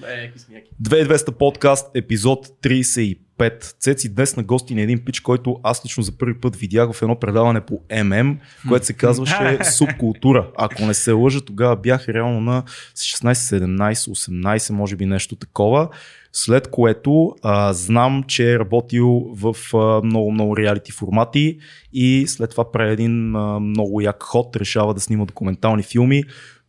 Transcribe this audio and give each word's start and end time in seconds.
2200 0.00 1.30
подкаст, 1.30 1.90
епизод 1.94 2.46
35. 2.46 3.16
Цеци 3.80 4.14
днес 4.14 4.36
на 4.36 4.42
гости 4.42 4.74
на 4.74 4.80
един 4.80 5.04
пич, 5.04 5.20
който 5.20 5.60
аз 5.62 5.84
лично 5.84 6.02
за 6.02 6.18
първи 6.18 6.40
път 6.40 6.56
видях 6.56 6.92
в 6.92 7.02
едно 7.02 7.18
предаване 7.18 7.60
по 7.60 7.80
ММ, 8.04 8.38
което 8.68 8.86
се 8.86 8.92
казваше 8.92 9.58
Субкултура. 9.76 10.50
Ако 10.58 10.86
не 10.86 10.94
се 10.94 11.12
лъжа, 11.12 11.40
тогава 11.40 11.76
бях 11.76 12.08
реално 12.08 12.40
на 12.40 12.62
16, 12.94 13.32
17, 13.32 13.92
18, 13.92 14.70
може 14.70 14.96
би 14.96 15.06
нещо 15.06 15.36
такова. 15.36 15.88
След 16.32 16.70
което 16.70 17.34
а, 17.42 17.72
знам, 17.72 18.24
че 18.28 18.52
е 18.52 18.58
работил 18.58 19.26
в 19.32 19.56
много-много 20.04 20.56
реалити 20.56 20.92
формати 20.92 21.58
и 21.92 22.24
след 22.26 22.50
това 22.50 22.72
прави 22.72 22.92
един 22.92 23.36
а, 23.36 23.60
много 23.60 24.00
як 24.00 24.22
ход, 24.22 24.56
решава 24.56 24.94
да 24.94 25.00
снима 25.00 25.24
документални 25.24 25.82
филми. 25.82 26.24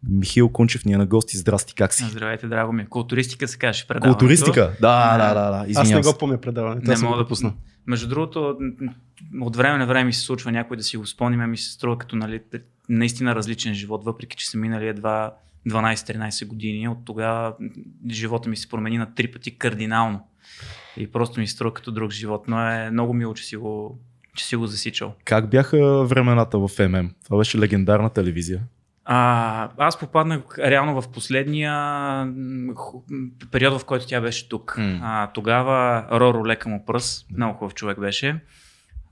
Михил 0.10 0.50
Кунчев 0.50 0.86
ни 0.86 0.94
е 0.94 0.98
на 0.98 1.06
гости. 1.06 1.38
Здрасти, 1.38 1.74
как 1.76 1.94
си? 1.94 2.04
Здравейте, 2.04 2.48
драго 2.48 2.74
ми. 2.74 2.86
Културистика 2.86 3.48
се 3.48 3.58
каже 3.58 3.88
предаването. 3.88 4.20
Културистика? 4.20 4.76
Да, 4.82 5.18
да, 5.18 5.34
да. 5.34 5.52
да. 5.52 5.58
Аз 5.58 5.68
Извинявам 5.68 5.98
не 5.98 6.04
се. 6.04 6.12
го 6.12 6.18
помня 6.18 6.42
предаването. 6.42 6.88
Не 6.88 6.94
аз 6.94 7.02
мога 7.02 7.18
да 7.18 7.28
пусна. 7.28 7.54
Между 7.88 8.08
другото, 8.08 8.58
от 9.42 9.56
време 9.56 9.78
на 9.78 9.86
време 9.86 10.04
ми 10.04 10.14
се 10.14 10.22
случва 10.22 10.52
някой 10.52 10.78
да 10.78 10.84
си 10.84 10.98
го 10.98 11.06
спомни, 11.06 11.44
а 11.44 11.48
ми 11.48 11.58
се 11.58 11.72
струва 11.72 11.98
като 11.98 12.16
нали, 12.16 12.42
наистина 12.90 13.36
различен 13.36 13.74
живот, 13.74 14.06
въпреки 14.06 14.38
че 14.38 14.50
са 14.50 14.58
минали 14.58 14.88
едва 14.88 15.34
12-13 15.70 16.48
години. 16.48 16.90
От 16.90 16.98
тогава 17.06 17.54
живота 18.10 18.50
ми 18.50 18.58
се 18.58 18.70
промени 18.70 18.98
на 18.98 19.14
три 19.16 19.32
пъти 19.32 19.58
кардинално. 19.58 20.28
И 20.98 21.12
просто 21.12 21.40
ми 21.40 21.48
се 21.48 21.54
струва 21.54 21.74
като 21.74 21.92
друг 21.92 22.12
живот, 22.12 22.44
но 22.48 22.70
е 22.72 22.90
много 22.92 23.14
мило, 23.14 23.34
че 23.34 23.44
си 23.44 23.56
го, 23.56 24.00
че 24.36 24.46
си 24.46 24.56
го 24.56 24.68
засичал. 24.68 25.14
Как 25.26 25.50
бяха 25.50 26.04
времената 26.06 26.60
в 26.60 26.70
ММ? 26.90 27.12
Това 27.26 27.38
беше 27.38 27.60
легендарна 27.60 28.10
телевизия. 28.10 28.62
А, 29.10 29.70
аз 29.78 30.00
попаднах 30.00 30.42
реално 30.60 31.02
в 31.02 31.12
последния 31.12 31.74
период, 33.52 33.82
в 33.82 33.86
който 33.86 34.08
тя 34.08 34.22
беше 34.22 34.50
тук. 34.50 34.76
А, 35.02 35.28
тогава 35.28 36.06
Роро 36.12 36.46
лека 36.46 36.70
му 36.70 36.86
пръс, 36.86 37.26
много 37.38 37.58
хубав 37.58 37.74
човек 37.74 38.00
беше. 38.00 38.40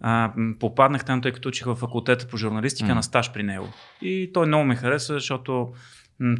А, 0.02 0.33
попаднах 0.59 1.05
там, 1.05 1.22
тъй 1.22 1.31
като 1.31 1.50
учих 1.50 1.66
в 1.66 1.75
факултета 1.75 2.28
по 2.28 2.38
журналистика 2.38 2.95
на 2.95 3.03
стаж 3.03 3.33
при 3.33 3.44
него. 3.44 3.67
И 4.02 4.31
той 4.33 4.47
много 4.47 4.66
ме 4.66 4.75
хареса, 4.75 5.14
защото 5.14 5.73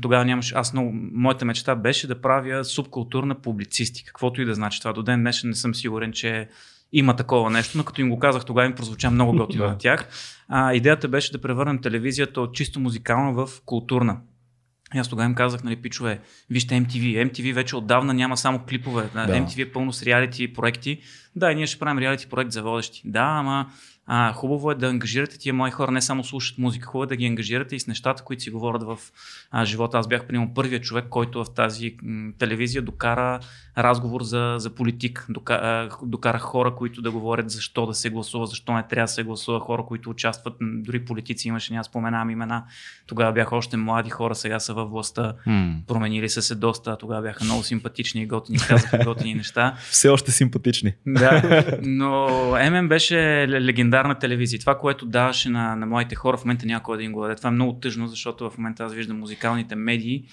тогава 0.02 0.26
нямаше. 0.26 0.56
Аз 0.56 0.74
много. 0.74 0.92
Моята 0.94 1.46
мечта 1.46 1.76
беше 1.76 2.08
да 2.08 2.22
правя 2.22 2.64
субкултурна 2.64 3.36
публицистика. 3.36 4.08
Каквото 4.08 4.42
и 4.42 4.46
да 4.46 4.54
значи 4.54 4.80
това. 4.80 4.94
До 4.94 5.04
ден 5.04 5.20
днешен 5.20 5.50
не 5.50 5.56
съм 5.56 5.76
сигурен, 5.76 6.12
че 6.12 6.50
има 6.92 7.16
такова 7.16 7.50
нещо, 7.50 7.78
но 7.78 7.84
като 7.84 8.02
им 8.02 8.10
го 8.10 8.20
казах, 8.20 8.46
тогава 8.46 8.68
им 8.68 8.76
прозвуча 8.76 9.12
много 9.12 9.38
готино 9.38 9.68
на 9.68 9.78
тях. 9.78 10.10
А, 10.48 10.74
идеята 10.74 11.08
беше 11.08 11.32
да 11.32 11.42
превърнем 11.42 11.82
телевизията 11.82 12.42
от 12.42 12.54
чисто 12.54 12.80
музикална 12.80 13.34
в 13.34 13.50
културна. 13.66 14.18
И 14.96 14.98
аз 14.98 15.08
тогава 15.08 15.30
им 15.30 15.36
казах, 15.36 15.64
нали, 15.64 15.76
пичове, 15.76 16.20
вижте 16.50 16.76
MTV. 16.76 17.32
MTV 17.32 17.54
вече 17.54 17.76
отдавна 17.76 18.14
няма 18.14 18.38
само 18.38 18.60
клипове. 18.60 19.10
Да. 19.14 19.26
Да. 19.26 19.34
MTV 19.34 19.68
е 19.68 19.72
пълно 19.72 19.94
с 19.94 20.04
реалити 20.04 20.54
проекти. 20.54 21.02
Да, 21.36 21.54
ние 21.54 21.68
ще 21.68 21.80
правим 21.80 22.00
реалити 22.00 22.28
проект 22.28 22.52
за 22.52 22.64
водещи. 22.64 23.02
Да, 23.06 23.36
ама 23.40 23.70
а, 24.08 24.34
хубаво 24.34 24.72
е 24.72 24.76
да 24.76 24.88
ангажирате 24.88 25.40
тия 25.40 25.54
мои 25.54 25.72
хора, 25.72 25.92
не 25.92 26.02
само 26.02 26.24
слушат 26.24 26.58
музика, 26.58 26.88
хубаво 26.88 27.04
е 27.04 27.08
да 27.08 27.16
ги 27.16 27.26
ангажирате 27.26 27.76
и 27.76 27.80
с 27.80 27.88
нещата, 27.88 28.24
които 28.24 28.44
си 28.44 28.50
говорят 28.50 28.84
в 28.84 28.98
а, 29.52 29.66
живота. 29.66 29.98
Аз 29.98 30.08
бях, 30.08 30.28
примерно, 30.28 30.54
първият 30.54 30.84
човек, 30.84 31.06
който 31.10 31.44
в 31.44 31.54
тази 31.54 31.96
м, 32.04 32.32
телевизия 32.40 32.82
докара 32.82 33.40
разговор 33.78 34.24
за, 34.24 34.56
за 34.58 34.70
политик. 34.70 35.26
Дока, 35.30 35.54
а, 35.54 35.90
докарах 36.04 36.42
хора, 36.42 36.76
които 36.76 37.02
да 37.02 37.12
говорят 37.12 37.50
защо 37.50 37.86
да 37.86 37.94
се 37.94 38.10
гласува, 38.10 38.46
защо 38.46 38.74
не 38.74 38.88
трябва 38.88 39.04
да 39.04 39.08
се 39.08 39.24
гласува, 39.24 39.60
хора, 39.60 39.86
които 39.88 40.10
участват, 40.10 40.54
дори 40.62 41.06
политици 41.06 41.48
имаше, 41.48 41.74
няма 41.74 41.84
споменавам 41.84 42.30
имена. 42.30 42.64
Тогава 43.08 43.34
бяха 43.34 43.56
още 43.56 43.78
млади 43.78 44.10
хора, 44.10 44.36
сега 44.36 44.60
са 44.60 44.74
във 44.74 44.90
властта. 44.90 45.34
М. 45.46 45.76
Променили 45.88 46.30
са 46.30 46.42
се 46.42 46.56
доста, 46.56 46.98
тогава 46.98 47.22
бяха 47.22 47.44
много 47.44 47.64
симпатични 47.64 48.22
и 48.22 48.28
готини, 48.28 48.58
казаха 48.58 48.98
готини 48.98 49.34
неща. 49.34 49.76
Все 49.90 50.10
още 50.10 50.32
симпатични. 50.32 50.94
Да, 51.08 51.25
но 51.82 52.28
ММ 52.72 52.88
беше 52.88 53.16
ле- 53.16 53.62
легендарна 53.62 54.20
телевизия. 54.20 54.60
Това, 54.60 54.78
което 54.78 55.06
даваше 55.06 55.50
на, 55.50 55.76
на 55.76 55.86
моите 55.86 56.16
хора, 56.16 56.38
в 56.38 56.46
момента 56.46 56.66
някой 56.66 56.98
да 56.98 57.04
им 57.04 57.12
го 57.12 57.22
даде. 57.22 57.36
Това 57.36 57.48
е 57.48 57.54
много 57.54 57.74
тъжно, 57.74 58.08
защото 58.08 58.50
в 58.50 58.58
момента 58.58 58.84
аз 58.84 58.94
виждам 58.94 59.20
музикалните 59.20 59.76
медии, 59.76 60.26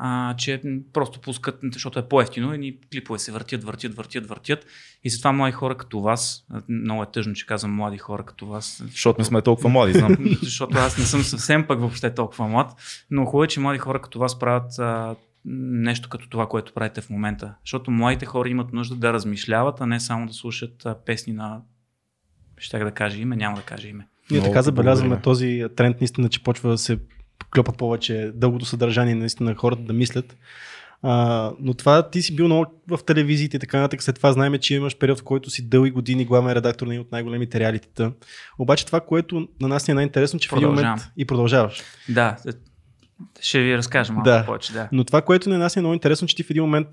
а, 0.00 0.36
че 0.36 0.62
просто 0.92 1.20
пускат, 1.20 1.58
защото 1.72 1.98
е 1.98 2.08
по-ефтино 2.08 2.54
и 2.54 2.78
клипове 2.92 3.18
се 3.18 3.32
въртят, 3.32 3.64
въртят, 3.64 3.94
въртят, 3.94 4.26
въртят. 4.26 4.66
И 5.04 5.10
затова 5.10 5.32
млади 5.32 5.52
хора 5.52 5.76
като 5.76 6.00
вас, 6.00 6.46
много 6.68 7.02
е 7.02 7.06
тъжно, 7.12 7.34
че 7.34 7.46
казвам 7.46 7.74
млади 7.74 7.98
хора 7.98 8.24
като 8.24 8.46
вас, 8.46 8.82
Защото 8.90 9.20
не 9.20 9.24
сме 9.24 9.42
толкова 9.42 9.68
млади, 9.68 9.92
знам. 9.92 10.16
защото 10.42 10.78
аз 10.78 10.98
не 10.98 11.04
съм 11.04 11.22
съвсем 11.22 11.66
пък 11.66 11.80
въобще 11.80 12.14
толкова 12.14 12.48
млад, 12.48 12.70
но 13.10 13.24
хубаво 13.24 13.44
е, 13.44 13.48
че 13.48 13.60
млади 13.60 13.78
хора 13.78 14.02
като 14.02 14.18
вас 14.18 14.38
правят 14.38 14.78
а, 14.78 15.14
нещо 15.50 16.08
като 16.08 16.28
това, 16.28 16.48
което 16.48 16.74
правите 16.74 17.00
в 17.00 17.10
момента. 17.10 17.54
Защото 17.64 17.90
младите 17.90 18.26
хора 18.26 18.48
имат 18.48 18.72
нужда 18.72 18.96
да 18.96 19.12
размишляват, 19.12 19.80
а 19.80 19.86
не 19.86 20.00
само 20.00 20.26
да 20.26 20.32
слушат 20.32 20.86
песни 21.06 21.32
на... 21.32 21.60
Щях 22.58 22.84
да 22.84 22.90
кажа 22.90 23.18
име, 23.18 23.36
няма 23.36 23.56
да 23.56 23.62
кажа 23.62 23.88
име. 23.88 24.08
Ние 24.30 24.42
така 24.42 24.62
забелязваме 24.62 25.20
този 25.20 25.64
тренд, 25.76 26.00
наистина, 26.00 26.28
че 26.28 26.42
почва 26.42 26.70
да 26.70 26.78
се 26.78 26.98
клепа 27.54 27.72
повече 27.72 28.32
дългото 28.34 28.64
съдържание, 28.64 29.14
наистина 29.14 29.54
хората 29.54 29.82
да 29.82 29.92
мислят. 29.92 30.36
А, 31.02 31.52
но 31.60 31.74
това 31.74 32.10
ти 32.10 32.22
си 32.22 32.36
бил 32.36 32.46
много 32.46 32.66
в 32.88 32.98
телевизиите 33.06 33.56
и 33.56 33.60
така 33.60 33.80
нататък. 33.80 34.02
След 34.02 34.16
това 34.16 34.32
знаем, 34.32 34.58
че 34.58 34.74
имаш 34.74 34.98
период, 34.98 35.18
в 35.18 35.24
който 35.24 35.50
си 35.50 35.68
дълги 35.68 35.90
години 35.90 36.24
главен 36.24 36.52
редактор 36.52 36.86
на 36.86 36.92
един 36.92 37.00
от 37.00 37.12
най-големите 37.12 37.60
реалитета. 37.60 38.12
Обаче 38.58 38.86
това, 38.86 39.00
което 39.00 39.48
на 39.60 39.68
нас 39.68 39.88
ни 39.88 39.92
е 39.92 39.94
най-интересно, 39.94 40.40
че 40.40 40.48
в 40.48 40.52
един 40.52 40.68
момент 40.68 40.84
Продължавам. 40.84 41.12
и 41.16 41.24
продължаваш. 41.24 41.82
Да, 42.08 42.36
ще 43.40 43.60
ви 43.62 43.76
разкажа 43.76 44.12
малко 44.12 44.24
Да. 44.30 44.44
повече. 44.46 44.72
Да. 44.72 44.88
Но 44.92 45.04
това, 45.04 45.22
което 45.22 45.48
на 45.48 45.58
нас 45.58 45.76
е 45.76 45.80
много 45.80 45.94
интересно, 45.94 46.28
че 46.28 46.36
ти 46.36 46.42
в 46.42 46.50
един 46.50 46.62
момент 46.62 46.88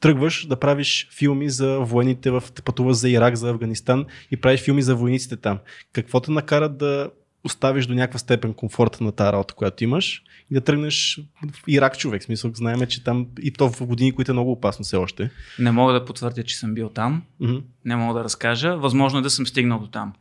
тръгваш 0.00 0.46
да 0.46 0.56
правиш 0.56 1.08
филми 1.18 1.50
за 1.50 1.78
военните, 1.78 2.30
в, 2.30 2.42
пътуваш 2.64 2.96
за 2.96 3.10
Ирак, 3.10 3.36
за 3.36 3.50
Афганистан 3.50 4.06
и 4.30 4.36
правиш 4.36 4.60
филми 4.60 4.82
за 4.82 4.96
войниците 4.96 5.36
там. 5.36 5.58
Какво 5.92 6.20
те 6.20 6.30
накара 6.30 6.68
да 6.68 7.10
оставиш 7.44 7.86
до 7.86 7.94
някаква 7.94 8.18
степен 8.18 8.54
комфорта 8.54 9.04
на 9.04 9.12
тази 9.12 9.32
работа, 9.32 9.54
която 9.54 9.84
имаш 9.84 10.22
и 10.50 10.54
да 10.54 10.60
тръгнеш 10.60 11.20
в 11.52 11.62
Ирак 11.68 11.98
човек. 11.98 12.22
В 12.22 12.24
смисъл, 12.24 12.50
знаем, 12.54 12.86
че 12.86 13.04
там 13.04 13.26
и 13.42 13.52
то 13.52 13.70
в 13.70 13.86
години, 13.86 14.12
които 14.12 14.30
е 14.30 14.34
много 14.34 14.52
опасно 14.52 14.84
все 14.84 14.96
още. 14.96 15.30
Не 15.58 15.70
мога 15.70 15.92
да 15.92 16.04
потвърдя, 16.04 16.42
че 16.44 16.56
съм 16.56 16.74
бил 16.74 16.88
там. 16.88 17.22
Мгм. 17.40 17.56
Не 17.84 17.96
мога 17.96 18.18
да 18.18 18.24
разкажа. 18.24 18.76
Възможно 18.76 19.18
е 19.18 19.22
да 19.22 19.30
съм 19.30 19.46
стигнал 19.46 19.78
до 19.78 19.86
там. 19.86 20.12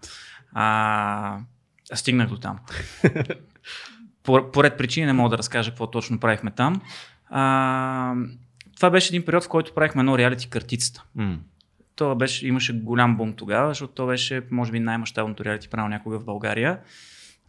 А 0.53 1.39
стигнах 1.93 2.29
до 2.29 2.37
там. 2.37 2.59
По- 4.27 4.51
Поред 4.51 4.77
причини 4.77 5.05
не 5.05 5.13
мога 5.13 5.29
да 5.29 5.37
разкажа 5.37 5.71
какво 5.71 5.91
точно 5.91 6.19
правихме 6.19 6.51
там. 6.51 6.81
А, 7.29 8.13
това 8.75 8.89
беше 8.89 9.09
един 9.15 9.25
период, 9.25 9.43
в 9.43 9.49
който 9.49 9.73
правихме 9.73 9.99
едно 9.99 10.17
реалити 10.17 10.49
картицата. 10.49 11.03
М. 11.15 11.37
То 11.95 12.15
беше, 12.15 12.47
имаше 12.47 12.73
голям 12.73 13.17
бум 13.17 13.33
тогава, 13.33 13.67
защото 13.67 13.93
то 13.93 14.07
беше, 14.07 14.41
може 14.51 14.71
би, 14.71 14.79
най-мащабното 14.79 15.45
реалити 15.45 15.69
правил 15.69 15.89
някога 15.89 16.19
в 16.19 16.25
България. 16.25 16.79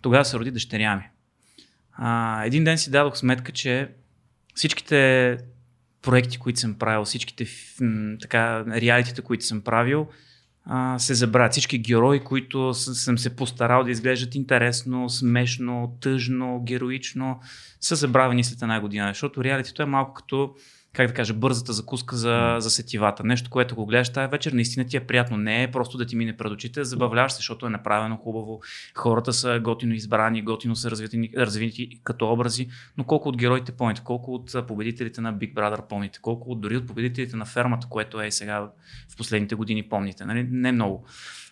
Тогава 0.03 0.25
се 0.25 0.38
роди 0.38 0.50
дъщеря 0.50 0.97
ми. 0.97 1.03
А, 1.93 2.44
един 2.44 2.65
ден 2.65 2.78
си 2.78 2.91
дадох 2.91 3.17
сметка, 3.17 3.53
че 3.53 3.88
всичките 4.55 5.38
проекти, 6.03 6.38
които 6.38 6.61
съм 6.61 6.75
правил, 6.75 7.05
всичките 7.05 7.47
така, 8.21 8.65
реалитите, 8.67 9.22
които 9.22 9.44
съм 9.44 9.61
правил, 9.61 10.09
а, 10.69 10.99
се 10.99 11.15
забравят. 11.15 11.53
Всички 11.53 11.79
герои, 11.79 12.21
които 12.21 12.75
съм 12.75 13.19
се 13.19 13.37
постарал 13.37 13.84
да 13.84 13.91
изглеждат 13.91 14.34
интересно, 14.34 15.09
смешно, 15.09 15.97
тъжно, 16.01 16.62
героично, 16.65 17.41
са 17.81 17.97
забравени 17.97 18.45
след 18.45 18.62
една 18.62 18.81
година. 18.81 19.09
Защото 19.09 19.45
реалитито 19.45 19.83
е 19.83 19.87
малко 19.87 20.15
като 20.15 20.55
как 20.98 21.06
да 21.06 21.14
кажа, 21.14 21.34
бързата 21.34 21.72
закуска 21.72 22.16
за, 22.16 22.56
за 22.59 22.70
сетивата. 22.70 23.25
Нещо, 23.25 23.50
което 23.50 23.75
го 23.75 23.86
гледаш 23.86 24.09
тази 24.09 24.31
вечер, 24.31 24.53
наистина 24.53 24.86
ти 24.86 24.97
е 24.97 25.06
приятно. 25.06 25.36
Не 25.36 25.62
е 25.62 25.70
просто 25.70 25.98
да 25.98 26.06
ти 26.06 26.16
мине 26.16 26.36
пред 26.36 26.53
очите, 26.53 26.84
забавляваш 26.84 27.32
се, 27.32 27.36
защото 27.36 27.66
е 27.66 27.70
направено 27.70 28.16
хубаво. 28.16 28.60
Хората 28.94 29.32
са 29.32 29.60
готино 29.60 29.94
избрани, 29.94 30.42
готино 30.42 30.76
са 30.76 30.91
развити, 30.91 31.31
развити 31.37 32.00
като 32.04 32.32
образи, 32.32 32.69
но 32.97 33.04
колко 33.04 33.28
от 33.28 33.37
героите 33.37 33.72
помните, 33.72 34.00
колко 34.04 34.34
от 34.34 34.66
победителите 34.66 35.20
на 35.20 35.34
Big 35.34 35.54
Brother 35.54 35.88
помните, 35.88 36.19
колко 36.22 36.50
от, 36.50 36.60
дори 36.60 36.76
от 36.76 36.87
победителите 36.87 37.37
на 37.37 37.44
фермата, 37.44 37.87
което 37.90 38.20
е 38.20 38.31
сега 38.31 38.70
в 39.08 39.17
последните 39.17 39.55
години 39.55 39.82
помните. 39.82 40.25
Нали? 40.25 40.49
Не 40.50 40.73
много. 40.73 41.06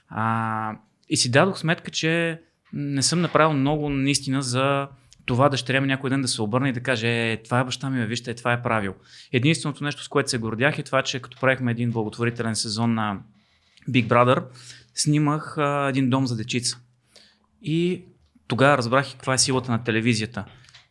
А, 0.08 0.76
и 1.08 1.16
си 1.16 1.30
дадох 1.30 1.58
сметка, 1.58 1.90
че 1.90 2.40
не 2.72 3.02
съм 3.02 3.20
направил 3.20 3.52
много 3.52 3.88
наистина 3.88 4.42
за 4.42 4.88
това 5.26 5.48
дъщеря 5.48 5.80
ми 5.80 5.86
някой 5.86 6.10
ден 6.10 6.22
да 6.22 6.28
се 6.28 6.42
обърне 6.42 6.68
и 6.68 6.72
да 6.72 6.80
каже, 6.80 7.32
е, 7.32 7.42
това 7.42 7.60
е 7.60 7.64
баща 7.64 7.90
ми, 7.90 8.06
вижте, 8.06 8.34
това 8.34 8.52
е 8.52 8.62
правил. 8.62 8.94
Единственото 9.32 9.84
нещо, 9.84 10.04
с 10.04 10.08
което 10.08 10.30
се 10.30 10.38
гордях 10.38 10.78
е 10.78 10.82
това, 10.82 11.02
че 11.02 11.20
като 11.20 11.40
правихме 11.40 11.70
един 11.70 11.90
благотворителен 11.90 12.56
сезон 12.56 12.94
на 12.94 13.18
Big 13.90 14.06
Brother, 14.06 14.44
снимах 14.94 15.58
а, 15.58 15.88
един 15.88 16.10
дом 16.10 16.26
за 16.26 16.36
дечица. 16.36 16.78
И 17.62 18.04
тогава 18.48 18.78
разбрах 18.78 19.10
и 19.10 19.12
каква 19.12 19.34
е 19.34 19.38
силата 19.38 19.72
на 19.72 19.84
телевизията. 19.84 20.44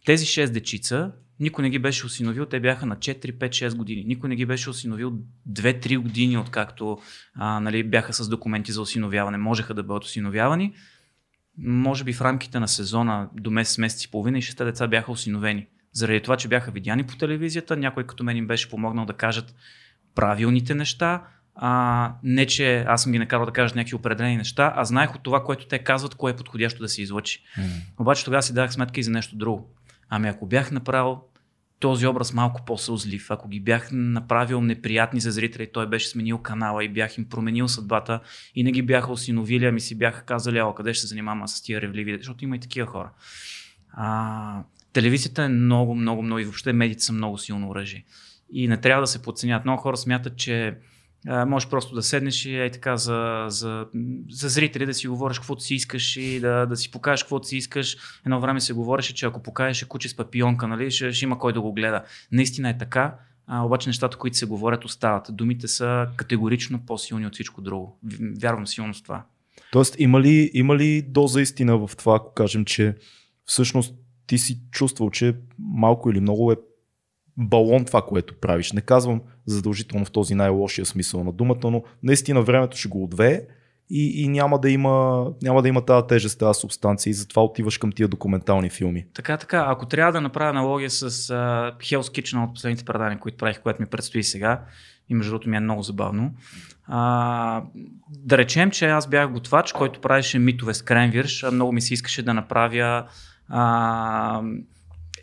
Тези 0.05 0.25
6 0.25 0.49
дечица, 0.49 1.11
никой 1.39 1.61
не 1.61 1.69
ги 1.69 1.79
беше 1.79 2.05
осиновил, 2.05 2.45
те 2.45 2.59
бяха 2.59 2.85
на 2.85 2.95
4, 2.95 3.31
5, 3.31 3.49
6 3.49 3.75
години. 3.75 4.03
Никой 4.07 4.29
не 4.29 4.35
ги 4.35 4.45
беше 4.45 4.69
осиновил 4.69 5.13
2-3 5.51 5.97
години, 5.97 6.37
откакто 6.37 6.97
а, 7.35 7.59
нали, 7.59 7.83
бяха 7.83 8.13
с 8.13 8.29
документи 8.29 8.71
за 8.71 8.81
осиновяване, 8.81 9.37
можеха 9.37 9.73
да 9.73 9.83
бъдат 9.83 10.03
осиновявани 10.03 10.73
може 11.57 12.03
би 12.03 12.13
в 12.13 12.21
рамките 12.21 12.59
на 12.59 12.67
сезона 12.67 13.29
до 13.33 13.51
месец, 13.51 13.77
месец 13.77 14.03
и 14.03 14.11
половина 14.11 14.37
и 14.37 14.41
шесте 14.41 14.65
деца 14.65 14.87
бяха 14.87 15.11
осиновени. 15.11 15.67
Заради 15.91 16.21
това, 16.21 16.37
че 16.37 16.47
бяха 16.47 16.71
видяни 16.71 17.03
по 17.03 17.17
телевизията, 17.17 17.77
някой 17.77 18.03
като 18.03 18.23
мен 18.23 18.37
им 18.37 18.47
беше 18.47 18.69
помогнал 18.69 19.05
да 19.05 19.13
кажат 19.13 19.55
правилните 20.15 20.75
неща, 20.75 21.23
а, 21.55 22.13
не, 22.23 22.45
че 22.45 22.85
аз 22.87 23.03
съм 23.03 23.11
ги 23.11 23.19
накарал 23.19 23.45
да 23.45 23.51
кажат 23.51 23.75
някакви 23.75 23.95
определени 23.95 24.37
неща, 24.37 24.73
а 24.75 24.85
знаех 24.85 25.15
от 25.15 25.23
това, 25.23 25.43
което 25.43 25.67
те 25.67 25.79
казват, 25.79 26.15
кое 26.15 26.31
е 26.31 26.35
подходящо 26.35 26.81
да 26.81 26.89
се 26.89 27.01
излъчи. 27.01 27.43
Mm. 27.59 27.63
Обаче 27.99 28.25
тогава 28.25 28.43
си 28.43 28.53
дах 28.53 28.73
сметка 28.73 28.99
и 28.99 29.03
за 29.03 29.11
нещо 29.11 29.35
друго. 29.35 29.69
Ами 30.09 30.27
ако 30.27 30.45
бях 30.45 30.71
направил 30.71 31.21
този 31.79 32.07
образ 32.07 32.33
малко 32.33 32.61
по-сълзлив, 32.65 33.31
ако 33.31 33.47
ги 33.47 33.59
бях 33.59 33.89
направил 33.91 34.61
неприятни 34.61 35.19
за 35.19 35.31
зрители, 35.31 35.71
той 35.73 35.87
беше 35.87 36.07
сменил 36.07 36.37
канала 36.37 36.83
и 36.83 36.89
бях 36.89 37.17
им 37.17 37.29
променил 37.29 37.67
съдбата 37.67 38.19
и 38.55 38.63
не 38.63 38.71
ги 38.71 38.81
бяха 38.81 39.11
осиновили, 39.11 39.65
ами 39.65 39.81
си 39.81 39.97
бяха 39.97 40.25
казали, 40.25 40.57
ало, 40.57 40.73
къде 40.73 40.93
ще 40.93 41.01
се 41.01 41.07
занимавам 41.07 41.47
с 41.47 41.61
тия 41.61 41.81
ревливи, 41.81 42.17
защото 42.17 42.43
има 42.43 42.55
и 42.55 42.59
такива 42.59 42.87
хора. 42.87 43.11
А, 43.91 44.63
телевизията 44.93 45.43
е 45.43 45.47
много, 45.47 45.95
много, 45.95 46.21
много 46.21 46.39
и 46.39 46.43
въобще 46.43 46.73
медиите 46.73 47.03
са 47.03 47.13
много 47.13 47.37
силно 47.37 47.69
оръжие. 47.69 48.05
И 48.53 48.67
не 48.67 48.77
трябва 48.77 49.03
да 49.03 49.07
се 49.07 49.21
подценят. 49.21 49.65
Много 49.65 49.81
хора 49.81 49.97
смятат, 49.97 50.37
че 50.37 50.77
а, 51.27 51.45
можеш 51.45 51.69
просто 51.69 51.95
да 51.95 52.03
седнеш 52.03 52.45
и 52.45 52.59
е 52.59 52.71
така 52.71 52.97
за, 52.97 53.45
за, 53.47 53.85
за 54.29 54.49
зрители 54.49 54.85
да 54.85 54.93
си 54.93 55.07
говориш 55.07 55.39
каквото 55.39 55.61
си 55.61 55.75
искаш 55.75 56.17
и 56.17 56.39
да, 56.39 56.65
да 56.65 56.75
си 56.75 56.91
покажеш 56.91 57.23
каквото 57.23 57.47
си 57.47 57.57
искаш. 57.57 57.97
Едно 58.25 58.39
време 58.39 58.61
се 58.61 58.73
говореше, 58.73 59.15
че 59.15 59.25
ако 59.25 59.43
покажеш 59.43 59.83
куче 59.83 60.09
с 60.09 60.15
папионка, 60.15 60.67
нали, 60.67 60.91
ще, 60.91 61.11
ще 61.11 61.25
има 61.25 61.39
кой 61.39 61.53
да 61.53 61.61
го 61.61 61.73
гледа. 61.73 62.03
Наистина 62.31 62.69
е 62.69 62.77
така, 62.77 63.15
а, 63.47 63.65
обаче 63.65 63.89
нещата, 63.89 64.17
които 64.17 64.37
се 64.37 64.45
говорят, 64.45 64.85
остават. 64.85 65.27
Думите 65.29 65.67
са 65.67 66.07
категорично 66.15 66.85
по-силни 66.85 67.27
от 67.27 67.33
всичко 67.33 67.61
друго. 67.61 67.99
Вярвам 68.41 68.67
силно 68.67 68.93
с 68.93 69.01
това. 69.01 69.23
Тоест, 69.71 69.95
има 69.99 70.21
ли, 70.21 70.51
има 70.53 70.75
ли 70.75 71.01
доза 71.01 71.41
истина 71.41 71.87
в 71.87 71.95
това, 71.97 72.15
ако 72.15 72.33
кажем, 72.33 72.65
че 72.65 72.95
всъщност 73.45 73.95
ти 74.27 74.37
си 74.37 74.59
чувствал, 74.71 75.09
че 75.09 75.35
малко 75.59 76.11
или 76.11 76.19
много 76.19 76.51
е 76.51 76.55
балон 77.37 77.85
това, 77.85 78.01
което 78.01 78.39
правиш. 78.39 78.71
Не 78.71 78.81
казвам 78.81 79.21
задължително 79.45 80.05
в 80.05 80.11
този 80.11 80.35
най-лошия 80.35 80.85
смисъл 80.85 81.23
на 81.23 81.31
думата, 81.31 81.71
но 81.71 81.83
наистина 82.03 82.41
времето 82.41 82.77
ще 82.77 82.89
го 82.89 83.03
отвее 83.03 83.41
и, 83.89 84.23
и 84.23 84.27
няма, 84.27 84.59
да 84.59 84.69
има, 84.69 85.25
няма 85.43 85.61
да 85.61 85.67
има 85.67 85.85
тази 85.85 86.07
тежест, 86.07 86.39
тази 86.39 86.59
субстанция 86.59 87.11
и 87.11 87.13
затова 87.13 87.43
отиваш 87.43 87.77
към 87.77 87.91
тия 87.91 88.07
документални 88.07 88.69
филми. 88.69 89.05
Така, 89.13 89.37
така. 89.37 89.65
Ако 89.67 89.85
трябва 89.85 90.11
да 90.11 90.21
направя 90.21 90.49
аналогия 90.49 90.89
с 90.89 91.09
uh, 91.09 91.77
Hell's 91.77 92.21
Kitchen 92.21 92.43
от 92.43 92.53
последните 92.53 92.85
предания, 92.85 93.19
които 93.19 93.37
правих, 93.37 93.61
което 93.61 93.81
ми 93.81 93.87
предстои 93.87 94.23
сега, 94.23 94.61
и 95.09 95.13
между 95.13 95.31
другото 95.31 95.49
ми 95.49 95.57
е 95.57 95.59
много 95.59 95.81
забавно. 95.81 96.33
А, 96.87 97.63
да 98.09 98.37
речем, 98.37 98.71
че 98.71 98.85
аз 98.85 99.07
бях 99.07 99.31
готвач, 99.31 99.71
който 99.71 100.01
правеше 100.01 100.39
митове 100.39 100.73
с 100.73 100.81
кренвирш. 100.81 101.45
Много 101.51 101.71
ми 101.71 101.81
се 101.81 101.93
искаше 101.93 102.23
да 102.23 102.33
направя 102.33 103.05
а, 103.49 104.41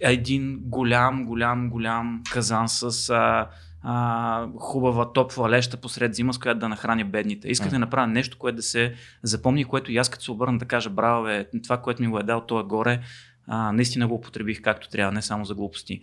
един 0.03 0.59
голям, 0.63 1.25
голям, 1.25 1.71
голям 1.71 2.23
казан 2.33 2.69
с 2.69 3.11
а, 3.11 3.49
а, 3.83 4.49
хубава 4.59 5.13
топла 5.13 5.51
леща 5.51 5.77
посред 5.77 6.15
зима, 6.15 6.35
с 6.35 6.39
която 6.39 6.61
да 6.61 6.69
нахраня 6.69 7.05
бедните. 7.05 7.49
Исках 7.49 7.71
да 7.71 7.79
направя 7.79 8.07
нещо, 8.07 8.39
което 8.39 8.57
да 8.57 8.63
се 8.63 8.95
запомни, 9.23 9.65
което 9.65 9.93
и 9.93 9.97
аз 9.97 10.09
като 10.09 10.25
се 10.25 10.31
обърна 10.31 10.59
да 10.59 10.65
кажа, 10.65 10.91
браво, 10.91 11.25
бе, 11.25 11.47
това, 11.65 11.79
което 11.79 12.03
ми 12.03 12.09
го 12.09 12.19
е 12.19 12.23
дал, 12.23 12.41
то 12.47 12.61
е 12.61 12.63
горе, 12.63 13.01
а, 13.47 13.73
наистина 13.73 14.09
го 14.09 14.15
употребих 14.15 14.63
както 14.63 14.89
трябва, 14.89 15.13
не 15.13 15.23
само 15.23 15.45
за 15.45 15.55
глупости. 15.55 16.01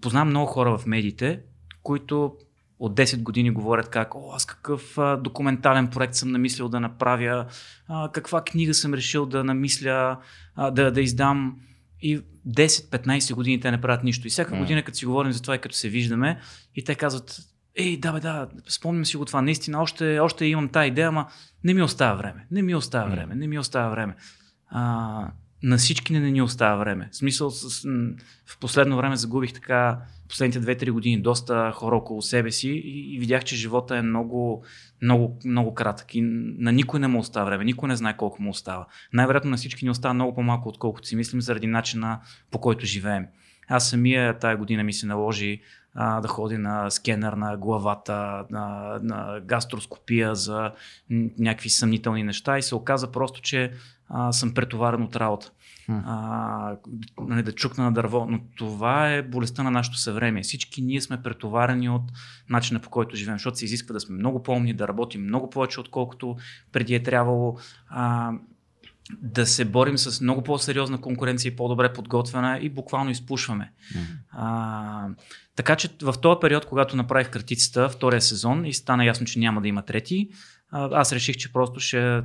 Познавам 0.00 0.28
много 0.28 0.46
хора 0.46 0.78
в 0.78 0.86
медиите, 0.86 1.40
които 1.82 2.36
от 2.78 2.94
10 2.94 3.22
години 3.22 3.50
говорят 3.50 3.88
как, 3.88 4.14
о, 4.14 4.32
аз 4.34 4.46
какъв 4.46 4.98
а, 4.98 5.16
документален 5.16 5.88
проект 5.88 6.14
съм 6.14 6.30
намислил 6.30 6.68
да 6.68 6.80
направя, 6.80 7.46
а, 7.88 8.10
каква 8.12 8.44
книга 8.44 8.74
съм 8.74 8.94
решил 8.94 9.26
да 9.26 9.44
намисля, 9.44 10.18
а, 10.56 10.70
да, 10.70 10.90
да 10.90 11.00
издам. 11.00 11.56
И 12.02 12.20
10-15 12.48 13.34
години 13.34 13.60
те 13.60 13.70
не 13.70 13.80
правят 13.80 14.04
нищо. 14.04 14.26
И 14.26 14.30
всяка 14.30 14.56
година, 14.56 14.82
като 14.82 14.98
си 14.98 15.06
говорим 15.06 15.32
за 15.32 15.42
това 15.42 15.54
и 15.54 15.58
като 15.58 15.74
се 15.74 15.88
виждаме, 15.88 16.40
и 16.74 16.84
те 16.84 16.94
казват, 16.94 17.40
ей, 17.76 17.96
да 17.96 18.12
бе, 18.12 18.20
да, 18.20 18.48
спомням 18.68 19.06
си 19.06 19.16
го 19.16 19.24
това, 19.24 19.42
наистина, 19.42 19.82
още, 19.82 20.18
още 20.18 20.44
имам 20.44 20.68
тази 20.68 20.88
идея, 20.88 21.08
ама 21.08 21.26
не 21.64 21.74
ми 21.74 21.82
остава 21.82 22.14
време, 22.14 22.46
не 22.50 22.62
ми 22.62 22.74
остава 22.74 23.10
време, 23.10 23.34
не 23.34 23.46
ми 23.46 23.58
остава 23.58 23.88
време. 23.88 24.16
А, 24.68 25.30
на 25.62 25.76
всички 25.76 26.12
не, 26.12 26.30
ни 26.30 26.42
остава 26.42 26.76
време. 26.76 27.08
В 27.12 27.16
смисъл, 27.16 27.50
с, 27.50 27.88
в 28.46 28.58
последно 28.58 28.96
време 28.96 29.16
загубих 29.16 29.52
така, 29.52 29.98
последните 30.28 30.60
2-3 30.60 30.90
години, 30.90 31.22
доста 31.22 31.72
хора 31.74 31.96
около 31.96 32.22
себе 32.22 32.50
си 32.50 32.68
и, 32.68 33.14
и 33.14 33.18
видях, 33.18 33.44
че 33.44 33.56
живота 33.56 33.96
е 33.96 34.02
много, 34.02 34.64
много, 35.02 35.38
много 35.44 35.74
кратък 35.74 36.14
и 36.14 36.20
на 36.58 36.72
никой 36.72 37.00
не 37.00 37.08
му 37.08 37.18
остава 37.18 37.46
време, 37.46 37.64
никой 37.64 37.88
не 37.88 37.96
знае 37.96 38.16
колко 38.16 38.42
му 38.42 38.50
остава. 38.50 38.86
Най-вероятно 39.12 39.50
на 39.50 39.56
всички 39.56 39.84
ни 39.84 39.90
остава 39.90 40.14
много 40.14 40.34
по-малко, 40.34 40.68
отколкото 40.68 41.08
си 41.08 41.16
мислим, 41.16 41.40
заради 41.40 41.66
начина 41.66 42.20
по 42.50 42.60
който 42.60 42.86
живеем. 42.86 43.26
Аз 43.68 43.90
самия 43.90 44.38
тая 44.38 44.56
година 44.56 44.84
ми 44.84 44.92
се 44.92 45.06
наложи 45.06 45.60
а, 45.94 46.20
да 46.20 46.28
ходи 46.28 46.58
на 46.58 46.90
скенер 46.90 47.32
на 47.32 47.56
главата, 47.56 48.44
на, 48.50 48.98
на 49.02 49.40
гастроскопия 49.44 50.34
за 50.34 50.72
някакви 51.38 51.70
съмнителни 51.70 52.22
неща 52.22 52.58
и 52.58 52.62
се 52.62 52.74
оказа 52.74 53.12
просто, 53.12 53.40
че 53.40 53.72
а, 54.12 54.32
съм 54.32 54.54
претоварен 54.54 55.02
от 55.02 55.16
работа. 55.16 55.50
А, 55.88 56.76
нали, 57.20 57.42
да 57.42 57.52
чукна 57.52 57.84
на 57.84 57.92
дърво. 57.92 58.26
Но 58.28 58.40
това 58.56 59.10
е 59.10 59.22
болестта 59.22 59.62
на 59.62 59.70
нашето 59.70 59.98
съвремие. 59.98 60.42
Всички 60.42 60.82
ние 60.82 61.00
сме 61.00 61.22
претоварени 61.22 61.88
от 61.88 62.02
начина 62.50 62.80
по 62.80 62.90
който 62.90 63.16
живеем, 63.16 63.38
защото 63.38 63.58
се 63.58 63.64
изисква 63.64 63.92
да 63.92 64.00
сме 64.00 64.16
много 64.16 64.42
помни, 64.42 64.74
да 64.74 64.88
работим 64.88 65.22
много 65.22 65.50
повече, 65.50 65.80
отколкото 65.80 66.36
преди 66.72 66.94
е 66.94 67.02
трябвало. 67.02 67.58
А, 67.88 68.32
да 69.22 69.46
се 69.46 69.64
борим 69.64 69.98
с 69.98 70.20
много 70.20 70.42
по-сериозна 70.42 71.00
конкуренция 71.00 71.52
и 71.52 71.56
по-добре 71.56 71.92
подготвена 71.92 72.58
и 72.62 72.68
буквално 72.68 73.10
изпушваме. 73.10 73.72
Mm-hmm. 73.94 74.16
А, 74.30 75.08
така 75.56 75.76
че 75.76 75.88
в 76.02 76.14
този 76.22 76.38
период, 76.40 76.66
когато 76.66 76.96
направих 76.96 77.30
картицата, 77.30 77.88
втория 77.88 78.20
сезон 78.20 78.64
и 78.64 78.74
стана 78.74 79.04
ясно, 79.04 79.26
че 79.26 79.38
няма 79.38 79.60
да 79.60 79.68
има 79.68 79.82
трети, 79.82 80.28
аз 80.72 81.12
реших, 81.12 81.36
че 81.36 81.52
просто 81.52 81.80
ще 81.80 82.22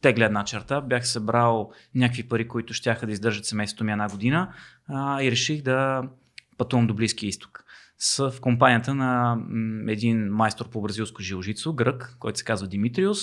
тегля 0.00 0.24
една 0.24 0.44
черта. 0.44 0.80
Бях 0.80 1.08
събрал 1.08 1.70
някакви 1.94 2.28
пари, 2.28 2.48
които 2.48 2.74
щяха 2.74 3.06
да 3.06 3.12
издържат 3.12 3.44
семейството 3.44 3.84
ми 3.84 3.92
една 3.92 4.08
година 4.08 4.52
а, 4.88 5.22
и 5.22 5.30
реших 5.30 5.62
да 5.62 6.02
пътувам 6.58 6.86
до 6.86 6.94
Близкия 6.94 7.28
изток. 7.28 7.64
С, 7.98 8.30
в 8.30 8.40
компанията 8.40 8.94
на 8.94 9.38
един 9.88 10.28
майстор 10.28 10.68
по 10.70 10.80
бразилско 10.80 11.22
жилжицо, 11.22 11.72
грък, 11.72 12.16
който 12.18 12.38
се 12.38 12.44
казва 12.44 12.68
Димитриус. 12.68 13.18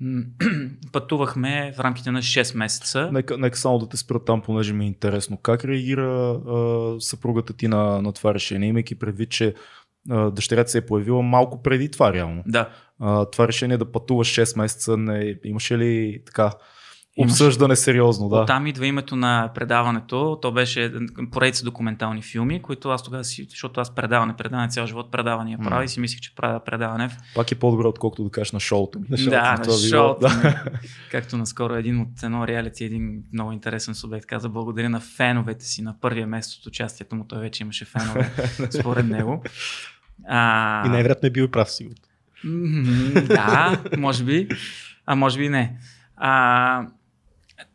Пътувахме 0.92 1.72
в 1.76 1.80
рамките 1.80 2.10
на 2.10 2.22
6 2.22 2.56
месеца. 2.56 3.10
Нека, 3.12 3.38
нека 3.38 3.58
само 3.58 3.78
да 3.78 3.88
те 3.88 3.96
спра 3.96 4.24
там, 4.24 4.42
понеже 4.42 4.72
ми 4.72 4.84
е 4.84 4.88
интересно. 4.88 5.36
Как 5.36 5.64
реагира 5.64 6.30
а, 6.30 6.96
съпругата 7.00 7.52
ти 7.52 7.68
на, 7.68 8.02
на 8.02 8.12
това 8.12 8.34
решение, 8.34 8.68
имайки 8.68 8.94
предвид, 8.94 9.30
че 9.30 9.54
дъщерята 10.08 10.70
се 10.70 10.78
е 10.78 10.86
появила 10.86 11.22
малко 11.22 11.62
преди 11.62 11.90
това 11.90 12.12
реално. 12.12 12.42
Да. 12.46 12.68
А, 13.00 13.24
това 13.24 13.48
решение 13.48 13.78
да 13.78 13.92
пътуваш 13.92 14.28
6 14.28 14.58
месеца, 14.58 14.96
не, 14.96 15.34
имаше 15.44 15.78
ли 15.78 16.22
така 16.26 16.52
обсъждане 17.18 17.76
сериозно? 17.76 18.28
Да. 18.28 18.46
Там 18.46 18.66
идва 18.66 18.86
името 18.86 19.16
на 19.16 19.50
предаването. 19.54 20.38
То 20.42 20.52
беше 20.52 20.92
поредица 21.30 21.64
документални 21.64 22.22
филми, 22.22 22.62
които 22.62 22.88
аз 22.88 23.02
тогава 23.02 23.24
си, 23.24 23.46
защото 23.50 23.80
аз 23.80 23.94
предаване, 23.94 24.36
предаване 24.36 24.68
цял 24.68 24.86
живот 24.86 25.10
предавания 25.12 25.58
mm. 25.58 25.64
правя 25.64 25.84
и 25.84 25.88
си 25.88 26.00
мислих, 26.00 26.20
че 26.20 26.34
правя 26.34 26.60
предаване. 26.64 27.10
Пак 27.34 27.52
е 27.52 27.54
по-добре, 27.54 27.86
отколкото 27.86 28.24
да 28.24 28.30
кажеш 28.30 28.52
на 28.52 28.60
шоуто 28.60 29.00
На 29.10 29.16
шоуто 29.16 29.30
да, 29.30 29.56
на, 29.66 29.88
шоуто. 29.88 30.20
Да. 30.20 30.64
Както 31.10 31.36
наскоро 31.36 31.74
един 31.74 32.00
от 32.00 32.22
едно 32.22 32.46
реалити, 32.46 32.84
един 32.84 33.22
много 33.32 33.52
интересен 33.52 33.94
субект 33.94 34.26
каза, 34.26 34.48
благодаря 34.48 34.90
на 34.90 35.00
феновете 35.00 35.64
си 35.64 35.82
на 35.82 35.94
първия 36.00 36.26
месец 36.26 36.58
от 36.58 36.66
участието 36.66 37.16
му. 37.16 37.24
Той 37.28 37.40
вече 37.40 37.62
имаше 37.62 37.84
фенове 37.84 38.30
според 38.80 39.06
него. 39.06 39.42
А... 40.28 40.86
И 40.86 40.88
най-вероятно 40.88 41.26
е 41.26 41.30
бил 41.30 41.48
прав 41.48 41.70
сигурно. 41.70 41.96
да, 43.26 43.82
може 43.98 44.24
би. 44.24 44.48
А 45.06 45.14
може 45.14 45.38
би 45.38 45.48
не. 45.48 45.76
А, 46.16 46.86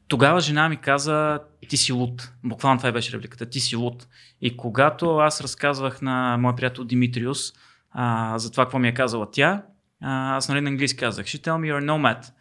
тогава 0.07 0.39
жена 0.39 0.69
ми 0.69 0.77
каза, 0.77 1.39
ти 1.69 1.77
си 1.77 1.91
луд. 1.91 2.31
Буквално 2.43 2.79
това 2.79 2.91
беше 2.91 3.17
репликата, 3.17 3.45
ти 3.45 3.59
си 3.59 3.75
луд. 3.75 4.07
И 4.41 4.57
когато 4.57 5.17
аз 5.17 5.41
разказвах 5.41 6.01
на 6.01 6.37
моя 6.37 6.55
приятел 6.55 6.83
Димитриус 6.83 7.53
а, 7.91 8.37
за 8.37 8.51
това, 8.51 8.65
какво 8.65 8.79
ми 8.79 8.87
е 8.87 8.93
казала 8.93 9.31
тя, 9.31 9.63
а, 10.01 10.35
аз 10.35 10.49
нали 10.49 10.61
на 10.61 10.69
английски 10.69 10.99
казах, 10.99 11.25
she 11.25 11.45
tell 11.45 11.53
me 11.53 11.73
you're 11.73 11.85
nomad. 11.85 12.31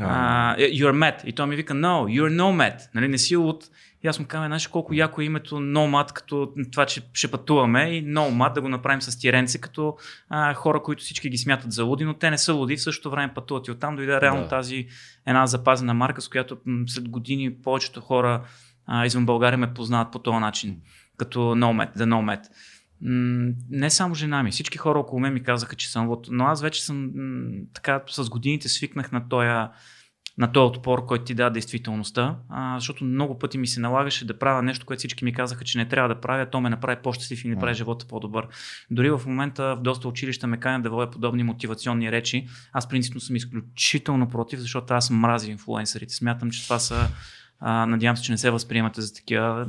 Uh, 0.00 0.56
you're 0.56 0.92
mad. 0.92 1.24
И 1.24 1.32
той 1.32 1.46
ми 1.46 1.56
вика, 1.56 1.74
no, 1.74 2.20
you're 2.20 2.36
nomad. 2.36 2.88
Нали, 2.94 3.08
не 3.08 3.18
си 3.18 3.36
луд. 3.36 3.64
И 4.04 4.08
аз 4.08 4.18
му 4.18 4.26
казвам, 4.26 4.48
знаеш 4.48 4.66
колко 4.66 4.94
яко 4.94 5.20
е 5.20 5.24
името 5.24 5.56
Nomad, 5.56 6.12
като 6.12 6.52
това, 6.72 6.86
че 6.86 7.02
ще 7.12 7.30
пътуваме 7.30 7.82
и 7.82 8.04
Nomad 8.04 8.52
да 8.52 8.60
го 8.60 8.68
направим 8.68 9.02
с 9.02 9.18
тиренце, 9.18 9.60
като 9.60 9.96
а, 10.28 10.54
хора, 10.54 10.82
които 10.82 11.02
всички 11.02 11.28
ги 11.28 11.38
смятат 11.38 11.72
за 11.72 11.84
луди, 11.84 12.04
но 12.04 12.14
те 12.14 12.30
не 12.30 12.38
са 12.38 12.52
луди, 12.52 12.76
в 12.76 12.82
същото 12.82 13.10
време 13.10 13.34
пътуват 13.34 13.68
и 13.68 13.70
оттам 13.70 13.96
дойде 13.96 14.20
реално 14.20 14.42
да. 14.42 14.48
тази 14.48 14.86
една 15.26 15.46
запазена 15.46 15.94
марка, 15.94 16.20
с 16.20 16.28
която 16.28 16.58
след 16.86 17.08
години 17.08 17.54
повечето 17.62 18.00
хора 18.00 18.44
а, 18.86 19.06
извън 19.06 19.26
България 19.26 19.58
ме 19.58 19.74
познават 19.74 20.12
по 20.12 20.18
този 20.18 20.38
начин, 20.38 20.80
като 21.16 21.38
Nomad, 21.38 21.96
The 21.96 22.04
Nomad. 22.04 22.40
не 23.70 23.90
само 23.90 24.14
жена 24.14 24.42
ми, 24.42 24.50
всички 24.50 24.78
хора 24.78 24.98
около 24.98 25.20
мен 25.20 25.32
ми 25.32 25.42
казаха, 25.42 25.76
че 25.76 25.90
съм 25.90 26.08
луд, 26.08 26.26
но 26.30 26.44
аз 26.44 26.62
вече 26.62 26.84
съм 26.84 27.10
така 27.74 28.02
с 28.08 28.30
годините 28.30 28.68
свикнах 28.68 29.12
на 29.12 29.28
този 29.28 29.48
на 30.40 30.52
този 30.52 30.66
отпор, 30.66 31.06
който 31.06 31.24
ти 31.24 31.34
дава 31.34 31.50
действителността, 31.50 32.36
а, 32.48 32.78
защото 32.78 33.04
много 33.04 33.38
пъти 33.38 33.58
ми 33.58 33.66
се 33.66 33.80
налагаше 33.80 34.26
да 34.26 34.38
правя 34.38 34.62
нещо, 34.62 34.86
което 34.86 34.98
всички 34.98 35.24
ми 35.24 35.32
казаха, 35.32 35.64
че 35.64 35.78
не 35.78 35.88
трябва 35.88 36.14
да 36.14 36.20
правя, 36.20 36.50
то 36.50 36.60
ме 36.60 36.70
направи 36.70 37.02
по-щастлив 37.02 37.44
и 37.44 37.48
ми 37.48 37.56
прави 37.56 37.74
живота 37.74 38.06
по-добър. 38.06 38.46
Дори 38.90 39.10
в 39.10 39.20
момента 39.26 39.76
в 39.76 39.82
доста 39.82 40.08
училища 40.08 40.46
ме 40.46 40.60
канят 40.60 40.82
да 40.82 40.90
водя 40.90 41.10
подобни 41.10 41.42
мотивационни 41.42 42.12
речи. 42.12 42.46
Аз 42.72 42.88
принципно 42.88 43.20
съм 43.20 43.36
изключително 43.36 44.28
против, 44.28 44.60
защото 44.60 44.94
аз 44.94 45.10
мразя 45.10 45.50
инфлуенсърите. 45.50 46.14
Смятам, 46.14 46.50
че 46.50 46.64
това 46.64 46.78
са 46.78 47.08
а, 47.62 47.86
надявам 47.86 48.16
се, 48.16 48.22
че 48.22 48.32
не 48.32 48.38
се 48.38 48.50
възприемате 48.50 49.00
за 49.00 49.14
такива. 49.14 49.66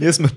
Ние 0.00 0.12
сме. 0.12 0.28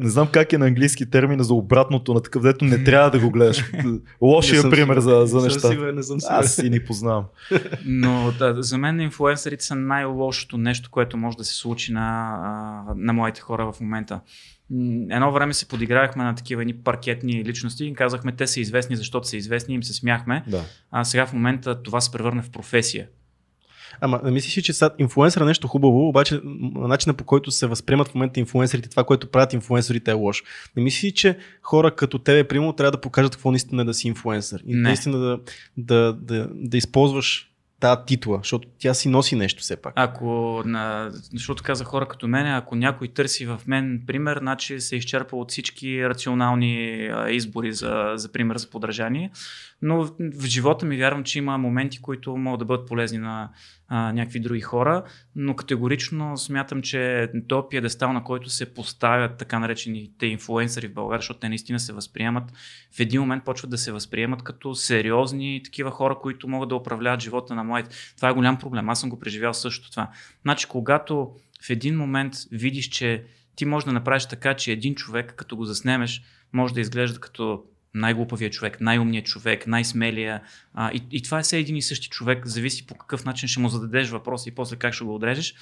Не 0.00 0.08
знам 0.08 0.28
как 0.32 0.52
е 0.52 0.58
на 0.58 0.66
английски 0.66 1.10
термин 1.10 1.42
за 1.42 1.54
обратното 1.54 2.14
на 2.14 2.22
такъв, 2.22 2.42
дето 2.42 2.64
не 2.64 2.84
трябва 2.84 3.10
да 3.10 3.18
го 3.18 3.30
гледаш. 3.30 3.64
Лошия 4.20 4.70
пример 4.70 5.00
за, 5.00 5.22
за 5.26 5.40
неща. 5.40 5.68
Сигурен, 5.68 5.94
не 5.94 6.02
съм 6.02 6.20
сигурен. 6.20 6.38
Аз 6.38 6.54
си 6.54 6.70
ни 6.70 6.84
познавам. 6.84 7.24
Но 7.84 8.32
да, 8.38 8.62
за 8.62 8.78
мен 8.78 9.00
инфлуенсърите 9.00 9.64
са 9.64 9.74
най-лошото 9.74 10.58
нещо, 10.58 10.90
което 10.90 11.16
може 11.16 11.36
да 11.36 11.44
се 11.44 11.54
случи 11.54 11.92
на, 11.92 12.84
на 12.96 13.12
моите 13.12 13.40
хора 13.40 13.72
в 13.72 13.80
момента. 13.80 14.20
Едно 15.10 15.32
време 15.32 15.54
се 15.54 15.68
подигравахме 15.68 16.24
на 16.24 16.34
такива 16.34 16.64
ни 16.64 16.74
паркетни 16.74 17.44
личности 17.44 17.84
и 17.84 17.94
казахме, 17.94 18.32
те 18.32 18.46
са 18.46 18.60
известни, 18.60 18.96
защото 18.96 19.28
са 19.28 19.36
известни, 19.36 19.74
им 19.74 19.82
се 19.82 19.92
смяхме. 19.92 20.44
Да. 20.46 20.64
А 20.90 21.04
сега 21.04 21.26
в 21.26 21.32
момента 21.32 21.82
това 21.82 22.00
се 22.00 22.12
превърне 22.12 22.42
в 22.42 22.50
професия. 22.50 23.06
Ама 24.00 24.20
не 24.24 24.30
мислиш, 24.30 24.64
че 24.64 24.72
сега 24.72 24.90
инфлуенсър 24.98 25.40
е 25.40 25.44
нещо 25.44 25.68
хубаво, 25.68 26.08
обаче 26.08 26.40
начинът 26.74 27.16
по 27.16 27.24
който 27.24 27.50
се 27.50 27.66
възприемат 27.66 28.08
в 28.08 28.14
момента 28.14 28.40
инфлуенсърите, 28.40 28.88
това, 28.88 29.04
което 29.04 29.30
правят 29.30 29.52
инфлуенсърите 29.52 30.10
е 30.10 30.14
лошо. 30.14 30.44
Не 30.76 30.82
мислиш, 30.82 31.12
че 31.12 31.38
хора 31.62 31.90
като 31.90 32.18
тебе, 32.18 32.48
примерно, 32.48 32.72
трябва 32.72 32.90
да 32.90 33.00
покажат 33.00 33.32
какво 33.32 33.50
наистина 33.50 33.82
е 33.82 33.84
да 33.84 33.94
си 33.94 34.08
инфлуенсър 34.08 34.62
и 34.66 34.74
Не. 34.74 34.82
наистина 34.82 35.18
да, 35.18 35.38
да, 35.76 36.12
да, 36.12 36.48
да 36.54 36.76
използваш 36.76 37.48
тази 37.80 38.00
титла, 38.06 38.38
защото 38.42 38.68
тя 38.78 38.94
си 38.94 39.08
носи 39.08 39.36
нещо 39.36 39.62
все 39.62 39.76
пак. 39.76 39.92
Ако, 39.96 40.62
на, 40.66 41.10
защото 41.10 41.62
каза 41.62 41.84
хора 41.84 42.08
като 42.08 42.28
мен, 42.28 42.46
ако 42.46 42.76
някой 42.76 43.08
търси 43.08 43.46
в 43.46 43.60
мен 43.66 44.02
пример, 44.06 44.38
значи 44.38 44.80
се 44.80 44.96
изчерпа 44.96 45.36
от 45.36 45.50
всички 45.50 46.08
рационални 46.08 47.06
а, 47.12 47.30
избори 47.30 47.72
за, 47.72 48.12
за 48.14 48.32
пример 48.32 48.56
за 48.56 48.70
подражание. 48.70 49.30
Но 49.82 50.04
в, 50.04 50.10
в 50.18 50.46
живота 50.46 50.86
ми 50.86 50.96
вярвам, 50.96 51.24
че 51.24 51.38
има 51.38 51.58
моменти, 51.58 52.02
които 52.02 52.36
могат 52.36 52.58
да 52.58 52.64
бъдат 52.64 52.88
полезни 52.88 53.18
на 53.18 53.50
а, 53.88 54.12
някакви 54.12 54.40
други 54.40 54.60
хора, 54.60 55.04
но 55.36 55.56
категорично 55.56 56.36
смятам, 56.36 56.82
че 56.82 57.30
то 57.48 57.68
пиедестал, 57.68 58.12
на 58.12 58.24
който 58.24 58.50
се 58.50 58.74
поставят 58.74 59.38
така 59.38 59.58
наречените 59.58 60.26
инфлуенсъри 60.26 60.88
в 60.88 60.92
България, 60.92 61.20
защото 61.20 61.40
те 61.40 61.48
наистина 61.48 61.80
се 61.80 61.92
възприемат, 61.92 62.52
в 62.96 63.00
един 63.00 63.20
момент 63.20 63.44
почват 63.44 63.70
да 63.70 63.78
се 63.78 63.92
възприемат 63.92 64.42
като 64.42 64.74
сериозни 64.74 65.60
такива 65.64 65.90
хора, 65.90 66.18
които 66.22 66.48
могат 66.48 66.68
да 66.68 66.74
управляват 66.74 67.20
живота 67.20 67.54
на 67.54 67.64
младите. 67.64 67.96
Това 68.16 68.28
е 68.28 68.34
голям 68.34 68.58
проблем. 68.58 68.88
Аз 68.88 69.00
съм 69.00 69.10
го 69.10 69.18
преживял 69.18 69.54
също 69.54 69.90
това. 69.90 70.10
Значи, 70.42 70.66
когато 70.66 71.30
в 71.62 71.70
един 71.70 71.96
момент 71.96 72.34
видиш, 72.52 72.88
че 72.88 73.24
ти 73.56 73.64
можеш 73.64 73.84
да 73.84 73.92
направиш 73.92 74.26
така, 74.26 74.54
че 74.54 74.72
един 74.72 74.94
човек, 74.94 75.34
като 75.36 75.56
го 75.56 75.64
заснемеш, 75.64 76.22
може 76.52 76.74
да 76.74 76.80
изглежда 76.80 77.20
като 77.20 77.64
най-глупавия 77.94 78.50
човек, 78.50 78.80
най-умният 78.80 79.26
човек, 79.26 79.66
най-смелия. 79.66 80.42
А, 80.74 80.90
и, 80.92 81.02
и 81.10 81.22
това 81.22 81.38
е 81.38 81.42
все 81.42 81.58
един 81.58 81.76
и 81.76 81.82
същи 81.82 82.08
човек, 82.08 82.46
зависи 82.46 82.86
по 82.86 82.94
какъв 82.94 83.24
начин 83.24 83.48
ще 83.48 83.60
му 83.60 83.68
зададеш 83.68 84.08
въпроса 84.08 84.48
и 84.48 84.54
после 84.54 84.76
как 84.76 84.94
ще 84.94 85.04
го 85.04 85.14
отрежеш. 85.14 85.54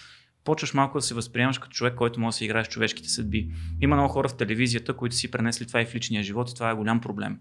Почваш 0.45 0.75
малко 0.75 0.99
да 0.99 1.02
се 1.02 1.14
възприемаш 1.14 1.59
като 1.59 1.73
човек, 1.73 1.95
който 1.95 2.21
може 2.21 2.35
да 2.35 2.38
се 2.38 2.45
играе 2.45 2.64
с 2.64 2.68
човешките 2.68 3.09
съдби. 3.09 3.50
Има 3.80 3.97
много 3.97 4.12
хора 4.12 4.28
в 4.28 4.37
телевизията, 4.37 4.97
които 4.97 5.16
си 5.16 5.30
пренесли 5.30 5.66
това 5.66 5.83
и 5.83 5.87
в 5.87 5.95
личния 5.95 6.23
живот 6.23 6.50
и 6.50 6.54
това 6.54 6.71
е 6.71 6.75
голям 6.75 7.00
проблем. 7.00 7.40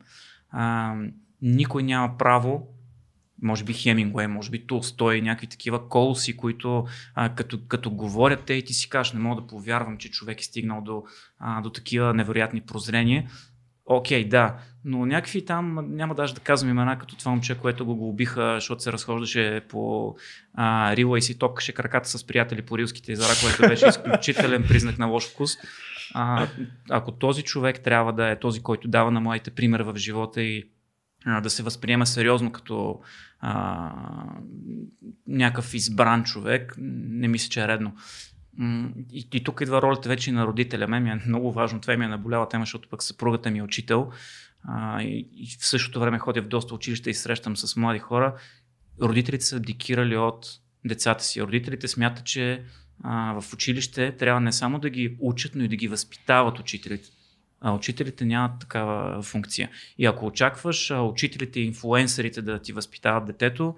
А, 0.49 0.95
никой 1.41 1.83
няма 1.83 2.17
право 2.17 2.75
може 3.41 3.63
би 3.63 3.73
Хемингуей, 3.73 4.27
може 4.27 4.49
би 4.49 4.67
Толстой, 4.67 5.21
някакви 5.21 5.47
такива 5.47 5.89
колси, 5.89 6.37
които 6.37 6.85
а, 7.15 7.35
като, 7.35 7.59
като 7.67 7.91
говорят 7.91 8.43
те 8.45 8.53
и 8.53 8.65
ти 8.65 8.73
си 8.73 8.89
кажеш, 8.89 9.13
не 9.13 9.19
мога 9.19 9.41
да 9.41 9.47
повярвам, 9.47 9.97
че 9.97 10.11
човек 10.11 10.41
е 10.41 10.43
стигнал 10.43 10.81
до, 10.81 11.03
а, 11.39 11.61
до 11.61 11.69
такива 11.69 12.13
невероятни 12.13 12.61
прозрения. 12.61 13.29
Окей, 13.85 14.27
да, 14.27 14.57
но 14.85 15.05
някакви 15.05 15.45
там, 15.45 15.95
няма 15.95 16.15
даже 16.15 16.33
да 16.33 16.41
казвам 16.41 16.71
имена, 16.71 16.99
като 16.99 17.17
това 17.17 17.31
момче, 17.31 17.57
което 17.57 17.85
го, 17.85 18.09
убиха, 18.09 18.55
защото 18.55 18.83
се 18.83 18.91
разхождаше 18.91 19.61
по 19.69 20.15
рила 20.93 21.17
и 21.17 21.21
си 21.21 21.39
топкаше 21.39 21.73
краката 21.73 22.09
с 22.09 22.27
приятели 22.27 22.61
по 22.61 22.77
рилските 22.77 23.11
езера, 23.11 23.33
което 23.41 23.69
беше 23.69 23.87
изключителен 23.87 24.63
признак 24.67 24.97
на 24.97 25.05
лош 25.05 25.31
вкус. 25.31 25.51
А, 26.13 26.47
ако 26.89 27.11
този 27.11 27.43
човек 27.43 27.79
трябва 27.83 28.13
да 28.13 28.29
е 28.29 28.39
този, 28.39 28.63
който 28.63 28.87
дава 28.87 29.11
на 29.11 29.19
младите 29.19 29.51
пример 29.51 29.79
в 29.79 29.97
живота 29.97 30.41
и 30.41 30.63
а, 31.25 31.41
да 31.41 31.49
се 31.49 31.63
възприема 31.63 32.05
сериозно 32.05 32.51
като 32.51 32.99
а, 33.39 33.91
някакъв 35.27 35.73
избран 35.73 36.23
човек, 36.23 36.75
не 36.77 37.27
мисля, 37.27 37.49
че 37.49 37.61
е 37.61 37.67
редно. 37.67 37.93
И, 39.13 39.27
и 39.33 39.43
тук 39.43 39.61
идва 39.61 39.81
ролята 39.81 40.09
вече 40.09 40.31
на 40.31 40.47
родителя. 40.47 40.87
Мен 40.87 41.03
ми 41.03 41.09
е 41.09 41.21
много 41.27 41.51
важно. 41.51 41.81
Това 41.81 41.97
ми 41.97 42.05
е 42.05 42.07
наболява 42.07 42.49
тема, 42.49 42.61
защото 42.61 42.89
пък 42.89 43.03
съпругата 43.03 43.51
ми 43.51 43.59
е 43.59 43.63
учител. 43.63 44.11
А, 44.63 45.01
и, 45.01 45.27
и 45.33 45.47
в 45.59 45.65
същото 45.65 45.99
време 45.99 46.19
ходя 46.19 46.41
в 46.41 46.47
доста 46.47 46.75
училища 46.75 47.09
и 47.09 47.13
срещам 47.13 47.57
с 47.57 47.75
млади 47.75 47.99
хора. 47.99 48.35
Родителите 49.01 49.45
са 49.45 49.57
абдикирали 49.57 50.17
от 50.17 50.47
децата 50.85 51.23
си. 51.23 51.41
Родителите 51.41 51.87
смятат, 51.87 52.25
че 52.25 52.63
а, 53.03 53.41
в 53.41 53.53
училище 53.53 54.11
трябва 54.11 54.41
не 54.41 54.51
само 54.51 54.79
да 54.79 54.89
ги 54.89 55.17
учат, 55.19 55.55
но 55.55 55.63
и 55.63 55.67
да 55.67 55.75
ги 55.75 55.87
възпитават 55.87 56.59
учителите. 56.59 57.09
А 57.61 57.73
учителите 57.73 58.25
нямат 58.25 58.59
такава 58.59 59.21
функция. 59.21 59.69
И 59.97 60.05
ако 60.05 60.25
очакваш 60.25 60.91
а, 60.91 61.01
учителите 61.01 61.59
и 61.59 61.65
инфлуенсърите 61.65 62.41
да 62.41 62.59
ти 62.59 62.73
възпитават 62.73 63.25
детето, 63.25 63.75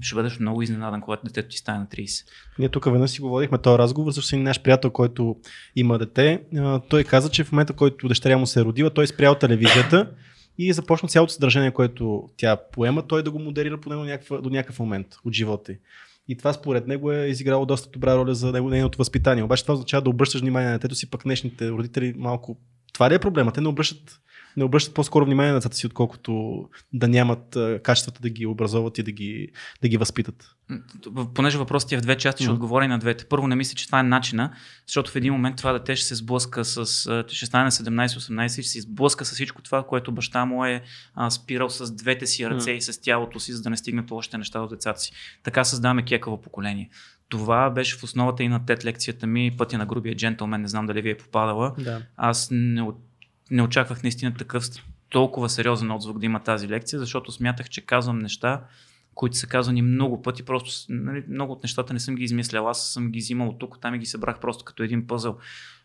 ще 0.00 0.14
бъдеш 0.14 0.38
много 0.38 0.62
изненадан, 0.62 1.00
когато 1.00 1.24
детето 1.24 1.48
ти 1.48 1.56
стане 1.56 1.78
на 1.78 1.86
30. 1.86 2.26
Ние 2.58 2.68
тук 2.68 2.84
веднъж 2.84 3.10
си 3.10 3.20
говорихме 3.20 3.58
този 3.58 3.78
разговор, 3.78 4.10
защото 4.10 4.36
един 4.36 4.44
наш 4.44 4.62
приятел, 4.62 4.90
който 4.90 5.36
има 5.76 5.98
дете, 5.98 6.42
той 6.88 7.04
каза, 7.04 7.30
че 7.30 7.44
в 7.44 7.52
момента, 7.52 7.72
който 7.72 8.08
дъщеря 8.08 8.38
му 8.38 8.46
се 8.46 8.60
е 8.60 8.64
родила, 8.64 8.90
той 8.90 9.04
е 9.04 9.06
спрял 9.06 9.34
телевизията 9.34 10.10
и 10.58 10.72
започна 10.72 11.08
цялото 11.08 11.32
съдържание, 11.32 11.70
което 11.70 12.28
тя 12.36 12.56
поема, 12.72 13.06
той 13.06 13.22
да 13.22 13.30
го 13.30 13.38
модерира 13.38 13.80
поне 13.80 13.96
до 13.96 14.04
някакъв, 14.04 14.42
до 14.42 14.50
някакъв 14.50 14.78
момент 14.78 15.06
от 15.24 15.32
живота 15.32 15.72
й. 15.72 15.78
И 16.28 16.36
това 16.36 16.52
според 16.52 16.86
него 16.86 17.12
е 17.12 17.26
изиграло 17.26 17.66
доста 17.66 17.90
добра 17.90 18.16
роля 18.16 18.34
за 18.34 18.52
него, 18.52 18.70
нейното 18.70 18.98
възпитание. 18.98 19.44
Обаче 19.44 19.62
това 19.62 19.74
означава 19.74 20.02
да 20.02 20.10
обръщаш 20.10 20.40
внимание 20.40 20.68
на 20.68 20.74
детето 20.74 20.94
си, 20.94 21.10
пък 21.10 21.22
днешните 21.24 21.70
родители 21.70 22.14
малко. 22.16 22.58
Това 22.92 23.10
ли 23.10 23.14
е 23.14 23.18
проблема? 23.18 23.52
Те 23.52 23.60
не 23.60 23.68
обръщат, 23.68 24.20
не 24.56 24.64
обръщат 24.64 24.94
по-скоро 24.94 25.24
внимание 25.24 25.52
на 25.52 25.58
децата 25.58 25.76
си, 25.76 25.86
отколкото 25.86 26.64
да 26.92 27.08
нямат 27.08 27.56
качествата 27.82 28.20
да 28.20 28.30
ги 28.30 28.46
образоват 28.46 28.98
и 28.98 29.02
да 29.02 29.12
ги, 29.12 29.48
да 29.82 29.88
ги 29.88 29.96
възпитат. 29.96 30.50
Понеже 31.34 31.58
въпросът 31.58 31.88
ти 31.88 31.94
е 31.94 31.98
в 31.98 32.02
две 32.02 32.16
части, 32.16 32.42
ще 32.42 32.50
Мгм. 32.50 32.54
отговоря 32.54 32.84
и 32.84 32.88
на 32.88 32.98
двете. 32.98 33.24
Първо, 33.24 33.46
не 33.46 33.56
мисля, 33.56 33.74
че 33.74 33.86
това 33.86 34.00
е 34.00 34.02
начина, 34.02 34.52
защото 34.86 35.10
в 35.10 35.16
един 35.16 35.32
момент 35.32 35.56
това 35.56 35.72
дете 35.72 35.96
ще 35.96 36.06
се 36.06 36.14
сблъска 36.14 36.64
с. 36.64 36.86
ще 37.28 37.46
стане 37.46 37.64
на 37.64 37.70
17-18 37.70 38.58
и 38.58 38.62
ще 38.62 38.70
се 38.72 38.80
сблъска 38.80 39.24
с 39.24 39.32
всичко 39.32 39.62
това, 39.62 39.82
което 39.82 40.12
баща 40.12 40.44
му 40.44 40.64
е 40.64 40.82
а, 41.14 41.30
спирал 41.30 41.70
с 41.70 41.94
двете 41.94 42.26
си 42.26 42.50
ръце 42.50 42.70
Мгм. 42.70 42.76
и 42.78 42.82
с 42.82 43.00
тялото 43.00 43.40
си, 43.40 43.52
за 43.52 43.62
да 43.62 43.70
не 43.70 43.76
стигне 43.76 44.04
още 44.10 44.38
неща 44.38 44.60
от 44.60 44.70
децата 44.70 45.00
си. 45.00 45.12
Така 45.42 45.64
създаваме 45.64 46.04
кекаво 46.04 46.40
поколение. 46.40 46.90
Това 47.28 47.70
беше 47.70 47.96
в 47.98 48.02
основата 48.02 48.42
и 48.42 48.48
на 48.48 48.66
тет 48.66 48.84
лекцията 48.84 49.26
ми 49.26 49.54
Пътя 49.58 49.78
на 49.78 49.86
грубия 49.86 50.16
джентълмен. 50.16 50.60
Не 50.60 50.68
знам 50.68 50.86
дали 50.86 51.02
ви 51.02 51.10
е 51.10 51.16
попадала. 51.16 51.74
Да. 51.78 52.02
Аз 52.16 52.48
не, 52.50 52.82
не 53.50 53.62
очаквах 53.62 54.02
наистина 54.02 54.34
такъв 54.34 54.64
толкова 55.08 55.48
сериозен 55.48 55.90
отзвук 55.90 56.18
да 56.18 56.26
има 56.26 56.40
тази 56.40 56.68
лекция, 56.68 56.98
защото 56.98 57.32
смятах, 57.32 57.68
че 57.68 57.86
казвам 57.86 58.18
неща, 58.18 58.64
които 59.14 59.36
са 59.36 59.46
казани 59.46 59.82
много 59.82 60.22
пъти. 60.22 60.42
Просто 60.42 60.92
нали, 60.92 61.24
много 61.28 61.52
от 61.52 61.62
нещата 61.62 61.92
не 61.92 62.00
съм 62.00 62.14
ги 62.14 62.24
измислял. 62.24 62.68
Аз 62.68 62.92
съм 62.92 63.10
ги 63.10 63.18
взимал 63.18 63.48
от 63.48 63.58
тук, 63.58 63.80
там 63.80 63.94
и 63.94 63.98
ги 63.98 64.06
събрах 64.06 64.40
просто 64.40 64.64
като 64.64 64.82
един 64.82 65.06
пъзъл. 65.06 65.38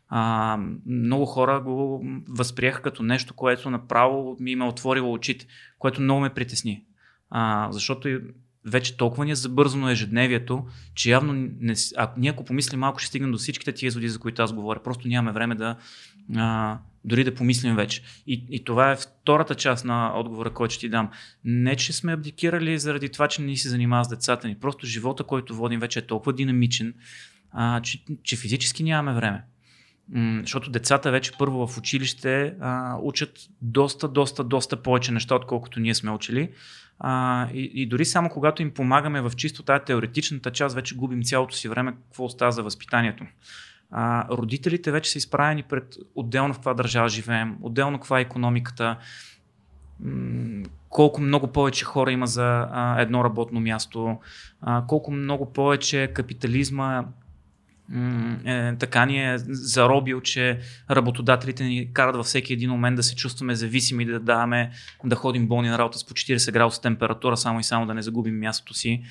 А, 0.09 0.57
много 0.85 1.25
хора 1.25 1.61
го 1.61 2.05
възприеха 2.29 2.81
като 2.81 3.03
нещо, 3.03 3.33
което 3.33 3.69
направо 3.69 4.37
ми 4.39 4.55
ме 4.55 4.65
отворило 4.65 5.13
очите, 5.13 5.47
което 5.79 6.01
много 6.01 6.21
ме 6.21 6.29
притесни. 6.29 6.83
А, 7.29 7.67
защото 7.71 8.19
вече 8.65 8.97
толкова 8.97 9.25
ни 9.25 9.31
е 9.31 9.35
забързано 9.35 9.89
ежедневието, 9.89 10.65
че 10.95 11.11
явно 11.11 11.33
не, 11.59 11.73
а, 11.97 12.11
ние 12.17 12.29
ако 12.29 12.45
помислим 12.45 12.79
малко, 12.79 12.99
ще 12.99 13.07
стигнем 13.07 13.31
до 13.31 13.37
всичките 13.37 13.71
тия 13.71 13.87
изводи, 13.87 14.09
за 14.09 14.19
които 14.19 14.41
аз 14.41 14.53
говоря. 14.53 14.83
Просто 14.83 15.07
нямаме 15.07 15.31
време 15.31 15.55
да 15.55 15.75
а, 16.35 16.77
дори 17.05 17.23
да 17.23 17.35
помислим 17.35 17.75
вече. 17.75 18.01
И, 18.27 18.45
и 18.49 18.63
това 18.63 18.91
е 18.91 18.95
втората 18.95 19.55
част 19.55 19.85
на 19.85 20.19
отговора, 20.19 20.53
който 20.53 20.73
ще 20.73 20.79
ти 20.79 20.89
дам. 20.89 21.09
Не, 21.45 21.75
че 21.75 21.93
сме 21.93 22.13
абдикирали 22.13 22.79
заради 22.79 23.09
това, 23.09 23.27
че 23.27 23.41
не 23.41 23.55
се 23.55 23.69
занимава 23.69 24.05
с 24.05 24.09
децата 24.09 24.47
ни. 24.47 24.55
Просто 24.55 24.87
живота, 24.87 25.23
който 25.23 25.55
водим 25.55 25.79
вече 25.79 25.99
е 25.99 26.07
толкова 26.07 26.33
динамичен, 26.33 26.93
а, 27.51 27.81
че, 27.81 28.03
че 28.23 28.35
физически 28.35 28.83
нямаме 28.83 29.15
време. 29.15 29.43
М, 30.09 30.41
защото 30.41 30.71
децата 30.71 31.11
вече 31.11 31.31
първо 31.39 31.67
в 31.67 31.77
училище 31.77 32.55
а, 32.59 32.97
учат 33.01 33.39
доста, 33.61 34.07
доста, 34.07 34.43
доста 34.43 34.81
повече 34.81 35.11
неща, 35.11 35.35
отколкото 35.35 35.79
ние 35.79 35.95
сме 35.95 36.11
учили. 36.11 36.49
А, 36.99 37.47
и, 37.53 37.71
и 37.73 37.85
дори 37.85 38.05
само 38.05 38.29
когато 38.29 38.61
им 38.61 38.73
помагаме 38.73 39.21
в 39.21 39.31
чисто 39.35 39.63
тази 39.63 39.83
теоретичната 39.85 40.51
част, 40.51 40.75
вече 40.75 40.95
губим 40.95 41.23
цялото 41.23 41.55
си 41.55 41.69
време, 41.69 41.91
какво 41.91 42.25
остава 42.25 42.51
за 42.51 42.63
възпитанието. 42.63 43.25
А, 43.91 44.27
родителите 44.37 44.91
вече 44.91 45.11
са 45.11 45.17
изправени 45.17 45.63
пред 45.63 45.95
отделно 46.15 46.53
в 46.53 46.57
каква 46.57 46.73
държава 46.73 47.09
живеем, 47.09 47.57
отделно 47.61 47.99
каква 47.99 48.19
е 48.19 48.21
економиката. 48.21 48.97
колко 50.89 51.21
много 51.21 51.47
повече 51.47 51.85
хора 51.85 52.11
има 52.11 52.27
за 52.27 52.67
а, 52.71 53.01
едно 53.01 53.23
работно 53.23 53.59
място, 53.59 54.17
а, 54.61 54.85
колко 54.87 55.11
много 55.11 55.53
повече 55.53 56.11
капитализма 56.13 57.03
е, 58.45 58.75
така 58.79 59.05
ни 59.05 59.33
е 59.33 59.37
заробил, 59.47 60.21
че 60.21 60.59
работодателите 60.91 61.63
ни 61.63 61.93
карат 61.93 62.15
във 62.15 62.25
всеки 62.25 62.53
един 62.53 62.69
момент 62.69 62.95
да 62.95 63.03
се 63.03 63.15
чувстваме 63.15 63.55
зависими, 63.55 64.05
да 64.05 64.19
даваме, 64.19 64.71
да 65.05 65.15
ходим 65.15 65.47
болни 65.47 65.69
на 65.69 65.77
работа 65.77 65.97
с 65.97 66.05
по 66.05 66.13
40 66.13 66.51
градуса 66.51 66.81
температура, 66.81 67.37
само 67.37 67.59
и 67.59 67.63
само 67.63 67.85
да 67.85 67.93
не 67.93 68.01
загубим 68.01 68.39
мястото 68.39 68.73
си. 68.73 69.03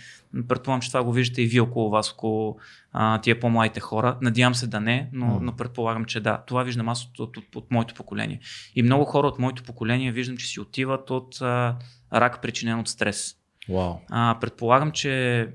Предполагам, 0.49 0.81
че 0.81 0.89
това 0.89 1.05
го 1.05 1.13
виждате 1.13 1.43
и 1.43 1.47
вие 1.47 1.61
около 1.61 1.91
вас, 1.91 2.13
около 2.13 2.59
а, 2.93 3.21
тия 3.21 3.41
по-младите 3.41 3.81
хора. 3.81 4.19
Надявам 4.23 4.55
се 4.55 4.67
да 4.67 4.81
не, 4.81 5.09
но, 5.13 5.41
но 5.43 5.57
предполагам, 5.57 6.05
че 6.05 6.21
да. 6.21 6.43
Това 6.47 6.63
виждам 6.63 6.89
аз 6.89 7.05
от, 7.05 7.19
от, 7.19 7.37
от, 7.37 7.57
от 7.57 7.71
моето 7.71 7.95
поколение. 7.95 8.41
И 8.75 8.83
много 8.83 9.05
хора 9.05 9.27
от 9.27 9.39
моето 9.39 9.63
поколение 9.63 10.13
виждам, 10.13 10.37
че 10.37 10.47
си 10.47 10.61
отиват 10.61 11.11
от 11.11 11.43
а, 11.43 11.77
рак, 12.13 12.43
причинен 12.43 12.79
от 12.79 12.89
стрес. 12.89 13.35
Wow. 13.69 13.97
А, 14.11 14.39
предполагам, 14.41 14.93
че 14.93 15.49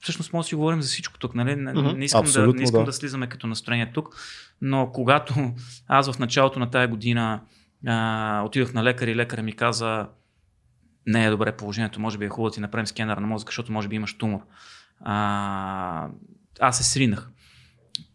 всъщност 0.00 0.32
може 0.32 0.44
да 0.44 0.48
си 0.48 0.54
говорим 0.54 0.82
за 0.82 0.88
всичко 0.88 1.18
тук, 1.18 1.34
нали? 1.34 1.56
Не, 1.56 1.72
mm-hmm. 1.72 1.96
не 1.96 2.04
искам, 2.04 2.24
да, 2.34 2.46
не 2.46 2.62
искам 2.62 2.80
да. 2.80 2.86
да 2.86 2.92
слизаме 2.92 3.26
като 3.26 3.46
настроение 3.46 3.92
тук, 3.94 4.16
но 4.62 4.90
когато 4.92 5.34
аз 5.86 6.12
в 6.12 6.18
началото 6.18 6.58
на 6.58 6.70
тая 6.70 6.88
година 6.88 7.40
а, 7.86 8.42
отидох 8.46 8.72
на 8.72 8.84
лекар 8.84 9.08
и 9.08 9.16
лекаря 9.16 9.42
ми 9.42 9.52
каза 9.52 10.06
не 11.06 11.24
е 11.24 11.30
добре 11.30 11.56
положението, 11.56 12.00
може 12.00 12.18
би 12.18 12.24
е 12.24 12.28
хубаво 12.28 12.48
да 12.48 12.54
ти 12.54 12.60
направим 12.60 12.86
скенер 12.86 13.16
на 13.16 13.26
мозъка, 13.26 13.50
защото 13.50 13.72
може 13.72 13.88
би 13.88 13.96
имаш 13.96 14.18
тумор. 14.18 14.40
А, 15.00 16.08
аз 16.60 16.76
се 16.76 16.84
сринах. 16.84 17.30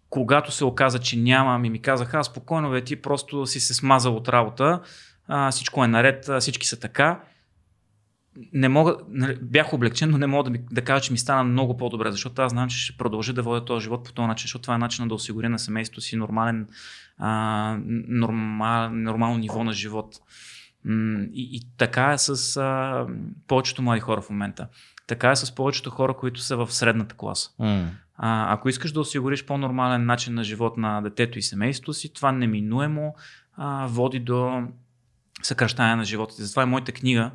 Когато 0.09 0.51
се 0.51 0.65
оказа, 0.65 0.99
че 0.99 1.17
няма, 1.17 1.59
ми 1.59 1.69
ми 1.69 1.81
казаха, 1.81 2.17
аз 2.17 2.27
спокойно, 2.27 2.71
бе, 2.71 2.83
ти 2.83 3.01
просто 3.01 3.45
си 3.45 3.59
се 3.59 3.73
смазал 3.73 4.15
от 4.15 4.29
работа, 4.29 4.81
а, 5.27 5.51
всичко 5.51 5.83
е 5.83 5.87
наред, 5.87 6.29
всички 6.39 6.67
са 6.67 6.79
така 6.79 7.21
не 8.53 8.69
мога, 8.69 8.97
нали, 9.09 9.37
бях 9.41 9.73
облегчен, 9.73 10.09
но 10.09 10.17
не 10.17 10.27
мога 10.27 10.43
да, 10.43 10.49
ми, 10.49 10.59
да 10.71 10.81
кажа, 10.81 11.03
че 11.03 11.11
ми 11.11 11.17
стана 11.17 11.43
много 11.43 11.77
по-добре, 11.77 12.11
защото 12.11 12.41
аз 12.41 12.51
знам, 12.51 12.69
че 12.69 12.77
ще 12.77 12.97
продължа 12.97 13.33
да 13.33 13.41
водя 13.41 13.65
този 13.65 13.83
живот 13.83 14.03
по 14.03 14.13
този 14.13 14.27
начин, 14.27 14.43
защото 14.43 14.61
това 14.61 14.75
е 14.75 14.77
начин 14.77 15.07
да 15.07 15.15
осигуря 15.15 15.49
на 15.49 15.59
семейството 15.59 16.01
си 16.01 16.15
нормален, 16.15 16.67
а, 17.17 17.77
нормал, 18.07 18.89
нормално 18.89 19.37
ниво 19.37 19.63
на 19.63 19.73
живот. 19.73 20.15
И, 21.33 21.49
и 21.51 21.61
така 21.77 22.13
е 22.13 22.17
с 22.17 22.57
а, 22.57 23.05
повечето 23.47 23.81
млади 23.81 23.99
хора 24.01 24.21
в 24.21 24.29
момента. 24.29 24.67
Така 25.07 25.31
е 25.31 25.35
с 25.35 25.55
повечето 25.55 25.89
хора, 25.89 26.13
които 26.13 26.41
са 26.41 26.57
в 26.57 26.73
средната 26.73 27.15
класа. 27.15 27.49
Mm. 27.59 27.87
А, 28.15 28.53
ако 28.53 28.69
искаш 28.69 28.91
да 28.91 28.99
осигуриш 28.99 29.45
по-нормален 29.45 30.05
начин 30.05 30.33
на 30.33 30.43
живот 30.43 30.77
на 30.77 31.01
детето 31.01 31.39
и 31.39 31.41
семейството 31.41 31.93
си, 31.93 32.13
това 32.13 32.31
неминуемо 32.31 33.15
а, 33.57 33.87
води 33.87 34.19
до 34.19 34.63
съкръщане 35.43 35.95
на 35.95 36.03
живота. 36.03 36.33
Затова 36.37 36.63
е 36.63 36.65
моята 36.65 36.91
книга, 36.91 37.31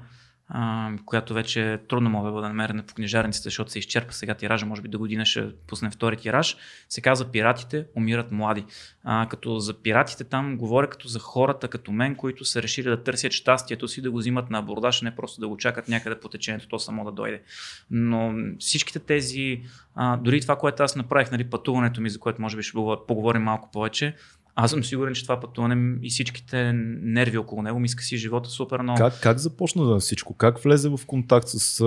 която 1.07 1.35
вече 1.35 1.79
трудно 1.89 2.11
мога 2.11 2.29
да 2.29 2.35
бъде 2.35 2.49
намерена 2.49 2.83
по 2.83 2.95
книжарниците, 2.95 3.47
защото 3.47 3.71
се 3.71 3.79
изчерпа 3.79 4.13
сега 4.13 4.35
тиража, 4.35 4.67
може 4.67 4.83
би 4.83 4.89
до 4.89 4.99
година 4.99 5.25
ще 5.25 5.53
пуснем 5.67 5.91
втори 5.91 6.17
тираж. 6.17 6.57
Se 6.89 7.01
казва 7.01 7.31
Пиратите 7.31 7.87
умират 7.97 8.33
млади. 8.33 8.65
А, 9.05 9.27
като 9.29 9.59
за 9.59 9.83
пиратите 9.83 10.25
там 10.25 10.57
говоря 10.57 10.91
като 10.91 11.09
за 11.09 11.19
хората 11.19 11.69
като 11.69 11.93
мен, 11.93 12.15
които 12.15 12.45
са 12.45 12.63
решили 12.63 12.89
да 12.89 13.03
търсят 13.03 13.33
щастието 13.33 13.89
си, 13.89 14.03
да 14.03 14.11
го 14.11 14.19
взимат 14.19 14.51
на 14.51 14.59
абордаж, 14.59 15.03
не 15.03 15.17
просто 15.17 15.41
да 15.41 15.49
го 15.49 15.57
чакат 15.57 15.89
някъде 15.89 16.21
по 16.21 16.29
течението, 16.29 16.69
то 16.69 16.79
само 16.79 17.05
да 17.05 17.13
дойде. 17.13 17.43
Но 17.91 18.35
всичките 18.59 18.99
тези, 18.99 19.63
а, 19.95 20.17
дори 20.17 20.41
това, 20.41 20.57
което 20.57 20.83
аз 20.83 20.97
направих, 20.97 21.31
нали, 21.31 21.51
пътуването 21.51 22.01
ми, 22.01 22.11
за 22.11 22.19
което 22.19 22.43
може 22.43 22.57
би 22.57 22.63
ще 22.63 22.73
поговорим 23.09 23.43
малко 23.43 23.71
повече, 23.73 24.17
аз 24.59 24.71
съм 24.71 24.85
сигурен, 24.85 25.15
че 25.15 25.23
това 25.23 25.41
пътуване 25.41 25.99
и 26.03 26.11
всичките 26.11 26.73
нерви 27.03 27.39
около 27.39 27.63
него 27.63 27.79
ми 27.79 27.89
си 27.89 28.17
живота 28.17 28.51
супер 28.51 28.81
много. 28.81 28.99
Как, 28.99 29.21
как 29.21 29.39
започна 29.39 29.99
всичко? 29.99 30.35
Как 30.35 30.59
влезе 30.59 30.89
в 30.89 31.01
контакт 31.07 31.49
с 31.49 31.85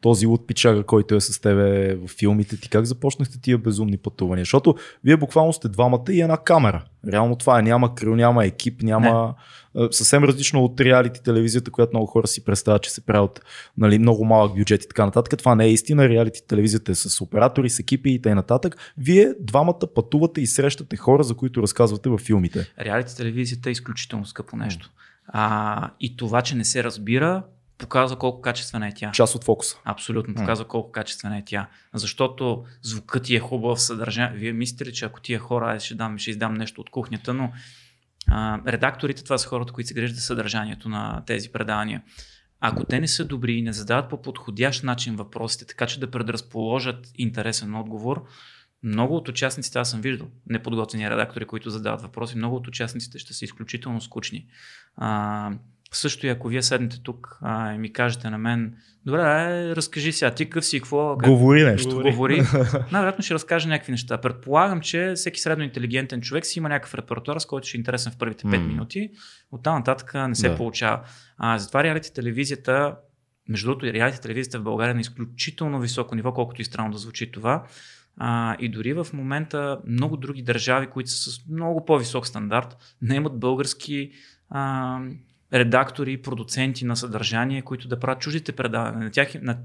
този 0.00 0.26
от 0.26 0.46
пичага, 0.46 0.82
който 0.82 1.14
е 1.14 1.20
с 1.20 1.40
тебе 1.40 1.94
в 1.94 2.08
филмите 2.08 2.60
ти? 2.60 2.68
Как 2.68 2.84
започнахте 2.84 3.40
тия 3.40 3.58
безумни 3.58 3.96
пътувания? 3.96 4.42
Защото 4.42 4.74
вие 5.04 5.16
буквално 5.16 5.52
сте 5.52 5.68
двамата 5.68 6.04
и 6.10 6.20
една 6.20 6.36
камера. 6.36 6.84
Реално 7.12 7.36
това 7.36 7.58
е. 7.58 7.62
Няма 7.62 7.94
крил, 7.94 8.16
няма 8.16 8.44
екип, 8.44 8.82
няма... 8.82 9.34
Не. 9.74 9.88
Съвсем 9.90 10.24
различно 10.24 10.64
от 10.64 10.80
реалити 10.80 11.22
телевизията, 11.22 11.70
която 11.70 11.90
много 11.92 12.06
хора 12.06 12.26
си 12.26 12.44
представят, 12.44 12.82
че 12.82 12.90
се 12.90 13.06
правят 13.06 13.40
нали, 13.78 13.98
много 13.98 14.24
малък 14.24 14.56
бюджет 14.56 14.84
и 14.84 14.88
така 14.88 15.04
нататък. 15.04 15.38
Това 15.38 15.54
не 15.54 15.64
е 15.64 15.72
истина. 15.72 16.08
Реалити 16.08 16.46
телевизията 16.46 16.92
е 16.92 16.94
с 16.94 17.20
оператори, 17.20 17.70
с 17.70 17.78
екипи 17.78 18.10
и 18.10 18.22
т.н. 18.22 18.60
Вие 18.98 19.34
двамата 19.40 19.80
пътувате 19.94 20.40
и 20.40 20.46
срещате 20.46 20.96
хора, 20.96 21.22
за 21.22 21.34
които 21.34 21.62
разказвате 21.62 22.08
във 22.08 22.20
филмите. 22.20 22.72
Реалити 22.80 23.16
телевизията 23.16 23.68
е 23.68 23.72
изключително 23.72 24.26
скъпо 24.26 24.56
нещо. 24.56 24.90
А, 25.28 25.90
и 26.00 26.16
това, 26.16 26.42
че 26.42 26.56
не 26.56 26.64
се 26.64 26.84
разбира, 26.84 27.42
показва 27.78 28.18
колко 28.18 28.40
качествена 28.40 28.88
е 28.88 28.94
тя. 28.94 29.10
Част 29.10 29.34
от 29.34 29.44
фокуса. 29.44 29.76
Абсолютно, 29.84 30.34
показва 30.34 30.64
mm. 30.64 30.68
колко 30.68 30.92
качествена 30.92 31.38
е 31.38 31.44
тя. 31.46 31.68
Защото 31.94 32.64
звукът 32.82 33.22
ти 33.22 33.36
е 33.36 33.40
хубав, 33.40 33.80
съдържание. 33.80 34.38
Вие 34.38 34.52
мислите 34.52 34.86
ли, 34.86 34.92
че 34.92 35.04
ако 35.04 35.20
тия 35.20 35.38
хора, 35.38 35.74
аз 35.76 35.82
ще, 35.82 35.94
дам, 35.94 36.18
ще 36.18 36.30
издам 36.30 36.54
нещо 36.54 36.80
от 36.80 36.90
кухнята, 36.90 37.34
но 37.34 37.52
а, 38.28 38.60
редакторите, 38.66 39.24
това 39.24 39.38
са 39.38 39.48
хората, 39.48 39.72
които 39.72 39.88
се 39.88 39.94
грижат 39.94 40.16
за 40.16 40.22
съдържанието 40.22 40.88
на 40.88 41.22
тези 41.26 41.52
предавания. 41.52 42.02
Ако 42.60 42.84
те 42.84 43.00
не 43.00 43.08
са 43.08 43.24
добри 43.24 43.52
и 43.52 43.62
не 43.62 43.72
задават 43.72 44.10
по 44.10 44.22
подходящ 44.22 44.84
начин 44.84 45.16
въпросите, 45.16 45.66
така 45.66 45.86
че 45.86 46.00
да 46.00 46.10
предразположат 46.10 47.10
интересен 47.14 47.74
отговор, 47.74 48.24
много 48.82 49.16
от 49.16 49.28
участниците, 49.28 49.78
аз 49.78 49.90
съм 49.90 50.00
виждал 50.00 50.28
неподготвени 50.46 51.10
редактори, 51.10 51.44
които 51.44 51.70
задават 51.70 52.02
въпроси, 52.02 52.36
много 52.36 52.56
от 52.56 52.68
участниците 52.68 53.18
ще 53.18 53.34
са 53.34 53.44
изключително 53.44 54.00
скучни. 54.00 54.46
А, 54.96 55.52
също 55.92 56.26
и 56.26 56.30
ако 56.30 56.48
вие 56.48 56.62
седнете 56.62 57.02
тук 57.02 57.38
а, 57.42 57.74
и 57.74 57.78
ми 57.78 57.92
кажете 57.92 58.30
на 58.30 58.38
мен, 58.38 58.74
добре, 59.06 59.20
е, 59.20 59.76
разкажи 59.76 60.12
сега, 60.12 60.34
ти 60.34 60.50
къв 60.50 60.64
си, 60.64 60.80
какво? 60.80 61.16
Как... 61.16 61.30
Говори 61.30 61.64
нещо. 61.64 62.02
Говори. 62.02 62.36
Най-вероятно 62.92 63.24
ще 63.24 63.34
разкаже 63.34 63.68
някакви 63.68 63.92
неща. 63.92 64.18
Предполагам, 64.18 64.80
че 64.80 65.12
всеки 65.16 65.40
средно 65.40 65.64
интелигентен 65.64 66.20
човек 66.20 66.46
си 66.46 66.58
има 66.58 66.68
някакъв 66.68 66.94
репертуар, 66.94 67.38
с 67.38 67.46
който 67.46 67.68
ще 67.68 67.76
е 67.76 67.78
интересен 67.78 68.12
в 68.12 68.18
първите 68.18 68.44
5 68.44 68.50
mm. 68.50 68.66
минути. 68.66 69.10
Оттам 69.52 69.74
нататък 69.74 70.14
не 70.14 70.34
се 70.34 70.48
да. 70.48 70.56
получава. 70.56 71.00
А, 71.38 71.58
затова 71.58 71.84
реалити 71.84 72.14
телевизията, 72.14 72.96
между 73.48 73.66
другото, 73.66 73.86
и 73.86 73.92
реалити 73.92 74.20
телевизията 74.20 74.58
в 74.58 74.62
България 74.62 74.90
е 74.90 74.94
на 74.94 75.00
изключително 75.00 75.80
високо 75.80 76.14
ниво, 76.14 76.32
колкото 76.32 76.62
и 76.62 76.64
странно 76.64 76.92
да 76.92 76.98
звучи 76.98 77.32
това. 77.32 77.64
А, 78.16 78.56
и 78.58 78.68
дори 78.68 78.92
в 78.92 79.06
момента 79.12 79.78
много 79.86 80.16
други 80.16 80.42
държави, 80.42 80.86
които 80.86 81.10
са 81.10 81.30
с 81.30 81.48
много 81.48 81.84
по-висок 81.84 82.26
стандарт, 82.26 82.76
не 83.02 83.14
имат 83.14 83.38
български 83.38 84.10
а, 84.50 85.00
редактори, 85.52 86.22
продуценти 86.22 86.84
на 86.84 86.96
съдържание, 86.96 87.62
които 87.62 87.88
да 87.88 88.00
правят 88.00 88.20
чуждите 88.20 88.52
предавания. 88.52 89.04
На 89.04 89.10
тях, 89.10 89.34
на, 89.42 89.58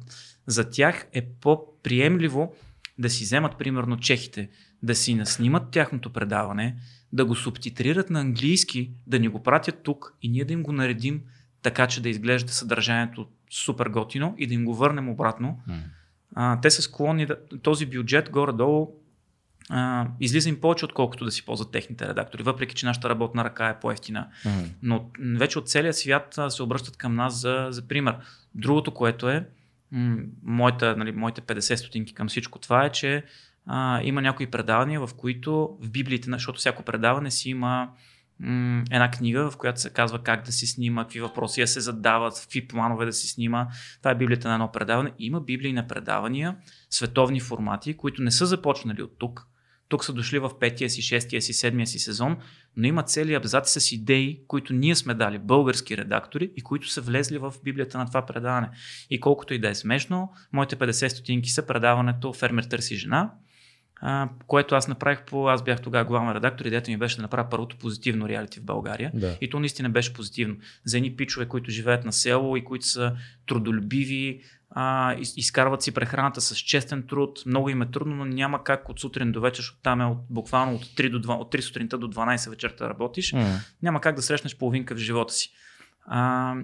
за 0.47 0.69
тях 0.69 1.07
е 1.13 1.25
по-приемливо 1.41 2.55
да 2.99 3.09
си 3.09 3.23
вземат 3.23 3.57
примерно 3.57 3.97
чехите, 3.97 4.49
да 4.83 4.95
си 4.95 5.15
наснимат 5.15 5.71
тяхното 5.71 6.09
предаване, 6.09 6.75
да 7.13 7.25
го 7.25 7.35
субтитрират 7.35 8.09
на 8.09 8.19
английски, 8.19 8.91
да 9.07 9.19
ни 9.19 9.27
го 9.27 9.43
пратят 9.43 9.83
тук 9.83 10.13
и 10.21 10.29
ние 10.29 10.45
да 10.45 10.53
им 10.53 10.63
го 10.63 10.71
наредим 10.71 11.21
така, 11.61 11.87
че 11.87 12.01
да 12.01 12.09
изглежда 12.09 12.51
съдържанието 12.51 13.27
супер 13.51 13.87
готино 13.87 14.35
и 14.37 14.47
да 14.47 14.53
им 14.53 14.65
го 14.65 14.75
върнем 14.75 15.09
обратно. 15.09 15.59
Mm. 15.69 15.79
А, 16.35 16.61
те 16.61 16.71
са 16.71 16.81
склонни 16.81 17.25
да, 17.25 17.37
този 17.61 17.85
бюджет 17.85 18.29
горе-долу 18.29 19.02
а, 19.69 20.07
излиза 20.19 20.49
им 20.49 20.61
повече, 20.61 20.85
отколкото 20.85 21.25
да 21.25 21.31
си 21.31 21.45
ползват 21.45 21.71
техните 21.71 22.07
редактори, 22.07 22.43
въпреки 22.43 22.75
че 22.75 22.85
нашата 22.85 23.09
работна 23.09 23.43
ръка 23.43 23.69
е 23.69 23.79
по-ефтина. 23.79 24.27
Mm-hmm. 24.45 24.69
Но 24.81 25.09
вече 25.37 25.59
от 25.59 25.69
целия 25.69 25.93
свят 25.93 26.39
се 26.49 26.63
обръщат 26.63 26.97
към 26.97 27.15
нас 27.15 27.41
за, 27.41 27.67
за 27.69 27.87
пример. 27.87 28.15
Другото, 28.55 28.93
което 28.93 29.29
е, 29.29 29.47
м- 29.91 30.17
моята, 30.43 30.95
нали, 30.97 31.11
моите 31.11 31.41
50 31.41 31.75
стотинки 31.75 32.13
към 32.13 32.27
всичко 32.27 32.59
това 32.59 32.85
е, 32.85 32.91
че 32.91 33.23
а, 33.65 34.01
има 34.03 34.21
някои 34.21 34.47
предавания, 34.47 35.07
в 35.07 35.09
които 35.17 35.77
в 35.81 35.89
библиите, 35.89 36.29
защото 36.31 36.59
всяко 36.59 36.83
предаване 36.83 37.31
си 37.31 37.49
има 37.49 37.89
м- 38.39 38.83
една 38.91 39.11
книга, 39.11 39.51
в 39.51 39.57
която 39.57 39.81
се 39.81 39.89
казва 39.89 40.19
как 40.19 40.45
да 40.45 40.51
си 40.51 40.67
снима, 40.67 41.03
какви 41.03 41.21
въпроси 41.21 41.61
да 41.61 41.67
се 41.67 41.79
задават, 41.79 42.39
какви 42.41 42.67
планове 42.67 43.05
да 43.05 43.13
си 43.13 43.27
снима. 43.27 43.67
Това 43.99 44.11
е 44.11 44.15
библията 44.15 44.47
на 44.47 44.53
едно 44.53 44.71
предаване. 44.71 45.11
Има 45.19 45.41
библии 45.41 45.73
на 45.73 45.87
предавания, 45.87 46.55
световни 46.89 47.39
формати, 47.39 47.97
които 47.97 48.21
не 48.21 48.31
са 48.31 48.45
започнали 48.45 49.01
от 49.01 49.19
тук, 49.19 49.47
тук 49.93 50.05
са 50.05 50.13
дошли 50.13 50.39
в 50.39 50.51
петия 50.59 50.89
си, 50.89 51.01
шестия 51.01 51.41
си, 51.41 51.53
седмия 51.53 51.87
си 51.87 51.99
сезон, 51.99 52.37
но 52.77 52.87
има 52.87 53.03
цели 53.03 53.33
абзаци 53.33 53.79
с 53.79 53.91
идеи, 53.91 54.39
които 54.47 54.73
ние 54.73 54.95
сме 54.95 55.13
дали, 55.13 55.39
български 55.39 55.97
редактори, 55.97 56.51
и 56.55 56.61
които 56.61 56.89
са 56.89 57.01
влезли 57.01 57.37
в 57.37 57.53
библията 57.63 57.97
на 57.97 58.05
това 58.05 58.25
предаване. 58.25 58.69
И 59.09 59.19
колкото 59.19 59.53
и 59.53 59.59
да 59.59 59.69
е 59.69 59.75
смешно, 59.75 60.31
моите 60.53 60.75
50 60.75 61.07
стотинки 61.07 61.49
са 61.49 61.65
предаването 61.65 62.33
Фермер 62.33 62.63
търси 62.63 62.95
жена, 62.95 63.31
а, 64.01 64.29
което 64.47 64.75
аз 64.75 64.87
направих 64.87 65.25
по... 65.25 65.49
Аз 65.49 65.63
бях 65.63 65.81
тогава 65.81 66.05
главен 66.05 66.31
редактор, 66.31 66.65
идеята 66.65 66.91
ми 66.91 66.97
беше 66.97 67.15
да 67.15 67.21
направя 67.21 67.49
първото 67.49 67.77
позитивно 67.77 68.29
реалити 68.29 68.59
в 68.59 68.63
България. 68.63 69.11
Да. 69.13 69.37
И 69.41 69.49
то 69.49 69.59
наистина 69.59 69.89
беше 69.89 70.13
позитивно. 70.13 70.55
За 70.85 70.97
едни 70.97 71.15
пичове, 71.15 71.47
които 71.47 71.71
живеят 71.71 72.05
на 72.05 72.13
село 72.13 72.57
и 72.57 72.63
които 72.63 72.85
са 72.85 73.15
трудолюбиви, 73.47 74.41
а, 74.75 75.15
изкарват 75.37 75.81
си 75.81 75.91
прехраната 75.91 76.41
с 76.41 76.55
честен 76.55 77.03
труд. 77.07 77.43
Много 77.45 77.69
им 77.69 77.81
е 77.81 77.91
трудно, 77.91 78.15
но 78.15 78.25
няма 78.25 78.63
как 78.63 78.89
от 78.89 78.99
сутрин 78.99 79.31
до 79.31 79.41
вечер, 79.41 79.61
защото 79.61 79.79
там 79.83 80.01
е 80.01 80.05
от, 80.05 80.17
буквално 80.29 80.75
от 80.75 80.85
3, 80.85 81.09
до 81.09 81.21
2, 81.21 81.39
от 81.39 81.53
3 81.53 81.61
сутринта 81.61 81.97
до 81.97 82.07
12 82.07 82.49
вечерта 82.49 82.89
работиш. 82.89 83.33
Mm. 83.33 83.57
Няма 83.81 84.01
как 84.01 84.15
да 84.15 84.21
срещнеш 84.21 84.57
половинка 84.57 84.95
в 84.95 84.97
живота 84.97 85.33
си. 85.33 85.51
А, 86.05 86.55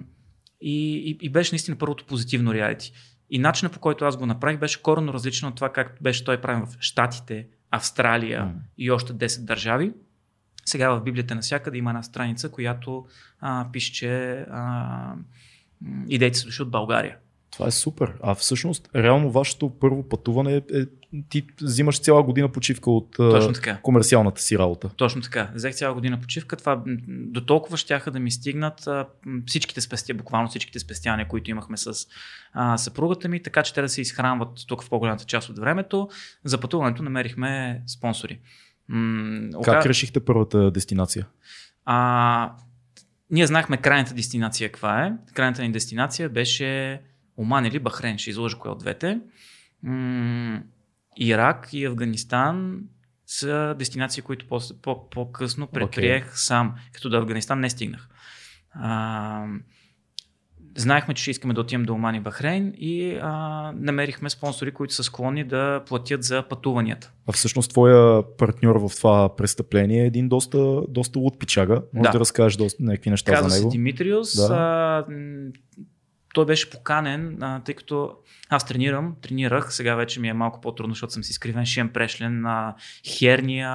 и, 0.60 0.96
и, 0.96 1.18
и 1.20 1.28
беше 1.28 1.52
наистина 1.52 1.76
първото 1.78 2.04
позитивно 2.04 2.54
реалити. 2.54 2.92
И 3.30 3.38
начинът 3.38 3.72
по 3.72 3.80
който 3.80 4.04
аз 4.04 4.16
го 4.16 4.26
направих 4.26 4.58
беше 4.58 4.82
коренно 4.82 5.12
различен 5.12 5.48
от 5.48 5.54
това, 5.54 5.72
как 5.72 5.98
беше 6.00 6.24
той 6.24 6.40
правен 6.40 6.66
в 6.66 6.76
Штатите, 6.80 7.46
Австралия 7.70 8.42
mm. 8.42 8.52
и 8.78 8.90
още 8.90 9.12
10 9.12 9.44
държави. 9.44 9.92
Сега 10.64 10.90
в 10.90 11.02
Библията 11.02 11.34
навсякъде 11.34 11.78
има 11.78 11.90
една 11.90 12.02
страница, 12.02 12.50
която 12.50 13.06
а, 13.40 13.66
пише, 13.72 13.92
че 13.92 14.30
а, 14.50 15.14
идеите 16.08 16.38
са 16.38 16.46
дошли 16.46 16.62
от 16.62 16.70
България. 16.70 17.16
Това 17.50 17.66
е 17.66 17.70
супер. 17.70 18.12
А 18.22 18.34
всъщност, 18.34 18.88
реално 18.94 19.30
вашето 19.30 19.70
първо 19.70 20.08
пътуване 20.08 20.54
е, 20.54 20.56
е 20.56 20.84
ти 21.28 21.46
взимаш 21.62 22.00
цяла 22.00 22.22
година 22.22 22.48
почивка 22.48 22.90
от 22.90 23.10
Точно 23.16 23.52
така. 23.52 23.78
комерциалната 23.82 24.40
си 24.40 24.58
работа. 24.58 24.88
Точно 24.96 25.22
така. 25.22 25.50
Взех 25.54 25.74
цяла 25.74 25.94
година 25.94 26.20
почивка. 26.20 26.56
Това 26.56 26.82
до 27.08 27.44
толкова 27.44 27.76
щяха 27.76 28.10
да 28.10 28.20
ми 28.20 28.30
стигнат 28.30 28.86
а, 28.86 29.06
всичките 29.46 29.80
спестия, 29.80 30.16
буквално 30.16 30.48
всичките 30.48 30.78
спестявания, 30.78 31.28
които 31.28 31.50
имахме 31.50 31.76
с 31.76 31.92
а, 32.52 32.78
съпругата 32.78 33.28
ми, 33.28 33.42
така 33.42 33.62
че 33.62 33.74
те 33.74 33.82
да 33.82 33.88
се 33.88 34.00
изхранват 34.00 34.48
тук 34.68 34.84
в 34.84 34.90
по-голямата 34.90 35.24
част 35.24 35.48
от 35.48 35.58
времето. 35.58 36.08
За 36.44 36.60
пътуването 36.60 37.02
намерихме 37.02 37.82
спонсори. 37.86 38.38
М- 38.88 39.62
как 39.64 39.86
решихте 39.86 40.24
първата 40.24 40.70
дестинация? 40.70 41.26
А, 41.84 42.52
ние 43.30 43.46
знахме 43.46 43.76
крайната 43.76 44.14
дестинация 44.14 44.72
каква 44.72 45.06
е. 45.06 45.12
Крайната 45.34 45.62
ни 45.62 45.72
дестинация 45.72 46.28
беше 46.28 47.00
Оман 47.40 47.66
или 47.66 47.78
Бахрен, 47.78 48.18
ще 48.18 48.30
изложа 48.30 48.58
кое 48.58 48.70
от 48.70 48.78
двете. 48.78 49.20
М- 49.82 50.62
Ирак 51.16 51.68
и 51.72 51.84
Афганистан 51.84 52.80
са 53.26 53.74
дестинации, 53.78 54.22
които 54.22 54.46
по- 55.10 55.32
късно 55.32 55.66
предприех 55.66 56.24
okay. 56.24 56.34
сам, 56.34 56.74
като 56.92 57.10
до 57.10 57.16
Афганистан 57.16 57.60
не 57.60 57.70
стигнах. 57.70 58.08
А, 58.72 59.46
знаехме, 60.76 61.14
че 61.14 61.22
ще 61.22 61.30
искаме 61.30 61.54
да 61.54 61.60
отидем 61.60 61.82
до 61.82 61.92
Оман 61.92 62.14
и 62.14 62.20
Бахрейн 62.20 62.74
и 62.76 63.18
а, 63.22 63.32
намерихме 63.76 64.30
спонсори, 64.30 64.72
които 64.72 64.94
са 64.94 65.04
склонни 65.04 65.44
да 65.44 65.82
платят 65.86 66.22
за 66.22 66.42
пътуванията. 66.48 67.12
А 67.28 67.32
всъщност 67.32 67.70
твоя 67.70 68.22
партньор 68.36 68.76
в 68.76 68.96
това 68.96 69.36
престъпление 69.36 70.02
е 70.02 70.06
един 70.06 70.28
доста, 70.28 70.82
доста 70.88 71.18
луд 71.18 71.38
пичага. 71.38 71.82
Може 71.94 72.08
да, 72.08 72.12
да 72.12 72.20
разкажеш 72.20 72.56
доста, 72.56 72.82
някакви 72.82 73.10
неща 73.10 73.32
Казва 73.32 73.48
за 73.48 73.56
него. 73.56 73.70
Се 73.70 73.76
Димитриус. 73.76 74.36
Да. 74.36 74.54
А, 74.54 75.12
той 76.34 76.46
беше 76.46 76.70
поканен, 76.70 77.42
а, 77.42 77.60
тъй 77.60 77.74
като 77.74 78.16
аз 78.48 78.66
тренирам, 78.66 79.14
тренирах, 79.22 79.74
сега 79.74 79.94
вече 79.94 80.20
ми 80.20 80.28
е 80.28 80.32
малко 80.32 80.60
по-трудно, 80.60 80.94
защото 80.94 81.12
съм 81.12 81.24
си 81.24 81.32
скривен 81.32 81.66
шиен 81.66 81.88
прешлен, 81.88 82.46
а, 82.46 82.74
херния, 83.06 83.70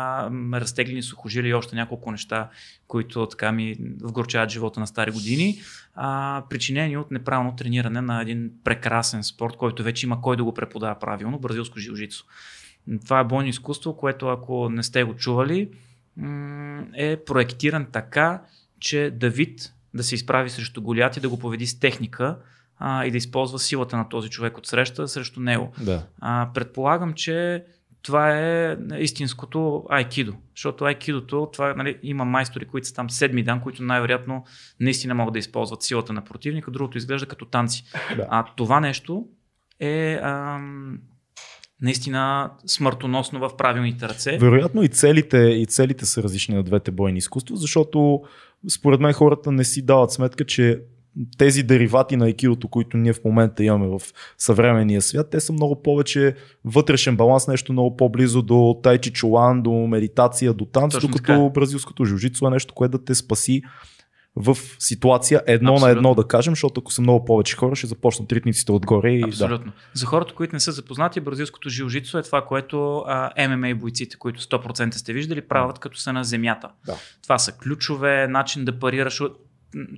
разтеглени 0.53 1.03
сухожилия 1.03 1.49
и 1.49 1.53
още 1.53 1.75
няколко 1.75 2.11
неща, 2.11 2.49
които 2.87 3.25
така 3.25 3.51
ми 3.51 3.75
вгорчават 4.01 4.49
живота 4.49 4.79
на 4.79 4.87
стари 4.87 5.11
години, 5.11 5.61
а, 5.95 6.43
причинени 6.49 6.97
от 6.97 7.11
неправилно 7.11 7.55
трениране 7.55 8.01
на 8.01 8.21
един 8.21 8.51
прекрасен 8.63 9.23
спорт, 9.23 9.55
който 9.55 9.83
вече 9.83 10.05
има 10.05 10.21
кой 10.21 10.37
да 10.37 10.43
го 10.43 10.53
преподава 10.53 10.99
правилно, 10.99 11.39
бразилско 11.39 11.79
жилжицо. 11.79 12.25
Това 13.05 13.19
е 13.19 13.23
бойно 13.23 13.49
изкуство, 13.49 13.97
което 13.97 14.27
ако 14.27 14.69
не 14.69 14.83
сте 14.83 15.03
го 15.03 15.15
чували, 15.15 15.69
е 16.93 17.17
проектиран 17.25 17.87
така, 17.91 18.41
че 18.79 19.11
Давид 19.13 19.74
да 19.95 20.03
се 20.03 20.15
изправи 20.15 20.49
срещу 20.49 20.81
Голят 20.81 21.17
и 21.17 21.19
да 21.19 21.29
го 21.29 21.39
поведи 21.39 21.67
с 21.67 21.79
техника 21.79 22.38
а, 22.77 23.05
и 23.05 23.12
да 23.12 23.17
използва 23.17 23.60
силата 23.60 23.97
на 23.97 24.10
този 24.10 24.29
човек 24.29 24.58
от 24.58 24.67
среща 24.67 25.08
срещу 25.08 25.39
него. 25.39 25.71
Да. 25.81 26.03
А, 26.21 26.49
предполагам, 26.53 27.13
че 27.13 27.63
това 28.01 28.39
е 28.39 28.77
истинското 28.99 29.86
айкидо. 29.89 30.34
Защото 30.55 30.86
айкидото, 30.86 31.49
това 31.53 31.73
нали, 31.73 31.99
има 32.03 32.25
майстори, 32.25 32.65
които 32.65 32.88
са 32.88 32.93
там 32.93 33.10
седми 33.10 33.43
дан, 33.43 33.62
които 33.62 33.84
най-вероятно 33.84 34.45
наистина 34.79 35.15
могат 35.15 35.34
да 35.34 35.39
използват 35.39 35.84
силата 35.84 36.13
на 36.13 36.23
противника, 36.23 36.71
другото 36.71 36.97
изглежда 36.97 37.27
като 37.27 37.45
танци. 37.45 37.84
Да. 38.15 38.27
А 38.29 38.45
това 38.55 38.79
нещо 38.79 39.25
е 39.79 40.19
ам, 40.23 40.99
наистина 41.81 42.51
смъртоносно 42.65 43.39
в 43.39 43.58
правилните 43.58 44.10
ръце. 44.10 44.38
Вероятно 44.38 44.84
и 44.84 44.89
целите, 44.89 45.38
и 45.38 45.65
целите 45.65 46.05
са 46.05 46.23
различни 46.23 46.55
на 46.55 46.63
двете 46.63 46.91
бойни 46.91 47.17
изкуства, 47.17 47.55
защото 47.55 48.21
според 48.69 48.99
мен 48.99 49.13
хората 49.13 49.51
не 49.51 49.63
си 49.63 49.81
дават 49.81 50.11
сметка, 50.11 50.45
че 50.45 50.81
тези 51.37 51.63
деривати 51.63 52.17
на 52.17 52.29
екидото, 52.29 52.67
които 52.67 52.97
ние 52.97 53.13
в 53.13 53.23
момента 53.25 53.63
имаме 53.63 53.87
в 53.87 54.01
съвременния 54.37 55.01
свят, 55.01 55.29
те 55.29 55.39
са 55.39 55.53
много 55.53 55.81
повече 55.81 56.35
вътрешен 56.65 57.17
баланс, 57.17 57.47
нещо 57.47 57.73
много 57.73 57.97
по-близо 57.97 58.41
до 58.41 58.79
тайчи 58.83 59.11
чулан, 59.11 59.61
до 59.61 59.71
медитация, 59.71 60.53
до 60.53 60.65
танц, 60.65 60.99
докато 61.01 61.51
бразилското 61.53 62.05
жужицо 62.05 62.47
е 62.47 62.49
нещо, 62.49 62.73
което 62.73 62.97
да 62.97 63.03
те 63.03 63.15
спаси 63.15 63.61
в 64.35 64.57
ситуация 64.79 65.41
едно 65.47 65.73
Абсолютно. 65.73 65.87
на 65.87 65.91
едно 65.91 66.15
да 66.15 66.27
кажем, 66.27 66.51
защото 66.51 66.81
ако 66.81 66.91
са 66.91 67.01
много 67.01 67.25
повече 67.25 67.55
хора, 67.55 67.75
ще 67.75 67.87
започнат 67.87 68.31
ритниците 68.31 68.71
отгоре. 68.71 69.11
И, 69.11 69.23
Абсолютно. 69.23 69.71
Да. 69.71 69.77
За 69.93 70.05
хората, 70.05 70.33
които 70.33 70.55
не 70.55 70.59
са 70.59 70.71
запознати, 70.71 71.19
бразилското 71.19 71.69
жилжицо 71.69 72.17
е 72.17 72.23
това, 72.23 72.45
което 72.45 72.97
а, 72.97 73.47
ММА 73.47 73.75
бойците, 73.75 74.17
които 74.17 74.41
100% 74.41 74.93
сте 74.93 75.13
виждали, 75.13 75.41
правят 75.41 75.79
като 75.79 75.97
са 75.97 76.13
на 76.13 76.23
земята. 76.23 76.69
Да. 76.85 76.95
Това 77.23 77.37
са 77.37 77.51
ключове, 77.51 78.27
начин 78.27 78.65
да 78.65 78.79
парираш. 78.79 79.21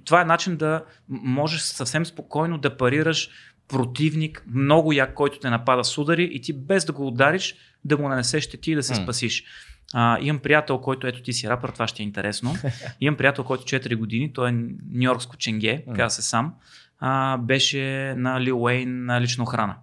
Това 0.06 0.21
е 0.21 0.26
начин 0.26 0.58
да 0.58 0.84
можеш 1.10 1.62
съвсем 1.62 2.06
спокойно 2.06 2.58
да 2.58 2.78
парираш 2.78 3.30
противник, 3.67 4.43
много 4.54 4.93
як, 4.93 5.13
който 5.13 5.39
те 5.39 5.50
напада 5.50 5.84
с 5.84 5.97
удари 5.97 6.30
и 6.32 6.41
ти 6.41 6.54
без 6.54 6.86
да 6.86 6.91
го 6.93 7.08
удариш, 7.08 7.56
да 7.86 7.97
му 7.97 8.10
нанесеш 8.10 8.43
щети 8.43 8.71
и 8.71 8.76
да 8.76 8.84
се 8.84 8.93
mm. 8.93 9.04
спасиш. 9.04 9.43
А, 9.93 10.17
имам 10.21 10.39
приятел, 10.39 10.78
който, 10.78 11.08
ето 11.08 11.21
ти 11.21 11.34
си 11.34 11.50
рапър, 11.50 11.69
това 11.69 11.88
ще 11.88 12.04
е 12.04 12.06
интересно. 12.06 12.56
Имам 13.02 13.17
приятел, 13.17 13.43
който 13.43 13.63
4 13.63 13.95
години, 13.95 14.34
той 14.34 14.50
е 14.50 14.52
нью-йоркско 14.52 15.38
ченге, 15.38 15.84
каза 15.95 16.15
се 16.15 16.21
сам, 16.21 16.54
а, 17.00 17.38
беше 17.38 18.13
на 18.17 18.41
Лил 18.41 18.63
Уейн 18.63 19.06
на 19.06 19.21
лична 19.21 19.43
охрана. 19.43 19.76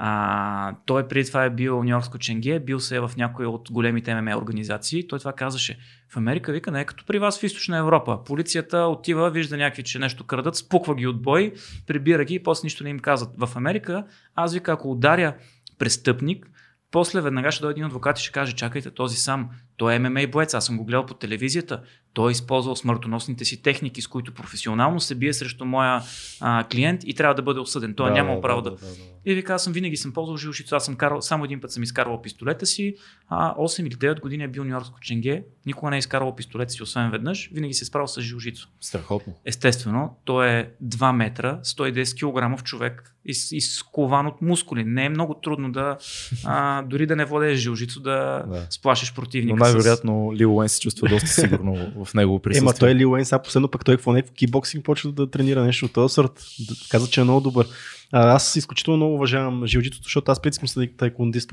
А, 0.00 0.74
той 0.86 1.08
преди 1.08 1.28
това 1.28 1.44
е 1.44 1.50
бил 1.50 1.82
Нью-Йоркско 1.82 2.18
ченге, 2.18 2.60
бил 2.60 2.80
се 2.80 2.96
е 2.96 3.00
в 3.00 3.10
някои 3.16 3.46
от 3.46 3.68
големите 3.70 4.14
ММА 4.14 4.36
организации. 4.36 5.08
Той 5.08 5.18
това 5.18 5.32
казваше. 5.32 5.78
В 6.08 6.16
Америка 6.16 6.52
вика, 6.52 6.70
не 6.70 6.80
е 6.80 6.84
като 6.84 7.04
при 7.06 7.18
вас 7.18 7.40
в 7.40 7.42
източна 7.42 7.78
Европа. 7.78 8.24
Полицията 8.24 8.78
отива, 8.78 9.30
вижда 9.30 9.56
някакви, 9.56 9.82
че 9.82 9.98
нещо 9.98 10.24
крадат, 10.24 10.56
спуква 10.56 10.94
ги 10.94 11.06
от 11.06 11.22
бой, 11.22 11.52
прибира 11.86 12.24
ги 12.24 12.34
и 12.34 12.42
после 12.42 12.66
нищо 12.66 12.84
не 12.84 12.90
им 12.90 12.98
казват. 12.98 13.30
В 13.36 13.56
Америка, 13.56 14.04
аз 14.34 14.54
вика, 14.54 14.72
ако 14.72 14.92
ударя 14.92 15.34
престъпник, 15.78 16.50
после 16.90 17.20
веднага 17.20 17.52
ще 17.52 17.62
дойде 17.62 17.72
един 17.72 17.84
адвокат 17.84 18.18
и 18.18 18.22
ще 18.22 18.32
каже, 18.32 18.52
чакайте, 18.52 18.90
този 18.90 19.16
сам, 19.16 19.50
той 19.76 19.94
е 19.94 19.98
ММА 19.98 20.26
боец, 20.26 20.54
аз 20.54 20.66
съм 20.66 20.76
го 20.76 20.84
гледал 20.84 21.06
по 21.06 21.14
телевизията, 21.14 21.82
той 22.12 22.30
е 22.30 22.32
използвал 22.32 22.76
смъртоносните 22.76 23.44
си 23.44 23.62
техники, 23.62 24.02
с 24.02 24.06
които 24.06 24.34
професионално 24.34 25.00
се 25.00 25.14
бие 25.14 25.32
срещу 25.32 25.64
моя 25.64 26.02
а, 26.40 26.64
клиент 26.64 27.00
и 27.04 27.14
трябва 27.14 27.34
да 27.34 27.42
бъде 27.42 27.60
осъден. 27.60 27.94
Той 27.94 28.08
да, 28.08 28.14
няма 28.14 28.40
право 28.40 28.62
да. 28.62 28.70
да, 28.70 28.76
да, 28.76 28.86
да. 28.86 28.94
И 29.28 29.34
ви 29.34 29.44
казвам, 29.44 29.72
винаги 29.72 29.96
съм 29.96 30.12
ползвал 30.12 30.36
жилшицо. 30.36 30.76
Аз 30.76 30.84
съм 30.84 30.96
карал, 30.96 31.22
само 31.22 31.44
един 31.44 31.60
път 31.60 31.72
съм 31.72 31.82
изкарвал 31.82 32.22
пистолета 32.22 32.66
си, 32.66 32.94
а 33.28 33.54
8 33.54 33.86
или 33.86 33.94
9 33.94 34.20
години 34.20 34.44
е 34.44 34.48
бил 34.48 34.64
Нью-Йоркско 34.64 35.00
ченге. 35.00 35.44
Никога 35.66 35.90
не 35.90 35.96
е 35.96 35.98
изкарвал 35.98 36.36
пистолета 36.36 36.72
си, 36.72 36.82
освен 36.82 37.10
веднъж. 37.10 37.50
Винаги 37.52 37.74
се 37.74 37.84
е 37.84 37.86
справил 37.86 38.06
с 38.06 38.20
жилшицо. 38.20 38.68
Страхотно. 38.80 39.34
Естествено, 39.44 40.16
той 40.24 40.48
е 40.48 40.70
2 40.84 41.12
метра, 41.12 41.60
110 41.64 42.56
кг 42.56 42.64
човек, 42.64 43.14
из, 43.24 43.52
изкован 43.52 44.26
от 44.26 44.42
мускули. 44.42 44.84
Не 44.84 45.04
е 45.04 45.08
много 45.08 45.34
трудно 45.34 45.72
да, 45.72 45.96
а, 46.44 46.82
дори 46.82 47.06
да 47.06 47.16
не 47.16 47.24
владееш 47.24 47.58
жилжицо, 47.58 48.00
да, 48.00 48.44
да. 48.48 48.66
сплашиш 48.70 49.14
противника. 49.14 49.56
Но 49.56 49.64
най-вероятно 49.64 50.30
с... 50.34 50.38
Лил 50.38 50.56
Уейн 50.56 50.68
се 50.68 50.80
чувства 50.80 51.08
доста 51.08 51.26
сигурно 51.40 52.04
в 52.04 52.14
него 52.14 52.38
присъствие. 52.38 52.66
Ема 52.66 52.74
той 52.74 52.90
е 52.90 52.94
Лил 52.94 53.12
Уейн, 53.12 53.24
сега 53.24 53.42
последно 53.42 53.68
пък 53.68 53.84
той 53.84 53.96
какво 53.96 54.12
не 54.12 54.22
в 54.22 54.30
кикбоксинг 54.30 54.84
почва 54.84 55.12
да 55.12 55.30
тренира 55.30 55.64
нещо 55.64 55.84
от 55.84 55.92
този 55.92 56.14
сорт. 56.14 56.44
Каза, 56.90 57.10
че 57.10 57.20
е 57.20 57.24
много 57.24 57.40
добър. 57.40 57.66
Аз 58.12 58.56
изключително 58.56 58.96
много 58.96 59.14
уважавам 59.14 59.66
жилжицото, 59.66 60.04
защото 60.04 60.32
аз 60.32 60.42
принцип 60.42 60.68
съм 60.68 60.86
тайкондист. 60.96 61.52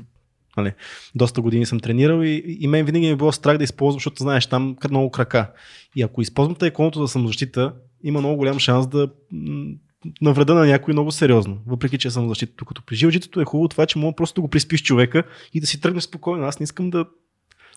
Нали, 0.56 0.72
доста 1.14 1.40
години 1.40 1.66
съм 1.66 1.80
тренирал 1.80 2.22
и, 2.22 2.56
и 2.60 2.66
мен 2.68 2.86
винаги 2.86 3.06
ми 3.06 3.12
е 3.12 3.16
било 3.16 3.32
страх 3.32 3.58
да 3.58 3.64
използвам, 3.64 3.96
защото 3.96 4.22
знаеш, 4.22 4.46
там 4.46 4.76
много 4.90 5.10
крака. 5.10 5.52
И 5.96 6.02
ако 6.02 6.22
използвам 6.22 6.54
тайконото 6.54 7.00
за 7.00 7.08
самозащита, 7.08 7.74
има 8.04 8.20
много 8.20 8.36
голям 8.36 8.58
шанс 8.58 8.86
да 8.86 9.08
навреда 10.20 10.54
на 10.54 10.66
някой 10.66 10.92
много 10.92 11.12
сериозно, 11.12 11.58
въпреки 11.66 11.98
че 11.98 12.10
съм 12.10 12.28
защита. 12.28 12.52
Докато 12.58 12.82
при 12.82 12.96
жилжитото 12.96 13.40
е 13.40 13.44
хубаво 13.44 13.68
това, 13.68 13.86
че 13.86 13.98
мога 13.98 14.16
просто 14.16 14.34
да 14.34 14.40
го 14.40 14.48
приспиш 14.48 14.82
човека 14.82 15.22
и 15.54 15.60
да 15.60 15.66
си 15.66 15.80
тръгне 15.80 16.00
спокойно. 16.00 16.44
Аз 16.44 16.60
не 16.60 16.64
искам 16.64 16.90
да 16.90 17.04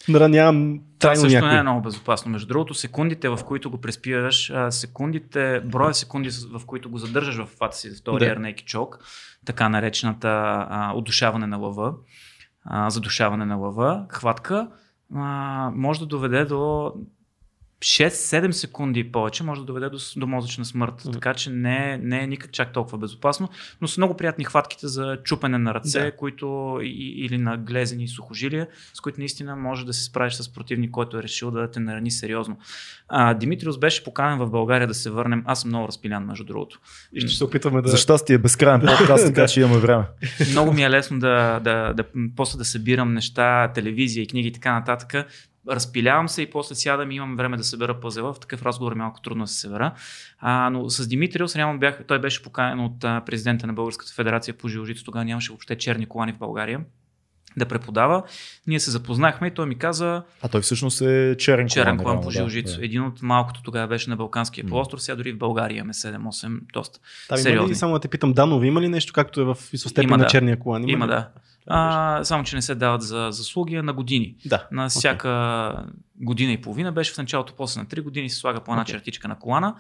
наранявам 0.08 0.80
Това 1.00 1.16
също 1.16 1.36
някой. 1.36 1.50
не 1.50 1.58
е 1.58 1.62
много 1.62 1.82
безопасно. 1.82 2.32
Между 2.32 2.48
другото, 2.48 2.74
секундите, 2.74 3.30
в 3.30 3.40
които 3.46 3.72
го 3.72 3.82
преспираш, 3.82 4.52
секундите, 4.70 5.62
броя 5.66 5.94
секунди, 5.94 6.30
в 6.52 6.66
които 6.66 6.90
го 6.90 6.98
задържаш 6.98 7.36
в 7.36 7.46
фата 7.46 7.78
си, 7.78 7.92
втория 8.00 8.40
да. 8.40 8.54
Чок, 8.66 9.00
така 9.46 9.70
наречената 9.70 10.28
а, 10.70 10.94
удушаване 10.96 11.48
на 11.48 11.58
лъва, 11.58 11.94
а, 12.64 12.90
задушаване 12.90 13.46
на 13.46 13.56
лъва, 13.56 14.06
хватка, 14.10 14.68
а, 15.16 15.72
може 15.76 16.00
да 16.00 16.06
доведе 16.06 16.46
до 16.46 16.94
6-7 17.82 18.52
секунди 18.52 19.12
повече 19.12 19.44
може 19.44 19.62
да 19.62 19.66
доведе 19.66 19.90
до, 19.90 19.98
до 20.18 20.28
мозъчна 20.28 20.66
смърт. 20.66 20.94
Мгм. 21.06 21.14
Така 21.14 21.34
че 21.34 21.50
не, 21.50 21.94
е- 21.94 21.98
не 21.98 22.24
е 22.24 22.28
никак 22.28 22.52
чак 22.52 22.74
толкова 22.74 22.98
безопасно, 22.98 23.50
но 23.82 23.88
са 23.88 24.00
много 24.00 24.18
приятни 24.18 24.44
хватките 24.46 24.88
за 24.88 25.18
чупене 25.24 25.58
на 25.58 25.74
ръце, 25.74 26.04
Да. 26.04 26.16
които, 26.16 26.80
и, 26.84 27.26
или 27.26 27.38
на 27.38 27.58
глезени 27.58 28.08
сухожилия, 28.08 28.68
с 28.94 29.02
които 29.02 29.20
наистина 29.20 29.56
може 29.56 29.86
да 29.86 29.94
се 29.94 30.04
справиш 30.04 30.34
с 30.34 30.54
противник, 30.54 30.92
който 30.92 31.18
е 31.18 31.24
решил 31.24 31.52
да 31.52 31.72
те 31.72 31.80
нарани 31.80 32.12
сериозно. 32.12 32.58
А, 33.08 33.34
Димитриус 33.34 33.78
беше 33.78 34.04
поканен 34.04 34.38
в 34.40 34.50
България 34.50 34.88
да 34.88 34.94
се 34.94 35.10
върнем. 35.10 35.44
Аз 35.46 35.62
съм 35.62 35.70
много 35.70 35.88
разпилян, 35.88 36.26
между 36.26 36.44
другото. 36.44 36.80
И 37.14 37.22
ще 37.22 37.30
се 37.30 37.44
опитваме 37.44 37.82
да... 37.82 37.90
За 37.90 37.98
щастие 37.98 38.36
е 38.36 38.38
безкрайен 38.38 38.82
подкаст, 38.82 39.26
така 39.26 39.48
че 39.48 39.62
имаме 39.62 39.78
време. 39.78 40.04
Много 40.52 40.74
ми 40.74 40.84
е 40.84 40.90
лесно 40.90 41.20
да, 41.20 41.60
да, 41.60 41.94
да, 41.94 42.04
м, 42.16 42.30
после 42.36 42.58
да 42.58 42.66
събирам 42.66 43.14
неща, 43.14 43.72
телевизия 43.76 44.24
и 44.24 44.28
книги 44.28 44.48
и 44.48 44.52
така 44.54 44.74
нататък. 44.74 45.26
Разпилявам 45.70 46.30
се 46.30 46.42
и 46.42 46.50
после 46.50 46.76
сядам 46.76 47.12
и 47.12 47.16
имам 47.16 47.36
време 47.36 47.58
да 47.58 47.64
събера 47.64 48.00
пъзела. 48.00 48.34
В 48.34 48.40
такъв 48.40 48.64
разговор 48.64 48.92
е 48.92 48.96
малко 48.96 49.22
трудно 49.22 49.44
да 49.44 49.48
се 49.48 49.60
събера. 49.60 49.94
А, 50.40 50.70
но 50.70 50.90
с 50.90 51.08
Димитриус 51.08 51.56
реално 51.56 51.80
бях, 51.80 52.04
той 52.08 52.20
беше 52.20 52.44
поканен 52.44 52.80
от 52.80 53.04
а, 53.04 53.22
президента 53.26 53.68
на 53.68 53.74
Българската 53.74 54.14
федерация 54.14 54.54
по 54.54 54.68
жилжицу. 54.68 55.06
Тогава 55.06 55.26
нямаше 55.26 55.52
въобще 55.52 55.78
черни 55.78 56.06
колани 56.06 56.34
в 56.34 56.38
България 56.38 56.80
да 57.58 57.66
преподава. 57.66 58.24
Ние 58.68 58.80
се 58.80 58.92
запознахме 58.92 59.48
и 59.48 59.52
той 59.52 59.66
ми 59.66 59.76
каза 59.76 60.24
А 60.42 60.48
той 60.48 60.62
всъщност 60.62 61.02
е 61.02 61.36
черен 61.40 61.68
черен 61.68 61.98
колан, 61.98 62.16
клан 62.16 62.24
по 62.24 62.28
да, 62.28 62.32
жилжицу. 62.32 62.80
да. 62.80 62.86
Един 62.86 63.04
от 63.04 63.22
малкото 63.22 63.64
тогава 63.64 63.88
беше 63.88 64.10
на 64.10 64.16
Балканския 64.16 64.66
полуостров, 64.66 65.02
сега 65.02 65.16
дори 65.16 65.32
в 65.32 65.38
България 65.38 65.78
имаме 65.78 65.94
7-8, 65.94 66.60
доста. 66.74 67.00
Има 67.32 67.38
сериозни. 67.38 67.72
ли, 67.72 67.76
само 67.76 67.94
да 67.94 68.00
те 68.00 68.08
питам, 68.08 68.34
Данови, 68.34 68.68
има 68.68 68.82
ли 68.82 68.90
нещо, 68.90 69.14
както 69.14 69.42
е 69.42 69.44
в 69.44 69.58
Има, 70.02 70.18
на 70.18 70.24
да. 70.24 70.30
черния 70.30 70.60
колан? 70.60 70.90
Има, 70.90 71.06
ли? 71.06 71.10
да. 71.10 71.30
А, 71.72 72.24
само, 72.24 72.44
че 72.44 72.56
не 72.56 72.62
се 72.62 72.76
дават 72.76 73.02
за 73.02 73.28
заслуги, 73.32 73.76
а 73.76 73.84
на 73.84 73.94
години. 73.94 74.36
Да. 74.46 74.68
На 74.72 74.90
всяка 74.90 75.86
година 76.16 76.52
и 76.52 76.62
половина 76.62 76.92
беше 76.92 77.14
в 77.14 77.18
началото, 77.18 77.54
после 77.58 77.82
на 77.82 77.88
3 77.88 78.02
години 78.02 78.30
се 78.30 78.38
слага 78.38 78.60
по 78.60 78.72
една 78.72 78.82
Окей. 78.82 78.94
чертичка 78.94 79.28
на 79.28 79.40
колана. 79.40 79.76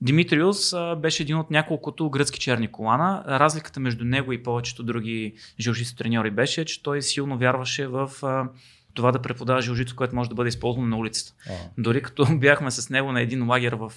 Димитриус 0.00 0.74
беше 0.96 1.22
един 1.22 1.36
от 1.36 1.50
няколкото 1.50 2.10
гръцки 2.10 2.40
черни 2.40 2.68
колана. 2.68 3.24
Разликата 3.26 3.80
между 3.80 4.04
него 4.04 4.32
и 4.32 4.42
повечето 4.42 4.82
други 4.82 5.34
жилжици 5.60 5.96
треньори 5.96 6.30
беше, 6.30 6.64
че 6.64 6.82
той 6.82 7.02
силно 7.02 7.38
вярваше 7.38 7.86
в 7.86 8.10
това 8.94 9.12
да 9.12 9.22
преподава 9.22 9.62
жилжицо, 9.62 9.96
което 9.96 10.14
може 10.14 10.28
да 10.28 10.34
бъде 10.34 10.48
използвано 10.48 10.88
на 10.88 10.96
улицата. 10.96 11.32
А, 11.50 11.52
Дори 11.78 12.02
като 12.02 12.26
бяхме 12.38 12.70
с 12.70 12.90
него 12.90 13.12
на 13.12 13.20
един 13.20 13.48
лагер 13.48 13.72
в 13.72 13.92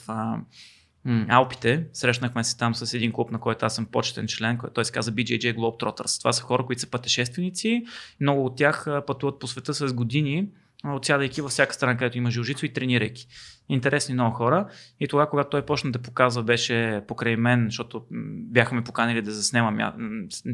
Алпите, 1.29 1.85
срещнахме 1.93 2.43
се 2.43 2.57
там 2.57 2.75
с 2.75 2.93
един 2.93 3.11
клуб, 3.11 3.31
на 3.31 3.39
който 3.39 3.65
аз 3.65 3.75
съм 3.75 3.85
почетен 3.85 4.27
член, 4.27 4.57
който 4.57 4.73
той 4.73 4.85
се 4.85 4.91
казва 4.91 5.13
BJJ 5.13 5.55
Globetrotters. 5.55 6.19
Това 6.19 6.33
са 6.33 6.43
хора, 6.43 6.65
които 6.65 6.81
са 6.81 6.89
пътешественици. 6.89 7.85
Много 8.19 8.45
от 8.45 8.57
тях 8.57 8.87
пътуват 9.07 9.39
по 9.39 9.47
света 9.47 9.73
с 9.73 9.93
години, 9.93 10.47
отсядайки 10.85 11.41
във 11.41 11.51
всяка 11.51 11.73
страна, 11.73 11.97
където 11.97 12.17
има 12.17 12.31
жилжицо 12.31 12.65
и 12.65 12.73
тренирайки. 12.73 13.27
Интересни 13.69 14.13
много 14.13 14.35
хора. 14.35 14.67
И 14.99 15.07
тогава, 15.07 15.29
когато 15.29 15.49
той 15.49 15.65
почна 15.65 15.91
да 15.91 15.99
показва, 15.99 16.43
беше 16.43 17.01
покрай 17.07 17.35
мен, 17.35 17.65
защото 17.65 18.05
бяхме 18.51 18.83
поканили 18.83 19.21
да 19.21 19.31
заснемам 19.31 19.77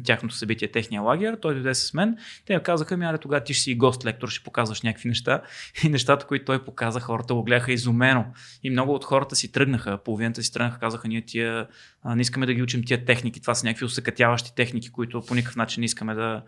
тяхното 0.03 0.35
събитие, 0.35 0.71
техния 0.71 1.01
лагер. 1.01 1.37
Той 1.41 1.53
дойде 1.53 1.75
с 1.75 1.93
мен. 1.93 2.17
Те 2.45 2.59
казаха, 2.63 2.97
ми, 2.97 3.05
аре, 3.05 3.17
тогава 3.17 3.43
ти 3.43 3.53
ще 3.53 3.63
си 3.63 3.75
гост 3.75 4.05
лектор, 4.05 4.29
ще 4.29 4.43
показваш 4.43 4.81
някакви 4.81 5.09
неща. 5.09 5.41
И 5.83 5.89
нещата, 5.89 6.25
които 6.25 6.45
той 6.45 6.65
показа, 6.65 6.99
хората 6.99 7.33
го 7.33 7.43
гледаха 7.43 7.71
изумено. 7.71 8.25
И 8.63 8.69
много 8.69 8.93
от 8.93 9.03
хората 9.05 9.35
си 9.35 9.51
тръгнаха, 9.51 9.97
половината 9.97 10.43
си 10.43 10.53
тръгнаха, 10.53 10.79
казаха, 10.79 11.07
ние 11.07 11.21
тия, 11.21 11.67
не 12.05 12.21
искаме 12.21 12.45
да 12.45 12.53
ги 12.53 12.63
учим 12.63 12.83
тия 12.83 13.05
техники. 13.05 13.41
Това 13.41 13.55
са 13.55 13.65
някакви 13.65 13.85
усъкътяващи 13.85 14.55
техники, 14.55 14.91
които 14.91 15.21
по 15.21 15.35
никакъв 15.35 15.55
начин 15.55 15.81
не 15.81 15.85
искаме 15.85 16.13
да, 16.13 16.41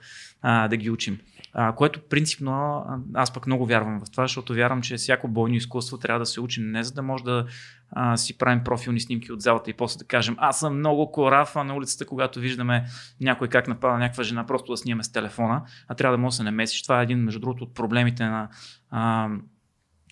да 0.68 0.78
ги 0.78 0.90
учим. 0.90 1.20
А, 1.60 1.76
което 1.76 2.02
принципно 2.10 2.86
аз 3.14 3.34
пък 3.34 3.48
много 3.48 3.66
вярвам 3.66 4.02
в 4.06 4.12
това, 4.12 4.24
защото 4.24 4.54
вярвам, 4.54 4.82
че 4.82 4.98
всяко 4.98 5.28
бойно 5.28 5.56
изкуство 5.56 5.98
трябва 5.98 6.20
да 6.20 6.26
се 6.26 6.42
учи 6.42 6.62
не 6.62 6.84
за 6.84 6.94
да 6.94 7.02
може 7.02 7.24
да 7.24 7.46
а, 7.92 8.18
си 8.18 8.38
правим 8.38 8.64
профилни 8.64 9.00
снимки 9.00 9.32
от 9.32 9.42
залата 9.42 9.70
и 9.70 9.74
после 9.74 9.98
да 9.98 10.06
кажем 10.06 10.36
аз 10.40 10.60
съм 10.60 10.78
много 10.78 11.12
корафа 11.12 11.64
на 11.64 11.76
улицата, 11.76 12.06
когато 12.06 12.40
виждаме 12.40 12.86
някой 13.22 13.48
как 13.48 13.68
напада 13.68 13.98
някаква 13.98 14.24
жена, 14.24 14.46
просто 14.46 14.72
да 14.72 14.78
снимаме 14.78 15.04
с 15.04 15.12
телефона, 15.12 15.64
а 15.88 15.96
трябва 15.96 16.18
да 16.18 16.22
може 16.22 16.34
да 16.34 16.38
се 16.38 16.44
намесиш. 16.44 16.84
Това 16.84 17.00
е 17.00 17.04
един, 17.04 17.20
между 17.20 17.40
другото, 17.40 17.64
от 17.64 17.74
проблемите 17.74 18.26
на 18.26 18.50
а, 18.92 19.30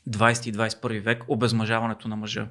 20 0.09 0.49
и 0.49 0.53
21 0.53 1.01
век, 1.01 1.23
обезмъжаването 1.27 2.07
на 2.07 2.15
мъжа. 2.15 2.47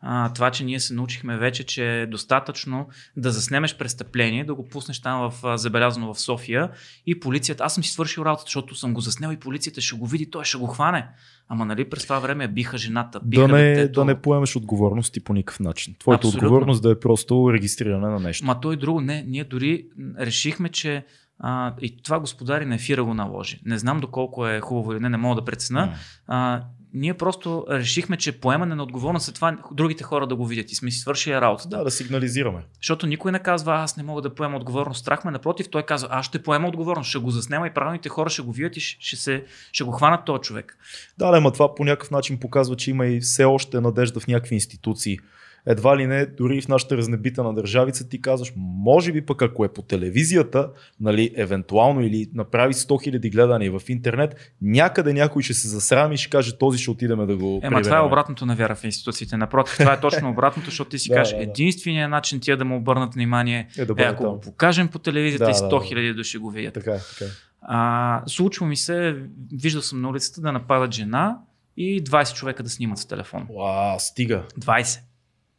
А, 0.00 0.32
това, 0.32 0.50
че 0.50 0.64
ние 0.64 0.80
се 0.80 0.94
научихме 0.94 1.36
вече, 1.38 1.64
че 1.66 2.00
е 2.02 2.06
достатъчно 2.06 2.88
да 3.16 3.30
заснемеш 3.30 3.76
престъпление, 3.76 4.44
да 4.44 4.54
го 4.54 4.68
пуснеш 4.68 5.00
там 5.00 5.30
в 5.30 5.44
а, 5.44 5.56
забелязано 5.56 6.14
в 6.14 6.20
София 6.20 6.70
и 7.06 7.20
полицията, 7.20 7.64
аз 7.64 7.74
съм 7.74 7.84
си 7.84 7.90
свършил 7.90 8.22
работата, 8.22 8.48
защото 8.48 8.74
съм 8.74 8.94
го 8.94 9.00
заснел 9.00 9.32
и 9.32 9.36
полицията 9.36 9.80
ще 9.80 9.96
го 9.96 10.06
види, 10.06 10.30
той 10.30 10.44
ще 10.44 10.58
го 10.58 10.66
хване. 10.66 11.08
Ама 11.48 11.64
нали 11.64 11.90
през 11.90 12.02
това 12.04 12.18
време 12.18 12.48
биха 12.48 12.78
жената, 12.78 13.20
биха 13.24 13.48
Да 13.48 13.54
не, 13.54 13.62
детето. 13.74 14.00
да 14.00 14.04
не 14.04 14.14
поемеш 14.14 14.56
отговорности 14.56 15.20
по 15.20 15.32
никакъв 15.34 15.60
начин. 15.60 15.94
Твоята 15.98 16.26
Абсолютно. 16.28 16.46
отговорност 16.48 16.82
да 16.82 16.90
е 16.90 17.00
просто 17.00 17.52
регистриране 17.52 18.08
на 18.08 18.20
нещо. 18.20 18.46
Ма 18.46 18.60
той 18.60 18.76
друго 18.76 19.00
не. 19.00 19.24
Ние 19.26 19.44
дори 19.44 19.86
решихме, 20.18 20.68
че 20.68 21.04
а, 21.38 21.74
и 21.80 22.02
това 22.02 22.20
господари 22.20 22.64
на 22.64 22.74
ефира 22.74 23.04
го 23.04 23.14
наложи. 23.14 23.60
Не 23.64 23.78
знам 23.78 24.00
доколко 24.00 24.48
е 24.48 24.60
хубаво 24.60 24.92
или 24.92 25.00
не, 25.00 25.08
не 25.08 25.16
мога 25.16 25.40
да 25.40 25.44
прецена. 25.44 25.94
А, 26.26 26.62
ние 26.94 27.14
просто 27.14 27.66
решихме, 27.70 28.16
че 28.16 28.40
поемане 28.40 28.74
на 28.74 28.82
отговорност 28.82 29.28
е 29.28 29.32
това 29.32 29.58
другите 29.72 30.04
хора 30.04 30.26
да 30.26 30.36
го 30.36 30.46
видят 30.46 30.72
и 30.72 30.74
сме 30.74 30.90
си 30.90 30.98
свършили 30.98 31.34
работата. 31.34 31.68
Да, 31.68 31.84
да 31.84 31.90
сигнализираме. 31.90 32.64
Защото 32.76 33.06
никой 33.06 33.32
не 33.32 33.38
казва, 33.38 33.74
аз 33.74 33.96
не 33.96 34.02
мога 34.02 34.22
да 34.22 34.34
поема 34.34 34.56
отговорност. 34.56 35.00
Страх 35.00 35.24
ме, 35.24 35.30
напротив, 35.30 35.68
той 35.70 35.82
казва, 35.82 36.08
аз 36.10 36.26
ще 36.26 36.42
поема 36.42 36.68
отговорност, 36.68 37.10
ще 37.10 37.18
го 37.18 37.30
заснема 37.30 37.66
и 37.66 37.74
правилните 37.74 38.08
хора 38.08 38.30
ще 38.30 38.42
го 38.42 38.52
видят 38.52 38.76
и 38.76 38.80
ще, 38.80 39.16
се, 39.16 39.44
ще 39.72 39.84
го 39.84 39.90
хванат 39.90 40.24
този 40.24 40.40
човек. 40.40 40.78
Да, 41.18 41.30
да, 41.30 41.40
ма 41.40 41.52
това 41.52 41.74
по 41.74 41.84
някакъв 41.84 42.10
начин 42.10 42.40
показва, 42.40 42.76
че 42.76 42.90
има 42.90 43.06
и 43.06 43.20
все 43.20 43.44
още 43.44 43.80
надежда 43.80 44.20
в 44.20 44.26
някакви 44.26 44.54
институции. 44.54 45.18
Едва 45.66 45.96
ли 45.96 46.06
не, 46.06 46.26
дори 46.26 46.60
в 46.60 46.68
нашата 46.68 46.96
разнебита 46.96 47.42
на 47.42 47.54
държавица 47.54 48.08
ти 48.08 48.20
казваш, 48.20 48.52
може 48.56 49.12
би 49.12 49.26
пък 49.26 49.42
ако 49.42 49.64
е 49.64 49.68
по 49.68 49.82
телевизията, 49.82 50.70
нали, 51.00 51.30
евентуално 51.36 52.00
или 52.00 52.30
направи 52.34 52.74
100 52.74 52.88
000 53.18 53.32
гледания 53.32 53.78
в 53.78 53.88
интернет, 53.88 54.52
някъде 54.62 55.12
някой 55.12 55.42
ще 55.42 55.54
се 55.54 55.68
засрами 55.68 56.14
и 56.14 56.18
ще 56.18 56.30
каже, 56.30 56.58
този 56.58 56.78
ще 56.78 56.90
отидеме 56.90 57.26
да 57.26 57.36
го 57.36 57.60
Ема 57.62 57.82
това 57.82 57.96
е 57.96 58.00
обратното 58.00 58.46
на 58.46 58.56
вяра 58.56 58.74
в 58.74 58.84
институциите. 58.84 59.36
Напротив, 59.36 59.76
това 59.78 59.92
е 59.92 60.00
точно 60.00 60.30
обратното, 60.30 60.70
защото 60.70 60.90
ти 60.90 60.98
си 60.98 61.08
Да, 61.08 61.14
кажеш, 61.14 61.32
да, 61.32 61.36
да. 61.38 61.42
единственият 61.42 62.10
начин 62.10 62.40
тия 62.40 62.56
да 62.56 62.64
му 62.64 62.76
обърнат 62.76 63.14
внимание 63.14 63.68
Е, 63.78 63.84
да 63.84 63.94
е 63.98 64.04
ако 64.04 64.22
там. 64.22 64.32
го 64.32 64.40
покажем 64.40 64.88
по 64.88 64.98
телевизията 64.98 65.44
Да, 65.44 65.50
и 65.50 65.54
да, 65.54 65.58
100 65.58 65.68
да. 65.68 65.76
000 65.76 66.14
души 66.14 66.38
го 66.38 66.50
видят. 66.50 66.74
Така 66.74 66.92
е, 66.92 66.98
така 67.18 67.24
е. 67.24 67.34
А, 67.62 68.22
случва 68.26 68.66
ми 68.66 68.76
се, 68.76 69.16
виждал 69.52 69.82
съм 69.82 70.00
на 70.00 70.08
улицата 70.08 70.40
да 70.40 70.52
нападат 70.52 70.92
жена 70.92 71.38
и 71.76 72.04
20 72.04 72.34
човека 72.34 72.62
да 72.62 72.70
снимат 72.70 72.98
с 72.98 73.06
телефон. 73.06 73.46
Уа, 73.50 73.98
стига. 73.98 74.42
20. 74.60 75.00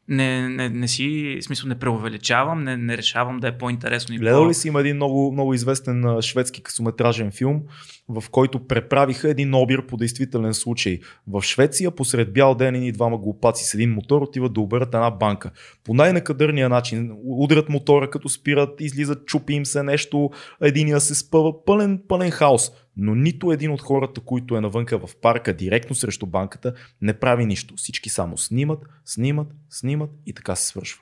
Не, 0.09 0.49
не, 0.49 0.69
не 0.69 0.87
си, 0.87 1.37
в 1.41 1.43
смисъл 1.43 1.69
не 1.69 1.79
преувеличавам, 1.79 2.63
не, 2.63 2.77
не 2.77 2.97
решавам 2.97 3.39
да 3.39 3.47
е 3.47 3.57
по-интересно 3.57 4.15
и 4.15 4.17
Гледал 4.17 4.49
ли 4.49 4.53
си 4.53 4.67
има 4.67 4.79
един 4.79 4.95
много, 4.95 5.31
много 5.31 5.53
известен 5.53 6.21
шведски 6.21 6.63
късометражен 6.63 7.31
филм, 7.31 7.61
в 8.09 8.23
който 8.31 8.67
преправиха 8.67 9.29
един 9.29 9.53
обир 9.53 9.85
по 9.85 9.97
действителен 9.97 10.53
случай. 10.53 10.99
В 11.27 11.41
Швеция 11.41 11.91
посред 11.91 12.33
бял 12.33 12.55
ден 12.55 12.83
и 12.83 12.91
двама 12.91 13.17
глупаци 13.17 13.65
с 13.65 13.73
един 13.73 13.93
мотор 13.93 14.21
отиват 14.21 14.53
да 14.53 14.61
оберат 14.61 14.93
една 14.93 15.11
банка. 15.11 15.51
По 15.83 15.93
най-накадърния 15.93 16.69
начин 16.69 17.11
удрят 17.25 17.69
мотора, 17.69 18.09
като 18.09 18.29
спират, 18.29 18.81
излизат, 18.81 19.25
чупи 19.25 19.53
им 19.53 19.65
се 19.65 19.83
нещо, 19.83 20.29
единия 20.61 20.99
се 20.99 21.15
спъва, 21.15 21.65
пълен, 21.65 22.01
пълен 22.07 22.31
хаос. 22.31 22.71
Но 22.97 23.15
нито 23.15 23.51
един 23.51 23.71
от 23.71 23.81
хората, 23.81 24.21
които 24.21 24.57
е 24.57 24.61
навънка 24.61 25.07
в 25.07 25.15
парка, 25.21 25.53
директно 25.53 25.95
срещу 25.95 26.25
банката, 26.25 26.73
не 27.01 27.19
прави 27.19 27.45
нищо. 27.45 27.75
Всички 27.77 28.09
само 28.09 28.37
снимат, 28.37 28.85
снимат, 29.05 29.47
снимат 29.69 30.09
и 30.25 30.33
така 30.33 30.55
се 30.55 30.67
свършва. 30.67 31.01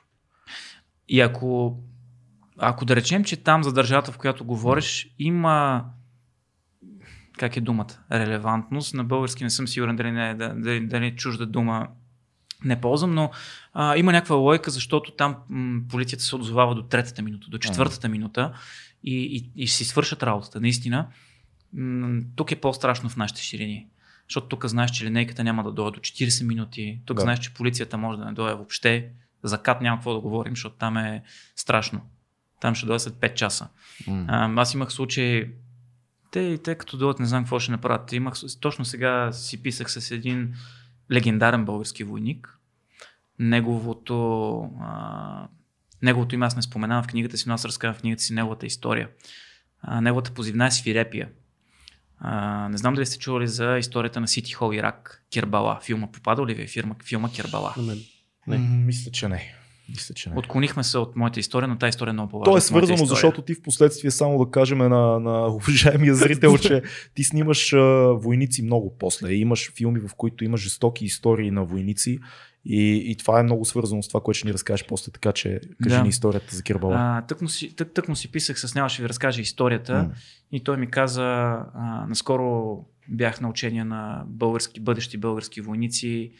И 1.09 1.21
ако, 1.21 1.79
ако 2.57 2.85
да 2.85 2.95
речем, 2.95 3.23
че 3.23 3.37
там 3.37 3.63
за 3.63 3.73
държавата, 3.73 4.11
в 4.11 4.17
която 4.17 4.45
говориш, 4.45 5.15
има 5.19 5.85
как 7.37 7.57
е 7.57 7.61
думата? 7.61 7.87
Релевантност. 8.11 8.93
На 8.93 9.03
български 9.03 9.43
не 9.43 9.49
съм 9.49 9.67
сигурен 9.67 9.95
дали 9.95 10.11
не 10.11 10.29
е, 10.29 10.33
да- 10.33 10.53
дали, 10.57 10.87
дали 10.87 11.05
е 11.05 11.15
чужда 11.15 11.45
дума. 11.45 11.87
Не 12.65 12.81
ползвам, 12.81 13.13
но 13.13 13.31
а, 13.73 13.97
има 13.97 14.11
някаква 14.11 14.35
лойка, 14.35 14.71
защото 14.71 15.11
там 15.11 15.35
м, 15.49 15.81
полицията 15.89 16.23
се 16.23 16.35
отзовава 16.35 16.75
до 16.75 16.83
третата 16.83 17.21
минута, 17.21 17.47
до 17.49 17.57
четвъртата 17.57 18.09
минута 18.09 18.53
и, 19.03 19.15
и, 19.55 19.63
и 19.63 19.67
си 19.67 19.85
свършат 19.85 20.23
работата. 20.23 20.61
Наистина, 20.61 21.07
тук 22.35 22.51
е 22.51 22.55
по-страшно 22.55 23.09
в 23.09 23.17
нашите 23.17 23.41
ширини. 23.41 23.87
Защото 24.29 24.47
тук 24.47 24.65
знаеш, 24.65 24.91
че 24.91 25.05
линейката 25.05 25.43
няма 25.43 25.63
да 25.63 25.71
дойде 25.71 25.95
до 25.95 25.99
40 25.99 26.45
минути. 26.45 26.99
Тук 27.05 27.17
Да. 27.17 27.21
знаеш, 27.21 27.39
че 27.39 27.53
полицията 27.53 27.97
може 27.97 28.19
да 28.19 28.25
не 28.25 28.33
дойде 28.33 28.55
въобще. 28.55 29.09
За 29.43 29.57
кат 29.61 29.81
няма 29.81 29.97
какво 29.97 30.13
да 30.13 30.19
говорим, 30.19 30.55
защото 30.55 30.75
там 30.75 30.97
е 30.97 31.23
страшно. 31.55 32.01
Там 32.61 32.75
ще 32.75 32.85
дойде 32.85 32.99
след 32.99 33.13
5 33.13 33.33
часа. 33.33 33.67
А, 34.27 34.61
аз 34.61 34.73
имах 34.73 34.91
случай, 34.91 35.51
те, 36.31 36.57
те 36.57 36.75
като 36.75 36.97
дойдат, 36.97 37.19
не 37.19 37.25
знам 37.25 37.43
какво 37.43 37.59
ще 37.59 37.71
направят. 37.71 38.13
Имах, 38.13 38.33
точно 38.59 38.85
сега 38.85 39.31
си 39.31 39.63
писах 39.63 39.91
с 39.91 40.11
един 40.11 40.53
легендарен 41.11 41.65
български 41.65 42.03
войник. 42.03 42.59
Неговото, 43.39 44.59
а, 44.81 45.47
неговото 46.01 46.35
име 46.35 46.45
аз 46.45 46.55
не 46.55 46.61
споменавам 46.61 47.03
в 47.03 47.07
книгата 47.07 47.37
си, 47.37 47.43
но 47.47 47.53
аз 47.53 47.65
разказвам 47.65 47.95
в 47.95 48.01
книгата 48.01 48.23
си 48.23 48.33
неговата 48.33 48.65
история. 48.65 49.09
А, 49.81 50.01
неговата 50.01 50.31
позивна 50.31 50.65
е 50.65 50.71
Свирепия. 50.71 51.29
А, 52.19 52.69
не 52.69 52.77
знам 52.77 52.93
дали 52.93 53.05
сте 53.05 53.17
чували 53.17 53.47
за 53.47 53.77
историята 53.77 54.21
на 54.21 54.27
Сити 54.27 54.51
Хол 54.51 54.73
Ирак, 54.73 55.23
Кербала. 55.33 55.79
Филма 55.83 56.11
попадал 56.11 56.45
ли 56.45 56.53
ви 56.53 56.63
е 56.63 56.67
фирма, 56.67 56.95
филма 57.03 57.29
Кербала? 57.35 57.73
Мен. 57.77 57.99
Не. 58.47 58.57
Мисля, 58.57 59.11
че 59.11 59.27
не. 59.27 59.55
Мисля, 59.89 60.15
че 60.15 60.29
не. 60.29 60.35
Отклонихме 60.37 60.83
се 60.83 60.97
от 60.97 61.15
моята 61.15 61.39
история, 61.39 61.67
но 61.67 61.77
тази 61.77 61.89
история 61.89 62.09
е 62.09 62.13
много 62.13 62.29
по-важна. 62.29 62.53
То 62.53 62.57
е 62.57 62.61
свързано, 62.61 63.05
защото 63.05 63.41
ти 63.41 63.53
в 63.53 63.61
последствие, 63.61 64.11
само 64.11 64.45
да 64.45 64.51
кажем 64.51 64.77
на, 64.77 65.19
на 65.19 65.47
уважаемия 65.47 66.15
зрител, 66.15 66.57
че 66.57 66.81
ти 67.15 67.23
снимаш 67.23 67.73
а, 67.73 67.77
войници 68.13 68.61
много 68.61 68.95
после. 68.99 69.33
Имаш 69.33 69.73
филми, 69.73 69.99
в 69.99 70.09
които 70.17 70.43
имаш 70.43 70.61
жестоки 70.61 71.05
истории 71.05 71.51
на 71.51 71.65
войници 71.65 72.19
и, 72.65 73.11
и 73.11 73.15
това 73.15 73.39
е 73.39 73.43
много 73.43 73.65
свързано 73.65 74.03
с 74.03 74.07
това, 74.07 74.21
което 74.21 74.37
ще 74.37 74.47
ни 74.47 74.53
разкажеш 74.53 74.87
после, 74.87 75.11
така 75.11 75.31
че 75.31 75.59
кажи 75.83 75.95
Да. 75.95 76.03
ни 76.03 76.09
историята 76.09 76.55
за 76.55 76.63
Кирбала. 76.63 76.95
А, 76.97 77.21
тък, 77.21 77.41
му 77.41 77.47
си, 77.47 77.75
тък, 77.75 77.93
тък 77.93 78.07
му 78.07 78.15
си 78.15 78.31
писах 78.31 78.59
с 78.59 78.75
него, 78.75 78.89
ще 78.89 79.01
ви 79.01 79.09
разкажа 79.09 79.41
историята. 79.41 79.93
М. 79.93 80.09
И 80.51 80.63
той 80.63 80.77
ми 80.77 80.87
каза, 80.87 81.23
а, 81.23 82.05
наскоро 82.09 82.77
бях 83.09 83.41
на 83.41 83.49
учение 83.49 83.83
на 83.83 84.23
български, 84.27 84.79
бъдещи 84.79 85.17
български 85.17 85.61
войници 85.61 86.31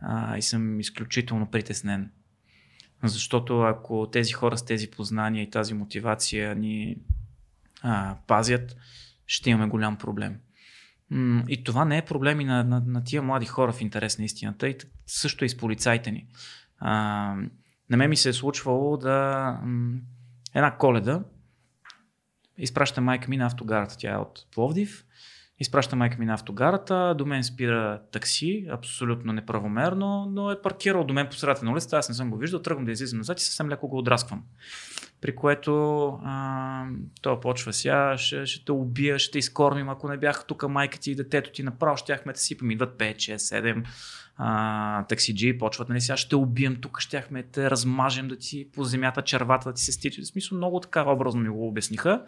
а, 0.00 0.36
и 0.38 0.42
съм 0.42 0.80
изключително 0.80 1.50
притеснен. 1.50 2.10
Защото 3.02 3.60
ако 3.60 4.08
тези 4.12 4.32
хора 4.32 4.58
с 4.58 4.64
тези 4.64 4.90
познания 4.90 5.42
и 5.42 5.50
тази 5.50 5.74
мотивация 5.74 6.54
ни 6.54 6.96
а, 7.82 8.16
пазят, 8.26 8.76
ще 9.26 9.50
имаме 9.50 9.70
голям 9.70 9.96
проблем. 9.96 10.40
И 11.48 11.64
това 11.64 11.84
не 11.84 11.98
е 11.98 12.04
проблем 12.04 12.40
и 12.40 12.44
на, 12.44 12.64
на, 12.64 12.82
на 12.86 13.04
тия 13.04 13.22
млади 13.22 13.46
хора 13.46 13.72
в 13.72 13.80
интерес 13.80 14.18
на 14.18 14.24
истината, 14.24 14.68
и 14.68 14.76
също 15.06 15.44
и 15.44 15.48
с 15.48 15.56
полицайите 15.56 16.10
ни. 16.10 16.26
А, 16.78 16.90
на 17.90 17.96
мен 17.96 18.10
ми 18.10 18.16
се 18.16 18.28
е 18.28 18.32
случвало 18.32 18.96
да 18.96 19.60
една 20.54 20.76
коледа 20.76 21.24
изпраща 22.58 23.00
майка 23.00 23.28
ми 23.28 23.36
на 23.36 23.46
автогарата. 23.46 23.96
Тя 23.98 24.12
е 24.12 24.16
от 24.16 24.46
Пловдив. 24.54 25.04
Изпраща 25.60 25.96
майка 25.96 26.16
ми 26.18 26.26
на 26.26 26.34
автогарата, 26.34 27.14
до 27.18 27.26
мен 27.26 27.44
спира 27.44 28.00
такси, 28.12 28.66
абсолютно 28.70 29.32
неправомерно, 29.32 30.26
но 30.30 30.50
е 30.50 30.62
паркирал 30.62 31.04
до 31.04 31.14
мен 31.14 31.28
по 31.28 31.36
средата 31.36 31.64
на 31.64 31.72
улицата, 31.72 31.96
аз 31.96 32.08
не 32.08 32.14
съм 32.14 32.30
го 32.30 32.36
виждал, 32.36 32.62
тръгвам 32.62 32.84
да 32.84 32.92
излизам 32.92 33.18
назад 33.18 33.40
и 33.40 33.44
съвсем 33.44 33.68
леко 33.68 33.88
го 33.88 33.98
отрасквам. 33.98 34.42
При 35.24 35.34
което 35.34 36.06
а, 36.24 36.86
той 37.22 37.40
почва 37.40 37.72
сега, 37.72 38.18
ще, 38.18 38.46
ще 38.46 38.64
те 38.64 38.72
убия, 38.72 39.18
ще 39.18 39.32
те 39.32 39.38
изкормим, 39.38 39.88
ако 39.88 40.08
не 40.08 40.16
бях 40.16 40.44
тук 40.46 40.68
майка 40.68 40.98
ти 40.98 41.10
и 41.10 41.14
детето 41.14 41.50
ти, 41.50 41.62
направо 41.62 41.96
щяхме 41.96 42.32
да 42.32 42.38
сипем, 42.38 42.70
идват 42.70 42.98
5, 42.98 43.16
6, 43.16 43.36
7 43.36 43.84
а, 44.36 45.04
таксиджи, 45.06 45.58
почват, 45.58 45.88
нали 45.88 46.00
сега 46.00 46.16
ще 46.16 46.36
убием, 46.36 46.76
тук 46.80 47.00
щяхме 47.00 47.42
да 47.42 47.48
те 47.48 47.70
размажем, 47.70 48.28
да 48.28 48.36
ти 48.36 48.68
по 48.72 48.84
земята 48.84 49.22
червата 49.22 49.68
да 49.68 49.74
ти 49.74 49.82
се 49.82 49.92
стича. 49.92 50.22
В 50.22 50.26
смисъл 50.26 50.58
много 50.58 50.80
така 50.80 51.10
образно 51.10 51.40
ми 51.40 51.48
го 51.48 51.68
обясниха. 51.68 52.22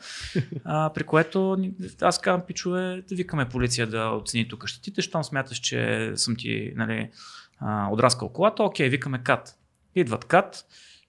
А, 0.64 0.92
при 0.92 1.04
което 1.04 1.56
аз 2.00 2.20
казвам, 2.20 2.46
пичове, 2.46 3.02
да 3.08 3.14
викаме 3.14 3.48
полиция 3.48 3.86
да 3.86 4.10
оцени 4.10 4.48
тук 4.48 4.66
щетите, 4.66 5.02
щом 5.02 5.24
смяташ, 5.24 5.58
че 5.58 6.12
съм 6.14 6.36
ти 6.36 6.72
нали, 6.76 7.10
а, 7.58 7.88
отраскал 7.90 8.28
колата, 8.28 8.62
окей, 8.62 8.88
викаме 8.88 9.22
кат. 9.22 9.58
Идват 9.94 10.24
кат. 10.24 10.64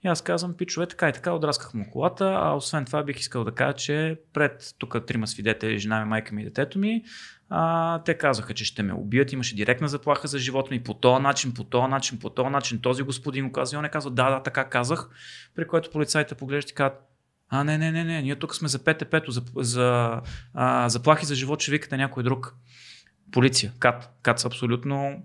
Аз 0.08 0.22
казвам, 0.22 0.54
пичове, 0.54 0.88
така 0.88 1.10
и 1.10 1.14
така, 1.14 1.32
отрасках 1.32 1.74
му 1.74 1.90
колата, 1.92 2.40
а 2.42 2.56
освен 2.56 2.86
това 2.86 3.04
бих 3.04 3.20
искал 3.20 3.44
да 3.44 3.52
кажа, 3.52 3.74
че 3.74 4.20
пред 4.34 4.76
тук 4.78 5.06
трима 5.06 5.28
свидетели, 5.28 5.80
жена 5.80 6.00
ми, 6.00 6.06
майка 6.06 6.36
ми 6.36 6.42
и 6.42 6.46
детето 6.46 6.80
ми, 6.80 7.04
а, 7.50 8.04
те 8.04 8.14
казаха, 8.14 8.54
че 8.54 8.66
ще 8.66 8.84
ме 8.84 8.94
убият, 8.94 9.34
имаше 9.34 9.56
директна 9.56 9.88
заплаха 9.88 10.28
за 10.28 10.40
живота 10.40 10.68
ми 10.72 10.84
по 10.84 10.94
този 10.94 11.22
начин, 11.22 11.54
по 11.54 11.64
този 11.64 11.88
начин, 11.88 12.20
по 12.20 12.30
този 12.30 12.50
начин. 12.50 12.82
Този 12.82 13.04
господин 13.04 13.46
го 13.46 13.52
каза 13.52 13.76
и 13.76 13.80
он 13.80 13.86
е 13.86 13.90
казал, 13.90 14.12
да, 14.12 14.30
да, 14.30 14.44
така 14.44 14.70
казах, 14.70 15.10
при 15.56 15.68
което 15.68 15.92
полицайите 15.92 16.36
поглеждат 16.36 16.72
и 16.72 16.74
казват, 16.74 17.02
а, 17.50 17.64
не, 17.64 17.78
не, 17.78 17.92
не, 17.92 18.04
не, 18.04 18.22
ние 18.22 18.36
тук 18.36 18.56
сме 18.56 18.68
за 18.68 18.80
ПТП-то, 18.80 19.32
за, 19.32 19.42
за 19.56 20.22
а, 20.54 20.90
заплахи 20.90 21.26
за 21.26 21.36
живот, 21.36 21.62
ще 21.62 21.72
викате 21.72 21.98
някой 21.98 22.24
друг. 22.24 22.56
Полиция, 23.32 23.74
КАТ. 23.80 24.18
КАТ 24.22 24.40
са 24.40 24.48
абсолютно 24.48 25.24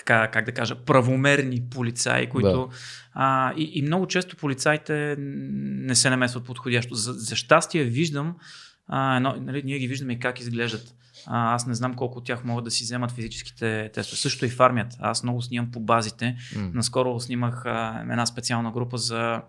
така, 0.00 0.28
как 0.28 0.44
да 0.44 0.52
кажа, 0.52 0.84
правомерни 0.84 1.62
полицаи, 1.70 2.28
които... 2.28 2.68
Да. 2.70 2.76
А, 3.12 3.52
и, 3.56 3.70
и 3.74 3.82
много 3.82 4.06
често 4.06 4.36
полицаите 4.36 5.16
не 5.18 5.94
се 5.94 6.10
намесват 6.10 6.44
подходящо. 6.44 6.94
За, 6.94 7.12
за 7.12 7.36
щастие 7.36 7.84
виждам, 7.84 8.36
а, 8.88 9.16
едно, 9.16 9.36
нали, 9.40 9.62
ние 9.64 9.78
ги 9.78 9.88
виждаме 9.88 10.12
и 10.12 10.18
как 10.18 10.40
изглеждат. 10.40 10.94
А, 11.26 11.54
аз 11.54 11.66
не 11.66 11.74
знам 11.74 11.94
колко 11.94 12.18
от 12.18 12.24
тях 12.24 12.44
могат 12.44 12.64
да 12.64 12.70
си 12.70 12.84
вземат 12.84 13.12
физическите 13.12 13.90
тестове. 13.94 14.16
Също 14.16 14.46
и 14.46 14.48
в 14.48 14.60
армията. 14.60 14.96
Аз 15.00 15.22
много 15.22 15.42
снимам 15.42 15.70
по 15.70 15.80
базите. 15.80 16.36
М. 16.56 16.70
Наскоро 16.74 17.20
снимах 17.20 17.66
а, 17.66 18.00
една 18.10 18.26
специална 18.26 18.70
група 18.70 18.98
за 18.98 19.42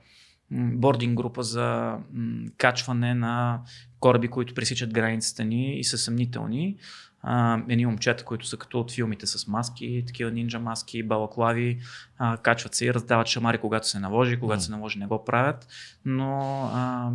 бординг 0.51 1.17
група 1.17 1.43
за 1.43 1.95
м, 2.13 2.45
качване 2.57 3.13
на 3.13 3.61
кораби, 3.99 4.27
които 4.27 4.53
пресичат 4.53 4.93
границата 4.93 5.43
ни 5.43 5.79
и 5.79 5.83
са 5.83 5.97
съмнителни. 5.97 6.77
А, 7.23 7.61
едни 7.69 7.85
момчета, 7.85 8.25
които 8.25 8.47
са 8.47 8.57
като 8.57 8.79
от 8.79 8.91
филмите 8.91 9.27
с 9.27 9.47
маски, 9.47 10.03
такива 10.07 10.31
нинджа 10.31 10.59
маски, 10.59 11.03
балаклави, 11.03 11.79
а, 12.17 12.37
качват 12.37 12.75
се 12.75 12.85
и 12.85 12.93
раздават 12.93 13.27
шамари, 13.27 13.57
когато 13.57 13.87
се 13.87 13.99
наложи, 13.99 14.39
когато 14.39 14.57
М. 14.57 14.61
се 14.61 14.71
наложи 14.71 14.99
не 14.99 15.07
го 15.07 15.25
правят. 15.25 15.67
Но 16.05 16.39
а, 16.73 17.11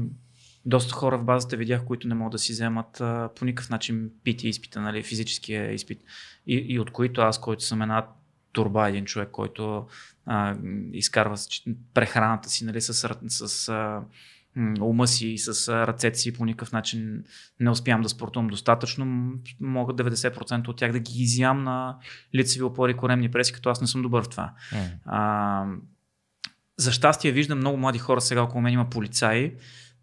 доста 0.64 0.94
хора 0.94 1.18
в 1.18 1.24
базата 1.24 1.56
видях, 1.56 1.84
които 1.84 2.08
не 2.08 2.14
могат 2.14 2.32
да 2.32 2.38
си 2.38 2.52
вземат 2.52 3.00
а, 3.00 3.30
по 3.36 3.44
никакъв 3.44 3.70
начин 3.70 4.10
пити 4.24 4.48
изпита, 4.48 4.80
нали, 4.80 5.02
физическия 5.02 5.72
изпит. 5.72 6.00
И, 6.46 6.66
и 6.68 6.78
от 6.78 6.90
които 6.90 7.20
аз, 7.20 7.40
който 7.40 7.64
съм 7.64 7.82
една 7.82 8.06
турба, 8.52 8.88
един 8.88 9.04
човек, 9.04 9.28
който 9.30 9.86
а, 10.26 10.56
изкарва 10.92 11.36
прехраната 11.94 12.48
си 12.48 12.64
нали, 12.64 12.80
с, 12.80 12.94
с 13.28 13.68
а, 13.68 14.02
ума 14.80 15.06
си 15.06 15.28
и 15.28 15.38
с 15.38 15.68
ръцете 15.86 16.18
си 16.18 16.32
по 16.32 16.44
никакъв 16.44 16.72
начин 16.72 17.24
не 17.60 17.70
успявам 17.70 18.02
да 18.02 18.08
спортувам 18.08 18.48
достатъчно. 18.48 19.32
Мога 19.60 19.92
90% 19.92 20.68
от 20.68 20.76
тях 20.76 20.92
да 20.92 20.98
ги 20.98 21.22
изям 21.22 21.64
на 21.64 21.96
лицеви 22.34 22.62
опори 22.62 22.92
и 22.92 22.96
коремни 22.96 23.30
преси, 23.30 23.52
като 23.52 23.70
аз 23.70 23.80
не 23.80 23.86
съм 23.86 24.02
добър 24.02 24.24
в 24.24 24.28
това. 24.28 24.52
М. 24.72 24.78
А, 25.04 25.66
за 26.76 26.92
щастие 26.92 27.32
виждам 27.32 27.58
много 27.58 27.76
млади 27.76 27.98
хора 27.98 28.20
сега 28.20 28.42
около 28.42 28.62
мен 28.62 28.72
има 28.72 28.90
полицаи, 28.90 29.54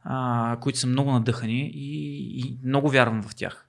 а, 0.03 0.57
които 0.61 0.79
са 0.79 0.87
много 0.87 1.11
надъхани 1.11 1.71
и, 1.73 2.39
и 2.39 2.59
много 2.63 2.89
вярвам 2.89 3.23
в 3.23 3.35
тях. 3.35 3.67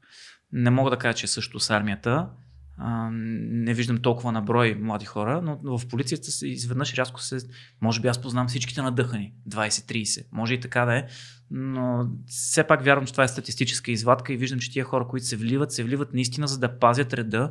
Не 0.52 0.70
мога 0.70 0.90
да 0.90 0.96
кажа, 0.96 1.14
че 1.14 1.24
е 1.24 1.28
също 1.28 1.60
с 1.60 1.70
армията. 1.70 2.28
А, 2.78 3.10
не 3.12 3.74
виждам 3.74 3.98
толкова 3.98 4.32
на 4.32 4.42
брой 4.42 4.74
млади 4.74 5.04
хора, 5.04 5.42
но 5.42 5.78
в 5.78 5.88
полицията 5.88 6.30
се 6.30 6.48
изведнъж 6.48 6.94
рязко 6.94 7.22
се. 7.22 7.38
Може 7.80 8.00
би 8.00 8.08
аз 8.08 8.20
познавам 8.20 8.48
всичките 8.48 8.82
надъхани. 8.82 9.32
20-30. 9.48 10.26
Може 10.32 10.54
и 10.54 10.60
така 10.60 10.84
да 10.84 10.96
е. 10.96 11.06
Но 11.50 12.08
все 12.26 12.64
пак 12.64 12.84
вярвам, 12.84 13.06
че 13.06 13.12
това 13.12 13.24
е 13.24 13.28
статистическа 13.28 13.90
извадка 13.90 14.32
и 14.32 14.36
виждам, 14.36 14.58
че 14.58 14.72
тия 14.72 14.84
хора, 14.84 15.06
които 15.08 15.26
се 15.26 15.36
вливат, 15.36 15.72
се 15.72 15.84
вливат 15.84 16.14
наистина 16.14 16.46
за 16.46 16.58
да 16.58 16.78
пазят 16.78 17.14
реда 17.14 17.50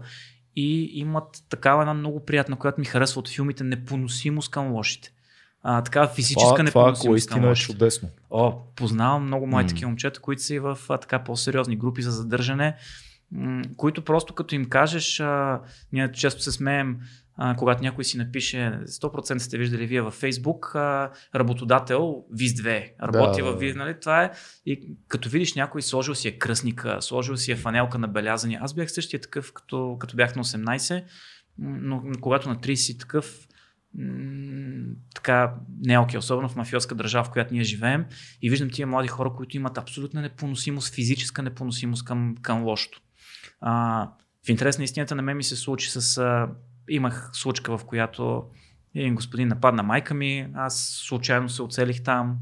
и 0.56 1.00
имат 1.00 1.44
такава 1.50 1.82
една 1.82 1.94
много 1.94 2.26
приятна, 2.26 2.56
която 2.56 2.80
ми 2.80 2.86
харесва 2.86 3.20
от 3.20 3.30
филмите, 3.30 3.64
непоносимост 3.64 4.52
към 4.52 4.72
лошите. 4.72 5.12
А, 5.64 5.84
такава 5.84 6.08
физическа 6.08 6.56
Това, 6.56 6.66
това 6.66 6.82
ако 6.82 6.90
непоносимост 6.90 7.18
истина 7.18 7.50
е 7.52 7.56
чудесно. 7.56 8.10
О, 8.30 8.54
познавам 8.76 9.26
много 9.26 9.48
мои 9.48 9.68
такива 9.68 9.90
момчета, 9.90 10.20
които 10.20 10.44
са 10.44 10.54
и 10.54 10.60
в 10.60 10.78
а, 10.90 10.98
така 10.98 11.24
по-сериозни 11.24 11.78
групи 11.78 12.02
за 12.02 12.12
задържане, 12.12 12.76
които 13.78 14.02
просто 14.02 14.34
като 14.34 14.56
им 14.56 14.66
кажеш, 14.66 15.20
а, 15.20 15.62
ние 15.92 16.12
често 16.12 16.42
се 16.42 16.52
смеем, 16.52 16.98
а, 17.36 17.56
когато 17.56 17.84
някой 17.84 18.04
си 18.04 18.18
напише, 18.18 18.80
100% 18.86 19.38
сте 19.38 19.58
виждали 19.58 19.88
вие 19.88 20.02
във 20.02 20.14
Фейсбук, 20.14 20.76
а, 20.76 21.12
работодател, 21.36 22.24
ВИЗ-2, 22.34 22.92
работи 23.04 23.42
Да, 23.42 23.48
във. 23.48 23.60
ВИЗ, 23.60 23.76
нали, 23.76 24.00
това 24.00 24.24
е. 24.24 24.32
И 24.66 24.96
като 25.08 25.30
видиш 25.30 25.56
някой, 25.56 25.82
сложил 25.82 26.16
си 26.16 26.28
е 26.28 26.38
кръсника, 26.38 26.98
сложил 27.02 27.38
си 27.38 27.52
е 27.52 27.56
фанелка 27.56 27.98
на 27.98 28.08
белязани. 28.08 28.58
Аз 28.62 28.74
бях 28.74 28.92
същия 28.92 29.22
такъв, 29.22 29.54
като, 29.54 29.98
като 30.00 30.16
бях 30.16 30.36
на 30.36 30.44
18, 30.44 31.04
м, 31.58 31.78
но 31.82 32.04
когато 32.22 32.50
на 32.50 32.56
30 32.56 32.76
си 32.76 32.98
такъв, 32.98 33.48
така 35.16 35.54
не 35.84 35.94
е 35.94 36.00
окей, 36.00 36.18
особено 36.18 36.50
в 36.50 36.56
мафиотска 36.56 36.96
държава, 36.96 37.24
в 37.24 37.32
която 37.32 37.54
ние 37.54 37.64
живеем 37.64 38.06
и 38.42 38.50
виждам 38.50 38.70
тия 38.70 38.88
млади 38.88 39.08
хора, 39.08 39.34
които 39.38 39.58
имат 39.58 39.78
абсолютна 39.78 40.22
непоносимост, 40.22 40.94
физическа 40.94 41.44
непоносимост 41.44 42.06
към, 42.06 42.36
към 42.42 42.64
лошото. 42.64 43.02
А, 43.66 44.08
в 44.46 44.50
интерес 44.50 44.78
на 44.78 44.84
истината 44.84 45.16
на 45.16 45.22
мен 45.22 45.38
ми 45.38 45.44
се 45.44 45.56
случи 45.56 45.90
с... 45.90 46.18
А, 46.18 46.48
имах 46.90 47.30
случка, 47.34 47.78
в 47.78 47.86
която 47.86 48.44
един 48.96 49.16
господин 49.16 49.48
нападна 49.48 49.84
майка 49.84 50.14
ми, 50.14 50.48
аз 50.56 51.02
случайно 51.08 51.50
се 51.50 51.62
оцелих 51.62 52.04
там, 52.04 52.38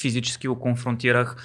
физически 0.00 0.48
го 0.48 0.60
конфронтирах. 0.60 1.36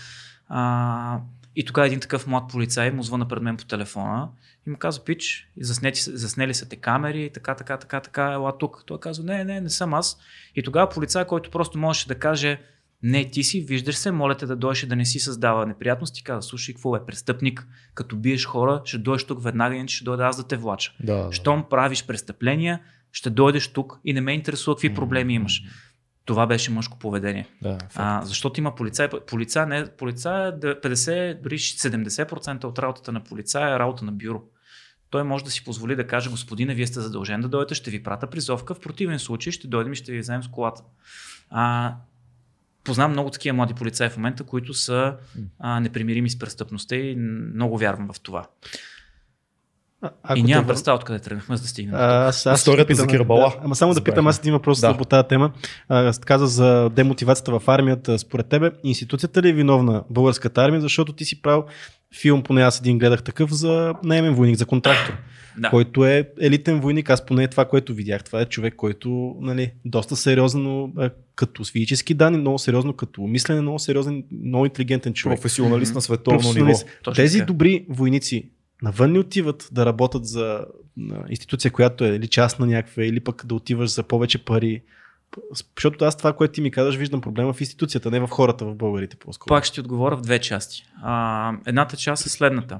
А, 0.49 1.19
и 1.55 1.65
тогава 1.65 1.87
един 1.87 1.99
такъв 1.99 2.27
млад 2.27 2.49
полицай 2.49 2.91
му 2.91 3.03
звъна 3.03 3.27
пред 3.27 3.43
мен 3.43 3.57
по 3.57 3.65
телефона 3.65 4.29
и 4.67 4.69
му 4.69 4.77
казва, 4.77 5.03
пич, 5.03 5.51
заснети, 5.61 5.99
са- 6.01 6.17
заснели 6.17 6.53
са 6.53 6.69
те 6.69 6.75
камери, 6.75 7.31
така, 7.33 7.55
така, 7.55 7.77
така, 7.77 7.99
така, 7.99 8.31
ела 8.31 8.57
тук. 8.57 8.83
Той 8.85 8.99
казва, 8.99 9.23
не, 9.23 9.43
не, 9.43 9.61
не 9.61 9.69
съм 9.69 9.93
аз. 9.93 10.17
И 10.55 10.63
тогава 10.63 10.89
полицай, 10.89 11.25
който 11.25 11.51
просто 11.51 11.77
можеше 11.77 12.07
да 12.07 12.19
каже, 12.19 12.61
не, 13.03 13.29
ти 13.29 13.43
си, 13.43 13.61
виждаш 13.61 13.95
се, 13.95 14.11
моля 14.11 14.35
те 14.35 14.45
да 14.45 14.55
дойдеш 14.55 14.85
да 14.85 14.95
не 14.95 15.05
си 15.05 15.19
създава 15.19 15.65
неприятности. 15.65 16.23
Каза, 16.23 16.41
слушай, 16.41 16.73
какво 16.73 16.95
е 16.95 17.05
престъпник? 17.05 17.67
Като 17.93 18.15
биеш 18.15 18.45
хора, 18.45 18.81
ще 18.85 18.97
дойдеш 18.97 19.23
тук 19.23 19.43
веднага, 19.43 19.75
иначе 19.75 19.95
ще 19.95 20.05
дойда 20.05 20.23
аз 20.23 20.37
да 20.37 20.47
те 20.47 20.57
влача. 20.57 20.93
Да, 21.03 21.15
да. 21.15 21.31
Щом 21.31 21.65
правиш 21.69 22.05
престъпления, 22.05 22.79
ще 23.11 23.29
дойдеш 23.29 23.67
тук 23.67 23.99
и 24.05 24.13
не 24.13 24.21
ме 24.21 24.33
интересува 24.33 24.75
какви 24.75 24.93
проблеми 24.93 25.33
имаш. 25.33 25.63
Това 26.25 26.47
беше 26.47 26.71
мъжко 26.71 26.99
поведение. 26.99 27.47
Да, 27.61 27.77
а, 27.95 28.21
защото 28.25 28.59
има 28.59 28.75
полицай. 28.75 29.09
Полицай, 29.27 29.65
не, 29.65 29.85
полицай 29.85 30.33
50, 30.33 31.41
дори 31.41 31.57
70% 31.57 32.63
от 32.63 32.79
работата 32.79 33.11
на 33.11 33.23
полицая 33.23 33.75
е 33.75 33.79
работа 33.79 34.05
на 34.05 34.11
бюро. 34.11 34.41
Той 35.09 35.23
може 35.23 35.43
да 35.43 35.51
си 35.51 35.63
позволи 35.63 35.95
да 35.95 36.07
каже, 36.07 36.29
господине, 36.29 36.75
вие 36.75 36.87
сте 36.87 36.99
задължен 36.99 37.41
да 37.41 37.47
дойдете, 37.47 37.75
ще 37.75 37.91
ви 37.91 38.03
прата 38.03 38.27
призовка, 38.27 38.73
в 38.75 38.79
противен 38.79 39.19
случай 39.19 39.51
ще 39.51 39.67
дойдем 39.67 39.93
и 39.93 39.95
ще 39.95 40.11
ви 40.11 40.19
вземем 40.19 40.43
с 40.43 40.47
колата. 40.47 40.83
А, 41.49 41.95
познавам 42.83 43.11
много 43.11 43.29
такива 43.29 43.55
млади 43.55 43.73
полицаи 43.73 44.09
в 44.09 44.17
момента, 44.17 44.43
които 44.43 44.73
са 44.73 45.15
а, 45.59 45.79
непримирими 45.79 46.29
с 46.29 46.39
престъпността 46.39 46.95
и 46.95 47.15
много 47.55 47.77
вярвам 47.77 48.09
в 48.13 48.19
това. 48.19 48.47
А, 50.01 50.37
и 50.37 50.43
нямам 50.43 50.67
представа 50.67 50.95
откъде 50.95 51.19
тръгнахме, 51.19 51.57
за 51.57 51.61
да 51.61 51.67
стигнем. 51.67 51.95
Аз, 51.95 52.45
аз 52.45 52.59
Историята 52.59 52.95
за 52.95 53.07
Кирбала. 53.07 53.49
Да, 53.49 53.55
ама 53.63 53.75
само 53.75 53.93
да 53.93 54.03
питам 54.03 54.27
аз 54.27 54.39
един 54.39 54.53
въпрос 54.53 54.79
да. 54.79 54.97
по 54.97 55.05
тази 55.05 55.27
тема. 55.27 55.51
А, 55.89 56.13
каза 56.25 56.47
за 56.47 56.89
демотивацията 56.89 57.59
в 57.59 57.67
армията. 57.67 58.19
Според 58.19 58.47
тебе, 58.47 58.71
институцията 58.83 59.41
ли 59.41 59.49
е 59.49 59.53
виновна 59.53 60.03
българската 60.09 60.61
армия, 60.61 60.81
защото 60.81 61.13
ти 61.13 61.25
си 61.25 61.41
правил 61.41 61.63
филм, 62.21 62.43
поне 62.43 62.61
аз 62.61 62.79
един 62.79 62.99
гледах 62.99 63.23
такъв, 63.23 63.51
за 63.51 63.93
наемен 64.03 64.33
войник, 64.33 64.57
за 64.57 64.65
контрактор, 64.65 65.17
да. 65.57 65.69
който 65.69 66.05
е 66.05 66.29
елитен 66.41 66.79
войник. 66.79 67.09
Аз 67.09 67.25
поне 67.25 67.47
това, 67.47 67.65
което 67.65 67.93
видях, 67.93 68.23
това 68.23 68.41
е 68.41 68.45
човек, 68.45 68.75
който 68.75 69.35
нали, 69.41 69.71
доста 69.85 70.15
сериозно 70.15 70.93
като 71.35 71.63
физически 71.63 72.13
данни, 72.13 72.37
много 72.37 72.59
сериозно 72.59 72.93
като 72.93 73.21
мислене, 73.21 73.61
много 73.61 73.79
сериозен, 73.79 74.23
много 74.43 74.65
интелигентен 74.65 75.13
човек. 75.13 75.37
Професионалист 75.37 75.91
mm-hmm. 75.91 75.95
на 75.95 76.01
световно 76.01 76.53
ниво. 76.53 76.79
Тези 77.15 77.37
така. 77.37 77.45
добри 77.45 77.85
войници 77.89 78.49
навън 78.81 79.11
не 79.11 79.19
отиват 79.19 79.69
да 79.71 79.85
работят 79.85 80.25
за 80.25 80.65
институция, 81.29 81.71
която 81.71 82.05
е 82.05 82.09
или 82.09 82.27
частна 82.27 82.67
някаква, 82.67 83.03
или 83.03 83.19
пък 83.19 83.45
да 83.45 83.55
отиваш 83.55 83.89
за 83.89 84.03
повече 84.03 84.45
пари. 84.45 84.81
Защото 85.75 86.05
аз 86.05 86.17
това, 86.17 86.33
което 86.33 86.51
ти 86.51 86.61
ми 86.61 86.71
казваш, 86.71 86.95
виждам 86.95 87.21
проблема 87.21 87.53
в 87.53 87.61
институцията, 87.61 88.11
не 88.11 88.19
в 88.19 88.27
хората, 88.27 88.65
в 88.65 88.75
българите 88.75 89.15
по-скоро. 89.15 89.47
Пак 89.47 89.65
ще 89.65 89.73
ти 89.73 89.79
отговоря 89.79 90.17
в 90.17 90.21
две 90.21 90.39
части. 90.39 90.83
А, 91.03 91.53
едната 91.65 91.97
част 91.97 92.25
е 92.25 92.29
следната. 92.29 92.79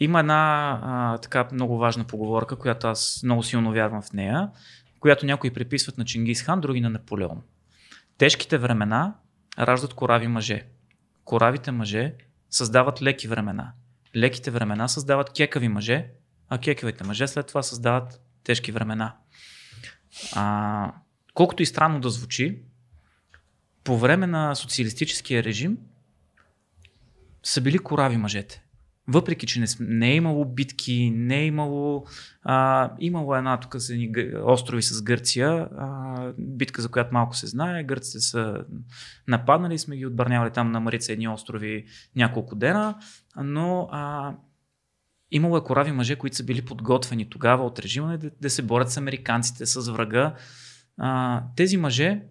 Има 0.00 0.20
една 0.20 0.70
а, 0.82 1.18
така 1.18 1.48
много 1.52 1.78
важна 1.78 2.04
поговорка, 2.04 2.56
която 2.56 2.86
аз 2.86 3.20
много 3.24 3.42
силно 3.42 3.72
вярвам 3.72 4.02
в 4.02 4.12
нея, 4.12 4.50
която 5.00 5.26
някои 5.26 5.50
приписват 5.50 5.98
на 5.98 6.04
Чингис 6.04 6.42
хан, 6.42 6.60
други 6.60 6.80
на 6.80 6.90
Наполеон. 6.90 7.42
Тежките 8.18 8.58
времена 8.58 9.14
раждат 9.58 9.94
корави 9.94 10.28
мъже. 10.28 10.66
Коравите 11.24 11.70
мъже 11.70 12.14
създават 12.50 13.02
леки 13.02 13.28
времена 13.28 13.72
леките 14.16 14.50
времена 14.50 14.88
създават 14.88 15.32
кекави 15.32 15.68
мъже, 15.68 16.06
а 16.48 16.58
кекавите 16.58 17.04
мъже 17.04 17.28
след 17.28 17.46
това 17.46 17.62
създават 17.62 18.20
тежки 18.44 18.72
времена. 18.72 19.16
А, 20.32 20.92
колкото 21.34 21.62
и 21.62 21.66
странно 21.66 22.00
да 22.00 22.10
звучи, 22.10 22.62
по 23.84 23.98
време 23.98 24.26
на 24.26 24.54
социалистическия 24.54 25.44
режим 25.44 25.78
са 27.42 27.60
били 27.60 27.78
корави 27.78 28.16
мъжете. 28.16 28.64
Въпреки, 29.10 29.46
че 29.46 29.60
не, 29.60 29.66
не 29.80 30.10
е 30.10 30.14
имало 30.14 30.44
битки, 30.44 31.12
не 31.16 31.36
е 31.36 31.46
имало. 31.46 32.06
А, 32.42 32.90
имало 32.98 33.34
една 33.34 33.60
тук 33.60 33.76
са 33.78 33.94
острови 34.44 34.82
с 34.82 35.02
Гърция, 35.02 35.68
а, 35.78 36.32
битка, 36.38 36.82
за 36.82 36.88
която 36.88 37.14
малко 37.14 37.36
се 37.36 37.46
знае. 37.46 37.84
Гърците 37.84 38.20
са 38.20 38.64
нападнали, 39.28 39.78
сме 39.78 39.96
ги 39.96 40.06
отбърнявали 40.06 40.50
там 40.50 40.72
на 40.72 40.80
Марица 40.80 41.12
едни 41.12 41.28
острови 41.28 41.84
няколко 42.16 42.54
дена, 42.54 42.98
но 43.36 43.88
а, 43.92 44.34
имало 45.30 45.56
е 45.56 45.64
корави 45.64 45.92
мъже, 45.92 46.16
които 46.16 46.36
са 46.36 46.44
били 46.44 46.64
подготвени 46.64 47.30
тогава 47.30 47.64
от 47.64 47.78
режима 47.78 48.18
да, 48.18 48.30
да 48.40 48.50
се 48.50 48.62
борят 48.62 48.90
с 48.90 48.96
американците, 48.96 49.66
с 49.66 49.90
врага. 49.92 50.34
А, 50.98 51.42
тези 51.56 51.76
мъже 51.76 52.22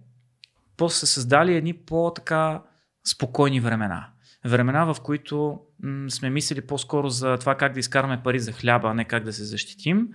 после 0.78 1.00
са 1.00 1.08
създали 1.08 1.56
едни 1.56 1.74
по-така 1.74 2.64
спокойни 3.08 3.60
времена. 3.60 4.10
Времена, 4.48 4.94
в 4.94 5.02
които 5.04 5.60
м- 5.84 6.12
сме 6.12 6.30
мислили 6.30 6.62
по-скоро 6.62 7.10
за 7.10 7.38
това 7.38 7.56
как 7.56 7.74
да 7.74 7.80
изкараме 7.80 8.22
пари 8.24 8.40
за 8.40 8.52
хляба, 8.52 8.88
а 8.88 8.94
не 8.94 9.06
как 9.06 9.24
да 9.24 9.34
се 9.34 9.44
защитим. 9.44 10.08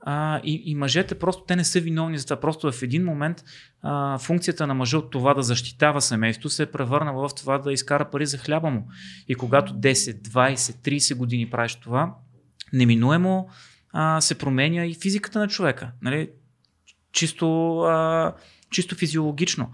А, 0.00 0.40
и, 0.44 0.62
и 0.64 0.74
мъжете 0.74 1.14
просто 1.14 1.44
те 1.44 1.56
не 1.56 1.64
са 1.64 1.80
виновни 1.80 2.18
за 2.18 2.24
това. 2.24 2.40
Просто 2.40 2.72
в 2.72 2.82
един 2.82 3.04
момент 3.04 3.44
а, 3.82 4.18
функцията 4.18 4.66
на 4.66 4.74
мъжа 4.74 4.98
от 4.98 5.10
това 5.10 5.34
да 5.34 5.42
защитава 5.42 6.00
семейство 6.00 6.48
се 6.48 6.62
е 6.62 6.66
превърнала 6.66 7.28
в 7.28 7.34
това 7.34 7.58
да 7.58 7.72
изкара 7.72 8.10
пари 8.10 8.26
за 8.26 8.38
хляба 8.38 8.70
му. 8.70 8.88
И 9.28 9.34
когато 9.34 9.74
10, 9.74 9.92
20, 9.92 10.54
30 10.54 11.14
години 11.14 11.50
правиш 11.50 11.74
това, 11.74 12.14
неминуемо 12.72 13.48
а, 13.92 14.20
се 14.20 14.38
променя 14.38 14.86
и 14.86 14.94
физиката 14.94 15.38
на 15.38 15.48
човека. 15.48 15.90
Нали? 16.02 16.30
Чисто, 17.12 17.78
а, 17.80 18.34
чисто 18.70 18.94
физиологично 18.94 19.70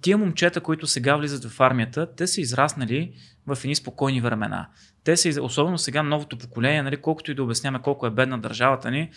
тия 0.00 0.18
момчета, 0.18 0.60
които 0.60 0.86
сега 0.86 1.16
влизат 1.16 1.44
в 1.44 1.60
армията, 1.60 2.14
те 2.16 2.26
са 2.26 2.40
израснали 2.40 3.12
в 3.46 3.58
едни 3.64 3.74
спокойни 3.74 4.20
времена. 4.20 4.68
Те 5.04 5.16
са, 5.16 5.42
особено 5.42 5.78
сега 5.78 6.02
новото 6.02 6.38
поколение, 6.38 6.82
нали, 6.82 6.96
колкото 6.96 7.30
и 7.30 7.34
да 7.34 7.42
обясняваме 7.42 7.82
колко 7.82 8.06
е 8.06 8.10
бедна 8.10 8.38
държавата 8.38 8.90
ни, 8.90 9.10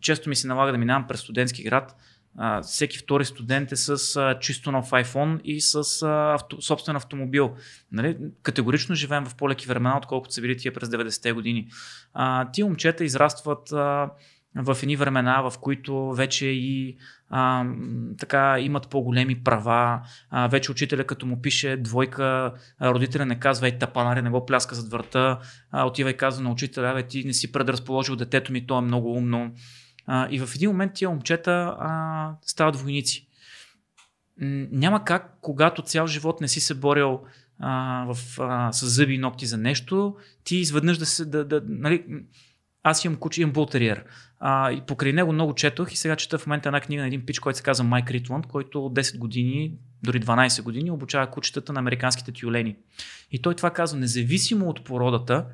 често 0.00 0.28
ми 0.28 0.36
се 0.36 0.46
налага 0.46 0.72
да 0.72 0.78
минавам 0.78 1.06
през 1.06 1.20
студентски 1.20 1.62
град. 1.62 1.96
А, 2.38 2.62
всеки 2.62 2.98
втори 2.98 3.24
студент 3.24 3.72
е 3.72 3.76
с 3.76 4.16
а, 4.16 4.38
чисто 4.38 4.72
нов 4.72 4.90
iPhone 4.90 5.42
и 5.42 5.60
с 5.60 6.02
а, 6.02 6.34
авто, 6.34 6.62
собствен 6.62 6.96
автомобил. 6.96 7.54
Нали? 7.92 8.16
Категорично 8.42 8.94
живеем 8.94 9.24
в 9.24 9.34
по-леки 9.34 9.66
времена, 9.66 9.98
отколкото 9.98 10.34
са 10.34 10.40
били 10.40 10.56
тия 10.56 10.74
през 10.74 10.88
90-те 10.88 11.32
години. 11.32 11.68
А, 12.14 12.50
тия 12.50 12.66
момчета 12.66 13.04
израстват 13.04 13.72
а, 13.72 14.10
в 14.54 14.78
едни 14.82 14.96
времена, 14.96 15.42
в 15.50 15.58
които 15.58 16.12
вече 16.12 16.46
и 16.46 16.96
а, 17.30 17.66
така 18.18 18.60
имат 18.60 18.88
по-големи 18.88 19.44
права. 19.44 20.00
А, 20.30 20.48
вече 20.48 20.72
учителя, 20.72 21.04
като 21.04 21.26
му 21.26 21.42
пише 21.42 21.76
двойка, 21.76 22.52
родителя 22.82 23.26
не 23.26 23.40
казва, 23.40 23.66
ей, 23.66 23.78
тапанари, 23.78 24.22
не 24.22 24.30
го 24.30 24.46
пляска 24.46 24.74
зад 24.74 24.90
врата, 24.90 25.38
а, 25.70 25.86
отива 25.86 26.10
и 26.10 26.16
казва 26.16 26.42
на 26.42 26.50
учителя, 26.50 26.94
бе, 26.94 27.02
ти 27.02 27.24
не 27.24 27.32
си 27.32 27.52
предразположил 27.52 28.16
детето 28.16 28.52
ми, 28.52 28.66
то 28.66 28.78
е 28.78 28.82
много 28.82 29.12
умно. 29.12 29.52
А, 30.06 30.28
и 30.30 30.38
в 30.38 30.54
един 30.54 30.70
момент 30.70 30.92
тия 30.94 31.10
момчета 31.10 31.76
а, 31.78 32.32
стават 32.42 32.76
войници. 32.76 33.28
Няма 34.40 35.04
как, 35.04 35.38
когато 35.40 35.82
цял 35.82 36.06
живот 36.06 36.40
не 36.40 36.48
си 36.48 36.60
се 36.60 36.74
борил 36.74 37.20
а, 37.60 38.04
в, 38.12 38.38
а, 38.40 38.72
с 38.72 38.86
зъби 38.86 39.14
и 39.14 39.18
ногти 39.18 39.46
за 39.46 39.56
нещо, 39.56 40.16
ти 40.44 40.56
изведнъж 40.56 40.98
да 40.98 41.06
се. 41.06 41.24
Да, 41.24 41.44
да, 41.44 41.62
нали, 41.68 42.04
аз 42.82 43.04
имам 43.04 43.18
куче, 43.18 43.42
имам 43.42 43.52
бултериер. 43.52 44.04
А, 44.40 44.72
и 44.72 44.80
покрай 44.80 45.12
него 45.12 45.32
много 45.32 45.54
четох 45.54 45.92
и 45.92 45.96
сега 45.96 46.16
чета 46.16 46.38
в 46.38 46.46
момента 46.46 46.68
една 46.68 46.80
книга 46.80 47.02
на 47.02 47.06
един 47.06 47.26
пич, 47.26 47.38
който 47.38 47.56
се 47.56 47.62
казва 47.62 47.84
Майк 47.84 48.10
Ритланд, 48.10 48.46
който 48.46 48.86
от 48.86 48.94
10 48.94 49.18
години, 49.18 49.72
дори 50.02 50.20
12 50.20 50.62
години, 50.62 50.90
обучава 50.90 51.26
кучетата 51.26 51.72
на 51.72 51.80
американските 51.80 52.32
тюлени. 52.32 52.76
И 53.30 53.42
той 53.42 53.54
това 53.54 53.70
казва, 53.70 53.98
независимо 53.98 54.68
от 54.68 54.84
породата, 54.84 55.46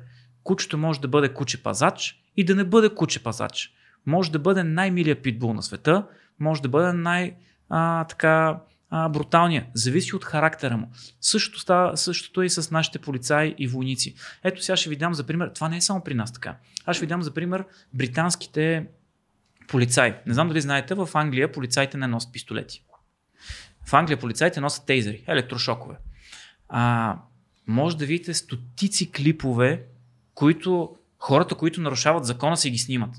кучето 0.43 0.77
може 0.77 1.01
да 1.01 1.07
бъде 1.07 1.33
куче 1.33 1.63
пазач 1.63 2.23
и 2.37 2.45
да 2.45 2.55
не 2.55 2.63
бъде 2.63 2.89
куче 2.89 3.23
пазач. 3.23 3.71
Може 4.05 4.31
да 4.31 4.39
бъде 4.39 4.63
най-милия 4.63 5.21
питбул 5.21 5.53
на 5.53 5.63
света, 5.63 6.07
може 6.39 6.61
да 6.61 6.69
бъде 6.69 6.93
най- 6.93 7.35
а, 7.69 8.03
така 8.03 8.59
а, 8.97 9.09
бруталния. 9.09 9.65
Зависи 9.73 10.15
от 10.15 10.25
характера 10.25 10.77
му. 10.77 10.91
Същото, 11.21 11.59
става, 11.59 11.97
същото 11.97 12.41
е 12.41 12.45
и 12.45 12.49
с 12.49 12.71
нашите 12.71 12.99
полицаи 12.99 13.55
и 13.57 13.67
войници. 13.67 14.15
Ето 14.43 14.63
сега 14.63 14.75
ще 14.75 14.89
ви 14.89 14.95
дам 14.95 15.13
за 15.13 15.23
пример. 15.23 15.51
Това 15.55 15.69
не 15.69 15.77
е 15.77 15.81
само 15.81 16.03
при 16.03 16.13
нас 16.13 16.33
така. 16.33 16.57
Аз 16.85 16.95
ще 16.95 17.05
ви 17.05 17.09
дам 17.09 17.23
за 17.23 17.33
пример 17.33 17.65
британските 17.93 18.87
полицаи. 19.67 20.13
Не 20.25 20.33
знам 20.33 20.47
дали 20.47 20.61
знаете, 20.61 20.95
в 20.95 21.09
Англия 21.13 21.51
полицаите 21.51 21.97
не 21.97 22.07
носят 22.07 22.33
пистолети. 22.33 22.83
В 23.85 23.93
Англия 23.93 24.19
полицаите 24.19 24.61
носят 24.61 24.85
тейзери, 24.85 25.23
електрошокове. 25.27 25.95
А, 26.69 27.17
може 27.67 27.97
да 27.97 28.05
видите 28.05 28.33
стотици 28.33 29.11
клипове, 29.11 29.83
които 30.33 30.95
хората, 31.19 31.55
които 31.55 31.81
нарушават 31.81 32.25
закона, 32.25 32.57
си 32.57 32.69
ги 32.69 32.77
снимат. 32.77 33.15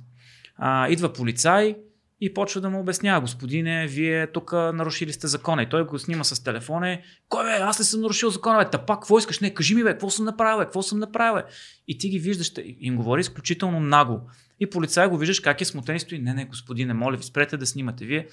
А, 0.57 0.89
идва 0.89 1.13
полицай, 1.13 1.77
и 2.21 2.35
почва 2.35 2.61
да 2.61 2.71
му 2.71 2.81
обяснява, 2.81 3.21
господине, 3.21 3.87
вие 3.87 4.27
тук 4.27 4.53
нарушили 4.53 5.13
сте 5.13 5.27
закона. 5.27 5.63
И 5.63 5.69
той 5.69 5.87
го 5.87 5.99
снима 5.99 6.25
с 6.25 6.45
телефона. 6.45 6.99
Кой 7.29 7.45
бе, 7.45 7.51
аз 7.51 7.79
не 7.79 7.85
съм 7.85 8.01
нарушил 8.01 8.31
закона, 8.31 8.59
бе, 8.59 8.71
тапак, 8.71 9.01
какво 9.01 9.19
искаш? 9.19 9.41
Не, 9.41 9.55
кажи 9.55 9.75
ми, 9.75 9.85
бе, 9.85 9.91
какво 9.91 10.11
съм 10.11 10.25
направил, 10.25 10.65
какво 10.65 10.83
съм 10.83 10.99
направил. 10.99 11.45
И 11.89 11.99
ти 11.99 12.09
ги 12.09 12.19
виждаш, 12.19 12.53
им 12.81 12.97
говори 12.97 13.21
изключително 13.21 13.81
нагло. 13.81 14.21
И 14.61 14.71
полицай 14.71 15.09
го 15.09 15.19
виждаш 15.19 15.41
как 15.41 15.61
е 15.61 15.65
смутен 15.65 15.97
и 15.97 16.01
стои. 16.01 16.19
Не, 16.19 16.35
не, 16.35 16.45
господине, 16.45 16.95
моля 16.95 17.17
ви, 17.17 17.23
спрете 17.23 17.57
да 17.57 17.67
снимате. 17.67 18.05
Вие 18.05 18.27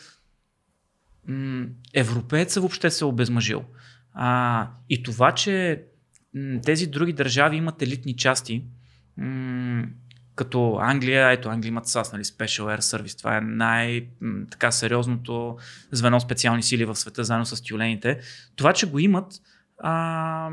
м- 1.27 1.65
европееца 1.93 2.59
въобще 2.59 2.89
се 2.89 3.03
е 3.03 3.07
обезмъжил. 3.07 3.63
А, 4.13 4.69
и 4.89 5.03
това, 5.03 5.31
че 5.31 5.83
м- 6.35 6.61
тези 6.61 6.87
други 6.87 7.13
държави 7.13 7.57
имат 7.57 7.81
елитни 7.81 8.15
части, 8.15 8.65
м- 9.17 9.85
като 10.35 10.77
Англия, 10.81 11.31
ето 11.31 11.49
Англия 11.49 11.69
имат 11.69 11.87
САС, 11.87 12.13
нали, 12.13 12.23
Special 12.23 12.77
Air 12.77 12.79
Service, 12.79 13.17
това 13.17 13.37
е 13.37 13.41
най-така 13.41 14.71
сериозното 14.71 15.57
звено 15.91 16.19
специални 16.19 16.63
сили 16.63 16.85
в 16.85 16.95
света, 16.95 17.23
заедно 17.23 17.45
с 17.45 17.63
тюлените. 17.63 18.19
Това, 18.55 18.73
че 18.73 18.89
го 18.89 18.99
имат, 18.99 19.33
а, 19.79 20.49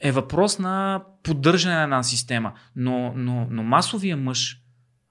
е 0.00 0.12
въпрос 0.12 0.58
на 0.58 1.02
поддържане 1.22 1.74
на 1.74 1.82
една 1.82 2.02
система, 2.02 2.52
но, 2.76 3.12
но, 3.16 3.46
но 3.50 3.62
масовия 3.62 4.16
мъж 4.16 4.60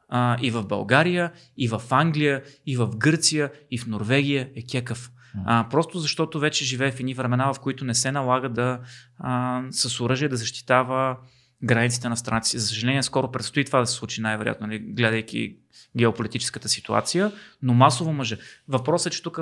а, 0.09 0.37
и 0.41 0.51
в 0.51 0.63
България, 0.63 1.31
и 1.57 1.67
в 1.67 1.81
Англия, 1.91 2.43
и 2.65 2.77
в 2.77 2.89
Гърция, 2.97 3.51
и 3.71 3.77
в 3.77 3.87
Норвегия 3.87 4.49
е 4.55 4.61
кекъв. 4.65 5.11
А, 5.45 5.67
просто 5.69 5.99
защото 5.99 6.39
вече 6.39 6.65
живее 6.65 6.91
в 6.91 6.99
едни 6.99 7.13
времена, 7.13 7.53
в 7.53 7.59
които 7.59 7.85
не 7.85 7.93
се 7.93 8.11
налага 8.11 8.49
да 8.49 8.79
а, 9.19 9.63
с 9.69 10.01
оръжие 10.01 10.29
да 10.29 10.37
защитава 10.37 11.17
границите 11.65 12.09
на 12.09 12.17
страната 12.17 12.47
си. 12.47 12.59
За 12.59 12.67
съжаление, 12.67 13.03
скоро 13.03 13.31
предстои 13.31 13.65
това 13.65 13.79
да 13.79 13.85
се 13.85 13.93
случи 13.93 14.21
най-вероятно, 14.21 14.67
нали, 14.67 14.79
гледайки 14.79 15.55
геополитическата 15.97 16.69
ситуация, 16.69 17.31
но 17.61 17.73
масово 17.73 18.13
мъже. 18.13 18.37
Въпросът 18.67 19.13
е, 19.13 19.15
че 19.15 19.23
тук 19.23 19.39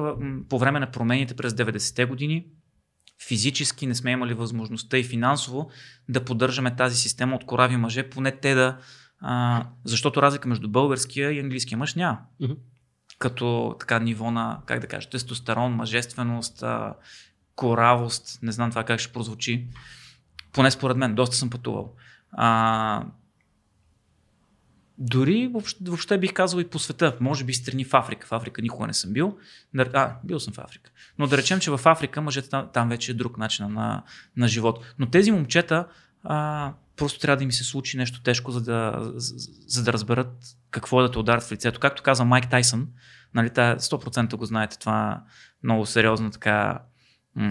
по 0.49 0.59
време 0.59 0.79
на 0.79 0.91
промените 0.91 1.33
през 1.33 1.53
90-те 1.53 2.05
години 2.05 2.45
физически 3.27 3.87
не 3.87 3.95
сме 3.95 4.11
имали 4.11 4.33
възможността 4.33 4.97
и 4.97 5.03
финансово 5.03 5.69
да 6.09 6.25
поддържаме 6.25 6.75
тази 6.75 6.95
система 6.95 7.35
от 7.35 7.45
корави 7.45 7.77
мъже, 7.77 8.09
поне 8.09 8.31
те 8.31 8.55
да. 8.55 8.77
А, 9.19 9.65
защото 9.85 10.21
разлика 10.21 10.47
между 10.47 10.69
българския 10.69 11.31
и 11.31 11.39
английския 11.39 11.77
мъж 11.77 11.95
няма. 11.95 12.19
Като 13.19 13.75
така 13.79 13.99
ниво 13.99 14.31
на, 14.31 14.61
как 14.65 14.79
да 14.79 14.87
кажа, 14.87 15.09
тестостерон, 15.09 15.71
мъжественост, 15.71 16.63
а, 16.63 16.93
коравост, 17.55 18.39
не 18.41 18.51
знам 18.51 18.69
това 18.69 18.83
как 18.83 18.99
ще 18.99 19.13
прозвучи. 19.13 19.67
Поне 20.51 20.71
според 20.71 20.97
мен, 20.97 21.15
доста 21.15 21.35
съм 21.35 21.49
пътувал. 21.49 21.95
А, 22.33 23.05
дори 24.97 25.47
въобще, 25.47 25.83
въобще 25.87 26.17
бих 26.17 26.33
казал 26.33 26.59
и 26.59 26.69
по 26.69 26.79
света, 26.79 27.17
може 27.19 27.43
би 27.43 27.53
страни 27.53 27.85
в 27.85 27.93
Африка. 27.93 28.27
В 28.27 28.31
Африка 28.31 28.61
никога 28.61 28.87
не 28.87 28.93
съм 28.93 29.13
бил. 29.13 29.37
А, 29.77 30.15
бил 30.23 30.39
съм 30.39 30.53
в 30.53 30.59
Африка. 30.59 30.91
Но 31.17 31.27
да 31.27 31.37
речем, 31.37 31.59
че 31.59 31.71
в 31.71 31.81
Африка 31.85 32.21
мъжете 32.21 32.49
там, 32.49 32.69
там 32.73 32.89
вече 32.89 33.11
е 33.11 33.15
друг 33.15 33.37
начин 33.37 33.73
на, 33.73 34.03
на 34.37 34.47
живот. 34.47 34.85
Но 34.99 35.09
тези 35.09 35.31
момчета 35.31 35.87
а, 36.23 36.73
просто 36.95 37.19
трябва 37.19 37.37
да 37.37 37.43
им 37.43 37.51
се 37.51 37.63
случи 37.63 37.97
нещо 37.97 38.23
тежко, 38.23 38.51
за 38.51 38.61
да, 38.61 39.11
за, 39.15 39.35
за 39.67 39.83
да 39.83 39.93
разберат 39.93 40.33
какво 40.71 40.99
е 40.99 41.03
да 41.03 41.11
те 41.11 41.19
ударят 41.19 41.43
в 41.43 41.51
лицето. 41.51 41.79
Както 41.79 42.03
каза 42.03 42.25
Майк 42.25 42.49
Тайсън, 42.49 42.87
нали, 43.33 43.49
тая 43.49 43.79
100% 43.79 44.35
го 44.35 44.45
знаете, 44.45 44.79
това 44.79 45.11
е 45.11 45.31
много 45.63 45.85
сериозно 45.85 46.31
така 46.31 46.79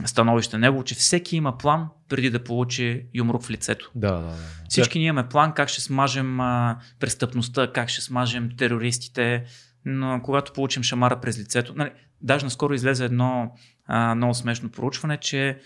становище 0.05 0.59
него, 0.59 0.85
че 0.85 0.95
всеки 0.95 1.37
има 1.37 1.59
план 1.59 1.89
преди 2.09 2.31
да 2.31 2.45
получи 2.45 3.07
юмрук 3.15 3.43
в 3.43 3.51
лицето. 3.51 3.91
Да, 3.95 4.13
да, 4.13 4.21
да. 4.21 4.37
Всички 4.69 4.99
ние 4.99 5.09
имаме 5.09 5.29
план 5.29 5.53
как 5.53 5.69
ще 5.69 5.81
смажем 5.81 6.41
а, 6.41 6.79
престъпността, 7.01 7.73
как 7.73 7.89
ще 7.89 8.01
смажем 8.01 8.51
терористите, 8.59 9.45
но 9.85 10.21
когато 10.25 10.53
получим 10.53 10.83
шамара 10.83 11.21
през 11.21 11.39
лицето. 11.39 11.75
Нали, 11.77 11.91
даже 12.21 12.47
наскоро 12.47 12.75
излезе 12.75 13.05
едно 13.05 13.53
а, 13.87 14.15
много 14.15 14.35
смешно 14.35 14.71
проучване, 14.71 15.17
че 15.17 15.59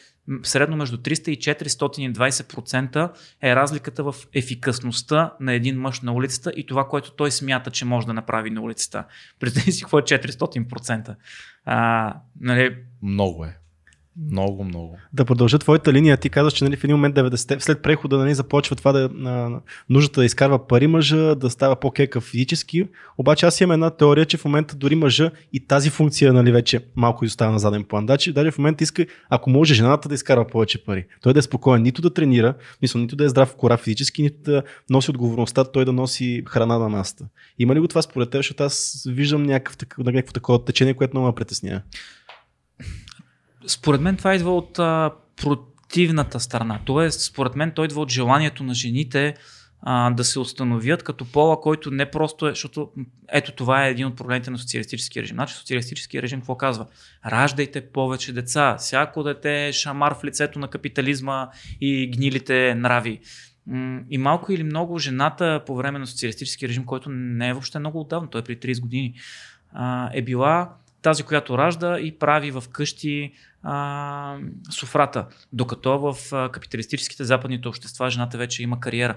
средно 0.42 0.76
между 0.76 0.96
300 0.96 1.28
и 1.28 1.38
420% 1.38 3.12
е 3.42 3.56
разликата 3.56 4.04
в 4.04 4.14
ефикасността 4.34 5.32
на 5.40 5.52
един 5.52 5.80
мъж 5.80 6.00
на 6.00 6.12
улицата 6.12 6.52
и 6.56 6.66
това, 6.66 6.88
което 6.88 7.10
той 7.10 7.30
смята, 7.30 7.70
че 7.70 7.84
може 7.84 8.06
да 8.06 8.14
направи 8.14 8.50
на 8.50 8.60
улицата. 8.60 9.04
Представи 9.40 9.72
си 9.72 9.82
какво 9.82 9.98
е 9.98 10.02
400%. 10.02 11.16
А, 11.64 12.14
нали, 12.40 12.76
Много 13.02 13.44
е. 13.44 13.58
Много, 14.30 14.64
много. 14.64 14.98
Да 15.12 15.24
продължа 15.24 15.58
твоята 15.58 15.92
линия, 15.92 16.16
ти 16.16 16.30
казваш, 16.30 16.52
че 16.52 16.64
нали, 16.64 16.76
в 16.76 16.84
един 16.84 16.96
момент 16.96 17.16
90 17.16 17.58
след 17.58 17.82
прехода 17.82 18.18
нали, 18.18 18.34
започва 18.34 18.76
това 18.76 18.92
да 18.92 19.10
а, 19.24 19.60
нуждата 19.90 20.20
да 20.20 20.24
изкарва 20.24 20.66
пари 20.66 20.86
мъжа, 20.86 21.34
да 21.34 21.50
става 21.50 21.76
по-кека 21.76 22.20
физически. 22.20 22.88
Обаче 23.18 23.46
аз 23.46 23.60
имам 23.60 23.72
една 23.72 23.90
теория, 23.90 24.26
че 24.26 24.36
в 24.36 24.44
момента 24.44 24.76
дори 24.76 24.94
мъжа 24.94 25.30
и 25.52 25.66
тази 25.66 25.90
функция 25.90 26.32
нали, 26.32 26.52
вече 26.52 26.80
малко 26.96 27.24
изостава 27.24 27.52
на 27.52 27.58
заден 27.58 27.84
план. 27.84 28.06
Даче, 28.06 28.32
даже 28.32 28.50
в 28.50 28.58
момента 28.58 28.84
иска, 28.84 29.06
ако 29.30 29.50
може 29.50 29.74
жената 29.74 30.08
да 30.08 30.14
изкарва 30.14 30.46
повече 30.46 30.84
пари. 30.84 31.06
Той 31.22 31.32
да 31.32 31.38
е 31.38 31.42
спокоен, 31.42 31.82
нито 31.82 32.02
да 32.02 32.14
тренира, 32.14 32.54
мисля, 32.82 33.00
нито 33.00 33.16
да 33.16 33.24
е 33.24 33.28
здрав 33.28 33.48
в 33.48 33.56
кора 33.56 33.76
физически, 33.76 34.22
нито 34.22 34.42
да 34.42 34.62
носи 34.90 35.10
отговорността, 35.10 35.64
той 35.64 35.84
да 35.84 35.92
носи 35.92 36.42
храна 36.48 36.78
на 36.78 36.88
масата. 36.88 37.24
Има 37.58 37.74
ли 37.74 37.80
го 37.80 37.88
това 37.88 38.02
според 38.02 38.30
теб, 38.30 38.38
защото 38.38 38.64
аз 38.64 39.04
виждам 39.08 39.42
някакъв, 39.42 39.98
някакво 39.98 40.32
такова 40.32 40.64
течение, 40.64 40.94
което 40.94 41.16
много 41.16 41.26
ме 41.26 41.34
притеснява. 41.34 41.82
Според 43.66 44.00
мен 44.00 44.16
това 44.16 44.34
идва 44.34 44.56
от 44.56 44.78
а, 44.78 45.10
противната 45.36 46.40
страна. 46.40 46.80
Тоест, 46.84 47.20
според 47.20 47.56
мен 47.56 47.70
той 47.70 47.84
идва 47.84 48.00
от 48.00 48.10
желанието 48.10 48.64
на 48.64 48.74
жените 48.74 49.34
а, 49.82 50.10
да 50.10 50.24
се 50.24 50.38
установят 50.38 51.02
като 51.02 51.24
пола, 51.24 51.60
който 51.60 51.90
не 51.90 52.10
просто 52.10 52.46
е, 52.46 52.50
защото 52.50 52.90
ето 53.28 53.52
това 53.52 53.86
е 53.86 53.90
един 53.90 54.06
от 54.06 54.16
проблемите 54.16 54.50
на 54.50 54.58
социалистическия 54.58 55.22
режим. 55.22 55.36
Значи 55.36 55.54
социалистическия 55.54 56.22
режим 56.22 56.40
какво 56.40 56.56
казва? 56.56 56.86
Раждайте 57.26 57.90
повече 57.90 58.32
деца. 58.32 58.76
Всяко 58.78 59.22
дете 59.22 59.68
е 59.68 59.72
шамар 59.72 60.14
в 60.14 60.24
лицето 60.24 60.58
на 60.58 60.68
капитализма 60.68 61.48
и 61.80 62.10
гнилите 62.10 62.74
нрави. 62.74 63.20
И 64.10 64.18
малко 64.18 64.52
или 64.52 64.62
много 64.62 64.98
жената 64.98 65.62
по 65.66 65.76
време 65.76 65.98
на 65.98 66.06
социалистическия 66.06 66.68
режим, 66.68 66.84
който 66.84 67.10
не 67.10 67.48
е 67.48 67.52
въобще 67.52 67.78
много 67.78 68.00
отдавна, 68.00 68.30
той 68.30 68.40
е 68.40 68.44
при 68.44 68.56
30 68.56 68.80
години, 68.80 69.14
е 70.14 70.22
била 70.22 70.76
тази, 71.02 71.22
която 71.22 71.58
ражда 71.58 71.98
и 72.00 72.18
прави 72.18 72.50
в 72.50 72.64
къщи 72.72 73.32
а, 73.68 74.38
суфрата. 74.70 75.26
Докато 75.52 75.98
в 75.98 76.16
капиталистическите 76.52 77.24
западните 77.24 77.68
общества 77.68 78.10
жената 78.10 78.38
вече 78.38 78.62
има 78.62 78.80
кариера. 78.80 79.16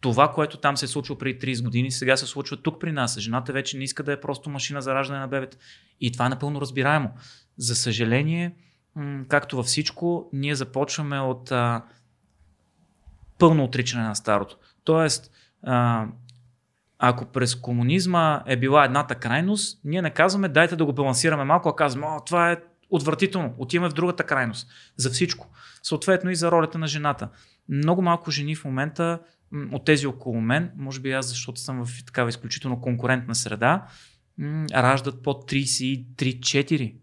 Това, 0.00 0.32
което 0.32 0.56
там 0.56 0.76
се 0.76 0.84
е 0.84 0.88
случило 0.88 1.18
преди 1.18 1.38
30 1.38 1.64
години, 1.64 1.90
сега 1.90 2.16
се 2.16 2.26
случва 2.26 2.56
тук 2.56 2.80
при 2.80 2.92
нас. 2.92 3.18
Жената 3.18 3.52
вече 3.52 3.76
не 3.78 3.84
иска 3.84 4.02
да 4.02 4.12
е 4.12 4.20
просто 4.20 4.50
машина 4.50 4.82
за 4.82 4.94
раждане 4.94 5.20
на 5.20 5.28
бебета. 5.28 5.56
И 6.00 6.12
това 6.12 6.26
е 6.26 6.28
напълно 6.28 6.60
разбираемо. 6.60 7.10
За 7.58 7.74
съжаление, 7.74 8.54
както 9.28 9.56
във 9.56 9.66
всичко, 9.66 10.28
ние 10.32 10.54
започваме 10.54 11.20
от 11.20 11.52
а, 11.52 11.82
пълно 13.38 13.64
отричане 13.64 14.04
на 14.04 14.16
старото. 14.16 14.56
Тоест, 14.84 15.30
а, 15.62 16.06
ако 16.98 17.26
през 17.26 17.54
комунизма 17.54 18.42
е 18.46 18.56
била 18.56 18.84
едната 18.84 19.14
крайност, 19.14 19.80
ние 19.84 20.02
не 20.02 20.10
казваме 20.10 20.48
дайте 20.48 20.76
да 20.76 20.84
го 20.84 20.92
балансираме 20.92 21.44
малко, 21.44 21.68
а 21.68 21.76
казваме, 21.76 22.06
О, 22.06 22.20
това 22.26 22.52
е 22.52 22.56
отвратително, 22.94 23.54
отиваме 23.58 23.90
в 23.90 23.94
другата 23.94 24.24
крайност. 24.24 24.68
За 24.96 25.10
всичко. 25.10 25.50
Съответно 25.82 26.30
и 26.30 26.36
за 26.36 26.50
ролята 26.50 26.78
на 26.78 26.86
жената. 26.86 27.28
Много 27.68 28.02
малко 28.02 28.30
жени 28.30 28.56
в 28.56 28.64
момента 28.64 29.20
от 29.72 29.84
тези 29.84 30.06
около 30.06 30.40
мен, 30.40 30.72
може 30.76 31.00
би 31.00 31.12
аз, 31.12 31.28
защото 31.28 31.60
съм 31.60 31.86
в 31.86 32.04
такава 32.04 32.28
изключително 32.28 32.80
конкурентна 32.80 33.34
среда, 33.34 33.86
раждат 34.74 35.22
под 35.22 35.50
33-4, 35.50 36.94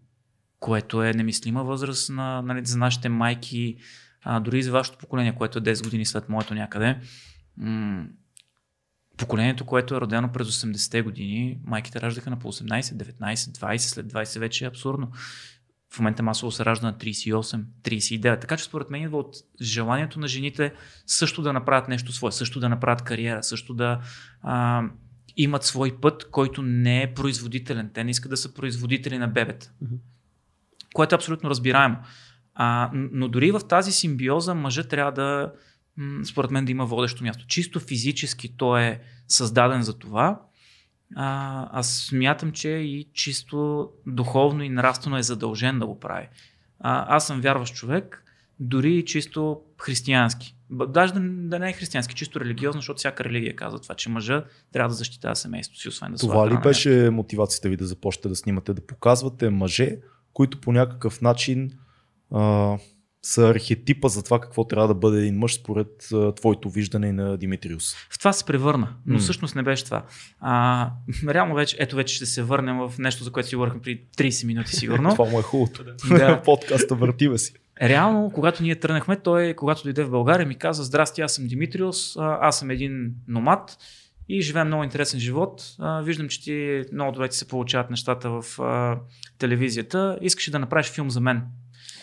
което 0.60 1.02
е 1.02 1.12
немислима 1.12 1.64
възраст 1.64 2.10
на, 2.10 2.42
нали, 2.42 2.66
за 2.66 2.78
нашите 2.78 3.08
майки, 3.08 3.76
а, 4.22 4.40
дори 4.40 4.58
и 4.58 4.62
за 4.62 4.72
вашето 4.72 4.98
поколение, 4.98 5.34
което 5.34 5.58
е 5.58 5.62
10 5.62 5.84
години 5.84 6.06
след 6.06 6.28
моето 6.28 6.54
някъде. 6.54 7.00
М, 7.56 8.06
поколението, 9.16 9.64
което 9.64 9.94
е 9.94 10.00
родено 10.00 10.32
през 10.32 10.48
80-те 10.48 11.02
години, 11.02 11.58
майките 11.64 12.00
раждаха 12.00 12.30
на 12.30 12.38
по 12.38 12.52
18, 12.52 12.80
19, 12.80 13.34
20, 13.34 13.76
след 13.76 14.12
20 14.12 14.38
вече 14.38 14.64
е 14.64 14.68
абсурдно. 14.68 15.12
В 15.92 15.98
момента 15.98 16.22
масово 16.22 16.52
се 16.52 16.64
ражда 16.64 16.86
на 16.86 16.94
38, 16.94 17.64
39. 17.82 18.40
Така 18.40 18.56
че 18.56 18.64
според 18.64 18.90
мен 18.90 19.02
идва 19.02 19.18
от 19.18 19.36
желанието 19.62 20.20
на 20.20 20.28
жените 20.28 20.72
също 21.06 21.42
да 21.42 21.52
направят 21.52 21.88
нещо 21.88 22.12
свое, 22.12 22.32
също 22.32 22.60
да 22.60 22.68
направят 22.68 23.02
кариера, 23.02 23.42
също 23.42 23.74
да 23.74 24.00
а, 24.42 24.82
имат 25.36 25.64
свой 25.64 26.00
път, 26.00 26.30
който 26.30 26.62
не 26.62 27.02
е 27.02 27.14
производителен. 27.14 27.90
Те 27.94 28.04
не 28.04 28.10
искат 28.10 28.30
да 28.30 28.36
са 28.36 28.54
производители 28.54 29.18
на 29.18 29.28
бебета. 29.28 29.72
Което 30.94 31.14
е 31.14 31.16
абсолютно 31.16 31.50
разбираемо. 31.50 31.96
А, 32.54 32.90
но 32.94 33.28
дори 33.28 33.50
в 33.50 33.60
тази 33.68 33.92
симбиоза 33.92 34.54
мъжът 34.54 34.88
трябва 34.88 35.12
да, 35.12 35.52
според 36.24 36.50
мен, 36.50 36.64
да 36.64 36.72
има 36.72 36.86
водещо 36.86 37.24
място. 37.24 37.46
Чисто 37.46 37.80
физически 37.80 38.56
той 38.56 38.82
е 38.82 39.00
създаден 39.28 39.82
за 39.82 39.98
това. 39.98 40.40
А, 41.16 41.68
аз 41.72 41.96
смятам, 41.96 42.52
че 42.52 42.68
и 42.68 43.08
чисто 43.12 43.88
духовно 44.06 44.62
и 44.62 44.68
нравствено 44.68 45.18
е 45.18 45.22
задължен 45.22 45.78
да 45.78 45.86
го 45.86 46.00
прави. 46.00 46.28
А, 46.80 47.16
аз 47.16 47.26
съм 47.26 47.40
вярващ 47.40 47.74
човек, 47.74 48.24
дори 48.60 48.94
и 48.94 49.04
чисто 49.04 49.60
християнски. 49.80 50.56
Даже 50.70 51.12
да, 51.12 51.20
да 51.22 51.58
не 51.58 51.70
е 51.70 51.72
християнски, 51.72 52.14
чисто 52.14 52.40
религиозно, 52.40 52.80
защото 52.80 52.98
всяка 52.98 53.24
религия 53.24 53.56
казва 53.56 53.78
това, 53.78 53.94
че 53.94 54.10
мъжа 54.10 54.44
трябва 54.72 54.88
да 54.88 54.94
защитава 54.94 55.34
семейството 55.34 55.80
си, 55.80 55.88
освен 55.88 56.12
да 56.12 56.18
Това 56.18 56.50
ли 56.50 56.58
беше 56.62 57.10
мотивацията 57.10 57.68
ви 57.68 57.76
да 57.76 57.86
започнете 57.86 58.28
да 58.28 58.36
снимате, 58.36 58.74
да 58.74 58.86
показвате 58.86 59.50
мъже, 59.50 59.96
които 60.32 60.60
по 60.60 60.72
някакъв 60.72 61.20
начин 61.20 61.70
а, 62.30 62.78
са 63.24 63.48
архетипа 63.48 64.08
за 64.08 64.22
това 64.22 64.40
какво 64.40 64.64
трябва 64.64 64.88
да 64.88 64.94
бъде 64.94 65.18
един 65.18 65.38
мъж 65.38 65.54
според 65.54 66.08
а, 66.12 66.34
твоето 66.34 66.70
виждане 66.70 67.12
на 67.12 67.36
Димитриус? 67.36 67.94
В 68.10 68.18
това 68.18 68.32
се 68.32 68.44
превърна, 68.44 68.94
но 69.06 69.14
М. 69.14 69.18
всъщност 69.18 69.54
не 69.54 69.62
беше 69.62 69.84
това. 69.84 70.04
А, 70.40 70.90
реално 71.28 71.54
вече, 71.54 71.76
ето 71.80 71.96
вече 71.96 72.14
ще 72.14 72.26
се 72.26 72.42
върнем 72.42 72.76
в 72.78 72.94
нещо, 72.98 73.24
за 73.24 73.32
което 73.32 73.48
си 73.48 73.56
говорихме 73.56 73.80
преди 73.80 74.02
30 74.18 74.46
минути 74.46 74.76
сигурно. 74.76 75.10
Това 75.16 75.30
му 75.30 75.38
е 75.38 75.42
хубавото. 75.42 75.84
Да. 76.08 76.42
Подкаста 76.44 76.94
въртива 76.94 77.38
си. 77.38 77.54
Реално, 77.82 78.30
когато 78.34 78.62
ние 78.62 78.80
тръгнахме, 78.80 79.16
той, 79.16 79.54
когато 79.54 79.82
дойде 79.82 80.04
в 80.04 80.10
България, 80.10 80.46
ми 80.46 80.54
каза, 80.54 80.84
здрасти, 80.84 81.20
аз 81.20 81.34
съм 81.34 81.46
Димитриус, 81.46 82.16
аз 82.16 82.58
съм 82.58 82.70
един 82.70 83.14
номад 83.28 83.76
и 84.28 84.40
живеем 84.42 84.66
много 84.66 84.84
интересен 84.84 85.20
живот. 85.20 85.62
А, 85.78 86.00
Виждам, 86.00 86.28
че 86.28 86.42
ти 86.42 86.82
много 86.92 87.12
добре 87.12 87.28
ти 87.28 87.36
се 87.36 87.48
получават 87.48 87.90
нещата 87.90 88.30
в 88.30 88.60
а, 88.60 88.98
телевизията. 89.38 90.18
Искаш 90.20 90.50
да 90.50 90.58
направиш 90.58 90.90
филм 90.90 91.10
за 91.10 91.20
мен? 91.20 91.42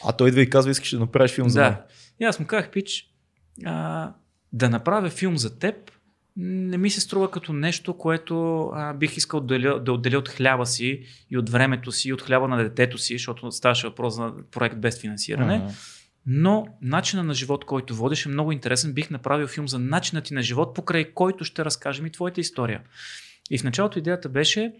А 0.06 0.12
той 0.12 0.30
идва 0.30 0.42
и 0.42 0.50
казва, 0.50 0.72
искаш 0.72 0.92
да 0.92 1.00
направиш 1.00 1.32
филм 1.32 1.50
за 1.50 1.62
мен. 1.62 1.72
Да. 1.72 1.86
И 2.20 2.26
аз 2.26 2.40
му 2.40 2.46
казах, 2.46 2.72
пич, 2.72 3.06
а, 3.66 4.12
да 4.54 4.70
направя 4.70 5.10
филм 5.10 5.38
за 5.38 5.60
теб 5.60 5.76
не 6.42 6.78
ми 6.78 6.90
се 6.90 7.02
струва 7.02 7.32
като 7.32 7.54
нещо, 7.54 7.98
което 7.98 8.66
а, 8.74 8.94
бих 8.94 9.18
искал 9.18 9.40
да 9.40 9.56
отделя, 9.56 9.80
да 9.80 9.94
отделя 9.94 10.18
от 10.18 10.30
хляба 10.30 10.66
си 10.66 11.04
и 11.32 11.38
от 11.38 11.50
времето 11.50 11.92
си, 11.92 12.10
и 12.10 12.14
от 12.14 12.22
хляба 12.22 12.48
на 12.48 12.58
детето 12.58 12.98
си, 12.98 13.14
защото 13.14 13.52
ставаше 13.52 13.88
въпрос 13.88 14.16
за 14.16 14.34
проект 14.52 14.78
без 14.78 15.02
финансиране. 15.02 15.62
Uh-huh. 15.62 16.00
Но 16.26 16.68
начина 16.82 17.24
на 17.24 17.34
живот, 17.34 17.66
който 17.66 17.96
водиш 17.96 18.26
е 18.26 18.30
много 18.30 18.52
интересен. 18.52 18.94
Бих 18.94 19.10
направил 19.10 19.48
филм 19.48 19.68
за 19.68 19.80
начина 19.80 20.22
ти 20.22 20.34
на 20.34 20.42
живот, 20.42 20.76
покрай 20.76 21.14
който 21.14 21.44
ще 21.44 21.66
разкажем 21.66 22.06
и 22.06 22.12
твоята 22.12 22.42
история. 22.42 22.82
И 23.52 23.58
в 23.58 23.64
началото 23.64 24.00
идеята 24.00 24.30
беше 24.30 24.74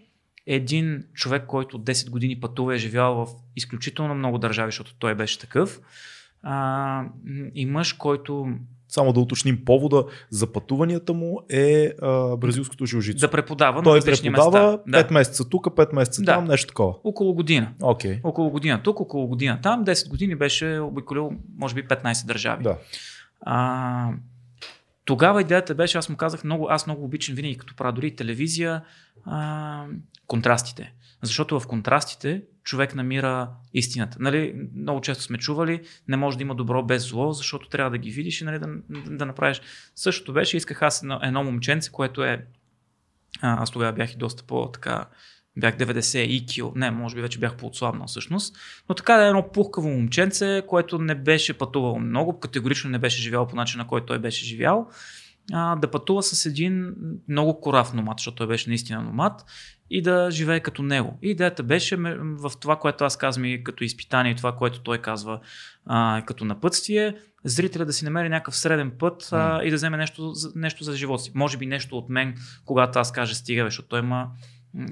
един 0.46 1.04
човек, 1.14 1.44
който 1.46 1.78
10 1.78 2.10
години 2.10 2.40
пътува 2.40 2.74
е 2.74 2.78
живял 2.78 3.14
в 3.14 3.28
изключително 3.56 4.14
много 4.14 4.38
държави, 4.38 4.68
защото 4.68 4.94
той 4.98 5.14
беше 5.14 5.38
такъв. 5.38 5.80
А, 6.42 7.04
и 7.54 7.66
мъж, 7.66 7.92
който 7.92 8.46
само 8.88 9.12
да 9.12 9.20
уточним 9.20 9.64
повода 9.64 10.04
за 10.30 10.52
пътуванията 10.52 11.12
му 11.12 11.40
е 11.50 11.92
а, 12.02 12.36
бразилското 12.36 12.86
жилжицо. 12.86 13.26
Да 13.26 13.30
преподава 13.30 13.82
Той 13.82 13.98
на 13.98 14.04
преподава 14.04 14.78
места. 14.86 15.08
5 15.08 15.12
месеца 15.12 15.48
тук, 15.48 15.66
5 15.66 15.94
месеца 15.94 16.22
Да. 16.22 16.34
там, 16.34 16.44
нещо 16.44 16.66
такова. 16.68 16.94
Около 17.04 17.34
година. 17.34 17.72
Окей. 17.82 18.20
Около 18.24 18.50
година 18.50 18.80
тук, 18.82 19.00
около 19.00 19.26
година 19.26 19.58
там. 19.62 19.84
10 19.84 20.08
години 20.08 20.34
беше 20.34 20.78
обиколил, 20.78 21.32
може 21.58 21.74
би, 21.74 21.82
15 21.88 22.26
държави. 22.26 22.62
Да. 22.62 22.76
А, 23.40 24.10
тогава 25.10 25.40
идеята 25.40 25.74
беше, 25.74 25.98
аз 25.98 26.08
му 26.08 26.16
казах, 26.16 26.44
много, 26.44 26.66
аз 26.70 26.86
много 26.86 27.04
обичам 27.04 27.34
винаги, 27.34 27.58
като 27.58 27.76
правя 27.76 27.92
дори 27.92 28.16
телевизия, 28.16 28.82
а, 29.26 29.86
контрастите. 30.26 30.92
Защото 31.22 31.60
в 31.60 31.66
контрастите 31.66 32.42
човек 32.64 32.94
намира 32.94 33.50
истината. 33.74 34.16
Нали, 34.20 34.68
много 34.76 35.00
често 35.00 35.24
сме 35.24 35.38
чували, 35.38 35.80
не 36.08 36.16
може 36.16 36.36
да 36.36 36.42
има 36.42 36.54
добро 36.54 36.82
без 36.82 37.08
зло, 37.08 37.32
защото 37.32 37.68
трябва 37.68 37.90
да 37.90 37.98
ги 37.98 38.10
видиш 38.10 38.40
и 38.40 38.44
нали, 38.44 38.58
да, 38.58 38.68
да 39.16 39.26
направиш. 39.26 39.60
Същото 39.94 40.32
беше, 40.32 40.56
исках 40.56 40.82
аз 40.82 41.02
едно, 41.02 41.20
едно 41.22 41.44
момченце, 41.44 41.90
което 41.90 42.24
е. 42.24 42.46
А, 43.40 43.62
аз 43.62 43.70
тогава 43.70 43.92
бях 43.92 44.12
и 44.12 44.16
доста 44.16 44.42
по-така. 44.42 45.06
Бях 45.56 45.76
90 45.76 46.18
и 46.18 46.46
кил. 46.46 46.72
Не, 46.76 46.90
може 46.90 47.14
би 47.14 47.22
вече 47.22 47.38
бях 47.38 47.56
по-отслабнал 47.56 48.06
всъщност. 48.06 48.56
Но 48.88 48.94
така 48.94 49.16
да 49.16 49.24
е 49.24 49.28
едно 49.28 49.52
пухкаво 49.52 49.88
момченце, 49.88 50.62
което 50.66 50.98
не 50.98 51.14
беше 51.14 51.58
пътувало 51.58 51.98
много, 51.98 52.40
категорично 52.40 52.90
не 52.90 52.98
беше 52.98 53.22
живял 53.22 53.46
по 53.46 53.56
начина, 53.56 53.86
който 53.86 54.06
той 54.06 54.18
беше 54.18 54.44
живял. 54.44 54.88
А, 55.52 55.76
да 55.76 55.90
пътува 55.90 56.22
с 56.22 56.46
един 56.46 56.94
много 57.28 57.60
корав 57.60 57.94
номад, 57.94 58.18
защото 58.18 58.34
той 58.34 58.46
беше 58.46 58.68
наистина 58.68 59.02
номад 59.02 59.44
и 59.90 60.02
да 60.02 60.28
живее 60.30 60.60
като 60.60 60.82
него. 60.82 61.18
И 61.22 61.30
идеята 61.30 61.62
беше 61.62 61.96
в 62.20 62.52
това, 62.60 62.76
което 62.76 63.04
аз 63.04 63.16
казвам 63.16 63.44
и 63.44 63.64
като 63.64 63.84
изпитание, 63.84 64.32
и 64.32 64.36
това, 64.36 64.56
което 64.56 64.80
той 64.80 64.98
казва 64.98 65.40
а, 65.86 66.22
като 66.26 66.44
напътствие, 66.44 67.16
зрителя 67.44 67.84
да 67.84 67.92
си 67.92 68.04
намери 68.04 68.28
някакъв 68.28 68.56
среден 68.56 68.92
път 68.98 69.28
а, 69.32 69.62
и 69.62 69.70
да 69.70 69.76
вземе 69.76 69.96
нещо, 69.96 70.32
нещо 70.54 70.84
за 70.84 70.96
живота 70.96 71.22
си. 71.22 71.32
Може 71.34 71.56
би 71.56 71.66
нещо 71.66 71.98
от 71.98 72.08
мен, 72.08 72.34
когато 72.64 72.98
аз 72.98 73.12
кажа 73.12 73.34
стига, 73.34 73.64
защото 73.64 73.88
той 73.88 73.98
има 73.98 74.28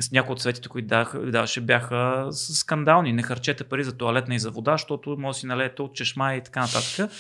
с 0.01 0.13
някои 0.13 0.33
от 0.33 0.41
съветите, 0.41 0.69
които 0.69 1.05
даваше, 1.27 1.61
бяха 1.61 2.29
скандални. 2.31 3.13
Не 3.13 3.23
харчете 3.23 3.65
пари 3.65 3.85
за 3.85 3.97
туалетна 3.97 4.35
и 4.35 4.39
за 4.39 4.51
вода, 4.51 4.73
защото 4.73 5.17
може 5.19 5.37
да 5.37 5.41
си 5.41 5.47
налеете 5.47 5.83
от 5.83 5.95
чешма 5.95 6.35
и 6.35 6.43
така 6.43 6.61
нататък. 6.61 7.11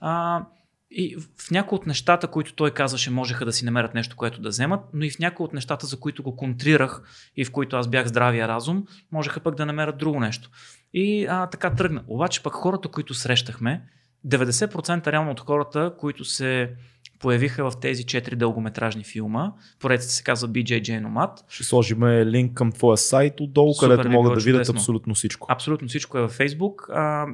А, 0.00 0.42
и 0.90 1.16
в 1.38 1.50
някои 1.50 1.76
от 1.76 1.86
нещата, 1.86 2.26
които 2.26 2.54
той 2.54 2.70
казваше, 2.70 3.10
можеха 3.10 3.44
да 3.44 3.52
си 3.52 3.64
намерят 3.64 3.94
нещо, 3.94 4.16
което 4.16 4.40
да 4.40 4.48
вземат, 4.48 4.80
но 4.94 5.04
и 5.04 5.10
в 5.10 5.18
някои 5.18 5.44
от 5.44 5.52
нещата, 5.52 5.86
за 5.86 6.00
които 6.00 6.22
го 6.22 6.36
контрирах 6.36 7.02
и 7.36 7.44
в 7.44 7.52
които 7.52 7.76
аз 7.76 7.88
бях 7.88 8.06
здравия 8.06 8.48
разум, 8.48 8.86
можеха 9.12 9.40
пък 9.40 9.54
да 9.54 9.66
намерят 9.66 9.98
друго 9.98 10.20
нещо. 10.20 10.50
И 10.94 11.26
а, 11.26 11.46
така 11.46 11.74
тръгна. 11.74 12.04
Обаче 12.06 12.42
пък 12.42 12.52
хората, 12.52 12.88
които 12.88 13.14
срещахме, 13.14 13.82
90% 14.26 15.06
реално 15.06 15.30
от 15.30 15.40
хората, 15.40 15.94
които 15.98 16.24
се 16.24 16.70
появиха 17.18 17.70
в 17.70 17.80
тези 17.80 18.04
4 18.04 18.34
дългометражни 18.34 19.04
филма, 19.04 19.52
поредицата 19.78 20.14
се 20.14 20.22
казва 20.22 20.48
BJJ 20.48 21.06
Nomad, 21.06 21.30
Ще 21.48 21.64
сложим 21.64 22.04
линк 22.04 22.54
към 22.54 22.72
твоя 22.72 22.96
сайт 22.96 23.40
отдолу, 23.40 23.74
Супер, 23.74 23.88
където 23.88 24.10
могат 24.10 24.34
да 24.34 24.44
видят 24.44 24.68
абсолютно 24.68 25.14
всичко. 25.14 25.46
абсолютно 25.50 25.88
всичко 25.88 26.18
е 26.18 26.20
във 26.20 26.38
Facebook, 26.38 26.74
а, 26.92 27.26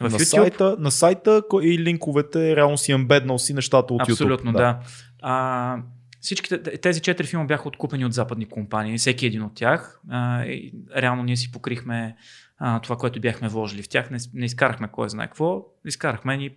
в 0.00 0.12
на, 0.12 0.18
YouTube. 0.18 0.24
сайта, 0.24 0.76
на 0.78 0.90
сайта 0.90 1.42
и 1.62 1.78
линковете, 1.78 2.56
реално 2.56 2.78
си 2.78 2.92
ембеднал 2.92 3.38
си 3.38 3.54
нещата 3.54 3.94
от 3.94 4.02
Абсолютно, 4.02 4.52
YouTube. 4.52 4.56
да. 4.56 4.80
А, 5.22 5.76
всичките, 6.20 6.62
тези 6.62 7.00
четири 7.00 7.26
филма 7.26 7.44
бяха 7.44 7.68
откупени 7.68 8.04
от 8.04 8.12
западни 8.12 8.46
компании, 8.46 8.98
всеки 8.98 9.26
един 9.26 9.42
от 9.42 9.54
тях. 9.54 10.00
А, 10.10 10.44
и 10.44 10.72
реално 10.96 11.22
ние 11.22 11.36
си 11.36 11.52
покрихме 11.52 12.16
а, 12.58 12.80
това, 12.80 12.96
което 12.96 13.20
бяхме 13.20 13.48
вложили 13.48 13.82
в 13.82 13.88
тях. 13.88 14.10
Не, 14.10 14.18
не 14.34 14.44
изкарахме 14.44 14.88
кой 14.92 15.08
знае 15.08 15.26
какво. 15.26 15.64
Изкарахме 15.86 16.36
ни 16.36 16.50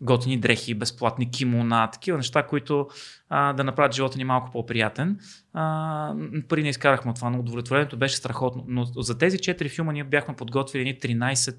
готини 0.00 0.40
дрехи, 0.40 0.74
безплатни 0.74 1.30
кимона, 1.30 1.90
такива 1.90 2.18
неща, 2.18 2.42
които 2.42 2.88
а, 3.28 3.52
да 3.52 3.64
направят 3.64 3.94
живота 3.94 4.18
ни 4.18 4.24
малко 4.24 4.50
по-приятен. 4.52 5.18
А, 5.52 6.14
пари 6.48 6.62
не 6.62 6.68
изкарахме 6.68 7.10
от 7.10 7.16
това, 7.16 7.30
но 7.30 7.38
удовлетворението 7.38 7.96
беше 7.96 8.16
страхотно. 8.16 8.64
Но 8.68 8.84
за 8.84 9.18
тези 9.18 9.38
четири 9.38 9.68
филма 9.68 9.92
ние 9.92 10.04
бяхме 10.04 10.36
подготвили 10.36 10.88
едни 10.88 11.16
13 11.16 11.56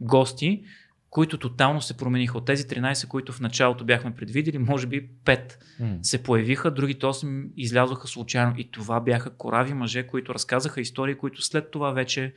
гости, 0.00 0.62
които 1.10 1.38
тотално 1.38 1.80
се 1.80 1.96
промениха. 1.96 2.38
От 2.38 2.44
тези 2.44 2.64
13, 2.64 3.08
които 3.08 3.32
в 3.32 3.40
началото 3.40 3.84
бяхме 3.84 4.14
предвидели, 4.14 4.58
може 4.58 4.86
би 4.86 5.08
5 5.24 5.56
М. 5.80 5.98
се 6.02 6.22
появиха, 6.22 6.70
другите 6.70 7.06
8 7.06 7.50
излязоха 7.56 8.08
случайно. 8.08 8.54
И 8.56 8.70
това 8.70 9.00
бяха 9.00 9.36
корави 9.36 9.74
мъже, 9.74 10.06
които 10.06 10.34
разказаха 10.34 10.80
истории, 10.80 11.14
които 11.14 11.42
след 11.42 11.70
това 11.70 11.90
вече 11.90 12.34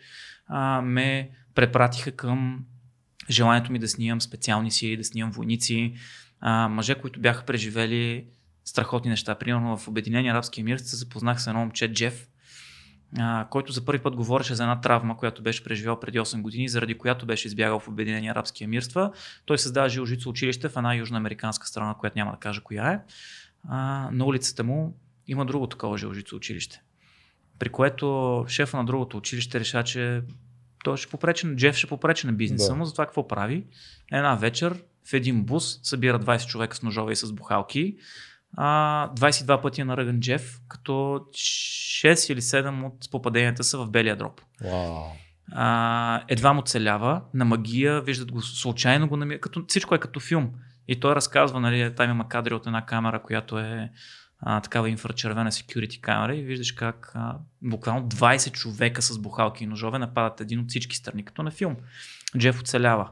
а, 0.47 0.81
ме 0.81 1.29
препратиха 1.55 2.11
към 2.11 2.65
желанието 3.29 3.71
ми 3.71 3.79
да 3.79 3.87
снимам 3.87 4.21
специални 4.21 4.71
сили, 4.71 4.97
да 4.97 5.03
снимам 5.03 5.31
войници. 5.31 5.93
А, 6.39 6.67
мъже, 6.67 6.95
които 6.95 7.19
бяха 7.19 7.45
преживели 7.45 8.25
страхотни 8.65 9.09
неща. 9.09 9.35
Примерно 9.35 9.77
в 9.77 9.87
Обединения 9.87 10.33
арабски 10.33 10.61
емирства 10.61 10.89
се 10.89 10.95
запознах 10.95 11.41
с 11.41 11.47
едно 11.47 11.59
момче 11.59 11.93
Джеф, 11.93 12.27
а, 13.17 13.47
който 13.49 13.71
за 13.71 13.85
първи 13.85 14.03
път 14.03 14.15
говореше 14.15 14.55
за 14.55 14.63
една 14.63 14.81
травма, 14.81 15.17
която 15.17 15.43
беше 15.43 15.63
преживял 15.63 15.99
преди 15.99 16.19
8 16.19 16.41
години, 16.41 16.69
заради 16.69 16.97
която 16.97 17.25
беше 17.25 17.47
избягал 17.47 17.79
в 17.79 17.87
Обединени 17.87 18.27
арабски 18.27 18.63
емирства. 18.63 19.11
Той 19.45 19.57
създава 19.57 19.89
жилжицо 19.89 20.29
училище 20.29 20.69
в 20.69 20.77
една 20.77 20.95
южноамериканска 20.95 21.67
страна, 21.67 21.93
която 21.93 22.17
няма 22.17 22.31
да 22.31 22.37
кажа 22.37 22.61
коя 22.61 22.91
е. 22.91 22.99
А, 23.69 24.09
на 24.11 24.25
улицата 24.25 24.63
му 24.63 24.97
има 25.27 25.45
друго 25.45 25.67
такова 25.67 25.97
жилжицо 25.97 26.35
училище. 26.35 26.81
При 27.59 27.69
което 27.69 28.45
шефа 28.47 28.77
на 28.77 28.85
другото 28.85 29.17
училище 29.17 29.59
реша, 29.59 29.83
че 29.83 30.21
той 30.85 30.97
ще 30.97 31.07
попречи, 31.07 31.55
Джеф 31.55 31.75
ще 31.75 31.87
попречи 31.87 32.27
на 32.27 32.33
бизнеса 32.33 32.69
Да. 32.69 32.75
му, 32.75 32.85
затова 32.85 33.05
какво 33.05 33.27
прави? 33.27 33.65
Една 34.11 34.35
вечер 34.35 34.83
в 35.09 35.13
един 35.13 35.43
бус 35.43 35.79
събира 35.83 36.19
20 36.19 36.47
човека 36.47 36.75
с 36.75 36.83
ножове 36.83 37.13
и 37.13 37.15
с 37.15 37.31
бухалки. 37.31 37.95
А, 38.57 39.09
22 39.15 39.61
пъти 39.61 39.81
е 39.81 39.85
наръган 39.85 40.19
Джеф, 40.19 40.59
като 40.67 40.91
6 40.91 42.33
или 42.33 42.41
7 42.41 42.85
от 42.85 43.11
попаденията 43.11 43.63
са 43.63 43.77
в 43.77 43.89
белия 43.89 44.15
дроб. 44.15 44.41
Вау. 44.63 45.03
А, 45.51 46.23
едва 46.27 46.53
му 46.53 46.61
целява, 46.61 47.21
на 47.33 47.45
магия, 47.45 48.01
виждат 48.01 48.31
го, 48.31 48.41
случайно 48.41 49.07
го 49.07 49.17
намира, 49.17 49.39
като, 49.39 49.63
всичко 49.67 49.95
е 49.95 49.99
като 49.99 50.19
филм. 50.19 50.51
И 50.87 50.99
той 50.99 51.15
разказва, 51.15 51.59
нали, 51.59 51.93
там 51.95 52.09
има 52.11 52.29
кадри 52.29 52.53
от 52.53 52.67
една 52.67 52.85
камера, 52.85 53.21
която 53.21 53.59
е 53.59 53.91
а, 54.47 54.61
такава 54.61 54.89
инфрачервена 54.89 55.51
security 55.51 55.99
камера 55.99 56.35
и 56.35 56.43
виждаш 56.43 56.71
как 56.71 57.11
а, 57.15 57.37
буквално 57.61 58.09
20 58.09 58.51
човека 58.51 59.01
с 59.01 59.19
бухалки 59.19 59.63
и 59.63 59.67
ножове 59.67 59.99
нападат 59.99 60.41
един 60.41 60.59
от 60.59 60.69
всички 60.69 60.95
страни, 60.95 61.25
като 61.25 61.43
на 61.43 61.51
филм. 61.51 61.75
Джеф 62.37 62.59
оцелява. 62.59 63.09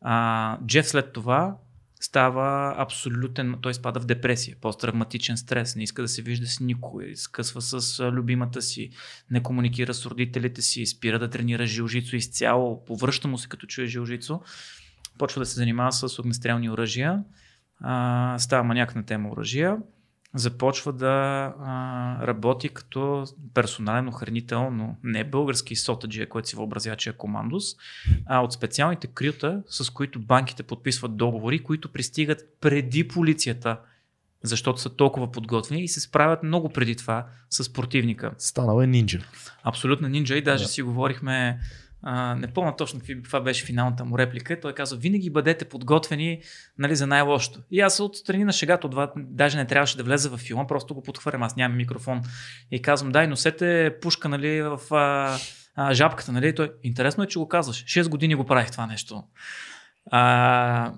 А, 0.00 0.58
Джеф 0.66 0.88
след 0.88 1.12
това 1.12 1.56
става 2.00 2.74
абсолютен, 2.78 3.58
той 3.62 3.74
спада 3.74 4.00
в 4.00 4.06
депресия, 4.06 4.56
посттравматичен 4.60 5.36
стрес, 5.36 5.76
не 5.76 5.82
иска 5.82 6.02
да 6.02 6.08
се 6.08 6.22
вижда 6.22 6.46
с 6.46 6.60
никой, 6.60 7.16
скъсва 7.16 7.62
с 7.62 8.10
любимата 8.10 8.62
си, 8.62 8.90
не 9.30 9.42
комуникира 9.42 9.94
с 9.94 10.06
родителите 10.06 10.62
си, 10.62 10.86
спира 10.86 11.18
да 11.18 11.30
тренира 11.30 11.66
жилжицо 11.66 12.16
изцяло, 12.16 12.84
повръща 12.84 13.28
му 13.28 13.38
се 13.38 13.48
като 13.48 13.66
чуе 13.66 13.86
жилжицо, 13.86 14.40
почва 15.18 15.40
да 15.40 15.46
се 15.46 15.54
занимава 15.54 15.92
с 15.92 16.18
огнестрелни 16.18 16.70
оръжия, 16.70 17.24
а, 17.80 18.36
става 18.38 18.64
маняк 18.64 18.94
на 18.94 19.06
тема 19.06 19.30
оръжия, 19.30 19.76
започва 20.34 20.92
да 20.92 21.08
а, 21.60 22.26
работи 22.26 22.68
като 22.68 23.24
персонален 23.54 24.08
охранител, 24.08 24.70
но 24.70 24.96
не 25.02 25.24
български 25.24 25.76
сотаджия, 25.76 26.28
който 26.28 26.48
си 26.48 26.56
въобразява, 26.56 26.96
че 26.96 27.10
е 27.10 27.12
командос, 27.12 27.64
а 28.26 28.40
от 28.40 28.52
специалните 28.52 29.06
крюта, 29.06 29.62
с 29.66 29.90
които 29.90 30.20
банките 30.20 30.62
подписват 30.62 31.16
договори, 31.16 31.62
които 31.62 31.88
пристигат 31.88 32.44
преди 32.60 33.08
полицията, 33.08 33.78
защото 34.42 34.80
са 34.80 34.96
толкова 34.96 35.32
подготвени 35.32 35.82
и 35.82 35.88
се 35.88 36.00
справят 36.00 36.42
много 36.42 36.68
преди 36.68 36.96
това 36.96 37.26
с 37.50 37.72
противника. 37.72 38.32
Станал 38.38 38.82
е 38.82 38.86
нинджа. 38.86 39.20
Абсолютно 39.62 40.08
нинджа 40.08 40.36
и 40.36 40.42
даже 40.42 40.64
Да. 40.64 40.68
си 40.68 40.82
говорихме, 40.82 41.60
а, 42.02 42.34
не 42.34 42.46
помня 42.46 42.76
точно 42.76 43.00
какви- 43.00 43.40
беше 43.44 43.64
финалната 43.64 44.04
му 44.04 44.18
реплика. 44.18 44.60
Той 44.60 44.72
каза, 44.72 44.96
винаги 44.96 45.30
бъдете 45.30 45.64
подготвени 45.64 46.40
нали, 46.78 46.96
за 46.96 47.06
най-лошото. 47.06 47.60
И 47.70 47.80
аз 47.80 48.00
отстрани 48.00 48.44
на 48.44 48.52
шегата, 48.52 48.90
това, 48.90 49.12
даже 49.16 49.58
не 49.58 49.66
трябваше 49.66 49.96
да 49.96 50.02
влеза 50.02 50.30
във 50.30 50.40
филма, 50.40 50.66
просто 50.66 50.94
го 50.94 51.02
подхвърлям, 51.02 51.42
аз 51.42 51.56
нямам 51.56 51.76
микрофон. 51.76 52.22
И 52.70 52.82
казвам, 52.82 53.12
дай, 53.12 53.26
носете 53.26 53.96
пушка 54.02 54.28
нали, 54.28 54.62
в 54.62 54.80
а, 54.90 55.36
а, 55.74 55.94
жабката. 55.94 56.32
Нали? 56.32 56.54
Той, 56.54 56.72
интересно 56.82 57.24
е, 57.24 57.26
че 57.26 57.38
го 57.38 57.48
казваш. 57.48 57.84
6 57.84 58.08
години 58.08 58.34
го 58.34 58.44
правих 58.44 58.70
това 58.70 58.86
нещо. 58.86 59.24
А, 60.10 60.92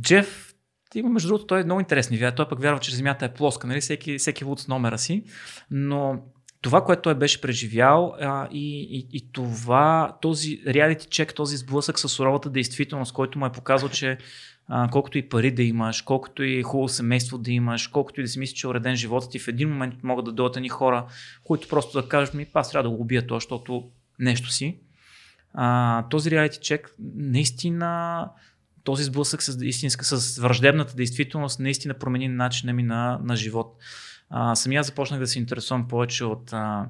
Джеф 0.00 0.54
Има, 0.94 1.08
между 1.08 1.28
другото, 1.28 1.46
той 1.46 1.60
е 1.60 1.64
много 1.64 1.80
интересен. 1.80 2.32
Той 2.36 2.48
пък 2.48 2.60
вярва, 2.60 2.80
че 2.80 2.96
Земята 2.96 3.24
е 3.24 3.34
плоска, 3.34 3.66
нали? 3.66 3.80
всеки, 3.80 4.18
всеки 4.18 4.44
луд 4.44 4.60
с 4.60 4.68
номера 4.68 4.98
си. 4.98 5.24
Но 5.70 6.22
това, 6.64 6.84
което 6.84 7.02
той 7.02 7.14
беше 7.14 7.40
преживял 7.40 8.14
а, 8.20 8.48
и, 8.52 8.82
и, 8.82 9.08
и 9.12 9.32
това, 9.32 10.16
този 10.20 10.62
реалити 10.66 11.06
чек, 11.10 11.34
този 11.34 11.56
сблъсък 11.56 11.98
с 11.98 12.08
суровата 12.08 12.50
действителност, 12.50 13.12
който 13.12 13.38
му 13.38 13.46
е 13.46 13.52
показал, 13.52 13.88
че 13.88 14.18
а, 14.68 14.88
колкото 14.92 15.18
и 15.18 15.28
пари 15.28 15.50
да 15.50 15.62
имаш, 15.62 16.02
колкото 16.02 16.42
и 16.42 16.62
хубаво 16.62 16.88
семейство 16.88 17.38
да 17.38 17.52
имаш, 17.52 17.86
колкото 17.86 18.20
и 18.20 18.24
да 18.24 18.28
си 18.28 18.38
мислиш, 18.38 18.58
че 18.58 18.66
е 18.66 18.70
уреден 18.70 18.96
живота 18.96 19.28
ти, 19.28 19.38
в 19.38 19.48
един 19.48 19.68
момент 19.68 19.94
могат 20.02 20.24
да 20.24 20.32
дойдат 20.32 20.62
ни 20.62 20.68
хора, 20.68 21.06
които 21.44 21.68
просто 21.68 22.02
да 22.02 22.08
кажат 22.08 22.34
ми, 22.34 22.46
аз 22.54 22.70
трябва 22.70 22.90
да 22.90 22.96
го 22.96 23.02
убия 23.02 23.26
то, 23.26 23.34
защото 23.34 23.84
нещо 24.18 24.50
си. 24.50 24.78
А, 25.54 26.08
този 26.08 26.30
реалити 26.30 26.58
чек 26.62 26.94
наистина 27.16 28.24
този 28.84 29.04
сблъсък 29.04 29.42
с, 29.42 29.58
истинска, 29.62 30.04
с 30.04 30.38
враждебната 30.38 30.94
действителност 30.94 31.60
наистина 31.60 31.94
промени 31.94 32.28
начина 32.28 32.72
ми 32.72 32.82
на, 32.82 33.20
на 33.24 33.36
живот. 33.36 33.76
Самия 34.54 34.82
започнах 34.82 35.20
да 35.20 35.26
се 35.26 35.38
интересувам 35.38 35.88
повече 35.88 36.24
от 36.24 36.52
а, 36.52 36.88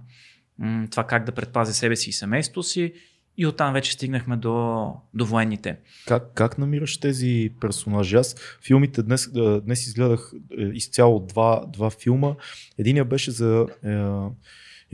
м- 0.59 0.87
това 0.91 1.05
как 1.05 1.25
да 1.25 1.33
предпазя 1.33 1.75
себе 1.75 1.97
си 1.97 2.11
и 2.11 2.13
семейството 2.13 2.63
си 2.63 2.93
и 3.37 3.47
оттам 3.47 3.73
вече 3.73 3.93
стигнахме 3.93 4.37
до, 4.37 4.87
до 5.15 5.27
военните. 5.27 5.77
Как, 6.07 6.35
как 6.35 6.59
намираш 6.59 7.01
тези 7.01 7.51
персонажи? 7.61 8.17
Аз 8.17 8.37
филмите 8.67 9.03
днес, 9.03 9.31
днес 9.63 9.87
изгледах 9.87 10.33
е, 10.59 10.63
изцяло 10.63 11.21
два, 11.21 11.65
два 11.67 11.91
филма. 11.91 12.35
Единия 12.79 13.05
беше 13.05 13.31
за 13.31 13.67
е, 13.85 14.05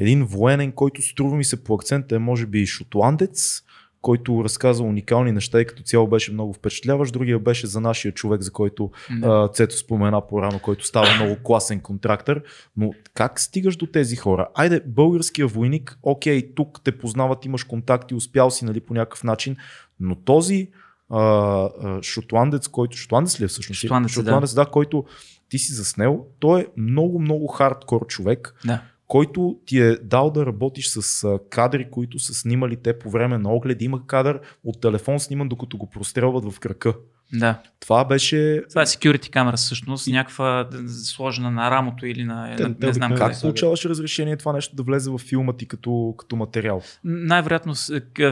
един 0.03 0.25
военен, 0.25 0.73
който 0.73 1.03
струва 1.03 1.37
ми 1.37 1.45
се 1.45 1.65
по 1.65 1.75
акцента 1.75 2.17
е 2.17 2.19
може 2.19 2.47
би 2.47 2.67
шотландец, 2.67 3.63
който 4.03 4.45
разказва 4.45 4.87
уникални 4.87 5.33
неща 5.33 5.61
и 5.61 5.67
като 5.67 5.83
цяло 5.83 6.07
беше 6.07 6.33
много 6.33 6.53
впечатляващ. 6.53 7.13
Другия 7.13 7.39
беше 7.39 7.67
за 7.67 7.81
нашия 7.81 8.13
човек, 8.13 8.41
за 8.41 8.53
който 8.53 8.91
да. 9.21 9.49
Цето 9.53 9.77
спомена 9.77 10.27
по-рано, 10.27 10.61
който 10.63 10.87
става 10.87 11.15
много 11.15 11.37
класен 11.43 11.81
контрактор. 11.81 12.43
Но 12.77 12.93
как 13.15 13.41
стигаш 13.41 13.77
до 13.77 13.87
тези 13.87 14.17
хора? 14.17 14.49
Айде, 14.55 14.81
българския 14.87 15.47
войник, 15.47 15.99
окей, 16.03 16.55
тук 16.55 16.81
те 16.85 16.99
познават, 16.99 17.45
имаш 17.45 17.65
контакти, 17.65 18.15
успял 18.15 18.51
си 18.51 18.65
нали, 18.65 18.81
по 18.81 18.95
някакъв 18.95 19.25
начин, 19.25 19.57
но 20.01 20.15
този 20.15 20.69
а, 21.11 22.03
шотландец, 22.03 22.69
който. 22.69 22.97
Шотландец 22.97 23.41
ли 23.41 23.45
е 23.45 23.49
всъщност? 23.49 23.81
Шотландец, 23.81 24.13
шотландец 24.13 24.55
да. 24.55 24.65
да, 24.65 24.71
който 24.71 25.05
ти 25.49 25.59
си 25.59 25.73
заснел, 25.73 26.27
той 26.39 26.61
е 26.61 26.67
много, 26.77 27.21
много 27.21 27.47
хардкор 27.47 28.07
човек. 28.07 28.55
Да 28.65 28.83
който 29.11 29.59
ти 29.67 29.81
е 29.81 29.97
дал 29.97 30.31
да 30.31 30.47
работиш 30.47 30.89
с 30.89 31.39
кадри, 31.51 31.91
които 31.91 32.19
са 32.19 32.35
снимали 32.35 32.77
те 32.77 32.99
по 32.99 33.11
време 33.11 33.39
на 33.39 33.53
оглед. 33.53 33.83
Има 33.83 34.07
кадър 34.07 34.41
от 34.65 34.81
телефон 34.81 35.21
сниман, 35.21 35.49
докато 35.49 35.79
го 35.79 35.91
прострелват 35.91 36.53
в 36.53 36.61
крака. 36.61 36.95
Да. 37.33 37.59
Това 37.81 38.05
беше. 38.05 38.63
Това 38.69 38.83
е 38.83 38.87
security 38.87 39.31
камера 39.31 39.57
всъщност, 39.57 40.07
и... 40.07 40.13
някаква 40.13 40.69
сложена 41.05 41.51
на 41.51 41.71
рамото 41.71 42.07
или 42.07 42.25
на. 42.25 42.57
Те, 42.57 42.69
не, 42.69 42.75
не 42.81 42.93
знам 42.93 43.15
как 43.15 43.29
къде. 43.29 43.41
получаваш 43.41 43.85
разрешение 43.85 44.37
това 44.37 44.53
нещо 44.53 44.77
да 44.77 44.83
влезе 44.83 45.11
в 45.11 45.19
филма 45.19 45.53
ти 45.53 45.67
като, 45.67 46.15
като 46.19 46.37
материал? 46.37 46.83
Най-вероятно 47.05 47.75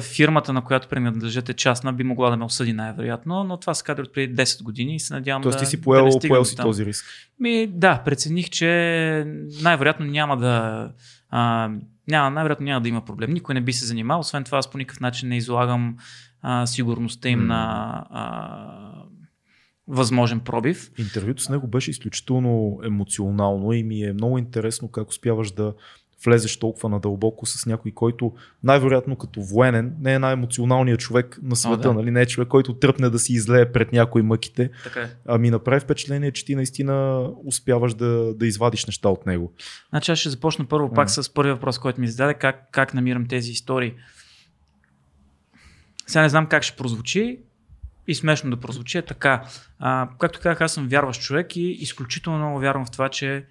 фирмата, 0.01 0.53
на 0.53 0.65
която 0.65 0.89
принадлежите 0.89 1.55
частна, 1.55 1.93
би 1.93 2.05
могла 2.05 2.31
да 2.31 2.37
ме 2.37 2.45
осъди 2.45 2.73
най-вероятно, 2.73 3.45
но 3.45 3.57
това 3.57 3.75
са 3.75 3.85
кадри 3.85 4.03
от 4.03 4.13
преди 4.13 4.35
10 4.35 4.63
години 4.63 4.95
и 4.95 5.01
се 5.01 5.15
надявам 5.15 5.43
Тоест 5.43 5.59
да. 5.59 5.65
ти 5.65 5.71
си 5.71 5.81
поел, 5.81 6.09
да 6.09 6.29
поел 6.29 6.45
си 6.45 6.57
този 6.57 6.87
риск. 6.87 7.05
Ми, 7.41 7.67
да, 7.67 8.03
прецених, 8.05 8.51
че 8.51 8.69
най-вероятно 9.63 10.07
няма 10.07 10.37
да. 10.37 10.89
А, 11.31 11.71
няма, 12.09 12.31
най-вероятно 12.31 12.65
няма 12.65 12.81
да 12.81 12.89
има 12.89 13.05
проблем. 13.05 13.31
Никой 13.31 13.55
не 13.55 13.61
би 13.61 13.73
се 13.73 13.87
занимавал. 13.87 14.21
Освен 14.21 14.45
това, 14.45 14.59
аз 14.59 14.71
по 14.71 14.79
никакъв 14.79 15.01
начин 15.01 15.29
не 15.29 15.37
излагам 15.37 15.97
а, 16.43 16.67
сигурността 16.67 17.29
им 17.29 17.41
mm. 17.41 17.47
на 17.47 18.05
а, 18.11 19.05
възможен 19.89 20.41
пробив. 20.41 20.91
Интервюто 20.99 21.43
с 21.43 21.49
него 21.49 21.67
беше 21.67 21.91
изключително 21.91 22.81
емоционално 22.85 23.73
и 23.73 23.83
ми 23.83 24.03
е 24.03 24.13
много 24.13 24.39
интересно 24.39 24.89
как 24.89 25.09
успяваш 25.09 25.51
да 25.51 25.75
влезеш 26.25 26.57
толкова 26.57 26.89
надълбоко 26.89 27.47
с 27.47 27.67
някой, 27.67 27.93
който 27.93 28.33
най-вероятно 28.63 29.17
като 29.17 29.43
военен 29.43 29.97
не 30.01 30.15
е 30.15 30.19
най-емоционалният 30.19 31.01
човек 31.01 31.39
на 31.43 31.57
света, 31.57 31.89
О, 31.89 31.93
да. 31.93 31.95
нали? 31.95 32.11
не 32.11 32.21
е 32.21 32.27
човек, 32.27 32.49
който 32.49 32.75
тръпне 32.75 33.11
да 33.11 33.19
си 33.19 33.33
излее 33.33 33.73
пред 33.73 33.93
някои 33.93 34.23
мъките. 34.23 34.71
Така 34.85 35.01
е. 35.01 35.11
Ами 35.27 35.51
направи 35.51 35.81
впечатление, 35.81 36.33
че 36.33 36.45
ти 36.45 36.55
наистина 36.55 37.27
успяваш 37.45 37.95
да, 37.95 38.35
да 38.35 38.47
извадиш 38.47 38.87
неща 38.87 39.09
от 39.09 39.27
него. 39.27 39.53
Значи 39.89 40.13
аз 40.13 40.19
ще 40.19 40.31
започна 40.31 40.65
първо 40.65 40.93
пак 40.93 41.11
с 41.11 41.35
първия 41.35 41.55
въпрос, 41.55 41.79
който 41.79 42.01
ми 42.01 42.09
зададе, 42.09 42.35
как, 42.35 42.69
как 42.73 42.95
намирам 42.95 43.27
тези 43.27 43.51
истории. 43.51 43.95
Сега 46.09 46.23
не 46.23 46.29
знам 46.29 46.47
как 46.47 46.63
ще 46.63 46.77
прозвучи 46.77 47.39
и 48.07 48.15
смешно 48.15 48.51
да 48.51 48.57
прозвучи. 48.57 48.99
Е 48.99 49.03
така, 49.03 49.45
а, 49.79 50.09
както 50.19 50.41
казах, 50.41 50.61
аз 50.61 50.75
съм 50.75 50.89
вярващ 50.89 51.23
човек 51.23 51.57
и 51.57 51.71
изключително 51.71 52.39
много 52.39 52.61
вярвам 52.61 52.87
в 52.87 52.91
това, 52.91 53.09
че 53.09 53.45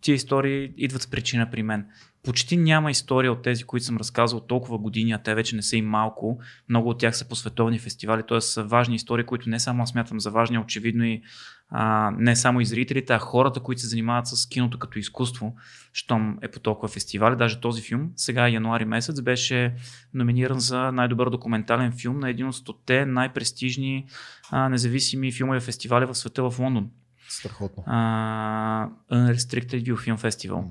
тия 0.00 0.14
истории 0.14 0.72
идват 0.76 1.02
с 1.02 1.06
причина 1.06 1.50
при 1.50 1.62
мен. 1.62 1.86
Почти 2.24 2.56
няма 2.56 2.90
история 2.90 3.32
от 3.32 3.42
тези, 3.42 3.64
които 3.64 3.86
съм 3.86 3.96
разказал 3.96 4.40
толкова 4.40 4.78
години, 4.78 5.12
а 5.12 5.18
те 5.18 5.34
вече 5.34 5.56
не 5.56 5.62
са 5.62 5.76
и 5.76 5.82
малко. 5.82 6.38
Много 6.68 6.88
от 6.88 6.98
тях 6.98 7.16
са 7.16 7.28
по 7.28 7.36
световни 7.36 7.78
фестивали, 7.78 8.22
т.е. 8.28 8.40
са 8.40 8.64
важни 8.64 8.94
истории, 8.94 9.24
които 9.24 9.48
не 9.48 9.60
само 9.60 9.82
аз 9.82 9.90
смятам 9.90 10.20
за 10.20 10.30
важни, 10.30 10.58
очевидно 10.58 11.04
и 11.04 11.22
а, 11.68 12.10
не 12.18 12.36
само 12.36 12.60
и 12.60 12.64
зрителите, 12.64 13.12
а 13.12 13.18
хората, 13.18 13.60
които 13.60 13.80
се 13.80 13.88
занимават 13.88 14.26
с 14.26 14.48
киното 14.48 14.78
като 14.78 14.98
изкуство, 14.98 15.54
щом 15.92 16.38
е 16.42 16.48
по 16.48 16.60
толкова 16.60 16.88
фестивали. 16.88 17.36
Даже 17.36 17.60
този 17.60 17.82
филм, 17.82 18.10
сега 18.16 18.48
януари 18.48 18.84
месец, 18.84 19.20
беше 19.20 19.74
номиниран 20.14 20.60
за 20.60 20.92
най-добър 20.92 21.30
документален 21.30 21.92
филм 21.92 22.18
на 22.18 22.30
един 22.30 22.48
от 22.48 22.54
стоте 22.54 23.06
най-престижни 23.06 24.06
а, 24.50 24.68
независими 24.68 25.32
филмови 25.32 25.60
фестивали 25.60 26.04
в 26.04 26.14
света 26.14 26.50
в 26.50 26.58
Лондон. 26.58 26.90
Страхотно. 27.28 27.82
Uh, 27.82 28.88
Unrestricted 29.12 29.82
View 29.84 29.94
Film 29.94 30.18
Festival. 30.18 30.64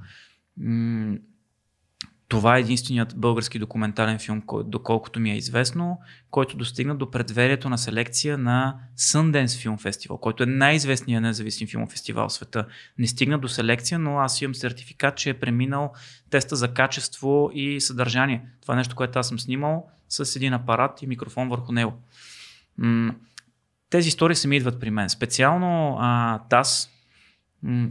Mm. 0.59 1.19
Това 2.27 2.57
е 2.57 2.59
единственият 2.59 3.13
български 3.17 3.59
документален 3.59 4.19
филм, 4.19 4.43
доколкото 4.65 5.19
ми 5.19 5.31
е 5.31 5.37
известно, 5.37 5.99
който 6.31 6.57
достигна 6.57 6.95
до 6.95 7.11
предверието 7.11 7.69
на 7.69 7.77
селекция 7.77 8.37
на 8.37 8.75
Sundance 8.97 9.45
Film 9.45 9.81
Festival, 9.81 10.19
който 10.19 10.43
е 10.43 10.45
най-известният 10.45 11.23
независим 11.23 11.67
филмов 11.67 11.91
фестивал 11.91 12.29
в 12.29 12.33
света. 12.33 12.65
Не 12.97 13.07
стигна 13.07 13.39
до 13.39 13.47
селекция, 13.47 13.99
но 13.99 14.19
аз 14.19 14.41
имам 14.41 14.55
сертификат, 14.55 15.17
че 15.17 15.29
е 15.29 15.39
преминал 15.39 15.93
теста 16.29 16.55
за 16.55 16.73
качество 16.73 17.51
и 17.53 17.81
съдържание. 17.81 18.45
Това 18.61 18.73
е 18.73 18.77
нещо, 18.77 18.95
което 18.95 19.19
аз 19.19 19.27
съм 19.27 19.39
снимал 19.39 19.87
с 20.09 20.35
един 20.35 20.53
апарат 20.53 21.01
и 21.01 21.07
микрофон 21.07 21.49
върху 21.49 21.71
него 21.71 21.93
тези 23.95 24.07
истории 24.07 24.35
се 24.35 24.47
ми 24.47 24.57
идват 24.57 24.79
при 24.79 24.91
мен. 24.91 25.09
Специално 25.09 25.97
а, 25.99 26.39
Тас, 26.49 26.89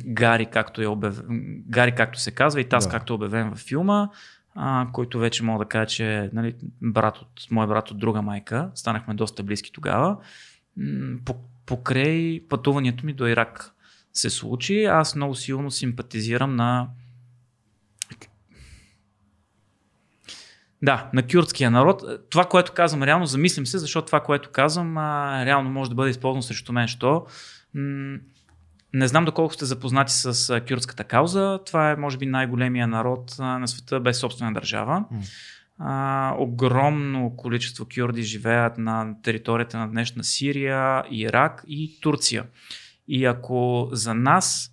Гари, 0.06 0.46
както, 0.46 0.82
е 0.82 0.86
обяв... 0.86 1.20
Гари, 1.68 1.92
както 1.94 2.20
се 2.20 2.30
казва, 2.30 2.60
и 2.60 2.68
Тас, 2.68 2.84
да. 2.84 2.90
както 2.90 3.12
е 3.12 3.16
обявен 3.16 3.50
във 3.50 3.58
филма, 3.58 4.08
а, 4.54 4.86
който 4.92 5.18
вече 5.18 5.42
мога 5.42 5.64
да 5.64 5.68
кажа, 5.68 5.86
че 5.86 6.30
нали, 6.32 6.54
брат 6.82 7.18
от, 7.18 7.46
мой 7.50 7.66
брат 7.66 7.90
от 7.90 7.98
друга 7.98 8.22
майка, 8.22 8.70
станахме 8.74 9.14
доста 9.14 9.42
близки 9.42 9.72
тогава, 9.72 10.16
по, 11.24 11.34
покрай 11.66 12.42
пътуването 12.48 13.06
ми 13.06 13.12
до 13.12 13.26
Ирак 13.26 13.70
се 14.12 14.30
случи. 14.30 14.84
Аз 14.84 15.16
много 15.16 15.34
силно 15.34 15.70
симпатизирам 15.70 16.56
на 16.56 16.88
Да, 20.82 21.10
на 21.12 21.22
кюртския 21.22 21.70
народ. 21.70 22.02
Това, 22.30 22.44
което 22.44 22.72
казвам, 22.72 23.02
реално 23.02 23.26
замислим 23.26 23.66
се, 23.66 23.78
защото 23.78 24.06
това, 24.06 24.20
което 24.20 24.50
казвам, 24.52 24.98
а, 24.98 25.44
реално 25.44 25.70
може 25.70 25.90
да 25.90 25.94
бъде 25.94 26.10
използвано 26.10 26.42
срещу 26.42 26.72
мен. 26.72 26.88
Що? 26.88 27.26
М- 27.74 28.18
не 28.94 29.08
знам 29.08 29.24
доколко 29.24 29.54
сте 29.54 29.64
запознати 29.64 30.12
с 30.12 30.60
кюртската 30.68 31.04
кауза. 31.04 31.60
Това 31.66 31.90
е, 31.90 31.96
може 31.96 32.18
би, 32.18 32.26
най-големия 32.26 32.86
народ 32.86 33.34
на 33.38 33.68
света 33.68 34.00
без 34.00 34.18
собствена 34.18 34.52
държава. 34.52 35.04
А, 35.78 36.34
огромно 36.38 37.36
количество 37.36 37.86
кюрди 37.94 38.22
живеят 38.22 38.78
на 38.78 39.14
територията 39.22 39.78
на 39.78 39.88
днешна 39.88 40.24
Сирия, 40.24 41.04
Ирак 41.10 41.64
и 41.68 42.00
Турция. 42.00 42.44
И 43.08 43.24
ако 43.24 43.88
за 43.92 44.14
нас 44.14 44.70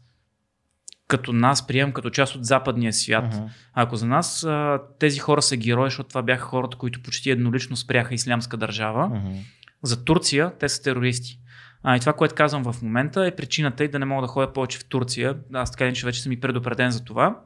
като 1.07 1.34
нас 1.34 1.67
приемам 1.67 1.93
като 1.93 2.09
част 2.09 2.36
от 2.36 2.45
западния 2.45 2.93
свят. 2.93 3.34
Uh-huh. 3.34 3.49
Ако 3.74 3.95
за 3.95 4.07
нас 4.07 4.43
а, 4.43 4.82
тези 4.99 5.19
хора 5.19 5.41
са 5.41 5.57
герои, 5.57 5.89
защото 5.89 6.09
това 6.09 6.22
бяха 6.22 6.43
хората, 6.45 6.78
които 6.78 7.03
почти 7.03 7.30
еднолично 7.30 7.76
спряха 7.76 8.13
ислямска 8.13 8.57
държава, 8.57 9.09
uh-huh. 9.09 9.39
за 9.84 10.05
Турция 10.05 10.51
те 10.59 10.69
са 10.69 10.84
терористи. 10.84 11.41
А, 11.84 11.95
и 11.95 11.99
това, 11.99 12.13
което 12.13 12.36
казвам 12.36 12.73
в 12.73 12.82
момента 12.82 13.25
е 13.25 13.36
причината 13.36 13.84
и 13.84 13.88
да 13.88 13.99
не 13.99 14.05
мога 14.05 14.21
да 14.21 14.27
ходя 14.27 14.53
повече 14.53 14.79
в 14.79 14.86
Турция. 14.86 15.38
Аз 15.53 15.71
така 15.71 15.93
че 15.93 16.05
вече 16.05 16.21
съм 16.21 16.32
и 16.32 16.39
предупреден 16.39 16.91
за 16.91 17.03
това. 17.03 17.39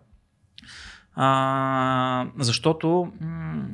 А, 1.15 2.27
защото 2.37 3.13
м- 3.21 3.65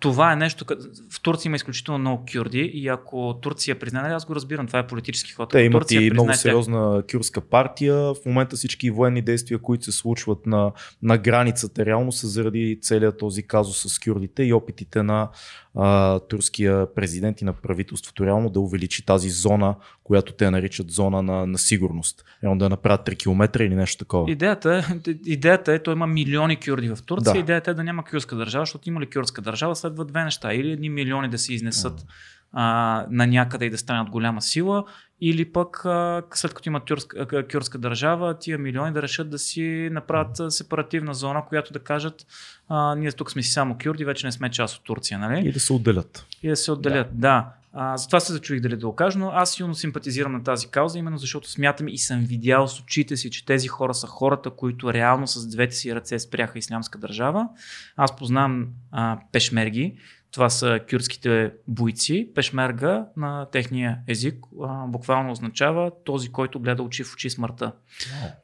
това 0.00 0.32
е 0.32 0.36
нещо, 0.36 0.64
в 1.10 1.20
Турция 1.22 1.48
има 1.48 1.56
изключително 1.56 1.98
много 1.98 2.24
кюрди 2.32 2.70
и 2.74 2.88
ако 2.88 3.38
Турция 3.42 3.78
признае, 3.78 4.12
аз 4.12 4.26
го 4.26 4.34
разбирам, 4.34 4.66
това 4.66 4.78
е 4.78 4.86
политически 4.86 5.32
ход. 5.32 5.50
Те 5.50 5.60
имат 5.60 5.82
Турция 5.82 6.02
и 6.02 6.10
много 6.10 6.34
сериозна 6.34 7.02
кюрска 7.12 7.40
партия. 7.40 7.94
В 7.94 8.16
момента 8.26 8.56
всички 8.56 8.90
военни 8.90 9.22
действия, 9.22 9.58
които 9.58 9.84
се 9.84 9.92
случват 9.92 10.46
на, 10.46 10.72
на 11.02 11.18
границата, 11.18 11.86
реално 11.86 12.12
са 12.12 12.28
заради 12.28 12.78
целият 12.82 13.18
този 13.18 13.42
казус 13.42 13.92
с 13.92 13.98
кюрдите 13.98 14.42
и 14.42 14.52
опитите 14.52 15.02
на 15.02 15.28
а, 15.74 16.18
турския 16.18 16.94
президент 16.94 17.40
и 17.40 17.44
на 17.44 17.52
правителството 17.52 18.26
реално 18.26 18.50
да 18.50 18.60
увеличи 18.60 19.06
тази 19.06 19.30
зона, 19.30 19.74
която 20.10 20.32
те 20.32 20.50
наричат 20.50 20.90
зона 20.90 21.22
на, 21.22 21.46
на 21.46 21.58
сигурност. 21.58 22.24
Едно 22.42 22.56
да 22.56 22.68
направят 22.68 23.06
3 23.06 23.18
км 23.18 23.64
или 23.64 23.74
нещо 23.74 23.98
такова. 23.98 24.30
Идеята, 24.30 24.84
е- 25.06 25.10
идеята 25.26 25.72
е, 25.72 25.82
той 25.82 25.94
има 25.94 26.06
милиони 26.06 26.56
кюрди 26.56 26.88
в 26.88 26.98
Турция, 27.06 27.32
Да. 27.32 27.38
идеята 27.38 27.70
е 27.70 27.74
да 27.74 27.84
няма 27.84 28.04
кюрдска 28.04 28.36
държава, 28.36 28.64
защото 28.64 28.88
има 28.88 29.00
ли 29.00 29.06
кюрдска 29.06 29.42
държава, 29.42 29.76
следва 29.76 30.04
две 30.04 30.24
неща. 30.24 30.54
Или 30.54 30.70
едни 30.70 30.88
милиони 30.88 31.28
да 31.28 31.38
се 31.38 31.54
изнесат 31.54 32.06
а, 32.52 33.06
на 33.10 33.26
някъде 33.26 33.64
и 33.64 33.70
да 33.70 33.78
станат 33.78 34.10
голяма 34.10 34.42
сила, 34.42 34.84
или 35.20 35.52
пък 35.52 35.84
а, 35.84 36.22
след 36.34 36.54
като 36.54 36.68
има 36.68 36.80
тюрска, 36.80 37.26
а, 37.32 37.42
кюрдска 37.52 37.78
държава, 37.78 38.38
тия 38.38 38.58
милиони 38.58 38.92
да 38.92 39.02
решат 39.02 39.30
да 39.30 39.38
си 39.38 39.88
направят 39.92 40.52
сепаративна 40.52 41.14
зона, 41.14 41.42
която 41.48 41.72
да 41.72 41.78
кажат, 41.78 42.26
а, 42.68 42.94
ние 42.94 43.12
тук 43.12 43.30
сме 43.30 43.42
си 43.42 43.52
само 43.52 43.76
кюрди, 43.84 44.04
вече 44.04 44.26
не 44.26 44.32
сме 44.32 44.50
част 44.50 44.76
от 44.76 44.84
Турция, 44.84 45.18
нали? 45.18 45.48
И 45.48 45.52
да 45.52 45.60
се 45.60 45.72
отделят. 45.72 46.26
И 46.42 46.48
да 46.48 46.56
се 46.56 46.72
отделят, 46.72 47.08
да. 47.12 47.28
да. 47.28 47.59
А, 47.72 47.96
затова 47.96 48.20
се 48.20 48.32
зачуих 48.32 48.60
дали 48.60 48.76
да 48.76 48.86
го 48.86 48.96
кажа, 48.96 49.18
но 49.18 49.30
аз 49.34 49.52
силно 49.52 49.74
симпатизирам 49.74 50.32
на 50.32 50.42
тази 50.42 50.68
кауза, 50.68 50.98
именно 50.98 51.18
защото 51.18 51.50
смятам 51.50 51.88
и 51.88 51.98
съм 51.98 52.20
видял 52.20 52.68
с 52.68 52.80
очите 52.80 53.16
си, 53.16 53.30
че 53.30 53.44
тези 53.44 53.68
хора 53.68 53.94
са 53.94 54.06
хората, 54.06 54.50
които 54.50 54.92
реално 54.92 55.26
с 55.26 55.48
двете 55.48 55.74
си 55.74 55.94
ръце 55.94 56.18
спряха 56.18 56.58
ислямска 56.58 56.98
държава. 56.98 57.48
Аз 57.96 58.16
познавам 58.16 58.68
а, 58.92 59.18
пешмерги, 59.32 59.96
това 60.32 60.50
са 60.50 60.80
кюрдските 60.90 61.52
бойци. 61.68 62.30
Пешмерга 62.34 63.06
на 63.16 63.46
техния 63.52 63.98
език 64.08 64.34
а, 64.62 64.86
буквално 64.86 65.32
означава 65.32 65.92
този, 66.04 66.32
който 66.32 66.60
гледа 66.60 66.82
очи 66.82 67.04
в 67.04 67.12
очи 67.12 67.30
смъртта. 67.30 67.72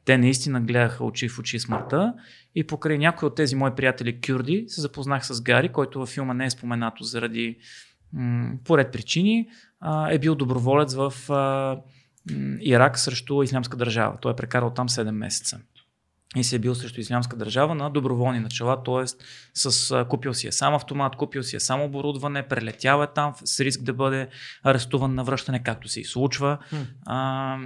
Те 0.05 0.17
наистина 0.17 0.61
гледаха 0.61 1.05
очи 1.05 1.29
в 1.29 1.39
очи 1.39 1.59
смъртта 1.59 2.13
и 2.55 2.67
покрай 2.67 2.97
някои 2.97 3.27
от 3.27 3.35
тези 3.35 3.55
мои 3.55 3.71
приятели 3.75 4.19
кюрди 4.21 4.65
се 4.67 4.81
запознах 4.81 5.27
с 5.27 5.41
Гари, 5.41 5.69
който 5.69 5.99
във 5.99 6.09
филма 6.09 6.33
не 6.33 6.45
е 6.45 6.49
споменато 6.49 7.03
заради 7.03 7.57
поред 8.65 8.91
причини, 8.91 9.47
а, 9.79 10.11
е 10.11 10.19
бил 10.19 10.35
доброволец 10.35 10.93
в 10.93 11.13
Ирак 12.61 12.99
срещу 12.99 13.43
Ислямска 13.43 13.77
държава. 13.77 14.17
Той 14.21 14.31
е 14.31 14.35
прекарал 14.35 14.69
там 14.73 14.89
7 14.89 15.11
месеца. 15.11 15.59
И 16.35 16.43
се 16.43 16.55
е 16.55 16.59
бил 16.59 16.75
срещу 16.75 17.01
Ислямска 17.01 17.35
държава 17.37 17.75
на 17.75 17.89
доброволни 17.89 18.39
начала, 18.39 18.83
т.е. 18.83 19.05
с 19.53 20.05
купил 20.09 20.33
си 20.33 20.47
е 20.47 20.51
сам 20.51 20.73
автомат, 20.73 21.15
купил 21.15 21.43
си 21.43 21.55
е 21.55 21.59
сам 21.59 21.81
оборудване, 21.81 22.47
прелетял 22.47 23.03
е 23.03 23.07
там 23.07 23.33
с 23.45 23.59
риск 23.59 23.83
да 23.83 23.93
бъде 23.93 24.27
арестуван 24.63 25.15
на 25.15 25.23
връщане, 25.23 25.63
както 25.63 25.87
се 25.87 26.01
и 26.01 26.03
случва. 26.05 26.57
А, 27.05 27.57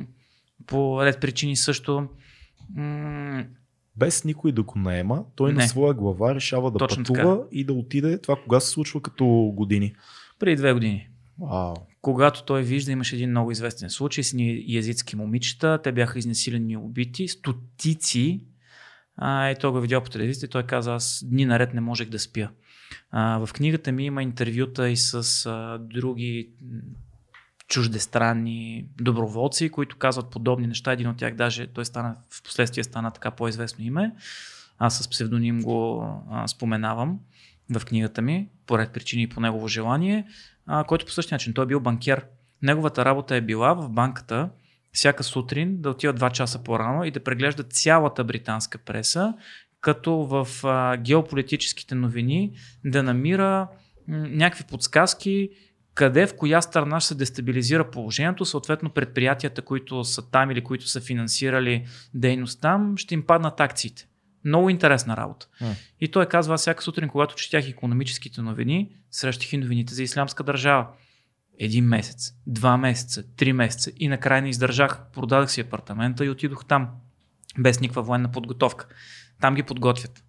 по 0.68 1.06
ред 1.06 1.22
причини 1.22 1.56
също. 1.56 2.08
М- 2.76 3.44
Без 3.96 4.24
никой 4.24 4.52
да 4.52 4.64
го 4.64 4.80
наема, 4.80 5.24
той 5.36 5.54
Не. 5.54 5.62
на 5.62 5.68
своя 5.68 5.94
глава 5.94 6.36
решава 6.36 6.72
да 6.72 6.78
Точно 6.78 7.04
пътува 7.04 7.44
и 7.52 7.66
да 7.66 7.74
отиде. 7.74 8.22
Това 8.22 8.36
кога 8.44 8.60
се 8.60 8.70
случва 8.70 9.02
като 9.02 9.26
години? 9.56 9.94
Преди 10.42 10.56
две 10.56 10.74
години. 10.74 11.08
Вау. 11.40 11.76
когато 12.02 12.44
той 12.44 12.64
вижда, 12.64 12.92
имаше 12.92 13.16
един 13.16 13.30
много 13.30 13.52
известен 13.52 13.90
случай 13.90 14.24
с 14.24 14.34
ни 14.34 14.64
язитски 14.68 15.16
момичета, 15.16 15.80
те 15.84 15.92
бяха 15.92 16.20
изнасилени 16.20 16.74
и 16.74 16.78
убити, 16.78 17.28
стотици, 17.28 18.46
а, 19.18 19.50
и 19.50 19.56
той 19.56 19.72
го 19.72 19.78
е 19.78 19.82
видял 19.82 20.04
по 20.04 20.10
телевизията 20.10 20.46
и 20.46 20.50
той 20.50 20.64
каза, 20.64 20.94
аз 20.94 21.24
дни 21.26 21.46
наред 21.46 21.74
не 21.74 21.82
можех 21.82 22.10
да 22.10 22.20
спя. 22.20 22.50
А, 23.12 23.46
в 23.46 23.54
книгата 23.54 23.92
ми 23.92 24.06
има 24.06 24.24
интервюта 24.24 24.90
и 24.90 24.98
с 24.98 25.46
а, 25.46 25.78
други 25.78 26.50
чуждестранни 27.68 28.90
доброволци, 29.02 29.70
които 29.70 29.98
казват 29.98 30.32
подобни 30.32 30.68
неща. 30.68 30.92
Един 30.92 31.08
от 31.08 31.18
тях 31.18 31.36
даже, 31.36 31.68
той 31.68 31.86
стана, 31.86 32.16
в 32.30 32.44
последствие 32.44 32.84
стана 32.84 33.12
така 33.12 33.32
по-известно 33.32 33.86
име. 33.86 34.16
Аз 34.78 34.98
с 34.98 35.10
псевдоним 35.10 35.62
го 35.62 36.04
а, 36.32 36.48
споменавам 36.48 37.20
в 37.70 37.86
книгата 37.86 38.22
ми, 38.22 38.50
по 38.72 38.78
ред 38.78 38.94
причини 38.94 39.30
по 39.30 39.40
негово 39.40 39.68
желание, 39.68 40.26
а, 40.68 40.84
който 40.84 41.06
по 41.06 41.12
същия 41.12 41.36
начин, 41.36 41.54
той 41.54 41.64
е 41.64 41.68
бил 41.68 41.80
банкер. 41.80 42.26
Неговата 42.62 43.06
работа 43.06 43.36
е 43.36 43.42
била 43.42 43.74
в 43.74 43.90
банката 43.90 44.50
всяка 44.92 45.24
сутрин 45.24 45.82
да 45.82 45.90
отива 45.90 46.14
2 46.14 46.32
часа 46.32 46.64
по-рано 46.64 47.04
и 47.04 47.12
да 47.12 47.24
преглежда 47.24 47.64
цялата 47.64 48.24
британска 48.24 48.78
преса, 48.78 49.34
като 49.82 50.14
в 50.14 50.48
а, 50.64 50.98
геополитическите 50.98 51.96
новини 51.96 52.52
да 52.86 53.04
намира 53.04 53.68
м, 54.08 54.18
някакви 54.18 54.64
подсказки 54.64 55.50
къде, 55.94 56.28
в 56.28 56.36
коя 56.38 56.62
страна 56.62 57.00
ще 57.00 57.08
се 57.08 57.16
дестабилизира 57.16 57.92
положението, 57.92 58.46
съответно 58.46 58.90
предприятията, 58.90 59.62
които 59.62 60.04
са 60.04 60.30
там 60.32 60.52
или 60.52 60.64
които 60.64 60.88
са 60.88 61.02
финансирали 61.02 61.86
дейност 62.14 62.62
там, 62.62 62.98
ще 62.98 63.14
им 63.14 63.26
паднат 63.26 63.60
акциите. 63.60 64.08
Много 64.46 64.70
интересна 64.70 65.18
работа. 65.18 65.48
М. 65.62 65.76
И 66.00 66.08
той 66.08 66.26
казва, 66.26 66.54
аз 66.54 66.62
всяка 66.62 66.84
сутрин, 66.84 67.10
когато 67.10 67.36
четях 67.36 67.70
економическите 67.70 68.42
новини, 68.42 68.90
срещах 69.12 69.54
и 69.54 69.58
новините 69.58 69.94
за 69.94 70.04
ислямска 70.04 70.44
държава. 70.44 70.88
Един 71.60 71.86
месец, 71.86 72.34
два 72.48 72.78
месеца, 72.78 73.24
три 73.36 73.54
месеца 73.54 73.92
и 73.98 74.08
накрая 74.08 74.42
не 74.42 74.50
издържах. 74.50 75.02
Продадах 75.14 75.52
си 75.52 75.62
апартамента 75.62 76.26
и 76.26 76.30
отидох 76.30 76.66
там, 76.66 76.90
без 77.60 77.80
никаква 77.80 78.04
военна 78.04 78.32
подготовка. 78.32 78.88
Там 79.42 79.56
ги 79.56 79.64
подготвят. 79.64 80.24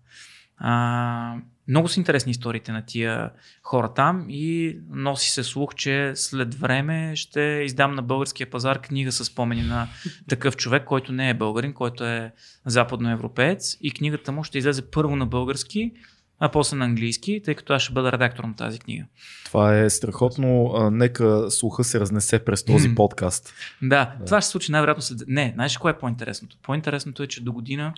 А, 0.64 1.34
много 1.68 1.88
са 1.88 2.00
интересни 2.00 2.30
историите 2.30 2.72
на 2.72 2.82
тия 2.86 3.30
хора 3.62 3.94
там 3.94 4.26
и 4.28 4.78
носи 4.90 5.30
се 5.30 5.44
слух, 5.44 5.74
че 5.74 6.12
след 6.14 6.54
време 6.54 7.12
ще 7.16 7.40
издам 7.40 7.94
на 7.94 8.02
българския 8.02 8.50
пазар 8.50 8.80
книга 8.80 9.12
с 9.12 9.24
спомени 9.24 9.62
на 9.62 9.88
такъв 10.28 10.56
човек, 10.56 10.84
който 10.84 11.12
не 11.12 11.30
е 11.30 11.34
българин, 11.34 11.72
който 11.72 12.04
е 12.04 12.32
западноевропеец 12.66 13.76
и 13.80 13.90
книгата 13.90 14.32
му 14.32 14.44
ще 14.44 14.58
излезе 14.58 14.90
първо 14.90 15.16
на 15.16 15.26
български, 15.26 15.92
а 16.38 16.48
после 16.48 16.76
на 16.76 16.84
английски, 16.84 17.42
тъй 17.44 17.54
като 17.54 17.72
аз 17.72 17.82
ще 17.82 17.92
бъда 17.92 18.12
редактор 18.12 18.44
на 18.44 18.56
тази 18.56 18.78
книга. 18.78 19.04
Това 19.44 19.78
е 19.78 19.90
страхотно. 19.90 20.72
Нека 20.92 21.50
слуха 21.50 21.84
се 21.84 22.00
разнесе 22.00 22.44
през 22.44 22.64
този 22.64 22.88
М. 22.88 22.94
подкаст. 22.94 23.54
Да, 23.82 24.14
това 24.26 24.40
ще 24.40 24.46
се 24.46 24.50
случи 24.50 24.72
най-вероятно 24.72 25.02
след... 25.02 25.18
Не, 25.26 25.52
знаеш 25.54 25.78
кое 25.78 25.90
е 25.90 25.98
по-интересното? 25.98 26.56
По-интересното 26.62 27.22
е, 27.22 27.26
че 27.26 27.44
до 27.44 27.52
година 27.52 27.94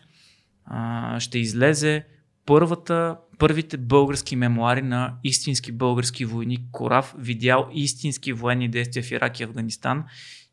а, 0.66 1.20
ще 1.20 1.38
излезе 1.38 2.04
първата, 2.46 3.16
първите 3.38 3.76
български 3.76 4.36
мемуари 4.36 4.82
на 4.82 5.14
истински 5.24 5.72
български 5.72 6.24
войник 6.24 6.60
Корав, 6.72 7.14
видял 7.18 7.68
истински 7.72 8.32
военни 8.32 8.68
действия 8.68 9.02
в 9.02 9.10
Ирак 9.10 9.40
и 9.40 9.44
Афганистан 9.44 10.04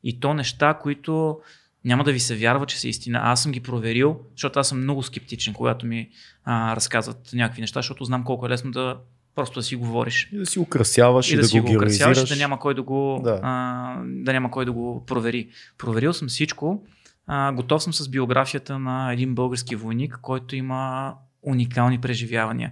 и 0.04 0.20
то 0.20 0.34
неща, 0.34 0.74
които 0.82 1.40
няма 1.86 2.04
да 2.04 2.12
ви 2.12 2.20
се 2.20 2.36
вярва, 2.36 2.66
че 2.66 2.80
са 2.80 2.88
истина. 2.88 3.20
Аз 3.24 3.44
съм 3.44 3.52
ги 3.52 3.60
проверил, 3.60 4.20
защото 4.32 4.60
аз 4.60 4.68
съм 4.68 4.82
много 4.82 5.04
скептичен, 5.04 5.54
когато 5.54 5.86
ми 5.86 6.10
а, 6.44 6.76
разказват 6.76 7.30
някакви 7.34 7.62
неща, 7.62 7.80
защото 7.80 8.06
знам 8.06 8.24
колко 8.24 8.46
е 8.46 8.50
лесно 8.50 8.72
да 8.72 8.98
просто 9.36 9.60
да 9.60 9.64
си 9.64 9.76
говориш 9.76 10.30
И 10.32 10.38
да 10.38 10.46
си 10.46 10.60
украсяваш 10.60 11.30
и, 11.30 11.34
и 11.34 11.36
да, 11.36 11.42
да, 11.42 11.48
си 11.48 11.60
го 11.60 11.68
го 11.68 11.74
украсяваш, 11.74 12.30
да 12.30 12.36
няма 12.36 12.60
кой 12.60 12.74
да 12.74 12.84
го, 12.84 13.22
да. 13.24 13.40
А, 13.44 13.96
да 14.06 14.34
няма 14.34 14.52
кой 14.52 14.66
да 14.66 14.72
го 14.72 15.06
провери. 15.06 15.50
Проверил 15.78 16.14
съм 16.14 16.28
всичко. 16.28 16.84
А, 17.28 17.52
готов 17.52 17.84
съм 17.84 17.94
с 17.94 18.10
биографията 18.10 18.80
на 18.80 19.14
един 19.14 19.36
български 19.36 19.76
войник, 19.76 20.20
който 20.22 20.56
има 20.56 21.14
уникални 21.44 22.02
преживявания. 22.02 22.72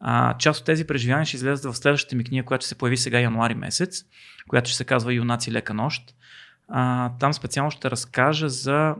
А, 0.00 0.38
част 0.38 0.60
от 0.60 0.66
тези 0.66 0.86
преживявания 0.86 1.26
ще 1.26 1.36
излезат 1.36 1.72
в 1.72 1.76
следващата 1.76 2.16
ми 2.16 2.24
книга, 2.24 2.46
която 2.46 2.62
ще 2.62 2.68
се 2.68 2.78
появи 2.78 2.96
сега 2.96 3.20
януари 3.20 3.54
месец, 3.54 4.04
която 4.48 4.68
ще 4.68 4.76
се 4.76 4.84
казва 4.84 5.14
Юнаци 5.14 5.52
лека 5.52 5.74
нощ. 5.74 6.14
А, 6.68 7.12
там 7.18 7.32
специално 7.32 7.70
ще 7.70 7.90
разкажа 7.90 8.48
за 8.48 8.94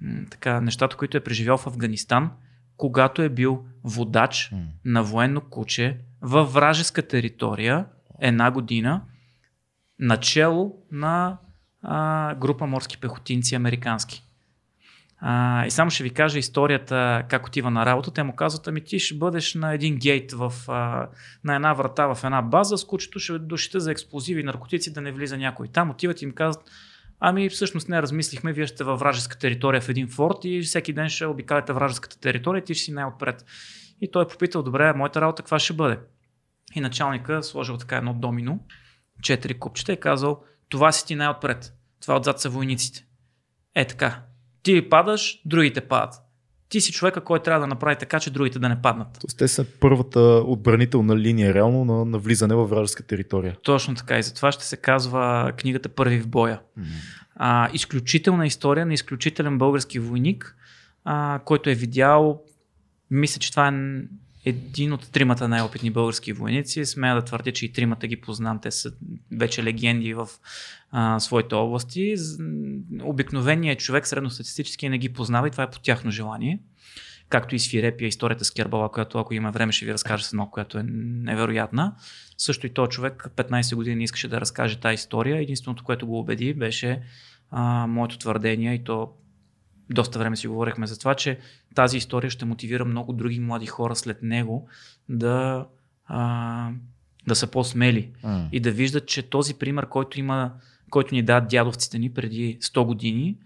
м, 0.00 0.24
така, 0.30 0.60
нещата, 0.60 0.96
които 0.96 1.16
е 1.16 1.24
преживял 1.24 1.58
в 1.58 1.66
Афганистан, 1.66 2.30
когато 2.76 3.22
е 3.22 3.28
бил 3.28 3.64
водач 3.84 4.50
М. 4.52 4.58
на 4.84 5.02
военно 5.02 5.40
куче 5.40 5.98
във 6.22 6.52
вражеска 6.52 7.02
територия 7.02 7.86
една 8.20 8.50
година, 8.50 9.02
начало 9.98 10.82
на 10.92 11.38
а, 11.82 12.34
група 12.34 12.66
морски 12.66 12.98
пехотинци 12.98 13.54
американски. 13.54 14.23
А, 15.26 15.66
и 15.66 15.70
само 15.70 15.90
ще 15.90 16.02
ви 16.02 16.10
кажа 16.10 16.38
историята 16.38 17.22
как 17.28 17.46
отива 17.46 17.70
на 17.70 17.86
работа. 17.86 18.10
Те 18.10 18.22
му 18.22 18.36
казват, 18.36 18.68
ами 18.68 18.80
ти 18.80 18.98
ще 18.98 19.14
бъдеш 19.14 19.54
на 19.54 19.74
един 19.74 19.96
гейт 19.96 20.32
в, 20.32 20.52
а, 20.68 21.08
на 21.44 21.54
една 21.54 21.72
врата 21.72 22.14
в 22.14 22.24
една 22.24 22.42
база, 22.42 22.78
с 22.78 22.84
кучето 22.84 23.18
ще 23.18 23.38
душите 23.38 23.80
за 23.80 23.92
експлозиви 23.92 24.40
и 24.40 24.44
наркотици 24.44 24.92
да 24.92 25.00
не 25.00 25.12
влиза 25.12 25.36
някой. 25.36 25.68
Там 25.68 25.90
отиват 25.90 26.22
и 26.22 26.24
им 26.24 26.32
казват, 26.32 26.70
ами 27.20 27.48
всъщност 27.48 27.88
не 27.88 28.02
размислихме, 28.02 28.52
вие 28.52 28.66
сте 28.66 28.84
във 28.84 29.00
вражеска 29.00 29.38
територия 29.38 29.80
в 29.80 29.88
един 29.88 30.08
форт 30.08 30.36
и 30.44 30.60
всеки 30.60 30.92
ден 30.92 31.08
ще 31.08 31.26
обикаляте 31.26 31.72
вражеската 31.72 32.20
територия 32.20 32.60
и 32.60 32.64
ти 32.64 32.74
ще 32.74 32.84
си 32.84 32.92
най-отпред. 32.92 33.44
И 34.00 34.10
той 34.10 34.24
е 34.24 34.28
попитал, 34.28 34.62
добре, 34.62 34.92
моята 34.92 35.20
работа 35.20 35.42
каква 35.42 35.58
ще 35.58 35.72
бъде? 35.72 35.98
И 36.74 36.80
началника 36.80 37.42
сложил 37.42 37.76
така 37.76 37.96
едно 37.96 38.14
домино, 38.14 38.60
четири 39.22 39.54
купчета 39.54 39.92
и 39.92 40.00
казал, 40.00 40.42
това 40.68 40.92
си 40.92 41.06
ти 41.06 41.14
най-отпред. 41.14 41.72
Това 42.00 42.16
отзад 42.16 42.40
са 42.40 42.48
войниците. 42.48 43.06
Е 43.74 43.86
така. 43.86 44.22
Ти 44.64 44.88
падаш, 44.88 45.40
другите 45.44 45.80
падат. 45.80 46.14
Ти 46.68 46.80
си 46.80 46.92
човека, 46.92 47.20
който 47.20 47.42
трябва 47.42 47.60
да 47.60 47.66
направи 47.66 47.96
така, 47.96 48.20
че 48.20 48.30
другите 48.30 48.58
да 48.58 48.68
не 48.68 48.82
паднат. 48.82 49.08
Тоест, 49.20 49.38
те 49.38 49.48
са 49.48 49.64
първата 49.80 50.20
отбранителна 50.20 51.16
линия 51.16 51.54
реално 51.54 51.84
на, 51.84 52.04
на 52.04 52.18
влизане 52.18 52.54
във 52.54 52.70
вражеска 52.70 53.02
територия. 53.02 53.56
Точно 53.62 53.94
така. 53.94 54.18
И 54.18 54.22
затова 54.22 54.52
ще 54.52 54.64
се 54.64 54.76
казва 54.76 55.52
книгата 55.56 55.88
Първи 55.88 56.20
в 56.20 56.28
боя. 56.28 56.60
А, 57.36 57.68
изключителна 57.72 58.46
история 58.46 58.86
на 58.86 58.94
изключителен 58.94 59.58
български 59.58 59.98
войник, 59.98 60.56
а, 61.04 61.40
който 61.44 61.70
е 61.70 61.74
видял, 61.74 62.42
мисля, 63.10 63.38
че 63.38 63.50
това 63.50 63.68
е 63.68 63.72
един 64.44 64.92
от 64.92 65.12
тримата 65.12 65.48
най-опитни 65.48 65.90
български 65.90 66.32
войници. 66.32 66.84
Смея 66.84 67.14
да 67.14 67.24
твърдя, 67.24 67.52
че 67.52 67.64
и 67.64 67.72
тримата 67.72 68.06
ги 68.06 68.20
познам. 68.20 68.60
Те 68.60 68.70
са 68.70 68.92
вече 69.32 69.64
легенди 69.64 70.14
в 70.14 70.28
а, 70.90 71.20
своите 71.20 71.54
области. 71.54 72.14
Обикновеният 73.02 73.78
човек 73.78 74.06
средностатистически 74.06 74.88
не 74.88 74.98
ги 74.98 75.12
познава 75.12 75.48
и 75.48 75.50
това 75.50 75.64
е 75.64 75.70
по 75.70 75.80
тяхно 75.80 76.10
желание. 76.10 76.58
Както 77.28 77.54
и 77.54 77.58
Свирепия, 77.58 78.08
историята 78.08 78.44
с 78.44 78.50
Кербала, 78.50 78.92
която 78.92 79.18
ако 79.18 79.34
има 79.34 79.50
време 79.50 79.72
ще 79.72 79.84
ви 79.84 79.92
разкажа 79.92 80.24
с 80.24 80.32
едно, 80.32 80.50
която 80.50 80.78
е 80.78 80.84
невероятна. 80.86 81.94
Също 82.38 82.66
и 82.66 82.74
този 82.74 82.90
човек 82.90 83.30
15 83.36 83.74
години 83.74 84.04
искаше 84.04 84.28
да 84.28 84.40
разкаже 84.40 84.80
тази 84.80 84.94
история. 84.94 85.42
Единственото, 85.42 85.84
което 85.84 86.06
го 86.06 86.18
убеди, 86.18 86.54
беше 86.54 87.02
а, 87.50 87.86
моето 87.86 88.18
твърдение 88.18 88.74
и 88.74 88.84
то 88.84 89.12
доста 89.90 90.18
време 90.18 90.36
си 90.36 90.48
говорихме 90.48 90.86
за 90.86 90.98
това, 90.98 91.14
че 91.14 91.38
тази 91.74 91.96
история 91.96 92.30
ще 92.30 92.44
мотивира 92.44 92.84
много 92.84 93.12
други 93.12 93.40
млади 93.40 93.66
хора 93.66 93.96
след 93.96 94.22
него 94.22 94.68
да, 95.08 95.66
а, 96.06 96.70
да 97.26 97.34
са 97.34 97.46
по-смели 97.46 98.10
mm. 98.24 98.48
и 98.52 98.60
да 98.60 98.70
виждат, 98.70 99.06
че 99.06 99.22
този 99.22 99.54
пример, 99.54 99.88
който, 99.88 100.20
има, 100.20 100.52
който 100.90 101.14
ни 101.14 101.22
дадат 101.22 101.50
дядовците 101.50 101.98
ни 101.98 102.10
преди 102.10 102.58
100 102.60 102.84
години, 102.84 103.36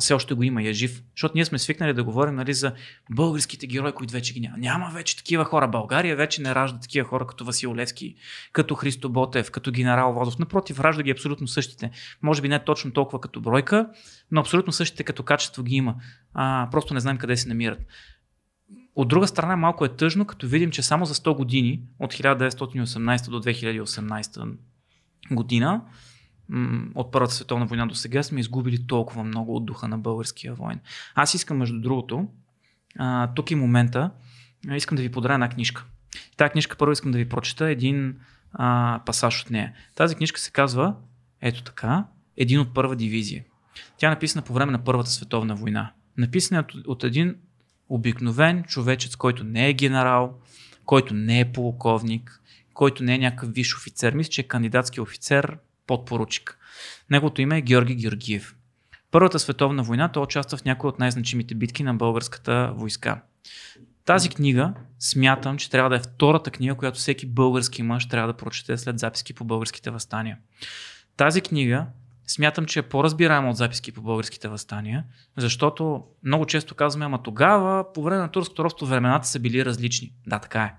все 0.00 0.14
още 0.14 0.34
го 0.34 0.42
има 0.42 0.62
и 0.62 0.68
е 0.68 0.72
жив. 0.72 1.02
Защото 1.16 1.32
ние 1.34 1.44
сме 1.44 1.58
свикнали 1.58 1.94
да 1.94 2.04
говорим 2.04 2.34
нали, 2.34 2.54
за 2.54 2.72
българските 3.10 3.66
герои, 3.66 3.92
които 3.92 4.12
вече 4.12 4.34
ги 4.34 4.40
няма. 4.40 4.58
Няма 4.58 4.90
вече 4.94 5.16
такива 5.16 5.44
хора. 5.44 5.68
България 5.68 6.16
вече 6.16 6.42
не 6.42 6.54
ражда 6.54 6.78
такива 6.78 7.08
хора 7.08 7.26
като 7.26 7.44
Васил 7.44 7.74
Левски, 7.74 8.14
като 8.52 8.74
Христо 8.74 9.08
Ботев, 9.08 9.50
като 9.50 9.72
генерал 9.72 10.12
Водов. 10.12 10.38
Напротив, 10.38 10.80
ражда 10.80 11.02
ги 11.02 11.10
абсолютно 11.10 11.48
същите. 11.48 11.90
Може 12.22 12.42
би 12.42 12.48
не 12.48 12.64
точно 12.64 12.92
толкова 12.92 13.20
като 13.20 13.40
бройка, 13.40 13.88
но 14.30 14.40
абсолютно 14.40 14.72
същите 14.72 15.04
като 15.04 15.22
качество 15.22 15.62
ги 15.62 15.74
има. 15.74 15.94
А, 16.34 16.68
просто 16.70 16.94
не 16.94 17.00
знаем 17.00 17.18
къде 17.18 17.36
се 17.36 17.48
намират. 17.48 17.80
От 18.96 19.08
друга 19.08 19.28
страна 19.28 19.56
малко 19.56 19.84
е 19.84 19.88
тъжно, 19.88 20.24
като 20.24 20.48
видим, 20.48 20.70
че 20.70 20.82
само 20.82 21.04
за 21.04 21.14
100 21.14 21.36
години, 21.36 21.80
от 21.98 22.14
1918 22.14 23.30
до 23.30 23.42
2018 23.42 24.56
година, 25.30 25.82
от 26.94 27.12
Първата 27.12 27.34
световна 27.34 27.66
война 27.66 27.86
до 27.86 27.94
сега 27.94 28.22
сме 28.22 28.40
изгубили 28.40 28.86
толкова 28.86 29.24
много 29.24 29.56
от 29.56 29.66
духа 29.66 29.88
на 29.88 29.98
българския 29.98 30.54
войн. 30.54 30.80
Аз 31.14 31.34
искам, 31.34 31.56
между 31.56 31.80
другото, 31.80 32.28
а, 32.98 33.34
тук 33.34 33.50
и 33.50 33.54
момента, 33.54 34.10
искам 34.74 34.96
да 34.96 35.02
ви 35.02 35.10
подаря 35.10 35.34
една 35.34 35.48
книжка. 35.48 35.84
Тази 36.36 36.50
книжка 36.50 36.76
първо 36.76 36.92
искам 36.92 37.12
да 37.12 37.18
ви 37.18 37.28
прочета 37.28 37.70
един 37.70 38.16
а, 38.52 39.00
пасаж 39.06 39.42
от 39.42 39.50
нея. 39.50 39.72
Тази 39.94 40.14
книжка 40.14 40.40
се 40.40 40.50
казва, 40.50 40.94
ето 41.40 41.62
така, 41.62 42.04
един 42.36 42.60
от 42.60 42.74
първа 42.74 42.96
дивизия. 42.96 43.44
Тя 43.96 44.06
е 44.06 44.10
написана 44.10 44.42
по 44.42 44.52
време 44.52 44.72
на 44.72 44.84
Първата 44.84 45.10
световна 45.10 45.54
война. 45.54 45.92
Написана 46.16 46.60
от, 46.60 46.74
от 46.86 47.04
един 47.04 47.36
обикновен 47.88 48.64
човечец, 48.64 49.16
който 49.16 49.44
не 49.44 49.68
е 49.68 49.72
генерал, 49.72 50.38
който 50.84 51.14
не 51.14 51.40
е 51.40 51.52
полковник, 51.52 52.40
който 52.74 53.02
не 53.02 53.14
е 53.14 53.18
някакъв 53.18 53.52
виш 53.52 53.76
офицер. 53.76 54.12
Мисля, 54.12 54.30
че 54.30 54.40
е 54.40 54.48
кандидатски 54.48 55.00
офицер 55.00 55.58
подпоручик. 55.86 56.58
Неговото 57.10 57.40
име 57.40 57.58
е 57.58 57.62
Георги 57.62 57.94
Георгиев. 57.94 58.54
Първата 59.10 59.38
световна 59.38 59.82
война 59.82 60.12
той 60.12 60.22
участва 60.22 60.58
в 60.58 60.64
някои 60.64 60.88
от 60.88 60.98
най-значимите 60.98 61.54
битки 61.54 61.82
на 61.82 61.94
българската 61.94 62.72
войска. 62.76 63.20
Тази 64.04 64.28
книга 64.28 64.74
смятам, 64.98 65.56
че 65.56 65.70
трябва 65.70 65.90
да 65.90 65.96
е 65.96 66.00
втората 66.00 66.50
книга, 66.50 66.74
която 66.74 66.98
всеки 66.98 67.26
български 67.26 67.82
мъж 67.82 68.08
трябва 68.08 68.32
да 68.32 68.36
прочете 68.36 68.78
след 68.78 68.98
записки 68.98 69.34
по 69.34 69.44
българските 69.44 69.90
възстания. 69.90 70.38
Тази 71.16 71.40
книга 71.40 71.86
смятам, 72.26 72.64
че 72.66 72.78
е 72.78 72.82
по-разбираема 72.82 73.50
от 73.50 73.56
записки 73.56 73.92
по 73.92 74.02
българските 74.02 74.48
възстания, 74.48 75.04
защото 75.36 76.04
много 76.24 76.46
често 76.46 76.74
казваме, 76.74 77.04
ама 77.04 77.22
тогава, 77.22 77.92
по 77.92 78.02
време 78.02 78.20
на 78.20 78.28
турското 78.28 78.64
робство, 78.64 78.86
времената 78.86 79.28
са 79.28 79.40
били 79.40 79.64
различни. 79.64 80.12
Да, 80.26 80.38
така 80.38 80.62
е. 80.62 80.74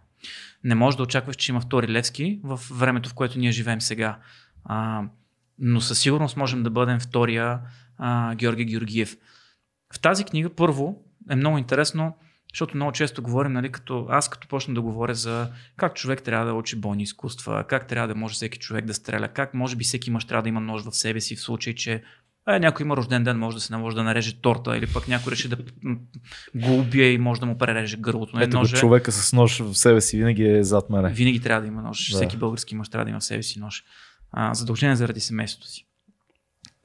Не 0.63 0.75
може 0.75 0.97
да 0.97 1.03
очакваш, 1.03 1.35
че 1.35 1.51
има 1.51 1.61
втори 1.61 1.87
Левски 1.87 2.39
в 2.43 2.59
времето, 2.71 3.09
в 3.09 3.13
което 3.13 3.39
ние 3.39 3.51
живеем 3.51 3.81
сега. 3.81 4.19
А, 4.65 5.03
но 5.59 5.81
със 5.81 5.99
сигурност 5.99 6.37
можем 6.37 6.63
да 6.63 6.69
бъдем 6.69 6.99
втория 6.99 7.59
а, 7.97 8.35
Георги 8.35 8.65
Георгиев. 8.65 9.17
В 9.93 9.99
тази 9.99 10.23
книга 10.23 10.49
първо 10.49 11.03
е 11.29 11.35
много 11.35 11.57
интересно, 11.57 12.15
защото 12.53 12.77
много 12.77 12.91
често 12.91 13.21
говорим, 13.21 13.53
нали, 13.53 13.71
като 13.71 14.07
аз 14.09 14.29
като 14.29 14.47
почна 14.47 14.73
да 14.73 14.81
говоря 14.81 15.15
за 15.15 15.47
как 15.77 15.95
човек 15.95 16.23
трябва 16.23 16.45
да 16.45 16.53
учи 16.53 16.75
бойни 16.75 17.03
изкуства, 17.03 17.65
как 17.67 17.87
трябва 17.87 18.07
да 18.07 18.15
може 18.15 18.33
всеки 18.33 18.59
човек 18.59 18.85
да 18.85 18.93
стреля, 18.93 19.27
как 19.27 19.53
може 19.53 19.75
би 19.75 19.83
всеки 19.83 20.11
мъж 20.11 20.25
трябва 20.25 20.43
да 20.43 20.49
има 20.49 20.61
нож 20.61 20.83
в 20.83 20.91
себе 20.91 21.21
си 21.21 21.35
в 21.35 21.41
случай, 21.41 21.75
че 21.75 22.03
е, 22.47 22.59
някой 22.59 22.83
има 22.83 22.97
рожден 22.97 23.23
ден, 23.23 23.39
може 23.39 23.57
да 23.57 23.61
се 23.61 23.73
наложи 23.73 23.95
да 23.95 24.03
нареже 24.03 24.41
торта 24.41 24.77
или 24.77 24.87
пък 24.87 25.07
някой 25.07 25.31
реши 25.31 25.49
да 25.49 25.57
го 26.55 26.79
убие 26.79 27.11
и 27.11 27.17
може 27.17 27.39
да 27.39 27.45
му 27.45 27.57
пререже 27.57 27.97
гърлото. 27.97 28.39
Ето 28.39 28.57
ноже... 28.57 28.75
човека 28.75 29.11
с 29.11 29.33
нож 29.33 29.59
в 29.59 29.75
себе 29.75 30.01
си 30.01 30.17
винаги 30.17 30.47
е 30.47 30.63
зад 30.63 30.89
мене. 30.89 31.09
Винаги 31.09 31.39
трябва 31.39 31.61
да 31.61 31.67
има 31.67 31.81
нож. 31.81 32.09
Да. 32.09 32.15
Всеки 32.15 32.37
български 32.37 32.75
мъж 32.75 32.89
трябва 32.89 33.05
да 33.05 33.11
има 33.11 33.19
в 33.19 33.23
себе 33.23 33.43
си 33.43 33.59
нож 33.59 33.83
а, 34.33 34.53
заради 34.95 35.19
семейството 35.19 35.67
си. 35.67 35.85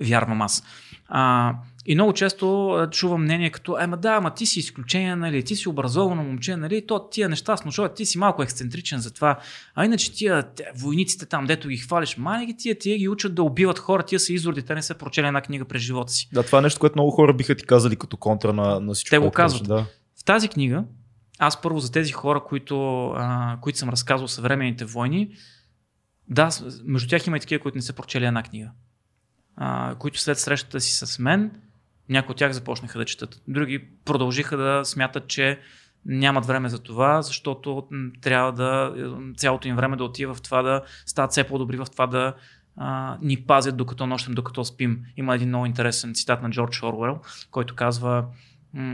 Вярвам 0.00 0.42
аз. 0.42 0.62
А, 1.08 1.54
и 1.86 1.94
много 1.94 2.12
често 2.12 2.88
чувам 2.90 3.22
мнение 3.22 3.50
като, 3.50 3.78
ема 3.80 3.96
да, 3.96 4.12
ама 4.12 4.34
ти 4.34 4.46
си 4.46 4.58
изключение, 4.58 5.16
нали, 5.16 5.44
ти 5.44 5.56
си 5.56 5.68
образовано 5.68 6.22
момче, 6.22 6.56
нали, 6.56 6.86
то 6.86 7.08
тия 7.08 7.28
неща 7.28 7.56
с 7.56 7.64
ножове, 7.64 7.94
ти 7.94 8.06
си 8.06 8.18
малко 8.18 8.42
ексцентричен 8.42 8.98
за 8.98 9.14
това. 9.14 9.38
А 9.74 9.84
иначе 9.84 10.12
тия 10.12 10.44
войниците 10.76 11.26
там, 11.26 11.46
дето 11.46 11.68
ги 11.68 11.76
хвалиш, 11.76 12.16
мани 12.16 12.46
ги 12.46 12.56
тия, 12.56 12.78
тия 12.78 12.98
ги 12.98 13.08
учат 13.08 13.34
да 13.34 13.42
убиват 13.42 13.78
хора, 13.78 14.02
тия 14.02 14.20
са 14.20 14.32
изорди, 14.32 14.62
те 14.62 14.74
не 14.74 14.82
са 14.82 14.94
прочели 14.94 15.26
една 15.26 15.40
книга 15.40 15.64
през 15.64 15.82
живота 15.82 16.12
си. 16.12 16.28
Да, 16.32 16.42
това 16.42 16.58
е 16.58 16.62
нещо, 16.62 16.80
което 16.80 16.96
много 16.96 17.10
хора 17.10 17.34
биха 17.34 17.54
ти 17.54 17.66
казали 17.66 17.96
като 17.96 18.16
контра 18.16 18.52
на, 18.52 18.80
на 18.80 18.94
всичко. 18.94 19.10
Те 19.10 19.18
го 19.18 19.30
казват. 19.30 19.68
Да. 19.68 19.86
В 20.20 20.24
тази 20.24 20.48
книга, 20.48 20.84
аз 21.38 21.62
първо 21.62 21.78
за 21.78 21.92
тези 21.92 22.12
хора, 22.12 22.44
които, 22.48 23.08
а, 23.08 23.58
които 23.60 23.78
съм 23.78 23.88
разказвал 23.88 24.28
съвременните 24.28 24.84
войни, 24.84 25.30
да, 26.30 26.50
между 26.84 27.08
тях 27.08 27.26
има 27.26 27.36
и 27.36 27.40
такива, 27.40 27.62
които 27.62 27.78
не 27.78 27.82
са 27.82 27.92
прочели 27.92 28.24
една 28.24 28.42
книга. 28.42 28.70
А, 29.56 29.94
които 29.94 30.20
след 30.20 30.38
срещата 30.38 30.80
си 30.80 31.06
с 31.06 31.18
мен, 31.18 31.50
някои 32.08 32.32
от 32.32 32.38
тях 32.38 32.52
започнаха 32.52 32.98
да 32.98 33.04
четат. 33.04 33.42
Други 33.48 33.88
продължиха 34.04 34.56
да 34.56 34.84
смятат, 34.84 35.28
че 35.28 35.60
нямат 36.06 36.46
време 36.46 36.68
за 36.68 36.78
това, 36.78 37.22
защото 37.22 37.88
трябва 38.20 38.52
да 38.52 38.94
цялото 39.36 39.68
им 39.68 39.76
време 39.76 39.96
да 39.96 40.04
отива 40.04 40.34
в 40.34 40.42
това 40.42 40.62
да 40.62 40.82
стават 41.06 41.30
все 41.30 41.44
по-добри 41.44 41.76
в 41.76 41.86
това 41.92 42.06
да 42.06 42.34
а, 42.76 43.18
ни 43.22 43.36
пазят 43.36 43.76
докато 43.76 44.06
нощем, 44.06 44.34
докато 44.34 44.64
спим. 44.64 45.04
Има 45.16 45.34
един 45.34 45.48
много 45.48 45.66
интересен 45.66 46.14
цитат 46.14 46.42
на 46.42 46.50
Джордж 46.50 46.82
Орвел, 46.82 47.20
който 47.50 47.74
казва 47.74 48.24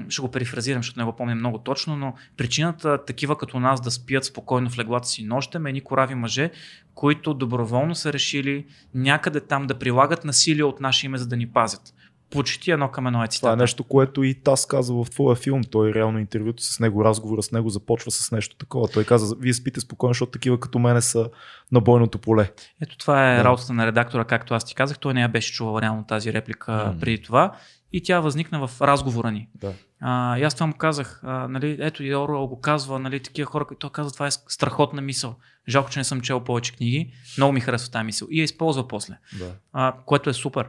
ще 0.08 0.22
го 0.22 0.30
перифразирам, 0.30 0.82
защото 0.82 1.00
не 1.00 1.04
го 1.04 1.16
помня 1.16 1.34
много 1.34 1.58
точно, 1.58 1.96
но 1.96 2.14
причината 2.36 3.04
такива 3.04 3.38
като 3.38 3.60
нас 3.60 3.80
да 3.80 3.90
спият 3.90 4.24
спокойно 4.24 4.70
в 4.70 4.78
леглата 4.78 5.08
си 5.08 5.24
нощем 5.24 5.66
е 5.66 5.68
едни 5.68 5.80
корави 5.80 6.14
мъже, 6.14 6.50
които 6.94 7.34
доброволно 7.34 7.94
са 7.94 8.12
решили 8.12 8.66
някъде 8.94 9.40
там 9.40 9.66
да 9.66 9.78
прилагат 9.78 10.24
насилие 10.24 10.64
от 10.64 10.80
наше 10.80 11.06
име, 11.06 11.18
за 11.18 11.26
да 11.26 11.36
ни 11.36 11.46
пазят. 11.46 11.94
Почти 12.30 12.70
едно 12.70 12.88
към 12.88 13.06
едно 13.06 13.24
е 13.24 13.26
цитата. 13.26 13.40
Това 13.40 13.52
е 13.52 13.56
нещо, 13.56 13.84
което 13.84 14.22
и 14.22 14.34
Тас 14.34 14.66
казва 14.66 15.04
в 15.04 15.10
твоя 15.10 15.36
филм. 15.36 15.60
Той 15.70 15.94
реално 15.94 16.18
интервюто 16.18 16.62
с 16.62 16.80
него, 16.80 17.04
разговора 17.04 17.42
с 17.42 17.52
него 17.52 17.68
започва 17.68 18.10
с 18.10 18.32
нещо 18.32 18.56
такова. 18.56 18.88
Той 18.88 19.04
каза, 19.04 19.36
вие 19.40 19.54
спите 19.54 19.80
спокойно, 19.80 20.10
защото 20.10 20.32
такива 20.32 20.60
като 20.60 20.78
мене 20.78 21.00
са 21.00 21.28
на 21.72 21.80
бойното 21.80 22.18
поле. 22.18 22.50
Ето 22.82 22.98
това 22.98 23.32
е 23.32 23.36
да. 23.36 23.44
работата 23.44 23.72
на 23.72 23.86
редактора, 23.86 24.24
както 24.24 24.54
аз 24.54 24.64
ти 24.64 24.74
казах. 24.74 24.98
Той 24.98 25.14
не 25.14 25.22
я 25.22 25.28
беше 25.28 25.52
чувал 25.52 25.80
реално 25.80 26.04
тази 26.04 26.32
реплика 26.32 26.72
mm. 26.72 27.00
преди 27.00 27.22
това 27.22 27.56
и 27.96 28.02
тя 28.02 28.20
възникна 28.20 28.66
в 28.66 28.80
разговора 28.80 29.30
ни. 29.30 29.48
Да. 29.54 29.74
А, 30.00 30.38
и 30.38 30.42
аз 30.42 30.54
това 30.54 30.66
му 30.66 30.74
казах, 30.74 31.20
а, 31.24 31.48
нали, 31.48 31.76
ето 31.80 32.04
и 32.04 32.14
Оруел 32.14 32.46
го 32.46 32.60
казва, 32.60 32.98
нали, 32.98 33.20
такива 33.20 33.46
хора, 33.50 33.64
които 33.64 33.90
казва, 33.90 34.12
това 34.12 34.26
е 34.26 34.30
страхотна 34.30 35.02
мисъл. 35.02 35.36
Жалко, 35.68 35.90
че 35.90 36.00
не 36.00 36.04
съм 36.04 36.20
чел 36.20 36.40
повече 36.40 36.72
книги. 36.72 37.12
Много 37.36 37.52
ми 37.52 37.60
харесва 37.60 37.90
тази 37.90 38.04
мисъл. 38.04 38.28
И 38.30 38.40
я 38.40 38.44
използва 38.44 38.88
после. 38.88 39.18
Да. 39.38 39.52
А, 39.72 39.94
което 40.06 40.30
е 40.30 40.32
супер. 40.32 40.68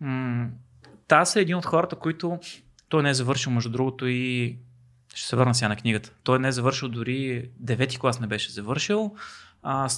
М- 0.00 0.48
та 1.08 1.24
е 1.36 1.40
един 1.40 1.56
от 1.56 1.66
хората, 1.66 1.96
които 1.96 2.38
той 2.88 3.02
не 3.02 3.10
е 3.10 3.14
завършил, 3.14 3.52
между 3.52 3.70
другото, 3.70 4.06
и 4.06 4.56
ще 5.14 5.28
се 5.28 5.36
върна 5.36 5.54
сега 5.54 5.68
на 5.68 5.76
книгата. 5.76 6.12
Той 6.22 6.38
не 6.38 6.48
е 6.48 6.52
завършил 6.52 6.88
дори 6.88 7.48
девети 7.58 7.98
клас 7.98 8.20
не 8.20 8.26
беше 8.26 8.52
завършил. 8.52 9.14
А, 9.62 9.88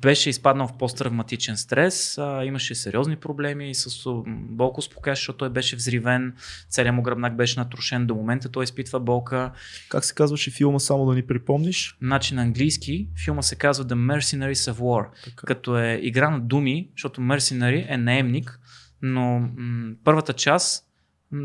беше 0.00 0.30
изпаднал 0.30 0.66
в 0.66 0.78
посттравматичен 0.78 1.56
стрес, 1.56 2.18
а, 2.18 2.44
имаше 2.44 2.74
сериозни 2.74 3.16
проблеми 3.16 3.74
с 3.74 4.08
болко 4.26 4.82
спокояш, 4.82 5.18
защото 5.18 5.38
той 5.38 5.50
беше 5.50 5.76
взривен, 5.76 6.34
целият 6.68 6.94
му 6.94 7.02
гръбнак 7.02 7.36
беше 7.36 7.60
натрушен, 7.60 8.06
до 8.06 8.14
момента 8.14 8.48
той 8.48 8.64
изпитва 8.64 9.00
болка. 9.00 9.52
Как 9.88 10.04
се 10.04 10.14
казваше 10.14 10.50
филма, 10.50 10.78
само 10.78 11.06
да 11.06 11.14
ни 11.14 11.22
припомниш? 11.22 11.96
Значи 12.02 12.34
на 12.34 12.42
английски 12.42 13.08
филма 13.24 13.42
се 13.42 13.56
казва 13.56 13.84
The 13.84 13.94
Mercenaries 13.94 14.72
of 14.72 14.78
War, 14.78 15.06
така. 15.24 15.46
като 15.46 15.78
е 15.78 16.00
игра 16.02 16.30
на 16.30 16.40
думи, 16.40 16.88
защото 16.92 17.20
Mercenary 17.20 17.86
е 17.88 17.96
наемник, 17.96 18.60
но 19.02 19.50
м- 19.56 19.94
първата 20.04 20.32
част 20.32 20.85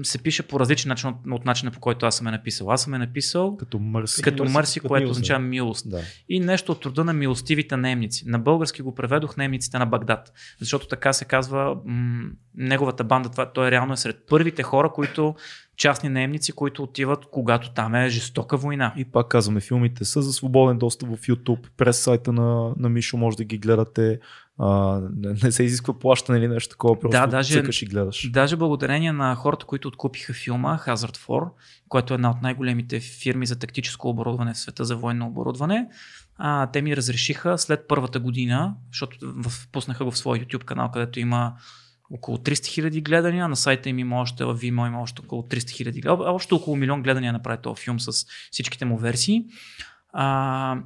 се 0.04 0.18
пише 0.18 0.44
по 0.44 0.60
различен 0.60 0.90
начин 0.90 1.10
от, 1.10 1.16
от 1.32 1.46
начина 1.46 1.72
по 1.72 1.80
който 1.80 2.06
аз 2.06 2.16
съм 2.16 2.28
е 2.28 2.32
написал. 2.32 2.72
Аз 2.72 2.84
съм 2.84 2.94
е 2.94 2.98
написал 2.98 3.58
като 3.58 3.80
мърси, 3.80 4.22
като 4.22 4.46
мърси 4.46 4.80
което 4.80 5.04
милост, 5.04 5.12
означава 5.12 5.40
милост. 5.40 5.90
Да. 5.90 6.02
И 6.30 6.40
нещо 6.40 6.72
от 6.72 6.82
труда 6.82 7.04
на 7.04 7.14
милостивите 7.14 7.78
наемници. 7.78 8.24
На 8.28 8.40
български 8.40 8.82
го 8.82 8.96
преведох 8.96 9.38
наемниците 9.38 9.80
на 9.80 9.86
Багдад, 9.86 10.34
защото 10.60 10.88
така 10.88 11.14
се 11.14 11.26
казва 11.26 11.78
м- 11.86 12.30
неговата 12.56 13.04
банда. 13.04 13.30
Това, 13.30 13.52
той 13.52 13.72
реално 13.72 13.94
е 13.94 13.98
сред 13.98 14.24
първите 14.28 14.64
хора, 14.64 14.92
които 14.94 15.36
частни 15.78 16.10
наемници, 16.10 16.52
които 16.52 16.84
отиват, 16.84 17.26
когато 17.32 17.74
там 17.74 17.96
е 17.96 18.10
жестока 18.10 18.58
война. 18.58 18.94
И 18.98 19.06
пак 19.06 19.28
казваме, 19.28 19.60
филмите 19.60 20.06
са 20.06 20.22
за 20.22 20.34
свободен 20.34 20.78
достъп 20.78 21.10
в 21.10 21.22
YouTube, 21.22 21.68
през 21.78 22.00
сайта 22.00 22.34
на, 22.34 22.74
на 22.78 22.90
Мишо 22.90 23.18
може 23.18 23.38
да 23.38 23.44
ги 23.44 23.58
гледате. 23.58 24.20
А, 24.64 25.02
не, 25.44 25.52
се 25.52 25.64
изисква 25.64 26.00
плащане 26.00 26.38
или 26.40 26.48
нещо 26.48 26.70
такова, 26.70 27.00
просто 27.00 27.20
Да, 27.20 27.28
даже- 27.28 27.54
цъкаш 27.54 27.82
и 27.82 27.86
гледаш. 27.86 28.30
Даже 28.32 28.56
благодарение 28.56 29.12
на 29.12 29.36
хората, 29.36 29.66
които 29.66 29.88
откупиха 29.88 30.34
филма 30.34 30.80
Hazard 30.88 31.18
4, 31.18 31.50
което 31.90 32.14
е 32.14 32.16
една 32.16 32.30
от 32.30 32.42
най-големите 32.42 33.00
фирми 33.00 33.46
за 33.46 33.60
тактическо 33.60 34.10
оборудване 34.10 34.54
в 34.54 34.58
света 34.58 34.86
за 34.86 34.96
военно 34.96 35.28
оборудване, 35.28 35.88
а, 36.38 36.68
те 36.68 36.82
ми 36.82 36.98
разрешиха 36.98 37.58
след 37.58 37.88
първата 37.88 38.20
година, 38.20 38.76
защото 38.92 39.18
в, 39.22 39.68
пуснаха 39.72 40.06
го 40.06 40.12
в 40.12 40.18
своя 40.18 40.42
YouTube 40.42 40.64
канал, 40.64 40.92
където 40.92 41.20
има 41.20 41.54
около 42.12 42.38
300 42.38 42.66
хиляди 42.66 43.02
гледания, 43.02 43.48
на 43.48 43.56
сайта 43.56 43.90
им 43.90 44.00
има 44.00 44.22
още, 44.22 44.46
в 44.46 44.56
Vimeo 44.58 44.88
има 44.88 45.02
още 45.02 45.22
около 45.22 45.42
300 45.42 45.70
хиляди, 45.70 46.02
още 46.08 46.54
около 46.54 46.76
милион 46.76 47.04
гледания 47.04 47.34
направи 47.34 47.62
този 47.62 47.84
филм 47.84 48.00
с 48.00 48.26
всичките 48.52 48.86
му 48.86 48.98
версии. 48.98 49.46
А, 50.14 50.78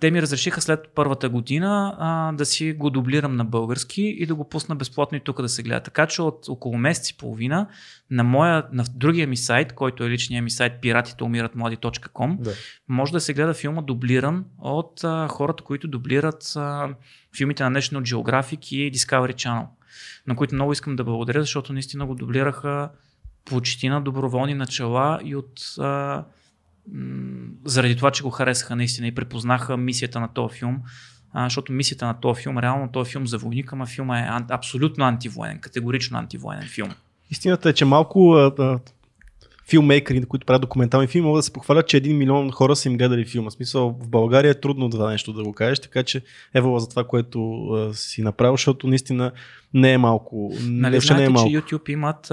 те 0.00 0.10
ми 0.10 0.22
разрешиха 0.22 0.60
след 0.60 0.88
първата 0.94 1.28
година 1.28 1.96
а, 1.98 2.32
да 2.32 2.46
си 2.46 2.72
го 2.72 2.90
дублирам 2.90 3.36
на 3.36 3.44
български 3.44 4.02
и 4.02 4.26
да 4.26 4.34
го 4.34 4.48
пусна 4.48 4.76
безплатно 4.76 5.18
и 5.18 5.20
тук 5.20 5.42
да 5.42 5.48
се 5.48 5.62
гледа. 5.62 5.80
Така 5.80 6.06
че 6.06 6.22
от 6.22 6.48
около 6.48 6.78
месец 6.78 7.10
и 7.10 7.16
половина 7.16 7.68
на, 8.10 8.24
моя, 8.24 8.66
на 8.72 8.84
другия 8.94 9.26
ми 9.26 9.36
сайт, 9.36 9.72
който 9.72 10.04
е 10.04 10.10
личният 10.10 10.44
ми 10.44 10.50
сайт 10.50 10.72
piratiteумиратмлади.com, 10.82 12.40
Да. 12.40 12.52
може 12.88 13.12
да 13.12 13.20
се 13.20 13.34
гледа 13.34 13.54
филма 13.54 13.82
дублиран 13.82 14.44
от 14.58 15.04
а, 15.04 15.28
хората, 15.28 15.64
които 15.64 15.88
дублират 15.88 16.52
а, 16.56 16.88
филмите 17.36 17.64
на 17.64 17.70
National 17.70 18.14
Geographic 18.14 18.74
и 18.74 18.92
Discovery 18.92 19.34
Channel, 19.34 19.66
на 20.26 20.36
които 20.36 20.54
много 20.54 20.72
искам 20.72 20.96
да 20.96 21.04
благодаря, 21.04 21.40
защото 21.40 21.72
наистина 21.72 22.06
го 22.06 22.14
дублираха 22.14 22.90
почти 23.44 23.88
на 23.88 24.00
доброволни 24.00 24.54
начала 24.54 25.20
и 25.24 25.36
от 25.36 25.60
а, 25.78 26.24
заради 27.64 27.96
това, 27.96 28.10
че 28.10 28.22
го 28.22 28.30
харесаха 28.30 28.76
наистина 28.76 29.06
и 29.06 29.14
препознаха 29.14 29.76
мисията 29.76 30.20
на 30.20 30.28
този 30.28 30.58
филм. 30.58 30.78
А, 31.32 31.46
защото 31.46 31.72
мисията 31.72 32.06
на 32.06 32.20
този 32.20 32.42
филм, 32.42 32.58
реално 32.58 32.88
този 32.92 33.10
филм 33.10 33.26
за 33.26 33.38
войника, 33.38 33.76
ама 33.76 33.86
филма 33.86 34.20
е 34.20 34.28
абсолютно 34.50 35.04
антивоенен, 35.04 35.58
категорично 35.58 36.18
антивоенен 36.18 36.68
филм. 36.68 36.90
Истината 37.30 37.68
е, 37.68 37.72
че 37.72 37.84
малко 37.84 38.32
а, 38.32 38.78
а, 39.70 39.80
филмейкъри, 39.80 40.24
които 40.24 40.46
правят 40.46 40.62
документални 40.62 41.06
филми, 41.06 41.26
могат 41.26 41.38
да 41.38 41.42
се 41.42 41.52
похвалят, 41.52 41.88
че 41.88 41.96
един 41.96 42.18
милион 42.18 42.50
хора 42.50 42.76
са 42.76 42.88
им 42.88 42.96
гледали 42.96 43.24
филма. 43.24 43.50
В 43.50 43.52
смисъл, 43.52 43.98
в 44.00 44.08
България 44.08 44.50
е 44.50 44.60
трудно 44.60 44.90
това 44.90 45.10
нещо 45.10 45.32
да 45.32 45.42
го 45.42 45.52
кажеш, 45.52 45.80
така 45.80 46.02
че 46.02 46.22
евала 46.54 46.80
за 46.80 46.88
това, 46.88 47.04
което 47.04 47.62
а, 47.64 47.94
си 47.94 48.22
направил, 48.22 48.54
защото 48.54 48.86
наистина 48.86 49.32
не 49.74 49.92
е 49.92 49.98
малко. 49.98 50.52
Нали, 50.62 50.92
въобще 50.92 51.14
не 51.14 51.22
е 51.22 51.26
знаете, 51.26 51.32
малко. 51.32 51.50
че 51.50 51.56
YouTube 51.56 51.90
имат, 51.90 52.26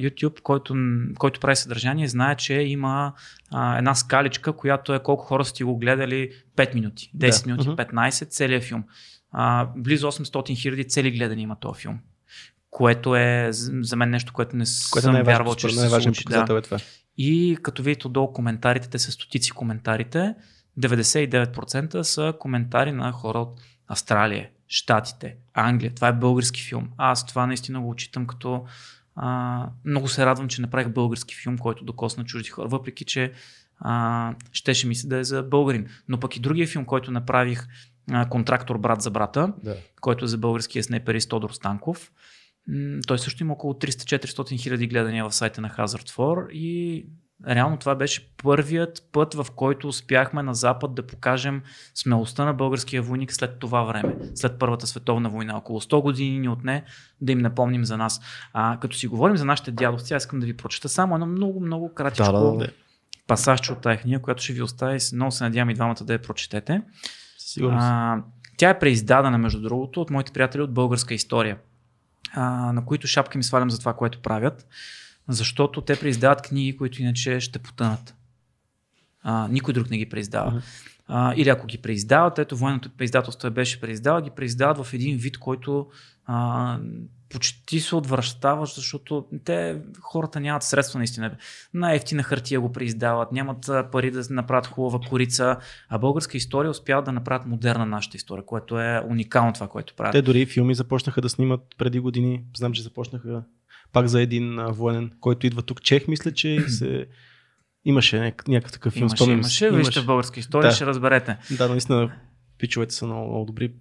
YouTube, 0.00 0.40
който, 0.40 0.74
който 1.18 1.40
прави 1.40 1.56
съдържание, 1.56 2.08
знае, 2.08 2.36
че 2.36 2.54
има 2.54 3.12
а, 3.50 3.78
една 3.78 3.94
скаличка, 3.94 4.52
която 4.52 4.94
е 4.94 4.98
колко 4.98 5.24
хора 5.24 5.44
са 5.44 5.54
ти 5.54 5.64
го 5.64 5.78
гледали 5.78 6.30
5 6.56 6.74
минути, 6.74 7.10
10 7.16 7.42
Да. 7.44 7.46
минути, 7.46 7.68
Мгм. 7.68 7.76
15, 7.76 8.28
целият 8.28 8.62
филм. 8.64 8.84
А, 9.32 9.68
близо 9.76 10.12
800 10.12 10.56
хиляди 10.56 10.84
цели 10.84 11.10
гледани 11.10 11.42
има 11.42 11.56
този 11.60 11.80
филм. 11.80 11.98
Което 12.72 13.16
е 13.16 13.48
за 13.52 13.96
мен 13.96 14.10
нещо, 14.10 14.32
което 14.32 14.56
не 14.56 14.64
Което 14.92 14.98
е 14.98 15.02
съм 15.02 15.12
най-важното, 15.12 15.38
вярвал, 15.38 15.54
че 15.54 15.68
ще 15.68 15.78
се 15.78 16.00
случи. 16.00 16.24
Да. 16.24 16.58
е 16.58 16.62
това. 16.62 16.78
И 17.18 17.58
като 17.62 17.82
видите 17.82 18.06
отдолу 18.06 18.32
коментарите, 18.32 18.88
те 18.88 18.98
са 18.98 19.12
стотици 19.12 19.50
коментарите, 19.50 20.34
99% 20.80 22.02
са 22.02 22.34
коментари 22.38 22.92
на 22.92 23.12
хора 23.12 23.38
от 23.38 23.60
Австралия, 23.88 24.48
Штатите, 24.68 25.36
Англия. 25.54 25.94
Това 25.94 26.08
е 26.08 26.12
български 26.12 26.62
филм. 26.62 26.88
Аз 26.96 27.26
това 27.26 27.46
наистина 27.46 27.80
го 27.80 27.90
отчитам 27.90 28.26
като 28.26 28.64
а, 29.16 29.66
много 29.84 30.08
се 30.08 30.26
радвам, 30.26 30.48
че 30.48 30.60
направих 30.60 30.88
български 30.88 31.34
филм, 31.34 31.58
който 31.58 31.84
докосна 31.84 32.24
чужди 32.24 32.48
хора, 32.48 32.68
въпреки 32.68 33.04
че 33.04 33.32
а, 33.80 34.34
щеше 34.52 34.86
ми 34.86 34.94
се 34.94 35.08
да 35.08 35.16
е 35.18 35.24
за 35.24 35.42
българин. 35.42 35.86
Но 36.08 36.20
пък 36.20 36.36
и 36.36 36.40
другия 36.40 36.66
филм, 36.66 36.84
който 36.84 37.10
направих, 37.10 37.66
а, 38.10 38.28
Контрактор 38.28 38.78
брат 38.78 39.02
за 39.02 39.10
брата, 39.10 39.52
Да. 39.64 39.76
който 40.00 40.24
е 40.24 40.28
за 40.28 40.38
българския 40.38 40.84
снайперист 40.84 41.28
Тодор 41.28 41.50
Станков. 41.50 42.12
Той 43.06 43.18
също 43.18 43.42
има 43.42 43.52
около 43.52 43.72
300-400 43.72 44.62
хиляди 44.62 44.86
гледания 44.86 45.28
в 45.28 45.34
сайта 45.34 45.60
на 45.60 45.70
Hazard 45.70 46.10
4 46.10 46.50
и 46.50 47.06
реално 47.48 47.76
това 47.76 47.94
беше 47.94 48.34
първият 48.36 49.08
път, 49.12 49.34
в 49.34 49.46
който 49.56 49.88
успяхме 49.88 50.42
на 50.42 50.54
Запад 50.54 50.94
да 50.94 51.06
покажем 51.06 51.62
смелостта 51.94 52.44
на 52.44 52.54
българския 52.54 53.02
войник 53.02 53.32
след 53.32 53.58
това 53.58 53.82
време, 53.82 54.16
след 54.34 54.58
Първата 54.58 54.86
световна 54.86 55.30
война. 55.30 55.56
Около 55.56 55.80
100 55.80 56.02
години 56.02 56.38
ни 56.38 56.48
отне 56.48 56.84
да 57.20 57.32
им 57.32 57.38
напомним 57.38 57.84
за 57.84 57.96
нас. 57.96 58.20
А, 58.52 58.78
като 58.80 58.96
си 58.96 59.06
говорим 59.06 59.36
за 59.36 59.44
нашите 59.44 59.70
дядовци, 59.70 60.14
аз 60.14 60.22
искам 60.22 60.40
да 60.40 60.46
ви 60.46 60.56
прочета 60.56 60.88
само 60.88 61.14
едно 61.14 61.26
много, 61.26 61.60
много 61.60 61.94
кратичко 61.94 62.32
Да, 62.32 62.40
да, 62.40 62.56
да. 62.56 62.68
пасажче 63.26 63.72
от 63.72 63.80
тази 63.80 63.98
книга, 63.98 64.22
която 64.22 64.42
ще 64.42 64.52
ви 64.52 64.62
остави. 64.62 64.98
Много 65.14 65.32
се 65.32 65.44
надявам 65.44 65.70
и 65.70 65.74
двамата 65.74 66.04
да 66.04 66.12
я 66.12 66.22
прочетете. 66.22 66.82
Сигурно. 67.38 67.78
А, 67.80 68.22
тя 68.56 68.70
е 68.70 68.78
преиздадена, 68.78 69.38
между 69.38 69.60
другото, 69.60 70.00
от 70.00 70.10
моите 70.10 70.32
приятели 70.32 70.62
от 70.62 70.74
българска 70.74 71.14
история, 71.14 71.58
а, 72.32 72.72
на 72.72 72.84
които 72.84 73.06
шапки 73.06 73.38
ми 73.38 73.44
свалям 73.44 73.70
за 73.70 73.78
това, 73.78 73.94
което 73.94 74.22
правят, 74.22 74.66
защото 75.28 75.80
те 75.80 76.00
преиздават 76.00 76.42
книги, 76.42 76.76
които 76.76 77.02
иначе 77.02 77.40
ще 77.40 77.58
потънат. 77.58 78.14
А, 79.22 79.48
никой 79.48 79.74
друг 79.74 79.90
не 79.90 79.98
ги 79.98 80.08
преиздава. 80.08 80.62
А, 81.06 81.34
или 81.36 81.48
ако 81.48 81.66
ги 81.66 81.78
преиздават, 81.78 82.38
ето 82.38 82.56
военното 82.56 82.90
преиздателство 82.90 83.46
я 83.46 83.50
беше 83.50 83.80
преиздава, 83.80 84.22
ги 84.22 84.30
преиздават 84.30 84.86
в 84.86 84.92
един 84.92 85.16
вид, 85.16 85.38
който 85.38 85.86
а, 86.26 86.78
почти 87.32 87.80
се 87.80 87.96
отвръщава, 87.96 88.66
защото 88.66 89.26
те, 89.44 89.80
хората 90.00 90.40
нямат 90.40 90.62
средства 90.62 90.98
наистина. 90.98 91.36
На 91.74 91.94
ефтина 91.94 92.22
хартия 92.22 92.60
го 92.60 92.72
преиздават, 92.72 93.32
нямат 93.32 93.70
пари 93.92 94.10
да 94.10 94.22
направят 94.30 94.66
хубава 94.66 95.08
корица, 95.08 95.56
а 95.88 95.98
българска 95.98 96.36
история 96.36 96.70
успяват 96.70 97.04
да 97.04 97.12
направят 97.12 97.46
модерна 97.46 97.86
нашата 97.86 98.16
история, 98.16 98.44
което 98.44 98.80
е 98.80 99.02
уникално 99.08 99.52
това, 99.52 99.68
което 99.68 99.94
правят. 99.94 100.12
Те 100.12 100.22
дори 100.22 100.46
филми 100.46 100.74
започнаха 100.74 101.20
да 101.20 101.28
снимат 101.28 101.60
преди 101.78 102.00
години. 102.00 102.44
Знам, 102.56 102.72
че 102.72 102.82
започнаха 102.82 103.42
пак 103.92 104.06
за 104.06 104.22
един 104.22 104.56
военен, 104.68 105.12
който 105.20 105.46
идва 105.46 105.62
тук. 105.62 105.82
Чех, 105.82 106.08
мисля, 106.08 106.32
че 106.32 106.60
се... 106.68 107.06
имаше 107.84 108.34
някакъв, 108.48 108.72
такъв 108.72 108.92
филм. 108.92 109.08
Имаше, 109.08 109.30
имаше, 109.30 109.70
си. 109.70 109.76
вижте 109.76 110.00
в 110.00 110.06
българска 110.06 110.40
история, 110.40 110.70
Да. 110.70 110.74
ще 110.76 110.86
разберете. 110.86 111.36
Да, 111.58 111.68
наистина 111.68 112.12
пичовете 112.58 112.94
са 112.94 113.06
много, 113.06 113.28
много 113.28 113.44
добри. 113.44 113.72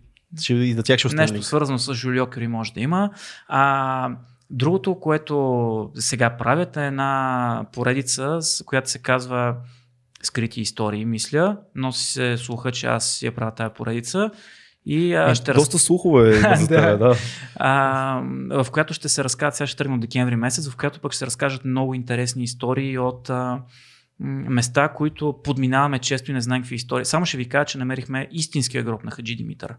Ще, 0.42 0.54
и 0.54 0.74
за 0.74 0.84
тях 0.84 0.98
ще 0.98 1.08
остане. 1.08 1.22
Нещо 1.22 1.44
свързано 1.44 1.80
с 1.80 1.94
Жулио 1.94 2.28
Кюри 2.28 2.48
може 2.48 2.74
да 2.74 2.80
има. 2.80 3.10
А, 3.48 4.10
другото, 4.50 5.00
което 5.00 5.92
сега 5.96 6.38
правят 6.38 6.78
е 6.78 6.88
една 6.88 7.66
поредица, 7.74 8.40
която 8.66 8.90
се 8.90 9.00
казва 9.00 9.56
Скрити 10.24 10.62
истории, 10.62 11.06
мисля. 11.06 11.58
Носи 11.76 12.06
се 12.06 12.38
слуха, 12.38 12.72
че 12.72 12.88
аз 12.88 13.22
я 13.22 13.36
правя 13.36 13.52
тази 13.52 13.74
поредица. 13.74 14.32
И 14.86 15.14
а, 15.14 15.36
ще 15.36 15.54
раз... 15.54 15.62
Доста 15.62 15.80
слухове 15.80 16.38
има 16.38 16.56
за 16.60 16.68
Да. 16.68 16.98
да. 16.98 17.16
а, 17.56 18.22
в 18.50 18.68
която 18.72 18.94
ще 18.94 19.10
се 19.10 19.24
разказват, 19.24 19.56
сега 19.56 19.68
ще 19.68 19.78
тръгна 19.78 19.96
от 19.96 20.02
декември 20.02 20.36
месец, 20.36 20.70
в 20.70 20.78
която 20.78 21.00
пък 21.00 21.12
ще 21.12 21.20
се 21.20 21.26
разкажат 21.26 21.66
много 21.66 21.94
интересни 21.94 22.44
истории 22.44 22.98
от 22.98 23.30
а, 23.30 23.62
места, 24.20 24.90
които 24.90 25.40
подминаваме 25.44 26.00
често 26.00 26.32
и 26.32 26.34
не 26.34 26.42
знаем 26.42 26.62
какви 26.62 26.76
истории. 26.76 27.06
Само 27.06 27.26
ще 27.26 27.38
ви 27.38 27.50
кажа, 27.50 27.66
че 27.66 27.78
намерихме 27.78 28.28
истинския 28.32 28.84
гроб 28.84 29.04
на 29.04 29.12
Хаджи 29.12 29.36
Димитър. 29.36 29.76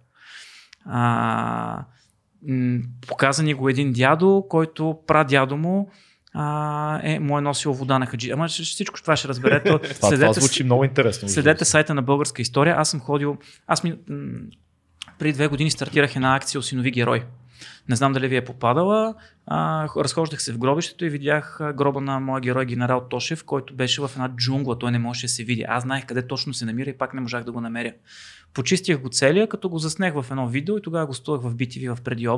А, 0.87 1.85
м, 2.43 2.79
показа 3.09 3.43
ни 3.43 3.55
го 3.55 3.69
един 3.69 3.93
дядо, 3.93 4.45
който 4.49 4.99
прадядо 5.07 5.57
му 5.57 5.91
а, 6.35 7.01
е, 7.05 7.19
му 7.19 7.39
е 7.39 7.43
носил 7.43 7.73
вода 7.73 7.99
на 7.99 8.07
Хаджи. 8.07 8.31
Ама 8.31 8.49
всичко 8.49 9.01
това 9.01 9.17
ще 9.17 9.29
разберете. 9.29 9.65
Това, 9.67 9.79
това 9.79 10.09
Следете 10.09 10.35
с- 10.35 10.41
звучи 10.41 10.65
много 10.65 10.85
интересно. 10.85 11.29
Следете 11.29 11.65
сайта 11.65 11.95
на 11.95 12.03
Българска 12.03 12.43
история. 12.43 12.75
Аз 12.79 12.91
съм 12.91 13.01
ходил. 13.01 13.37
Аз 13.67 13.85
ми. 13.85 13.95
м, 14.09 14.17
Преди 15.19 15.33
две 15.33 15.47
години 15.47 15.71
стартирах 15.71 16.17
една 16.17 16.37
акция 16.37 16.59
Осинови 16.59 16.91
герой. 16.91 17.25
Не 17.89 17.97
знам 17.97 18.13
дали 18.13 18.29
ви 18.29 18.37
е 18.37 18.45
попадала. 18.45 19.15
А, 19.47 19.89
разхождах 19.97 20.43
се 20.43 20.53
в 20.53 20.59
гробището 20.59 21.05
и 21.05 21.09
видях 21.09 21.61
гроба 21.75 22.01
на 22.01 22.21
моя 22.21 22.41
герой 22.41 22.67
генерал 22.67 23.01
Тошев, 23.01 23.45
който 23.45 23.75
беше 23.75 24.01
в 24.01 24.11
една 24.13 24.29
джунгла. 24.29 24.79
Той 24.79 24.93
не 24.93 24.99
можеше 24.99 25.27
да 25.27 25.31
се 25.31 25.45
види. 25.45 25.65
Аз 25.69 25.83
знаех 25.83 26.07
къде 26.07 26.27
точно 26.27 26.55
се 26.55 26.65
намира 26.65 26.91
и 26.91 26.99
пак 26.99 27.15
не 27.15 27.21
можах 27.21 27.45
да 27.45 27.53
го 27.53 27.61
намеря. 27.61 27.93
Почистих 28.55 28.99
го 28.99 29.09
целия, 29.09 29.49
като 29.49 29.69
го 29.69 29.79
заснех 29.79 30.15
в 30.15 30.27
едно 30.31 30.49
видео 30.49 30.79
и 30.79 30.83
тогава 30.83 31.07
гостувах 31.07 31.43
в 31.43 31.55
BTV 31.55 31.95
в 31.95 32.01
преди. 32.01 32.29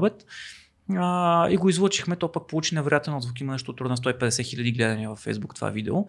А, 0.97 1.49
и 1.51 1.57
го 1.57 1.69
излучихме, 1.69 2.17
то 2.17 2.33
пък 2.33 2.47
получи 2.47 2.75
невероятен 2.75 3.15
отзвук. 3.15 3.41
Има 3.41 3.53
нещо 3.53 3.75
на 3.81 3.97
150 3.97 4.45
хиляди 4.45 4.73
гледания 4.73 5.09
във 5.09 5.25
Facebook 5.25 5.55
това 5.55 5.71
видео. 5.71 6.07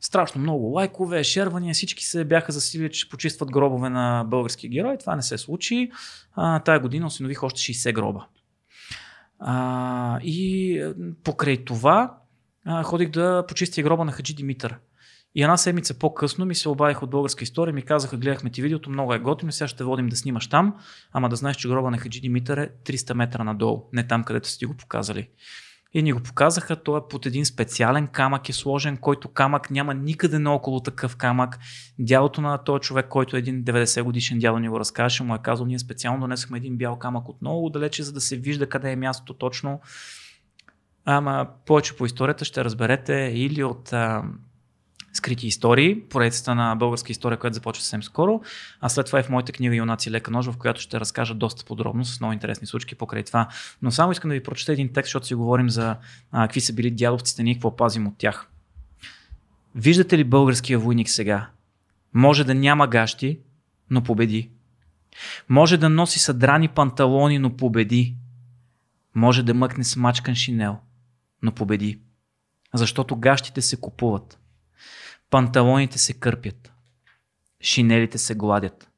Страшно 0.00 0.40
много 0.40 0.64
лайкове, 0.66 1.24
шервания, 1.24 1.74
всички 1.74 2.04
се 2.04 2.24
бяха 2.24 2.52
засилили, 2.52 2.90
че 2.90 3.08
почистват 3.08 3.50
гробове 3.50 3.90
на 3.90 4.24
български 4.26 4.68
герой. 4.68 4.98
Това 4.98 5.16
не 5.16 5.22
се 5.22 5.38
случи. 5.38 5.90
А, 6.34 6.60
тая 6.60 6.80
година 6.80 7.06
осинових 7.06 7.42
още 7.42 7.60
60 7.60 7.92
гроба. 7.92 8.26
А, 9.38 10.20
и 10.20 10.92
покрай 11.24 11.64
това 11.64 12.14
а, 12.64 12.82
ходих 12.82 13.10
да 13.10 13.44
почистя 13.48 13.82
гроба 13.82 14.04
на 14.04 14.12
Хаджи 14.12 14.34
Димитър. 14.34 14.78
И 15.34 15.42
една 15.42 15.56
седмица 15.56 15.98
по-късно 15.98 16.44
ми 16.44 16.54
се 16.54 16.68
обадиха 16.68 17.04
от 17.04 17.10
българска 17.10 17.44
история, 17.44 17.74
ми 17.74 17.82
казаха, 17.82 18.16
гледахме 18.16 18.50
ти 18.50 18.62
видеото, 18.62 18.90
много 18.90 19.14
е 19.14 19.18
готино, 19.18 19.52
сега 19.52 19.68
ще 19.68 19.84
водим 19.84 20.08
да 20.08 20.16
снимаш 20.16 20.48
там, 20.48 20.74
ама 21.12 21.28
да 21.28 21.36
знаеш, 21.36 21.56
че 21.56 21.68
гроба 21.68 21.90
на 21.90 21.98
Хаджи 21.98 22.20
Димитър 22.20 22.58
е 22.58 22.70
300 22.84 23.14
метра 23.14 23.44
надолу, 23.44 23.84
не 23.92 24.06
там, 24.06 24.24
където 24.24 24.48
сте 24.48 24.66
го 24.66 24.76
показали. 24.76 25.28
И 25.94 26.02
ни 26.02 26.12
го 26.12 26.20
показаха, 26.20 26.76
той 26.76 26.98
е 26.98 27.02
под 27.10 27.26
един 27.26 27.46
специален 27.46 28.06
камък 28.06 28.48
е 28.48 28.52
сложен, 28.52 28.96
който 28.96 29.28
камък 29.28 29.70
няма 29.70 29.94
никъде 29.94 30.38
наоколо 30.38 30.80
такъв 30.80 31.16
камък. 31.16 31.58
Дядото 31.98 32.40
на 32.40 32.58
този 32.58 32.80
човек, 32.80 33.06
който 33.08 33.36
е 33.36 33.38
един 33.38 33.64
90 33.64 34.02
годишен 34.02 34.38
дядо 34.38 34.58
ни 34.58 34.68
го 34.68 34.80
разкаже, 34.80 35.24
му 35.24 35.34
е 35.34 35.38
казал, 35.42 35.66
ние 35.66 35.78
специално 35.78 36.20
донесохме 36.20 36.58
един 36.58 36.76
бял 36.76 36.98
камък 36.98 37.28
от 37.28 37.42
много 37.42 37.70
далече, 37.70 38.02
за 38.02 38.12
да 38.12 38.20
се 38.20 38.36
вижда 38.36 38.68
къде 38.68 38.92
е 38.92 38.96
мястото 38.96 39.34
точно. 39.34 39.80
Ама 41.04 41.48
повече 41.66 41.96
по 41.96 42.06
историята 42.06 42.44
ще 42.44 42.64
разберете 42.64 43.32
или 43.34 43.64
от 43.64 43.92
скрити 45.12 45.46
истории, 45.46 46.00
поредицата 46.00 46.54
на 46.54 46.74
българска 46.74 47.12
история, 47.12 47.38
която 47.38 47.54
започва 47.54 47.82
съвсем 47.82 48.02
скоро, 48.02 48.40
а 48.80 48.88
след 48.88 49.06
това 49.06 49.20
и 49.20 49.22
в 49.22 49.28
моята 49.28 49.52
книга 49.52 49.74
Юнаци 49.74 50.10
лека 50.10 50.30
нож, 50.30 50.46
в 50.46 50.56
която 50.58 50.80
ще 50.80 51.00
разкажа 51.00 51.34
доста 51.34 51.64
подробно 51.64 52.04
с 52.04 52.20
много 52.20 52.32
интересни 52.32 52.66
случки 52.66 52.94
покрай 52.94 53.22
това. 53.22 53.48
Но 53.82 53.90
само 53.90 54.12
искам 54.12 54.28
да 54.28 54.34
ви 54.34 54.42
прочета 54.42 54.72
един 54.72 54.92
текст, 54.92 55.06
защото 55.06 55.26
си 55.26 55.34
говорим 55.34 55.70
за 55.70 55.96
а, 56.32 56.42
какви 56.42 56.60
са 56.60 56.72
били 56.72 56.90
дядовците 56.90 57.42
ни 57.42 57.50
и 57.50 57.54
какво 57.54 57.76
пазим 57.76 58.06
от 58.06 58.18
тях. 58.18 58.48
Виждате 59.74 60.18
ли 60.18 60.24
българския 60.24 60.78
войник 60.78 61.10
сега? 61.10 61.48
Може 62.14 62.44
да 62.44 62.54
няма 62.54 62.86
гащи, 62.86 63.38
но 63.90 64.02
победи. 64.02 64.50
Може 65.48 65.76
да 65.76 65.88
носи 65.88 66.18
съдрани 66.18 66.68
панталони, 66.68 67.38
но 67.38 67.56
победи. 67.56 68.16
Може 69.14 69.42
да 69.42 69.54
мъкне 69.54 69.84
смачкан 69.84 70.34
шинел, 70.34 70.78
но 71.42 71.52
победи. 71.52 72.00
Защото 72.74 73.16
гащите 73.16 73.62
се 73.62 73.76
купуват. 73.76 74.41
Панталоните 75.32 75.98
се 75.98 76.12
кърпят. 76.12 76.72
Шинелите 77.60 78.18
се 78.18 78.34
гладят. 78.34 78.90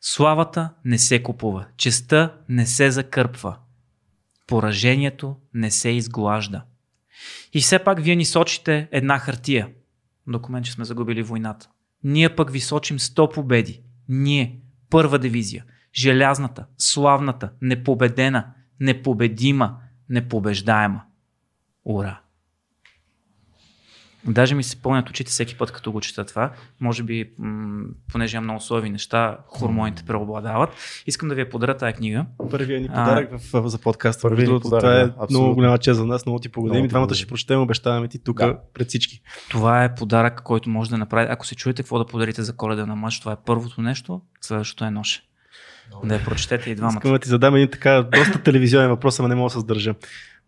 Славата 0.00 0.74
не 0.84 0.98
се 0.98 1.22
купува. 1.22 1.66
Честа 1.76 2.34
не 2.48 2.66
се 2.66 2.90
закърпва. 2.90 3.56
Поражението 4.46 5.36
не 5.54 5.70
се 5.70 5.88
изглажда. 5.88 6.62
И 7.52 7.60
все 7.60 7.78
пак 7.78 8.00
вие 8.00 8.16
ни 8.16 8.24
сочите 8.24 8.88
една 8.92 9.18
хартия. 9.18 9.68
Документ, 10.26 10.66
че 10.66 10.72
сме 10.72 10.84
загубили 10.84 11.22
войната. 11.22 11.68
Ние 12.04 12.36
пък 12.36 12.50
ви 12.50 12.60
сочим 12.60 12.98
100 12.98 13.34
победи. 13.34 13.82
Ние, 14.08 14.60
първа 14.90 15.18
дивизия, 15.18 15.64
желязната, 15.94 16.66
славната, 16.78 17.52
непобедена, 17.62 18.46
непобедима, 18.80 19.78
непобеждаема. 20.08 21.02
Ура! 21.84 22.20
Даже 24.24 24.54
ми 24.54 24.62
се 24.62 24.82
пълнят 24.82 25.10
очите 25.10 25.30
всеки 25.30 25.54
път, 25.54 25.72
като 25.72 25.92
го 25.92 26.00
чета 26.00 26.24
това. 26.24 26.52
Може 26.80 27.02
би, 27.02 27.30
м- 27.38 27.84
понеже 28.12 28.36
имам 28.36 28.44
много 28.44 28.60
слоеви 28.60 28.90
неща, 28.90 29.38
хормоните 29.46 30.02
преобладават. 30.02 30.70
Искам 31.06 31.28
да 31.28 31.34
ви 31.34 31.40
я 31.40 31.50
подаря 31.50 31.76
тази 31.76 31.92
книга. 31.92 32.26
Първият 32.50 32.82
ни 32.82 32.88
подарък 32.88 33.30
а, 33.32 33.60
в, 33.60 33.68
за 33.68 33.78
подкаста. 33.78 34.22
Първият 34.22 34.52
ни 34.52 34.60
подарък, 34.60 34.82
това 34.82 35.00
е 35.00 35.06
да, 35.06 35.26
много 35.30 35.54
голяма 35.54 35.78
чест 35.78 35.96
за 35.96 36.06
нас, 36.06 36.26
много 36.26 36.38
ти 36.38 36.48
благодарим. 36.48 36.84
И 36.84 36.88
двамата 36.88 37.14
ще 37.14 37.26
прочетем, 37.26 37.60
обещаваме 37.60 38.08
ти 38.08 38.18
тук 38.18 38.38
да. 38.38 38.58
пред 38.74 38.88
всички. 38.88 39.20
Това 39.50 39.84
е 39.84 39.94
подарък, 39.94 40.42
който 40.42 40.70
може 40.70 40.90
да 40.90 40.98
направи. 40.98 41.26
Ако 41.30 41.46
се 41.46 41.54
чуете 41.54 41.82
какво 41.82 41.98
да 41.98 42.06
подарите 42.06 42.42
за 42.42 42.56
коледа 42.56 42.86
на 42.86 42.96
мъж, 42.96 43.20
това 43.20 43.32
е 43.32 43.36
първото 43.46 43.82
нещо, 43.82 44.20
следващото 44.40 44.84
е 44.84 44.90
ноше. 44.90 45.22
Да 46.04 46.14
я 46.14 46.24
прочетете 46.24 46.70
и 46.70 46.74
двамата. 46.74 46.98
Искам 46.98 47.12
да 47.12 47.18
ти 47.18 47.28
задам 47.28 47.54
един 47.54 47.70
така 47.70 48.02
доста 48.02 48.42
телевизионен 48.42 48.88
въпрос, 48.88 49.20
ама 49.20 49.28
не 49.28 49.34
мога 49.34 49.46
да 49.46 49.50
се 49.50 49.58
сдържа 49.58 49.94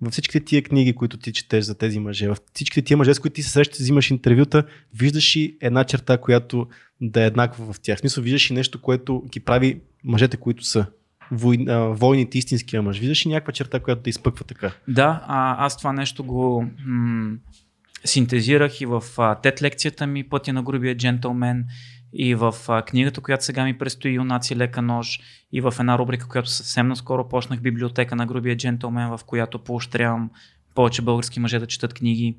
във 0.03 0.13
всичките 0.13 0.45
тия 0.45 0.63
книги, 0.63 0.93
които 0.93 1.17
ти 1.17 1.33
четеш 1.33 1.65
за 1.65 1.75
тези 1.75 2.01
мъже, 2.01 2.29
във 2.29 2.41
всичките 2.55 2.83
тия 2.83 2.97
мъже, 2.97 3.15
с 3.15 3.19
които 3.19 3.35
ти 3.35 3.43
се 3.43 3.51
срещаш, 3.51 3.79
взимаш 3.79 4.11
интервюта, 4.11 4.65
виждаш 4.95 5.37
и 5.37 5.57
една 5.61 5.85
черта, 5.85 6.19
която 6.19 6.67
да 7.01 7.23
е 7.23 7.27
еднаква 7.27 7.73
в 7.73 7.81
тях. 7.81 7.99
В 7.99 8.01
смисъл, 8.01 8.25
виждаш 8.25 8.51
и 8.51 8.55
нещо, 8.55 8.81
което 8.81 9.23
ги 9.33 9.41
прави 9.41 9.81
мъжете, 10.05 10.37
които 10.37 10.65
са 10.65 10.87
войните, 11.33 12.39
истинския 12.39 12.83
мъж. 12.83 12.99
Виждаш 12.99 13.25
и 13.25 13.29
някаква 13.29 13.53
черта, 13.53 13.81
която 13.81 14.03
да 14.03 14.11
изпъква 14.11 14.45
така. 14.45 14.73
Да, 14.89 15.25
а, 15.27 15.65
аз 15.67 15.79
това 15.79 15.93
нещо 15.93 16.25
го 16.25 16.67
м- 16.87 17.37
синтезирах 18.05 18.81
и 18.81 18.87
в 18.87 19.05
а, 19.19 19.35
тет 19.35 19.63
лекцията 19.63 20.07
ми 20.07 20.25
Пътя 20.25 20.53
на 20.53 20.63
грубия 20.63 20.97
джентълмен 20.97 21.65
и 22.13 22.35
в 22.35 22.55
книгата, 22.87 23.21
която 23.21 23.45
сега 23.45 23.65
ми 23.65 23.79
предстои 23.79 24.15
Юнаци 24.15 24.57
лека 24.57 24.83
нож 24.83 25.21
и 25.53 25.61
в 25.61 25.75
една 25.81 25.99
рубрика, 25.99 26.29
която 26.29 26.51
съвсем 26.51 26.89
наскоро 26.89 27.29
почнах 27.29 27.61
библиотека 27.61 28.17
на 28.17 28.27
грубия 28.27 28.57
джентълмен, 28.57 29.09
в 29.09 29.21
която 29.27 29.59
поощрявам 29.59 30.31
повече 30.75 31.03
български 31.03 31.41
мъже 31.41 31.59
да 31.59 31.67
четат 31.67 31.95
книги. 31.95 32.37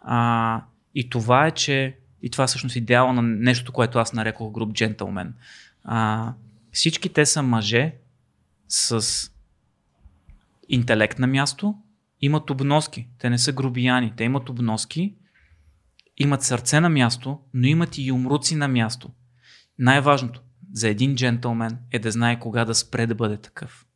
А, 0.00 0.62
и 0.94 1.10
това 1.10 1.46
е, 1.46 1.50
че 1.50 1.96
и 2.22 2.30
това 2.30 2.44
е 2.44 2.46
всъщност 2.46 2.76
идеала 2.76 3.12
на 3.12 3.22
нещо, 3.22 3.72
което 3.72 3.98
аз 3.98 4.12
нарекох 4.12 4.52
груп 4.52 4.72
джентълмен. 4.72 5.34
А, 5.84 6.32
всички 6.72 7.08
те 7.08 7.26
са 7.26 7.42
мъже 7.42 7.94
с 8.68 9.30
интелект 10.68 11.18
на 11.18 11.26
място, 11.26 11.74
имат 12.20 12.50
обноски. 12.50 13.08
Те 13.18 13.30
не 13.30 13.38
са 13.38 13.52
грубияни, 13.52 14.12
те 14.16 14.24
имат 14.24 14.48
обноски 14.48 15.14
имат 16.20 16.42
сърце 16.42 16.80
на 16.80 16.88
място, 16.88 17.38
но 17.54 17.66
имат 17.66 17.98
и 17.98 18.12
умруци 18.12 18.56
на 18.56 18.68
място. 18.68 19.10
Най-важното 19.78 20.40
за 20.72 20.88
един 20.88 21.14
джентълмен 21.14 21.78
е 21.90 21.98
да 21.98 22.10
знае 22.10 22.38
кога 22.38 22.64
да 22.64 22.74
спре 22.74 23.06
да 23.06 23.14
бъде 23.14 23.36
такъв. 23.36 23.86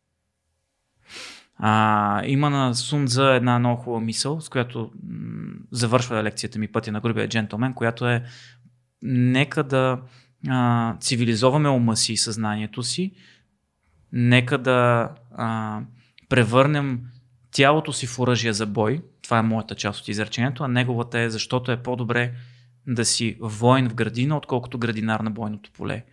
А, 1.56 2.22
има 2.26 2.50
на 2.50 2.74
Сунза 2.74 3.34
една 3.34 3.58
много 3.58 3.82
хубава 3.82 4.00
мисъл, 4.00 4.40
с 4.40 4.48
която 4.48 4.90
м- 5.08 5.54
завършва 5.70 6.22
лекцията 6.22 6.58
ми 6.58 6.68
Пътя 6.68 6.92
на 6.92 7.00
грубия 7.00 7.28
джентълмен, 7.28 7.74
която 7.74 8.08
е 8.08 8.24
нека 9.02 9.62
да 9.62 10.00
а, 10.48 10.96
цивилизоваме 11.00 11.68
ума 11.68 11.96
си 11.96 12.12
и 12.12 12.16
съзнанието 12.16 12.82
си, 12.82 13.12
нека 14.12 14.58
да 14.58 15.10
а, 15.34 15.80
превърнем 16.28 17.00
тялото 17.50 17.92
си 17.92 18.06
в 18.06 18.18
оръжие 18.18 18.52
за 18.52 18.66
бой, 18.66 19.02
това 19.24 19.38
е 19.38 19.42
моята 19.42 19.74
част 19.74 20.00
от 20.00 20.08
изречението, 20.08 20.64
а 20.64 20.68
неговата 20.68 21.18
е 21.18 21.30
защото 21.30 21.72
е 21.72 21.82
по-добре 21.82 22.32
да 22.86 23.04
си 23.04 23.36
воин 23.40 23.88
в 23.88 23.94
градина, 23.94 24.36
отколкото 24.36 24.78
градинар 24.78 25.20
на 25.20 25.30
бойното 25.30 25.70
поле. 25.72 26.04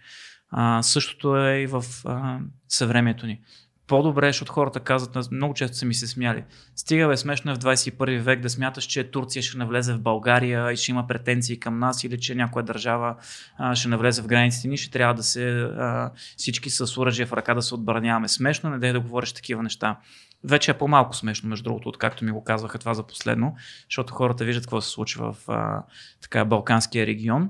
А, 0.49 0.83
същото 0.83 1.37
е 1.37 1.57
и 1.57 1.67
в 1.67 1.85
а, 2.05 2.39
съвремието 2.67 3.25
ни. 3.25 3.39
По-добре, 3.87 4.29
защото 4.29 4.51
хората 4.51 4.79
казват, 4.79 5.31
много 5.31 5.53
често 5.53 5.77
са 5.77 5.85
ми 5.85 5.93
се 5.93 6.07
смяли. 6.07 6.43
Стига 6.75 7.07
бе 7.07 7.17
смешно 7.17 7.51
е 7.51 7.55
в 7.55 7.59
21 7.59 8.19
век 8.19 8.41
да 8.41 8.49
смяташ, 8.49 8.83
че 8.83 9.11
Турция 9.11 9.43
ще 9.43 9.57
навлезе 9.57 9.93
в 9.93 10.01
България 10.01 10.71
и 10.71 10.75
ще 10.75 10.91
има 10.91 11.07
претенции 11.07 11.59
към 11.59 11.79
нас 11.79 12.03
или 12.03 12.19
че 12.19 12.35
някоя 12.35 12.65
държава 12.65 13.15
а, 13.57 13.75
ще 13.75 13.89
навлезе 13.89 14.21
в 14.21 14.27
границите 14.27 14.67
ни, 14.67 14.77
ще 14.77 14.91
трябва 14.91 15.13
да 15.13 15.23
се 15.23 15.61
а, 15.61 16.11
всички 16.37 16.69
с 16.69 16.97
оръжие 16.97 17.25
в 17.25 17.33
ръка 17.33 17.53
да 17.53 17.61
се 17.61 17.75
отбраняваме. 17.75 18.27
Смешно, 18.27 18.69
не 18.69 18.79
дай 18.79 18.93
да 18.93 18.99
говориш 18.99 19.33
такива 19.33 19.63
неща 19.63 19.97
вече 20.43 20.71
е 20.71 20.77
по-малко 20.77 21.15
смешно, 21.15 21.49
между 21.49 21.63
другото, 21.63 21.89
откакто 21.89 22.25
ми 22.25 22.31
го 22.31 22.43
казваха 22.43 22.79
това 22.79 22.93
за 22.93 23.03
последно, 23.03 23.55
защото 23.89 24.13
хората 24.13 24.45
виждат 24.45 24.63
какво 24.63 24.81
се 24.81 24.89
случва 24.89 25.33
в 25.33 25.49
а, 25.49 25.83
така, 26.21 26.45
Балканския 26.45 27.05
регион. 27.07 27.49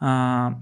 А, 0.00 0.52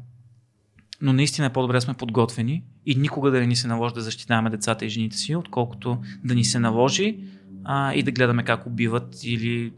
но 1.00 1.12
наистина 1.12 1.46
е 1.46 1.52
по-добре 1.52 1.80
сме 1.80 1.94
подготвени 1.94 2.64
и 2.86 2.94
никога 2.94 3.30
да 3.30 3.40
не 3.40 3.46
ни 3.46 3.56
се 3.56 3.68
наложи 3.68 3.94
да 3.94 4.00
защитаваме 4.00 4.50
децата 4.50 4.84
и 4.84 4.88
жените 4.88 5.16
си, 5.16 5.36
отколкото 5.36 6.02
да 6.24 6.34
ни 6.34 6.44
се 6.44 6.58
наложи 6.58 7.18
а, 7.64 7.94
и 7.94 8.02
да 8.02 8.12
гледаме 8.12 8.44
как 8.44 8.66
убиват 8.66 9.24
или 9.24 9.72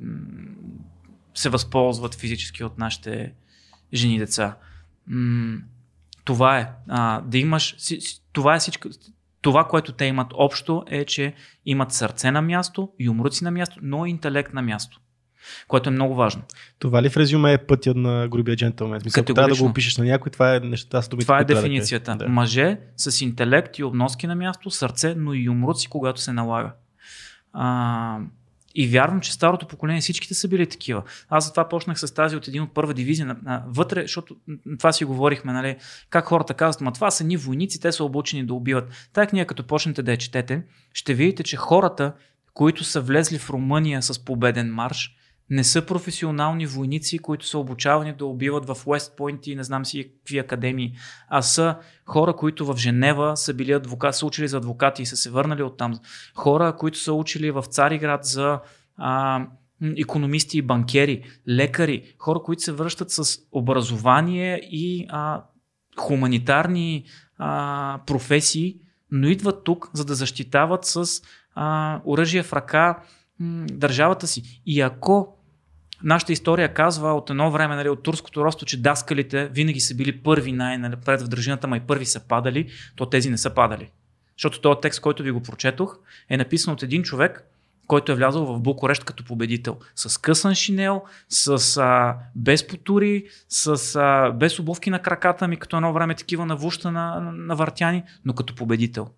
се 1.35 1.49
възползват 1.49 2.15
физически 2.15 2.65
от 2.65 2.79
нашите 2.79 3.33
жени 3.95 4.15
и 4.15 4.19
деца. 4.19 4.57
М- 5.07 5.59
това 6.25 6.59
е. 6.59 6.71
А, 6.89 7.21
да 7.21 7.39
имаш. 7.39 7.77
Това 8.33 8.57
е 8.57 8.59
всичко 8.59 8.89
това, 9.43 9.65
което 9.65 9.93
те 9.93 10.05
имат 10.05 10.29
общо 10.35 10.85
е, 10.87 11.05
че 11.05 11.35
имат 11.67 11.93
сърце 11.93 12.31
на 12.31 12.43
място, 12.43 12.89
юмруци 12.99 13.45
на 13.45 13.51
място, 13.51 13.79
но 13.83 14.07
и 14.07 14.11
интелект 14.11 14.55
на 14.55 14.63
място. 14.63 15.01
Което 15.69 15.89
е 15.89 15.93
много 15.93 16.15
важно. 16.15 16.43
Това 16.79 17.03
ли 17.03 17.11
в 17.11 17.17
резюме 17.17 17.53
е 17.53 17.59
пътя 17.59 17.95
на 17.95 18.29
грубия 18.29 18.57
джентълмен? 18.57 19.01
Мисля, 19.05 19.25
трябва 19.25 19.55
да 19.55 19.63
го 19.63 19.69
опишеш 19.69 19.97
на 19.97 20.05
някой, 20.05 20.33
това 20.33 20.57
е 20.57 20.61
нещата 20.61 21.03
с 21.03 21.09
думите. 21.09 21.25
Това 21.25 21.41
е 21.41 21.45
дефиницията. 21.45 22.17
Да. 22.17 22.29
Мъже 22.29 22.79
с 22.97 23.21
интелект 23.21 23.79
и 23.79 23.85
обноски 23.85 24.27
на 24.27 24.35
място, 24.35 24.71
сърце, 24.71 25.15
но 25.15 25.35
и 25.35 25.45
юмруци, 25.45 25.89
когато 25.89 26.21
се 26.21 26.33
налага. 26.33 26.73
А, 27.53 28.19
и 28.79 28.87
вярвам, 28.87 29.21
че 29.21 29.33
старото 29.33 29.67
поколение 29.67 30.01
всичките 30.01 30.35
са 30.35 30.49
били 30.49 30.67
такива. 30.67 31.03
Аз 31.29 31.47
затова 31.47 31.69
почнах 31.69 32.01
с 32.01 32.15
тази 32.15 32.37
от 32.37 32.49
един 32.49 32.63
от 32.63 32.75
първа 32.75 32.95
дивизия 32.95 33.37
вътре, 33.67 34.03
защото 34.03 34.37
това 34.79 34.93
си 34.93 35.05
говорихме, 35.05 35.53
нали, 35.53 35.77
как 36.11 36.25
хората 36.25 36.55
казват, 36.55 36.81
ма 36.81 36.93
това 36.93 37.11
са 37.11 37.25
ни 37.25 37.37
войници, 37.37 37.81
те 37.81 37.93
са 37.93 38.05
обучени 38.05 38.47
да 38.47 38.55
убиват. 38.55 39.09
Тая 39.13 39.27
книга, 39.27 39.47
като 39.47 39.67
почнете 39.67 40.03
да 40.03 40.11
я 40.11 40.17
четете, 40.17 40.63
ще 40.93 41.15
видите, 41.15 41.43
че 41.43 41.57
хората, 41.57 42.13
които 42.55 42.85
са 42.85 43.01
влезли 43.01 43.39
в 43.39 43.51
Румъния 43.51 44.03
с 44.03 44.25
победен 44.25 44.75
марш, 44.75 45.15
не 45.51 45.65
са 45.65 45.87
професионални 45.87 46.67
войници, 46.67 47.19
които 47.19 47.47
са 47.47 47.59
обучавани 47.59 48.13
да 48.13 48.27
убиват 48.27 48.67
в 48.67 48.87
Уест 48.87 49.21
и 49.47 49.55
не 49.55 49.65
знам 49.65 49.87
си 49.87 50.13
какви 50.19 50.39
академии, 50.39 50.95
а 51.29 51.43
са 51.43 51.77
хора, 52.07 52.37
които 52.37 52.67
в 52.67 52.77
Женева 52.77 53.37
са 53.37 53.55
били 53.55 53.73
адвокати, 53.73 54.19
са 54.19 54.27
учили 54.27 54.49
за 54.49 54.57
адвокати 54.57 55.03
и 55.03 55.07
са 55.07 55.17
се 55.17 55.31
върнали 55.31 55.63
оттам. 55.63 55.99
Хора, 56.35 56.77
които 56.77 56.99
са 56.99 57.13
учили 57.13 57.51
в 57.51 57.63
Цариград 57.63 58.25
за 58.25 58.61
а, 58.97 59.47
економисти 59.97 60.59
и 60.59 60.63
банкери, 60.63 61.23
лекари, 61.49 62.15
хора, 62.19 62.41
които 62.43 62.63
се 62.63 62.73
връщат 62.73 63.11
с 63.11 63.39
образование 63.53 64.61
и 64.63 65.07
а, 65.09 65.43
хуманитарни 65.99 67.05
а, 67.39 68.01
професии, 68.07 68.81
но 69.11 69.29
идват 69.29 69.65
тук, 69.65 69.91
за 69.93 70.05
да 70.05 70.15
защитават 70.15 70.85
с 70.85 71.23
оръжие 72.07 72.43
в 72.43 72.53
ръка 72.53 72.99
държавата 73.71 74.27
си. 74.27 74.63
И 74.67 74.81
ако 74.81 75.38
нашата 76.03 76.33
история 76.33 76.75
казва 76.75 77.15
от 77.15 77.31
едно 77.31 77.51
време, 77.51 77.77
нали, 77.77 77.89
от 77.89 78.03
турското 78.03 78.45
росто, 78.45 78.65
че 78.65 78.83
даскалите 78.83 79.49
винаги 79.49 79.81
са 79.81 79.95
били 79.95 80.23
първи 80.23 80.53
най-напред 80.53 81.23
в 81.23 81.29
държината, 81.29 81.69
ма 81.69 81.77
и 81.77 81.81
първи 81.81 82.07
са 82.07 82.21
падали, 82.29 82.69
то 82.97 83.07
тези 83.07 83.31
не 83.31 83.39
са 83.39 83.55
падали. 83.55 83.91
Защото 84.37 84.61
този 84.61 84.81
текст, 84.83 85.01
който 85.01 85.23
ви 85.23 85.31
го 85.31 85.43
прочетох, 85.43 85.99
е 86.29 86.37
написан 86.37 86.75
от 86.75 86.83
един 86.83 87.03
човек, 87.03 87.45
който 87.87 88.13
е 88.13 88.15
влязъл 88.15 88.47
в 88.47 88.61
Букурещ 88.61 89.05
като 89.05 89.25
победител. 89.25 89.79
С 89.95 90.19
късан 90.19 90.55
шинел, 90.55 91.03
с, 91.29 91.77
а, 91.77 92.17
без 92.35 92.67
потури, 92.67 93.25
с, 93.49 93.97
а, 93.97 94.31
без 94.31 94.59
обувки 94.59 94.91
на 94.91 95.03
краката 95.03 95.49
ми, 95.49 95.57
като 95.57 95.77
едно 95.77 95.93
време 95.93 96.15
такива 96.15 96.47
на 96.47 96.57
вуща 96.57 96.93
на, 96.93 97.21
на 97.21 97.57
въртяни, 97.57 98.03
но 98.25 98.35
като 98.35 98.55
победител. 98.55 99.09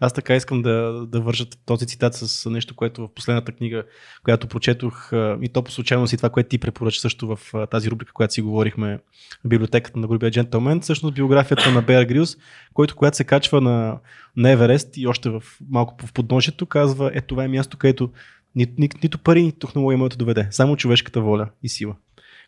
Аз 0.00 0.12
така 0.12 0.36
искам 0.36 0.62
да, 0.62 1.06
да 1.08 1.20
вържа 1.20 1.44
този 1.66 1.86
цитат 1.86 2.14
с 2.14 2.50
нещо, 2.50 2.76
което 2.76 3.02
в 3.02 3.14
последната 3.14 3.52
книга, 3.52 3.84
която 4.24 4.46
прочетох, 4.46 5.10
и 5.42 5.48
то 5.52 5.62
по 5.64 5.70
случайност 5.70 6.12
и 6.12 6.16
това, 6.16 6.30
което 6.30 6.48
ти 6.48 6.58
препоръча 6.58 7.00
също 7.00 7.36
в 7.36 7.66
тази 7.70 7.90
рубрика, 7.90 8.12
която 8.12 8.34
си 8.34 8.42
говорихме 8.42 8.98
в 9.44 9.48
библиотеката 9.48 9.98
на 9.98 10.06
Грубия 10.06 10.30
джентълмен, 10.30 10.80
всъщност 10.80 11.14
биографията 11.14 11.70
на 11.70 11.82
Беар 11.82 12.04
Грилс, 12.04 12.36
който 12.74 12.96
когато 12.96 13.16
се 13.16 13.24
качва 13.24 13.60
на, 13.60 13.98
на 14.36 14.50
Еверест 14.50 14.96
и 14.96 15.06
още 15.06 15.30
в 15.30 15.42
малко 15.68 16.06
в 16.06 16.12
подножието, 16.12 16.66
казва, 16.66 17.10
е 17.14 17.20
това 17.20 17.44
е 17.44 17.48
място, 17.48 17.76
където 17.76 18.10
ни, 18.54 18.66
ни, 18.78 18.88
нито 19.02 19.18
пари, 19.18 19.42
нито 19.42 19.66
технология 19.66 19.98
може 19.98 20.10
да 20.10 20.16
доведе, 20.16 20.48
само 20.50 20.76
човешката 20.76 21.20
воля 21.20 21.50
и 21.62 21.68
сила. 21.68 21.96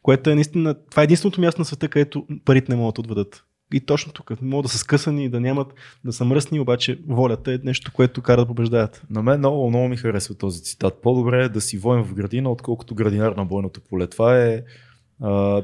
Което 0.02 0.30
е 0.30 0.34
наистина, 0.34 0.74
това 0.90 1.02
е 1.02 1.04
единственото 1.04 1.40
място 1.40 1.60
на 1.60 1.64
света, 1.64 1.88
където 1.88 2.26
парите 2.44 2.72
не 2.72 2.76
могат 2.76 2.94
да 2.94 3.00
отведат. 3.00 3.44
И 3.72 3.80
точно 3.80 4.12
тук. 4.12 4.42
Могат 4.42 4.62
да 4.62 4.68
са 4.68 4.78
скъсани, 4.78 5.28
да 5.28 5.40
нямат, 5.40 5.74
да 6.04 6.12
са 6.12 6.24
мръсни, 6.24 6.60
обаче 6.60 7.00
волята 7.08 7.52
е 7.52 7.58
нещо, 7.64 7.92
което 7.94 8.22
кара 8.22 8.40
да 8.40 8.46
побеждаят. 8.46 9.02
На 9.10 9.22
мен 9.22 9.38
много, 9.38 9.68
много 9.68 9.88
ми 9.88 9.96
харесва 9.96 10.34
този 10.34 10.62
цитат. 10.62 11.02
По-добре 11.02 11.44
е 11.44 11.48
да 11.48 11.60
си 11.60 11.78
воен 11.78 12.04
в 12.04 12.14
градина, 12.14 12.50
отколкото 12.50 12.94
градинар 12.94 13.32
на 13.32 13.44
бойното 13.44 13.80
поле. 13.80 14.06
Това 14.06 14.42
е 14.42 14.62
а, 15.22 15.62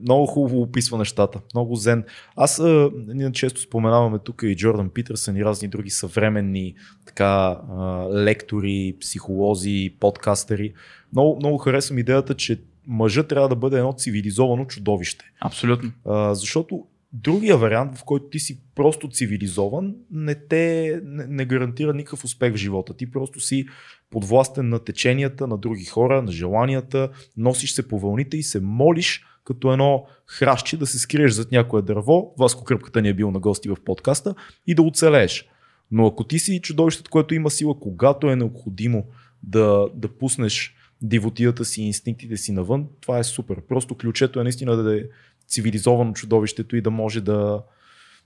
много 0.00 0.26
хубаво 0.26 0.62
описва 0.62 0.98
нещата. 0.98 1.40
Много 1.54 1.74
зен. 1.74 2.04
Аз 2.36 2.58
а, 2.58 2.90
ние 3.06 3.32
често 3.32 3.60
споменаваме 3.60 4.18
тук 4.18 4.42
и 4.42 4.56
Джордан 4.56 4.90
Питърсън 4.90 5.36
и 5.36 5.44
разни 5.44 5.68
други 5.68 5.90
съвременни 5.90 6.74
така, 7.06 7.60
а, 7.70 8.06
лектори, 8.12 8.96
психолози, 9.00 9.94
подкастери. 10.00 10.72
Много, 11.12 11.36
много 11.36 11.58
харесвам 11.58 11.98
идеята, 11.98 12.34
че 12.34 12.60
мъжът 12.86 13.28
трябва 13.28 13.48
да 13.48 13.56
бъде 13.56 13.76
едно 13.76 13.92
цивилизовано 13.92 14.64
чудовище. 14.64 15.24
Абсолютно. 15.40 15.92
А, 16.06 16.34
защото 16.34 16.86
Другия 17.22 17.56
вариант, 17.56 17.98
в 17.98 18.04
който 18.04 18.28
ти 18.28 18.38
си 18.38 18.60
просто 18.74 19.08
цивилизован, 19.08 19.94
не 20.10 20.34
те 20.34 21.00
не, 21.04 21.26
не 21.26 21.44
гарантира 21.44 21.94
никакъв 21.94 22.24
успех 22.24 22.52
в 22.52 22.56
живота. 22.56 22.96
Ти 22.96 23.10
просто 23.10 23.40
си 23.40 23.66
подвластен 24.10 24.68
на 24.68 24.78
теченията 24.78 25.46
на 25.46 25.58
други 25.58 25.84
хора, 25.84 26.22
на 26.22 26.32
желанията, 26.32 27.10
носиш 27.36 27.72
се 27.72 27.88
по 27.88 27.98
вълните 27.98 28.36
и 28.36 28.42
се 28.42 28.60
молиш 28.60 29.24
като 29.44 29.72
едно 29.72 30.06
хращче 30.26 30.76
да 30.76 30.86
се 30.86 30.98
скриеш 30.98 31.32
зад 31.32 31.52
някое 31.52 31.82
дърво. 31.82 32.34
Васко 32.38 32.64
Кръпката 32.64 33.02
ни 33.02 33.08
е 33.08 33.14
бил 33.14 33.30
на 33.30 33.40
гости 33.40 33.68
в 33.68 33.76
подкаста 33.84 34.34
и 34.66 34.74
да 34.74 34.82
оцелееш. 34.82 35.48
Но 35.90 36.06
ако 36.06 36.24
ти 36.24 36.38
си 36.38 36.60
чудовището, 36.60 37.10
което 37.10 37.34
има 37.34 37.50
сила, 37.50 37.80
когато 37.80 38.30
е 38.30 38.36
необходимо 38.36 39.06
да, 39.42 39.86
да 39.94 40.08
пуснеш 40.08 40.74
дивотията 41.02 41.64
си 41.64 41.82
и 41.82 41.86
инстинктите 41.86 42.36
си 42.36 42.52
навън, 42.52 42.86
това 43.00 43.18
е 43.18 43.24
супер. 43.24 43.60
Просто 43.68 43.94
ключето 43.94 44.40
е 44.40 44.42
наистина 44.42 44.76
да 44.76 45.02
цивилизовано 45.48 46.12
чудовището 46.12 46.76
и 46.76 46.80
да 46.80 46.90
може 46.90 47.20
да, 47.20 47.62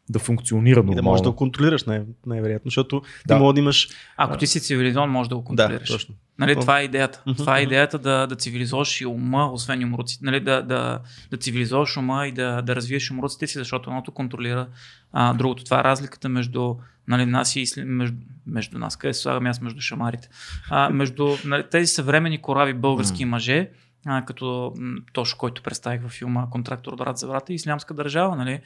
да 0.09 0.19
функционира 0.19 0.77
нормално. 0.77 0.93
И 0.93 0.97
да 0.97 1.03
можеш 1.03 1.23
да 1.23 1.31
го 1.31 1.37
контролираш 1.37 1.85
най- 1.85 2.03
най-вероятно, 2.27 2.71
защото 2.71 3.03
да. 3.27 3.35
ти 3.35 3.41
може 3.41 3.55
да 3.55 3.61
имаш... 3.61 3.89
Ако 4.17 4.37
ти 4.37 4.47
си 4.47 4.61
цивилизован, 4.61 5.11
можеш 5.11 5.29
да 5.29 5.37
го 5.37 5.45
контролираш. 5.45 5.89
Да, 5.89 5.95
точно. 5.95 6.15
Нали, 6.39 6.61
това 6.61 6.81
е 6.81 6.85
идеята. 6.85 7.23
Mm-hmm. 7.27 7.37
Това 7.37 7.59
е 7.59 7.63
идеята 7.63 7.99
да, 7.99 8.27
да 8.27 8.37
цивилизоваш 8.37 9.01
и 9.01 9.07
ума, 9.07 9.51
освен 9.53 9.85
умруците. 9.85 10.25
Нали, 10.25 10.41
да, 10.41 10.63
да, 10.63 11.01
да 11.31 11.37
цивилизоваш 11.37 11.97
ума 11.97 12.27
и 12.27 12.33
да, 12.33 12.63
да 12.63 12.77
развиеш 12.77 13.11
умруците 13.11 13.47
си, 13.47 13.59
защото 13.59 13.91
едното 13.91 14.13
контролира 14.13 14.69
а, 15.13 15.35
другото. 15.35 15.65
Това 15.65 15.81
е 15.81 15.85
разликата 15.85 16.29
между 16.29 16.75
нали, 17.09 17.27
нас 17.27 17.57
и 17.57 17.65
между, 17.77 18.17
между 18.47 18.79
нас. 18.79 18.97
Къде 18.97 19.15
се 19.15 19.21
слагам 19.21 19.47
аз 19.47 19.61
между 19.61 19.81
шамарите? 19.81 20.29
А, 20.71 20.91
между 20.91 21.37
нали, 21.45 21.65
тези 21.71 21.87
съвремени 21.87 22.43
корави 22.43 22.75
български 22.75 23.27
mm. 23.27 23.29
мъже, 23.29 23.71
а, 24.07 24.25
като 24.25 24.75
Тошо, 25.13 25.37
който 25.39 25.63
представих 25.63 26.03
във 26.03 26.13
филма 26.13 26.51
Контрактор 26.51 26.97
брат 26.97 27.19
за 27.19 27.27
брата 27.27 27.53
и 27.53 27.57
Ислямска 27.57 27.95
държава. 27.95 28.37
Нали? 28.37 28.61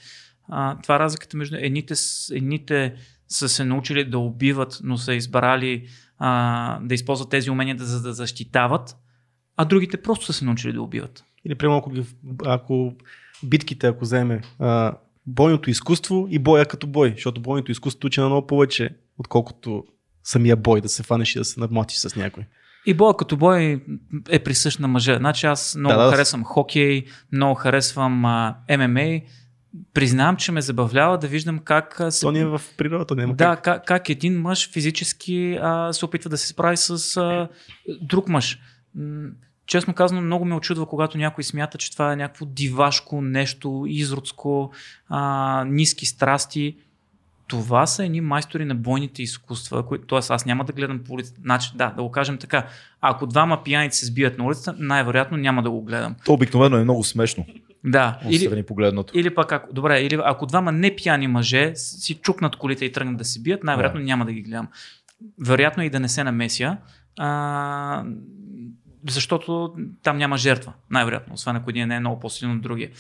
А, 0.49 0.81
това 0.83 0.97
е 0.97 0.99
разликата 0.99 1.37
между 1.37 1.57
едните, 1.57 1.95
едните 2.33 2.95
са 3.29 3.49
се 3.49 3.65
научили 3.65 4.05
да 4.05 4.19
убиват, 4.19 4.81
но 4.83 4.97
са 4.97 5.15
избрали 5.15 5.89
а, 6.19 6.81
да 6.81 6.95
използват 6.95 7.31
тези 7.31 7.51
умения 7.51 7.77
да, 7.77 7.85
за 7.85 8.03
да 8.03 8.13
защитават, 8.13 8.97
а 9.57 9.65
другите 9.65 10.03
просто 10.03 10.27
са 10.27 10.33
се 10.33 10.45
научили 10.45 10.73
да 10.73 10.83
убиват. 10.83 11.25
Или 11.45 11.55
прямо 11.55 11.77
ако, 11.77 11.93
ако 12.45 12.93
битките, 13.43 13.87
ако 13.87 14.05
вземе 14.05 14.41
а, 14.59 14.97
бойното 15.27 15.71
изкуство 15.71 16.27
и 16.31 16.39
боя 16.39 16.67
като 16.67 16.87
бой, 16.87 17.11
защото 17.11 17.41
бойното 17.41 17.73
изкуство 17.73 18.07
учи 18.07 18.21
на 18.21 18.27
много 18.27 18.47
повече, 18.47 18.91
отколкото 19.19 19.85
самия 20.23 20.57
бой, 20.57 20.81
да 20.81 20.89
се 20.89 21.03
фанеш 21.03 21.35
и 21.35 21.39
да 21.39 21.45
се 21.45 21.61
надмотиш 21.61 21.97
с 21.97 22.17
някой. 22.17 22.45
И 22.87 22.95
боя 22.95 23.17
като 23.17 23.37
бой 23.37 23.85
е 24.29 24.39
присъщ 24.39 24.81
на 24.81 24.89
мъжа. 24.89 25.17
Значи 25.17 25.47
аз 25.47 25.77
много 25.77 25.99
да, 25.99 26.05
да. 26.05 26.11
харесвам 26.13 26.45
хокей, 26.45 27.05
много 27.33 27.55
харесвам 27.55 28.25
а, 28.25 28.57
ММА. 28.79 29.21
Признавам, 29.95 30.37
че 30.37 30.53
ме 30.53 30.61
забавлява 30.61 31.19
да 31.19 31.27
виждам 31.27 31.59
как... 31.59 32.01
Се... 32.11 32.21
То 32.21 32.33
ни 32.33 32.41
е 32.41 32.47
в 32.47 32.61
природата, 32.77 33.17
няма 33.17 33.35
Да, 33.35 33.57
как, 33.57 33.87
как 33.87 34.09
един 34.09 34.41
мъж 34.41 34.71
физически 34.71 35.59
а, 35.63 35.93
се 35.93 36.05
опитва 36.05 36.31
да 36.31 36.39
се 36.39 36.47
справи 36.49 36.77
с 36.77 37.17
а, 37.17 37.49
друг 38.01 38.29
мъж. 38.29 38.59
Честно 39.67 39.95
казано, 39.95 40.21
много 40.21 40.45
ме 40.45 40.55
очудва, 40.55 40.87
когато 40.87 41.19
някой 41.19 41.45
смята, 41.45 41.79
че 41.79 41.93
това 41.93 42.13
е 42.13 42.17
някакво 42.17 42.47
дивашко 42.47 43.23
нещо, 43.23 43.85
изродско, 43.89 44.73
а, 45.09 45.65
ниски 45.65 46.07
страсти 46.07 46.77
това 47.55 47.87
са 47.87 48.05
едни 48.05 48.21
майстори 48.21 48.65
на 48.65 48.75
бойните 48.75 49.23
изкуства, 49.23 49.87
които, 49.87 50.07
т.е. 50.07 50.19
аз 50.19 50.47
няма 50.47 50.65
да 50.65 50.73
гледам 50.73 50.99
по 50.99 51.13
улицата. 51.13 51.41
Значи, 51.43 51.71
да, 51.75 51.91
да 51.97 52.03
го 52.03 52.11
кажем 52.11 52.39
така. 52.39 52.67
Ако 53.01 53.27
двама 53.27 53.63
пияници 53.65 53.99
се 53.99 54.07
сбият 54.07 54.39
на 54.39 54.45
улицата, 54.45 54.75
най-вероятно 54.79 55.37
няма 55.37 55.63
да 55.63 55.71
го 55.71 55.83
гледам. 55.83 56.15
То 56.25 56.33
обикновено 56.33 56.77
е 56.77 56.85
много 56.85 57.05
смешно. 57.05 57.47
Да. 57.85 58.19
Или, 58.31 58.63
погледнато. 58.63 59.19
или 59.19 59.35
пък, 59.35 59.53
ако, 59.53 59.73
добре, 59.73 60.01
или 60.01 60.19
ако 60.25 60.47
двама 60.47 60.73
не 60.73 60.97
пияни 60.97 61.29
мъже 61.29 61.73
си 61.75 62.15
чукнат 62.15 62.57
колите 62.57 62.85
и 62.85 62.93
тръгнат 62.93 63.17
да 63.17 63.25
се 63.25 63.41
бият, 63.41 63.65
най-вероятно 63.65 64.01
да. 64.01 64.07
няма 64.07 64.25
да 64.25 64.33
ги 64.33 64.43
гледам. 64.43 64.69
Вероятно 65.47 65.83
и 65.83 65.91
да 65.91 66.01
не 66.01 66.09
се 66.09 66.25
намеся. 66.25 66.77
А, 67.19 68.05
защото 69.09 69.75
там 70.03 70.19
няма 70.19 70.37
жертва, 70.37 70.73
най-вероятно, 70.91 71.35
освен 71.35 71.57
ако 71.57 71.71
един 71.71 71.89
не 71.89 71.97
е 71.97 72.01
много 72.01 72.21
по-силен 72.21 72.57
от 72.57 72.63
другия. 72.63 72.91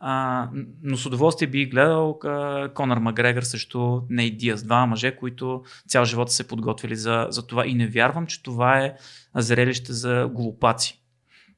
А, 0.00 0.48
но 0.82 0.96
с 0.96 1.06
удоволствие 1.06 1.48
би 1.48 1.66
гледал 1.66 2.18
а, 2.24 2.68
Конър 2.74 2.98
Макгрегор 2.98 3.42
също 3.42 4.06
Ней 4.10 4.30
Диас, 4.30 4.62
два 4.62 4.86
мъже, 4.86 5.16
които 5.16 5.62
цял 5.88 6.04
живот 6.04 6.30
са 6.30 6.36
се 6.36 6.48
подготвили 6.48 6.96
за, 6.96 7.26
за 7.30 7.46
това 7.46 7.66
и 7.66 7.74
не 7.74 7.86
вярвам, 7.86 8.26
че 8.26 8.42
това 8.42 8.78
е 8.78 8.94
зрелище 9.34 9.92
за 9.92 10.28
глупаци. 10.32 11.00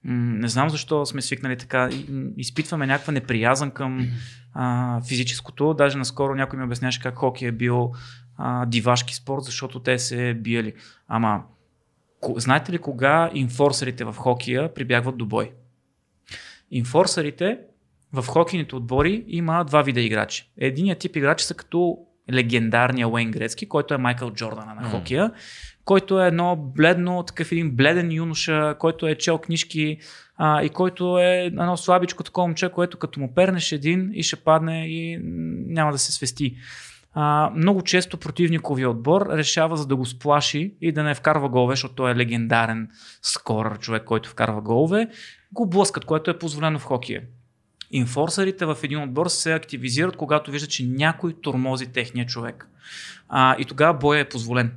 Не 0.04 0.48
знам 0.48 0.70
защо 0.70 1.06
сме 1.06 1.22
свикнали 1.22 1.56
така. 1.56 1.90
Изпитваме 2.36 2.86
някаква 2.86 3.12
неприязан 3.12 3.70
към 3.70 4.08
а, 4.54 5.00
физическото. 5.08 5.74
Даже 5.74 5.98
наскоро 5.98 6.34
някой 6.34 6.58
ми 6.58 6.64
обясняваше 6.64 7.02
как 7.02 7.14
хокей 7.14 7.48
е 7.48 7.52
бил 7.52 7.92
а, 8.36 8.66
дивашки 8.66 9.14
спорт, 9.14 9.44
защото 9.44 9.80
те 9.80 9.98
се 9.98 10.34
биели. 10.34 10.74
Ама 11.08 11.42
Знаете 12.36 12.72
ли 12.72 12.78
кога 12.78 13.30
инфорсерите 13.34 14.04
в 14.04 14.12
хокия 14.12 14.74
прибягват 14.74 15.16
до 15.16 15.26
бой? 15.26 15.50
Инфорсерите 16.70 17.58
в 18.12 18.26
хокейните 18.26 18.76
отбори 18.76 19.24
има 19.28 19.64
два 19.64 19.82
вида 19.82 20.00
играчи. 20.00 20.50
Единият 20.58 20.98
тип 20.98 21.16
играчи 21.16 21.44
са 21.44 21.54
като 21.54 21.98
легендарния 22.32 23.08
Уейн 23.08 23.30
Грецки, 23.30 23.68
който 23.68 23.94
е 23.94 23.98
Майкъл 23.98 24.30
Джордана 24.30 24.74
на 24.74 24.90
хокия, 24.90 25.24
mm. 25.24 25.32
който 25.84 26.22
е 26.22 26.26
едно 26.26 26.56
бледно, 26.56 27.22
такъв 27.22 27.52
един 27.52 27.76
бледен 27.76 28.12
юноша, 28.12 28.74
който 28.78 29.06
е 29.06 29.14
чел 29.14 29.38
книжки 29.38 29.98
а, 30.36 30.62
и 30.62 30.68
който 30.68 31.18
е 31.18 31.44
едно 31.44 31.76
слабичко 31.76 32.22
такова 32.22 32.46
момче, 32.46 32.68
което 32.68 32.98
като 32.98 33.20
му 33.20 33.34
пернеш 33.34 33.72
един 33.72 34.10
и 34.14 34.22
ще 34.22 34.36
падне 34.36 34.86
и 34.86 35.20
няма 35.66 35.92
да 35.92 35.98
се 35.98 36.12
свести 36.12 36.56
а, 37.18 37.50
много 37.56 37.82
често 37.82 38.16
противниковия 38.16 38.90
отбор 38.90 39.28
решава 39.32 39.76
за 39.76 39.86
да 39.86 39.96
го 39.96 40.06
сплаши 40.06 40.74
и 40.80 40.92
да 40.92 41.02
не 41.02 41.14
вкарва 41.14 41.48
голове, 41.48 41.72
защото 41.72 41.94
той 41.94 42.12
е 42.12 42.16
легендарен 42.16 42.88
скорър 43.22 43.78
човек, 43.78 44.04
който 44.04 44.28
вкарва 44.28 44.60
голове, 44.60 45.08
го 45.52 45.66
блъскат, 45.66 46.04
което 46.04 46.30
е 46.30 46.38
позволено 46.38 46.78
в 46.78 46.84
хокия. 46.84 47.22
Инфорсърите 47.90 48.66
в 48.66 48.76
един 48.82 49.02
отбор 49.02 49.28
се 49.28 49.52
активизират, 49.52 50.16
когато 50.16 50.50
виждат, 50.50 50.70
че 50.70 50.86
някой 50.86 51.34
тормози 51.40 51.86
техния 51.86 52.26
човек. 52.26 52.68
А, 53.28 53.56
и 53.58 53.64
тогава 53.64 53.98
боя 53.98 54.20
е 54.20 54.28
позволен. 54.28 54.72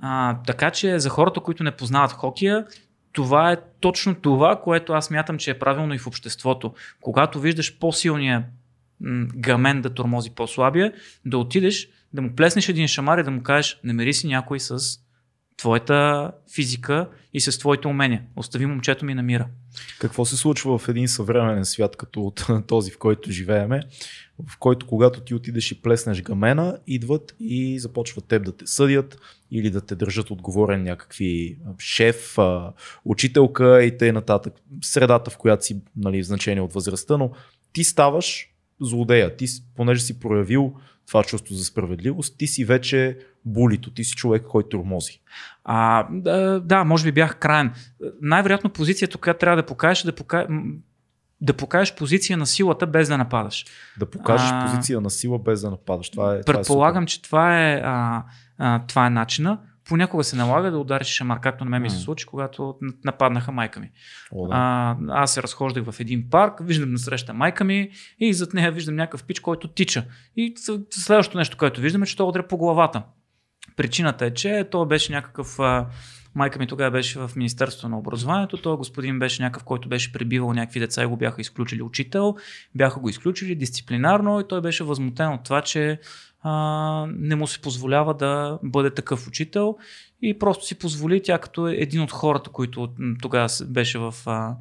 А, 0.00 0.38
така 0.46 0.70
че 0.70 0.98
за 0.98 1.08
хората, 1.08 1.40
които 1.40 1.64
не 1.64 1.70
познават 1.70 2.12
хокия, 2.12 2.66
това 3.12 3.52
е 3.52 3.56
точно 3.80 4.14
това, 4.14 4.60
което 4.60 4.92
аз 4.92 5.10
мятам, 5.10 5.38
че 5.38 5.50
е 5.50 5.58
правилно 5.58 5.94
и 5.94 5.98
в 5.98 6.06
обществото. 6.06 6.74
Когато 7.00 7.40
виждаш 7.40 7.78
по-силния 7.78 8.44
гамен 9.36 9.82
да 9.82 9.90
тормози 9.90 10.30
по-слабия, 10.30 10.92
да 11.24 11.38
отидеш, 11.38 11.88
да 12.12 12.22
му 12.22 12.34
плеснеш 12.36 12.68
един 12.68 12.88
шамар 12.88 13.18
и 13.18 13.22
да 13.22 13.30
му 13.30 13.42
кажеш, 13.42 13.80
намери 13.84 14.12
си 14.12 14.26
някой 14.26 14.60
с 14.60 14.78
твоята 15.56 16.30
физика 16.54 17.08
и 17.34 17.40
с 17.40 17.58
твоите 17.58 17.88
умения. 17.88 18.22
Остави 18.36 18.66
момчето 18.66 19.04
ми 19.04 19.14
на 19.14 19.22
мира. 19.22 19.46
Какво 19.98 20.24
се 20.24 20.36
случва 20.36 20.78
в 20.78 20.88
един 20.88 21.08
съвременен 21.08 21.64
свят, 21.64 21.96
като 21.96 22.22
от 22.22 22.46
този, 22.66 22.90
в 22.90 22.98
който 22.98 23.30
живееме, 23.30 23.80
в 24.46 24.58
който 24.58 24.86
когато 24.86 25.20
ти 25.20 25.34
отидеш 25.34 25.72
и 25.72 25.82
плеснеш 25.82 26.22
гамена, 26.22 26.78
идват 26.86 27.36
и 27.40 27.78
започват 27.78 28.28
теб 28.28 28.44
да 28.44 28.56
те 28.56 28.66
съдят 28.66 29.18
или 29.50 29.70
да 29.70 29.80
те 29.80 29.94
държат 29.94 30.30
отговорен 30.30 30.82
някакви 30.82 31.58
шеф, 31.78 32.36
учителка 33.04 33.84
и 33.84 33.98
т.н. 33.98 34.40
Средата, 34.82 35.30
в 35.30 35.38
която 35.38 35.64
си 35.64 35.80
нали, 35.96 36.22
значение 36.22 36.62
от 36.62 36.72
възрастта, 36.72 37.16
но 37.16 37.30
ти 37.72 37.84
ставаш 37.84 38.53
злодея. 38.80 39.36
Ти, 39.36 39.46
понеже 39.76 40.02
си 40.02 40.20
проявил 40.20 40.74
това 41.06 41.24
чувство 41.24 41.54
за 41.54 41.64
справедливост, 41.64 42.38
ти 42.38 42.46
си 42.46 42.64
вече 42.64 43.18
булито, 43.44 43.90
ти 43.90 44.04
си 44.04 44.14
човек, 44.14 44.42
който 44.42 44.68
тормози. 44.68 45.20
А, 45.64 46.06
да, 46.10 46.60
да, 46.60 46.84
може 46.84 47.04
би 47.04 47.12
бях 47.12 47.38
крайен. 47.38 47.72
Най-вероятно 48.22 48.70
позицията, 48.70 49.18
която 49.18 49.38
трябва 49.38 49.62
да 49.62 49.66
покажеш, 49.66 50.04
е 50.04 50.06
да 50.06 50.14
покажеш 50.14 50.48
да 51.40 51.52
покажеш 51.52 51.94
позиция 51.94 52.38
на 52.38 52.46
силата 52.46 52.86
без 52.86 53.08
да 53.08 53.18
нападаш. 53.18 53.66
Да 53.98 54.10
покажеш 54.10 54.48
а, 54.52 54.66
позиция 54.66 55.00
на 55.00 55.10
сила 55.10 55.38
без 55.38 55.60
да 55.60 55.70
нападаш. 55.70 56.10
Това 56.10 56.34
е, 56.34 56.42
предполагам, 56.42 56.92
това 56.94 57.02
е 57.02 57.06
че 57.06 57.22
това 57.22 57.60
е, 57.60 57.80
а, 57.84 58.22
а, 58.58 58.86
това 58.86 59.06
е 59.06 59.10
начина. 59.10 59.58
Понякога 59.88 60.24
се 60.24 60.36
налага 60.36 60.70
да 60.70 60.78
удариш 60.78 61.06
шамар, 61.06 61.40
както 61.40 61.64
на 61.64 61.70
мен 61.70 61.82
ми 61.82 61.90
се 61.90 61.98
случи, 61.98 62.26
когато 62.26 62.74
нападнаха 63.04 63.52
майка 63.52 63.80
ми. 63.80 63.90
О, 64.32 64.48
да. 64.48 64.54
а, 64.54 64.96
аз 65.08 65.34
се 65.34 65.42
разхождах 65.42 65.84
в 65.90 66.00
един 66.00 66.30
парк, 66.30 66.54
виждам 66.60 66.92
насреща 66.92 67.34
майка 67.34 67.64
ми 67.64 67.90
и 68.18 68.34
зад 68.34 68.54
нея 68.54 68.72
виждам 68.72 68.94
някакъв 68.94 69.24
пич, 69.24 69.40
който 69.40 69.68
тича. 69.68 70.04
И 70.36 70.54
следващото 70.90 71.38
нещо, 71.38 71.56
което 71.56 71.80
виждам 71.80 72.02
е, 72.02 72.06
че 72.06 72.16
той 72.16 72.28
удря 72.28 72.46
по 72.48 72.56
главата. 72.56 73.02
Причината 73.76 74.26
е, 74.26 74.34
че 74.34 74.68
то 74.70 74.86
беше 74.86 75.12
някакъв. 75.12 75.60
А, 75.60 75.86
майка 76.34 76.58
ми 76.58 76.66
тогава 76.66 76.90
беше 76.90 77.18
в 77.18 77.30
Министерството 77.36 77.88
на 77.88 77.98
образованието. 77.98 78.56
Той 78.56 78.76
господин 78.76 79.18
беше 79.18 79.42
някакъв, 79.42 79.64
който 79.64 79.88
беше 79.88 80.12
пребивал 80.12 80.52
някакви 80.52 80.80
деца 80.80 81.02
и 81.02 81.06
го 81.06 81.16
бяха 81.16 81.40
изключили 81.40 81.82
учител. 81.82 82.36
Бяха 82.74 83.00
го 83.00 83.08
изключили 83.08 83.54
дисциплинарно 83.54 84.40
и 84.40 84.48
той 84.48 84.60
беше 84.60 84.84
възмутен 84.84 85.32
от 85.32 85.44
това, 85.44 85.62
че 85.62 86.00
а, 86.42 87.06
не 87.18 87.36
му 87.36 87.46
се 87.46 87.60
позволява 87.60 88.14
да 88.14 88.58
бъде 88.62 88.90
такъв 88.90 89.28
учител 89.28 89.76
и 90.22 90.38
просто 90.38 90.66
си 90.66 90.78
позволи 90.78 91.22
тя 91.22 91.38
като 91.38 91.66
един 91.66 92.00
от 92.02 92.12
хората, 92.12 92.50
които 92.50 92.88
тогава 93.22 93.48
беше 93.66 93.98
в 93.98 94.14
а, 94.26 94.56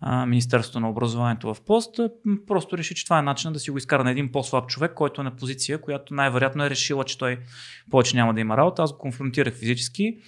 а, 0.00 0.26
Министерството 0.26 0.80
на 0.80 0.90
образованието 0.90 1.54
в 1.54 1.60
пост, 1.66 2.00
просто 2.46 2.78
реши, 2.78 2.94
че 2.94 3.04
това 3.04 3.18
е 3.18 3.22
начин 3.22 3.52
да 3.52 3.58
си 3.58 3.70
го 3.70 3.78
изкара 3.78 4.04
на 4.04 4.10
един 4.10 4.32
по-слаб 4.32 4.66
човек, 4.66 4.92
който 4.94 5.20
е 5.20 5.24
на 5.24 5.36
позиция, 5.36 5.80
която 5.80 6.14
най-вероятно 6.14 6.64
е 6.64 6.70
решила, 6.70 7.04
че 7.04 7.18
той 7.18 7.38
повече 7.90 8.16
няма 8.16 8.34
да 8.34 8.40
има 8.40 8.56
работа. 8.56 8.82
Аз 8.82 8.92
го 8.92 8.98
конфронтирах 8.98 9.54
физически, 9.54 10.18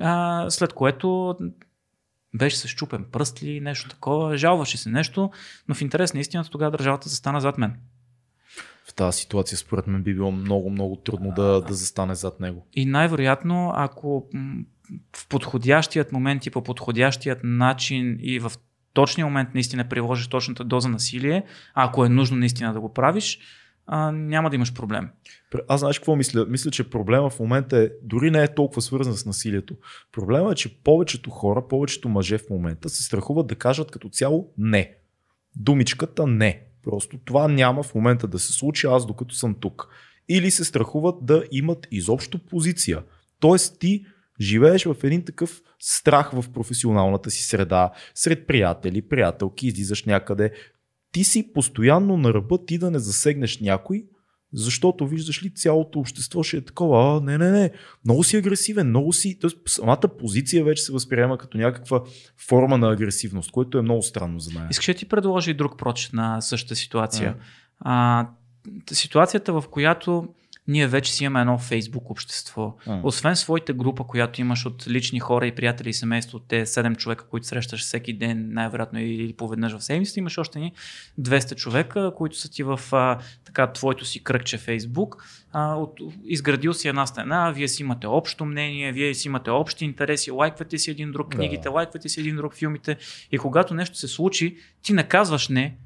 а, 0.00 0.50
след 0.50 0.72
което 0.72 1.36
беше 2.34 2.56
с 2.56 2.68
щупен 2.68 3.04
пръст 3.12 3.42
или 3.42 3.60
нещо 3.60 3.88
такова, 3.88 4.36
жалваше 4.36 4.78
се 4.78 4.90
нещо, 4.90 5.30
но 5.68 5.74
в 5.74 5.82
интерес 5.82 6.14
на 6.14 6.20
истината 6.20 6.50
тогава 6.50 6.70
държавата 6.70 7.08
застана 7.08 7.40
зад 7.40 7.58
мен 7.58 7.76
в 8.88 8.94
тази 8.94 9.18
ситуация, 9.18 9.58
според 9.58 9.86
мен 9.86 10.02
би 10.02 10.14
било 10.14 10.32
много, 10.32 10.70
много 10.70 10.96
трудно 10.96 11.32
да, 11.36 11.60
да 11.60 11.74
застане 11.74 12.14
зад 12.14 12.40
него. 12.40 12.66
И 12.72 12.86
най-вероятно, 12.86 13.72
ако 13.74 14.26
в 15.16 15.28
подходящият 15.28 16.12
момент 16.12 16.46
и 16.46 16.50
по 16.50 16.62
подходящият 16.62 17.40
начин 17.44 18.18
и 18.20 18.38
в 18.38 18.52
точния 18.92 19.26
момент 19.26 19.48
наистина 19.54 19.88
приложиш 19.88 20.26
точната 20.28 20.64
доза 20.64 20.88
насилие, 20.88 21.44
ако 21.74 22.04
е 22.04 22.08
нужно 22.08 22.36
наистина 22.36 22.72
да 22.72 22.80
го 22.80 22.92
правиш, 22.92 23.38
а, 23.86 24.12
няма 24.12 24.50
да 24.50 24.56
имаш 24.56 24.74
проблем. 24.74 25.08
Аз 25.68 25.80
знаеш 25.80 25.98
какво 25.98 26.16
мисля? 26.16 26.46
Мисля, 26.48 26.70
че 26.70 26.90
проблема 26.90 27.30
в 27.30 27.40
момента 27.40 27.78
е, 27.78 27.90
дори 28.02 28.30
не 28.30 28.42
е 28.42 28.54
толкова 28.54 28.82
свързан 28.82 29.14
с 29.14 29.26
насилието. 29.26 29.76
Проблема 30.12 30.52
е, 30.52 30.54
че 30.54 30.82
повечето 30.82 31.30
хора, 31.30 31.68
повечето 31.68 32.08
мъже 32.08 32.38
в 32.38 32.50
момента 32.50 32.88
се 32.88 33.02
страхуват 33.02 33.46
да 33.46 33.54
кажат 33.54 33.90
като 33.90 34.08
цяло 34.08 34.52
не. 34.58 34.94
Думичката 35.56 36.26
не. 36.26 36.62
Просто 36.82 37.18
това 37.24 37.48
няма 37.48 37.82
в 37.82 37.94
момента 37.94 38.28
да 38.28 38.38
се 38.38 38.52
случи 38.52 38.86
аз 38.86 39.06
докато 39.06 39.34
съм 39.34 39.54
тук. 39.54 39.88
Или 40.28 40.50
се 40.50 40.64
страхуват 40.64 41.26
да 41.26 41.44
имат 41.50 41.86
изобщо 41.90 42.46
позиция. 42.46 43.02
Тоест 43.40 43.78
ти 43.78 44.04
живееш 44.40 44.84
в 44.84 44.96
един 45.02 45.24
такъв 45.24 45.62
страх 45.78 46.30
в 46.32 46.44
професионалната 46.52 47.30
си 47.30 47.42
среда, 47.42 47.90
сред 48.14 48.46
приятели, 48.46 49.08
приятелки, 49.08 49.66
излизаш 49.66 50.04
някъде. 50.04 50.52
Ти 51.12 51.24
си 51.24 51.52
постоянно 51.52 52.16
на 52.16 52.34
ръба 52.34 52.58
ти 52.66 52.78
да 52.78 52.90
не 52.90 52.98
засегнеш 52.98 53.60
някой, 53.60 54.04
защото 54.52 55.06
виждаш 55.06 55.42
ли 55.42 55.54
цялото 55.54 55.98
общество 55.98 56.42
ще 56.42 56.56
е 56.56 56.64
такова, 56.64 57.16
а, 57.16 57.20
не, 57.20 57.38
не, 57.38 57.50
не, 57.50 57.70
много 58.04 58.24
си 58.24 58.36
агресивен, 58.36 58.88
много 58.88 59.12
си, 59.12 59.38
т.е. 59.38 59.50
самата 59.66 60.08
позиция 60.18 60.64
вече 60.64 60.82
се 60.82 60.92
възприема 60.92 61.38
като 61.38 61.58
някаква 61.58 62.02
форма 62.48 62.78
на 62.78 62.92
агресивност, 62.92 63.50
което 63.50 63.78
е 63.78 63.82
много 63.82 64.02
странно 64.02 64.40
за 64.40 64.58
мен. 64.58 64.68
Искаш 64.70 64.86
да 64.86 64.94
ти 64.94 65.08
предложи 65.08 65.50
и 65.50 65.54
друг 65.54 65.78
прочет 65.78 66.12
на 66.12 66.40
същата 66.40 66.76
ситуация. 66.76 67.36
А. 67.80 68.20
А, 68.20 68.28
ситуацията, 68.92 69.52
в 69.52 69.64
която 69.70 70.28
ние 70.68 70.86
вече 70.86 71.12
си 71.12 71.24
имаме 71.24 71.40
едно 71.40 71.58
фейсбук 71.58 72.10
общество. 72.10 72.76
А. 72.86 73.00
Освен 73.02 73.36
своите 73.36 73.72
група, 73.72 74.04
която 74.04 74.40
имаш 74.40 74.66
от 74.66 74.88
лични 74.88 75.20
хора 75.20 75.46
и 75.46 75.54
приятели 75.54 75.88
и 75.88 75.92
семейство, 75.92 76.36
от 76.36 76.44
те 76.48 76.66
7 76.66 76.96
човека, 76.96 77.24
които 77.26 77.46
срещаш 77.46 77.80
всеки 77.80 78.12
ден, 78.12 78.48
най-вероятно 78.52 79.00
или 79.00 79.32
поведнъж 79.32 79.76
в 79.76 79.84
седмицата, 79.84 80.20
имаш 80.20 80.38
още 80.38 80.58
ни 80.58 80.72
200 81.20 81.54
човека, 81.54 82.12
които 82.16 82.36
са 82.36 82.50
ти 82.50 82.62
в 82.62 82.80
а, 82.92 83.18
така 83.44 83.72
твоето 83.72 84.04
си 84.04 84.24
кръгче 84.24 84.58
фейсбук. 84.58 85.24
А, 85.52 85.74
от, 85.74 86.00
изградил 86.24 86.72
си 86.74 86.88
една 86.88 87.06
стена, 87.06 87.52
вие 87.52 87.68
си 87.68 87.82
имате 87.82 88.06
общо 88.06 88.44
мнение, 88.44 88.92
вие 88.92 89.14
си 89.14 89.28
имате 89.28 89.50
общи 89.50 89.84
интереси, 89.84 90.30
лайквате 90.30 90.78
си 90.78 90.90
един 90.90 91.12
друг 91.12 91.28
книгите, 91.28 91.62
да. 91.62 91.70
лайквате 91.70 92.08
си 92.08 92.20
един 92.20 92.36
друг 92.36 92.54
филмите 92.54 92.96
и 93.32 93.38
когато 93.38 93.74
нещо 93.74 93.96
се 93.96 94.08
случи, 94.08 94.56
ти 94.82 94.92
не 94.92 95.08
казваш 95.08 95.48
не, 95.48 95.76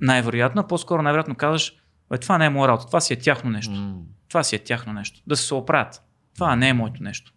най-вероятно, 0.00 0.66
по-скоро 0.66 1.02
най-вероятно 1.02 1.34
казваш 1.34 1.76
бе, 2.10 2.18
това 2.18 2.38
не 2.38 2.46
е 2.46 2.50
моя 2.50 2.68
работа, 2.68 2.86
това 2.86 3.00
си 3.00 3.12
е 3.12 3.16
тяхно 3.16 3.50
нещо. 3.50 3.72
Mm. 3.72 3.94
Това 4.28 4.42
си 4.42 4.56
е 4.56 4.58
тяхно 4.58 4.92
нещо. 4.92 5.20
Да 5.26 5.36
се 5.36 5.54
оправят. 5.54 6.02
Това 6.34 6.56
не 6.56 6.68
е 6.68 6.74
моето 6.74 7.02
нещо. 7.02 7.32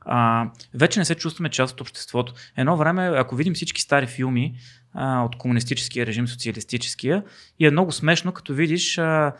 А, 0.00 0.50
вече 0.74 0.98
не 0.98 1.04
се 1.04 1.14
чувстваме 1.14 1.48
част 1.48 1.72
от 1.72 1.80
обществото. 1.80 2.32
Едно 2.56 2.76
време, 2.76 3.12
ако 3.16 3.36
видим 3.36 3.54
всички 3.54 3.80
стари 3.80 4.06
филми 4.06 4.54
а, 4.94 5.22
от 5.22 5.38
комунистическия 5.38 6.06
режим, 6.06 6.28
социалистическия, 6.28 7.24
и 7.58 7.66
е 7.66 7.70
много 7.70 7.92
смешно, 7.92 8.32
като 8.32 8.54
видиш, 8.54 8.98
а, 8.98 9.32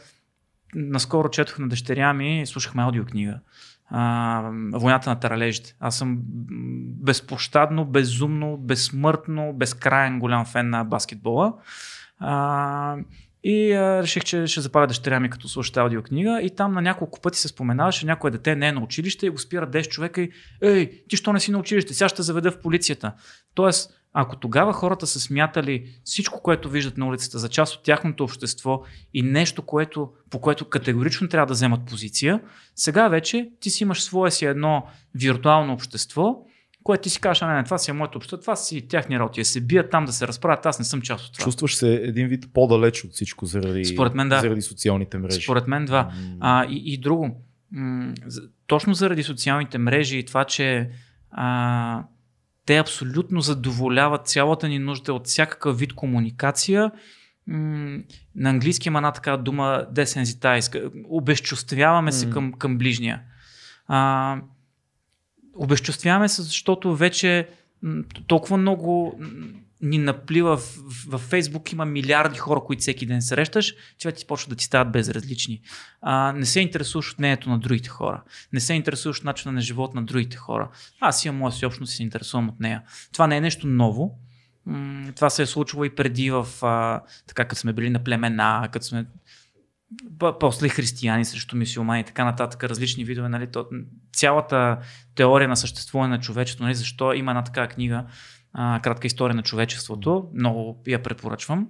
наскоро 0.75 1.31
четох 1.31 1.59
на 1.59 1.69
дъщеря 1.69 2.13
ми, 2.13 2.47
слушахме 2.47 2.83
аудиокнига, 2.83 3.41
а, 3.91 4.51
Войната 4.73 5.11
на 5.11 5.21
таралежите. 5.21 5.77
Аз 5.81 5.99
съм 5.99 6.19
безпощадно, 7.03 7.85
безумно, 7.85 8.57
безсмъртно, 8.57 9.53
безкрайен 9.53 10.19
голям 10.19 10.45
фен 10.45 10.71
на 10.71 10.85
баскетбола. 10.85 11.55
А, 12.19 12.97
и 13.51 13.73
а, 13.73 14.03
реших, 14.03 14.25
че 14.25 14.47
ще 14.47 14.61
запаля 14.61 14.87
дъщеря 14.87 15.21
ми 15.21 15.31
като 15.31 15.49
слушате 15.49 15.81
аудиокнига 15.81 16.41
и 16.43 16.51
там 16.51 16.73
на 16.73 16.83
няколко 16.83 17.21
пъти 17.21 17.39
се 17.39 17.49
споменаваше, 17.49 18.07
някое 18.07 18.31
дете 18.31 18.57
не 18.57 18.69
е 18.69 18.73
на 18.73 18.81
училище 18.81 19.27
и 19.27 19.31
го 19.31 19.39
спира 19.39 19.71
10 19.71 19.89
човека 19.89 20.21
и 20.21 20.31
Ей, 20.63 21.05
ти 21.09 21.17
що 21.17 21.33
не 21.33 21.41
си 21.41 21.51
на 21.51 21.59
училище? 21.59 21.95
Сега 21.95 22.09
ще 22.09 22.23
заведа 22.23 22.51
в 22.51 22.61
полицията. 22.61 23.13
Тоест, 23.55 23.91
ако 24.13 24.37
тогава 24.37 24.73
хората 24.73 25.07
са 25.07 25.21
смятали 25.21 25.85
всичко, 26.05 26.43
което 26.43 26.69
виждат 26.69 26.99
на 26.99 27.07
улицата 27.07 27.39
за 27.39 27.49
част 27.49 27.75
от 27.75 27.83
тяхното 27.83 28.25
общество 28.25 28.83
и 29.15 29.23
нещо, 29.23 29.63
което, 29.63 30.11
по 30.31 30.41
което 30.41 30.69
категорично 30.69 31.29
трябва 31.29 31.47
да 31.47 31.55
вземат 31.55 31.87
позиция, 31.87 32.41
сега 32.75 33.09
вече 33.09 33.51
ти 33.61 33.71
си 33.71 33.83
имаш 33.83 34.03
свое 34.03 34.31
си 34.31 34.45
едно 34.45 34.87
виртуално 35.15 35.73
общество, 35.73 36.45
което 36.89 37.03
ти 37.03 37.11
си 37.11 37.21
кажеш, 37.21 37.41
не, 37.41 37.55
не, 37.55 37.65
това 37.65 37.79
си 37.79 37.91
е 37.91 37.95
моето 37.95 38.19
общество, 38.19 38.41
това 38.41 38.57
си 38.57 38.89
тяхни 38.89 39.19
работи, 39.19 39.45
се 39.45 39.61
бият 39.61 39.91
там 39.91 40.05
да 40.05 40.13
се 40.13 40.27
разправят, 40.27 40.67
аз 40.67 40.79
не 40.79 40.85
съм 40.85 41.01
част 41.01 41.27
от 41.27 41.33
това. 41.33 41.45
Чувстваш 41.45 41.77
се 41.77 41.95
един 41.95 42.29
вид 42.29 42.49
по-далеч 42.55 43.05
от 43.05 43.13
всичко 43.13 43.47
заради, 43.47 43.85
Според 43.85 44.15
мен, 44.15 44.29
да. 44.29 44.41
заради 44.41 44.63
социалните 44.63 45.19
мрежи. 45.19 45.41
Според 45.41 45.69
мен, 45.69 45.85
да. 45.85 46.11
Mm. 46.13 46.37
А, 46.41 46.65
и, 46.65 46.83
и 46.95 46.99
друго, 46.99 47.45
м- 47.73 48.13
точно 48.67 48.95
заради 48.95 49.23
социалните 49.23 49.79
мрежи 49.79 50.19
и 50.19 50.25
това, 50.25 50.45
че 50.45 50.91
а, 51.31 52.05
те 52.67 52.77
абсолютно 52.77 53.41
задоволяват 53.41 54.27
цялата 54.27 54.69
ни 54.69 54.79
нужда 54.79 55.13
от 55.13 55.27
всякакъв 55.27 55.79
вид 55.79 55.93
комуникация, 55.93 56.91
м- 57.47 57.99
на 58.35 58.51
английски 58.51 58.89
има 58.89 58.99
една 58.99 59.13
така 59.13 59.37
дума 59.37 59.87
desensitize, 59.93 60.91
обезчувствяваме 61.09 62.11
mm. 62.11 62.15
се 62.15 62.31
към, 62.31 62.53
към 62.53 62.79
ближния. 62.79 63.23
А, 63.87 64.41
обезчувствяваме 65.59 66.29
се, 66.29 66.43
защото 66.43 66.97
вече 66.97 67.49
толкова 68.27 68.57
много 68.57 69.21
ни 69.81 69.99
наплива 69.99 70.57
в, 70.57 70.79
в, 71.09 71.19
Фейсбук 71.19 71.73
има 71.73 71.85
милиарди 71.85 72.39
хора, 72.39 72.61
които 72.61 72.81
всеки 72.81 73.07
ден 73.07 73.23
срещаш, 73.23 73.75
че 73.99 74.13
ти 74.13 74.27
почват 74.27 74.51
да 74.51 74.57
ти 74.57 74.65
стават 74.65 74.93
безразлични. 74.93 75.61
А, 76.01 76.33
не 76.33 76.47
се 76.47 76.61
интересуваш 76.61 77.13
от 77.13 77.19
мнението 77.19 77.51
на 77.51 77.59
другите 77.59 77.89
хора. 77.89 78.23
Не 78.53 78.61
се 78.61 78.75
интересуваш 78.75 79.19
от 79.19 79.25
начина 79.25 79.53
на 79.53 79.61
живот 79.61 79.95
на 79.95 80.03
другите 80.03 80.37
хора. 80.37 80.71
Аз 81.01 81.25
имам 81.25 81.39
моя 81.39 81.53
си 81.53 81.67
общност 81.67 81.93
и 81.93 81.97
се 81.97 82.03
интересувам 82.03 82.49
от 82.49 82.61
нея. 82.61 82.83
Това 83.13 83.27
не 83.27 83.37
е 83.37 83.41
нещо 83.41 83.67
ново. 83.67 84.19
Това 85.17 85.31
се 85.31 85.43
е 85.43 85.47
случвало 85.47 85.85
и 85.85 85.95
преди 85.95 86.31
в, 86.31 86.47
а, 86.63 87.03
така 87.27 87.45
като 87.45 87.61
сме 87.61 87.73
били 87.73 87.91
на 87.91 88.05
племена, 88.05 88.69
като 88.73 88.87
сме 88.87 89.07
после 90.41 90.69
християни 90.69 91.25
срещу 91.25 91.57
мисиомани 91.57 92.01
и 92.01 92.05
така 92.05 92.25
нататък, 92.25 92.65
различни 92.65 93.05
видове, 93.05 93.29
нали, 93.29 93.47
то, 93.47 93.67
цялата 94.13 94.79
теория 95.15 95.49
на 95.49 95.57
съществуване 95.57 96.17
на 96.17 96.21
човечеството, 96.21 96.65
нали, 96.65 96.75
защо 96.75 97.13
има 97.13 97.31
една 97.31 97.45
така 97.45 97.69
книга, 97.69 98.05
а, 98.53 98.81
кратка 98.83 99.07
история 99.07 99.37
на 99.37 99.43
човечеството, 99.43 100.29
много 100.35 100.83
я 100.87 101.03
препоръчвам. 101.03 101.69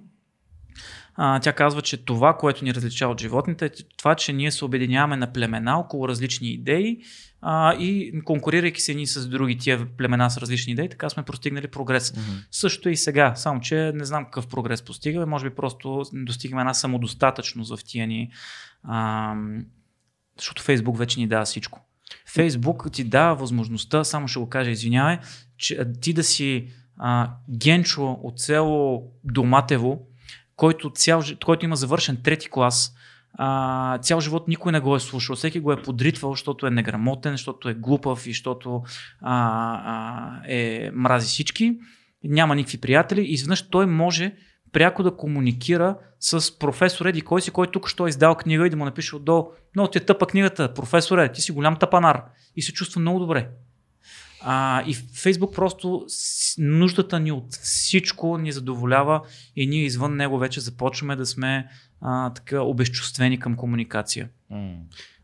А, 1.15 1.39
тя 1.39 1.53
казва, 1.53 1.81
че 1.81 2.05
това, 2.05 2.37
което 2.37 2.63
ни 2.63 2.73
различава 2.73 3.11
от 3.11 3.21
животните, 3.21 3.65
е 3.65 3.69
това, 3.97 4.15
че 4.15 4.33
ние 4.33 4.51
се 4.51 4.65
обединяваме 4.65 5.17
на 5.17 5.33
племена 5.33 5.79
около 5.79 6.07
различни 6.07 6.47
идеи 6.47 7.01
а, 7.41 7.73
и 7.73 8.21
конкурирайки 8.25 8.81
се 8.81 8.93
ни 8.93 9.07
с 9.07 9.27
други 9.27 9.57
тия 9.57 9.87
племена 9.97 10.29
с 10.31 10.37
различни 10.37 10.73
идеи, 10.73 10.89
така 10.89 11.09
сме 11.09 11.23
постигнали 11.23 11.67
прогрес. 11.67 12.11
Mm-hmm. 12.11 12.45
Също 12.51 12.89
и 12.89 12.97
сега, 12.97 13.35
само 13.35 13.59
че 13.59 13.91
не 13.95 14.05
знам 14.05 14.25
какъв 14.25 14.47
прогрес 14.47 14.81
постигаме, 14.81 15.25
може 15.25 15.49
би 15.49 15.55
просто 15.55 16.03
достигаме 16.13 16.61
една 16.61 16.73
самодостатъчност 16.73 17.75
в 17.75 17.83
тия 17.85 18.07
ни, 18.07 18.31
а, 18.83 19.35
защото 20.37 20.63
Фейсбук 20.63 20.97
вече 20.97 21.19
ни 21.19 21.27
дава 21.27 21.45
всичко. 21.45 21.85
Фейсбук 22.33 22.91
ти 22.91 23.03
дава 23.03 23.35
възможността, 23.35 24.03
само 24.03 24.27
ще 24.27 24.39
го 24.39 24.49
кажа, 24.49 24.71
извинявай, 24.71 25.19
че 25.57 25.85
ти 26.01 26.13
да 26.13 26.23
си 26.23 26.67
а, 26.97 27.31
Генчо 27.57 28.19
от 28.23 28.39
село 28.39 29.03
Доматево, 29.23 30.07
който, 30.55 30.89
цял, 30.89 31.23
който 31.45 31.65
има 31.65 31.75
завършен 31.75 32.17
трети 32.23 32.49
клас, 32.49 32.95
цял 34.01 34.21
живот 34.21 34.47
никой 34.47 34.71
не 34.71 34.79
го 34.79 34.95
е 34.95 34.99
слушал. 34.99 35.35
Всеки 35.35 35.59
го 35.59 35.71
е 35.71 35.81
подритвал, 35.81 36.31
защото 36.31 36.67
е 36.67 36.71
неграмотен, 36.71 37.33
защото 37.33 37.69
е 37.69 37.73
глупав 37.73 38.27
и 38.27 38.29
защото 38.29 38.83
а, 39.21 39.35
а, 39.85 40.41
е 40.47 40.91
мрази 40.93 41.27
всички. 41.27 41.77
Няма 42.23 42.55
никакви 42.55 42.77
приятели. 42.77 43.21
И 43.21 43.33
изведнъж 43.33 43.69
той 43.69 43.85
може 43.85 44.35
пряко 44.71 45.03
да 45.03 45.15
комуникира 45.15 45.97
с 46.19 46.59
професор 46.59 47.05
Еди 47.05 47.21
кой 47.21 47.41
си, 47.41 47.51
който 47.51 47.71
тук 47.71 47.87
що 47.89 48.05
е 48.05 48.09
издал 48.09 48.35
книга 48.35 48.67
и 48.67 48.69
да 48.69 48.77
му 48.77 48.85
напише 48.85 49.15
отдолу. 49.15 49.47
Много 49.75 49.91
ти 49.91 49.97
е 49.97 50.05
тъпа 50.05 50.27
книгата, 50.27 50.73
професоре, 50.73 51.31
ти 51.31 51.41
си 51.41 51.51
голям 51.51 51.75
тъпанар. 51.75 52.23
И 52.55 52.61
се 52.61 52.73
чувства 52.73 53.01
много 53.01 53.19
добре. 53.19 53.49
А, 54.41 54.83
и 54.87 54.93
Фейсбук 54.93 55.55
просто 55.55 56.05
нуждата 56.57 57.19
ни 57.19 57.31
от 57.31 57.53
всичко 57.53 58.37
ни 58.37 58.51
задоволява 58.51 59.21
и 59.55 59.67
ние 59.67 59.83
извън 59.83 60.15
него 60.15 60.37
вече 60.37 60.59
започваме 60.59 61.15
да 61.15 61.25
сме 61.25 61.67
а, 62.01 62.33
така 62.33 62.61
обезчувствени 62.61 63.39
към 63.39 63.55
комуникация. 63.55 64.29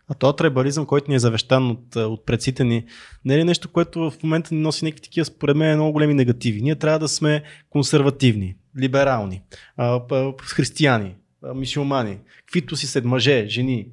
А 0.07 0.13
то 0.13 0.33
трайбализъм, 0.33 0.85
който 0.85 1.11
ни 1.11 1.15
е 1.15 1.19
завещан 1.19 1.71
от, 1.71 1.95
от 1.95 2.25
предците 2.25 2.63
ни, 2.63 2.85
не 3.25 3.33
е 3.33 3.37
ли 3.37 3.43
нещо, 3.43 3.71
което 3.71 4.11
в 4.11 4.23
момента 4.23 4.55
ни 4.55 4.61
носи 4.61 4.85
някакви 4.85 5.03
такива, 5.03 5.25
според 5.25 5.57
мен, 5.57 5.75
много 5.75 5.91
големи 5.91 6.13
негативи. 6.13 6.61
Ние 6.61 6.75
трябва 6.75 6.99
да 6.99 7.07
сме 7.07 7.43
консервативни, 7.69 8.55
либерални, 8.79 9.41
а, 9.77 10.01
християни, 10.41 11.15
мисиомани, 11.55 12.19
каквито 12.55 12.75
си 12.75 12.87
след 12.87 13.05
мъже, 13.05 13.45
жени, 13.47 13.87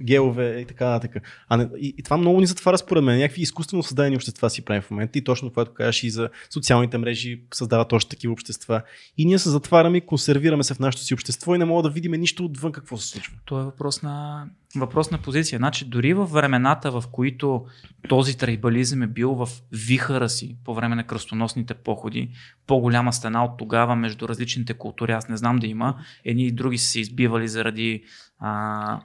геове 0.00 0.60
и 0.60 0.64
така 0.64 0.90
нататък. 0.90 1.22
А 1.48 1.56
не, 1.56 1.68
и, 1.78 1.94
и, 1.98 2.02
това 2.02 2.16
много 2.16 2.40
ни 2.40 2.46
затваря 2.46 2.78
според 2.78 3.04
мен. 3.04 3.18
Някакви 3.18 3.42
изкуствено 3.42 3.82
създадени 3.82 4.16
общества 4.16 4.50
си 4.50 4.64
правим 4.64 4.82
в 4.82 4.90
момента 4.90 5.18
и 5.18 5.24
точно 5.24 5.52
което 5.52 5.74
кажеш 5.74 6.02
и 6.02 6.10
за 6.10 6.28
социалните 6.50 6.98
мрежи 6.98 7.40
създават 7.54 7.92
още 7.92 8.10
такива 8.10 8.32
общества. 8.32 8.82
И 9.18 9.24
ние 9.24 9.38
се 9.38 9.50
затваряме 9.50 9.98
и 9.98 10.06
консервираме 10.06 10.62
се 10.62 10.74
в 10.74 10.78
нашето 10.78 11.04
си 11.04 11.14
общество 11.14 11.54
и 11.54 11.58
не 11.58 11.64
мога 11.64 11.82
да 11.82 11.90
видим 11.90 12.12
нищо 12.12 12.44
отвън 12.44 12.72
какво 12.72 12.96
се 12.96 13.08
случва. 13.08 13.34
Това 13.44 13.60
е 13.60 13.64
въпрос 13.64 14.02
на, 14.02 14.46
въпрос 14.76 15.10
на 15.10 15.18
позиция. 15.18 15.56
Значи 15.56 15.84
дори 15.84 16.14
в 16.14 16.26
времената, 16.26 16.90
в 16.90 17.04
които 17.12 17.64
този 18.08 18.38
трайбализъм 18.38 19.02
е 19.02 19.06
бил 19.06 19.34
в 19.34 19.48
вихара 19.72 20.28
си 20.28 20.56
по 20.64 20.74
време 20.74 20.96
на 20.96 21.04
кръстоносните 21.04 21.74
походи, 21.74 22.30
по-голяма 22.66 23.12
стена 23.12 23.44
от 23.44 23.58
тогава 23.58 23.96
между 23.96 24.28
различните 24.28 24.74
култури, 24.74 25.12
аз 25.12 25.28
не 25.28 25.36
знам 25.36 25.56
да 25.56 25.66
има, 25.66 25.96
едни 26.24 26.46
и 26.46 26.52
други 26.52 26.78
са 26.78 26.90
се 26.90 27.00
избивали 27.00 27.48
заради 27.48 27.95
а, 28.38 29.00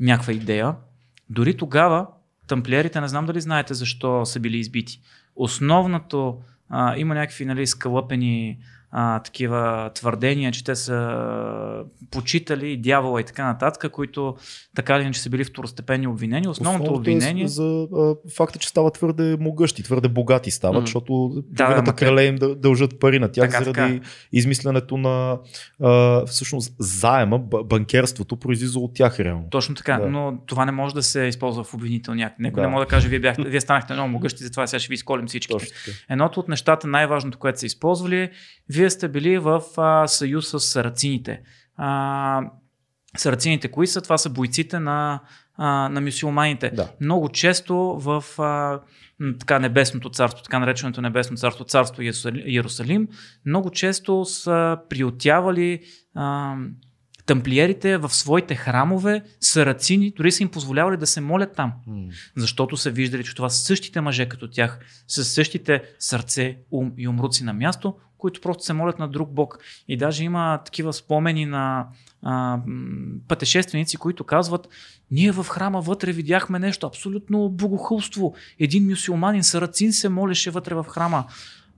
някаква 0.00 0.32
идея. 0.32 0.74
Дори 1.30 1.56
тогава 1.56 2.06
тамплиерите, 2.46 3.00
не 3.00 3.08
знам 3.08 3.26
дали 3.26 3.40
знаете 3.40 3.74
защо 3.74 4.26
са 4.26 4.40
били 4.40 4.58
избити. 4.58 5.00
Основното, 5.36 6.42
а, 6.68 6.96
има 6.96 7.14
някакви 7.14 7.44
нали, 7.44 7.66
скълъпени 7.66 8.58
а, 8.96 9.20
такива 9.20 9.90
твърдения, 9.94 10.52
че 10.52 10.64
те 10.64 10.74
са 10.74 11.84
почитали 12.10 12.76
дявола 12.76 13.20
и 13.20 13.24
така 13.24 13.44
нататък, 13.44 13.92
които 13.92 14.36
така 14.76 14.96
или 14.96 15.02
иначе 15.02 15.20
са 15.20 15.30
били 15.30 15.44
второстепенни 15.44 16.06
обвинения. 16.06 16.50
Основното, 16.50 16.82
Основното 16.82 17.10
е 17.10 17.14
обвинение. 17.14 17.44
Е 17.44 17.48
за 17.48 17.86
а, 17.96 18.14
факта, 18.36 18.58
че 18.58 18.68
стават 18.68 18.94
твърде 18.94 19.36
могъщи, 19.40 19.82
твърде 19.82 20.08
богати 20.08 20.50
стават, 20.50 20.82
mm. 20.82 20.84
защото 20.84 21.42
да, 21.50 21.82
да, 21.82 21.92
крале 21.92 22.24
им 22.24 22.36
да 22.36 22.54
дължат 22.54 23.00
пари 23.00 23.18
на 23.18 23.32
тях 23.32 23.50
така, 23.50 23.64
заради 23.64 23.98
така. 23.98 24.10
измисленето 24.32 24.96
на 24.96 25.38
а, 25.82 26.26
всъщност 26.26 26.74
заема, 26.78 27.38
банкерството 27.38 28.36
произлиза 28.36 28.78
от 28.78 28.94
тях 28.94 29.20
реално. 29.20 29.48
Точно 29.50 29.74
така, 29.74 29.98
да. 29.98 30.08
но 30.08 30.38
това 30.46 30.64
не 30.64 30.72
може 30.72 30.94
да 30.94 31.02
се 31.02 31.22
използва 31.22 31.64
в 31.64 31.74
обвинителния 31.74 32.26
акт. 32.26 32.36
Некой 32.38 32.62
да. 32.62 32.68
не 32.68 32.72
може 32.72 32.84
да 32.84 32.88
каже, 32.88 33.08
вие, 33.08 33.20
бяхте, 33.20 33.42
вие 33.42 33.60
станахте 33.60 33.92
много 33.92 34.08
могъщи, 34.08 34.44
затова 34.44 34.66
сега 34.66 34.80
ще 34.80 34.88
ви 34.88 34.94
изколим 34.94 35.26
всички. 35.26 35.54
Едното 36.10 36.40
от 36.40 36.48
нещата, 36.48 36.86
най-важното, 36.86 37.38
което 37.38 37.58
са 37.58 37.66
използвали, 37.66 38.30
вие 38.68 38.83
сте 38.90 39.08
били 39.08 39.38
в 39.38 39.62
а, 39.76 40.06
съюз 40.06 40.50
с 40.50 40.60
сарацините. 40.60 41.40
А, 41.76 42.42
сарацините 43.16 43.70
кои 43.70 43.86
са? 43.86 44.02
Това 44.02 44.18
са 44.18 44.30
бойците 44.30 44.78
на, 44.78 45.20
а, 45.56 45.88
на 45.88 46.00
мюсюлманите. 46.00 46.70
Да. 46.70 46.88
Много 47.00 47.28
често 47.28 47.74
в 47.76 48.24
а, 48.38 48.80
така 49.38 49.58
небесното 49.58 50.10
царство, 50.10 50.42
така 50.42 50.58
нареченото 50.58 51.02
небесно 51.02 51.36
царство, 51.36 51.64
царство 51.64 52.02
Иерусалим, 52.46 53.08
много 53.46 53.70
често 53.70 54.24
са 54.24 54.78
приотявали 54.88 55.80
а, 56.14 56.56
тамплиерите 57.26 57.96
в 57.96 58.14
своите 58.14 58.54
храмове, 58.54 59.22
сарацини, 59.40 60.12
дори 60.16 60.32
са 60.32 60.42
им 60.42 60.48
позволявали 60.48 60.96
да 60.96 61.06
се 61.06 61.20
молят 61.20 61.52
там. 61.56 61.72
Mm. 61.88 62.10
Защото 62.36 62.76
са 62.76 62.90
виждали, 62.90 63.24
че 63.24 63.34
това 63.34 63.48
са 63.48 63.64
същите 63.64 64.00
мъже 64.00 64.28
като 64.28 64.50
тях, 64.50 64.78
с 65.08 65.24
същите 65.24 65.82
сърце, 65.98 66.56
ум 66.70 66.92
и 66.98 67.08
умруци 67.08 67.44
на 67.44 67.52
място, 67.52 67.94
които 68.18 68.40
просто 68.40 68.64
се 68.64 68.72
молят 68.72 68.98
на 68.98 69.08
друг 69.08 69.30
бог. 69.30 69.58
И 69.88 69.96
даже 69.96 70.24
има 70.24 70.60
такива 70.64 70.92
спомени 70.92 71.46
на 71.46 71.86
а, 72.22 72.60
пътешественици, 73.28 73.96
които 73.96 74.24
казват, 74.24 74.68
ние 75.10 75.32
в 75.32 75.44
храма 75.44 75.80
вътре 75.80 76.12
видяхме 76.12 76.58
нещо, 76.58 76.86
абсолютно 76.86 77.48
богохулство. 77.48 78.34
Един 78.58 78.86
мюсюлманин 78.90 79.44
сарацин 79.44 79.92
се 79.92 80.08
молеше 80.08 80.50
вътре 80.50 80.74
в 80.74 80.86
храма 80.88 81.24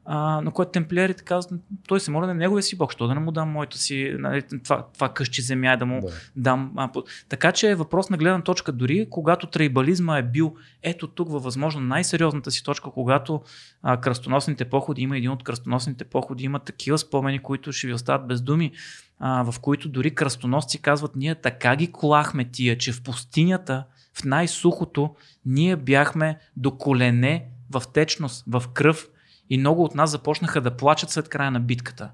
а, 0.08 0.40
на 0.40 0.50
което 0.50 0.70
темплиерите 0.70 1.24
казват, 1.24 1.60
той 1.88 2.00
се 2.00 2.10
моля 2.10 2.26
на 2.26 2.34
неговия 2.34 2.62
си 2.62 2.76
бог, 2.76 2.92
що 2.92 3.06
да 3.06 3.14
не 3.14 3.20
му 3.20 3.32
дам 3.32 3.50
моето 3.50 3.78
си, 3.78 4.14
нали, 4.18 4.42
това, 4.64 4.86
това 4.94 5.08
къщи 5.08 5.42
земя 5.42 5.76
да 5.76 5.86
му 5.86 6.00
да. 6.00 6.12
дам. 6.36 6.72
А, 6.76 6.92
по... 6.92 7.04
Така 7.28 7.52
че 7.52 7.70
е 7.70 7.74
въпрос 7.74 8.10
на 8.10 8.16
гледна 8.16 8.42
точка, 8.42 8.72
дори 8.72 9.06
когато 9.10 9.46
трайбализма 9.46 10.18
е 10.18 10.22
бил 10.22 10.54
ето 10.82 11.06
тук 11.06 11.30
във 11.30 11.42
възможно 11.42 11.80
най-сериозната 11.80 12.50
си 12.50 12.64
точка, 12.64 12.90
когато 12.90 13.42
а, 13.82 14.00
кръстоносните 14.00 14.64
походи, 14.64 15.02
има 15.02 15.16
един 15.16 15.30
от 15.30 15.44
кръстоносните 15.44 16.04
походи, 16.04 16.44
има 16.44 16.58
такива 16.58 16.98
спомени, 16.98 17.38
които 17.38 17.72
ще 17.72 17.86
ви 17.86 17.92
остават 17.92 18.26
без 18.26 18.42
думи, 18.42 18.72
а, 19.18 19.50
в 19.50 19.60
които 19.60 19.88
дори 19.88 20.14
кръстоносци 20.14 20.82
казват, 20.82 21.16
ние 21.16 21.34
така 21.34 21.76
ги 21.76 21.92
колахме 21.92 22.44
тия, 22.44 22.78
че 22.78 22.92
в 22.92 23.02
пустинята, 23.02 23.84
в 24.14 24.24
най-сухото, 24.24 25.14
ние 25.46 25.76
бяхме 25.76 26.38
до 26.56 26.76
колене 26.76 27.46
в 27.70 27.82
течност, 27.92 28.44
в 28.48 28.64
кръв, 28.74 29.08
и 29.50 29.58
много 29.58 29.84
от 29.84 29.94
нас 29.94 30.10
започнаха 30.10 30.60
да 30.60 30.76
плачат 30.76 31.10
след 31.10 31.28
края 31.28 31.50
на 31.50 31.60
битката. 31.60 32.10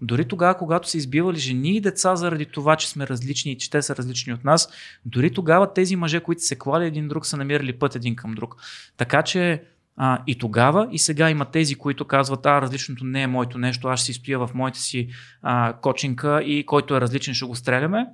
Дори 0.00 0.24
тогава, 0.28 0.56
когато 0.56 0.88
са 0.88 0.96
избивали 0.96 1.38
жени 1.38 1.76
и 1.76 1.80
деца 1.80 2.16
заради 2.16 2.46
това, 2.46 2.76
че 2.76 2.88
сме 2.88 3.06
различни 3.06 3.52
и 3.52 3.58
че 3.58 3.70
те 3.70 3.82
са 3.82 3.96
различни 3.96 4.32
от 4.32 4.44
нас, 4.44 4.68
дори 5.04 5.30
тогава 5.30 5.72
тези 5.72 5.96
мъже, 5.96 6.20
които 6.20 6.42
се 6.42 6.58
клали 6.58 6.86
един 6.86 7.08
друг, 7.08 7.26
са 7.26 7.36
намирали 7.36 7.78
път 7.78 7.96
един 7.96 8.16
към 8.16 8.34
друг. 8.34 8.56
Така 8.96 9.22
че 9.22 9.62
а, 9.96 10.22
и 10.26 10.38
тогава, 10.38 10.88
и 10.92 10.98
сега 10.98 11.30
има 11.30 11.44
тези, 11.44 11.74
които 11.74 12.04
казват, 12.04 12.46
а, 12.46 12.62
различното 12.62 13.04
не 13.04 13.22
е 13.22 13.26
моето 13.26 13.58
нещо, 13.58 13.88
аз 13.88 14.00
ще 14.00 14.06
си 14.06 14.12
стоя 14.12 14.38
в 14.38 14.50
моята 14.54 14.78
си 14.78 15.08
а, 15.42 15.74
кочинка 15.82 16.42
и 16.42 16.66
който 16.66 16.96
е 16.96 17.00
различен 17.00 17.34
ще 17.34 17.44
го 17.44 17.54
стреляме. 17.54 18.06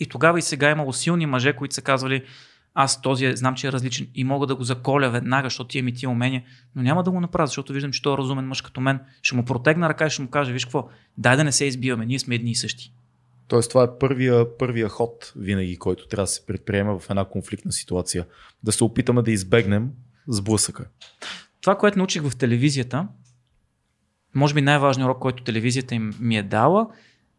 И 0.00 0.06
тогава 0.06 0.38
и 0.38 0.42
сега 0.42 0.70
имало 0.70 0.92
силни 0.92 1.26
мъже, 1.26 1.52
които 1.52 1.74
са 1.74 1.82
казвали, 1.82 2.24
аз 2.78 3.02
този 3.02 3.36
знам, 3.36 3.54
че 3.54 3.68
е 3.68 3.72
различен 3.72 4.08
и 4.14 4.24
мога 4.24 4.46
да 4.46 4.56
го 4.56 4.64
заколя 4.64 5.10
веднага, 5.10 5.46
защото 5.46 5.68
тия 5.68 5.84
ми 5.84 5.94
тия 5.94 6.10
умения, 6.10 6.42
но 6.74 6.82
няма 6.82 7.02
да 7.02 7.10
го 7.10 7.20
направя, 7.20 7.46
защото 7.46 7.72
виждам, 7.72 7.92
че 7.92 8.02
той 8.02 8.14
е 8.14 8.16
разумен 8.16 8.46
мъж 8.46 8.62
като 8.62 8.80
мен. 8.80 9.00
Ще 9.22 9.36
му 9.36 9.44
протегна 9.44 9.88
ръка 9.88 10.06
и 10.06 10.10
ще 10.10 10.22
му 10.22 10.28
кажа, 10.28 10.52
виж 10.52 10.64
какво, 10.64 10.88
дай 11.18 11.36
да 11.36 11.44
не 11.44 11.52
се 11.52 11.64
избиваме, 11.64 12.06
ние 12.06 12.18
сме 12.18 12.34
едни 12.34 12.50
и 12.50 12.54
същи. 12.54 12.92
Тоест 13.48 13.68
това 13.68 13.84
е 13.84 13.98
първия, 14.00 14.58
първия 14.58 14.88
ход 14.88 15.32
винаги, 15.36 15.76
който 15.76 16.08
трябва 16.08 16.22
да 16.22 16.26
се 16.26 16.46
предприема 16.46 16.98
в 16.98 17.10
една 17.10 17.24
конфликтна 17.24 17.72
ситуация. 17.72 18.26
Да 18.62 18.72
се 18.72 18.84
опитаме 18.84 19.22
да 19.22 19.30
избегнем 19.30 19.90
сблъсъка. 20.28 20.88
Това, 21.60 21.78
което 21.78 21.98
научих 21.98 22.22
в 22.22 22.36
телевизията, 22.36 23.08
може 24.34 24.54
би 24.54 24.60
най-важният 24.60 25.06
урок, 25.06 25.18
който 25.18 25.42
телевизията 25.42 25.94
им 25.94 26.14
ми 26.20 26.36
е 26.36 26.42
дала, 26.42 26.86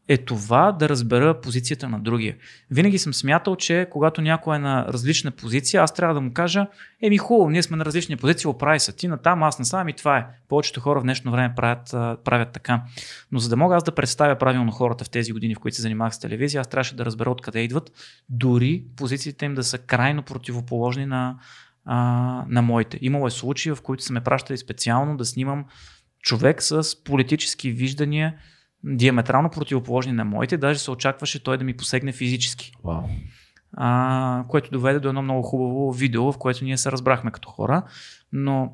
е 0.08 0.18
това 0.18 0.72
да 0.72 0.90
разбера 0.90 1.42
позицията 1.42 1.90
на 1.90 2.00
другия. 2.00 2.36
Винаги 2.72 2.98
съм 2.98 3.14
смятал, 3.14 3.56
че 3.56 3.88
когато 3.92 4.22
някой 4.22 4.56
е 4.56 4.60
на 4.60 4.86
различна 4.86 5.32
позиция, 5.32 5.84
аз 5.84 5.94
трябва 5.94 6.14
да 6.14 6.22
му 6.22 6.34
кажа, 6.34 6.68
еми 7.02 7.18
хубаво, 7.18 7.50
ние 7.50 7.64
сме 7.64 7.78
на 7.78 7.86
различни 7.86 8.18
позиции, 8.18 8.48
оправи 8.48 8.80
са 8.80 8.96
ти 8.96 9.08
на 9.08 9.18
там, 9.18 9.44
аз 9.44 9.60
на 9.60 9.66
сам 9.66 9.90
и 9.90 9.94
това 9.94 10.18
е. 10.18 10.26
Повечето 10.50 10.82
хора 10.82 11.00
в 11.00 11.04
днешно 11.04 11.32
време 11.32 11.54
правят, 11.56 11.90
правят 12.24 12.52
така. 12.52 12.84
Но 13.32 13.40
за 13.40 13.50
да 13.50 13.58
мога 13.58 13.76
аз 13.76 13.84
да 13.84 13.96
представя 13.96 14.36
правилно 14.36 14.72
хората 14.72 15.04
в 15.04 15.10
тези 15.10 15.32
години, 15.32 15.56
в 15.56 15.60
които 15.60 15.76
се 15.76 15.82
занимавах 15.82 16.16
с 16.16 16.20
телевизия, 16.20 16.62
аз 16.62 16.68
трябваше 16.68 16.96
да 16.96 17.06
разбера 17.06 17.32
откъде 17.32 17.60
идват, 17.60 17.92
дори 18.30 18.84
позициите 18.96 19.46
им 19.46 19.56
да 19.56 19.64
са 19.64 19.78
крайно 19.78 20.24
противоположни 20.24 21.06
на, 21.06 21.36
а, 21.86 21.98
на 22.50 22.62
моите. 22.62 23.00
Имало 23.02 23.28
е 23.28 23.32
случаи, 23.32 23.72
в 23.72 23.82
които 23.84 24.04
са 24.04 24.14
ме 24.14 24.22
пращали 24.22 24.58
специално 24.58 25.18
да 25.18 25.26
снимам 25.26 25.66
човек 26.22 26.64
с 26.64 27.04
политически 27.04 27.72
виждания, 27.72 28.36
диаметрално 28.96 29.50
противоположни 29.50 30.12
на 30.12 30.26
моите, 30.26 30.58
даже 30.58 30.80
се 30.80 30.92
очакваше 30.92 31.44
той 31.44 31.58
да 31.58 31.64
ми 31.64 31.78
посегне 31.78 32.12
физически. 32.12 32.72
Wow. 32.84 33.04
А, 33.74 34.44
което 34.48 34.72
доведе 34.72 35.00
до 35.00 35.10
едно 35.10 35.22
много 35.22 35.42
хубаво 35.42 35.92
видео, 35.92 36.32
в 36.32 36.38
което 36.38 36.64
ние 36.64 36.78
се 36.78 36.92
разбрахме 36.92 37.32
като 37.32 37.50
хора, 37.50 37.84
но 38.34 38.74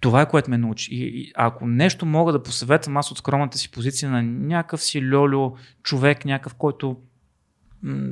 това 0.00 0.22
е 0.22 0.28
което 0.28 0.50
ме 0.50 0.58
научи. 0.58 0.94
И, 0.94 1.20
и 1.20 1.32
ако 1.34 1.66
нещо 1.66 2.06
мога 2.06 2.32
да 2.32 2.42
посъветвам 2.42 2.96
аз 2.96 3.10
от 3.10 3.18
скромната 3.18 3.58
си 3.58 3.70
позиция 3.70 4.10
на 4.10 4.22
някакъв 4.22 4.82
си 4.82 5.14
льолю 5.14 5.56
човек, 5.82 6.24
някакъв, 6.24 6.54
който 6.54 6.96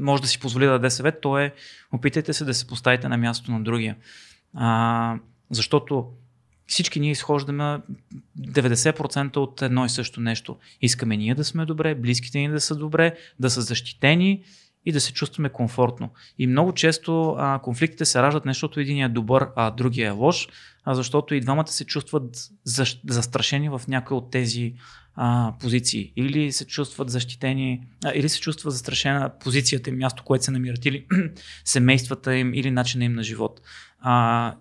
може 0.01 0.23
да 0.23 0.29
си 0.29 0.41
позволи 0.41 0.65
да 0.65 0.71
даде 0.71 0.91
съвет, 0.91 1.21
то 1.23 1.39
е 1.39 1.55
опитайте 1.93 2.33
се 2.33 2.45
да 2.45 2.55
се 2.55 2.67
поставите 2.67 3.09
на 3.09 3.17
мястото 3.17 3.53
на 3.53 3.63
другия. 3.63 3.97
А, 4.55 5.19
защото 5.51 6.07
всички 6.71 7.01
ние 7.01 7.11
изхождаме 7.11 7.81
90% 8.39 9.37
от 9.37 9.63
едно 9.63 9.85
и 9.85 9.89
също 9.89 10.21
нещо. 10.21 10.57
Искаме 10.81 11.17
ние 11.17 11.35
да 11.35 11.45
сме 11.45 11.67
добре, 11.67 11.95
близките 11.95 12.39
ни 12.39 12.49
да 12.49 12.61
са 12.61 12.77
добре, 12.77 13.17
да 13.41 13.51
са 13.51 13.61
защитени 13.61 14.43
и 14.87 14.93
да 14.93 15.01
се 15.01 15.13
чувстваме 15.13 15.49
комфортно. 15.49 16.11
И 16.39 16.47
много 16.47 16.73
често 16.73 17.35
а, 17.39 17.59
конфликтите 17.59 18.05
се 18.05 18.23
раждат 18.23 18.45
не 18.45 18.51
защото 18.53 18.81
един 18.81 19.05
е 19.05 19.09
добър, 19.09 19.49
а 19.57 19.71
другия 19.71 20.09
е 20.09 20.11
лош, 20.11 20.49
а 20.85 20.95
защото 20.95 21.35
и 21.35 21.41
двамата 21.41 21.67
се 21.67 21.85
чувстват 21.85 22.37
застрашени 23.09 23.69
в 23.69 23.83
някои 23.89 24.17
от 24.17 24.31
тези 24.31 24.75
а, 25.15 25.55
позиции. 25.61 26.13
Или 26.17 26.53
се 26.53 26.67
чувстват 26.67 27.11
защитени, 27.11 27.81
а, 28.05 28.13
или 28.15 28.29
се 28.29 28.41
чувства 28.41 28.71
застрашена 28.71 29.31
позицията 29.41 29.91
им, 29.91 29.97
място, 29.97 30.23
което 30.25 30.45
се 30.45 30.51
намират, 30.51 30.87
или 30.87 31.07
семействата 31.65 32.37
им, 32.37 32.55
или 32.55 32.71
начина 32.71 33.05
им 33.05 33.13
на 33.13 33.23
живот. 33.23 33.61
А, 33.99 34.55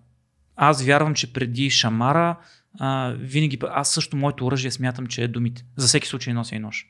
аз 0.62 0.84
вярвам, 0.84 1.14
че 1.14 1.34
преди 1.34 1.70
шамара, 1.70 2.36
а, 2.80 3.16
винаги, 3.20 3.60
аз 3.70 3.90
също 3.90 4.18
моето 4.18 4.46
оръжие 4.46 4.72
смятам, 4.72 5.08
че 5.08 5.24
е 5.24 5.28
думите. 5.28 5.66
За 5.78 5.88
всеки 5.88 6.08
случай 6.08 6.34
нося 6.34 6.56
и 6.56 6.60
нож. 6.60 6.88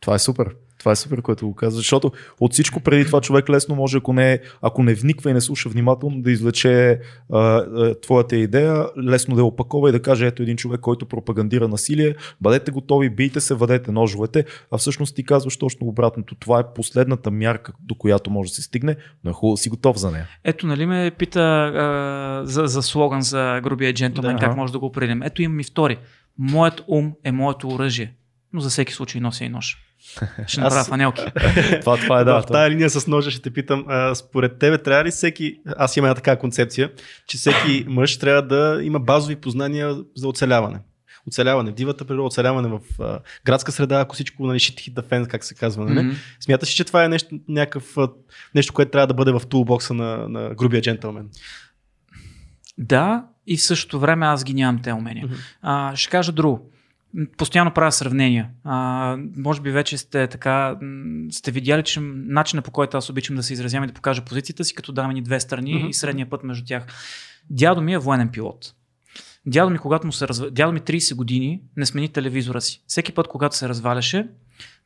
Това 0.00 0.14
е 0.14 0.18
супер. 0.18 0.54
Това 0.86 0.92
е 0.92 0.96
супер, 0.96 1.22
което 1.22 1.48
го 1.48 1.54
казва, 1.54 1.76
защото 1.76 2.12
от 2.40 2.52
всичко 2.52 2.80
преди 2.80 3.04
това 3.04 3.20
човек 3.20 3.50
лесно 3.50 3.74
може, 3.74 3.96
ако 3.96 4.12
не, 4.12 4.40
ако 4.62 4.82
не 4.82 4.94
вниква 4.94 5.30
и 5.30 5.34
не 5.34 5.40
слуша 5.40 5.68
внимателно, 5.68 6.22
да 6.22 6.30
извлече 6.30 7.00
а, 7.32 7.38
а, 7.38 8.00
твоята 8.00 8.36
идея, 8.36 8.86
лесно 8.98 9.34
да 9.34 9.40
я 9.40 9.44
опакова 9.44 9.88
и 9.88 9.92
да 9.92 10.02
каже, 10.02 10.26
ето 10.26 10.42
един 10.42 10.56
човек, 10.56 10.80
който 10.80 11.06
пропагандира 11.06 11.68
насилие, 11.68 12.14
бъдете 12.40 12.70
готови, 12.70 13.10
бийте 13.10 13.40
се, 13.40 13.54
въдете 13.54 13.92
ножовете, 13.92 14.44
а 14.70 14.78
всъщност 14.78 15.16
ти 15.16 15.24
казваш 15.24 15.56
точно 15.56 15.86
обратното. 15.86 16.34
Това 16.34 16.60
е 16.60 16.74
последната 16.74 17.30
мярка, 17.30 17.72
до 17.80 17.94
която 17.94 18.30
може 18.30 18.50
да 18.50 18.54
се 18.54 18.62
стигне, 18.62 18.96
но 19.24 19.30
е 19.30 19.34
хубаво 19.34 19.56
си 19.56 19.68
готов 19.68 19.98
за 19.98 20.10
нея. 20.10 20.28
Ето, 20.44 20.66
нали 20.66 20.86
ме 20.86 21.10
пита 21.18 21.40
а, 21.40 22.40
за, 22.44 22.66
за 22.66 22.82
слоган 22.82 23.22
за 23.22 23.60
грубия 23.62 23.94
джентлмен, 23.94 24.36
да, 24.36 24.40
как 24.40 24.56
може 24.56 24.72
да 24.72 24.78
го 24.78 24.86
определим. 24.86 25.22
Ето 25.22 25.42
имам 25.42 25.60
и 25.60 25.64
втори. 25.64 25.98
Моят 26.38 26.84
ум 26.88 27.12
е 27.24 27.32
моето 27.32 27.68
оръжие, 27.68 28.14
но 28.52 28.60
за 28.60 28.68
всеки 28.68 28.92
случай 28.92 29.20
нося 29.20 29.44
и 29.44 29.48
нож. 29.48 29.85
Ще 30.46 30.60
направя 30.60 30.80
аз... 30.80 30.88
фанелки. 30.88 31.22
това, 31.80 31.96
това 31.96 32.20
е 32.20 32.24
да. 32.24 32.42
В 32.42 32.46
тази 32.46 32.70
линия 32.70 32.90
с 32.90 33.06
ножа 33.06 33.30
ще 33.30 33.42
те 33.42 33.50
питам, 33.50 33.84
а, 33.88 34.14
според 34.14 34.58
тебе 34.58 34.78
трябва 34.78 35.04
ли 35.04 35.10
всеки, 35.10 35.60
аз 35.76 35.96
имам 35.96 36.06
една 36.06 36.14
такава 36.14 36.38
концепция, 36.38 36.90
че 37.26 37.38
всеки 37.38 37.84
мъж 37.88 38.18
трябва 38.18 38.42
да 38.42 38.80
има 38.82 39.00
базови 39.00 39.36
познания 39.36 39.96
за 40.16 40.28
оцеляване. 40.28 40.78
Оцеляване 41.28 41.70
в 41.70 41.74
дивата 41.74 42.04
природа, 42.04 42.26
оцеляване 42.26 42.68
в 42.68 42.80
а, 43.00 43.18
градска 43.44 43.72
среда, 43.72 44.00
ако 44.00 44.14
всичко 44.14 44.46
нали, 44.46 44.58
shit 44.58 44.90
hit 44.90 44.94
the 44.94 45.02
fan, 45.02 45.28
как 45.28 45.44
се 45.44 45.54
казва. 45.54 45.84
Нали? 45.84 45.98
Mm-hmm. 45.98 46.16
Смяташ 46.40 46.70
ли, 46.70 46.74
че 46.74 46.84
това 46.84 47.04
е 47.04 47.08
нещо, 47.08 47.38
някакъв, 47.48 47.96
нещо, 48.54 48.72
което 48.72 48.90
трябва 48.90 49.06
да 49.06 49.14
бъде 49.14 49.32
в 49.32 49.42
тулбокса 49.48 49.94
на, 49.94 50.28
на 50.28 50.54
грубия 50.54 50.82
джентълмен? 50.82 51.28
Да, 52.78 53.24
и 53.46 53.56
в 53.56 53.62
същото 53.62 54.00
време 54.00 54.26
аз 54.26 54.44
ги 54.44 54.54
нямам 54.54 54.82
те 54.82 54.92
умения. 54.92 55.26
Mm-hmm. 55.28 55.56
А, 55.62 55.96
ще 55.96 56.10
кажа 56.10 56.32
друго 56.32 56.70
постоянно 57.36 57.74
правя 57.74 57.92
сравнения. 57.92 58.48
А, 58.64 59.16
може 59.36 59.60
би 59.60 59.70
вече 59.70 59.98
сте 59.98 60.26
така, 60.26 60.76
сте 61.30 61.50
видяли, 61.50 61.82
че 61.82 62.00
начинът 62.00 62.64
по 62.64 62.70
който 62.70 62.96
аз 62.96 63.10
обичам 63.10 63.36
да 63.36 63.42
се 63.42 63.52
изразявам 63.52 63.84
и 63.84 63.86
да 63.86 63.92
покажа 63.92 64.24
позицията 64.24 64.64
си, 64.64 64.74
като 64.74 64.92
давам 64.92 65.10
ни 65.10 65.22
две 65.22 65.40
страни 65.40 65.74
mm-hmm. 65.74 65.88
и 65.88 65.94
средния 65.94 66.30
път 66.30 66.44
между 66.44 66.64
тях. 66.66 66.86
Дядо 67.50 67.80
ми 67.80 67.92
е 67.92 67.98
военен 67.98 68.28
пилот. 68.28 68.72
Дядо 69.46 69.70
ми, 69.70 69.78
когато 69.78 70.06
му 70.06 70.12
се 70.12 70.28
разв... 70.28 70.50
Дядо 70.50 70.72
ми 70.72 70.80
30 70.80 71.14
години 71.14 71.62
не 71.76 71.86
смени 71.86 72.08
телевизора 72.08 72.60
си. 72.60 72.82
Всеки 72.86 73.12
път, 73.12 73.28
когато 73.28 73.56
се 73.56 73.68
разваляше, 73.68 74.28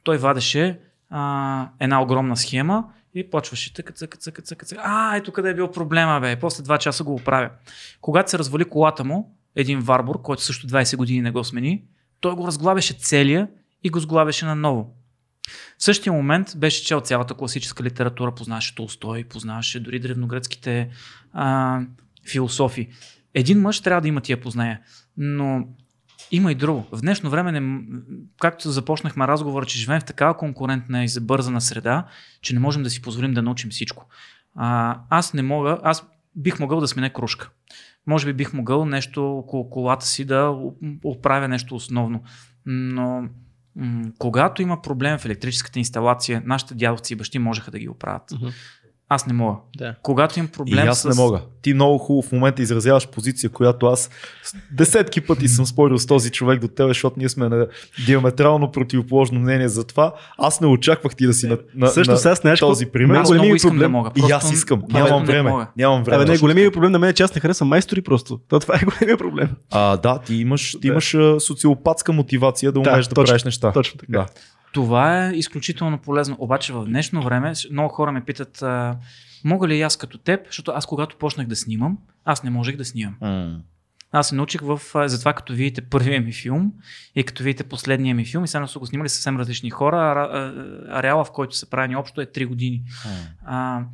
той 0.03 0.19
вадеше 0.19 0.81
а, 1.11 1.69
една 1.81 2.03
огромна 2.03 2.37
схема 2.37 2.85
и 3.15 3.31
почваше 3.31 3.75
така, 3.75 3.93
цъка, 3.93 4.19
цъка, 4.19 4.43
цъка, 4.43 4.67
цъка. 4.67 4.83
А, 4.85 5.17
ето 5.17 5.33
къде 5.33 5.51
е 5.51 5.55
бил 5.55 5.71
проблема, 5.71 6.21
бе. 6.21 6.41
После 6.41 6.63
два 6.63 6.79
часа 6.79 7.05
го 7.05 7.15
оправя. 7.15 7.51
Когато 8.01 8.31
се 8.31 8.39
развали 8.39 8.65
колата 8.65 9.05
му, 9.05 9.37
един 9.57 9.81
варбор, 9.81 10.23
който 10.23 10.43
също 10.43 10.67
20 10.67 10.97
години 10.97 11.21
не 11.21 11.31
го 11.31 11.45
смени, 11.45 11.83
той 12.21 12.35
го 12.35 12.47
разглавяше 12.47 12.95
целия 12.95 13.49
и 13.85 13.91
го 13.91 14.01
сглавяше 14.01 14.45
наново. 14.45 14.97
В 15.79 15.85
същия 15.85 16.13
момент 16.13 16.53
беше 16.57 16.85
чел 16.85 17.01
цялата 17.01 17.35
класическа 17.35 17.83
литература, 17.83 18.35
познаваше 18.35 18.75
Толстой, 18.75 19.25
познаваше 19.25 19.81
дори 19.81 19.99
древногръцките 19.99 20.91
а, 21.33 21.81
философи. 22.31 22.89
Един 23.35 23.61
мъж 23.61 23.81
трябва 23.81 24.01
да 24.01 24.09
има 24.09 24.21
тия 24.21 24.41
познания, 24.41 24.81
но 25.17 25.69
има 26.31 26.53
и 26.53 26.55
друго. 26.55 26.87
В 26.93 27.01
днешно 27.01 27.31
време, 27.31 27.61
не, 27.61 27.83
както 28.41 28.71
започнахме 28.71 29.27
разговор, 29.27 29.67
че 29.67 29.79
живеем 29.79 30.01
в 30.01 30.05
такава 30.05 30.37
конкурентна 30.37 31.05
и 31.05 31.09
забързана 31.09 31.61
среда, 31.61 32.07
че 32.43 32.55
не 32.55 32.61
можем 32.61 32.83
да 32.83 32.91
си 32.91 33.03
позволим 33.03 33.35
да 33.35 33.43
научим 33.43 33.71
всичко. 33.71 34.07
А, 34.55 34.99
аз 35.11 35.35
не 35.35 35.43
мога, 35.43 35.79
аз 35.83 36.07
бих 36.37 36.61
могъл 36.61 36.81
да 36.81 36.89
сменя 36.89 37.13
кружка 37.13 37.51
може 38.07 38.27
би 38.27 38.33
бих 38.33 38.53
могъл 38.53 38.85
нещо 38.85 39.39
около 39.39 39.71
колата 39.71 40.07
си 40.07 40.25
да 40.25 40.57
оправя 41.05 41.49
нещо 41.49 41.75
основно. 41.75 42.23
Но 42.67 43.29
м- 43.77 44.11
когато 44.19 44.63
има 44.63 44.83
проблем 44.83 45.19
в 45.19 45.25
електрическата 45.25 45.79
инсталация, 45.79 46.43
нашите 46.47 46.75
дядовци 46.75 47.13
и 47.13 47.17
бащи 47.17 47.39
можеха 47.39 47.71
да 47.71 47.79
ги 47.79 47.89
оправят. 47.89 48.31
Uh-huh. 48.31 48.53
Аз 49.13 49.27
не 49.27 49.33
мога. 49.33 49.57
Да. 49.77 49.95
Когато 50.03 50.39
имам 50.39 50.49
проблем 50.49 50.85
и 50.85 50.89
аз 50.89 51.01
с... 51.01 51.09
не 51.09 51.15
мога. 51.15 51.41
Ти 51.63 51.75
много 51.75 51.99
хубаво 51.99 52.29
в 52.29 52.33
момента 52.33 52.63
изразяваш 52.63 53.09
позиция, 53.09 53.51
която 53.51 53.87
аз 53.87 54.11
десетки 54.73 55.21
пъти 55.21 55.49
съм 55.49 55.67
спорил 55.67 55.99
с 55.99 56.07
този 56.07 56.31
човек 56.31 56.61
до 56.61 56.69
тебе, 56.69 56.89
защото 56.89 57.19
ние 57.19 57.29
сме 57.29 57.49
на 57.49 57.67
диаметрално 58.07 58.73
противоположно 58.73 59.41
мнение 59.41 59.69
за 59.69 59.85
това. 59.85 60.15
Аз 60.39 60.61
не 60.61 60.67
очаквах 60.67 61.17
ти 61.17 61.27
да 61.27 61.33
си 61.33 61.47
на, 61.47 61.59
на, 61.75 61.89
Също 61.89 62.13
на 62.13 62.19
сега 62.19 62.57
този 62.57 62.87
пример. 62.87 63.15
Аз 63.15 63.31
много 63.31 63.55
искам 63.55 63.71
проблем. 63.71 63.81
да 63.81 63.89
мога. 63.89 64.11
Просто... 64.11 64.29
И 64.29 64.33
аз 64.33 64.53
искам. 64.53 64.83
Нямам 64.93 65.25
време. 65.25 65.51
Мога. 65.51 65.67
Нямам 65.77 66.05
време. 66.05 66.23
Абе, 66.23 66.33
не, 66.33 66.39
големият 66.39 66.73
проблем 66.75 66.93
на 66.93 66.99
мен 66.99 67.11
е, 67.11 67.13
че 67.13 67.23
аз 67.23 67.35
не 67.35 67.41
харесвам 67.41 67.69
майстори 67.69 68.03
просто. 68.03 68.41
То, 68.49 68.61
това 68.61 68.75
е 68.75 68.85
големият 68.85 69.19
проблем. 69.19 69.49
А, 69.71 69.97
да, 69.97 70.19
ти 70.19 70.35
имаш, 70.35 70.77
ти 70.81 70.89
имаш 70.89 71.17
социопатска 71.39 72.13
мотивация 72.13 72.73
да 72.73 72.81
умееш 72.81 73.07
да, 73.07 73.15
да 73.15 73.25
правиш 73.25 73.45
неща. 73.45 73.73
Точно 73.73 73.99
така. 73.99 74.13
Да. 74.13 74.27
Това 74.73 75.27
е 75.27 75.33
изключително 75.33 75.99
полезно. 75.99 76.37
Обаче 76.39 76.73
в 76.73 76.85
днешно 76.85 77.23
време 77.23 77.53
много 77.71 77.89
хора 77.89 78.13
ме 78.13 78.25
питат, 78.25 78.63
а, 78.63 78.97
мога 79.45 79.69
ли 79.69 79.81
аз 79.81 79.97
като 79.97 80.19
теб, 80.19 80.47
защото 80.47 80.71
аз 80.71 80.87
когато 80.87 81.17
почнах 81.17 81.47
да 81.47 81.57
снимам, 81.57 81.99
аз 82.25 82.43
не 82.43 82.51
можех 82.51 82.77
да 82.77 82.85
снимам. 82.85 83.15
Mm. 83.23 83.59
Аз 84.13 84.29
се 84.29 84.35
научих 84.35 84.61
в, 84.61 84.81
затова 84.95 85.33
като 85.33 85.53
видите 85.53 85.83
първия 85.83 86.21
ми 86.21 86.33
филм 86.33 86.73
и 87.15 87.25
като 87.25 87.43
видите 87.43 87.65
последния 87.65 88.15
ми 88.15 88.25
филм 88.25 88.45
и 88.45 88.49
сега 88.49 88.67
са 88.67 88.79
го 88.79 88.87
снимали 88.87 89.09
съвсем 89.09 89.37
различни 89.37 89.71
хора, 89.71 90.29
ареала 90.91 91.25
в 91.25 91.33
който 91.33 91.57
се 91.57 91.71
прави 91.71 91.97
общо 91.97 92.21
е 92.21 92.27
3 92.27 92.47
години. 92.47 92.83
Mm. 92.87 93.09
А, 93.47 93.85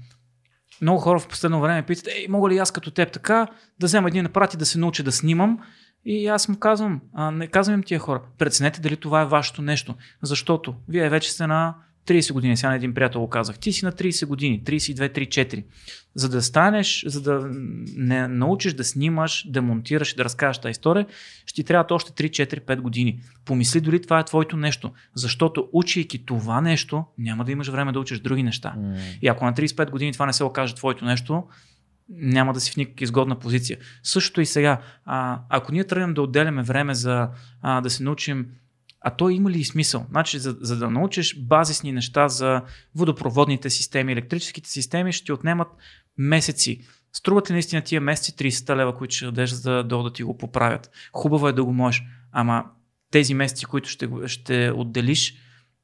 много 0.83 1.01
хора 1.01 1.19
в 1.19 1.29
последно 1.29 1.61
време 1.61 1.83
питат, 1.83 2.07
ей, 2.07 2.27
мога 2.29 2.49
ли 2.49 2.59
аз 2.59 2.71
като 2.71 2.91
теб 2.91 3.13
така 3.13 3.47
да 3.81 3.87
взема 3.87 4.09
един 4.09 4.27
апарат 4.27 4.55
и 4.55 4.57
да 4.57 4.67
се 4.67 4.79
науча 4.79 5.03
да 5.03 5.13
снимам 5.13 5.59
и 6.07 6.27
аз 6.27 6.49
му 6.49 6.59
казвам, 6.59 7.01
а, 7.15 7.31
не 7.31 7.47
казвам 7.47 7.75
им 7.75 7.83
тия 7.83 8.01
хора, 8.01 8.23
преценете 8.39 8.81
дали 8.81 8.97
това 8.97 9.23
е 9.23 9.27
вашето 9.27 9.63
нещо, 9.63 9.95
защото 10.23 10.75
вие 10.89 11.09
вече 11.09 11.33
сте 11.33 11.47
на 11.47 11.75
30 12.07 12.33
години, 12.33 12.57
сега 12.57 12.71
на 12.71 12.77
един 12.77 12.95
приятел 12.95 13.21
го 13.21 13.29
казах, 13.29 13.59
ти 13.59 13.73
си 13.73 13.85
на 13.85 13.93
30 13.93 14.27
години, 14.27 14.63
32, 14.65 15.29
34. 15.29 15.65
За 16.15 16.29
да 16.29 16.43
станеш, 16.43 17.05
за 17.07 17.23
да 17.23 17.49
не 17.97 18.29
научиш 18.29 18.73
да 18.73 18.85
снимаш, 18.85 19.47
да 19.51 19.63
монтираш 19.63 20.13
и 20.13 20.17
да 20.17 20.25
разкажеш 20.25 20.59
тази 20.59 20.71
история, 20.71 21.07
ще 21.47 21.55
ти 21.55 21.65
трябват 21.65 21.91
още 21.91 22.31
3, 22.31 22.31
4, 22.31 22.61
5 22.61 22.81
години. 22.81 23.21
Помисли 23.45 23.81
дори 23.81 24.03
това 24.03 24.21
е 24.21 24.25
твоето 24.25 24.57
нещо, 24.57 24.93
защото 25.15 25.69
учейки 25.73 26.27
това 26.27 26.61
нещо, 26.61 27.05
няма 27.19 27.45
да 27.45 27.53
имаш 27.53 27.69
време 27.69 27.93
да 27.93 28.01
учиш 28.01 28.21
други 28.21 28.43
неща. 28.43 28.75
Mm. 28.79 29.19
И 29.23 29.29
ако 29.29 29.45
на 29.45 29.53
35 29.53 29.91
години 29.91 30.13
това 30.13 30.27
не 30.27 30.33
се 30.33 30.45
окаже 30.45 30.75
твоето 30.75 31.05
нещо, 31.05 31.45
няма 32.09 32.53
да 32.53 32.61
си 32.61 32.73
в 32.73 32.77
никаква 32.77 33.05
изгодна 33.05 33.39
позиция. 33.39 33.79
Също 34.03 34.41
и 34.41 34.47
сега, 34.47 34.81
а, 35.05 35.41
ако 35.49 35.73
ние 35.73 35.85
тръгнем 35.85 36.15
да 36.15 36.23
отделяме 36.23 36.63
време 36.63 36.95
за 36.95 37.29
а, 37.63 37.81
да 37.81 37.91
се 37.91 38.03
научим 38.03 38.47
А 39.01 39.11
то 39.11 39.29
има 39.29 39.51
ли 39.51 39.65
смисъл? 39.65 40.07
Значи, 40.11 40.39
за, 40.39 40.57
за 40.61 40.77
да 40.77 40.91
научиш 40.91 41.39
базисни 41.39 41.93
неща 41.93 42.29
за 42.29 42.63
водопроводните 42.95 43.71
системи, 43.71 44.13
електрическите 44.13 44.71
системи, 44.71 45.13
ще 45.13 45.25
ти 45.25 45.33
отнемат 45.33 45.69
месеци. 46.19 46.81
Струват 47.13 47.51
ли 47.51 47.53
наистина 47.53 47.83
тия 47.83 48.01
месеци 48.01 48.33
30 48.33 48.77
лева, 48.77 48.97
които 48.97 49.15
ще 49.15 49.25
дадеш 49.25 49.51
за 49.51 49.85
да, 49.85 50.03
да 50.03 50.13
ти 50.13 50.23
го 50.23 50.39
поправят? 50.39 50.91
Хубаво 51.13 51.49
е 51.49 51.53
да 51.53 51.65
го 51.65 51.73
можеш, 51.73 52.03
ама 52.33 52.65
тези 53.11 53.35
месеци, 53.35 53.65
които 53.65 53.89
ще, 53.89 54.09
ще 54.27 54.71
отделиш, 54.71 55.35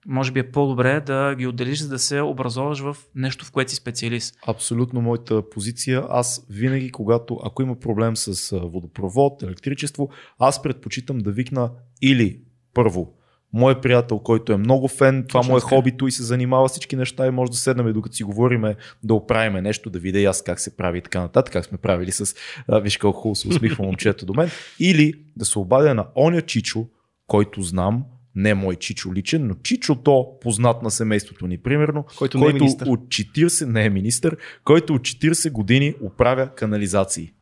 може 0.06 0.32
би 0.32 0.40
е 0.40 0.50
по-добре 0.50 1.00
да 1.00 1.34
ги 1.34 1.46
отделиш, 1.46 1.78
за 1.78 1.88
да 1.88 1.98
се 1.98 2.20
образоваш 2.20 2.80
в 2.80 2.96
нещо, 3.14 3.44
в 3.44 3.52
което 3.52 3.70
си 3.70 3.76
специалист. 3.76 4.36
Абсолютно 4.46 5.00
моята 5.00 5.50
позиция. 5.50 6.04
Аз 6.08 6.46
винаги, 6.50 6.90
когато, 6.92 7.40
ако 7.44 7.62
има 7.62 7.80
проблем 7.80 8.16
с 8.16 8.58
водопровод, 8.58 9.42
електричество, 9.42 10.10
аз 10.38 10.62
предпочитам 10.62 11.18
да 11.18 11.32
викна 11.32 11.70
или 12.02 12.40
първо 12.74 13.14
мой 13.52 13.80
приятел, 13.80 14.18
който 14.18 14.52
е 14.52 14.56
много 14.56 14.88
фен, 14.88 15.24
това 15.28 15.42
му 15.42 15.56
е 15.56 15.60
хобито 15.60 16.06
и 16.06 16.12
се 16.12 16.22
занимава 16.22 16.68
всички 16.68 16.96
неща 16.96 17.26
и 17.26 17.30
може 17.30 17.50
да 17.50 17.56
седнем 17.56 17.92
докато 17.92 18.16
си 18.16 18.24
говориме 18.24 18.76
да 19.02 19.14
оправиме 19.14 19.62
нещо, 19.62 19.90
да 19.90 19.98
видя 19.98 20.22
аз 20.22 20.42
как 20.42 20.60
се 20.60 20.76
прави 20.76 20.98
и 20.98 21.02
така 21.02 21.20
нататък, 21.20 21.52
как 21.52 21.64
сме 21.64 21.78
правили 21.78 22.12
с 22.12 22.34
а, 22.68 22.78
виж 22.78 22.96
колко 22.96 23.20
хубаво 23.20 23.34
се 23.34 23.48
усмихва 23.48 23.84
момчето 23.84 24.26
до 24.26 24.34
мен. 24.34 24.50
Или 24.80 25.14
да 25.36 25.44
се 25.44 25.58
обадя 25.58 25.94
на 25.94 26.06
оня 26.16 26.42
Чичо, 26.42 26.86
който 27.26 27.62
знам, 27.62 28.04
не 28.36 28.54
мой 28.54 28.76
Чичо 28.76 29.14
личен, 29.14 29.46
но 29.46 29.54
Чичото, 29.54 30.26
познат 30.40 30.82
на 30.82 30.90
семейството 30.90 31.46
ни, 31.46 31.58
примерно, 31.58 32.04
който, 32.18 32.38
който 32.38 32.64
не 32.64 32.70
е 32.70 32.90
от 32.90 33.00
40, 33.00 33.66
не 33.66 33.84
е 33.84 33.90
министър, 33.90 34.36
който 34.64 34.94
от 34.94 35.02
40 35.02 35.50
години 35.50 35.94
оправя 36.00 36.54
канализации. 36.54 37.32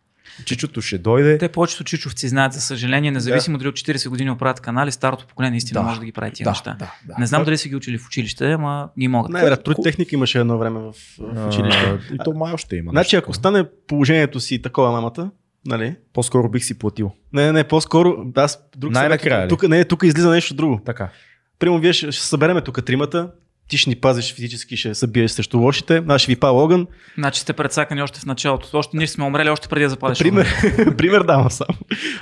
Чичото 0.44 0.80
ще 0.82 0.98
дойде. 0.98 1.38
Те 1.38 1.48
повечето 1.48 1.84
чичовци 1.84 2.28
знаят, 2.28 2.52
за 2.52 2.60
съжаление, 2.60 3.10
независимо 3.10 3.58
да. 3.58 3.62
дали 3.62 3.68
от 3.68 3.74
40 3.74 4.08
години 4.08 4.30
оправят 4.30 4.60
канали, 4.60 4.92
старото 4.92 5.26
поколение 5.26 5.50
наистина 5.50 5.80
Да, 5.80 5.86
може 5.86 6.00
да 6.00 6.06
ги 6.06 6.12
прави 6.12 6.32
тия 6.32 6.44
да, 6.44 6.50
неща. 6.50 6.76
да, 6.78 6.92
да. 7.06 7.14
Не 7.18 7.26
знам 7.26 7.44
дали 7.44 7.58
са 7.58 7.68
ги 7.68 7.76
учили 7.76 7.98
в 7.98 8.06
училище, 8.06 8.52
ама 8.52 8.88
ги 8.98 9.08
могат. 9.08 9.32
Не, 9.32 9.56
труд 9.56 9.76
техника 9.82 10.14
имаше 10.14 10.38
едно 10.38 10.58
време 10.58 10.80
в, 10.80 10.92
в 11.18 11.48
училище. 11.48 11.98
А, 12.10 12.14
и 12.14 12.18
то 12.24 12.32
май 12.32 12.52
още 12.52 12.76
има. 12.76 12.90
Значи, 12.90 13.16
ако 13.16 13.34
стане 13.34 13.64
положението 13.86 14.40
си 14.40 14.62
такова 14.62 14.92
мамата, 14.92 15.30
нали? 15.66 15.96
По-скоро 16.12 16.48
бих 16.48 16.64
си 16.64 16.78
платил. 16.78 17.12
Не, 17.32 17.46
не, 17.46 17.52
не, 17.52 17.64
по-скоро, 17.64 18.26
аз 18.36 18.68
друг 18.76 18.92
Най-накрая 18.92 19.48
тук, 19.48 19.68
не, 19.68 19.84
тук 19.84 20.02
излиза 20.02 20.30
нещо 20.30 20.54
друго. 20.54 20.80
Така. 20.86 21.10
Примерно, 21.58 21.80
вие 21.80 21.92
ще, 21.92 22.12
ще 22.12 22.26
събереме 22.26 22.60
тук 22.60 22.84
тримата, 22.84 23.30
ти 23.68 23.78
ще 23.78 23.90
ни 23.90 23.96
пазиш 23.96 24.34
физически, 24.34 24.76
ще 24.76 24.94
се 24.94 25.06
биеш 25.06 25.30
срещу 25.30 25.58
лошите, 25.58 26.02
аз 26.08 26.22
ще 26.22 26.32
ви 26.32 26.36
пал 26.36 26.58
огън. 26.58 26.86
Значи 27.18 27.40
сте 27.40 27.52
предсакани 27.52 28.02
още 28.02 28.20
в 28.20 28.26
началото. 28.26 28.78
Още 28.78 28.96
ние 28.96 29.06
сме 29.06 29.24
умрели 29.24 29.48
още 29.48 29.68
преди 29.68 29.82
да 29.82 29.88
запалиш. 29.88 30.18
Пример, 30.18 30.46
пример 30.98 31.22
давам 31.22 31.50
само. 31.50 31.78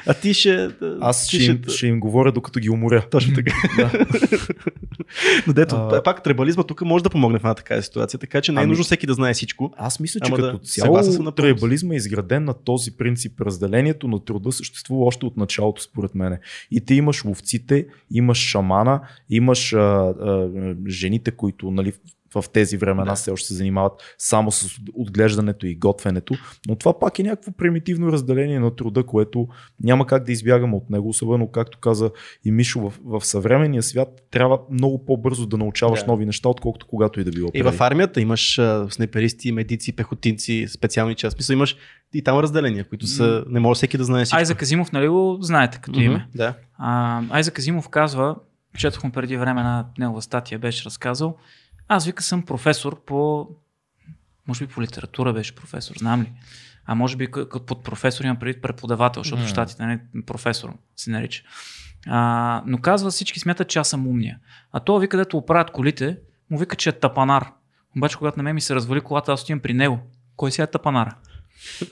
А 0.06 0.14
ти 0.14 0.34
ще... 0.34 0.70
Аз 1.00 1.26
ти 1.26 1.40
ще 1.40 1.52
им, 1.52 1.62
ще 1.68 1.86
им 1.86 2.00
говоря 2.00 2.32
докато 2.32 2.60
ги 2.60 2.70
уморя. 2.70 3.04
Точно 3.10 3.34
така. 3.34 3.52
Но 5.46 5.52
дето, 5.52 5.76
А- 5.76 6.02
пак 6.02 6.22
трибализма 6.22 6.62
тук 6.62 6.80
може 6.82 7.04
да 7.04 7.10
помогне 7.10 7.38
в 7.38 7.42
една 7.42 7.54
такава 7.54 7.82
ситуация, 7.82 8.20
така 8.20 8.40
че 8.40 8.52
не 8.52 8.60
е 8.60 8.62
Ами- 8.62 8.68
нужно 8.68 8.84
всеки 8.84 9.06
да 9.06 9.14
знае 9.14 9.34
всичко. 9.34 9.72
Аз 9.76 10.00
мисля, 10.00 10.20
че 10.20 10.32
като 10.32 10.52
да, 10.52 10.58
цяло 10.58 11.32
трибализма 11.32 11.94
е 11.94 11.96
изграден 11.96 12.44
на 12.44 12.54
този 12.54 12.96
принцип. 12.96 13.40
Разделението 13.40 14.08
на 14.08 14.24
труда 14.24 14.52
съществува 14.52 15.04
още 15.04 15.26
от 15.26 15.36
началото, 15.36 15.82
според 15.82 16.14
мен. 16.14 16.38
И 16.70 16.80
ти 16.80 16.94
имаш 16.94 17.24
ловците, 17.24 17.86
имаш 18.10 18.38
шамана, 18.38 19.00
имаш 19.30 19.72
а, 19.72 19.78
а, 19.78 20.48
жените, 20.88 21.30
които 21.30 21.70
нали, 21.70 21.92
в 22.34 22.44
тези 22.52 22.76
времена 22.76 23.04
Да. 23.04 23.14
все 23.14 23.30
още 23.30 23.46
се 23.48 23.54
занимават 23.54 23.92
само 24.18 24.52
с 24.52 24.80
отглеждането 24.94 25.66
и 25.66 25.74
готвенето. 25.74 26.34
Но 26.68 26.76
това 26.76 26.98
пак 26.98 27.18
е 27.18 27.22
някакво 27.22 27.52
примитивно 27.52 28.12
разделение 28.12 28.60
на 28.60 28.76
труда, 28.76 29.02
което 29.06 29.48
няма 29.82 30.06
как 30.06 30.24
да 30.24 30.32
избягаме 30.32 30.76
от 30.76 30.90
него. 30.90 31.08
Особено, 31.08 31.50
както 31.50 31.78
каза 31.78 32.10
и 32.44 32.50
Мишо, 32.50 32.80
в, 32.80 32.94
в 33.04 33.26
съвременния 33.26 33.82
свят 33.82 34.08
трябва 34.30 34.58
много 34.70 35.04
по-бързо 35.04 35.46
да 35.46 35.56
научаваш 35.56 36.00
Да. 36.00 36.06
нови 36.06 36.26
неща, 36.26 36.48
отколкото 36.48 36.86
когато 36.86 37.20
и 37.20 37.24
да 37.24 37.30
било. 37.30 37.48
И 37.54 37.62
преди. 37.62 37.76
в 37.76 37.80
армията 37.80 38.20
имаш 38.20 38.60
снайперисти, 38.90 39.52
медици, 39.52 39.96
пехотинци, 39.96 40.66
специални 40.68 41.14
част. 41.14 41.34
Смисъл 41.36 41.54
имаш 41.54 41.76
и 42.14 42.22
там 42.24 42.38
разделения, 42.38 42.88
които 42.88 43.06
са, 43.06 43.44
не 43.48 43.60
може 43.60 43.78
всеки 43.78 43.98
да 43.98 44.04
знае 44.04 44.24
всичко. 44.24 44.38
Айза 44.38 44.54
Казимов, 44.54 44.92
нали 44.92 45.08
го 45.08 45.38
знаете 45.40 45.78
като 45.82 46.00
име? 46.00 46.14
Мгм, 46.16 46.24
Да. 46.34 46.54
А, 46.78 47.22
Айза 47.30 47.50
Казимов 47.50 47.88
казва, 47.88 48.36
четох 48.76 49.04
му 49.04 49.10
преди 49.12 49.36
време 49.36 49.62
на 49.62 49.86
негова 49.98 50.22
статия, 50.22 50.58
беше 50.58 50.84
разказал, 50.84 51.36
аз 51.88 52.06
вика 52.06 52.22
съм 52.22 52.42
професор 52.42 53.04
по, 53.04 53.48
може 54.48 54.66
би 54.66 54.72
по 54.72 54.82
литература 54.82 55.32
беше 55.32 55.54
професор, 55.54 55.96
знам 55.98 56.22
ли. 56.22 56.32
А 56.86 56.94
може 56.94 57.16
би 57.16 57.28
под 57.66 57.84
професор 57.84 58.24
имам 58.24 58.36
преди 58.36 58.60
преподавател, 58.60 59.22
защото 59.22 59.42
в 59.42 59.48
щатите 59.48 59.86
нали, 59.86 60.00
професор 60.26 60.76
се 60.96 61.10
нарича. 61.10 61.42
А, 62.06 62.62
но 62.66 62.78
казва, 62.78 63.10
всички 63.10 63.40
смятат, 63.40 63.68
че 63.68 63.78
аз 63.78 63.88
съм 63.88 64.06
умния. 64.06 64.38
А 64.72 64.80
то 64.80 64.98
ви, 64.98 65.08
където 65.08 65.36
оправят 65.36 65.70
колите, 65.70 66.18
му 66.50 66.58
вика, 66.58 66.76
че 66.76 66.88
е 66.88 66.92
тапанар. 66.92 67.52
Обаче, 67.96 68.16
когато 68.16 68.36
на 68.36 68.42
мен 68.42 68.54
ми 68.54 68.60
се 68.60 68.74
развали 68.74 69.00
колата, 69.00 69.32
аз 69.32 69.42
отивам 69.42 69.60
при 69.60 69.74
него. 69.74 69.98
Кой 70.36 70.52
сега 70.52 70.64
е 70.64 70.70
тапанара? 70.70 71.16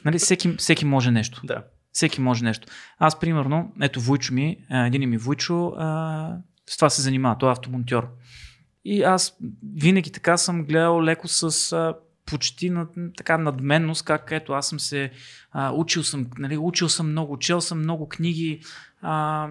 Нали, 0.04 0.18
всеки, 0.18 0.56
всеки 0.56 0.84
може 0.84 1.10
нещо. 1.10 1.40
да. 1.44 1.64
Всеки 1.92 2.20
може 2.20 2.44
нещо. 2.44 2.68
Аз, 2.98 3.20
примерно, 3.20 3.72
ето 3.80 4.00
Войчо 4.00 4.34
ми, 4.34 4.56
един 4.70 5.10
ми 5.10 5.16
Войчо, 5.16 5.74
а, 5.78 6.36
с 6.66 6.76
това 6.76 6.90
се 6.90 7.02
занимава, 7.02 7.38
той 7.38 7.48
е 7.48 7.52
автомонтьор. 7.52 8.08
И 8.88 9.02
аз 9.02 9.36
винаги 9.74 10.10
така 10.10 10.36
съм 10.36 10.64
гледал 10.64 11.02
леко 11.02 11.28
с 11.28 11.72
а, 11.72 11.94
почти 12.26 12.70
над, 12.70 12.88
така 13.16 13.38
надменност, 13.38 14.04
как 14.04 14.28
ето 14.30 14.52
аз 14.52 14.68
съм 14.68 14.80
се 14.80 15.10
а, 15.52 15.72
учил 15.72 16.02
съм, 16.02 16.26
нали, 16.38 16.56
учил 16.56 16.88
съм 16.88 17.10
много, 17.10 17.38
чел 17.38 17.60
съм 17.60 17.78
много 17.78 18.08
книги 18.08 18.60
а, 19.02 19.48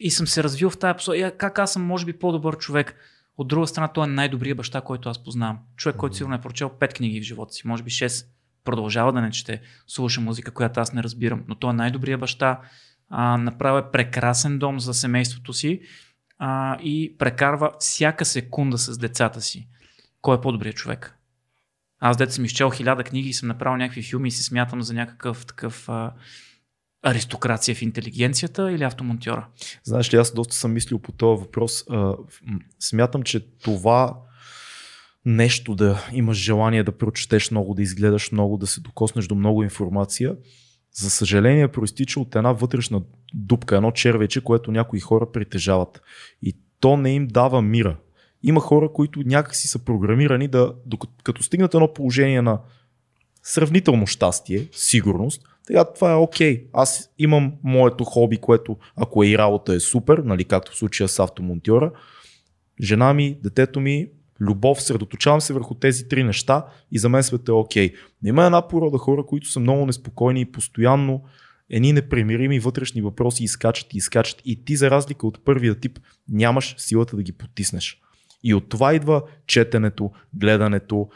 и 0.00 0.10
съм 0.10 0.26
се 0.26 0.42
развил 0.42 0.70
в 0.70 0.78
тази 0.78 0.96
посока. 0.96 1.36
Как 1.36 1.58
аз 1.58 1.72
съм, 1.72 1.82
може 1.82 2.06
би, 2.06 2.12
по-добър 2.12 2.56
човек. 2.56 2.94
От 3.36 3.48
друга 3.48 3.66
страна, 3.66 3.88
той 3.88 4.04
е 4.04 4.10
най-добрият 4.10 4.56
баща, 4.56 4.80
който 4.80 5.08
аз 5.08 5.24
познавам. 5.24 5.58
Човек, 5.76 5.96
който 5.96 6.16
сигурно 6.16 6.34
е 6.34 6.40
прочел 6.40 6.70
5 6.80 6.94
книги 6.94 7.20
в 7.20 7.24
живота 7.24 7.52
си, 7.52 7.66
може 7.66 7.82
би 7.82 7.90
6. 7.90 8.26
Продължава 8.64 9.12
да 9.12 9.20
не 9.20 9.30
чете, 9.30 9.60
слуша 9.86 10.20
музика, 10.20 10.50
която 10.50 10.80
аз 10.80 10.92
не 10.92 11.02
разбирам. 11.02 11.44
Но 11.48 11.54
той 11.54 11.70
е 11.70 11.76
най-добрият 11.76 12.20
баща. 12.20 12.60
А, 13.08 13.36
направил 13.36 13.78
е 13.78 13.90
прекрасен 13.90 14.58
дом 14.58 14.80
за 14.80 14.94
семейството 14.94 15.52
си 15.52 15.80
а, 16.44 16.78
и 16.82 17.16
прекарва 17.18 17.72
всяка 17.78 18.24
секунда 18.24 18.78
с 18.78 18.98
децата 18.98 19.40
си. 19.40 19.68
Кой 20.20 20.36
е 20.36 20.40
по-добрият 20.40 20.76
човек? 20.76 21.18
Аз 22.00 22.16
дете 22.16 22.32
съм 22.32 22.44
изчел 22.44 22.70
хиляда 22.70 23.04
книги 23.04 23.28
и 23.28 23.32
съм 23.32 23.48
направил 23.48 23.76
някакви 23.76 24.02
филми 24.02 24.28
и 24.28 24.30
се 24.30 24.42
смятам 24.42 24.82
за 24.82 24.94
някакъв 24.94 25.46
такъв 25.46 25.88
а, 25.88 26.12
аристокрация 27.02 27.74
в 27.74 27.82
интелигенцията 27.82 28.72
или 28.72 28.84
автомонтьора. 28.84 29.46
Знаеш 29.84 30.14
ли, 30.14 30.16
аз 30.16 30.34
доста 30.34 30.54
съм 30.54 30.72
мислил 30.72 30.98
по 30.98 31.12
този 31.12 31.40
въпрос. 31.40 31.84
А, 31.90 32.14
Смятам, 32.80 33.22
че 33.22 33.46
това 33.58 34.18
нещо 35.24 35.74
да 35.74 36.06
имаш 36.12 36.38
желание 36.38 36.84
да 36.84 36.98
прочетеш 36.98 37.50
много, 37.50 37.74
да 37.74 37.82
изгледаш 37.82 38.32
много, 38.32 38.56
да 38.56 38.66
се 38.66 38.80
докоснеш 38.80 39.26
до 39.26 39.34
много 39.34 39.62
информация, 39.62 40.36
за 40.94 41.10
съжаление 41.10 41.68
проистича 41.68 42.20
от 42.20 42.36
една 42.36 42.52
вътрешна 42.52 43.02
дупка, 43.34 43.76
едно 43.76 43.90
червече, 43.90 44.40
което 44.40 44.72
някои 44.72 45.00
хора 45.00 45.32
притежават. 45.32 46.02
И 46.42 46.56
то 46.80 46.96
не 46.96 47.14
им 47.14 47.28
дава 47.28 47.62
мира. 47.62 47.96
Има 48.42 48.60
хора, 48.60 48.92
които 48.92 49.22
някакси 49.26 49.68
са 49.68 49.78
програмирани 49.78 50.48
да, 50.48 50.74
докато 50.86 51.12
като 51.24 51.42
стигнат 51.42 51.74
едно 51.74 51.92
положение 51.94 52.42
на 52.42 52.60
сравнително 53.42 54.06
щастие, 54.06 54.68
сигурност, 54.72 55.42
сега 55.66 55.84
това 55.84 56.12
е 56.12 56.16
окей. 56.16 56.66
Аз 56.72 57.10
имам 57.18 57.52
моето 57.64 58.04
хоби, 58.04 58.36
което 58.36 58.76
ако 58.96 59.22
е 59.22 59.26
и 59.26 59.38
работа 59.38 59.74
е 59.74 59.80
супер, 59.80 60.18
нали, 60.18 60.44
както 60.44 60.72
в 60.72 60.76
случая 60.76 61.08
с 61.08 61.18
автомонтьора. 61.18 61.92
Жена 62.80 63.14
ми, 63.14 63.38
детето 63.42 63.80
ми, 63.80 64.08
любов, 64.42 64.82
средоточавам 64.82 65.40
се 65.40 65.52
върху 65.52 65.74
тези 65.74 66.08
три 66.08 66.24
неща 66.24 66.66
и 66.92 66.98
за 66.98 67.08
мен 67.08 67.22
света 67.22 67.52
е 67.52 67.54
окей. 67.54 67.92
Но 68.22 68.28
има 68.28 68.44
една 68.44 68.68
порода 68.68 68.98
хора, 68.98 69.26
които 69.26 69.48
са 69.48 69.60
много 69.60 69.86
неспокойни 69.86 70.40
и 70.40 70.52
постоянно 70.52 71.22
едни 71.70 71.92
непремирими 71.92 72.60
вътрешни 72.60 73.02
въпроси 73.02 73.44
изкачат 73.44 73.94
и 73.94 73.96
изкачат 73.96 74.42
и 74.44 74.64
ти 74.64 74.76
за 74.76 74.90
разлика 74.90 75.26
от 75.26 75.44
първия 75.44 75.74
тип 75.74 75.98
нямаш 76.28 76.74
силата 76.78 77.16
да 77.16 77.22
ги 77.22 77.32
потиснеш. 77.32 77.98
И 78.44 78.54
от 78.54 78.68
това 78.68 78.94
идва 78.94 79.22
четенето, 79.46 80.10
гледането, 80.34 81.08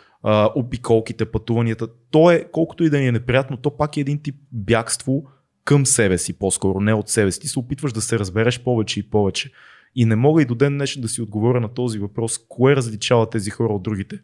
обиколките, 0.55 1.25
пътуванията. 1.25 1.89
То 2.11 2.31
е, 2.31 2.45
колкото 2.53 2.85
и 2.85 2.91
да 2.91 2.99
ни 2.99 3.07
е 3.07 3.13
неприятно, 3.13 3.57
то 3.57 3.77
пак 3.77 3.97
е 3.97 4.01
един 4.01 4.23
тип 4.23 4.37
бягство 4.53 5.25
към 5.65 5.87
себе 5.87 6.19
си, 6.19 6.39
по-скоро, 6.39 6.81
не 6.81 6.95
от 6.95 7.09
себе 7.09 7.33
си. 7.33 7.41
Ти 7.41 7.49
се 7.49 7.59
опитваш 7.59 7.93
да 7.93 8.01
се 8.01 8.19
разбереш 8.19 8.63
повече 8.63 9.01
и 9.01 9.11
повече. 9.11 9.51
И 9.97 10.05
не 10.05 10.17
мога 10.17 10.43
и 10.43 10.45
до 10.45 10.55
ден 10.55 10.75
днешен 10.75 11.03
да 11.03 11.09
си 11.09 11.23
отговоря 11.23 11.61
на 11.61 11.69
този 11.69 11.99
въпрос, 11.99 12.39
кое 12.49 12.77
различава 12.77 13.31
тези 13.31 13.51
хора 13.51 13.73
от 13.73 13.83
другите. 13.83 14.21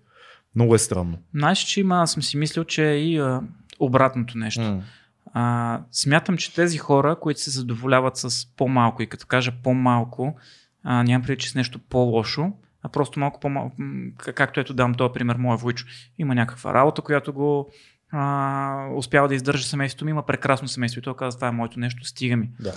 Много 0.54 0.74
е 0.74 0.78
странно. 0.78 1.18
Знаеш, 1.34 1.58
че 1.58 1.80
има, 1.80 2.02
аз 2.02 2.12
съм 2.12 2.22
си 2.22 2.36
мислил, 2.36 2.64
че 2.64 2.90
е 2.90 2.96
и 2.96 3.18
а, 3.18 3.40
обратното 3.80 4.38
нещо. 4.38 4.82
А, 5.26 5.80
смятам, 5.90 6.36
че 6.36 6.54
тези 6.54 6.78
хора, 6.78 7.16
които 7.20 7.40
се 7.40 7.50
задоволяват 7.50 8.16
с 8.16 8.46
по-малко 8.56 9.02
и 9.02 9.06
като 9.06 9.26
кажа 9.26 9.52
по-малко, 9.62 10.36
а, 10.82 11.02
нямам 11.02 11.26
преди, 11.26 11.38
че 11.38 11.50
с 11.50 11.54
нещо 11.54 11.78
по-лошо, 11.78 12.52
а 12.82 12.88
просто 12.88 13.20
малко 13.20 13.40
по-малко, 13.40 13.76
както 14.18 14.60
ето 14.60 14.74
дам 14.74 14.94
този 14.94 15.12
пример, 15.12 15.36
моя 15.36 15.56
Войчо. 15.56 15.86
Има 16.18 16.34
някаква 16.34 16.74
работа, 16.74 17.02
която 17.02 17.32
го 17.32 17.70
а, 18.10 18.88
успява 18.96 19.28
да 19.28 19.34
издържа 19.34 19.64
семейството 19.64 20.04
ми, 20.04 20.10
има 20.10 20.26
прекрасно 20.26 20.68
семейство 20.68 20.98
и 20.98 21.02
той 21.02 21.16
казва, 21.16 21.38
това 21.38 21.48
е 21.48 21.52
моето 21.52 21.80
нещо, 21.80 22.04
стига 22.04 22.36
ми. 22.36 22.50
Да. 22.60 22.72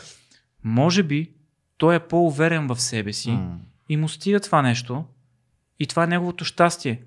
Може 0.63 1.03
би 1.03 1.31
той 1.77 1.95
е 1.95 1.99
по-уверен 1.99 2.67
в 2.67 2.81
себе 2.81 3.13
си 3.13 3.31
М. 3.31 3.57
и 3.89 3.97
му 3.97 4.09
стига 4.09 4.39
това 4.39 4.61
нещо 4.61 5.05
и 5.79 5.87
това 5.87 6.03
е 6.03 6.07
неговото 6.07 6.45
щастие. 6.45 7.01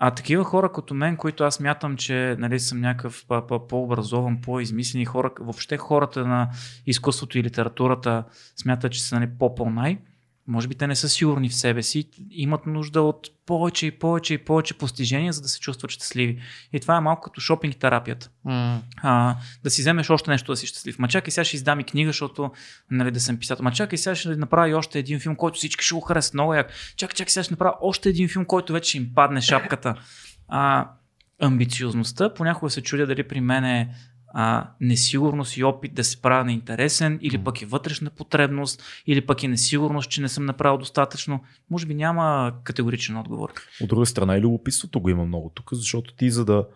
А 0.00 0.10
такива 0.10 0.44
хора 0.44 0.72
като 0.72 0.94
мен, 0.94 1.16
които 1.16 1.44
аз 1.44 1.60
мятам, 1.60 1.96
че 1.96 2.36
нали, 2.38 2.60
съм 2.60 2.80
някакъв 2.80 3.24
по- 3.28 3.46
по- 3.46 3.66
по-образован, 3.66 4.40
по-измислени 4.40 5.04
хора, 5.04 5.30
въобще 5.40 5.76
хората 5.76 6.26
на 6.26 6.50
изкуството 6.86 7.38
и 7.38 7.42
литературата 7.42 8.24
смятат, 8.56 8.92
че 8.92 9.02
са 9.02 9.14
нали, 9.20 9.30
по-по-най, 9.38 9.98
може 10.48 10.68
би 10.68 10.74
те 10.74 10.86
не 10.86 10.96
са 10.96 11.08
сигурни 11.08 11.48
в 11.48 11.54
себе 11.54 11.82
си, 11.82 12.10
имат 12.30 12.66
нужда 12.66 13.02
от 13.02 13.26
повече 13.46 13.86
и 13.86 13.90
повече 13.90 14.34
и 14.34 14.38
повече 14.38 14.74
постижения, 14.74 15.32
за 15.32 15.42
да 15.42 15.48
се 15.48 15.60
чувстват 15.60 15.90
щастливи. 15.90 16.40
И 16.72 16.80
това 16.80 16.96
е 16.96 17.00
малко 17.00 17.22
като 17.22 17.40
шопинг 17.40 17.76
терапията. 17.76 18.30
А, 18.96 19.36
да 19.64 19.70
си 19.70 19.82
вземеш 19.82 20.10
още 20.10 20.30
нещо 20.30 20.52
да 20.52 20.56
си 20.56 20.66
щастлив. 20.66 20.98
Ма 20.98 21.08
чакай 21.08 21.30
сега 21.30 21.44
ще 21.44 21.56
издам 21.56 21.80
и 21.80 21.84
книга, 21.84 22.08
защото 22.08 22.50
нали, 22.90 23.10
да 23.10 23.20
съм 23.20 23.36
писател. 23.36 23.64
Ма 23.64 23.72
чакай 23.72 23.98
сега 23.98 24.14
ще 24.14 24.36
направя 24.36 24.76
още 24.76 24.98
един 24.98 25.20
филм, 25.20 25.36
който 25.36 25.56
всички 25.56 25.84
ще 25.84 25.94
го 25.94 26.00
харесат 26.00 26.34
много 26.34 26.54
як. 26.54 26.72
Чакай, 26.96 27.14
чакай 27.14 27.30
сега 27.30 27.44
ще 27.44 27.52
направя 27.52 27.74
още 27.80 28.08
един 28.08 28.28
филм, 28.28 28.44
който 28.44 28.72
вече 28.72 28.96
им 28.96 29.10
падне 29.14 29.40
шапката. 29.40 29.94
А, 30.48 30.88
амбициозността 31.40 32.34
понякога 32.34 32.70
се 32.70 32.82
чудя 32.82 33.06
дали 33.06 33.28
при 33.28 33.40
мен 33.40 33.64
е 33.64 33.94
а, 34.34 34.70
несигурност 34.80 35.56
и 35.56 35.64
опит 35.64 35.94
да 35.94 36.04
се 36.04 36.22
правя 36.22 36.44
неинтересен, 36.44 37.18
или 37.22 37.38
пък 37.38 37.62
е 37.62 37.66
вътрешна 37.66 38.10
потребност, 38.10 38.82
или 39.06 39.26
пък 39.26 39.42
е 39.42 39.48
несигурност, 39.48 40.10
че 40.10 40.20
не 40.20 40.28
съм 40.28 40.44
направил 40.44 40.78
достатъчно. 40.78 41.40
Може 41.70 41.86
би 41.86 41.94
няма 41.94 42.54
категоричен 42.64 43.16
отговор. 43.16 43.52
От 43.80 43.88
друга 43.88 44.06
страна 44.06 44.36
и 44.36 44.40
любопитството 44.40 45.00
го 45.00 45.08
има 45.08 45.24
много 45.24 45.52
тук, 45.54 45.68
защото 45.72 46.14
ти 46.14 46.30
за 46.30 46.44
да 46.44 46.66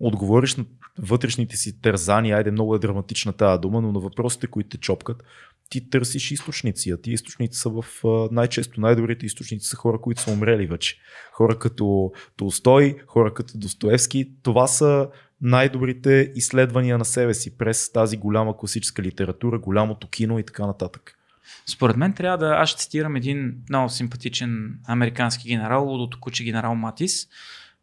отговориш 0.00 0.56
на 0.56 0.64
вътрешните 0.98 1.56
си 1.56 1.80
тързания, 1.80 2.36
айде 2.36 2.50
много 2.50 2.74
е 2.74 2.78
драматична 2.78 3.32
тази 3.32 3.60
дума, 3.60 3.80
но 3.80 3.92
на 3.92 4.00
въпросите, 4.00 4.46
които 4.46 4.68
те 4.68 4.76
чопкат, 4.76 5.22
ти 5.70 5.90
търсиш 5.90 6.30
източници, 6.30 6.90
а 6.90 7.00
ти 7.00 7.10
източници 7.10 7.58
са 7.58 7.70
в 7.70 7.84
най-често 8.30 8.80
най-добрите 8.80 9.26
източници 9.26 9.66
са 9.66 9.76
хора, 9.76 10.00
които 10.00 10.20
са 10.20 10.30
умрели 10.30 10.66
вече. 10.66 10.96
Хора 11.32 11.58
като 11.58 12.12
Толстой, 12.36 12.96
хора 13.06 13.34
като 13.34 13.58
Достоевски, 13.58 14.32
това 14.42 14.66
са 14.66 15.08
най-добрите 15.42 16.32
изследвания 16.34 16.98
на 16.98 17.04
себе 17.04 17.34
си 17.34 17.58
през 17.58 17.92
тази 17.92 18.16
голяма 18.16 18.56
класическа 18.56 19.02
литература, 19.02 19.58
голямото 19.58 20.08
кино 20.08 20.38
и 20.38 20.42
така 20.42 20.66
нататък. 20.66 21.18
Според 21.66 21.96
мен 21.96 22.12
трябва 22.12 22.38
да, 22.38 22.54
аз 22.54 22.74
цитирам 22.74 23.16
един 23.16 23.54
много 23.68 23.88
симпатичен 23.88 24.78
американски 24.86 25.48
генерал, 25.48 25.88
лудото 25.88 26.20
куче 26.20 26.44
генерал 26.44 26.74
Матис. 26.74 27.28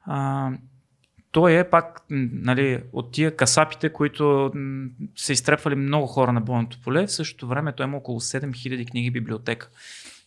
А, 0.05 0.51
той 1.31 1.59
е 1.59 1.69
пак 1.69 2.01
нали, 2.09 2.83
от 2.93 3.11
тия 3.11 3.35
касапите, 3.35 3.93
които 3.93 4.51
м, 4.55 4.87
са 5.15 5.33
изтрепвали 5.33 5.75
много 5.75 6.07
хора 6.07 6.33
на 6.33 6.41
бойното 6.41 6.81
поле. 6.81 7.07
В 7.07 7.11
същото 7.11 7.47
време 7.47 7.73
той 7.75 7.85
има 7.85 7.97
около 7.97 8.19
7000 8.19 8.91
книги 8.91 9.11
библиотека. 9.11 9.69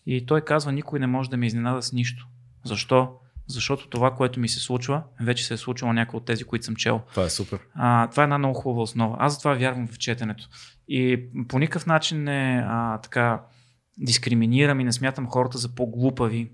И 0.06 0.26
той 0.26 0.40
казва, 0.40 0.72
никой 0.72 0.98
не 0.98 1.06
може 1.06 1.30
да 1.30 1.36
ме 1.36 1.46
изненада 1.46 1.82
с 1.82 1.92
нищо. 1.92 2.26
Защо? 2.64 3.08
Защото 3.46 3.88
това, 3.88 4.10
което 4.10 4.40
ми 4.40 4.48
се 4.48 4.60
случва, 4.60 5.02
вече 5.20 5.44
се 5.44 5.54
е 5.54 5.56
случило 5.56 5.92
някои 5.92 6.16
от 6.16 6.24
тези, 6.24 6.44
които 6.44 6.64
съм 6.64 6.76
чел. 6.76 7.00
Това 7.10 7.24
е 7.24 7.30
супер. 7.30 7.60
А, 7.74 8.10
това 8.10 8.22
е 8.22 8.24
една 8.24 8.38
много 8.38 8.54
хубава 8.54 8.82
основа. 8.82 9.16
Аз 9.20 9.32
затова 9.32 9.54
вярвам 9.54 9.88
в 9.88 9.98
четенето. 9.98 10.48
И 10.88 11.20
по 11.48 11.58
никакъв 11.58 11.86
начин 11.86 12.24
не 12.24 12.64
а, 12.66 12.98
така 12.98 13.42
дискриминирам 13.98 14.80
и 14.80 14.84
не 14.84 14.92
смятам 14.92 15.26
хората 15.26 15.58
за 15.58 15.74
по-глупави, 15.74 16.50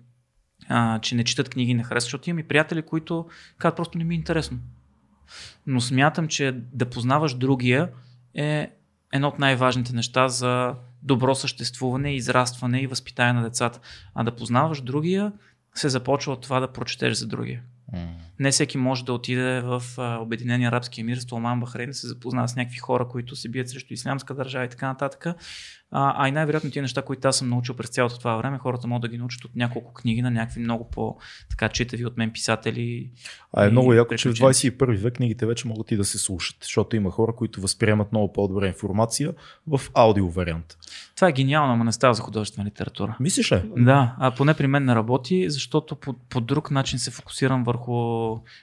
а, 0.69 0.98
че 0.98 1.15
не 1.15 1.24
четат 1.24 1.48
книги 1.48 1.70
и 1.70 1.74
не 1.74 1.85
харесват, 1.85 2.06
защото 2.06 2.31
имам 2.31 2.39
и 2.39 2.48
приятели, 2.48 2.82
които 2.82 3.27
казват 3.59 3.77
просто 3.77 3.98
не 3.98 4.05
ми 4.05 4.15
е 4.15 4.19
интересно. 4.19 4.59
Но 5.66 5.81
смятам, 5.81 6.28
че 6.28 6.60
да 6.73 6.90
познаваш 6.90 7.35
другия 7.35 7.90
е 8.35 8.70
едно 9.12 9.28
от 9.28 9.39
най-важните 9.39 9.94
неща 9.94 10.28
за 10.28 10.74
добро 11.02 11.35
съществуване, 11.35 12.15
израстване 12.15 12.81
и 12.81 12.86
възпитание 12.86 13.32
на 13.32 13.43
децата. 13.43 13.81
А 14.15 14.24
да 14.24 14.36
познаваш 14.36 14.81
другия 14.81 15.32
се 15.79 15.89
започва 15.89 16.33
от 16.33 16.41
това 16.41 16.61
да 16.61 16.73
прочетеш 16.73 17.15
за 17.15 17.27
другия. 17.27 17.63
Не 18.39 18.51
всеки 18.51 18.79
може 18.79 19.05
да 19.05 19.13
отиде 19.13 19.61
в 19.61 19.83
а, 19.99 20.19
Обединения 20.19 20.69
арабски 20.69 21.01
емир, 21.01 21.17
Столман 21.17 21.61
Бахрейн, 21.61 21.91
да 21.91 21.95
се 21.95 22.07
запознава 22.07 22.49
с 22.49 22.57
някакви 22.57 22.79
хора, 22.79 23.09
които 23.09 23.37
се 23.37 23.49
бият 23.49 23.69
срещу 23.69 23.95
ислямска 23.95 24.35
държава 24.35 24.65
и 24.65 24.69
така 24.69 24.87
нататък. 24.89 25.27
А, 25.90 26.24
а 26.24 26.28
и 26.28 26.32
най-вероятно 26.32 26.70
тия 26.70 26.82
неща, 26.82 27.02
които 27.02 27.28
аз 27.28 27.36
съм 27.36 27.48
научил 27.48 27.74
през 27.74 27.90
цялото 27.90 28.19
това 28.19 28.36
време, 28.36 28.59
хората 28.59 28.86
могат 28.86 29.02
да 29.02 29.09
ги 29.09 29.19
научат 29.19 29.44
от 29.44 29.56
няколко 29.56 29.94
книги 29.94 30.23
на 30.23 30.31
някакви 30.31 30.60
много 30.60 30.90
по-така 30.90 31.69
читави 31.69 32.06
от 32.06 32.16
мен 32.16 32.31
писатели. 32.31 33.10
А 33.52 33.66
е 33.66 33.70
много 33.70 33.93
яко, 33.93 34.15
че 34.15 34.28
в 34.28 34.32
приключенци. 34.32 34.73
21 34.73 34.97
век 34.97 35.15
книгите 35.15 35.47
вече 35.47 35.69
могат 35.69 35.90
и 35.90 35.97
да 35.97 36.05
се 36.05 36.19
слушат, 36.19 36.56
защото 36.62 36.97
има 36.97 37.10
хора, 37.10 37.32
които 37.32 37.60
възприемат 37.60 38.12
много 38.12 38.32
по-добра 38.32 38.66
информация 38.66 39.32
в 39.66 39.81
аудио 39.94 40.31
вариант. 40.31 40.77
Това 41.16 41.28
е 41.28 41.32
гениално, 41.32 41.73
ама 41.73 41.85
не 41.85 41.93
става 41.93 42.15
за 42.15 42.23
художествена 42.23 42.66
литература. 42.66 43.16
Мислиш 43.20 43.52
ли? 43.52 43.62
Да, 43.77 44.16
а 44.19 44.31
поне 44.31 44.55
при 44.55 44.66
мен 44.66 44.85
не 44.85 44.94
работи, 44.94 45.51
защото 45.51 45.97
по, 45.97 46.12
по 46.12 46.40
друг 46.40 46.70
начин 46.70 46.98
се 46.98 47.10
фокусирам 47.10 47.65
върху, 47.65 47.93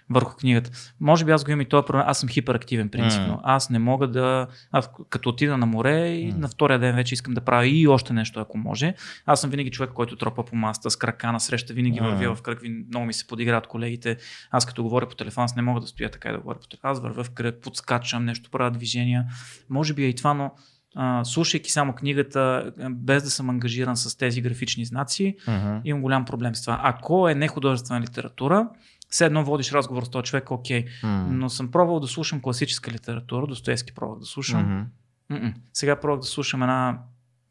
върху 0.10 0.35
книгата. 0.35 0.72
Може 0.99 1.26
би 1.26 1.31
аз 1.31 1.43
го 1.43 1.52
имам 1.52 1.61
и 1.61 1.65
този 1.65 1.85
проблем. 1.85 2.03
Аз 2.07 2.19
съм 2.19 2.30
хиперактивен 2.30 2.89
принципно. 2.89 3.39
Аз 3.43 3.69
не 3.69 3.80
мога 3.80 4.07
да. 4.07 4.47
Аз 4.72 4.89
като 5.10 5.30
отида 5.30 5.57
на 5.57 5.65
море 5.65 6.07
и 6.07 6.31
М. 6.31 6.38
на 6.38 6.47
втория 6.47 6.80
ден 6.80 6.95
вече 6.95 7.15
искам 7.16 7.34
да 7.34 7.42
правя 7.42 7.68
и 7.68 7.88
още 7.88 8.14
нещо, 8.14 8.40
ако 8.40 8.58
може. 8.58 8.94
Аз 9.26 9.42
съм 9.42 9.50
винаги 9.50 9.72
човек, 9.72 9.92
който 9.94 10.16
тропа 10.16 10.46
по 10.46 10.56
маста 10.56 10.92
с 10.92 10.96
крака 10.96 11.32
на 11.32 11.40
среща, 11.40 11.74
винаги 11.74 12.02
М. 12.02 12.10
вървя 12.10 12.36
в 12.36 12.42
кръг, 12.42 12.62
много 12.88 13.06
ми 13.06 13.14
се 13.14 13.28
подиграват 13.28 13.68
колегите. 13.68 14.18
Аз 14.52 14.66
като 14.66 14.84
говоря 14.84 15.10
по 15.10 15.16
телефон, 15.16 15.44
аз 15.44 15.56
не 15.56 15.62
мога 15.62 15.82
да 15.82 15.88
стоя 15.88 16.12
така 16.12 16.30
и 16.30 16.32
да 16.32 16.38
говоря 16.40 16.60
по 16.60 16.68
телефон. 16.68 16.92
Аз 16.92 17.02
вървя 17.02 17.24
в 17.24 17.30
кръг, 17.30 17.62
подскачам, 17.62 18.26
нещо 18.26 18.50
правя 18.52 18.72
движения. 18.72 19.26
Може 19.70 19.94
би 19.94 20.04
е 20.04 20.08
и 20.08 20.16
това, 20.16 20.34
но 20.34 20.52
а, 20.98 21.26
слушайки 21.26 21.72
само 21.72 21.94
книгата, 21.94 22.72
без 22.92 23.24
да 23.24 23.30
съм 23.30 23.50
ангажиран 23.50 23.98
с 23.98 24.18
тези 24.18 24.42
графични 24.42 24.86
знаци, 24.86 25.36
Uh-huh. 25.48 25.82
имам 25.84 26.02
голям 26.02 26.26
проблем 26.26 26.56
с 26.56 26.62
това. 26.62 26.80
Ако 26.84 27.30
е 27.30 27.36
не 27.36 27.48
художествена 27.48 28.02
литература, 28.02 28.70
все 29.10 29.26
едно 29.26 29.44
водиш 29.44 29.72
разговор 29.72 30.04
с 30.04 30.10
този 30.10 30.24
човек, 30.24 30.52
окей. 30.52 30.86
Но 31.30 31.50
съм 31.50 31.72
пробвал 31.72 32.00
да 32.00 32.08
слушам 32.08 32.42
класическа 32.42 32.92
литература, 32.92 33.48
Достоевски 33.48 33.94
пробвах 33.94 34.20
да 34.20 34.26
слушам. 34.26 34.88
Mm-mm. 35.31 35.53
Сега 35.73 35.99
пробвах 35.99 36.19
да 36.19 36.27
слушам 36.27 36.64
една, 36.64 36.99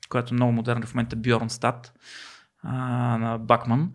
която 0.08 0.34
е 0.34 0.36
много 0.36 0.52
модерна 0.52 0.86
в 0.86 0.94
момента, 0.94 1.16
Бьорнстад 1.16 1.92
а, 2.62 2.72
на 3.18 3.38
Бакман, 3.38 3.90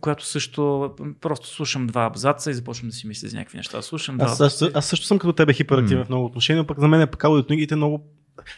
която 0.00 0.26
също 0.26 0.94
просто 1.20 1.48
слушам 1.48 1.86
два 1.86 2.04
абзаца 2.06 2.50
и 2.50 2.54
започвам 2.54 2.88
да 2.88 2.94
си 2.94 3.06
мисля 3.06 3.28
за 3.28 3.36
някакви 3.36 3.56
неща. 3.56 3.82
Слушам 3.82 4.16
два 4.16 4.26
Аз, 4.26 4.40
аз, 4.40 4.62
аз 4.74 4.86
също 4.86 5.06
съм 5.06 5.18
като 5.18 5.32
тебе 5.32 5.52
хиперактивен 5.52 5.98
М. 5.98 6.04
в 6.04 6.08
много 6.08 6.26
отношения, 6.26 6.62
но 6.62 6.66
пък 6.66 6.80
за 6.80 6.88
мен 6.88 7.00
е 7.00 7.06
пък 7.06 7.24
аудиокнигите 7.24 7.76
много 7.76 8.04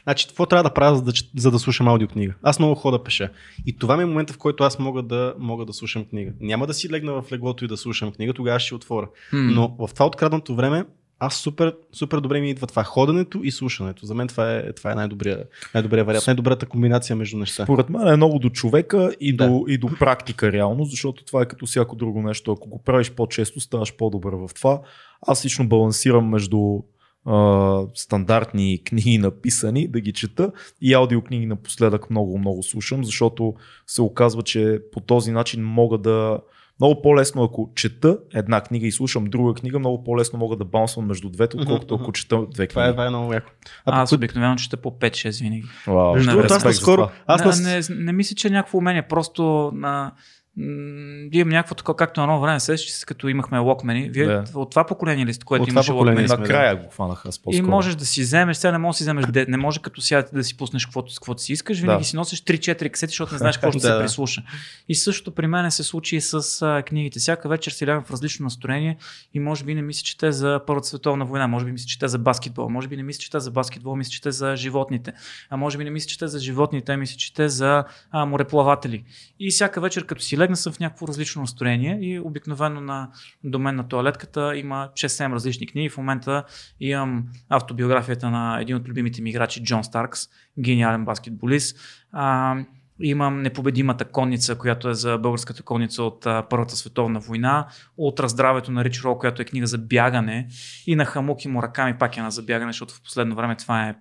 Значи, 0.03 0.27
какво 0.27 0.47
трябва 0.47 0.63
да 0.63 0.75
правя, 0.75 0.97
за 0.97 1.03
да, 1.03 1.13
за 1.37 1.51
да 1.51 1.59
слушам 1.59 1.89
аудиокнига? 1.89 2.35
Аз 2.43 2.59
много 2.59 2.75
хода 2.75 3.05
пеша. 3.05 3.31
И 3.67 3.79
това 3.79 3.97
ми 3.97 4.03
е 4.03 4.07
момента, 4.07 4.33
в 4.33 4.39
който 4.39 4.65
аз 4.65 4.79
мога 4.79 5.03
да, 5.03 5.35
мога 5.39 5.67
да 5.67 5.73
слушам 5.73 6.05
книга. 6.05 6.33
Няма 6.41 6.67
да 6.67 6.75
си 6.75 6.91
легна 6.91 7.13
в 7.13 7.33
леглото 7.33 7.65
и 7.65 7.69
да 7.69 7.77
слушам 7.77 8.13
книга, 8.13 8.33
тогава 8.33 8.61
ще 8.61 8.75
отворя. 8.75 9.09
М. 9.33 9.39
Но 9.39 9.87
в 9.87 9.95
това 9.95 10.07
откраднато 10.07 10.55
време, 10.55 10.85
аз 11.23 11.37
супер, 11.37 11.77
супер 11.93 12.21
добре 12.21 12.41
ми 12.41 12.51
идва 12.51 12.67
това 12.67 12.85
ходенето 12.85 13.41
и 13.45 13.51
слушането. 13.51 14.07
За 14.07 14.15
мен 14.15 14.29
това 14.29 14.55
е, 14.57 14.73
това 14.73 14.93
е 14.93 14.95
най-добрия, 14.95 15.45
най-добрия 15.75 16.05
вариант, 16.05 16.27
най-добрата 16.27 16.67
комбинация 16.67 17.17
между 17.17 17.39
неща. 17.39 17.65
Според 17.65 17.91
мен 17.91 18.09
е 18.09 18.17
много 18.17 18.39
до 18.39 18.51
човека 18.51 19.13
и 19.21 19.37
Да. 19.37 19.49
до, 19.49 19.65
и 19.69 19.79
до 19.79 19.89
практика 19.99 20.53
реално, 20.53 20.85
защото 20.85 21.25
това 21.25 21.43
е 21.43 21.47
като 21.47 21.67
всяко 21.67 21.97
друго 21.97 22.23
нещо. 22.23 22.53
Ако 22.53 22.69
го 22.69 22.83
правиш 22.83 23.11
по-често, 23.11 23.61
ставаш 23.61 23.97
по-добър 23.97 24.33
в 24.33 24.51
това. 24.55 24.81
Аз 25.27 25.45
лично 25.45 25.69
балансирам 25.69 26.29
между 26.29 26.79
а, 27.27 27.83
стандартни 27.95 28.83
книги 28.85 29.19
написани, 29.19 29.89
да 29.89 30.01
ги 30.01 30.13
чета 30.13 30.53
и 30.83 30.95
аудиокниги 30.95 31.47
напоследък 31.47 32.11
много, 32.11 32.39
много 32.39 32.63
слушам, 32.63 33.05
защото 33.05 33.55
се 33.87 34.03
оказва, 34.03 34.43
че 34.43 34.79
по 34.93 35.01
този 35.01 35.33
начин 35.33 35.65
мога 35.65 35.99
да 35.99 36.39
много 36.81 37.03
по-лесно, 37.03 37.43
ако 37.43 37.71
чета 37.75 38.19
една 38.35 38.61
книга 38.61 38.87
и 38.87 38.93
слушам 38.93 39.25
друга 39.25 39.55
книга, 39.55 39.79
много 39.79 40.05
по-лесно 40.05 40.39
мога 40.39 40.57
да 40.57 40.65
баунсвам 40.65 41.07
между 41.07 41.29
двете, 41.29 41.57
отколкото 41.57 41.95
ако 41.95 42.13
чета 42.13 42.47
две 42.47 42.67
Това 42.67 42.83
е, 42.83 42.85
книги. 42.85 42.95
това 42.95 43.07
е 43.07 43.11
много 43.11 43.33
яко. 43.33 43.51
Аз 43.87 44.11
пък- 44.11 44.17
обикновено 44.17 44.57
чета 44.57 44.77
по 44.77 44.91
5-6 44.91 45.43
винаги. 45.43 45.65
Вау, 45.87 46.15
Между 46.15 46.31
другото, 46.31 46.55
аз 46.55 46.65
наскоро, 46.65 47.09
аз 47.27 47.61
не, 47.61 47.71
не, 47.71 48.03
не 48.03 48.13
мисля, 48.13 48.35
че 48.35 48.49
е 48.49 48.53
някакво 48.53 48.79
умение, 48.79 49.03
просто 49.03 49.73
на, 49.75 50.13
имам 50.57 51.49
някакво 51.49 51.75
такова, 51.75 51.97
както 51.97 52.21
на 52.21 52.25
едно 52.25 52.41
време, 52.41 52.61
се, 52.61 52.77
че 52.77 53.07
като 53.07 53.29
имахме 53.29 53.59
локмени. 53.59 54.11
Вие 54.11 54.27
Да. 54.27 54.45
от 54.55 54.71
това 54.71 54.87
поколение 54.87 55.27
ли 55.27 55.35
сте, 55.35 55.45
което 55.45 55.63
От 55.63 55.69
имаше 55.69 55.93
локмени? 55.93 56.27
Накрая 56.29 56.77
го 56.77 56.89
хванах 56.91 57.27
аз 57.27 57.37
И 57.37 57.43
по-скоро. 57.43 57.69
можеш 57.71 57.95
да 57.95 58.07
си 58.07 58.21
вземеш, 58.21 58.57
сега 58.57 58.73
не 58.73 58.79
можеш 58.79 58.95
да 58.95 58.99
си 58.99 59.05
вземеш, 59.05 59.47
не 59.49 59.57
може 59.57 59.81
като 59.83 60.01
сега 60.01 60.25
да 60.33 60.45
си 60.45 60.57
пуснеш 60.57 60.87
каквото, 60.87 61.13
каквото 61.15 61.43
си 61.43 61.53
искаш, 61.53 61.81
винаги 61.81 61.99
Да. 61.99 62.05
си 62.05 62.17
носиш 62.17 62.43
3-4 62.43 62.91
касети, 62.91 63.11
защото 63.11 63.33
не 63.35 63.39
знаеш 63.39 63.57
какво 63.57 63.73
ще 63.73 63.79
Да, 63.79 63.87
се 63.87 63.93
да. 63.93 64.01
прислуша. 64.01 64.43
И 64.89 64.95
същото 64.95 65.31
при 65.31 65.47
мен 65.47 65.71
се 65.71 65.83
случи 65.83 66.17
и 66.17 66.21
с 66.21 66.35
а, 66.63 66.83
книгите. 66.83 67.19
Всяка 67.19 67.49
вечер 67.49 67.73
си 67.73 67.87
лягам 67.87 68.05
в 68.05 68.11
различно 68.11 68.45
настроение 68.45 68.97
и 69.35 69.41
може 69.41 69.65
би 69.65 69.75
не 69.75 69.83
мисля, 69.83 70.03
че 70.05 70.19
те 70.19 70.33
за 70.33 70.61
Първата 70.67 70.89
световна 70.89 71.25
война, 71.25 71.47
може 71.47 71.65
би 71.65 71.73
мисля, 71.73 71.87
че 71.87 71.99
те 71.99 72.09
за 72.09 72.19
баскетбол, 72.19 72.69
може 72.69 72.89
би 72.89 72.97
не 72.97 73.03
мисля, 73.03 73.21
че 73.21 73.31
те 73.31 73.41
за 73.41 73.51
баскетбол, 73.51 73.97
мисля, 73.97 74.11
че 74.11 74.21
те 74.23 74.31
за 74.31 74.57
животните, 74.57 75.13
а 75.51 75.57
може 75.57 75.79
би 75.79 75.85
не 75.85 75.91
мисля, 75.91 76.09
че 76.09 76.19
те 76.19 76.29
за 76.29 76.39
животните, 76.39 76.93
а 76.93 76.97
мисля, 76.97 77.17
че 77.17 77.35
те 77.35 77.49
за 77.49 77.85
а, 78.11 78.25
мореплаватели. 78.27 79.05
И 79.41 79.51
всяка 79.51 79.81
вечер, 79.81 80.07
като 80.07 80.23
си 80.23 80.37
легна, 80.41 80.57
съм 80.57 80.73
в 80.73 80.81
някакво 80.81 81.09
различно 81.09 81.41
настроение 81.41 81.99
и 82.01 82.21
обикновено 82.21 82.81
на, 82.81 83.11
до 83.45 83.59
мен 83.59 83.77
на 83.77 83.89
туалетката 83.89 84.57
има 84.57 84.89
6-7 84.95 85.33
различни 85.33 85.67
книги. 85.67 85.89
В 85.89 85.97
момента 85.97 86.45
имам 86.81 87.25
автобиографията 87.49 88.31
на 88.31 88.61
един 88.61 88.77
от 88.77 88.89
любимите 88.89 89.23
ми 89.23 89.31
играчи, 89.31 89.65
Джон 89.65 89.85
Старкс, 89.85 90.21
гениален 90.59 91.05
баскетболист. 91.05 91.79
А, 92.13 92.57
Имам 93.03 93.43
непобедимата 93.43 94.05
конница, 94.05 94.59
която 94.59 94.89
е 94.89 94.95
за 94.95 95.19
българската 95.19 95.63
конница 95.63 96.03
от 96.03 96.27
а, 96.27 96.43
Първата 96.51 96.77
световна 96.77 97.21
война. 97.21 97.67
Утра 97.97 98.29
здравето 98.29 98.73
на 98.73 98.85
Рич 98.85 99.03
Рол, 99.03 99.19
която 99.19 99.43
е 99.43 99.45
книга 99.45 99.67
за 99.67 99.79
бягане. 99.79 100.49
И 100.87 100.97
на 100.97 101.05
Хамуки 101.05 101.49
Мураками 101.49 101.99
пак 101.99 102.17
е 102.17 102.23
на 102.23 102.31
за 102.31 102.43
бягане, 102.43 102.73
защото 102.73 102.95
в 102.95 103.03
последно 103.03 103.37
време 103.37 103.57
това 103.57 103.89
е 103.89 103.95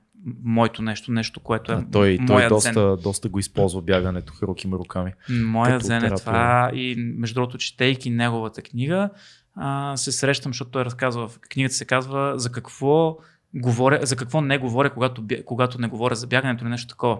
моето 0.43 0.81
нещо, 0.81 1.11
нещо, 1.11 1.39
което 1.39 1.71
е 1.71 1.75
А, 1.75 1.85
той 1.91 2.19
той 2.27 2.47
доста, 2.47 2.71
дзен. 2.71 2.97
доста 3.03 3.29
го 3.29 3.39
използва 3.39 3.81
бягането 3.81 4.33
Харуки 4.33 4.67
Мураками. 4.67 5.13
Моя 5.29 5.79
дзен 5.79 6.03
е 6.03 6.09
това 6.09 6.71
и 6.73 6.95
между 7.17 7.33
другото, 7.33 7.57
четейки 7.57 8.09
неговата 8.09 8.61
книга, 8.61 9.09
а, 9.55 9.97
се 9.97 10.11
срещам, 10.11 10.49
защото 10.49 10.71
той 10.71 10.85
разказва, 10.85 11.27
в 11.27 11.39
книгата 11.39 11.75
се 11.75 11.85
казва 11.85 12.33
за 12.39 12.51
какво 12.51 13.17
говоря, 13.53 13.99
за 14.05 14.15
какво 14.15 14.41
не 14.41 14.57
говоря, 14.57 14.93
когато, 14.93 15.23
когато 15.45 15.81
не 15.81 15.87
говоря 15.87 16.15
за 16.15 16.27
бягането 16.27 16.63
или 16.63 16.69
нещо 16.69 16.87
такова. 16.87 17.19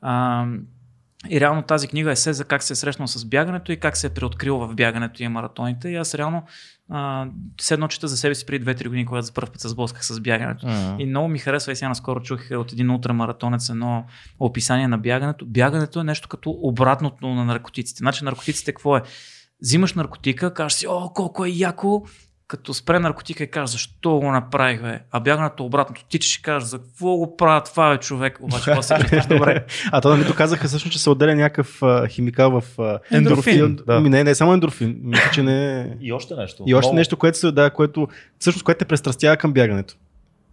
А, 0.00 0.46
и 1.30 1.40
реално 1.40 1.62
тази 1.62 1.88
книга 1.88 2.10
е 2.12 2.16
се 2.16 2.32
за 2.32 2.44
как 2.44 2.62
се 2.62 2.72
е 2.72 2.76
срещнал 2.76 3.08
с 3.08 3.24
бягането 3.24 3.72
и 3.72 3.80
как 3.80 3.96
се 3.96 4.06
е 4.06 4.10
преоткрил 4.10 4.58
в 4.58 4.74
бягането 4.74 5.22
и 5.22 5.28
маратоните. 5.28 5.88
И 5.88 5.96
аз 5.96 6.14
реално 6.14 6.42
а, 6.90 7.26
седно 7.60 7.88
чета 7.88 8.08
за 8.08 8.16
себе 8.16 8.34
си 8.34 8.46
преди 8.46 8.64
2-3 8.64 8.84
години, 8.84 9.06
когато 9.06 9.26
за 9.26 9.32
първ 9.32 9.46
път 9.52 9.60
се 9.60 9.68
сблъсках 9.68 10.04
с 10.04 10.20
бягането. 10.20 10.66
И 10.98 11.06
много 11.06 11.28
ми 11.28 11.38
харесва 11.38 11.72
и 11.72 11.76
сега 11.76 11.88
наскоро 11.88 12.20
чух 12.20 12.40
от 12.50 12.72
един 12.72 12.90
ултрамаратонец 12.90 13.68
едно 13.68 14.04
описание 14.40 14.88
на 14.88 14.98
бягането. 14.98 15.46
Бягането 15.46 16.00
е 16.00 16.04
нещо 16.04 16.28
като 16.28 16.50
обратното 16.50 17.26
на 17.26 17.44
наркотиците. 17.44 17.98
Значи 17.98 18.24
наркотиците 18.24 18.72
какво 18.72 18.96
е? 18.96 19.02
Взимаш 19.62 19.94
наркотика, 19.94 20.54
кажеш 20.54 20.78
си, 20.78 20.86
о, 20.88 21.10
колко 21.14 21.44
е 21.44 21.48
яко, 21.48 22.06
като 22.52 22.74
спре 22.74 22.98
наркотика 22.98 23.44
и 23.44 23.50
кажеш, 23.50 23.72
защо 23.72 24.18
го 24.18 24.32
направих, 24.32 24.82
бе? 24.82 25.00
А 25.10 25.20
бягането 25.20 25.62
е 25.62 25.66
обратното. 25.66 26.04
Ти 26.08 26.20
ще 26.20 26.42
кажеш, 26.42 26.68
за 26.68 26.78
какво 26.78 27.16
го 27.16 27.36
правя 27.36 27.62
това, 27.62 27.90
бе, 27.90 27.98
човек? 27.98 28.38
Обаче, 28.42 28.64
какво 28.64 28.82
се 28.82 28.94
чувстваш 29.00 29.26
добре? 29.26 29.64
А 29.92 30.00
то 30.00 30.08
нали 30.08 30.24
доказаха 30.24 30.68
също, 30.68 30.90
че 30.90 30.98
се 30.98 31.10
отделя 31.10 31.34
някакъв 31.34 31.82
а, 31.82 32.08
химикал 32.08 32.60
в 32.60 32.78
а, 32.78 32.98
Ендорфин, 33.10 33.76
да. 33.76 33.94
Ами 33.96 34.08
не, 34.08 34.24
не 34.24 34.34
само 34.34 34.52
ендорфин. 34.52 35.00
Мисля, 35.02 35.30
че 35.32 35.42
не. 35.42 35.96
И 36.00 36.12
още 36.12 36.34
нещо. 36.34 36.64
И 36.66 36.74
още 36.74 36.94
нещо, 36.94 37.16
което 37.16 37.38
се, 37.38 37.52
да, 37.52 37.70
което, 37.70 38.08
всъщност, 38.38 38.64
което 38.64 38.78
те 38.78 38.84
престрастява 38.84 39.36
към 39.36 39.52
бягането. 39.52 39.94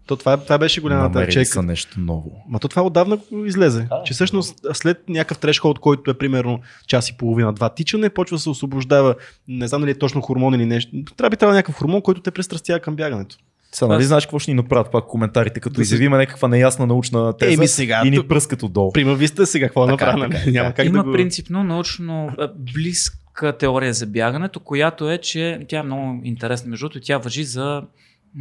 То 0.10 0.15
това, 0.15 0.38
това 0.38 0.57
беше 0.57 0.81
голямата 0.81 1.10
Намерили 1.10 1.34
чека. 1.34 1.45
са 1.45 1.64
нещо 1.64 1.99
ново. 1.99 2.44
Ма 2.49 2.60
то 2.60 2.68
това 2.68 2.81
отдавна 2.81 3.18
излезе. 3.45 3.88
А, 3.91 4.03
че 4.03 4.14
всъщност 4.14 4.60
след 4.73 5.10
някакъв 5.10 5.38
трешхолд, 5.38 5.80
който 5.80 6.11
е 6.11 6.14
примерно 6.14 6.60
час 6.88 7.10
и 7.10 7.18
половина, 7.18 7.53
два 7.53 7.69
тичане, 7.69 8.10
почва 8.10 8.36
да 8.36 8.41
се 8.41 8.49
освобождава, 8.49 9.15
не 9.48 9.68
знам 9.68 9.81
дали 9.81 9.91
е 9.91 9.95
точно 9.95 10.22
хормон 10.22 10.53
или 10.53 10.65
нещо. 10.65 10.91
Трябва 11.18 11.30
би 11.30 11.38
трябвало 11.38 11.56
някакъв 11.56 11.76
хормон, 11.76 12.02
който 12.02 12.22
те 12.22 12.31
престрастява 12.31 12.80
към 12.80 12.95
бягането. 12.95 13.38
Сега, 13.72 13.88
нали 13.88 14.03
знаеш 14.03 14.26
какво 14.26 14.40
ще 14.40 14.52
ни 14.52 14.56
направят 14.56 14.91
пак 14.91 15.07
коментарите, 15.07 15.60
като 15.60 15.76
Да 15.76 15.81
изявиме 15.81 16.18
някаква 16.18 16.48
неясна 16.48 16.88
научна 16.88 17.38
теза 17.38 17.53
Еми 17.53 17.68
сега, 17.68 18.02
и 18.06 18.10
ни 18.10 18.27
пръскат 18.27 18.64
отдолу. 18.64 18.91
Прима 18.91 19.15
ви 19.15 19.27
сте 19.27 19.45
сега, 19.45 19.65
какво 19.65 19.88
така, 19.88 20.18
нали? 20.18 20.52
Няма 20.52 20.73
как 20.73 20.86
Има 20.86 20.98
да 20.98 21.03
го... 21.03 21.11
принципно 21.11 21.64
научно 21.64 22.31
близка 22.73 23.57
теория 23.57 23.94
за 23.94 24.06
бягането, 24.06 24.60
която 24.60 25.11
е, 25.11 25.18
че 25.18 25.65
тя 25.69 25.80
е 25.80 25.84
много 25.84 26.22
интересна. 26.23 26.69
Между 26.69 26.84
другото, 26.84 27.06
тя 27.06 27.18
въжи 27.18 27.44
за 27.44 27.81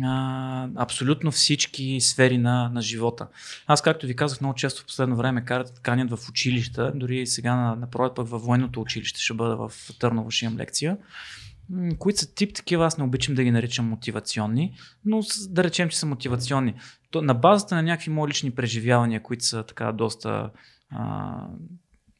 а, 0.04 0.68
абсолютно 0.76 1.30
всички 1.30 2.00
сфери 2.00 2.38
на, 2.38 2.70
на 2.74 2.82
живота. 2.82 3.28
Аз, 3.66 3.82
както 3.82 4.06
ви 4.06 4.16
казах, 4.16 4.40
много 4.40 4.54
често 4.54 4.82
в 4.82 4.86
последно 4.86 5.16
време 5.16 5.44
карат, 5.44 5.80
канят 5.82 6.10
в 6.10 6.28
училища, 6.28 6.92
дори 6.94 7.26
сега 7.26 7.56
на, 7.56 7.76
на 7.76 7.90
пролет 7.90 8.14
пък 8.14 8.28
във 8.28 8.42
военното 8.42 8.80
училище 8.80 9.20
ще 9.20 9.34
бъда 9.34 9.56
в 9.56 9.72
Търново, 9.98 10.30
ще 10.30 10.44
имам 10.44 10.58
лекция, 10.58 10.96
които 11.98 12.20
са 12.20 12.34
тип 12.34 12.54
такива, 12.54 12.86
аз 12.86 12.98
не 12.98 13.04
обичам 13.04 13.34
да 13.34 13.44
ги 13.44 13.50
наричам 13.50 13.88
мотивационни, 13.88 14.74
но 15.04 15.20
да 15.48 15.64
речем, 15.64 15.88
че 15.88 15.98
са 15.98 16.06
мотивационни. 16.06 16.74
То, 17.10 17.22
на 17.22 17.34
базата 17.34 17.74
на 17.74 17.82
някакви 17.82 18.10
мои 18.10 18.28
лични 18.28 18.50
преживявания, 18.50 19.22
които 19.22 19.44
са 19.44 19.62
така 19.62 19.92
доста 19.92 20.50
а, 20.90 21.46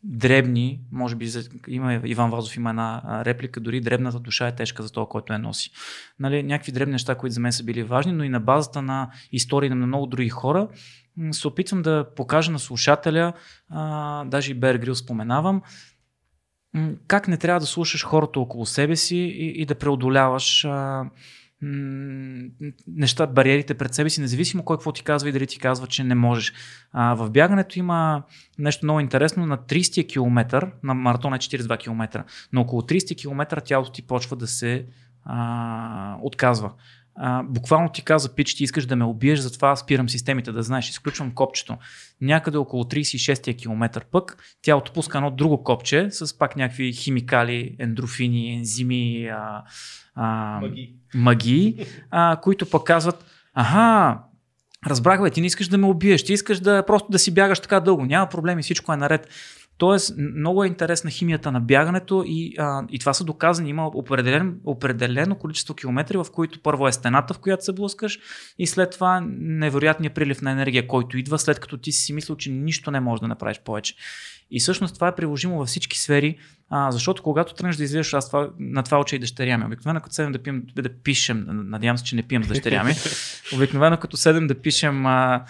дребни, 0.03 0.81
може 0.93 1.17
би 1.17 1.27
за, 1.27 1.49
има 1.69 2.01
Иван 2.05 2.31
Вазов 2.31 2.57
има 2.57 2.71
една 2.71 3.23
реплика, 3.25 3.61
дори 3.61 3.81
дребната 3.81 4.21
душа 4.21 4.49
е 4.49 4.55
тежка 4.55 4.83
за 4.83 4.93
това, 4.93 5.07
който 5.07 5.33
я 5.33 5.39
носи. 5.39 5.71
Нали, 6.19 6.43
някакви 6.43 6.73
дребни 6.73 6.93
неща, 6.93 7.15
които 7.15 7.35
за 7.35 7.41
мен 7.41 7.53
са 7.53 7.65
били 7.65 7.83
важни, 7.83 8.13
но 8.13 8.25
и 8.25 8.29
на 8.29 8.41
базата 8.41 8.83
на 8.83 9.11
истории 9.33 9.69
на 9.69 9.87
много 9.87 10.07
други 10.07 10.29
хора, 10.29 10.69
се 11.31 11.49
опитвам 11.49 11.83
да 11.83 12.07
покажа 12.17 12.51
на 12.53 12.59
слушателя, 12.59 13.33
а, 13.71 14.25
даже 14.25 14.51
и 14.51 14.55
Бер 14.55 14.95
споменавам, 14.95 15.63
как 17.07 17.29
не 17.29 17.37
трябва 17.37 17.61
да 17.61 17.67
слушаш 17.67 18.05
хората 18.05 18.41
около 18.41 18.67
себе 18.67 18.97
си 18.97 19.17
и, 19.17 19.63
и 19.63 19.67
да 19.67 19.75
преодоляваш 19.75 20.65
а, 20.65 21.05
неща, 21.63 23.27
бариерите 23.27 23.75
пред 23.75 23.95
себе 23.95 24.11
си, 24.11 24.21
независимо 24.21 24.65
кой 24.65 24.77
какво 24.77 24.93
ти 24.93 25.03
казва 25.03 25.29
и 25.29 25.33
дали 25.33 25.47
ти 25.47 25.59
казва, 25.59 25.87
че 25.87 26.05
не 26.05 26.15
можеш. 26.15 26.53
А, 26.93 27.15
в 27.15 27.31
бягането 27.31 27.79
има 27.79 28.23
нещо 28.59 28.87
много 28.87 29.01
интересно. 29.01 29.47
На 29.47 29.59
30 29.59 30.09
км, 30.09 30.71
на 30.83 30.95
маратон 30.95 31.35
е 31.35 31.39
42 31.39 31.79
км, 31.79 32.25
на 32.53 32.61
около 32.61 32.83
30 32.83 33.17
км 33.21 33.61
тялото 33.61 33.93
ти 33.93 34.03
почва 34.03 34.37
да 34.37 34.47
се 34.47 34.87
а, 35.25 36.17
отказва. 36.23 36.73
А, 37.21 37.43
буквално 37.43 37.89
ти 37.89 38.03
казва, 38.03 38.35
пич, 38.35 38.55
ти 38.55 38.65
искаш 38.65 38.87
да 38.87 38.97
ме 38.97 39.05
убиеш, 39.05 39.39
затова 39.39 39.77
спирам 39.77 40.09
системите, 40.09 40.53
да 40.53 40.63
знаеш, 40.63 40.91
изключвам 40.91 41.35
копчето. 41.35 41.77
Някъде 42.21 42.59
около 42.59 42.85
36 42.85 43.59
км 43.59 44.01
пък 44.11 44.37
тялото 44.63 44.93
пуска 44.93 45.19
едно 45.19 45.31
друго 45.31 45.65
копче 45.65 46.11
с 46.11 46.39
пак 46.39 46.57
някакви 46.57 46.93
химикали, 46.93 47.77
ендрофини, 47.79 48.55
ензими, 48.55 49.29
а, 49.29 49.63
а, 50.15 50.61
магии, 51.15 51.87
а, 52.11 52.37
които 52.43 52.71
пък 52.71 52.85
казват, 52.85 53.25
аха, 53.55 54.19
разбрах 54.87 55.23
бе, 55.23 55.31
ти 55.31 55.41
не 55.41 55.47
искаш 55.47 55.69
да 55.69 55.79
ме 55.79 55.87
убиеш, 55.87 56.25
ти 56.25 56.33
искаш 56.33 56.61
да 56.61 56.85
просто 56.87 57.09
да 57.11 57.19
си 57.19 57.35
бягаш 57.35 57.61
така 57.61 57.81
дълго, 57.81 58.07
няма 58.07 58.29
проблеми, 58.29 58.63
всичко 58.63 58.93
е 58.93 58.97
наред. 58.97 59.29
Тоест, 59.79 60.15
много 60.19 60.65
е 60.65 60.67
интересна 60.67 61.11
химията 61.11 61.53
на 61.53 61.61
бягането 61.61 62.25
и, 62.27 62.55
а, 62.59 62.83
и 62.91 62.99
това 62.99 63.15
са 63.15 63.25
доказани. 63.25 63.71
Има 63.71 63.87
определен, 63.87 64.61
определено 64.65 65.35
количество 65.35 65.75
километри, 65.75 66.17
в 66.17 66.27
които 66.33 66.63
първо 66.63 66.89
е 66.89 66.93
стената, 66.93 67.35
в 67.35 67.39
която 67.39 67.65
се 67.65 67.73
блъскаш 67.73 68.19
и 68.59 68.67
след 68.67 68.91
това 68.91 69.21
невероятният 69.31 70.15
прилив 70.15 70.43
на 70.43 70.51
енергия, 70.51 70.87
който 70.87 71.19
идва, 71.19 71.39
след 71.39 71.61
като 71.61 71.77
ти 71.77 71.93
си 71.93 72.13
мислил, 72.13 72.37
че 72.37 72.51
нищо 72.51 72.91
не 72.91 73.01
можеш 73.01 73.21
да 73.21 73.29
направиш 73.29 73.61
повече. 73.65 73.95
И 74.51 74.61
всъщност 74.61 74.95
това 74.95 75.09
е 75.09 75.15
приложимо 75.15 75.59
във 75.59 75.69
всички 75.69 75.99
сфери, 75.99 76.39
а, 76.71 76.91
защото 76.91 77.23
когато 77.23 77.55
тръгнеш 77.55 77.77
да 77.77 77.85
излизаш, 77.85 78.15
аз 78.15 78.27
това, 78.27 78.51
на 78.59 78.83
това 78.83 79.01
уча 79.01 79.17
и 79.17 79.19
дъщеря 79.19 79.59
ми. 79.59 79.65
Обикновено 79.65 80.01
като 80.01 80.15
седем 80.15 80.33
да, 80.33 80.43
пием, 80.43 80.63
да 80.77 80.89
пишем, 80.89 81.47
надявам 81.49 81.99
се, 81.99 82.05
че 82.05 82.17
не 82.17 82.23
пием 82.23 82.45
с 82.45 82.49
дъщеря 82.49 82.85
ми, 82.85 82.93
обикновено 83.55 83.97
като 83.97 84.17
седем 84.17 84.47
да 84.47 84.55
пишем 84.55 85.07
а, 85.07 85.45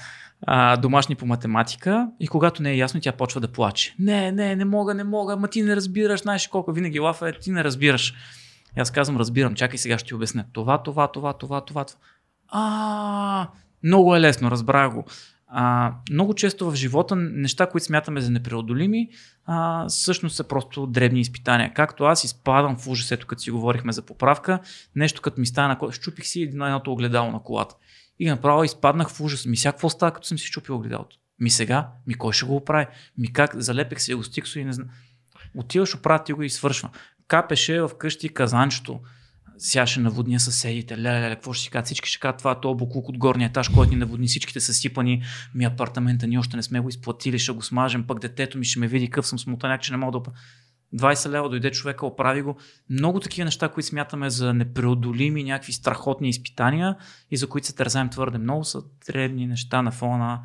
а, 0.46 0.76
домашни 0.76 1.14
по 1.14 1.26
математика 1.26 2.08
и 2.20 2.28
когато 2.28 2.62
не 2.62 2.70
е 2.70 2.76
ясно, 2.76 3.00
тя 3.00 3.12
почва 3.12 3.40
да 3.40 3.48
плаче. 3.48 3.94
Не, 3.98 4.32
не, 4.32 4.56
не 4.56 4.64
мога, 4.64 4.94
не 4.94 5.04
мога, 5.04 5.36
ма 5.36 5.48
ти 5.48 5.62
не 5.62 5.76
разбираш, 5.76 6.20
знаеш 6.20 6.46
колко 6.46 6.72
винаги 6.72 7.00
лафа 7.00 7.28
е, 7.28 7.32
ти 7.32 7.50
не 7.50 7.64
разбираш. 7.64 8.14
И 8.76 8.80
аз 8.80 8.90
казвам, 8.90 9.16
разбирам, 9.16 9.54
чакай 9.54 9.78
сега 9.78 9.98
ще 9.98 10.06
ти 10.08 10.14
обясня. 10.14 10.44
Това, 10.52 10.82
това, 10.82 11.08
това, 11.08 11.32
това, 11.32 11.60
това, 11.60 11.84
това. 11.84 11.98
А, 12.48 13.48
много 13.82 14.16
е 14.16 14.20
лесно, 14.20 14.50
разбрах 14.50 14.94
го. 14.94 15.04
А, 15.46 15.92
много 16.10 16.34
често 16.34 16.70
в 16.70 16.74
живота 16.74 17.16
неща, 17.16 17.66
които 17.66 17.84
смятаме 17.84 18.20
за 18.20 18.30
непреодолими, 18.30 19.08
а, 19.46 19.86
всъщност 19.88 20.36
са 20.36 20.44
просто 20.44 20.86
дребни 20.86 21.20
изпитания. 21.20 21.72
Както 21.74 22.04
аз 22.04 22.24
изпадам 22.24 22.76
в 22.76 22.88
ужас, 22.88 23.12
ето 23.12 23.26
като 23.26 23.42
си 23.42 23.50
говорихме 23.50 23.92
за 23.92 24.02
поправка, 24.02 24.58
нещо 24.96 25.22
като 25.22 25.40
ми 25.40 25.46
стана, 25.46 25.78
щупих 25.90 26.26
си 26.26 26.42
едно- 26.42 26.66
едното 26.66 26.92
огледало 26.92 27.32
на 27.32 27.42
колата. 27.42 27.74
И 28.18 28.28
направо 28.28 28.64
изпаднах 28.64 29.10
в 29.10 29.20
ужас. 29.20 29.46
Ми 29.46 29.56
сега 29.56 29.72
какво 29.72 29.90
става, 29.90 30.12
като 30.12 30.26
съм 30.26 30.38
си 30.38 30.50
чупил 30.50 30.76
огледалото? 30.76 31.16
Ми 31.40 31.50
сега? 31.50 31.88
Ми 32.06 32.14
кой 32.14 32.32
ще 32.32 32.46
го 32.46 32.56
оправи? 32.56 32.86
Ми 33.18 33.32
как? 33.32 33.60
Залепех 33.60 34.00
се 34.00 34.14
го 34.14 34.24
стиксо 34.24 34.58
и 34.58 34.64
не 34.64 34.72
знам. 34.72 34.88
Отиваш, 35.54 35.94
оправи 35.94 36.32
го 36.32 36.42
и 36.42 36.50
свършва. 36.50 36.90
Капеше 37.28 37.80
в 37.80 37.90
къщи 37.98 38.28
казанчето. 38.28 39.00
Сега 39.58 39.86
ще 39.86 40.00
наводня 40.00 40.40
съседите. 40.40 40.98
Леле, 40.98 41.20
леле, 41.20 41.34
какво 41.34 41.52
ще 41.52 41.64
си 41.64 41.70
кажат? 41.70 41.86
Всички 41.86 42.08
ще 42.08 42.20
кажат 42.20 42.38
това, 42.38 42.60
то 42.60 42.74
буклук 42.74 43.08
от 43.08 43.18
горния 43.18 43.46
етаж, 43.46 43.68
който 43.68 43.90
ни 43.90 43.96
наводни, 43.96 44.26
всичките 44.26 44.60
са 44.60 44.74
сипани. 44.74 45.22
Ми 45.54 45.64
апартамента 45.64 46.26
ни 46.26 46.38
още 46.38 46.56
не 46.56 46.62
сме 46.62 46.80
го 46.80 46.88
изплатили, 46.88 47.38
ще 47.38 47.52
го 47.52 47.62
смажем, 47.62 48.06
пък 48.06 48.20
детето 48.20 48.58
ми 48.58 48.64
ще 48.64 48.78
ме 48.78 48.88
види 48.88 49.10
къв 49.10 49.26
съм 49.26 49.38
смутаняк, 49.38 49.82
че 49.82 49.92
не 49.92 49.96
мога 49.96 50.18
да 50.18 50.30
20 50.96 51.28
лева 51.28 51.48
дойде 51.48 51.70
човека, 51.70 52.06
оправи 52.06 52.42
го. 52.42 52.56
Много 52.90 53.20
такива 53.20 53.44
неща, 53.44 53.68
които 53.68 53.86
смятаме 53.86 54.30
за 54.30 54.54
непреодолими, 54.54 55.44
някакви 55.44 55.72
страхотни 55.72 56.28
изпитания 56.28 56.96
и 57.30 57.36
за 57.36 57.46
които 57.46 57.66
се 57.66 57.74
тързаем 57.74 58.08
твърде 58.08 58.38
много, 58.38 58.64
са 58.64 58.82
древни 59.06 59.46
неща 59.46 59.82
на 59.82 59.90
фона 59.90 60.18
на 60.18 60.42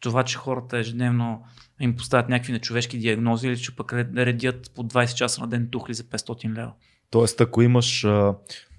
това, 0.00 0.22
че 0.22 0.36
хората 0.36 0.78
ежедневно 0.78 1.44
им 1.80 1.96
поставят 1.96 2.28
някакви 2.28 2.52
нечовешки 2.52 2.98
диагнози 2.98 3.48
или 3.48 3.58
че 3.58 3.76
пък 3.76 3.92
редят 3.92 4.70
по 4.74 4.84
20 4.84 5.14
часа 5.14 5.40
на 5.40 5.48
ден 5.48 5.68
тухли 5.70 5.94
за 5.94 6.02
500 6.02 6.56
лева. 6.56 6.72
Тоест, 7.10 7.40
ако 7.40 7.62
имаш 7.62 8.06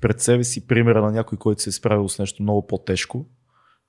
пред 0.02 0.22
себе 0.22 0.44
си 0.44 0.68
примера 0.68 1.02
на 1.02 1.12
някой, 1.12 1.38
който 1.38 1.62
се 1.62 1.70
е 1.70 1.74
справил 1.74 2.10
с 2.10 2.20
нещо 2.20 2.44
много 2.44 2.68
по-тежко, 2.68 3.26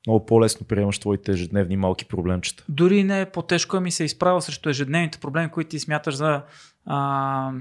много 0.06 0.26
по-лесно 0.26 0.66
приемаш 0.66 0.98
твоите 0.98 1.32
ежедневни 1.32 1.76
малки 1.76 2.04
проблемчета. 2.04 2.64
Дори 2.68 3.04
не 3.04 3.20
е 3.20 3.30
по-тежко, 3.30 3.76
ами 3.76 3.90
се 3.90 4.04
изправя 4.04 4.42
срещу 4.42 4.68
ежедневните 4.68 5.18
проблеми, 5.18 5.50
които 5.50 5.70
ти 5.70 5.78
смяташ 5.78 6.14
за 6.14 6.42
а, 6.86 7.52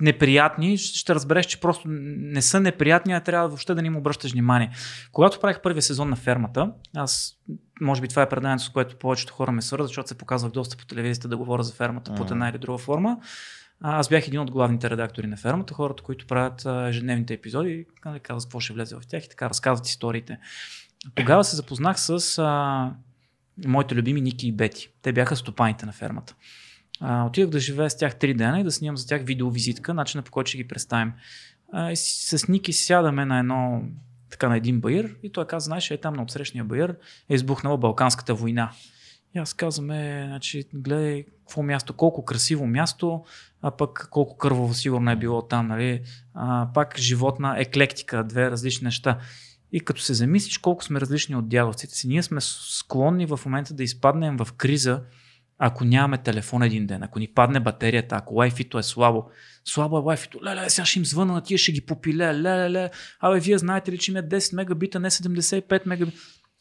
неприятни, 0.00 0.78
ще 0.78 1.14
разбереш, 1.14 1.46
че 1.46 1.60
просто 1.60 1.88
не 1.88 2.42
са 2.42 2.60
неприятни, 2.60 3.12
а 3.12 3.20
трябва 3.20 3.48
въобще 3.48 3.74
да 3.74 3.82
не 3.82 3.86
им 3.86 3.96
обръщаш 3.96 4.32
внимание. 4.32 4.70
Когато 5.12 5.40
правих 5.40 5.60
първия 5.62 5.82
сезон 5.82 6.08
на 6.08 6.16
фермата, 6.16 6.72
аз, 6.96 7.34
може 7.80 8.00
би 8.00 8.08
това 8.08 8.22
е 8.22 8.28
преданието, 8.28 8.64
с 8.64 8.68
което 8.68 8.98
повечето 8.98 9.32
хора 9.32 9.52
ме 9.52 9.62
свързват, 9.62 9.88
защото 9.88 10.08
се 10.08 10.18
показвах 10.18 10.52
доста 10.52 10.76
по 10.76 10.86
телевизията 10.86 11.28
да 11.28 11.36
говоря 11.36 11.62
за 11.62 11.72
фермата 11.72 12.14
под 12.14 12.30
една 12.30 12.48
или 12.48 12.58
друга 12.58 12.78
форма. 12.78 13.18
Аз 13.84 14.08
бях 14.08 14.28
един 14.28 14.40
от 14.40 14.50
главните 14.50 14.90
редактори 14.90 15.26
на 15.26 15.36
фермата, 15.36 15.74
хората, 15.74 16.02
които 16.02 16.26
правят 16.26 16.66
ежедневните 16.88 17.34
епизоди, 17.34 17.86
нали, 18.04 18.20
казват 18.20 18.44
какво 18.44 18.60
ще 18.60 18.72
влезе 18.72 18.96
в 18.96 19.00
тях 19.08 19.24
и 19.24 19.28
така 19.28 19.48
разказват 19.48 19.88
историите. 19.88 20.38
Тогава 21.14 21.44
се 21.44 21.56
запознах 21.56 22.00
с 22.00 22.38
а, 22.38 22.90
моите 23.66 23.94
любими 23.94 24.20
Ники 24.20 24.48
и 24.48 24.52
Бети. 24.52 24.88
Те 25.02 25.12
бяха 25.12 25.36
стопаните 25.36 25.86
на 25.86 25.92
фермата. 25.92 26.34
А, 27.00 27.24
отидох 27.24 27.50
да 27.50 27.60
живея 27.60 27.90
с 27.90 27.96
тях 27.96 28.18
три 28.18 28.34
дена 28.34 28.60
и 28.60 28.64
да 28.64 28.72
снимам 28.72 28.96
за 28.96 29.06
тях 29.06 29.22
видеовизитка, 29.22 29.94
начина 29.94 30.22
по 30.22 30.30
който 30.30 30.48
ще 30.48 30.58
ги 30.58 30.68
представим. 30.68 31.12
А, 31.72 31.92
и 31.92 31.96
с 31.96 32.48
Ники 32.48 32.72
сядаме 32.72 33.24
на 33.24 33.38
едно 33.38 33.82
така 34.30 34.48
на 34.48 34.56
един 34.56 34.80
баир 34.80 35.16
и 35.22 35.32
той 35.32 35.46
каза, 35.46 35.64
знаеш, 35.64 35.90
е 35.90 35.96
там 35.96 36.14
на 36.14 36.22
отсрещния 36.22 36.64
баир 36.64 36.96
е 37.28 37.34
избухнала 37.34 37.78
Балканската 37.78 38.34
война. 38.34 38.72
И 39.34 39.38
аз 39.38 39.54
казваме, 39.54 40.24
значи, 40.28 40.64
гледай 40.74 41.24
какво 41.24 41.62
място, 41.62 41.92
колко 41.92 42.24
красиво 42.24 42.66
място, 42.66 43.24
а 43.62 43.70
пък 43.70 44.08
колко 44.10 44.36
кърваво 44.36 44.74
сигурно 44.74 45.10
е 45.10 45.16
било 45.16 45.42
там, 45.42 45.66
нали? 45.68 46.02
А, 46.34 46.68
пак 46.74 46.98
животна 46.98 47.54
еклектика, 47.58 48.24
две 48.24 48.50
различни 48.50 48.84
неща. 48.84 49.18
И 49.72 49.80
като 49.80 50.00
се 50.00 50.14
замислиш 50.14 50.58
колко 50.58 50.84
сме 50.84 51.00
различни 51.00 51.36
от 51.36 51.48
дядовците 51.48 51.94
си, 51.94 52.08
ние 52.08 52.22
сме 52.22 52.40
склонни 52.40 53.26
в 53.26 53.40
момента 53.44 53.74
да 53.74 53.82
изпаднем 53.82 54.36
в 54.36 54.52
криза, 54.52 55.02
ако 55.58 55.84
нямаме 55.84 56.18
телефон 56.18 56.62
един 56.62 56.86
ден, 56.86 57.02
ако 57.02 57.18
ни 57.18 57.28
падне 57.28 57.60
батерията, 57.60 58.16
ако 58.16 58.34
Wi-Fi 58.34 58.78
е 58.78 58.82
слабо, 58.82 59.24
слабо 59.64 59.98
е 59.98 60.00
Wi-Fi, 60.00 60.42
леле, 60.44 60.70
сега 60.70 60.84
ще 60.84 60.98
им 60.98 61.04
звъна 61.04 61.32
на 61.32 61.40
тия, 61.40 61.58
ще 61.58 61.72
ги 61.72 61.80
попиле, 61.80 62.34
леле, 62.34 62.70
леле, 62.70 62.90
абе, 63.20 63.40
вие 63.40 63.58
знаете 63.58 63.92
ли, 63.92 63.98
че 63.98 64.10
има 64.10 64.22
10 64.22 64.56
мегабита, 64.56 65.00
не 65.00 65.10
75 65.10 65.86
мегабита. 65.86 66.18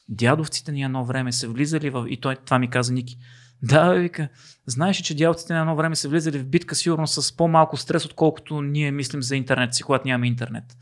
Дядовците 0.10 0.72
ни 0.72 0.84
едно 0.84 1.06
време 1.06 1.32
са 1.32 1.50
влизали 1.50 1.90
в... 1.90 2.06
И 2.10 2.18
той, 2.18 2.36
това 2.36 2.60
ми 2.60 2.70
каза 2.70 2.94
Ники. 2.94 3.18
Да, 3.64 3.94
вика, 3.94 4.30
знаеш 4.66 4.98
че 4.98 5.16
дядовците 5.16 5.54
на 5.54 5.60
едно 5.60 5.76
време 5.76 5.96
са 5.96 6.10
влизали 6.10 6.40
в 6.40 6.46
битка 6.46 6.76
сигурно 6.76 7.08
с 7.08 7.38
по-малко 7.38 7.78
стрес, 7.78 8.06
отколкото 8.06 8.62
ние 8.62 8.92
мислим 8.92 9.22
за 9.22 9.36
интернет 9.36 9.74
си, 9.74 9.84
когато 9.84 10.08
нямаме 10.08 10.28
интернет. 10.28 10.78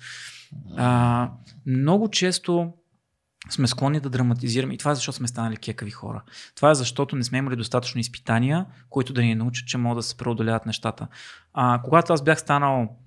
А, 0.77 1.31
много 1.65 2.09
често 2.09 2.73
сме 3.49 3.67
склонни 3.67 3.99
да 3.99 4.09
драматизираме. 4.09 4.73
И 4.73 4.77
това 4.77 4.91
е 4.91 4.95
защото 4.95 5.17
сме 5.17 5.27
станали 5.27 5.57
кекави 5.57 5.91
хора. 5.91 6.23
Това 6.55 6.71
е 6.71 6.75
защото 6.75 7.15
не 7.15 7.23
сме 7.23 7.37
имали 7.37 7.55
достатъчно 7.55 8.01
изпитания, 8.01 8.65
които 8.89 9.13
да 9.13 9.21
ни 9.21 9.35
научат, 9.35 9.67
че 9.67 9.77
могат 9.77 9.97
да 9.97 10.03
се 10.03 10.17
преодоляват 10.17 10.65
нещата. 10.65 11.07
А, 11.53 11.81
когато 11.83 12.13
аз 12.13 12.23
бях 12.23 12.39
станал, 12.39 12.97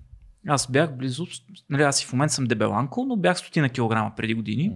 аз 0.47 0.71
бях 0.71 0.97
близо, 0.97 1.27
нали, 1.69 1.81
аз 1.81 2.03
и 2.03 2.05
в 2.05 2.13
момента 2.13 2.33
съм 2.33 2.45
дебеланко, 2.45 3.05
но 3.05 3.17
бях 3.17 3.37
стотина 3.37 3.69
килограма 3.69 4.11
преди 4.15 4.33
години 4.33 4.71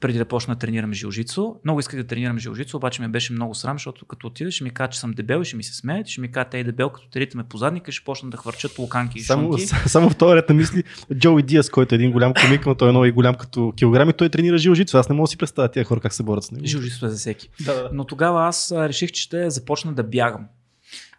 преди 0.00 0.18
да 0.18 0.24
почна 0.24 0.54
да 0.54 0.58
тренирам 0.58 0.92
жилжицо. 0.92 1.56
Много 1.64 1.80
исках 1.80 2.00
да 2.00 2.06
тренирам 2.06 2.38
жилжицо, 2.38 2.76
обаче 2.76 3.02
ме 3.02 3.08
беше 3.08 3.32
много 3.32 3.54
срам, 3.54 3.74
защото 3.76 4.04
като 4.06 4.26
отида 4.26 4.50
ще 4.50 4.64
ми 4.64 4.70
кажа, 4.70 4.90
че 4.90 5.00
съм 5.00 5.12
дебел 5.12 5.40
и 5.40 5.44
ще 5.44 5.56
ми 5.56 5.62
се 5.62 5.74
смеят, 5.74 6.06
ще 6.06 6.20
ми 6.20 6.32
кажа, 6.32 6.48
те 6.50 6.64
дебел, 6.64 6.90
като 6.90 7.08
терите 7.08 7.36
ме 7.36 7.44
по 7.44 7.56
задника, 7.56 7.92
ще 7.92 8.04
почна 8.04 8.30
да 8.30 8.36
хвърчат 8.36 8.78
луканки 8.78 9.18
и 9.18 9.22
само, 9.22 9.58
шунки. 9.58 9.66
само 9.66 10.10
в 10.10 10.16
този 10.16 10.34
ред 10.34 10.48
на 10.48 10.54
мисли, 10.54 10.84
Джоуи 11.14 11.42
Диас, 11.42 11.70
който 11.70 11.94
е 11.94 11.96
един 11.96 12.12
голям 12.12 12.34
комик, 12.34 12.66
но 12.66 12.74
той 12.74 12.88
е 12.88 12.90
много 12.90 13.04
и 13.04 13.12
голям 13.12 13.34
като 13.34 13.72
килограми, 13.76 14.12
той 14.12 14.28
тренира 14.28 14.58
жилжицо. 14.58 14.98
Аз 14.98 15.08
не 15.08 15.14
мога 15.14 15.24
да 15.24 15.30
си 15.30 15.38
представя 15.38 15.68
тия 15.68 15.84
хора 15.84 16.00
как 16.00 16.14
се 16.14 16.22
борят 16.22 16.44
с 16.44 16.50
него. 16.50 16.66
Жилжицо 16.66 17.06
е 17.06 17.08
за 17.08 17.16
всеки. 17.16 17.48
Да, 17.64 17.74
да. 17.74 17.90
Но 17.92 18.04
тогава 18.04 18.46
аз 18.48 18.72
реших, 18.72 19.12
че 19.12 19.22
ще 19.22 19.50
започна 19.50 19.92
да 19.92 20.02
бягам. 20.02 20.46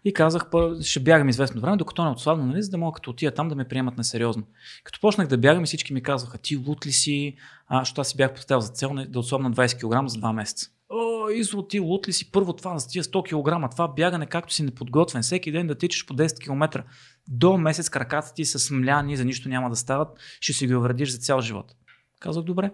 И 0.08 0.14
казах, 0.14 0.50
пър- 0.50 0.84
ще 0.84 1.00
бягам 1.00 1.30
известно 1.30 1.62
време, 1.62 1.78
докато 1.78 2.04
не 2.04 2.10
отслабна, 2.10 2.46
нали, 2.46 2.64
за 2.64 2.70
да 2.70 2.78
мога 2.78 2.96
като 2.96 3.10
отида 3.10 3.32
там 3.32 3.50
да 3.50 3.56
ме 3.56 3.68
приемат 3.68 3.98
несериозно. 3.98 4.44
Като 4.84 5.00
почнах 5.00 5.28
да 5.28 5.38
бягам 5.38 5.64
и 5.64 5.66
всички 5.66 5.94
ми 5.94 6.04
казваха, 6.04 6.38
ти 6.38 6.56
лут 6.56 6.86
ли 6.86 6.92
си, 6.92 7.36
а, 7.68 7.80
защото 7.82 8.02
аз 8.02 8.08
си 8.10 8.18
бях 8.18 8.34
поставил 8.34 8.62
за 8.62 8.72
цел 8.72 8.92
да 9.10 9.20
отслабна 9.20 9.52
20 9.52 9.76
кг 9.76 10.10
за 10.10 10.20
2 10.20 10.34
месеца. 10.34 10.70
О, 10.90 11.30
Изо, 11.30 11.62
ти 11.62 11.80
лут 11.80 12.08
ли 12.08 12.14
си 12.14 12.32
първо 12.32 12.54
това 12.54 12.78
за 12.80 12.88
тия 12.88 13.04
100 13.04 13.24
кг, 13.24 13.72
това 13.72 13.88
бягане 13.88 14.26
както 14.26 14.54
си 14.54 14.64
неподготвен, 14.64 15.22
всеки 15.22 15.52
ден 15.52 15.68
да 15.68 15.76
тичаш 15.76 16.06
по 16.06 16.14
10 16.14 16.40
км. 16.40 16.84
До 17.28 17.58
месец 17.58 17.90
краката 17.90 18.34
ти 18.34 18.46
са 18.46 18.60
смляни, 18.60 19.18
за 19.18 19.26
нищо 19.26 19.50
няма 19.50 19.70
да 19.70 19.76
стават, 19.76 20.08
ще 20.40 20.54
си 20.54 20.68
ги 20.68 20.76
увредиш 20.76 21.10
за 21.10 21.18
цял 21.18 21.42
живот. 21.42 21.76
Казах, 22.20 22.44
добре. 22.44 22.72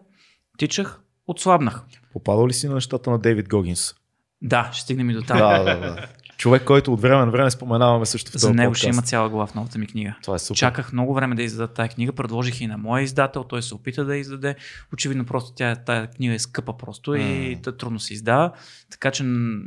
Тичах, 0.58 1.00
отслабнах. 1.28 1.84
Попадал 2.14 2.48
ли 2.48 2.54
си 2.54 2.68
на 2.68 2.74
нещата 2.74 3.12
на 3.12 3.20
Дейвид 3.20 3.50
Гогинс? 3.50 3.96
Да, 4.42 4.70
ще 4.74 4.82
стигнем 4.82 5.10
и 5.10 5.14
до 5.14 5.22
там. 5.22 5.38
Да, 5.38 5.64
да, 5.64 5.80
да. 5.80 6.08
Човек, 6.44 6.64
който 6.64 6.94
от 6.94 7.02
време 7.02 7.26
на 7.26 7.32
време 7.32 7.52
споменаваме 7.52 8.06
също 8.06 8.32
в 8.32 8.34
За 8.34 8.48
този 8.48 8.53
него 8.53 8.70
подкаст. 8.70 8.80
ще 8.80 8.90
има 8.90 9.02
цяла 9.02 9.30
глава 9.30 9.48
в 9.48 9.56
новата 9.56 9.80
ми 9.80 9.88
книга. 9.88 10.15
Това 10.22 10.36
е 10.36 10.40
супер. 10.40 10.57
Чаках 10.57 10.94
много 10.94 11.14
време 11.14 11.36
да 11.36 11.44
издадат 11.44 11.74
тази 11.74 11.90
книга, 11.90 12.14
предложих 12.14 12.61
и 12.61 12.68
на 12.68 12.78
моя 12.78 13.03
издател, 13.03 13.44
той 13.44 13.61
се 13.61 13.76
опита 13.76 14.06
да 14.06 14.18
издаде. 14.18 14.56
Очевидно 14.94 15.26
просто 15.26 15.53
тя, 15.56 15.76
тая 15.76 16.07
книга 16.11 16.34
е 16.34 16.40
скъпа 16.40 16.78
просто 16.78 17.15
и 17.15 17.56
М. 17.65 17.72
трудно 17.72 17.99
се 17.99 18.14
издава. 18.14 18.52
Така 18.91 19.11
че 19.11 19.26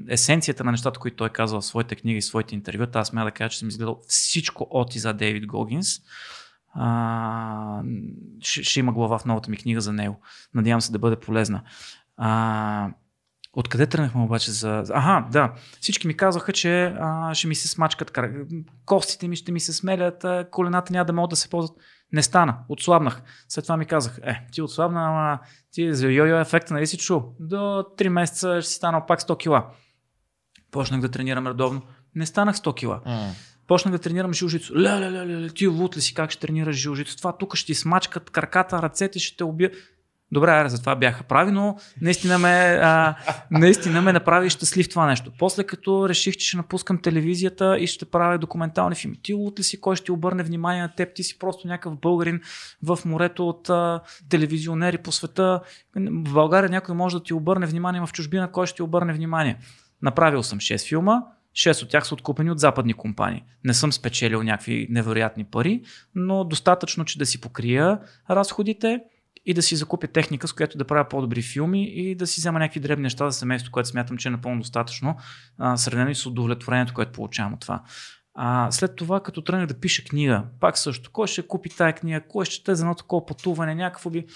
есенцията 0.09 0.65
на 0.65 0.71
нещата, 0.71 1.01
които 1.01 1.17
той 1.17 1.27
е 1.27 1.31
казал 1.31 1.61
в 1.61 1.65
своите 1.65 1.95
книги 1.95 2.19
и 2.19 2.23
своите 2.23 2.55
интервюта, 2.55 2.99
аз 2.99 3.09
смея 3.09 3.25
да 3.25 3.31
кажа, 3.31 3.51
че 3.51 3.59
съм 3.59 3.69
изгледал 3.69 4.01
всичко 4.09 4.67
от 4.71 4.95
и 4.95 4.99
за 4.99 5.13
Дейвид 5.13 5.47
Гогинс. 5.47 5.89
А, 6.75 7.83
ще, 8.41 8.63
ще 8.63 8.81
има 8.81 8.93
глава 8.93 9.19
в 9.19 9.25
новата 9.25 9.51
ми 9.51 9.57
книга 9.57 9.81
за 9.81 9.93
него. 9.93 10.21
Надявам 10.55 10.81
се 10.81 10.93
да 10.93 10.99
бъде 10.99 11.17
полезна. 11.17 11.63
А, 12.17 12.91
Откъде 13.59 13.87
тръгнахме 13.87 14.23
обаче 14.23 14.51
за... 14.51 14.85
Аха, 14.91 15.27
да. 15.31 15.53
Всички 15.81 16.07
ми 16.07 16.17
казаха, 16.17 16.53
че 16.53 16.95
а, 17.01 17.35
ще 17.35 17.49
ми 17.49 17.55
се 17.55 17.69
смачкат 17.69 18.11
кра- 18.11 18.65
костите 18.85 19.29
ми, 19.29 19.37
ще 19.37 19.53
ми 19.53 19.61
се 19.61 19.73
смелят, 19.73 20.25
а, 20.25 20.47
колената 20.51 20.93
няма 20.93 21.05
да 21.05 21.13
могат 21.13 21.31
да 21.31 21.37
се 21.37 21.51
ползват. 21.51 21.79
Не 22.13 22.23
стана. 22.23 22.59
Отслабнах. 22.69 23.23
След 23.49 23.65
това 23.65 23.77
ми 23.77 23.87
казах, 23.87 24.19
е, 24.23 24.47
ти 24.53 24.63
отслабна, 24.63 25.07
ама 25.07 25.39
ти 25.73 25.95
за 25.95 26.07
йо-йо 26.07 26.41
ефекта, 26.41 26.75
нали 26.75 26.87
си 26.87 26.99
чул? 26.99 27.35
До 27.41 27.57
3 27.57 28.09
месеца 28.09 28.63
ще 28.63 28.71
си 28.71 28.75
станал 28.75 29.07
пак 29.07 29.21
100 29.21 29.39
кила. 29.39 29.67
Почнах 30.71 31.01
да 31.01 31.11
тренирам 31.11 31.47
редовно. 31.47 31.83
Не 32.15 32.27
станах 32.27 32.57
100 32.57 32.75
кила. 32.75 33.01
М. 33.07 33.31
Почнах 33.67 33.93
да 33.93 33.99
тренирам 33.99 34.33
жилжицо. 34.33 34.75
Ле, 34.75 35.01
ле, 35.01 35.11
ле, 35.11 35.27
ле, 35.27 35.49
ти 35.49 35.67
лут 35.67 35.97
ли 35.97 36.01
си 36.01 36.15
как 36.15 36.31
ще 36.31 36.47
тренираш 36.47 36.77
жилжицо? 36.77 37.17
Това 37.17 37.37
тук 37.37 37.57
ще 37.57 37.67
ти 37.67 37.75
смачкат 37.75 38.31
краката, 38.31 38.83
ръцете, 38.83 39.19
ще 39.19 39.37
те 39.37 39.45
убия. 39.45 39.71
Добре, 40.33 40.51
аре, 40.51 40.69
за 40.69 40.81
това 40.81 40.97
бяха 40.97 41.25
прави, 41.25 41.53
но 41.53 41.77
наистина 42.01 42.39
ме, 42.39 42.79
а, 42.83 43.15
наистина 43.51 44.03
ме 44.03 44.13
направи 44.13 44.51
щастлив 44.51 44.89
това 44.89 45.07
нещо. 45.07 45.33
После 45.39 45.65
като 45.65 46.09
реших, 46.09 46.37
че 46.37 46.47
ще 46.47 46.57
напускам 46.57 47.03
телевизията 47.03 47.79
и 47.79 47.87
ще 47.87 48.05
правя 48.05 48.39
документални 48.39 48.97
филми. 48.97 49.23
Ти 49.23 49.33
лут 49.33 49.59
ли 49.59 49.63
си, 49.63 49.81
кой 49.81 49.97
ще 49.97 50.13
обърне 50.13 50.43
внимание 50.43 50.83
на 50.83 50.95
теб? 50.95 51.15
Ти 51.15 51.23
си 51.23 51.39
просто 51.39 51.69
някакъв 51.69 52.01
българин 52.01 52.41
в 52.83 52.99
морето 53.05 53.49
от 53.49 53.71
а, 53.71 54.01
телевизионери 54.29 54.99
по 54.99 55.13
света. 55.13 55.61
В 55.97 56.33
България 56.33 56.71
някой 56.71 56.95
може 56.95 57.17
да 57.17 57.23
ти 57.23 57.35
обърне 57.35 57.67
внимание, 57.67 58.01
в 58.01 58.13
чужбина 58.13 58.53
кой 58.53 58.67
ще 58.67 58.77
ти 58.77 58.83
обърне 58.83 59.13
внимание? 59.13 59.59
Направил 60.03 60.43
съм 60.43 60.59
6 60.59 60.89
филма, 60.89 61.23
6 61.57 61.83
от 61.83 61.89
тях 61.89 62.07
са 62.07 62.15
откупени 62.15 62.51
от 62.51 62.59
западни 62.59 62.95
компании. 62.95 63.45
Не 63.65 63.75
съм 63.75 63.93
спечелил 63.93 64.43
някакви 64.43 64.87
невероятни 64.91 65.45
пари, 65.45 65.83
но 66.15 66.45
достатъчно, 66.45 67.05
че 67.05 67.19
да 67.19 67.27
си 67.27 67.41
покрия 67.41 67.99
разходите 68.31 69.01
и 69.47 69.55
да 69.55 69.63
си 69.63 69.77
закупя 69.77 70.07
техника, 70.07 70.49
с 70.49 70.53
която 70.53 70.79
да 70.79 70.85
правя 70.85 71.09
по-добри 71.09 71.43
филми 71.43 71.85
и 71.85 72.15
да 72.15 72.27
си 72.27 72.41
взема 72.41 72.59
някакви 72.59 72.81
дребни 72.81 73.03
неща 73.03 73.31
за 73.31 73.39
семейството, 73.39 73.73
което 73.73 73.89
смятам, 73.89 74.17
че 74.17 74.29
е 74.29 74.31
напълно 74.31 74.61
достатъчно, 74.61 75.17
сравнено 75.77 76.11
и 76.11 76.15
с 76.15 76.27
удовлетворението, 76.27 76.95
което 76.95 77.13
получавам 77.13 77.55
от 77.55 77.61
това. 77.61 77.83
А, 78.35 78.71
след 78.71 78.97
това, 78.97 79.21
като 79.21 79.43
тръгнах 79.43 79.67
да 79.67 79.81
пиша 79.81 80.05
книга, 80.05 80.45
пак 80.61 80.79
също, 80.79 81.11
кой 81.13 81.27
ще 81.27 81.47
купи 81.47 81.69
тая 81.69 81.93
книга, 81.93 82.21
кой 82.29 82.45
ще 82.45 82.55
чете 82.55 82.75
за 82.75 82.83
едно 82.83 82.95
такова 82.95 83.27
пътуване, 83.27 83.75
някакво 83.75 84.11
би 84.11 84.27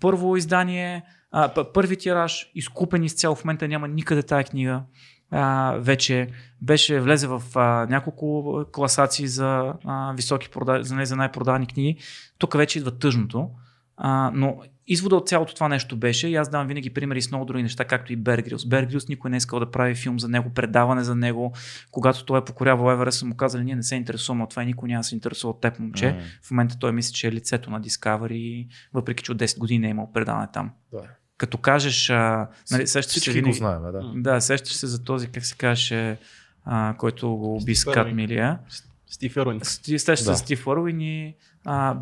първо 0.00 0.36
издание, 0.36 1.04
а, 1.30 1.72
първи 1.72 1.96
тираж, 1.96 2.50
изкупен 2.54 3.04
изцяло, 3.04 3.34
в 3.34 3.44
момента 3.44 3.68
няма 3.68 3.88
никъде 3.88 4.22
тая 4.22 4.44
книга. 4.44 4.82
А, 5.30 5.74
вече 5.78 6.28
беше 6.62 7.00
влезе 7.00 7.26
в 7.26 7.42
а, 7.54 7.86
няколко 7.90 8.60
класации 8.72 9.28
за 9.28 9.74
а, 9.84 10.12
високи 10.16 10.48
прода... 10.50 10.82
за, 10.82 11.04
за 11.04 11.16
най-продавани 11.16 11.66
книги. 11.66 11.96
Тук 12.38 12.56
вече 12.56 12.78
идва 12.78 12.98
тъжното. 12.98 13.50
А, 14.02 14.30
но 14.34 14.56
извода 14.86 15.16
от 15.16 15.28
цялото 15.28 15.54
това 15.54 15.68
нещо 15.68 15.96
беше, 15.96 16.28
и 16.28 16.34
аз 16.34 16.48
давам 16.48 16.66
винаги 16.66 16.90
примери 16.90 17.22
с 17.22 17.30
много 17.30 17.44
други 17.44 17.62
неща, 17.62 17.84
както 17.84 18.12
и 18.12 18.16
Бергрилс. 18.16 18.66
Бергрилс 18.66 19.08
никой 19.08 19.30
не 19.30 19.36
е 19.36 19.38
искал 19.38 19.60
да 19.60 19.70
прави 19.70 19.94
филм 19.94 20.20
за 20.20 20.28
него, 20.28 20.50
предаване 20.54 21.04
за 21.04 21.14
него. 21.16 21.52
Когато 21.90 22.24
той 22.24 22.38
е 22.38 22.44
покорявал 22.44 22.92
Еверест, 22.92 23.18
са 23.18 23.26
му 23.26 23.36
казали, 23.36 23.64
ние 23.64 23.76
не 23.76 23.82
се 23.82 23.94
интересуваме 23.94 24.44
от 24.44 24.50
това 24.50 24.62
и 24.62 24.66
никой 24.66 24.88
няма 24.88 25.00
да 25.00 25.04
се 25.04 25.14
интересува 25.14 25.50
от 25.50 25.60
теб, 25.60 25.78
момче. 25.78 26.06
М. 26.06 26.20
В 26.42 26.50
момента 26.50 26.78
той 26.78 26.92
мисли, 26.92 27.14
че 27.14 27.28
е 27.28 27.32
лицето 27.32 27.70
на 27.70 27.80
Discovery, 27.80 28.66
въпреки 28.94 29.24
че 29.24 29.32
от 29.32 29.38
10 29.38 29.58
години 29.58 29.86
е 29.86 29.90
имал 29.90 30.12
предаване 30.12 30.48
там. 30.52 30.70
Да. 30.92 31.02
Като 31.36 31.58
кажеш, 31.58 32.10
а, 32.10 32.48
нали, 32.70 32.86
сещаш 32.86 33.22
се 33.22 33.32
винаги- 33.32 33.50
го 33.50 33.56
знаем, 33.56 33.82
да. 33.82 34.12
Да, 34.16 34.40
сещаш 34.40 34.72
се 34.72 34.86
за 34.86 35.04
този, 35.04 35.28
как 35.28 35.46
се 35.46 35.56
казваше, 35.56 36.18
а, 36.64 36.94
който 36.98 37.28
го 37.28 37.56
уби 37.56 37.74
Стив 37.74 37.78
с 37.78 37.84
Кат 37.84 37.96
Ирвин. 37.96 38.16
Милия. 38.16 38.58
Стив 39.10 39.36
Еруин. 39.36 39.60
Сти- 39.60 39.98
Сещаш 39.98 40.18
се 40.18 40.30
Да. 40.30 40.36
Стив 40.36 40.66
Уорвин 40.66 41.00
и 41.00 41.34
а. 41.64 41.94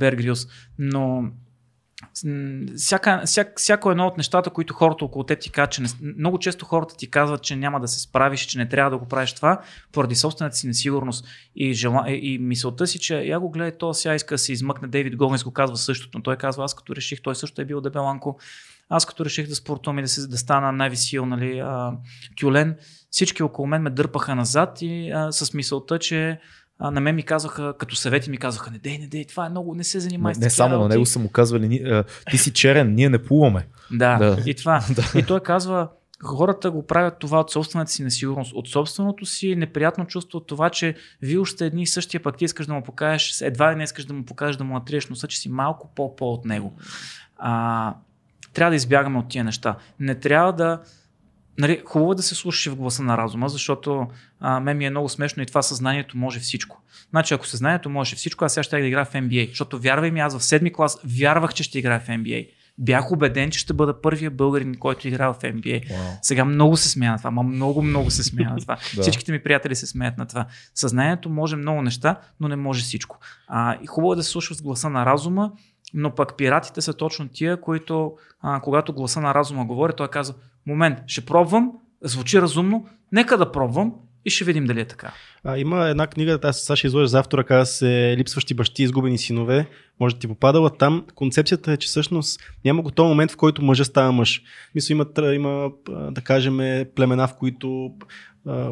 Но 0.79 1.31
всяка, 2.77 3.23
всяк, 3.25 3.53
всяко 3.57 3.91
едно 3.91 4.07
от 4.07 4.17
нещата, 4.17 4.51
които 4.51 4.75
хората 4.75 5.05
около 5.05 5.25
теб 5.25 5.41
ти 5.41 5.51
казват, 5.51 5.71
че 5.71 5.83
не, 5.83 5.89
много 6.19 6.39
често 6.39 6.65
хората 6.65 6.97
ти 6.97 7.11
казват, 7.11 7.43
че 7.43 7.57
няма 7.57 7.81
да 7.81 7.89
се 7.89 8.01
справиш, 8.01 8.41
че 8.41 8.59
не 8.59 8.69
трябва 8.69 8.91
да 8.91 8.99
го 8.99 9.09
правиш 9.09 9.33
това, 9.33 9.61
поради 9.93 10.15
собствената 10.15 10.57
си 10.57 10.67
несигурност 10.67 11.27
и, 11.57 11.73
жела, 11.73 12.05
и 12.09 12.39
мисълта 12.39 12.87
си, 12.87 12.99
че 12.99 13.23
я 13.23 13.41
го 13.41 13.51
гледай, 13.51 13.79
то 13.79 13.95
сега 13.95 14.15
иска 14.15 14.35
да 14.35 14.39
се 14.39 14.53
измъкне. 14.53 14.89
Дейвид 14.89 15.17
Гогенс 15.17 15.45
го 15.45 15.51
казва 15.51 15.77
същото, 15.77 16.19
но 16.19 16.23
той 16.23 16.37
казва, 16.37 16.65
аз 16.65 16.75
като 16.75 16.97
реших, 16.97 17.23
той 17.23 17.35
също 17.35 17.63
е 17.63 17.65
бил 17.65 17.81
дебеланко, 17.81 18.39
аз 18.89 19.07
като 19.07 19.25
реших 19.25 19.49
да 19.49 19.55
спортувам 19.55 19.99
и 19.99 20.03
да, 20.03 20.09
се, 20.09 20.27
да 20.27 20.39
стана 20.39 20.73
най-висил, 20.73 21.27
нали, 21.27 21.59
а, 21.59 21.93
тюлен, 22.41 22.77
всички 23.11 23.43
около 23.43 23.69
мен 23.69 23.83
ме 23.83 23.91
дърпаха 23.91 24.35
назад 24.35 24.79
и 24.81 25.11
а, 25.11 25.33
с 25.33 25.55
мисълта, 25.55 25.99
че 25.99 26.41
а, 26.79 26.91
на 26.91 27.01
мен 27.01 27.15
ми 27.15 27.23
казаха, 27.23 27.75
като 27.79 27.97
съвети 27.97 28.31
ми 28.31 28.39
казаха, 28.39 28.71
не 28.71 28.79
дей, 28.79 28.99
не 28.99 29.07
дей, 29.07 29.25
това 29.25 29.47
е 29.47 29.51
много, 29.51 29.75
не 29.75 29.85
се 29.85 30.01
занимай 30.01 30.31
Не, 30.31 30.35
с 30.35 30.39
не 30.39 30.41
такива 30.41 30.51
само 30.51 30.69
на 30.69 30.75
работи. 30.75 30.95
него 30.95 31.07
са 31.07 31.19
му 31.19 31.29
казвали, 31.29 31.69
«Ни- 31.69 31.91
а, 31.91 32.05
ти 32.31 32.39
си 32.39 32.53
черен, 32.53 32.95
ние 32.95 33.09
не 33.09 33.19
плуваме. 33.19 33.67
Да, 33.91 34.17
Да. 34.19 34.37
и 34.47 34.55
това. 34.55 34.81
И 35.15 35.23
той 35.23 35.41
казва, 35.41 35.89
хората 36.23 36.71
го 36.71 36.87
правят 36.87 37.19
това 37.19 37.41
от 37.41 37.51
собствената 37.51 37.91
си 37.91 38.05
несигурност, 38.05 38.53
от 38.53 38.69
собственото 38.69 39.27
си 39.27 39.57
неприятно 39.57 40.07
чувство 40.07 40.37
от 40.39 40.47
това, 40.47 40.71
че 40.71 40.95
вие 41.23 41.39
още 41.39 41.67
едни 41.67 41.83
и 41.83 41.87
същия, 41.87 42.23
пък 42.23 42.37
ти 42.37 42.45
искаш 42.45 42.67
да 42.67 42.73
му 42.75 42.83
покажеш, 42.83 43.41
едва 43.43 43.73
ли 43.73 43.77
не 43.77 43.85
искаш 43.85 44.05
да 44.05 44.15
му 44.15 44.25
покажеш 44.25 44.57
да 44.57 44.65
му 44.65 44.75
натриеш 44.75 45.09
носа, 45.09 45.29
че 45.29 45.39
си 45.39 45.49
малко 45.49 45.91
по-по 45.97 46.33
от 46.33 46.45
него. 46.45 46.73
А, 47.37 47.95
трябва 48.53 48.71
да 48.71 48.77
избягаме 48.77 49.19
от 49.19 49.29
тия 49.29 49.45
неща. 49.45 49.77
Не 50.01 50.15
трябва 50.15 50.53
да. 50.53 50.81
Нали, 51.59 51.83
хубаво 51.85 52.13
е 52.13 52.15
да 52.15 52.23
се 52.23 52.35
слушаш 52.35 52.73
в 52.73 52.77
гласа 52.77 53.03
на 53.03 53.19
разума, 53.19 53.49
защото 53.49 54.07
а, 54.41 54.61
мен 54.61 54.77
ми 54.77 54.87
е 54.87 54.91
много 54.91 55.09
смешно 55.09 55.43
и 55.43 55.47
това 55.47 55.63
съзнанието 55.63 56.19
може 56.19 56.41
всичко. 56.41 56.83
Значи, 57.11 57.35
ако 57.35 57.47
съзнанието 57.47 57.91
може 57.91 58.17
всичко, 58.17 58.45
аз 58.45 58.55
сега 58.55 58.63
ще 58.63 58.81
да 58.81 58.87
играя 58.87 59.05
в 59.05 59.13
NBA. 59.13 59.49
Защото 59.49 59.79
вярвай 59.79 60.11
ми, 60.11 60.21
аз 60.21 60.39
в 60.39 60.45
седми 60.45 60.73
клас 60.73 60.99
вярвах, 61.05 61.55
че 61.55 61.63
ще 61.63 61.79
играя 61.79 62.01
в 62.01 62.07
NBA. 62.07 62.49
Бях 62.79 63.13
убеден, 63.13 63.51
че 63.51 63.59
ще 63.59 63.73
бъда 63.73 64.01
първия 64.01 64.31
българин, 64.31 64.75
който 64.75 65.09
играе 65.09 65.29
в 65.29 65.39
NBA. 65.43 65.89
Вау. 65.91 66.13
Сега 66.23 66.45
много 66.45 66.77
се 66.77 66.89
смея 66.89 67.13
на 67.13 67.19
това, 67.19 67.31
ма 67.31 67.43
много, 67.43 67.83
много 67.83 68.11
се 68.11 68.25
смея 68.25 68.51
на 68.51 68.57
това. 68.57 68.77
Да. 68.97 69.03
Всичките 69.03 69.33
ми 69.33 69.43
приятели 69.43 69.75
се 69.75 69.87
смеят 69.87 70.19
на 70.19 70.27
това. 70.27 70.47
Съзнанието 70.75 71.31
може 71.31 71.57
много 71.57 71.83
неща, 71.83 72.21
но 72.41 72.49
не 72.49 72.57
може 72.57 72.83
всичко. 72.83 73.19
А, 73.49 73.79
и 73.83 73.87
хубаво 73.87 74.13
е 74.13 74.17
да 74.17 74.23
се 74.23 74.31
слушаш 74.31 74.57
с 74.57 74.63
гласа 74.63 74.91
на 74.91 75.07
разума, 75.07 75.53
но 75.95 76.15
пък 76.15 76.37
пиратите 76.37 76.81
са 76.81 76.95
точно 76.95 77.29
тия, 77.29 77.61
които, 77.61 78.13
а, 78.43 78.61
когато 78.61 78.93
гласа 78.93 79.21
на 79.21 79.35
разума 79.35 79.65
говори, 79.65 79.93
той 79.97 80.09
казва, 80.09 80.35
момент, 80.69 80.99
ще 81.07 81.21
пробвам, 81.21 81.73
звучи 82.03 82.43
разумно, 82.43 82.87
нека 83.13 83.39
да 83.39 83.53
пробвам 83.53 83.95
и 84.25 84.31
ще 84.31 84.45
видим 84.45 84.65
дали 84.65 84.81
е 84.81 84.85
така. 84.85 85.13
А, 85.45 85.59
има 85.59 85.89
една 85.89 86.07
книга, 86.07 86.39
аз 86.43 86.61
сега 86.61 86.77
ще 86.77 86.87
изложа 86.87 87.07
за 87.07 87.19
автора, 87.19 87.45
казва 87.45 87.67
се 87.67 88.15
Липсващи 88.19 88.55
бащи, 88.55 88.83
изгубени 88.83 89.19
синове. 89.19 89.67
Може 90.01 90.15
да 90.15 90.19
ти 90.19 90.29
попадала 90.29 90.71
там. 90.71 91.05
Концепцията 91.15 91.73
е, 91.73 91.77
че 91.77 91.89
всъщност 91.89 92.41
няма 92.65 92.83
го 92.83 92.91
този 92.91 93.09
момент, 93.09 93.31
в 93.31 93.37
който 93.37 93.65
мъжа 93.65 93.85
става 93.85 94.13
мъж. 94.13 94.43
Мисля, 94.75 94.93
има, 94.93 95.07
има 95.35 95.71
да 96.11 96.21
кажем, 96.21 96.85
племена, 96.95 97.29
в 97.29 97.35
които 97.35 97.91
а, 98.47 98.71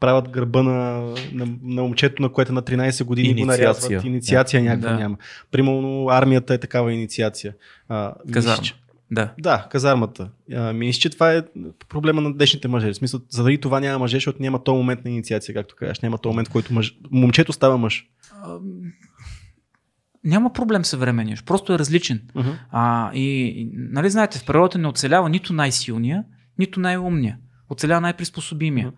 правят 0.00 0.28
гърба 0.28 0.62
на, 0.62 1.00
на, 1.32 1.46
на 1.62 1.82
момчето, 1.82 2.22
на 2.22 2.32
което 2.32 2.52
е 2.52 2.54
на 2.54 2.62
13 2.62 3.04
години 3.04 3.40
го 3.40 3.46
нарязват. 3.46 4.04
Инициация 4.04 4.62
някаква 4.62 4.90
Да. 4.90 4.98
няма. 4.98 5.16
Примерно 5.50 6.08
армията 6.08 6.54
е 6.54 6.58
такава 6.58 6.92
инициация. 6.92 7.54
А, 7.88 8.14
Казарма. 8.32 8.58
мисля, 8.60 8.76
Да. 9.10 9.32
Да, 9.38 9.68
казармата. 9.70 10.30
А, 10.54 10.72
мисля, 10.72 11.00
че 11.00 11.10
това 11.10 11.32
е 11.32 11.42
проблема 11.88 12.20
на 12.20 12.34
днешните 12.34 12.68
мъже. 12.68 12.92
В 12.92 12.96
смисъл, 12.96 13.20
заради 13.28 13.58
това 13.58 13.80
няма 13.80 13.98
мъже, 13.98 14.16
защото 14.16 14.42
няма 14.42 14.64
този 14.64 14.76
момент 14.76 15.04
на 15.04 15.10
инициация, 15.10 15.54
както 15.54 15.76
кажеш. 15.76 16.00
Няма 16.00 16.18
този 16.18 16.30
момент, 16.30 16.48
в 16.48 16.52
който 16.52 16.74
мъж... 16.74 16.98
момчето 17.10 17.52
става 17.52 17.78
мъж. 17.78 18.06
Няма 20.24 20.52
проблем 20.52 20.84
съвременния, 20.84 21.38
просто 21.46 21.72
е 21.72 21.78
различен. 21.78 22.22
Uh-huh. 22.34 22.58
А, 22.70 23.14
и, 23.14 23.44
и, 23.46 23.70
нали 23.72 24.10
знаете, 24.10 24.38
в 24.38 24.44
природата 24.44 24.78
не 24.78 24.88
оцелява 24.88 25.28
нито 25.28 25.52
най-силния, 25.52 26.24
нито 26.58 26.80
най-умния. 26.80 27.38
Оцелява 27.70 28.00
най-приспособимия. 28.00 28.86
Мгм. 28.86 28.96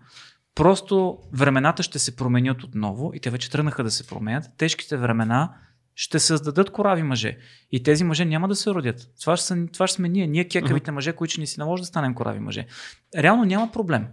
Просто 0.55 1.17
времената 1.33 1.83
ще 1.83 1.99
се 1.99 2.15
променят 2.15 2.63
отново 2.63 3.11
и 3.13 3.19
те 3.19 3.29
вече 3.29 3.51
тръгнаха 3.51 3.83
да 3.83 3.91
се 3.91 4.07
променят. 4.07 4.43
Тежките 4.57 4.97
времена 4.97 5.53
ще 5.99 6.19
създадат 6.19 6.69
корави 6.69 7.03
мъже. 7.03 7.37
И 7.71 7.83
тези 7.83 8.03
мъже 8.03 8.25
няма 8.25 8.47
да 8.47 8.55
се 8.55 8.69
родят. 8.69 9.07
Това 9.21 9.37
ще, 9.37 9.45
са, 9.45 9.67
това 9.73 9.87
ще 9.87 9.95
сме 9.95 10.09
ние, 10.09 10.27
ние 10.27 10.47
кекавите 10.47 10.91
мъже, 10.91 11.13
които 11.13 11.31
ще 11.31 11.41
ни 11.41 11.47
се 11.47 11.61
наложи 11.61 11.81
да 11.81 11.87
станем 11.87 12.13
корави 12.13 12.39
мъже. 12.39 12.65
Реално 13.17 13.45
няма 13.45 13.71
проблем. 13.71 14.07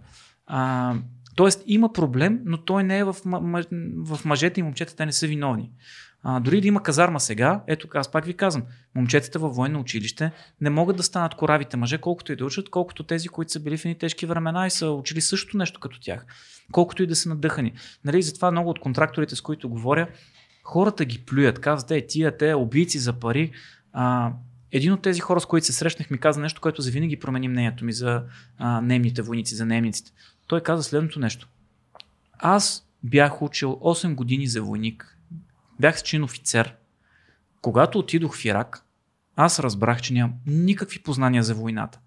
А, 0.47 0.95
тоест 1.35 1.63
има 1.65 1.93
проблем, 1.93 2.39
но 2.45 2.57
той 2.57 2.83
не 2.83 2.97
е 2.97 3.03
в, 3.03 3.15
м- 3.25 3.39
м- 3.39 3.63
в 4.05 4.25
мъжете 4.25 4.59
и 4.59 4.63
момчета, 4.63 4.95
те 4.95 5.05
не 5.05 5.11
са 5.11 5.27
виновни. 5.27 5.71
А, 6.23 6.39
дори 6.39 6.61
да 6.61 6.67
има 6.67 6.83
казарма 6.83 7.19
сега, 7.19 7.63
ето 7.67 7.87
аз 7.93 8.11
пак 8.11 8.25
ви 8.25 8.33
казвам, 8.33 8.63
момчетата 8.95 9.39
във 9.39 9.55
военно 9.55 9.79
училище 9.79 10.31
не 10.61 10.69
могат 10.69 10.97
да 10.97 11.03
станат 11.03 11.35
коравите 11.35 11.77
мъже, 11.77 11.97
колкото 11.97 12.31
и 12.31 12.35
да 12.35 12.45
учат, 12.45 12.69
колкото 12.69 13.03
тези, 13.03 13.27
които 13.27 13.51
са 13.51 13.59
били 13.59 13.77
в 13.77 13.85
едни 13.85 13.97
тежки 13.97 14.25
времена 14.25 14.67
и 14.67 14.71
са 14.71 14.89
учили 14.89 15.21
същото 15.21 15.57
нещо 15.57 15.79
като 15.79 15.99
тях. 16.01 16.25
Колкото 16.71 17.03
и 17.03 17.07
да 17.07 17.15
са 17.15 17.29
надъхани. 17.29 17.73
Нали, 18.05 18.21
затова 18.21 18.51
много 18.51 18.69
от 18.69 18.79
контракторите, 18.79 19.35
с 19.35 19.41
които 19.41 19.69
говоря, 19.69 20.07
хората 20.67 21.05
ги 21.05 21.25
плюят. 21.25 21.59
Казват, 21.59 21.91
е, 21.91 22.07
тия, 22.07 22.37
те, 22.37 22.53
убийци 22.53 22.99
за 22.99 23.13
пари. 23.13 23.51
А, 23.93 24.33
един 24.71 24.93
от 24.93 25.01
тези 25.01 25.19
хора, 25.19 25.39
с 25.39 25.45
които 25.45 25.65
се 25.65 25.73
срещнах, 25.73 26.09
ми 26.09 26.17
каза 26.17 26.41
нещо, 26.41 26.61
което 26.61 26.81
завинаги 26.81 27.19
промени 27.19 27.47
мнението 27.47 27.85
ми 27.85 27.93
за 27.93 28.23
а, 28.57 28.81
немните 28.81 29.21
войници, 29.21 29.55
за 29.55 29.65
немниците. 29.65 30.11
Той 30.47 30.61
каза 30.61 30.83
следното 30.83 31.19
нещо. 31.19 31.47
Аз 32.39 32.87
бях 33.03 33.41
учил 33.41 33.71
8 33.71 34.15
години 34.15 34.47
за 34.47 34.61
войник. 34.61 35.17
Бях 35.79 35.99
с 35.99 36.03
чин 36.03 36.23
офицер. 36.23 36.75
Когато 37.61 37.99
отидох 37.99 38.37
в 38.37 38.45
Ирак, 38.45 38.85
аз 39.35 39.59
разбрах, 39.59 40.01
че 40.01 40.13
нямам 40.13 40.33
никакви 40.45 40.99
познания 40.99 41.43
за 41.43 41.55
войната. 41.55 41.99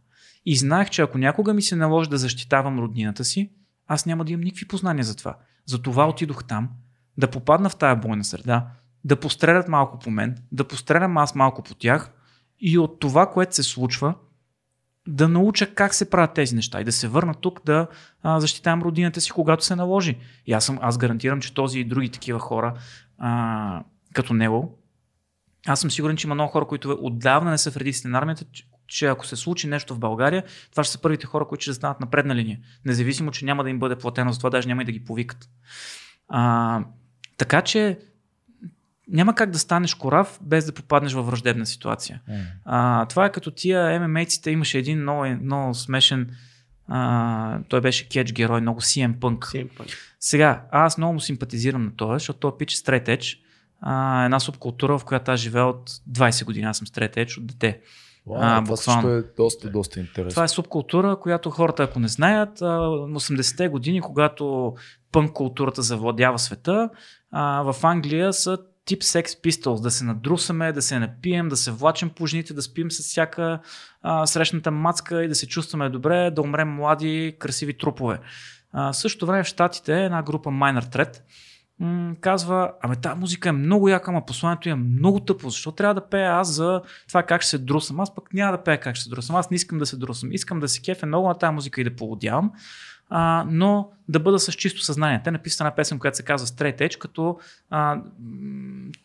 И 0.47 0.57
знаех, 0.57 0.91
че 0.91 1.03
ако 1.03 1.19
някога 1.19 1.55
ми 1.55 1.63
се 1.63 1.77
наложи 1.77 2.11
да 2.11 2.19
защитавам 2.19 2.79
роднината 2.79 3.25
си, 3.25 3.51
аз 3.87 4.07
няма 4.07 4.25
да 4.25 4.33
имам 4.33 4.45
никакви 4.45 4.69
познания 4.69 5.05
за 5.05 5.17
това. 5.17 5.37
Затова 5.67 6.09
отидох 6.09 6.45
там, 6.45 6.69
да 7.21 7.31
попадна 7.31 7.71
в 7.71 7.77
тая 7.77 7.97
бойна 7.97 8.25
среда, 8.25 8.67
да 9.05 9.17
пострелят 9.17 9.69
малко 9.69 9.99
по 9.99 10.11
мен, 10.11 10.37
да 10.53 10.65
пострелям 10.65 11.17
аз 11.17 11.35
малко 11.35 11.63
по 11.63 11.75
тях 11.75 12.13
и 12.61 12.79
от 12.79 13.01
това, 13.01 13.31
което 13.31 13.55
се 13.55 13.63
случва, 13.63 14.15
да 15.09 15.29
науча 15.29 15.75
как 15.75 15.95
се 15.95 16.11
правят 16.11 16.35
тези 16.35 16.55
неща 16.55 16.81
и 16.81 16.85
да 16.85 16.93
се 16.93 17.09
върна 17.09 17.35
тук 17.35 17.61
да 17.65 17.87
а, 18.23 18.41
защитавам 18.41 18.83
родината 18.83 19.21
си, 19.21 19.31
когато 19.31 19.65
се 19.65 19.77
наложи. 19.77 20.19
И 20.47 20.53
аз, 20.53 20.65
съм, 20.65 20.79
аз 20.83 20.99
гарантирам, 20.99 21.41
че 21.41 21.55
този 21.55 21.81
и 21.81 21.85
други 21.85 22.09
такива 22.09 22.39
хора, 22.39 22.75
а, 23.19 23.83
като 24.15 24.35
него, 24.35 24.79
аз 25.67 25.81
съм 25.81 25.91
сигурен, 25.91 26.17
че 26.17 26.27
има 26.27 26.35
много 26.35 26.53
хора, 26.53 26.67
които 26.67 26.99
отдавна 27.01 27.51
не 27.51 27.59
са 27.59 27.71
в 27.71 27.77
редиците 27.77 28.09
на 28.09 28.19
армията, 28.19 28.45
че, 28.53 28.65
че 28.87 29.07
ако 29.07 29.27
се 29.27 29.37
случи 29.37 29.69
нещо 29.69 29.95
в 29.95 29.99
България, 29.99 30.45
това 30.71 30.85
ще 30.85 30.93
са 30.93 31.01
първите 31.01 31.27
хора, 31.27 31.49
които 31.49 31.63
ще 31.63 31.71
застанат 31.71 32.01
на 32.01 32.11
предна 32.11 32.35
линия. 32.35 32.59
Независимо, 32.85 33.31
че 33.31 33.45
няма 33.45 33.65
да 33.65 33.71
им 33.71 33.79
бъде 33.79 33.97
платено, 33.97 34.33
затова 34.33 34.51
даже 34.51 34.69
няма 34.69 34.83
и 34.83 34.85
да 34.85 34.93
ги 34.93 35.05
повикат. 35.05 35.49
А, 36.29 36.85
така 37.41 37.63
че 37.63 37.99
няма 39.09 39.35
как 39.35 39.51
да 39.51 39.59
станеш 39.59 39.95
корав 39.95 40.39
без 40.43 40.67
да 40.67 40.73
попаднеш 40.73 41.13
във 41.13 41.27
враждебна 41.27 41.67
ситуация. 41.67 42.21
А, 42.65 43.07
това 43.07 43.27
е 43.27 43.33
като 43.33 43.51
тия 43.51 44.01
ММА-ците, 44.01 44.51
имаше 44.51 44.79
един 44.79 45.01
много, 45.01 45.27
много 45.27 45.75
смешен, 45.75 46.31
а, 46.89 47.59
той 47.69 47.81
беше 47.81 48.09
кетч 48.09 48.33
герой, 48.33 48.61
много 48.61 48.81
CM 48.81 49.15
Punk. 49.15 49.69
Сега, 50.21 50.63
аз 50.71 50.99
много 50.99 51.13
му 51.13 51.21
симпатизирам 51.21 51.85
на 51.85 51.97
това, 51.97 52.15
защото 52.15 52.39
той 52.39 52.59
пич 52.59 52.77
Edge, 52.77 53.39
а, 53.81 54.25
една 54.25 54.41
субкултура, 54.41 54.99
в 54.99 55.05
която 55.05 55.31
аз 55.31 55.41
живея 55.41 55.67
от 55.67 55.91
20 55.91 56.45
години, 56.45 56.67
аз 56.67 56.79
съм 56.79 56.87
Edge 56.87 57.39
от 57.39 57.47
дете. 57.47 57.81
Вау, 58.27 58.39
А, 58.43 58.65
това 58.65 58.77
също 58.77 59.09
е 59.09 59.23
доста, 59.37 59.71
доста 59.71 60.01
интересно. 60.01 60.31
Това 60.31 60.45
е 60.45 60.49
субкултура, 60.49 61.17
която 61.21 61.51
хората, 61.51 61.83
ако 61.83 61.99
не 61.99 62.09
знаят, 62.09 62.63
а, 62.63 62.67
80-те 62.67 63.69
години, 63.69 64.01
когато 64.01 64.75
пънк 65.13 65.33
културата 65.33 65.83
завладява 65.83 66.39
света, 66.39 66.91
в 67.33 67.77
Англия 67.83 68.33
са 68.33 68.59
тип 68.85 69.03
Sex 69.03 69.27
Pistols, 69.27 69.83
да 69.83 69.91
се 69.91 70.05
надрусаме, 70.05 70.73
да 70.73 70.83
се 70.83 70.99
напием, 70.99 71.49
да 71.49 71.57
се 71.57 71.71
влачим 71.71 72.11
по 72.11 72.27
жените, 72.27 72.55
да 72.55 72.63
спим 72.63 72.91
с 72.91 72.99
всяка 72.99 73.61
а, 74.03 74.27
срещната 74.27 74.71
мацка 74.71 75.25
и 75.25 75.29
да 75.29 75.35
се 75.35 75.49
чувстваме 75.49 75.91
добре, 75.91 76.31
да 76.31 76.43
умрем 76.43 76.69
млади, 76.69 77.37
красиви 77.39 77.79
трупове. 77.79 78.21
А, 78.73 78.93
в 78.93 78.97
същото 78.97 79.27
време 79.27 79.45
в 79.45 79.47
Штатите 79.47 80.05
една 80.05 80.23
група 80.23 80.51
Minor 80.51 80.85
Threat 80.85 81.21
м- 81.81 82.15
казва, 82.21 82.73
ами 82.83 82.97
тази 82.97 83.21
музика 83.21 83.49
е 83.49 83.53
много 83.53 83.89
яка, 83.89 84.11
ама 84.11 84.27
посланието 84.27 84.69
е 84.69 84.75
много 84.75 85.21
тъпо, 85.21 85.51
защо 85.51 85.73
трябва 85.73 85.95
да 85.95 86.09
пея 86.09 86.33
аз 86.33 86.49
за 86.49 86.83
това 87.09 87.23
как 87.23 87.43
ще 87.43 87.51
се 87.51 87.59
друсам? 87.59 88.01
Аз 88.01 88.15
пък 88.15 88.35
няма 88.35 88.53
да 88.53 88.63
пея 88.63 88.81
как 88.81 88.97
ще 88.97 89.05
се 89.05 89.11
друсам, 89.11 89.37
аз 89.37 89.51
не 89.51 89.55
искам 89.55 89.79
да 89.79 89.87
се 89.87 89.97
друсам, 89.97 90.33
искам 90.33 90.61
да 90.61 90.69
се 90.69 90.81
кефя 90.81 91.07
много 91.07 91.29
на 91.29 91.35
тази 91.35 91.55
музика 91.55 91.81
и 91.81 91.85
да 91.85 91.97
полудявам, 91.97 92.53
а, 93.11 93.45
но 93.49 93.91
да 94.09 94.21
бъда 94.21 94.39
с 94.39 94.53
чисто 94.53 94.81
съзнание. 94.81 95.21
Те 95.25 95.31
написат 95.31 95.61
една 95.61 95.75
песен, 95.75 95.99
която 95.99 96.17
се 96.17 96.23
казва 96.23 96.47
Straight 96.47 96.79
Edge, 96.79 96.99
като 96.99 97.39
а, 97.71 98.01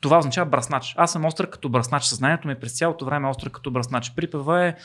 това 0.02 0.18
означава 0.18 0.50
браснач. 0.50 0.94
Аз 0.98 1.12
съм 1.12 1.26
остър 1.26 1.50
като 1.50 1.70
браснач. 1.70 2.04
Съзнанието 2.04 2.48
ми 2.48 2.54
е 2.54 2.60
през 2.60 2.78
цялото 2.78 3.06
време 3.06 3.28
остър 3.28 3.50
като 3.50 3.72
браснач. 3.72 4.16
Припева 4.16 4.66
е 4.66 4.76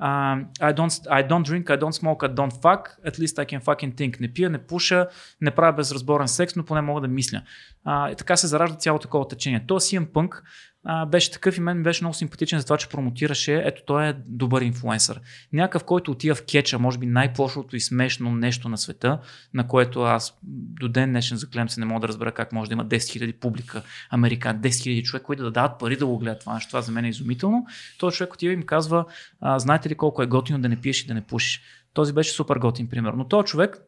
а, 0.00 0.38
I, 0.60 0.72
don't, 0.72 1.06
I 1.10 1.22
don't 1.28 1.44
drink, 1.44 1.70
I 1.70 1.76
don't 1.76 1.92
smoke, 1.92 2.24
I 2.24 2.28
don't 2.28 2.52
fuck, 2.62 2.82
at 3.04 3.18
least 3.18 3.38
I 3.38 3.44
can 3.44 3.60
fucking 3.60 3.94
think. 3.94 4.20
Не 4.20 4.28
пия, 4.32 4.50
не 4.50 4.58
пуша, 4.58 5.08
не 5.40 5.50
правя 5.50 5.72
безразборен 5.72 6.28
секс, 6.28 6.56
но 6.56 6.64
поне 6.64 6.80
мога 6.80 7.00
да 7.00 7.08
мисля. 7.08 7.42
А, 7.84 8.10
и 8.10 8.14
така 8.14 8.36
се 8.36 8.46
заражда 8.46 8.76
цялото 8.76 9.02
такова 9.02 9.28
течение. 9.28 9.64
То 9.66 9.80
CM 9.80 10.06
Punk 10.06 10.42
а, 10.84 11.06
беше 11.06 11.30
такъв 11.30 11.56
и 11.56 11.60
мен 11.60 11.82
беше 11.82 12.04
много 12.04 12.14
симпатичен 12.14 12.58
за 12.58 12.64
това, 12.64 12.76
че 12.76 12.88
промотираше, 12.88 13.62
ето 13.64 13.82
той 13.86 14.08
е 14.08 14.14
добър 14.26 14.62
инфлуенсър. 14.62 15.20
Някакъв, 15.52 15.84
който 15.84 16.10
отива 16.10 16.34
в 16.34 16.44
кетча, 16.44 16.78
може 16.78 16.98
би 16.98 17.06
най-пошлото 17.06 17.76
и 17.76 17.80
смешно 17.80 18.30
нещо 18.30 18.68
на 18.68 18.78
света, 18.78 19.18
на 19.54 19.68
което 19.68 20.02
аз 20.02 20.38
до 20.80 20.88
ден 20.88 21.10
днешен 21.10 21.36
заклем 21.36 21.68
се 21.68 21.80
не 21.80 21.86
мога 21.86 22.00
да 22.00 22.08
разбера 22.08 22.32
как 22.32 22.52
може 22.52 22.68
да 22.68 22.72
има 22.72 22.86
10 22.86 22.96
000 22.96 23.32
публика, 23.32 23.82
американ, 24.10 24.60
10 24.60 24.68
000 24.68 25.02
човек, 25.02 25.22
които 25.22 25.42
да 25.42 25.50
дадат 25.50 25.78
пари 25.78 25.96
да 25.96 26.06
го 26.06 26.18
гледат 26.18 26.40
това 26.40 26.54
нещо. 26.54 26.68
Това 26.68 26.82
за 26.82 26.92
мен 26.92 27.04
е 27.04 27.08
изумително. 27.08 27.66
Той 27.98 28.10
човек 28.10 28.34
отива 28.34 28.52
и 28.52 28.54
им 28.54 28.62
казва, 28.62 29.04
а, 29.40 29.58
знаете 29.58 29.88
ли 29.88 29.94
колко 29.94 30.22
е 30.22 30.26
готино 30.26 30.58
да 30.58 30.68
не 30.68 30.80
пиеш 30.80 31.02
и 31.02 31.06
да 31.06 31.14
не 31.14 31.26
пушиш. 31.26 31.62
Този 31.94 32.12
беше 32.12 32.32
супер 32.32 32.56
готин 32.56 32.88
пример. 32.88 33.12
Но 33.12 33.28
този 33.28 33.46
човек, 33.46 33.82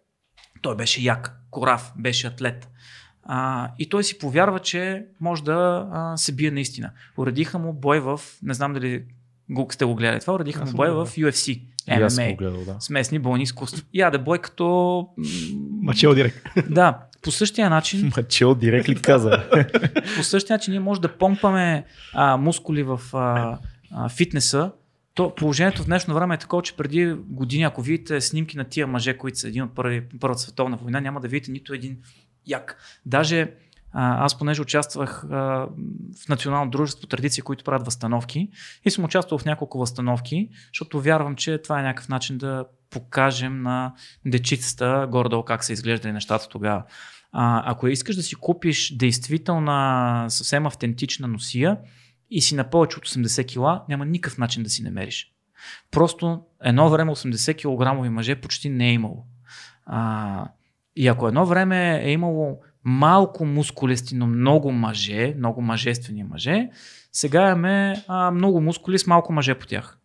той 0.62 0.76
беше 0.76 1.00
як, 1.00 1.36
корав, 1.50 1.92
беше 1.96 2.26
атлет. 2.26 2.68
А, 3.24 3.70
и 3.78 3.88
той 3.88 4.04
си 4.04 4.18
повярва, 4.18 4.58
че 4.58 5.04
може 5.20 5.44
да 5.44 5.88
а, 5.92 6.16
се 6.16 6.32
бие 6.32 6.50
наистина. 6.50 6.90
Уредиха 7.16 7.58
му 7.58 7.72
бой 7.72 8.00
в, 8.00 8.20
не 8.42 8.54
знам 8.54 8.72
дали 8.72 9.04
го, 9.50 9.68
сте 9.70 9.84
го 9.84 9.94
гледали 9.94 10.20
това, 10.20 10.34
уредиха 10.34 10.64
му 10.64 10.72
бой 10.72 10.90
в 10.90 11.06
UFC. 11.06 11.62
MMA. 11.88 12.36
Гледал, 12.36 12.64
да. 12.64 12.76
С 12.80 12.90
местни 12.90 13.18
бойни 13.18 13.42
изкуства. 13.42 13.82
Яде 13.94 14.18
бой 14.18 14.38
като... 14.38 15.08
Мачел 15.82 16.14
директ. 16.14 16.36
Да, 16.70 16.98
по 17.22 17.30
същия 17.30 17.70
начин, 17.70 18.12
Мачел 18.16 18.54
директ 18.54 18.88
ли 18.88 19.02
каза? 19.02 19.44
по 20.16 20.22
същия 20.22 20.54
начин 20.54 20.72
ние 20.72 20.80
може 20.80 21.00
да 21.00 21.16
помпаме 21.18 21.84
а, 22.14 22.36
мускули 22.36 22.82
в 22.82 23.00
а, 23.12 23.58
а, 23.90 24.08
фитнеса. 24.08 24.70
То, 25.14 25.34
положението 25.34 25.82
в 25.82 25.86
днешно 25.86 26.14
време 26.14 26.34
е 26.34 26.38
такова, 26.38 26.62
че 26.62 26.76
преди 26.76 27.16
години, 27.28 27.62
ако 27.62 27.82
видите 27.82 28.20
снимки 28.20 28.56
на 28.56 28.64
тия 28.64 28.86
мъже, 28.86 29.16
които 29.16 29.38
са 29.38 29.48
един 29.48 29.62
от 29.62 29.74
първи, 29.74 30.02
Първата 30.20 30.40
световна 30.40 30.76
война, 30.76 31.00
няма 31.00 31.20
да 31.20 31.28
видите 31.28 31.50
нито 31.50 31.74
един 31.74 31.98
як. 32.46 32.76
Даже 33.06 33.54
аз 33.92 34.38
понеже 34.38 34.62
участвах 34.62 35.24
в 35.28 35.68
Национално 36.28 36.70
дружество 36.70 37.06
традиции, 37.06 37.42
които 37.42 37.64
правят 37.64 37.84
възстановки 37.84 38.50
и 38.84 38.90
съм 38.90 39.04
участвал 39.04 39.38
в 39.38 39.44
няколко 39.44 39.78
възстановки, 39.78 40.48
защото 40.72 41.00
вярвам, 41.00 41.36
че 41.36 41.58
това 41.58 41.80
е 41.80 41.82
някакъв 41.82 42.08
начин 42.08 42.38
да 42.38 42.64
покажем 42.90 43.62
на 43.62 43.94
дечицата 44.26 45.08
горе-долу 45.10 45.42
как 45.42 45.64
са 45.64 45.72
изглеждали 45.72 46.12
нещата 46.12 46.48
тогава. 46.48 46.84
Ако 47.32 47.88
искаш 47.88 48.16
да 48.16 48.22
си 48.22 48.34
купиш 48.34 48.96
действителна, 48.96 50.26
съвсем 50.28 50.66
автентична 50.66 51.28
носия 51.28 51.78
и 52.30 52.40
си 52.40 52.54
на 52.54 52.70
повече 52.70 52.98
от 52.98 53.08
80 53.08 53.46
кила, 53.46 53.84
няма 53.88 54.06
никакъв 54.06 54.38
начин 54.38 54.62
да 54.62 54.70
си 54.70 54.82
намериш. 54.82 55.32
Просто 55.90 56.42
едно 56.62 56.90
време 56.90 57.12
80 57.12 58.04
кг 58.04 58.10
мъже 58.10 58.34
почти 58.34 58.68
не 58.68 58.88
е 58.88 58.92
имало. 58.92 59.26
А, 59.86 60.48
и 60.96 61.08
ако 61.08 61.28
едно 61.28 61.46
време 61.46 62.00
е 62.04 62.10
имало 62.10 62.58
малко 62.84 63.44
мускулести, 63.44 64.14
но 64.14 64.26
много 64.26 64.72
мъже, 64.72 65.34
много 65.38 65.62
мъжествени 65.62 66.24
мъже, 66.24 66.68
сега 67.12 67.42
имаме 67.42 68.04
а, 68.08 68.30
много 68.30 68.60
мускули 68.60 68.98
с 68.98 69.06
малко 69.06 69.32
мъже 69.32 69.54
по 69.54 69.66
тях. 69.66 69.98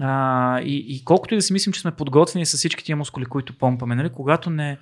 А, 0.00 0.60
и, 0.60 0.86
и 0.88 1.04
колкото 1.04 1.34
и 1.34 1.36
да 1.36 1.42
си 1.42 1.52
мислим, 1.52 1.72
че 1.72 1.80
сме 1.80 1.90
подготвени 1.90 2.46
с 2.46 2.56
всички 2.56 2.84
тия 2.84 2.96
мускули, 2.96 3.24
които 3.24 3.58
помпаме, 3.58 3.94
нали, 3.94 4.10
когато 4.10 4.50
не, 4.50 4.78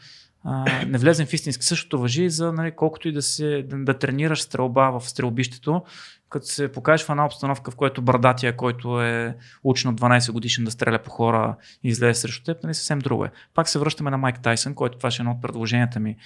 не 0.87 0.99
влезем 0.99 1.27
в 1.27 1.33
истински, 1.33 1.65
същото 1.65 1.99
въжи 1.99 2.25
и 2.25 2.31
за 2.31 2.53
нали, 2.53 2.73
колкото 2.77 3.09
и 3.09 3.13
да, 3.13 3.23
се, 3.23 3.63
да, 3.63 3.85
да 3.85 3.99
тренираш 3.99 4.43
стрелба 4.43 4.91
в 4.91 5.09
стрелбището, 5.09 5.83
като 6.29 6.47
се 6.47 6.73
покажеш 6.73 7.07
в 7.07 7.11
една 7.11 7.27
обстановка, 7.27 7.71
в 7.71 7.77
която 7.77 8.03
брадатия, 8.03 8.57
който 8.57 9.03
е 9.03 9.37
учен 9.65 9.91
от 9.91 10.01
12 10.01 10.33
годишен 10.33 10.65
да 10.65 10.71
стреля 10.71 10.99
по 10.99 11.11
хора 11.11 11.57
и 11.83 11.89
излезе 11.89 12.21
срещу 12.21 12.45
теб, 12.45 12.63
нали, 12.63 12.75
съвсем 12.75 12.99
друго 12.99 13.25
е. 13.25 13.31
Пак 13.55 13.69
се 13.69 13.79
връщаме 13.79 14.11
на 14.11 14.19
Майк 14.19 14.43
Тайсън, 14.43 14.75
който 14.75 14.99
това 14.99 15.11
ще 15.11 15.23
е 15.23 15.25
едно 15.25 15.33
от 15.33 15.43
предложенията 15.43 16.01
ми 16.01 16.17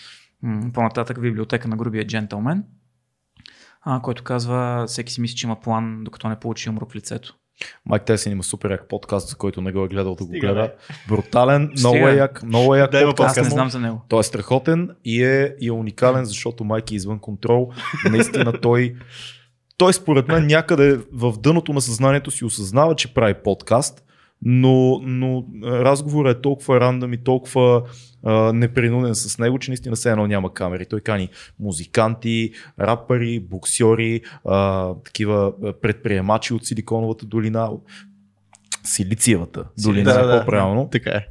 по-нататък 0.74 1.18
в 1.18 1.22
библиотека 1.22 1.68
на 1.68 1.76
грубия 1.76 2.06
джентълмен, 2.06 2.64
а, 3.82 4.00
който 4.02 4.24
казва, 4.24 4.84
всеки 4.88 5.12
си 5.12 5.20
мисли, 5.20 5.36
че 5.36 5.46
има 5.46 5.60
план, 5.60 6.04
докато 6.04 6.28
не 6.28 6.40
получи 6.40 6.70
умро 6.70 6.86
в 6.86 6.94
лицето. 6.94 7.36
Майк 7.86 8.02
Тайсън 8.02 8.32
има 8.32 8.42
супер 8.42 8.70
як 8.70 8.88
подкаст, 8.88 9.28
за 9.28 9.36
който 9.36 9.60
не 9.60 9.72
го 9.72 9.84
е 9.84 9.88
гледал 9.88 10.14
да 10.14 10.24
го 10.24 10.30
Стига, 10.30 10.46
гледа. 10.46 10.72
Брутален, 11.08 11.70
много 11.78 11.96
е 12.08 12.14
як, 12.14 12.42
много 12.42 12.74
е 12.74 12.78
як 12.78 12.90
Да, 12.90 13.00
има 13.00 13.14
подкаст. 13.14 13.38
Аз 13.38 13.44
не 13.44 13.50
знам 13.50 13.70
за 13.70 13.80
него. 13.80 14.00
Той 14.08 14.20
е 14.20 14.22
страхотен 14.22 14.90
и 15.04 15.24
е, 15.24 15.54
и 15.60 15.68
е 15.68 15.72
уникален, 15.72 16.24
защото 16.24 16.64
Майк 16.64 16.90
е 16.90 16.94
извън 16.94 17.18
контрол. 17.18 17.70
Наистина 18.10 18.60
той, 18.60 18.94
той 19.76 19.92
според 19.92 20.28
мен 20.28 20.46
някъде 20.46 20.98
в 21.12 21.34
дъното 21.38 21.72
на 21.72 21.80
съзнанието 21.80 22.30
си 22.30 22.44
осъзнава, 22.44 22.94
че 22.94 23.14
прави 23.14 23.34
подкаст, 23.34 24.04
но, 24.44 25.00
но 25.02 25.46
разговорът 25.64 26.38
е 26.38 26.40
толкова 26.40 26.80
рандъм 26.80 27.12
и 27.12 27.24
толкова 27.24 27.82
а, 28.24 28.52
непринуден 28.52 29.14
с 29.14 29.38
него, 29.38 29.58
че 29.58 29.70
наистина 29.70 29.96
все 29.96 30.10
едно 30.10 30.26
няма 30.26 30.54
камери. 30.54 30.86
Той 30.86 31.00
кани 31.00 31.28
музиканти, 31.60 32.52
рапъри, 32.80 33.40
боксьори, 33.40 34.20
а, 34.44 34.88
такива 35.04 35.52
предприемачи 35.82 36.54
от 36.54 36.66
Силиконовата 36.66 37.26
долина, 37.26 37.70
Силициевата 38.84 39.64
долина, 39.82 40.12
Да, 40.12 40.26
да, 40.26 40.40
по-правилно. 40.40 40.88
Така 40.92 41.10
е. 41.10 41.26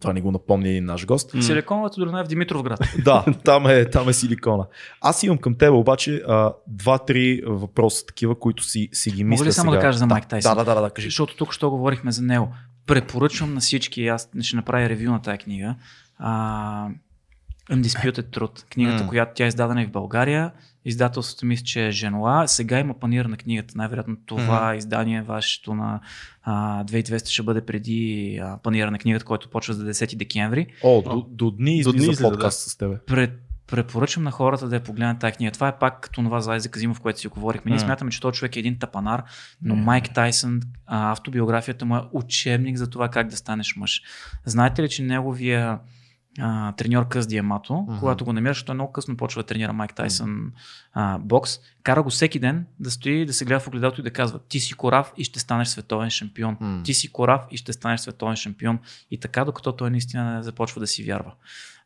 Това 0.00 0.12
ни 0.12 0.20
го 0.20 0.30
напомни 0.30 0.68
един 0.68 0.84
наш 0.84 1.06
гост. 1.06 1.30
Силиконовата 1.40 2.00
долина 2.00 2.20
е 2.20 2.24
в 2.24 2.28
Димитровград. 2.28 2.80
Да, 3.04 3.24
там 3.44 3.66
е, 3.66 3.90
там 3.90 4.08
е 4.08 4.12
силикона. 4.12 4.66
Аз 5.00 5.22
имам 5.22 5.38
към 5.38 5.54
теб 5.54 5.72
обаче 5.72 6.22
два-три 6.66 7.42
въпроса 7.46 8.06
такива, 8.06 8.38
които 8.38 8.64
си, 8.64 8.88
си 8.92 9.10
ги 9.10 9.24
мисля 9.24 9.42
Мога 9.42 9.48
ли 9.48 9.52
само 9.52 9.70
сега. 9.70 9.80
да 9.80 9.86
кажа 9.86 9.98
за 9.98 10.06
Майк 10.06 10.28
Тайсън? 10.28 10.56
Да, 10.56 10.64
да, 10.64 10.74
да, 10.74 10.80
да, 10.80 10.90
кажи. 10.90 11.06
Защото 11.06 11.36
тук 11.36 11.52
що 11.52 11.70
говорихме 11.70 12.12
за 12.12 12.22
него. 12.22 12.48
Препоръчвам 12.86 13.54
на 13.54 13.60
всички, 13.60 14.06
аз 14.06 14.28
ще 14.40 14.56
направя 14.56 14.88
ревю 14.88 15.10
на 15.10 15.22
тази 15.22 15.38
книга. 15.38 15.74
А, 16.18 16.88
Undisputed 17.70 18.38
Truth. 18.38 18.72
Книгата, 18.72 19.02
М. 19.02 19.08
която 19.08 19.32
тя 19.34 19.44
е 19.44 19.48
издадена 19.48 19.82
и 19.82 19.86
в 19.86 19.90
България. 19.90 20.52
Издателството 20.84 21.46
мисля, 21.46 21.64
че 21.64 21.86
е 21.86 21.90
Женуа. 21.90 22.48
Сега 22.48 22.78
има 22.78 22.94
панир 22.94 23.24
на 23.24 23.36
книгата. 23.36 23.74
Най-вероятно 23.76 24.16
това 24.26 24.76
издание 24.76 25.22
вашето 25.22 25.74
на 25.74 26.00
а, 26.42 26.84
2200 26.84 27.26
ще 27.28 27.42
бъде 27.42 27.60
преди 27.60 28.38
а, 28.42 28.58
панира 28.62 28.90
на 28.90 28.98
книгата, 28.98 29.24
който 29.24 29.50
почва 29.50 29.74
за 29.74 29.84
10 29.84 30.16
декември. 30.16 30.66
О, 30.82 31.02
до, 31.02 31.26
до 31.30 31.50
дни 31.50 31.82
До 31.82 31.92
дни 31.92 31.98
излиза 31.98 32.12
излиза, 32.12 32.30
подкаст 32.30 32.70
с 32.70 32.76
тебе. 32.76 32.96
Пред, 33.06 33.40
препоръчвам 33.66 34.24
на 34.24 34.30
хората 34.30 34.68
да 34.68 34.76
я 34.76 34.82
погледнат 34.82 35.18
тази 35.18 35.32
книга. 35.32 35.52
Това 35.52 35.68
е 35.68 35.78
пак 35.78 36.00
като 36.00 36.22
това 36.22 36.40
за 36.40 36.52
Айзек 36.52 36.76
Азимов, 36.76 37.00
което 37.00 37.20
си 37.20 37.28
говорихме. 37.28 37.68
Ние 37.70 37.76
М. 37.76 37.80
смятаме, 37.80 38.10
че 38.10 38.20
този 38.20 38.38
човек 38.38 38.56
е 38.56 38.58
един 38.58 38.78
тапанар, 38.78 39.22
но 39.62 39.76
Не. 39.76 39.82
Майк 39.82 40.14
Тайсън, 40.14 40.60
автобиографията 40.86 41.84
му 41.84 41.96
е 41.96 42.02
учебник 42.12 42.76
за 42.76 42.90
това 42.90 43.08
как 43.08 43.28
да 43.28 43.36
станеш 43.36 43.76
мъж. 43.76 44.02
Знаете 44.44 44.82
ли, 44.82 44.88
че 44.88 45.02
неговия 45.02 45.78
а, 46.40 46.72
треньор 46.72 47.08
Къс 47.08 47.26
Диамато, 47.26 47.74
Мгм. 47.74 47.98
когато 47.98 48.24
го 48.24 48.32
намираш, 48.32 48.62
той 48.62 48.74
много 48.74 48.92
късно 48.92 49.16
почва 49.16 49.42
да 49.42 49.46
тренира 49.46 49.72
Майк 49.72 49.94
Тайсън 49.94 50.52
а, 50.94 51.18
бокс, 51.18 51.58
кара 51.82 52.02
го 52.02 52.10
всеки 52.10 52.38
ден 52.38 52.66
да 52.80 52.90
стои, 52.90 53.26
да 53.26 53.32
се 53.32 53.44
гледа 53.44 53.60
в 53.60 53.68
огледалото 53.68 54.00
и 54.00 54.04
да 54.04 54.10
казва 54.10 54.38
ти 54.38 54.60
си 54.60 54.74
корав 54.74 55.12
и 55.16 55.24
ще 55.24 55.40
станеш 55.40 55.68
световен 55.68 56.10
шампион. 56.10 56.56
М. 56.60 56.82
Ти 56.84 56.94
си 56.94 57.12
корав 57.12 57.46
и 57.50 57.56
ще 57.56 57.72
станеш 57.72 58.00
световен 58.00 58.36
шампион. 58.36 58.78
И 59.10 59.20
така, 59.20 59.44
докато 59.44 59.72
той 59.72 59.90
наистина 59.90 60.42
започва 60.42 60.80
да 60.80 60.86
си 60.86 61.04
вярва. 61.04 61.32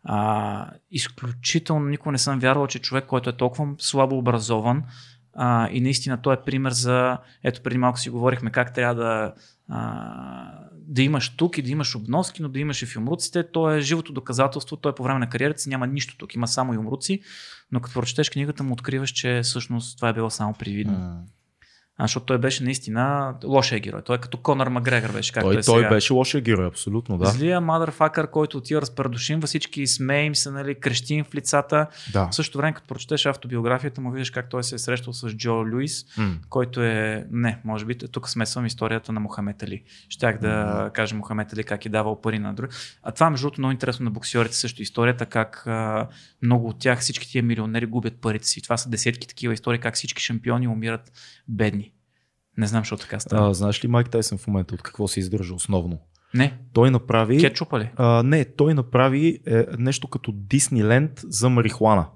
А, 0.04 0.70
изключително 0.90 1.86
никога 1.86 2.12
не 2.12 2.18
съм 2.18 2.38
вярвал, 2.38 2.66
че 2.66 2.78
човек, 2.78 3.06
който 3.06 3.30
е 3.30 3.36
толкова 3.36 3.68
слабо 3.78 4.18
образован 4.18 4.82
а, 5.34 5.68
и 5.70 5.80
наистина 5.80 6.22
той 6.22 6.34
е 6.34 6.42
пример 6.46 6.72
за, 6.72 7.18
ето 7.44 7.62
преди 7.62 7.78
малко 7.78 7.98
си 7.98 8.10
говорихме 8.10 8.50
как 8.50 8.74
трябва 8.74 8.94
да, 8.94 9.32
а, 9.68 10.52
да 10.90 11.02
имаш 11.02 11.28
тук 11.36 11.58
и 11.58 11.62
да 11.62 11.70
имаш 11.70 11.94
обноски, 11.96 12.42
но 12.42 12.48
да 12.48 12.58
имаш 12.58 12.82
и 12.82 12.86
в 12.86 12.94
юмруците. 12.94 13.50
То 13.50 13.70
е 13.70 13.80
живото 13.80 14.12
доказателство, 14.12 14.76
той 14.76 14.94
по 14.94 15.02
време 15.02 15.18
на 15.18 15.28
кариерата 15.28 15.60
си 15.60 15.68
няма 15.68 15.86
нищо 15.86 16.16
тук, 16.18 16.34
има 16.34 16.48
само 16.48 16.74
юмруци, 16.74 17.20
но 17.72 17.80
като 17.80 17.94
прочетеш 17.94 18.30
книгата 18.30 18.62
му 18.62 18.72
откриваш, 18.72 19.10
че 19.10 19.40
всъщност 19.44 19.96
това 19.96 20.08
е 20.08 20.12
било 20.12 20.30
само 20.30 20.54
привидно. 20.54 20.92
М. 20.92 21.22
А, 22.00 22.04
защото 22.04 22.26
той 22.26 22.38
беше 22.38 22.64
наистина 22.64 23.34
лошия 23.44 23.80
герой. 23.80 24.02
Той 24.02 24.16
е 24.16 24.18
като 24.18 24.38
Конор 24.38 24.66
Макгрегор 24.66 25.12
беше, 25.12 25.32
както 25.32 25.46
Той, 25.50 25.58
е 25.58 25.62
той 25.62 25.78
сега. 25.78 25.88
беше 25.88 26.12
лошия 26.12 26.40
герой, 26.40 26.66
абсолютно, 26.66 27.18
да. 27.18 27.26
Злия 27.26 27.60
мадърфакър, 27.60 28.30
който 28.30 28.58
отива 28.58 28.80
разпредушим, 28.80 29.40
всички 29.42 29.86
смеем 29.86 30.34
се, 30.34 30.50
нали, 30.50 30.74
крещим 30.74 31.24
в 31.24 31.34
лицата. 31.34 31.86
да. 32.12 32.28
В 32.30 32.34
същото 32.34 32.58
време, 32.58 32.72
като 32.72 32.86
прочетеш 32.86 33.26
автобиографията 33.26 34.00
му, 34.00 34.10
виждаш 34.10 34.30
как 34.30 34.50
той 34.50 34.64
се 34.64 34.74
е 34.74 34.78
срещал 34.78 35.12
с 35.12 35.28
Джо 35.28 35.54
Луис, 35.54 36.06
М. 36.18 36.34
който 36.48 36.82
е, 36.82 37.26
не, 37.30 37.58
може 37.64 37.84
би, 37.84 37.98
тук 37.98 38.28
смесвам 38.28 38.66
историята 38.66 39.12
на 39.12 39.20
Мохамед 39.20 39.62
Али. 39.62 39.82
Щях 40.08 40.38
да 40.38 40.80
Мгм. 40.80 40.92
кажа 40.92 41.14
Мохамед 41.16 41.52
Али 41.52 41.64
как 41.64 41.86
е 41.86 41.88
давал 41.88 42.20
пари 42.20 42.38
на 42.38 42.54
други. 42.54 42.72
А 43.02 43.12
това, 43.12 43.30
между 43.30 43.44
другото, 43.44 43.60
много 43.60 43.72
интересно 43.72 44.04
на 44.04 44.10
боксерите 44.10 44.56
също 44.56 44.82
историята, 44.82 45.26
как 45.26 45.62
а, 45.66 46.08
много 46.42 46.68
от 46.68 46.78
тях, 46.78 47.00
всички 47.00 47.30
тия 47.30 47.42
милионери 47.42 47.86
губят 47.86 48.14
парите 48.20 48.46
си. 48.46 48.62
Това 48.62 48.76
са 48.76 48.88
десетки 48.90 49.28
такива 49.28 49.54
истории, 49.54 49.78
как 49.80 49.94
всички 49.94 50.22
шампиони 50.22 50.68
умират 50.68 51.12
бедни. 51.48 51.89
Не 52.60 52.66
знам, 52.66 52.80
защо 52.80 52.96
така 52.96 53.20
става. 53.20 53.50
А, 53.50 53.54
знаеш 53.54 53.84
ли 53.84 53.88
Майк 53.88 54.10
Тайсън 54.10 54.38
в 54.38 54.46
момента 54.46 54.74
от 54.74 54.82
какво 54.82 55.08
се 55.08 55.20
издържа 55.20 55.54
основно? 55.54 55.98
Не, 56.34 56.58
Той 56.72 56.90
направи... 56.90 57.38
кетчупа 57.38 57.78
ли? 57.78 57.90
А, 57.96 58.22
не, 58.22 58.44
той 58.44 58.74
направи 58.74 59.38
е, 59.46 59.64
нещо 59.78 60.08
като 60.08 60.32
Дисниленд 60.34 61.20
за 61.24 61.48
марихуана. 61.48 62.06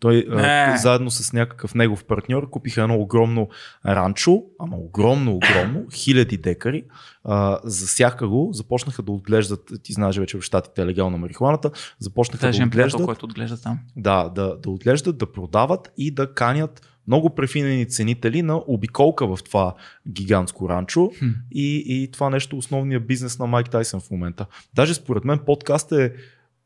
Той 0.00 0.26
Не. 0.28 0.76
заедно 0.78 1.10
с 1.10 1.32
някакъв 1.32 1.74
негов 1.74 2.04
партньор 2.04 2.50
купиха 2.50 2.82
едно 2.82 2.94
огромно 2.94 3.48
ранчо, 3.86 4.42
ама 4.58 4.76
огромно, 4.76 5.36
огромно, 5.36 5.86
хиляди 5.94 6.36
декари, 6.36 6.84
а, 7.24 7.58
засяха 7.64 8.28
го, 8.28 8.50
започнаха 8.52 9.02
да 9.02 9.12
отглеждат, 9.12 9.70
ти 9.82 9.92
знаеш 9.92 10.18
вече 10.18 10.38
в 10.38 10.42
щатите 10.42 10.82
е 10.82 10.86
легална 10.86 11.18
марихуаната, 11.18 11.70
започнаха 11.98 12.38
Това 12.38 12.48
е 12.48 12.52
да 12.52 12.56
жен 12.56 12.70
приятел, 12.70 12.86
отглеждат, 12.86 13.06
който 13.06 13.26
отглежда 13.26 13.60
там. 13.60 13.78
да, 13.96 14.28
да, 14.28 14.56
да 14.56 14.70
отглеждат, 14.70 15.18
да 15.18 15.32
продават 15.32 15.92
и 15.96 16.10
да 16.10 16.34
канят 16.34 16.82
много 17.08 17.34
префинени 17.34 17.88
ценители 17.88 18.42
на 18.42 18.62
обиколка 18.66 19.36
в 19.36 19.42
това 19.44 19.74
гигантско 20.08 20.68
ранчо 20.68 21.10
Хм. 21.18 21.28
и, 21.52 21.84
и 21.86 22.10
това 22.10 22.30
нещо 22.30 22.56
е 22.56 22.58
основният 22.58 23.06
бизнес 23.06 23.38
на 23.38 23.46
Майк 23.46 23.70
Тайсън 23.70 24.00
в 24.00 24.10
момента. 24.10 24.46
Даже 24.74 24.94
според 24.94 25.24
мен 25.24 25.38
подкаст 25.46 25.92
е 25.92 26.12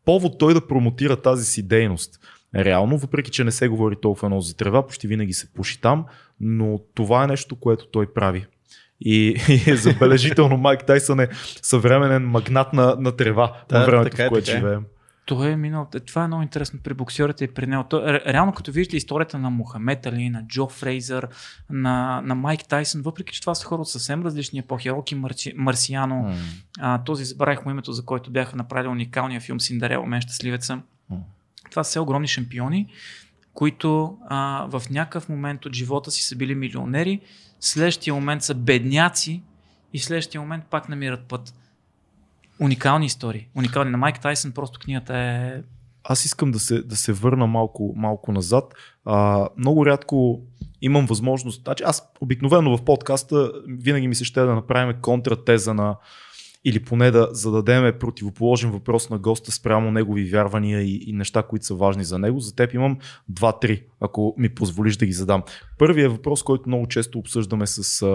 повод 0.05 0.39
той 0.39 0.55
да 0.55 0.67
промотира 0.67 1.17
тази 1.17 1.45
си 1.45 1.63
дейност. 1.69 2.21
Реално, 2.57 2.99
въпреки 2.99 3.31
че 3.31 3.45
не 3.45 3.51
се 3.51 3.69
говори 3.69 3.97
толкова 4.03 4.29
много 4.29 4.43
за 4.43 4.57
трева, 4.57 4.87
почти 4.87 5.07
винаги 5.07 5.33
се 5.33 5.53
пуши 5.53 5.81
там, 5.81 6.05
но 6.41 6.81
това 6.95 7.25
е 7.25 7.27
нещо, 7.27 7.57
което 7.57 7.87
той 7.87 8.13
прави. 8.13 8.47
И, 9.01 9.37
и 9.67 9.71
е 9.71 9.77
забележително 9.77 10.57
Майк 10.57 10.87
Тайсън 10.87 11.21
е 11.21 11.29
съвременен 11.63 12.23
магнат 12.23 12.73
на, 12.73 12.97
на 12.99 13.17
трева 13.17 13.53
Да, 13.69 13.79
на 13.79 13.87
времето, 13.87 14.11
така 14.11 14.23
е, 14.23 14.27
в 14.27 14.29
което 14.29 14.47
така 14.47 14.59
е. 14.59 14.61
живеем. 14.61 14.85
Той 15.25 15.51
е 15.51 15.57
минал. 15.57 15.89
Това 16.07 16.25
е 16.25 16.27
много 16.27 16.43
интересно 16.43 16.79
при 16.83 16.95
боксерите 16.95 17.45
и 17.45 17.55
при 17.55 17.67
него. 17.67 17.85
Той, 17.85 18.01
ре- 18.01 18.33
реално, 18.33 18.53
като 18.53 18.73
виждате 18.73 18.97
историята 18.97 19.39
на 19.39 19.51
Мохамед 19.51 20.07
Али, 20.07 20.31
на 20.31 20.47
Джо 20.47 20.69
Фрейзър, 20.69 21.29
на, 21.71 22.21
на 22.25 22.35
Майк 22.35 22.69
Тайсън, 22.69 23.03
въпреки 23.03 23.33
че 23.33 23.41
това 23.41 23.55
са 23.55 23.67
хора 23.67 23.81
от 23.81 23.89
съвсем 23.89 24.23
различни 24.23 24.59
епохи, 24.59 24.91
Роки 24.91 25.15
Марчи, 25.15 25.53
Марсиано, 25.57 26.17
М. 26.23 26.35
а, 26.81 27.05
този 27.05 27.25
забравих 27.25 27.65
му 27.65 27.71
името, 27.71 27.93
за 27.93 28.05
който 28.05 28.31
бяха 28.31 28.57
направили 28.57 28.89
уникалния 28.89 29.41
филм 29.41 29.61
Синдерела, 29.61 30.07
мен 30.07 30.21
щастливеца. 30.21 30.81
М. 31.11 31.17
Това 31.71 31.85
са 31.85 31.89
все 31.89 32.01
огромни 32.01 32.29
шампиони, 32.29 32.87
които 33.55 34.19
а, 34.29 34.67
в 34.71 34.83
някакъв 34.91 35.29
момент 35.29 35.67
от 35.67 35.75
живота 35.75 36.11
си 36.11 36.23
са 36.23 36.37
били 36.37 36.55
милионери, 36.55 37.21
следващия 37.61 38.15
момент 38.15 38.43
са 38.43 38.55
бедняци 38.55 39.43
и 39.93 39.99
следващия 39.99 40.41
момент 40.41 40.65
пак 40.71 40.89
намират 40.89 41.21
път. 41.29 41.55
Уникални 42.63 43.07
истории. 43.07 43.49
Уникални. 43.57 43.91
На 43.91 43.99
Майк 43.99 44.21
Тайсън 44.21 44.53
просто 44.53 44.79
книгата 44.79 45.17
е... 45.17 45.63
Аз 46.05 46.25
искам 46.25 46.51
да 46.51 46.59
се, 46.59 46.83
да 46.83 46.97
се 46.97 47.13
върна 47.13 47.47
малко, 47.47 47.93
малко 47.97 48.33
назад. 48.33 48.75
А, 49.05 49.49
много 49.59 49.87
рядко 49.87 50.43
имам 50.83 51.07
възможност. 51.07 51.63
Значи 51.65 51.83
аз 51.87 52.03
обикновено 52.21 52.77
в 52.77 52.85
подкаста 52.85 53.53
винаги 53.69 54.09
ми 54.09 54.15
се 54.15 54.25
ще 54.25 54.41
да 54.41 54.55
направим 54.55 54.97
контратеза 55.01 55.75
на 55.75 55.97
или 56.65 56.85
поне 56.85 57.11
да 57.11 57.29
зададеме 57.33 57.99
противоположен 57.99 58.71
въпрос 58.71 59.11
на 59.11 59.19
госта 59.19 59.53
спрямо 59.53 59.91
негови 59.91 60.31
вярвания 60.31 60.81
и, 60.81 61.05
и 61.07 61.13
неща, 61.13 61.43
които 61.43 61.67
са 61.67 61.75
важни 61.75 62.05
за 62.05 62.19
него. 62.19 62.41
За 62.41 62.55
теб 62.55 62.75
имам 62.75 62.99
два-три, 63.29 63.85
ако 64.01 64.35
ми 64.39 64.49
позволиш 64.49 64.97
да 64.97 65.07
ги 65.07 65.13
задам. 65.13 65.43
Първият 65.79 66.13
въпрос, 66.13 66.43
който 66.43 66.69
много 66.69 66.87
често 66.87 67.19
обсъждаме 67.19 67.67
с 67.67 68.07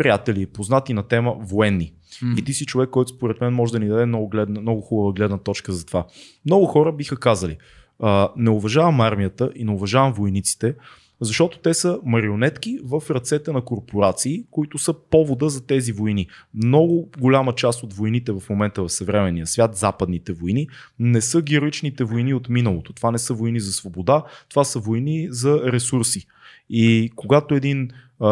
приятели 0.00 0.42
и 0.42 0.46
познати 0.46 0.94
на 0.94 1.02
тема 1.02 1.34
военни. 1.40 1.92
М. 2.22 2.34
И 2.38 2.44
ти 2.44 2.52
си 2.52 2.66
човек, 2.66 2.90
който 2.90 3.12
според 3.12 3.40
мен 3.40 3.52
може 3.52 3.72
да 3.72 3.78
ни 3.78 3.88
даде 3.88 4.06
много, 4.06 4.28
гледна, 4.28 4.60
много 4.60 4.80
хубава 4.80 5.12
гледна 5.12 5.38
точка 5.38 5.72
за 5.72 5.86
това. 5.86 6.06
Много 6.46 6.66
хора 6.66 6.92
биха 6.92 7.16
казали, 7.16 7.56
а, 8.02 8.28
не 8.36 8.50
уважавам 8.50 9.00
армията 9.00 9.50
и 9.56 9.64
не 9.64 9.70
уважавам 9.70 10.12
войниците, 10.12 10.74
защото 11.20 11.58
те 11.58 11.74
са 11.74 11.98
марионетки 12.04 12.78
в 12.84 13.02
ръцете 13.10 13.52
на 13.52 13.64
корпорации, 13.64 14.44
които 14.50 14.78
са 14.78 14.94
повода 15.10 15.48
за 15.48 15.66
тези 15.66 15.92
войни. 15.92 16.26
Много 16.54 17.08
голяма 17.18 17.54
част 17.54 17.82
от 17.82 17.92
войните 17.92 18.32
в 18.32 18.42
момента 18.50 18.82
в 18.82 18.88
съвременния 18.88 19.46
свят, 19.46 19.76
западните 19.76 20.32
войни, 20.32 20.68
не 20.98 21.20
са 21.20 21.42
героичните 21.42 22.04
войни 22.04 22.34
от 22.34 22.48
миналото. 22.48 22.92
Това 22.92 23.10
не 23.10 23.18
са 23.18 23.34
войни 23.34 23.60
за 23.60 23.72
свобода, 23.72 24.22
това 24.48 24.64
са 24.64 24.78
войни 24.78 25.28
за 25.30 25.72
ресурси. 25.72 26.26
И 26.70 27.10
когато 27.16 27.54
един 27.54 27.90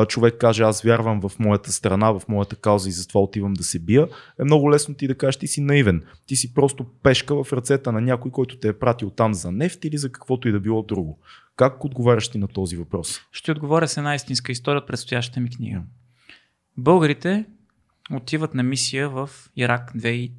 човек 0.09 0.35
каже 0.41 0.63
аз 0.63 0.83
вярвам 0.83 1.21
в 1.21 1.39
моята 1.39 1.73
страна, 1.73 2.11
в 2.11 2.23
моята 2.29 2.57
кауза 2.57 2.89
и 2.89 2.93
затова 2.93 3.21
отивам 3.21 3.55
да 3.55 3.65
се 3.65 3.79
бия, 3.79 4.09
е 4.41 4.45
много 4.45 4.71
лесно 4.71 4.95
ти 4.95 5.09
да 5.09 5.19
кажеш 5.19 5.37
ти 5.37 5.47
си 5.47 5.61
наивен. 5.61 6.05
Ти 6.27 6.37
си 6.37 6.55
просто 6.55 6.87
пешка 7.03 7.45
в 7.45 7.53
ръцете 7.53 7.93
на 7.93 8.01
някой, 8.01 8.31
който 8.31 8.59
те 8.59 8.69
е 8.69 8.79
пратил 8.79 9.11
там 9.11 9.35
за 9.35 9.53
нефт 9.53 9.85
или 9.85 9.99
за 9.99 10.13
каквото 10.13 10.49
и 10.49 10.53
да 10.53 10.61
било 10.61 10.83
друго. 10.83 11.19
Как 11.57 11.85
отговаряш 11.85 12.29
ти 12.29 12.39
на 12.39 12.49
този 12.49 12.77
въпрос? 12.77 13.21
Ще 13.33 13.53
отговоря 13.53 13.89
с 13.89 13.97
една 13.97 14.15
истинска 14.15 14.53
история 14.53 14.81
от 14.81 14.87
предстоящата 14.87 15.41
ми 15.41 15.51
книга. 15.51 15.83
Българите 16.77 17.45
отиват 18.13 18.55
на 18.55 18.63
мисия 18.63 19.11
в 19.11 19.31
Ирак 19.57 19.93
2003. 19.95 20.33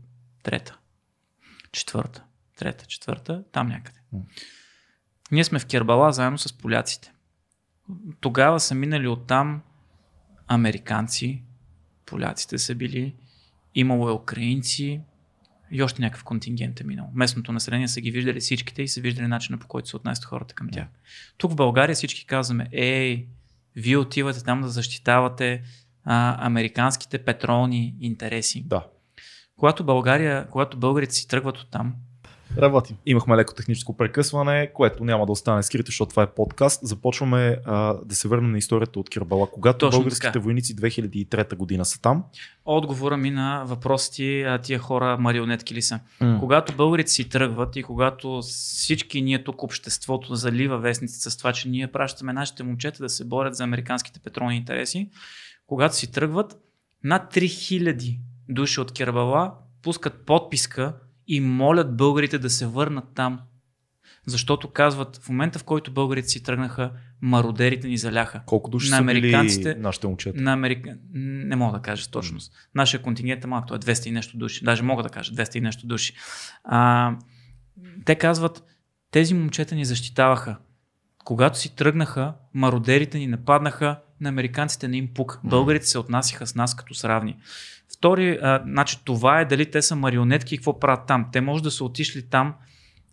Четвърта. 1.71 2.23
Трета, 2.57 2.85
четвърта, 2.85 3.43
там 3.51 3.67
някъде. 3.67 3.99
Ние 5.31 5.43
сме 5.43 5.59
в 5.59 5.65
Кербала 5.65 6.11
заедно 6.11 6.37
с 6.37 6.57
поляците. 6.57 7.11
Тогава 8.19 8.59
са 8.59 8.75
минали 8.75 9.07
оттам 9.07 9.61
американци, 10.47 11.43
поляците 12.05 12.57
са 12.57 12.75
били, 12.75 13.15
имало 13.75 14.09
е 14.09 14.13
украинци 14.13 15.01
и 15.71 15.83
още 15.83 16.01
някакъв 16.01 16.23
контингент 16.23 16.79
е 16.79 16.83
минал. 16.83 17.09
Местното 17.13 17.51
население 17.51 17.87
са 17.87 18.01
ги 18.01 18.11
виждали 18.11 18.39
всичките 18.39 18.81
и 18.81 18.87
са 18.87 19.01
виждали 19.01 19.27
начина 19.27 19.57
по 19.57 19.67
който 19.67 19.89
се 19.89 19.95
отнасят 19.95 20.25
хората 20.25 20.55
към 20.55 20.69
тях. 20.69 20.87
Тук 21.37 21.51
в 21.51 21.55
България 21.55 21.95
всички 21.95 22.25
казваме, 22.25 22.67
ей, 22.71 23.27
вие 23.75 23.97
отивате 23.97 24.43
там 24.43 24.61
да 24.61 24.69
защитавате 24.69 25.63
а, 26.03 26.45
американските 26.47 27.17
петролни 27.17 27.95
интереси. 27.99 28.63
Да. 28.65 28.87
Когато 29.55 29.83
България, 29.83 30.47
когато 30.49 30.77
българите 30.77 31.15
си 31.15 31.27
тръгват 31.27 31.57
от 31.57 31.71
там, 31.71 31.95
Работим. 32.57 32.97
Имахме 33.05 33.37
леко 33.37 33.53
техническо 33.53 33.97
прекъсване, 33.97 34.71
което 34.73 35.03
няма 35.03 35.25
да 35.25 35.31
остане 35.31 35.63
скрито, 35.63 35.85
защото 35.85 36.09
това 36.09 36.23
е 36.23 36.27
подкаст. 36.27 36.79
Започваме 36.83 37.57
а, 37.65 37.93
да 38.05 38.15
се 38.15 38.27
върнем 38.27 38.51
на 38.51 38.57
историята 38.57 38.99
от 38.99 39.09
Кирбала. 39.09 39.47
Когато 39.51 39.77
Точно 39.77 39.99
българските 39.99 40.31
така. 40.31 40.39
войници 40.39 40.75
2003 40.75 41.55
година 41.55 41.85
са 41.85 42.01
там, 42.01 42.23
отговора 42.65 43.17
ми 43.17 43.31
на 43.31 43.77
а 44.47 44.57
тия 44.57 44.79
хора 44.79 45.17
марионетки 45.17 45.73
ли 45.73 45.81
са. 45.81 45.99
М. 46.21 46.37
Когато 46.39 46.75
българите 46.75 47.11
си 47.11 47.29
тръгват 47.29 47.75
и 47.75 47.83
когато 47.83 48.41
всички 48.41 49.21
ние 49.21 49.43
тук 49.43 49.63
обществото 49.63 50.35
залива 50.35 50.77
вестниците 50.77 51.29
с 51.29 51.37
това, 51.37 51.53
че 51.53 51.69
ние 51.69 51.87
пращаме 51.87 52.33
нашите 52.33 52.63
момчета 52.63 53.03
да 53.03 53.09
се 53.09 53.25
борят 53.25 53.55
за 53.55 53.63
американските 53.63 54.19
петролни 54.19 54.55
интереси, 54.55 55.09
когато 55.67 55.95
си 55.95 56.11
тръгват, 56.11 56.57
над 57.03 57.33
3000 57.33 58.19
души 58.49 58.79
от 58.79 58.91
Кербала 58.91 59.53
пускат 59.81 60.25
подписка 60.25 60.93
и 61.29 61.39
молят 61.39 61.97
българите 61.97 62.39
да 62.39 62.49
се 62.49 62.67
върнат 62.67 63.05
там. 63.15 63.39
Защото 64.25 64.67
казват, 64.67 65.19
в 65.23 65.29
момента 65.29 65.59
в 65.59 65.63
който 65.63 65.91
българите 65.91 66.27
си 66.27 66.43
тръгнаха, 66.43 66.91
мародерите 67.21 67.87
ни 67.87 67.97
заляха. 67.97 68.41
колко 68.45 68.69
души 68.69 68.91
На 68.91 68.97
са 68.97 69.03
били 69.03 69.17
американците- 69.19 69.75
нашите 69.75 70.07
момчета? 70.07 70.41
На 70.41 70.53
Америка... 70.53 70.97
Не 71.13 71.55
мога 71.55 71.77
да 71.77 71.81
кажа 71.81 72.03
с 72.03 72.07
точност. 72.07 72.53
Нашия 72.75 73.01
контингент 73.01 73.43
е 73.43 73.47
малък, 73.47 73.67
той 73.67 73.77
е 73.77 73.79
200 73.79 74.07
и 74.07 74.11
нещо 74.11 74.37
души. 74.37 74.63
Даже 74.63 74.83
мога 74.83 75.03
да 75.03 75.09
кажа 75.09 75.31
200 75.33 75.55
и 75.55 75.61
нещо 75.61 75.87
души. 75.87 76.13
А, 76.63 77.13
те 78.05 78.15
казват, 78.15 78.63
тези 79.11 79.33
момчета 79.33 79.75
ни 79.75 79.85
защитаваха. 79.85 80.57
Когато 81.25 81.57
си 81.59 81.75
тръгнаха, 81.75 82.33
мародерите 82.53 83.19
ни 83.19 83.27
нападнаха, 83.27 83.99
на 84.21 84.29
американците 84.29 84.87
не 84.87 84.97
им 84.97 85.09
пук. 85.13 85.39
Българите 85.43 85.85
се 85.85 85.99
отнасяха 85.99 86.47
с 86.47 86.55
нас 86.55 86.75
като 86.75 86.93
с 86.93 87.03
равни. 87.03 87.37
Втори, 87.99 88.39
а, 88.41 88.63
значи 88.65 89.05
това 89.05 89.39
е 89.39 89.45
дали 89.45 89.71
те 89.71 89.81
са 89.81 89.95
марионетки 89.95 90.55
и 90.55 90.57
какво 90.57 90.79
правят 90.79 91.07
там. 91.07 91.25
Те 91.31 91.41
може 91.41 91.63
да 91.63 91.71
са 91.71 91.83
отишли 91.83 92.29
там 92.29 92.53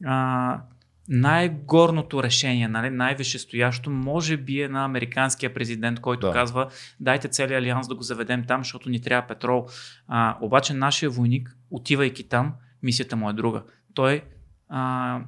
а, 0.04 0.60
най-горното 1.08 2.22
решение, 2.22 2.68
нали, 2.68 2.90
най-висшестоящо, 2.90 3.90
може 3.90 4.36
би 4.36 4.60
е 4.60 4.68
на 4.68 4.84
американския 4.84 5.54
президент, 5.54 6.00
който 6.00 6.26
да. 6.26 6.32
казва, 6.32 6.68
дайте 7.00 7.28
целият 7.28 7.62
алианс 7.62 7.88
да 7.88 7.94
го 7.94 8.02
заведем 8.02 8.44
там, 8.44 8.60
защото 8.60 8.88
ни 8.88 9.00
трябва 9.00 9.28
петрол. 9.28 9.66
А, 10.08 10.36
обаче 10.40 10.74
нашия 10.74 11.10
войник, 11.10 11.56
отивайки 11.70 12.28
там, 12.28 12.52
мисията 12.82 13.16
му 13.16 13.30
е 13.30 13.32
друга. 13.32 13.62
Той 13.94 14.22
а, 14.68 15.20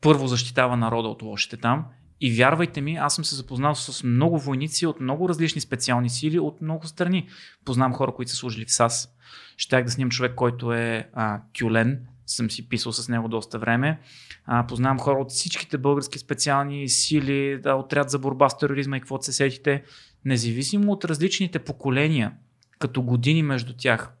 първо 0.00 0.26
защитава 0.26 0.76
народа 0.76 1.08
от 1.08 1.22
лошите 1.22 1.56
там 1.56 1.84
и 2.20 2.36
вярвайте 2.36 2.80
ми, 2.80 2.96
аз 2.96 3.14
съм 3.14 3.24
се 3.24 3.34
запознал 3.34 3.74
с 3.74 4.04
много 4.04 4.38
войници 4.38 4.86
от 4.86 5.00
много 5.00 5.28
различни 5.28 5.60
специални 5.60 6.10
сили 6.10 6.38
от 6.38 6.60
много 6.60 6.86
страни. 6.86 7.28
Познавам 7.64 7.92
хора, 7.92 8.14
които 8.14 8.30
са 8.30 8.36
служили 8.36 8.64
в 8.64 8.72
САС. 8.72 9.08
Щях 9.56 9.84
да 9.84 9.90
снимам 9.90 10.10
човек, 10.10 10.34
който 10.34 10.72
е 10.72 11.08
а, 11.12 11.40
тюлен, 11.58 12.06
съм 12.26 12.50
си 12.50 12.68
писал 12.68 12.92
с 12.92 13.08
него 13.08 13.28
доста 13.28 13.58
време. 13.58 14.00
А, 14.44 14.66
познавам 14.66 14.98
хора 14.98 15.18
от 15.18 15.30
всичките 15.30 15.78
български 15.78 16.18
специални 16.18 16.88
сили, 16.88 17.58
да, 17.62 17.74
отряд 17.74 18.10
за 18.10 18.18
борба 18.18 18.48
с 18.48 18.58
тероризма 18.58 18.96
и 18.96 19.00
каквото 19.00 19.24
се 19.24 19.32
сетите. 19.32 19.82
Независимо 20.24 20.92
от 20.92 21.04
различните 21.04 21.58
поколения, 21.58 22.32
като 22.78 23.02
години 23.02 23.42
между 23.42 23.74
тях, 23.78 24.12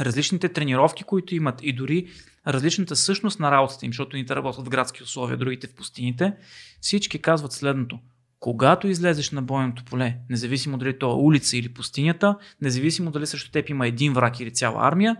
различните 0.00 0.48
тренировки, 0.48 1.04
които 1.04 1.34
имат 1.34 1.60
и 1.62 1.72
дори 1.72 2.08
различната 2.46 2.96
същност 2.96 3.40
на 3.40 3.50
работата 3.50 3.86
им, 3.86 3.92
защото 3.92 4.16
едните 4.16 4.36
работят 4.36 4.66
в 4.66 4.70
градски 4.70 5.02
условия, 5.02 5.36
другите 5.36 5.66
в 5.66 5.74
пустините, 5.74 6.32
всички 6.80 7.18
казват 7.18 7.52
следното. 7.52 7.98
Когато 8.40 8.88
излезеш 8.88 9.30
на 9.30 9.42
бойното 9.42 9.84
поле, 9.84 10.16
независимо 10.30 10.78
дали 10.78 10.98
то 10.98 11.10
е 11.10 11.14
улица 11.14 11.56
или 11.56 11.74
пустинята, 11.74 12.38
независимо 12.60 13.10
дали 13.10 13.26
срещу 13.26 13.50
теб 13.50 13.68
има 13.68 13.86
един 13.86 14.12
враг 14.12 14.40
или 14.40 14.50
цяла 14.50 14.88
армия, 14.88 15.16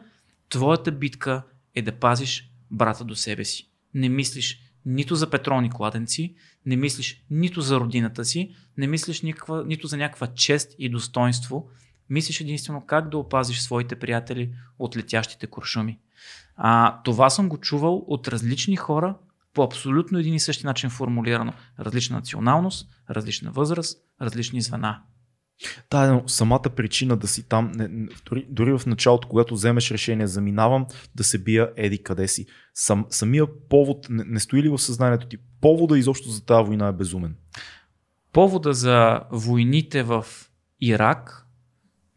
твоята 0.49 0.93
битка 0.93 1.43
е 1.75 1.83
да 1.83 1.93
пазиш 1.93 2.51
брата 2.71 3.05
до 3.05 3.17
себе 3.17 3.45
си. 3.45 3.69
Не 3.95 4.09
мислиш 4.09 4.59
нито 4.87 5.15
за 5.15 5.31
петролни 5.31 5.71
кладенци, 5.71 6.35
не 6.67 6.77
мислиш 6.77 7.25
нито 7.31 7.61
за 7.61 7.81
родината 7.81 8.25
си, 8.25 8.55
не 8.77 8.87
мислиш 8.87 9.23
никаква, 9.23 9.65
нито 9.65 9.87
за 9.87 9.97
някаква 9.97 10.27
чест 10.27 10.75
и 10.79 10.89
достоинство, 10.89 11.69
мислиш 12.11 12.41
единствено 12.41 12.87
как 12.87 13.09
да 13.09 13.19
опазиш 13.19 13.61
своите 13.61 13.97
приятели 13.97 14.55
от 14.79 14.97
летящите 14.97 15.47
куршуми. 15.47 15.99
А, 16.57 17.03
това 17.03 17.31
съм 17.31 17.49
го 17.49 17.59
чувал 17.59 18.05
от 18.07 18.29
различни 18.29 18.77
хора, 18.77 19.15
по 19.55 19.63
абсолютно 19.63 20.19
един 20.19 20.35
и 20.35 20.41
същи 20.41 20.67
начин 20.67 20.91
формулирано. 20.91 21.53
Различна 21.81 22.17
националност, 22.17 22.89
различна 23.11 23.51
възраст, 23.51 23.99
различни 24.23 24.61
звена. 24.61 25.03
Да, 25.91 26.13
но 26.13 26.29
самата 26.29 26.63
причина 26.77 27.17
да 27.17 27.29
си 27.29 27.49
там, 27.49 27.73
не, 27.75 28.09
дори, 28.27 28.47
дори 28.51 28.79
в 28.79 28.87
началото, 28.87 29.29
когато 29.29 29.55
вземеш 29.55 29.91
решение, 29.91 30.27
заминавам 30.27 30.87
да 31.15 31.25
се 31.25 31.39
бия 31.39 31.71
еди 31.77 32.03
къде 32.03 32.29
си. 32.29 32.47
Сам, 32.75 33.07
самия 33.11 33.47
повод, 33.69 34.07
не, 34.11 34.25
не 34.27 34.41
стои 34.41 34.63
ли 34.63 34.69
в 34.69 34.79
съзнанието 34.79 35.27
ти, 35.27 35.37
повода 35.61 35.99
изобщо 35.99 36.29
за 36.29 36.45
тази 36.45 36.67
война 36.67 36.89
е 36.89 36.93
безумен? 36.93 37.37
Повода 38.33 38.73
за 38.73 39.21
войните 39.31 40.03
в 40.03 40.27
Ирак 40.81 41.47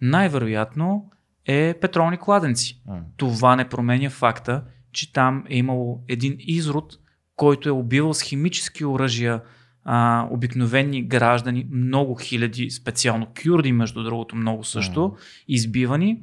най-вероятно 0.01 1.11
е 1.45 1.76
петролни 1.81 2.17
кладенци. 2.17 2.81
А. 2.89 2.99
Това 3.17 3.55
не 3.55 3.69
променя 3.69 4.09
факта, 4.09 4.63
че 4.91 5.13
там 5.13 5.43
е 5.49 5.57
имало 5.57 6.03
един 6.07 6.35
изрод, 6.39 6.93
който 7.35 7.69
е 7.69 7.72
убивал 7.72 8.13
с 8.13 8.22
химически 8.22 8.85
оръжия 8.85 9.41
а, 9.85 10.27
обикновени 10.31 11.07
граждани, 11.07 11.67
много 11.72 12.15
хиляди, 12.15 12.69
специално 12.69 13.27
кюрди, 13.43 13.72
между 13.72 14.03
другото, 14.03 14.35
много 14.35 14.63
също, 14.63 15.15
избивани, 15.47 16.22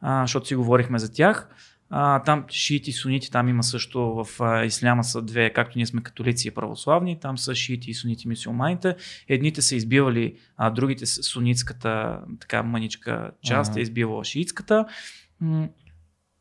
а, 0.00 0.22
защото 0.22 0.46
си 0.46 0.54
говорихме 0.54 0.98
за 0.98 1.12
тях. 1.12 1.48
А, 1.92 2.22
там 2.22 2.44
шиити 2.50 2.90
и 2.90 2.92
сунити, 2.92 3.30
там 3.30 3.48
има 3.48 3.62
също 3.62 4.00
в 4.00 4.40
а, 4.40 4.64
исляма 4.64 5.04
са 5.04 5.22
две, 5.22 5.52
както 5.52 5.78
ние 5.78 5.86
сме 5.86 6.02
католици 6.02 6.48
и 6.48 6.50
православни, 6.50 7.20
там 7.20 7.38
са 7.38 7.54
шиити 7.54 7.90
и 7.90 7.94
сунити 7.94 8.28
мисиоманите. 8.28 8.96
Едните 9.28 9.62
са 9.62 9.76
избивали, 9.76 10.36
а 10.56 10.70
другите 10.70 11.06
сунитската 11.06 12.20
така 12.40 12.62
мъничка 12.62 13.30
част 13.42 13.70
Ага. 13.70 13.80
е 13.80 13.82
избивала 13.82 14.24
шиитската. 14.24 14.84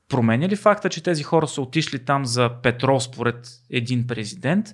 Променя 0.09 0.47
ли 0.47 0.55
факта, 0.55 0.89
че 0.89 1.03
тези 1.03 1.23
хора 1.23 1.47
са 1.47 1.61
отишли 1.61 2.05
там 2.05 2.25
за 2.25 2.49
петрол 2.63 2.99
според 2.99 3.47
един 3.69 4.07
президент, 4.07 4.67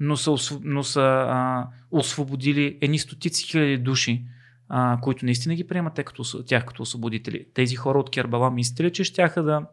но 0.00 0.16
са, 0.16 0.58
но 0.62 0.82
са 0.82 1.00
а, 1.28 1.68
освободили 1.90 2.78
едни 2.80 2.98
стотици 2.98 3.46
хиляди 3.46 3.78
души, 3.78 4.24
а, 4.68 4.98
които 5.02 5.24
наистина 5.24 5.54
ги 5.54 5.66
приемат 5.66 5.94
те 5.94 6.04
като, 6.04 6.44
тях 6.44 6.64
като 6.64 6.82
освободители. 6.82 7.46
Тези 7.54 7.76
хора 7.76 7.98
от 7.98 8.10
Кербала 8.10 8.50
мислите 8.50 8.84
ли, 8.84 8.92
че 8.92 9.04
щяха 9.04 9.42
да... 9.42 9.66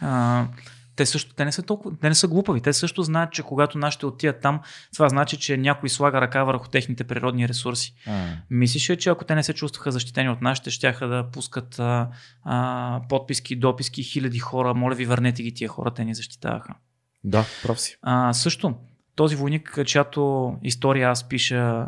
А, 0.00 0.46
те 0.96 1.06
също, 1.06 1.34
те 1.34 1.44
не 1.44 1.52
са 1.52 1.62
толкова, 1.62 1.96
те 2.00 2.08
не 2.08 2.14
са 2.14 2.28
глупави. 2.28 2.60
Те 2.60 2.72
също 2.72 3.02
знаят, 3.02 3.32
че 3.32 3.42
когато 3.42 3.78
нашите 3.78 4.06
отият 4.06 4.40
там, 4.40 4.60
това 4.94 5.08
значи, 5.08 5.36
че 5.36 5.56
някой 5.56 5.88
слага 5.88 6.20
ръка 6.20 6.44
върху 6.44 6.68
техните 6.68 7.04
природни 7.04 7.48
ресурси. 7.48 7.94
Мислиш 8.50 8.90
ли, 8.90 8.98
че 8.98 9.10
ако 9.10 9.24
те 9.24 9.34
не 9.34 9.42
се 9.42 9.54
чувстваха 9.54 9.92
защитени 9.92 10.28
от 10.28 10.40
нашите, 10.40 10.70
щяха 10.70 11.08
да 11.08 11.30
пускат 11.32 11.78
а, 11.78 12.08
а, 12.44 13.00
подписки, 13.08 13.56
дописки, 13.56 14.02
хиляди 14.02 14.38
хора, 14.38 14.74
моля 14.74 14.94
ви, 14.94 15.04
върнете 15.04 15.42
ги 15.42 15.54
тия 15.54 15.68
хора, 15.68 15.94
те 15.94 16.04
ни 16.04 16.14
защитаваха. 16.14 16.74
Да, 17.24 17.44
прав 17.62 17.80
си. 17.80 17.96
А, 18.02 18.32
също, 18.32 18.74
този 19.16 19.36
войник, 19.36 19.78
чиято 19.84 20.54
история 20.62 21.10
аз 21.10 21.28
пиша 21.28 21.86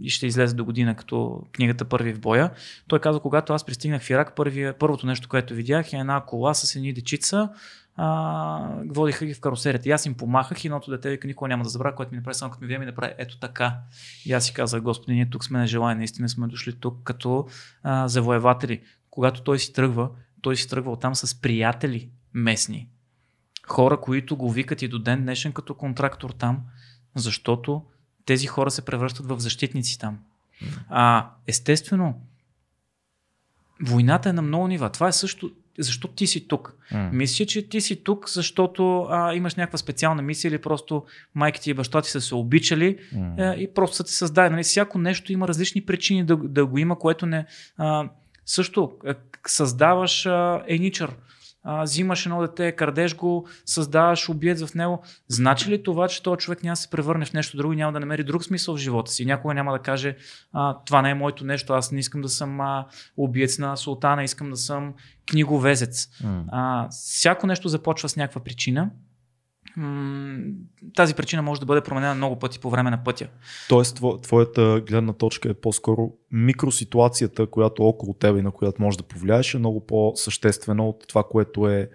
и 0.00 0.10
ще 0.10 0.26
излезе 0.26 0.54
до 0.54 0.64
година 0.64 0.96
като 0.96 1.42
книгата 1.52 1.84
Първи 1.84 2.12
в 2.12 2.20
боя, 2.20 2.50
той 2.88 2.98
каза, 2.98 3.20
когато 3.20 3.52
аз 3.52 3.66
пристигнах 3.66 4.02
в 4.02 4.10
Ирак, 4.10 4.36
първия, 4.36 4.78
първото 4.78 5.06
нещо, 5.06 5.28
което 5.28 5.54
видях 5.54 5.92
е 5.92 5.96
една 5.96 6.20
кола 6.20 6.54
с 6.54 6.76
едни 6.76 6.92
дечица, 6.92 7.48
а, 7.96 8.68
водиха 8.88 9.26
ги 9.26 9.34
в 9.34 9.40
карусерията. 9.40 9.88
И 9.88 9.92
аз 9.92 10.06
им 10.06 10.14
помахах 10.14 10.64
и 10.64 10.66
едното 10.66 10.90
дете 10.90 11.10
вика, 11.10 11.26
никога 11.26 11.48
няма 11.48 11.64
да 11.64 11.70
забравя, 11.70 11.96
което 11.96 12.12
ми 12.12 12.16
направи 12.16 12.34
само 12.34 12.50
като 12.50 12.64
ми 12.64 12.68
видя 12.68 12.78
ми 12.78 12.86
направи 12.86 13.14
ето 13.18 13.38
така. 13.38 13.76
И 14.26 14.32
аз 14.32 14.44
си 14.44 14.54
казах, 14.54 14.82
Господи, 14.82 15.14
ние 15.14 15.30
тук 15.30 15.44
сме 15.44 15.58
нежелани, 15.58 15.98
наистина 15.98 16.28
сме 16.28 16.46
дошли 16.46 16.72
тук 16.80 17.02
като 17.04 17.46
а, 17.82 18.08
завоеватели. 18.08 18.80
Когато 19.10 19.42
той 19.42 19.58
си 19.58 19.72
тръгва, 19.72 20.10
той 20.42 20.56
си 20.56 20.68
тръгва 20.68 20.98
там 20.98 21.14
с 21.14 21.40
приятели 21.40 22.10
местни. 22.34 22.88
Хора, 23.66 24.00
които 24.00 24.36
го 24.36 24.50
викат 24.50 24.82
и 24.82 24.88
до 24.88 24.98
ден 24.98 25.22
днешен 25.22 25.52
като 25.52 25.74
контрактор 25.74 26.30
там, 26.30 26.60
защото 27.14 27.82
тези 28.26 28.46
хора 28.46 28.70
се 28.70 28.84
превръщат 28.84 29.26
в 29.26 29.40
защитници 29.40 29.98
там. 29.98 30.18
А, 30.88 31.30
естествено, 31.46 32.20
войната 33.80 34.28
е 34.28 34.32
на 34.32 34.42
много 34.42 34.68
нива. 34.68 34.90
Това 34.90 35.08
е 35.08 35.12
също, 35.12 35.50
защо 35.78 36.08
ти 36.08 36.26
си 36.26 36.48
тук. 36.48 36.74
Мисля, 37.12 37.46
че 37.46 37.68
ти 37.68 37.80
си 37.80 38.04
тук, 38.04 38.30
защото 38.30 39.06
а, 39.10 39.34
имаш 39.34 39.54
някаква 39.54 39.78
специална 39.78 40.22
мисия 40.22 40.48
или 40.48 40.58
просто 40.58 41.04
майка 41.34 41.60
ти 41.60 41.70
и 41.70 41.74
баща 41.74 42.02
ти 42.02 42.10
са 42.10 42.20
се 42.20 42.34
обичали 42.34 42.98
е, 43.38 43.50
и 43.50 43.74
просто 43.74 43.96
са 43.96 44.04
те 44.04 44.12
създали. 44.12 44.50
Нали? 44.50 44.62
Всяко 44.62 44.98
нещо 44.98 45.32
има 45.32 45.48
различни 45.48 45.80
причини 45.80 46.24
да, 46.24 46.36
да 46.36 46.66
го 46.66 46.78
има, 46.78 46.98
което 46.98 47.26
не... 47.26 47.46
А, 47.76 48.08
също 48.46 48.92
е, 49.06 49.14
създаваш 49.46 50.26
а, 50.26 50.62
еничър, 50.66 51.16
а, 51.68 51.82
взимаш 51.82 52.26
едно 52.26 52.40
дете, 52.40 52.72
крадеш 52.72 53.16
го, 53.16 53.48
създаваш 53.64 54.28
убиец 54.28 54.64
в 54.64 54.74
него. 54.74 55.02
Значи 55.28 55.70
ли 55.70 55.82
това, 55.82 56.08
че 56.08 56.22
този 56.22 56.38
човек 56.38 56.62
няма 56.62 56.72
да 56.72 56.76
се 56.76 56.90
превърне 56.90 57.24
в 57.24 57.32
нещо 57.32 57.56
друго 57.56 57.72
и 57.72 57.76
няма 57.76 57.92
да 57.92 58.00
намери 58.00 58.24
друг 58.24 58.44
смисъл 58.44 58.74
в 58.74 58.78
живота 58.78 59.12
си? 59.12 59.26
Някога 59.26 59.54
няма 59.54 59.72
да 59.72 59.78
каже, 59.78 60.16
а, 60.52 60.76
това 60.86 61.02
не 61.02 61.10
е 61.10 61.14
моето 61.14 61.44
нещо, 61.44 61.72
аз 61.72 61.92
не 61.92 62.00
искам 62.00 62.22
да 62.22 62.28
съм 62.28 62.60
а, 62.60 62.86
убиец 63.16 63.58
на 63.58 63.76
султана, 63.76 64.24
искам 64.24 64.50
да 64.50 64.56
съм 64.56 64.94
книговезец. 65.30 66.08
А, 66.48 66.88
всяко 66.90 67.46
нещо 67.46 67.68
започва 67.68 68.08
с 68.08 68.16
някаква 68.16 68.40
причина. 68.44 68.90
Тази 70.94 71.14
причина 71.14 71.42
може 71.42 71.60
да 71.60 71.66
бъде 71.66 71.80
променена 71.80 72.14
много 72.14 72.38
пъти 72.38 72.58
по 72.58 72.70
време 72.70 72.90
на 72.90 73.04
пътя. 73.04 73.28
Тоест, 73.68 73.98
тво- 73.98 74.22
твоята 74.22 74.82
гледна 74.88 75.12
точка 75.12 75.50
е 75.50 75.54
по-скоро 75.54 76.12
микроситуацията, 76.32 77.46
която 77.46 77.82
около 77.82 78.14
теб 78.14 78.38
и 78.38 78.42
на 78.42 78.50
която 78.50 78.82
можеш 78.82 78.96
да 78.96 79.04
повлияеш, 79.04 79.54
е 79.54 79.58
много 79.58 79.86
по-съществена 79.86 80.88
от 80.88 81.04
това, 81.08 81.22
което 81.30 81.68
е 81.68 81.90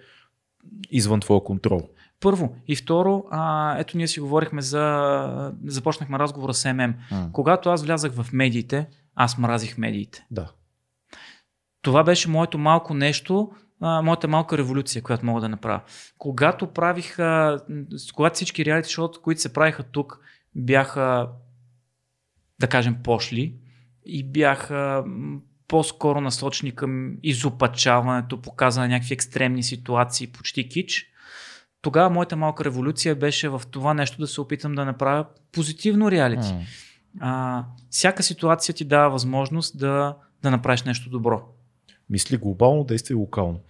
извън 0.90 1.20
твоя 1.20 1.44
контрол. 1.44 1.88
Първо. 2.20 2.56
И 2.68 2.76
второ, 2.76 3.24
а, 3.30 3.78
ето 3.78 3.96
ние 3.96 4.08
си 4.08 4.20
говорихме 4.20 4.62
за... 4.62 5.52
Започнахме 5.66 6.18
разговора 6.18 6.54
с 6.54 6.72
ММ. 6.72 6.94
Когато 7.32 7.70
аз 7.70 7.82
влязах 7.84 8.12
в 8.12 8.32
медиите, 8.32 8.88
аз 9.14 9.38
мразих 9.38 9.78
медиите. 9.78 10.26
Да. 10.30 10.52
Това 11.82 12.04
беше 12.04 12.30
моето 12.30 12.58
малко 12.58 12.94
нещо, 12.94 13.50
а, 13.82 14.02
моята 14.02 14.28
малка 14.28 14.58
революция, 14.58 15.02
която 15.02 15.26
мога 15.26 15.40
да 15.40 15.48
направя. 15.48 15.80
Когато 16.18 16.66
правих, 16.66 17.18
а, 17.18 17.58
с- 17.96 18.12
когато 18.12 18.34
всички 18.34 18.64
реалити 18.64 18.90
шоута, 18.90 19.20
които 19.20 19.40
се 19.40 19.52
правиха 19.52 19.82
тук, 19.82 20.18
бяха, 20.54 21.28
да 22.60 22.66
кажем, 22.66 22.96
пошли 23.04 23.54
и 24.06 24.24
бяха 24.24 25.04
по-скоро 25.68 26.20
насочени 26.20 26.72
към 26.72 27.16
изопачаването, 27.22 28.42
показване 28.42 28.88
на 28.88 28.94
някакви 28.94 29.14
екстремни 29.14 29.62
ситуации, 29.62 30.26
почти 30.26 30.68
кич. 30.68 31.06
Тогава 31.82 32.10
моята 32.10 32.36
малка 32.36 32.64
революция 32.64 33.14
беше 33.16 33.48
в 33.48 33.62
това 33.70 33.94
нещо 33.94 34.20
да 34.20 34.26
се 34.26 34.40
опитам 34.40 34.74
да 34.74 34.84
направя 34.84 35.26
позитивно 35.52 36.10
реалити. 36.10 36.48
А, 37.20 37.64
всяка 37.90 38.22
ситуация 38.22 38.74
ти 38.74 38.84
дава 38.84 39.10
възможност 39.10 39.78
да, 39.78 40.16
да 40.42 40.50
направиш 40.50 40.82
нещо 40.82 41.10
добро. 41.10 41.42
Мисли 42.10 42.36
глобално, 42.36 42.84
действие 42.84 43.16
локално. 43.16 43.60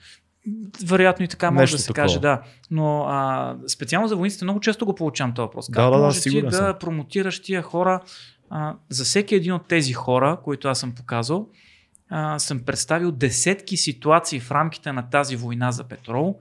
Вероятно 0.84 1.24
и 1.24 1.28
така 1.28 1.50
може 1.50 1.60
Нещо 1.62 1.76
да 1.76 1.82
се 1.82 1.86
такова. 1.86 2.02
каже, 2.04 2.20
да. 2.20 2.42
Но 2.70 3.02
а, 3.02 3.56
специално 3.68 4.08
за 4.08 4.16
войниците 4.16 4.44
много 4.44 4.60
често 4.60 4.86
го 4.86 4.94
получавам 4.94 5.34
този 5.34 5.46
въпрос. 5.46 5.70
Да, 5.70 5.74
Как 5.74 5.84
да, 5.84 5.90
да, 5.90 6.04
може 6.04 6.16
ти 6.16 6.30
сигурен 6.30 6.50
да 6.50 6.56
съм. 6.56 6.76
промотираш 6.80 7.42
тия 7.42 7.62
хора? 7.62 8.00
А, 8.50 8.76
за 8.88 9.04
всеки 9.04 9.34
един 9.34 9.52
от 9.52 9.68
тези 9.68 9.92
хора, 9.92 10.38
които 10.44 10.68
аз 10.68 10.80
съм 10.80 10.94
показал, 10.94 11.48
а, 12.08 12.38
съм 12.38 12.60
представил 12.64 13.12
десетки 13.12 13.76
ситуации 13.76 14.40
в 14.40 14.50
рамките 14.50 14.92
на 14.92 15.10
тази 15.10 15.36
война 15.36 15.72
за 15.72 15.84
петрол, 15.84 16.38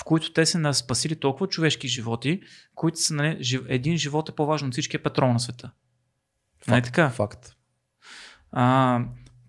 в 0.00 0.04
които 0.04 0.32
те 0.32 0.46
са 0.46 0.74
спасили 0.74 1.16
толкова 1.16 1.46
човешки 1.46 1.88
животи, 1.88 2.40
които 2.74 3.00
са, 3.00 3.14
нали, 3.14 3.60
един 3.68 3.96
живот 3.96 4.28
е 4.28 4.32
по-важен 4.32 4.68
от 4.68 4.72
всичкия 4.74 5.02
петрол 5.02 5.32
на 5.32 5.40
света. 5.40 5.70
Нали 6.68 6.80
Факт, 6.80 6.86
така? 6.86 7.10
Факт. 7.10 7.52
А, 8.52 9.00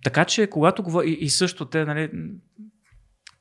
така 0.04 0.26
че, 0.26 0.48
когато 0.48 0.84
говоря, 0.84 1.08
и, 1.08 1.18
и 1.22 1.30
също 1.30 1.66
те, 1.66 1.86
нали, 1.86 2.10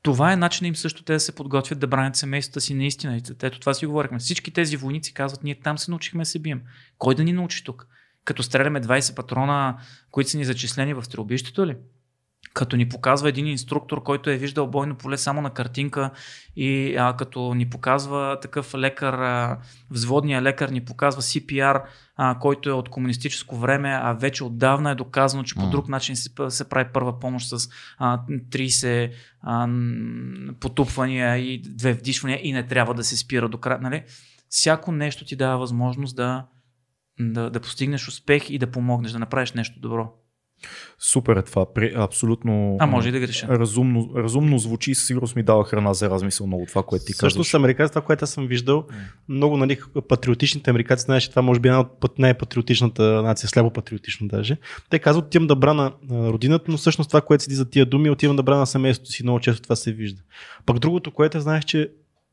това 0.02 0.32
е 0.32 0.36
начин 0.36 0.66
им 0.66 0.76
също 0.76 1.04
те 1.04 1.12
да 1.12 1.20
се 1.20 1.34
подготвят 1.34 1.78
да 1.78 1.86
бранят 1.86 2.16
семействата 2.16 2.60
си 2.60 2.74
наистина. 2.74 3.20
Ето 3.42 3.60
това 3.60 3.74
си 3.74 3.86
говорихме. 3.86 4.18
Всички 4.18 4.50
тези 4.50 4.76
войници 4.76 5.14
казват, 5.14 5.42
ние 5.42 5.60
там 5.60 5.78
се 5.78 5.90
научихме 5.90 6.22
да 6.22 6.26
се 6.26 6.38
бием. 6.38 6.62
Кой 6.98 7.14
да 7.14 7.24
ни 7.24 7.32
научи 7.32 7.64
тук? 7.64 7.86
Като 8.24 8.42
стреляме 8.42 8.80
20 8.80 9.16
патрона, 9.16 9.78
които 10.10 10.30
са 10.30 10.38
ни 10.38 10.44
зачислени 10.44 10.94
в 10.94 11.04
стрелбището 11.04 11.66
ли? 11.66 11.76
Като 12.54 12.76
ни 12.76 12.88
показва 12.88 13.28
един 13.28 13.46
инструктор, 13.46 14.02
който 14.02 14.30
е 14.30 14.36
виждал 14.36 14.66
бойно 14.66 14.94
поле 14.94 15.16
само 15.18 15.40
на 15.40 15.50
картинка 15.50 16.10
и 16.56 16.96
а, 16.96 17.16
като 17.16 17.54
ни 17.54 17.70
показва 17.70 18.38
такъв 18.42 18.74
лекар, 18.74 19.14
а, 19.14 19.58
взводния 19.90 20.42
лекар 20.42 20.68
ни 20.68 20.84
показва 20.84 21.22
CPR, 21.22 21.82
а, 22.16 22.38
който 22.38 22.70
е 22.70 22.72
от 22.72 22.88
комунистическо 22.88 23.56
време, 23.56 23.98
а 24.02 24.12
вече 24.12 24.44
отдавна 24.44 24.90
е 24.90 24.94
доказано, 24.94 25.42
че 25.42 25.54
по 25.54 25.70
друг 25.70 25.88
начин 25.88 26.16
се, 26.16 26.30
се 26.48 26.68
прави 26.68 26.90
първа 26.92 27.18
помощ 27.18 27.48
с 27.48 27.68
а, 27.98 28.18
30 28.28 29.12
а, 29.42 29.68
потупвания 30.60 31.36
и 31.36 31.62
две 31.62 31.92
вдишвания 31.92 32.40
и 32.42 32.52
не 32.52 32.66
трябва 32.66 32.94
да 32.94 33.04
се 33.04 33.16
спира 33.16 33.48
до 33.48 33.58
края. 33.58 33.78
Нали? 33.80 34.04
Всяко 34.48 34.92
нещо 34.92 35.24
ти 35.24 35.36
дава 35.36 35.58
възможност 35.58 36.16
да, 36.16 36.46
да, 37.20 37.50
да 37.50 37.60
постигнеш 37.60 38.08
успех 38.08 38.50
и 38.50 38.58
да 38.58 38.70
помогнеш, 38.70 39.12
да 39.12 39.18
направиш 39.18 39.52
нещо 39.52 39.80
добро. 39.80 40.12
Супер 41.00 41.36
е 41.36 41.42
това. 41.42 41.74
При, 41.74 41.92
абсолютно 41.96 42.76
А 42.80 42.86
може 42.86 43.08
и 43.08 43.12
да 43.12 43.20
греша. 43.20 43.48
разумно, 43.48 44.10
разумно 44.16 44.58
звучи 44.58 44.90
и 44.90 44.94
със 44.94 45.06
сигурност 45.06 45.36
ми 45.36 45.42
дава 45.42 45.64
храна 45.64 45.94
за 45.94 46.10
размисъл 46.10 46.46
много 46.46 46.66
това, 46.66 46.82
което 46.82 47.04
ти 47.04 47.12
Също 47.12 47.26
казваш. 47.26 47.46
с 47.46 47.54
американците, 47.54 47.92
това, 47.92 48.02
което 48.02 48.24
аз 48.24 48.30
съм 48.30 48.46
виждал, 48.46 48.84
много 49.28 49.56
нали, 49.56 49.78
патриотичните 50.08 50.70
американци, 50.70 51.02
знаеш, 51.02 51.22
че 51.22 51.30
това 51.30 51.42
може 51.42 51.60
би 51.60 51.68
една 51.68 51.80
от 51.80 52.00
път- 52.00 52.18
най-патриотичната 52.18 53.02
нация, 53.22 53.48
сляпо 53.48 53.70
патриотично 53.70 54.28
даже. 54.28 54.56
Те 54.90 54.98
казват, 54.98 55.24
отивам 55.26 55.46
да 55.46 55.56
брана 55.56 55.92
родината, 56.10 56.64
но 56.68 56.76
всъщност 56.76 57.10
това, 57.10 57.20
което 57.20 57.44
седи 57.44 57.54
за 57.54 57.70
тия 57.70 57.86
думи, 57.86 58.10
отивам 58.10 58.36
да 58.36 58.42
брана 58.42 58.66
семейството 58.66 59.10
си. 59.10 59.22
Много 59.22 59.40
често 59.40 59.62
това 59.62 59.76
се 59.76 59.92
вижда. 59.92 60.22
Пък 60.66 60.78
другото, 60.78 61.10
което 61.10 61.40
знаеш, 61.40 61.64
че 61.64 61.90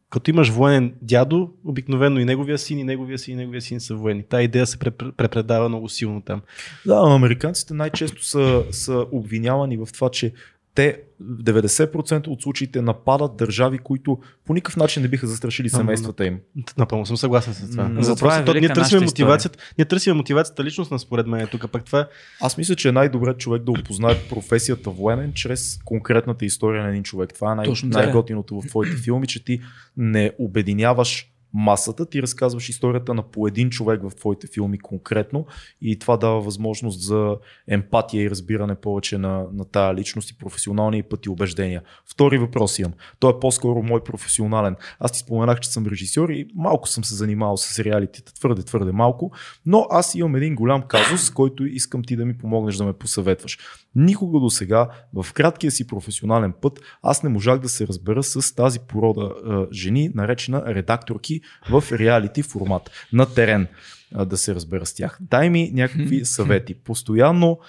като 0.09 0.31
имаш 0.31 0.49
военен 0.49 0.93
дядо, 1.01 1.51
обикновено 1.65 2.19
и 2.19 2.25
неговия 2.25 2.57
син, 2.57 2.79
и 2.79 2.83
неговия 2.83 3.19
син, 3.19 3.33
и 3.33 3.37
неговия 3.37 3.61
син 3.61 3.79
са 3.79 3.95
военни. 3.95 4.23
Та 4.23 4.41
идея 4.41 4.67
се 4.67 4.77
препр- 4.77 5.11
препредава 5.11 5.69
много 5.69 5.89
силно 5.89 6.21
там. 6.21 6.41
Да, 6.85 7.01
американците 7.15 7.73
най-често 7.73 8.25
са, 8.25 8.63
са 8.71 9.05
обвинявани 9.11 9.77
в 9.77 9.87
това, 9.93 10.09
че 10.09 10.33
те 10.79 11.01
в 11.19 11.43
90% 11.43 12.27
от 12.27 12.41
случаите 12.41 12.81
нападат 12.81 13.37
държави, 13.37 13.77
които 13.77 14.19
по 14.45 14.53
никакъв 14.53 14.77
начин 14.77 15.01
не 15.01 15.07
биха 15.07 15.27
застрашили 15.27 15.69
семействата 15.69 16.25
им. 16.25 16.39
Напълно 16.77 17.05
съм 17.05 17.17
съгласен 17.17 17.53
с 17.53 17.71
това. 17.71 17.89
Но 17.89 18.01
затова 18.01 18.29
въпросът 18.29 18.55
е 18.55 18.57
е, 18.57 18.61
ние 18.61 18.73
търсим 18.73 18.99
мотивацията, 19.03 19.59
ние 19.77 19.85
търсим 19.85 20.15
мотивацията 20.15 20.63
личностна 20.63 20.99
според 20.99 21.27
мен 21.27 21.47
тук. 21.47 21.71
Пък 21.71 21.85
това 21.85 22.07
Аз 22.41 22.57
мисля, 22.57 22.75
че 22.75 22.89
е 22.89 22.91
най-добре 22.91 23.33
човек 23.33 23.63
да 23.63 23.71
опознае 23.71 24.15
професията 24.29 24.89
военен 24.89 25.33
чрез 25.33 25.79
конкретната 25.85 26.45
история 26.45 26.83
на 26.83 26.89
един 26.89 27.03
човек. 27.03 27.33
Това 27.33 27.51
е 27.51 27.55
най- 27.55 27.67
е. 27.67 27.85
най-готиното 27.85 28.61
в 28.61 28.67
твоите 28.67 28.95
филми, 28.95 29.27
че 29.27 29.43
ти 29.43 29.61
не 29.97 30.31
обединяваш 30.39 31.31
масата, 31.53 32.05
ти 32.05 32.21
разказваш 32.21 32.69
историята 32.69 33.13
на 33.13 33.23
по 33.23 33.47
един 33.47 33.69
човек 33.69 34.01
в 34.03 34.15
твоите 34.15 34.47
филми 34.47 34.79
конкретно 34.79 35.45
и 35.81 35.99
това 35.99 36.17
дава 36.17 36.41
възможност 36.41 37.01
за 37.01 37.37
емпатия 37.67 38.23
и 38.23 38.29
разбиране 38.29 38.75
повече 38.75 39.17
на, 39.17 39.45
на 39.53 39.65
тая 39.65 39.93
личност 39.93 40.29
и 40.29 40.37
професионални 40.37 40.97
и 40.97 41.03
пъти 41.03 41.29
убеждения. 41.29 41.81
Втори 42.11 42.37
въпрос 42.37 42.79
имам. 42.79 42.93
Той 43.19 43.31
е 43.31 43.39
по-скоро 43.39 43.83
мой 43.83 44.03
професионален. 44.03 44.75
Аз 44.99 45.11
ти 45.11 45.19
споменах, 45.19 45.59
че 45.59 45.69
съм 45.69 45.87
режисьор 45.87 46.29
и 46.29 46.47
малко 46.55 46.87
съм 46.87 47.03
се 47.03 47.15
занимавал 47.15 47.57
с 47.57 47.79
реалитета, 47.79 48.33
твърде, 48.33 48.63
твърде 48.63 48.91
малко, 48.91 49.31
но 49.65 49.87
аз 49.89 50.15
имам 50.15 50.35
един 50.35 50.55
голям 50.55 50.81
казус, 50.81 51.29
който 51.29 51.65
искам 51.65 52.03
ти 52.03 52.15
да 52.15 52.25
ми 52.25 52.37
помогнеш 52.37 52.75
да 52.75 52.85
ме 52.85 52.93
посъветваш. 52.93 53.57
Никога 53.95 54.39
до 54.39 54.49
сега, 54.49 54.89
в 55.13 55.33
краткия 55.33 55.71
си 55.71 55.87
професионален 55.87 56.53
път, 56.61 56.79
аз 57.01 57.23
не 57.23 57.29
можах 57.29 57.59
да 57.59 57.69
се 57.69 57.87
разбера 57.87 58.23
с 58.23 58.55
тази 58.55 58.79
порода 58.79 59.21
а, 59.21 59.67
жени, 59.73 60.11
наречена 60.15 60.63
редакторки 60.67 61.41
в 61.69 61.83
реалити 61.91 62.43
формат, 62.43 62.91
на 63.13 63.33
терен, 63.33 63.67
а, 64.15 64.25
да 64.25 64.37
се 64.37 64.55
разбера 64.55 64.85
с 64.85 64.93
тях. 64.93 65.17
Дай 65.21 65.49
ми 65.49 65.71
някакви 65.73 66.25
съвети. 66.25 66.73
Постоянно, 66.73 67.59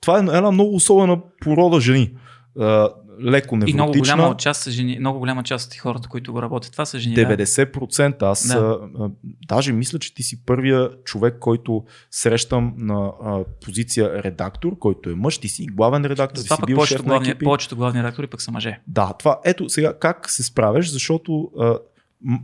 това 0.00 0.16
е 0.16 0.20
една 0.20 0.50
много 0.50 0.74
особена 0.74 1.20
порода 1.40 1.80
жени. 1.80 2.14
А, 2.58 2.88
леко 3.22 3.54
И 3.56 3.74
много 3.74 3.90
невротична. 3.90 4.16
голяма 4.16 4.36
част 4.36 4.62
са 4.62 4.70
жени, 4.70 4.96
много 4.98 5.18
голяма 5.18 5.42
част 5.42 5.72
от 5.72 5.78
хората, 5.78 6.08
които 6.08 6.32
го 6.32 6.42
работят, 6.42 6.72
това 6.72 6.84
са 6.84 6.98
жени. 6.98 7.14
да. 7.14 7.22
90%. 7.22 8.22
Аз 8.22 8.48
Да. 8.48 8.78
а, 8.98 9.10
даже 9.48 9.72
мисля, 9.72 9.98
че 9.98 10.14
ти 10.14 10.22
си 10.22 10.44
първия 10.44 10.90
човек, 11.04 11.36
който 11.40 11.84
срещам 12.10 12.74
на 12.76 13.12
а, 13.24 13.44
позиция 13.64 14.22
редактор, 14.22 14.78
който 14.78 15.10
е 15.10 15.14
мъж, 15.14 15.38
ти 15.38 15.48
си 15.48 15.66
главен 15.66 16.04
редактор, 16.04 16.34
ти 16.34 16.40
Затова 16.40 16.56
си 16.56 16.62
бил 16.66 16.84
шеф 16.86 16.98
на 16.98 17.04
главни, 17.04 17.28
екипи. 17.28 17.44
повечето 17.44 17.76
главни 17.76 17.98
редактори 17.98 18.26
пък 18.26 18.42
са 18.42 18.50
мъже. 18.50 18.78
Да, 18.86 19.12
това 19.18 19.40
ето 19.44 19.68
сега 19.68 19.94
как 19.94 20.30
се 20.30 20.42
справяш, 20.42 20.92
защото 20.92 21.50
а, 21.58 21.78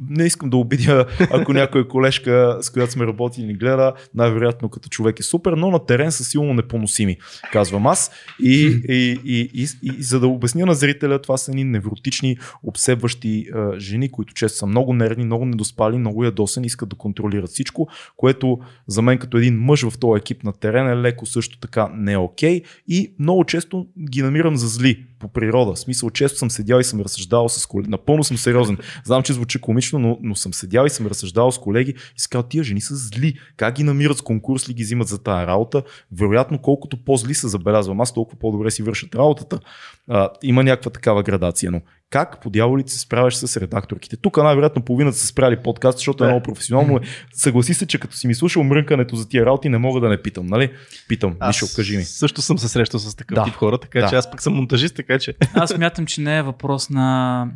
не 0.08 0.24
искам 0.24 0.50
да 0.50 0.56
обидя, 0.56 1.06
ако 1.30 1.52
някоя 1.52 1.88
колежка, 1.88 2.58
с 2.60 2.70
която 2.70 2.92
сме 2.92 3.06
работили, 3.06 3.46
ни 3.46 3.54
гледа, 3.54 3.92
най-вероятно 4.14 4.68
като 4.68 4.88
човек 4.88 5.20
е 5.20 5.22
супер, 5.22 5.52
но 5.52 5.70
на 5.70 5.86
терен 5.86 6.12
са 6.12 6.24
силно 6.24 6.54
непоносими, 6.54 7.16
казвам 7.52 7.86
аз. 7.86 8.10
И, 8.42 8.80
и, 8.88 9.20
и, 9.24 9.50
и, 9.54 9.66
и, 9.82 10.02
за 10.02 10.20
да 10.20 10.28
обясня 10.28 10.66
на 10.66 10.74
зрителя, 10.74 11.22
това 11.22 11.36
са 11.36 11.50
едни 11.50 11.64
невротични, 11.64 12.36
обсебващи 12.62 13.46
а, 13.54 13.78
жени, 13.78 14.08
които 14.08 14.34
често 14.34 14.58
са 14.58 14.66
много 14.66 14.92
нервни, 14.92 15.24
много 15.24 15.44
недоспали, 15.44 15.98
много 15.98 16.24
ядосани, 16.24 16.66
искат 16.66 16.88
да 16.88 16.96
контролират 16.96 17.50
всичко, 17.50 17.88
което 18.16 18.58
за 18.86 19.02
мен 19.02 19.18
като 19.18 19.36
един 19.36 19.58
мъж 19.58 19.88
в 19.88 19.98
този 19.98 20.18
екип 20.18 20.44
на 20.44 20.52
терен 20.52 20.88
е 20.88 20.96
леко 20.96 21.26
също 21.26 21.58
така 21.58 21.88
не 21.94 22.12
е 22.12 22.18
окей 22.18 22.62
и 22.88 23.14
много 23.18 23.44
често 23.44 23.86
ги 24.10 24.22
намирам 24.22 24.56
за 24.56 24.68
зли 24.68 25.06
по 25.18 25.28
природа. 25.28 25.74
В 25.74 25.78
смисъл, 25.78 26.10
често 26.10 26.38
съм 26.38 26.50
седял 26.50 26.78
и 26.78 26.84
съм 26.84 27.00
разсъждавал 27.00 27.48
с 27.48 27.66
колеги. 27.66 27.90
Напълно 27.90 28.24
съм 28.24 28.36
сериозен. 28.36 28.78
Знам, 29.04 29.22
че 29.22 29.32
звучи 29.32 29.60
комично, 29.60 29.98
но, 29.98 30.18
но 30.22 30.36
съм 30.36 30.54
седял 30.54 30.86
и 30.86 30.90
съм 30.90 31.06
разсъждавал 31.06 31.52
с 31.52 31.58
колеги 31.58 31.94
и 32.16 32.20
си 32.20 32.28
казал, 32.28 32.48
тия 32.48 32.64
жени 32.64 32.80
са 32.80 32.96
зли. 32.96 33.38
Как 33.56 33.74
ги 33.74 33.82
намират 33.82 34.18
с 34.18 34.22
конкурс 34.22 34.68
ли 34.68 34.74
ги 34.74 34.82
взимат 34.82 35.08
за 35.08 35.22
тая 35.22 35.46
работа? 35.46 35.82
Вероятно, 36.12 36.58
колкото 36.58 37.04
по-зли 37.04 37.34
се 37.34 37.48
забелязвам 37.48 38.00
аз, 38.00 38.14
толкова 38.14 38.38
по-добре 38.38 38.70
си 38.70 38.82
вършат 38.82 39.14
работата. 39.14 39.60
А, 40.08 40.30
има 40.42 40.64
някаква 40.64 40.90
такава 40.90 41.22
градация, 41.22 41.70
но 41.70 41.80
как 42.10 42.40
по 42.40 42.50
дяволите 42.50 42.92
се 42.92 42.98
справяш 42.98 43.36
с 43.36 43.56
редакторките? 43.56 44.16
Тук 44.16 44.36
най-вероятно 44.36 44.82
половината 44.82 45.16
са 45.16 45.26
спряли 45.26 45.56
подкаст, 45.56 45.98
защото 45.98 46.24
е 46.24 46.26
много 46.26 46.42
професионално. 46.42 47.00
Съгласи 47.32 47.74
се, 47.74 47.86
че 47.86 47.98
като 48.00 48.16
си 48.16 48.26
ми 48.26 48.34
слушал 48.34 48.62
мрънкането 48.62 49.16
за 49.16 49.28
тия 49.28 49.46
работи, 49.46 49.68
не 49.68 49.78
мога 49.78 50.00
да 50.00 50.08
не 50.08 50.22
питам, 50.22 50.46
нали? 50.46 50.72
Питам, 51.08 51.36
Мишо, 51.46 51.66
кажи 51.76 51.96
ми. 51.96 52.04
също 52.04 52.42
съм 52.42 52.58
се 52.58 52.68
срещал 52.68 53.00
с 53.00 53.14
такъв 53.14 53.34
Да. 53.34 53.44
тип 53.44 53.54
хора, 53.54 53.78
така 53.78 54.00
Да. 54.00 54.08
че 54.08 54.14
аз 54.16 54.30
пък 54.30 54.42
съм 54.42 54.54
монтажист, 54.54 54.96
така 54.96 55.18
че 55.18 55.34
Аз 55.54 55.78
мятам, 55.78 56.06
че 56.06 56.20
не 56.20 56.38
е 56.38 56.42
въпрос 56.42 56.90
на 56.90 57.48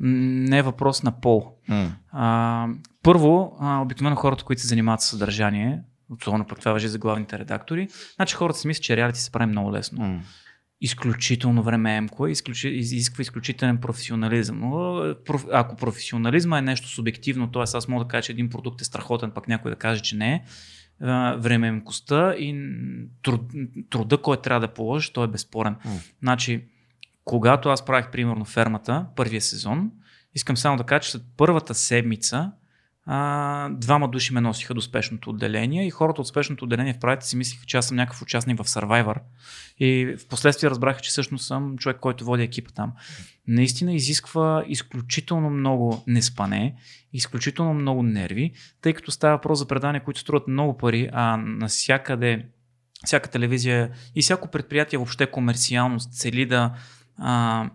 не 0.00 0.58
е 0.58 0.62
въпрос 0.62 1.02
на 1.02 1.20
пол. 1.20 1.52
А, 2.12 2.66
първо, 3.02 3.56
а, 3.60 3.80
обикновено 3.80 4.16
хората, 4.16 4.44
които 4.44 4.62
се 4.62 4.68
занимават 4.68 5.00
с 5.00 5.06
съдържание, 5.06 5.80
особено 6.20 6.46
пък 6.46 6.58
това 6.60 6.72
въжи 6.72 6.88
за 6.88 6.98
главните 6.98 7.38
редактори, 7.38 7.88
значи 8.16 8.34
хората 8.34 8.58
си 8.58 8.66
мислят, 8.68 8.82
че 8.84 8.96
реалити 8.96 9.20
се 9.20 9.30
прави 9.30 9.46
много 9.46 9.72
лесно. 9.72 10.20
Изключително 10.80 11.62
времеемко, 11.62 12.26
е, 12.26 12.30
изключи, 12.30 12.68
изисква 12.68 13.22
изключителен 13.22 13.78
професионализъм. 13.78 14.60
Но, 14.60 15.04
е, 15.04 15.14
ако 15.52 15.76
професионализма 15.76 16.58
е 16.58 16.62
нещо 16.62 16.88
субективно, 16.88 17.50
т.е. 17.50 17.62
аз 17.62 17.88
мога 17.88 18.04
да 18.04 18.08
кажа, 18.08 18.22
че 18.22 18.32
един 18.32 18.50
продукт 18.50 18.80
е 18.80 18.84
страхотен, 18.84 19.30
пък 19.30 19.48
някой 19.48 19.70
да 19.70 19.76
каже, 19.76 20.02
че 20.02 20.16
не 20.16 20.34
е, 20.34 20.42
времеемкостта 21.36 22.34
и 22.34 22.70
труд, 23.22 23.52
труда, 23.90 24.18
който 24.18 24.42
трябва 24.42 24.60
да 24.60 24.74
положиш, 24.74 25.10
той 25.10 25.24
е 25.24 25.30
безспорен. 25.30 25.76
М. 25.84 25.90
Значи, 26.22 26.64
когато 27.24 27.68
аз 27.68 27.84
правих 27.84 28.10
примерно 28.10 28.44
фермата, 28.44 29.06
първия 29.16 29.40
сезон, 29.40 29.90
искам 30.34 30.56
само 30.56 30.76
да 30.76 30.84
кажа, 30.84 31.00
че 31.00 31.10
след 31.10 31.22
първата 31.36 31.74
седмица 31.74 32.52
а, 33.06 33.68
двама 33.68 34.08
души 34.08 34.34
ме 34.34 34.40
носиха 34.40 34.74
до 34.74 34.80
спешното 34.80 35.30
отделение 35.30 35.86
и 35.86 35.90
хората 35.90 36.20
от 36.20 36.28
спешното 36.28 36.64
отделение 36.64 36.94
в 36.94 36.98
правите 36.98 37.26
си 37.26 37.36
мислиха, 37.36 37.66
че 37.66 37.76
аз 37.76 37.86
съм 37.86 37.96
някакъв 37.96 38.22
участник 38.22 38.62
в 38.62 38.68
Survivor. 38.68 39.16
И 39.78 40.16
в 40.18 40.28
последствие 40.28 40.70
разбраха, 40.70 41.00
че 41.00 41.10
всъщност 41.10 41.46
съм 41.46 41.78
човек, 41.78 41.96
който 42.00 42.24
води 42.24 42.42
екипа 42.42 42.70
там. 42.74 42.92
Наистина 43.48 43.94
изисква 43.94 44.64
изключително 44.68 45.50
много 45.50 46.02
неспане, 46.06 46.74
изключително 47.12 47.74
много 47.74 48.02
нерви, 48.02 48.52
тъй 48.82 48.92
като 48.92 49.10
става 49.10 49.36
въпрос 49.36 49.58
за 49.58 49.68
предания, 49.68 50.04
които 50.04 50.20
струват 50.20 50.48
много 50.48 50.76
пари, 50.76 51.08
а 51.12 51.36
насякъде 51.36 52.46
всяка 53.04 53.30
телевизия 53.30 53.90
и 54.14 54.22
всяко 54.22 54.50
предприятие 54.50 54.98
въобще 54.98 55.30
комерциално 55.30 55.98
цели 55.98 56.46
да 56.46 56.74
а, 57.18 57.70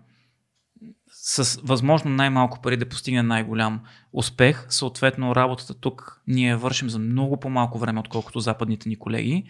с 1.24 1.60
възможно 1.64 2.10
най-малко 2.10 2.60
пари 2.62 2.76
да 2.76 2.88
постигне 2.88 3.22
най-голям 3.22 3.80
успех. 4.12 4.66
Съответно, 4.68 5.36
работата 5.36 5.74
тук 5.74 6.22
ние 6.26 6.56
вършим 6.56 6.90
за 6.90 6.98
много 6.98 7.40
по-малко 7.40 7.78
време, 7.78 8.00
отколкото 8.00 8.40
западните 8.40 8.88
ни 8.88 8.98
колеги. 8.98 9.44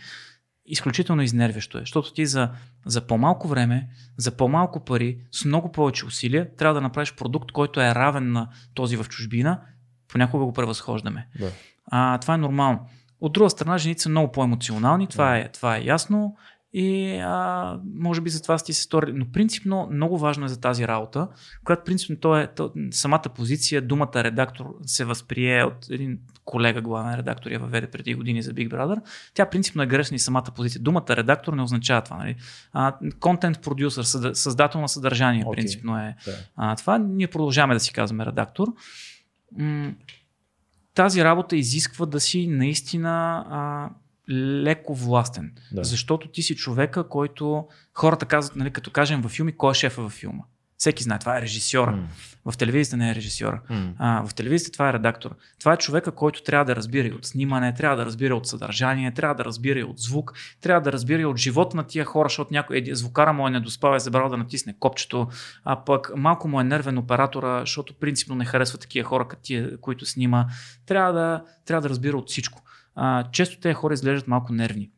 Изключително 0.67 1.23
изнервящо 1.23 1.79
е, 1.79 1.81
защото 1.81 2.13
ти 2.13 2.27
за, 2.27 2.51
за 2.87 3.07
по-малко 3.07 3.49
време, 3.49 3.89
за 4.17 4.37
по-малко 4.37 4.85
пари, 4.85 5.19
с 5.31 5.45
много 5.45 5.73
повече 5.73 6.07
усилия, 6.07 6.57
трябва 6.57 6.75
да 6.75 6.81
направиш 6.81 7.15
продукт, 7.15 7.53
който 7.53 7.81
е 7.81 7.95
равен 7.95 8.33
на 8.33 8.49
този 8.75 8.97
в 8.97 9.09
чужбина. 9.09 9.61
Понякога 10.09 10.45
го 10.45 10.53
превъзхождаме. 10.53 11.29
Да. 11.39 11.51
А, 11.87 12.19
това 12.19 12.35
е 12.35 12.39
нормално. 12.39 12.81
От 13.21 13.33
друга 13.33 13.51
страна, 13.51 13.79
жените 13.79 14.03
са 14.03 14.09
много 14.09 14.33
по-емоционални, 14.33 15.07
това 15.07 15.37
е, 15.37 15.49
това 15.49 15.77
е 15.77 15.85
ясно. 15.85 16.37
И 16.75 17.17
а, 17.17 17.81
може 17.95 18.21
би 18.21 18.31
за 18.31 18.43
това 18.43 18.59
сте 18.59 18.73
се 18.73 18.83
стори. 18.83 19.13
Но 19.13 19.27
принципно 19.33 19.89
много 19.93 20.19
важно 20.19 20.45
е 20.45 20.49
за 20.49 20.61
тази 20.61 20.89
работа, 20.89 21.29
която 21.65 21.85
принципно 21.85 22.17
то 22.17 22.37
е, 22.37 22.47
то, 22.47 22.73
самата 22.91 23.23
позиция, 23.35 23.83
думата 23.83 24.11
редактор 24.15 24.75
се 24.87 25.05
възприе 25.05 25.65
от 25.65 25.87
един 25.91 26.19
колега, 26.45 26.81
главен 26.81 27.15
редактор, 27.15 27.51
я 27.51 27.59
въведе 27.59 27.91
преди 27.91 28.15
години 28.15 28.43
за 28.43 28.53
Big 28.53 28.69
Brother. 28.69 29.01
Тя 29.35 29.47
принципно 29.51 29.83
е 29.83 29.87
грешна 29.87 30.15
и 30.15 30.19
самата 30.19 30.47
позиция. 30.57 30.83
Думата 30.83 31.05
редактор 31.11 31.53
не 31.53 31.63
означава 31.63 32.03
това. 32.03 32.17
Нали? 32.17 32.37
А, 32.73 32.97
producer, 33.01 34.03
съда- 34.03 34.35
създател 34.35 34.81
на 34.81 34.89
съдържание, 34.89 35.45
Окей. 35.47 35.57
принципно 35.57 35.99
е 35.99 36.17
Да. 36.27 36.33
а, 36.57 36.77
това. 36.77 36.99
Ние 36.99 37.27
продължаваме 37.27 37.75
да 37.75 37.81
си 37.81 37.93
казваме 37.93 38.27
редактор. 38.27 38.67
Тази 40.95 41.25
работа 41.25 41.57
изисква 41.57 42.07
да 42.07 42.21
си 42.21 42.47
наистина 42.47 43.45
а, 43.51 43.91
леко 44.33 44.95
властен. 44.95 45.53
Да. 45.73 45.85
Защото 45.85 46.29
ти 46.29 46.43
си 46.43 46.57
човека, 46.57 47.09
който 47.09 47.67
хората 47.95 48.27
казват, 48.27 48.57
нали, 48.57 48.71
като 48.71 48.91
кажем 48.91 49.21
във 49.21 49.33
филми, 49.33 49.57
кой 49.57 49.71
е 49.71 49.75
шефа 49.75 50.03
във 50.03 50.13
филма. 50.13 50.43
Всеки 50.83 51.03
знае, 51.03 51.19
това 51.19 51.39
е 51.39 51.43
режисьора. 51.43 51.93
М. 51.93 52.09
В 52.45 52.59
телевизията 52.59 52.97
не 52.97 53.11
е 53.11 53.15
режисьора. 53.15 53.61
М. 53.71 53.93
А, 53.99 54.27
в 54.27 54.35
телевизията 54.35 54.73
това 54.73 54.89
е 54.89 54.93
редактор. 54.93 55.37
Това 55.61 55.73
е 55.73 55.77
човека, 55.77 56.13
който 56.13 56.43
трябва 56.43 56.65
да 56.65 56.77
разбира 56.77 57.09
и 57.09 57.13
от 57.13 57.27
снимане, 57.27 57.75
трябва 57.75 57.97
да 57.97 58.07
разбира 58.07 58.37
от 58.37 58.47
съдържание, 58.47 59.15
трябва 59.15 59.35
да 59.35 59.45
разбира 59.45 59.79
и 59.79 59.85
от 59.85 59.99
звук, 59.99 60.33
трябва 60.61 60.81
да 60.81 60.93
разбира 60.93 61.23
и 61.23 61.25
от 61.25 61.37
живота 61.37 61.77
на 61.77 61.85
тия 61.85 62.05
хора, 62.05 62.29
защото 62.29 62.55
някой 62.55 62.77
еди- 62.77 62.93
звукара 62.93 63.33
му 63.33 63.49
е 63.49 63.51
недоспал, 63.51 63.95
е 63.95 63.99
забрал 63.99 64.29
да 64.29 64.37
натисне 64.37 64.75
копчето, 64.79 65.29
а 65.65 65.85
пък 65.85 66.13
малко 66.17 66.49
му 66.49 66.61
е 66.61 66.65
нервен 66.65 66.99
оператора, 66.99 67.61
защото 67.61 67.95
принципно 67.95 68.35
не 68.35 68.45
харесва 68.45 68.79
такива 68.79 69.09
хора, 69.09 69.29
като 69.29 69.43
тия, 69.43 69.81
които 69.81 70.07
снима. 70.07 70.47
Трябва 70.87 71.13
да, 71.13 71.45
трябва 71.65 71.83
да 71.83 71.89
разбира 71.89 72.17
от 72.17 72.29
всичко. 72.31 72.62
А, 72.95 73.31
често 73.31 73.61
тези 73.61 73.75
хора 73.75 73.95
изглеждат 73.95 74.29
малко 74.29 74.53
нервни. 74.53 74.91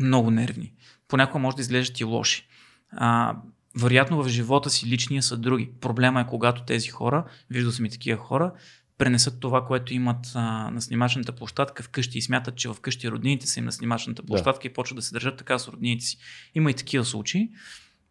Много 0.00 0.30
нервни. 0.30 0.72
Понякога 1.08 1.38
може 1.38 1.56
да 1.56 1.60
изглеждат 1.60 2.00
и 2.00 2.04
лоши. 2.04 2.46
А, 2.92 3.36
вероятно 3.80 4.22
в 4.22 4.28
живота 4.28 4.70
си 4.70 4.86
личния 4.86 5.22
са 5.22 5.36
други. 5.36 5.70
Проблема 5.80 6.20
е 6.20 6.26
когато 6.26 6.64
тези 6.64 6.88
хора, 6.88 7.24
виждал 7.50 7.72
съм 7.72 7.84
и 7.84 7.90
такива 7.90 8.18
хора, 8.18 8.52
пренесат 8.98 9.40
това, 9.40 9.66
което 9.66 9.94
имат 9.94 10.32
а, 10.34 10.70
на 10.70 10.82
снимачната 10.82 11.32
площадка 11.32 11.82
вкъщи 11.82 12.18
и 12.18 12.22
смятат, 12.22 12.56
че 12.56 12.68
вкъщи 12.68 13.10
роднините 13.10 13.46
са 13.46 13.60
им 13.60 13.64
на 13.64 13.72
снимачната 13.72 14.22
площадка 14.22 14.68
и 14.68 14.72
почват 14.72 14.96
да 14.96 15.02
се 15.02 15.12
държат 15.12 15.36
така 15.36 15.58
с 15.58 15.68
роднините 15.68 16.04
си. 16.04 16.18
Има 16.54 16.70
и 16.70 16.74
такива 16.74 17.04
случаи, 17.04 17.50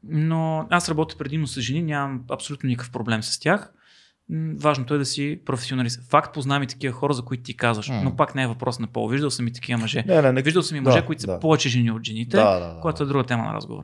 но 0.03 0.67
аз 0.69 0.89
работя 0.89 1.17
предимно 1.17 1.47
с 1.47 1.61
жени, 1.61 1.81
нямам 1.81 2.23
абсолютно 2.29 2.67
никакъв 2.67 2.91
проблем 2.91 3.23
с 3.23 3.39
тях. 3.39 3.73
Важното 4.59 4.93
е 4.93 4.97
да 4.97 5.05
си 5.05 5.39
професионалист. 5.45 6.01
Факт 6.09 6.33
познавам 6.33 6.63
и 6.63 6.67
такива 6.67 6.93
хора, 6.93 7.13
за 7.13 7.21
които 7.21 7.43
ти 7.43 7.57
казваш, 7.57 7.89
М. 7.89 8.01
но 8.03 8.15
пак 8.15 8.35
не 8.35 8.43
е 8.43 8.47
въпрос 8.47 8.79
на 8.79 8.87
пол. 8.87 9.07
Виждал 9.07 9.29
съм 9.29 9.47
и 9.47 9.53
такива 9.53 9.79
мъже. 9.79 10.03
Не, 10.07 10.21
не, 10.21 10.31
не. 10.31 10.41
Виждал 10.41 10.63
съм 10.63 10.77
и 10.77 10.81
мъже, 10.81 10.99
Да, 10.99 11.05
които 11.05 11.21
са 11.21 11.27
да. 11.27 11.39
повече 11.39 11.69
жени 11.69 11.91
от 11.91 12.03
жените, 12.03 12.37
Да, 12.37 12.59
да, 12.59 12.73
да. 12.73 12.79
което 12.81 13.03
е 13.03 13.05
друга 13.05 13.23
тема 13.23 13.43
на 13.43 13.53
разговор. 13.53 13.83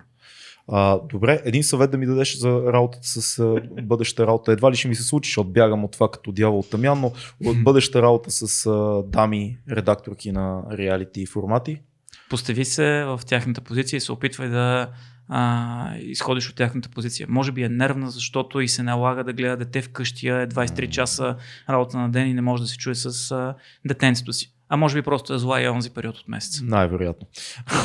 А, 0.68 1.00
добре, 1.10 1.42
един 1.46 1.64
съвет 1.64 1.92
да 1.92 1.98
ми 1.98 2.06
дадеш 2.06 2.38
за 2.38 2.62
работата 2.74 3.08
с 3.08 3.40
а, 3.40 3.56
бъдеща 3.82 4.28
работа. 4.28 4.52
Едва 4.52 4.72
ли 4.72 4.76
ще 4.76 4.88
ми 4.88 4.96
се 4.96 5.04
случи, 5.04 5.30
защото 5.30 5.50
бягам 5.50 5.84
от 5.84 5.92
това 5.92 6.12
като 6.12 6.32
дявол 6.32 6.60
от 6.60 6.70
Тамян, 6.70 7.02
но 7.02 7.12
от 7.46 7.64
бъдеща 7.64 8.02
работа 8.02 8.32
с 8.32 8.66
а, 8.66 9.04
дами, 9.08 9.58
редакторки 9.72 10.32
на 10.32 10.62
реалити 10.72 11.26
формати. 11.26 11.82
Постави 12.30 12.66
се 12.66 13.04
в 13.08 13.22
тяхната 13.26 13.62
позиция 13.62 13.98
и 13.98 14.02
се 14.02 14.12
опитвай 14.12 14.50
да 14.50 14.90
а, 15.30 15.96
изходиш 15.98 16.50
от 16.50 16.56
тяхната 16.56 16.90
позиция. 16.90 17.28
Може 17.30 17.52
би 17.52 17.64
е 17.64 17.70
нервна, 17.70 18.12
защото 18.12 18.62
и 18.62 18.68
се 18.68 18.84
налага 18.84 19.24
да 19.24 19.34
гледа 19.34 19.58
дете 19.58 19.82
вкъщи, 19.82 20.28
е 20.28 20.48
23 20.48 20.90
часа 20.90 21.36
работа 21.70 21.98
на 21.98 22.10
ден 22.10 22.30
и 22.30 22.34
не 22.34 22.42
може 22.42 22.64
да 22.64 22.70
се 22.70 22.78
чуе 22.78 22.96
с 22.96 23.32
а, 23.32 23.56
детенцето 23.86 24.34
си. 24.34 24.52
А 24.70 24.78
може 24.78 24.96
би 24.96 25.02
просто 25.02 25.34
е 25.34 25.38
зла 25.38 25.62
и 25.62 25.68
онзи 25.68 25.90
период 25.90 26.18
от 26.18 26.28
месеца. 26.28 26.62
Най-вероятно. 26.64 27.28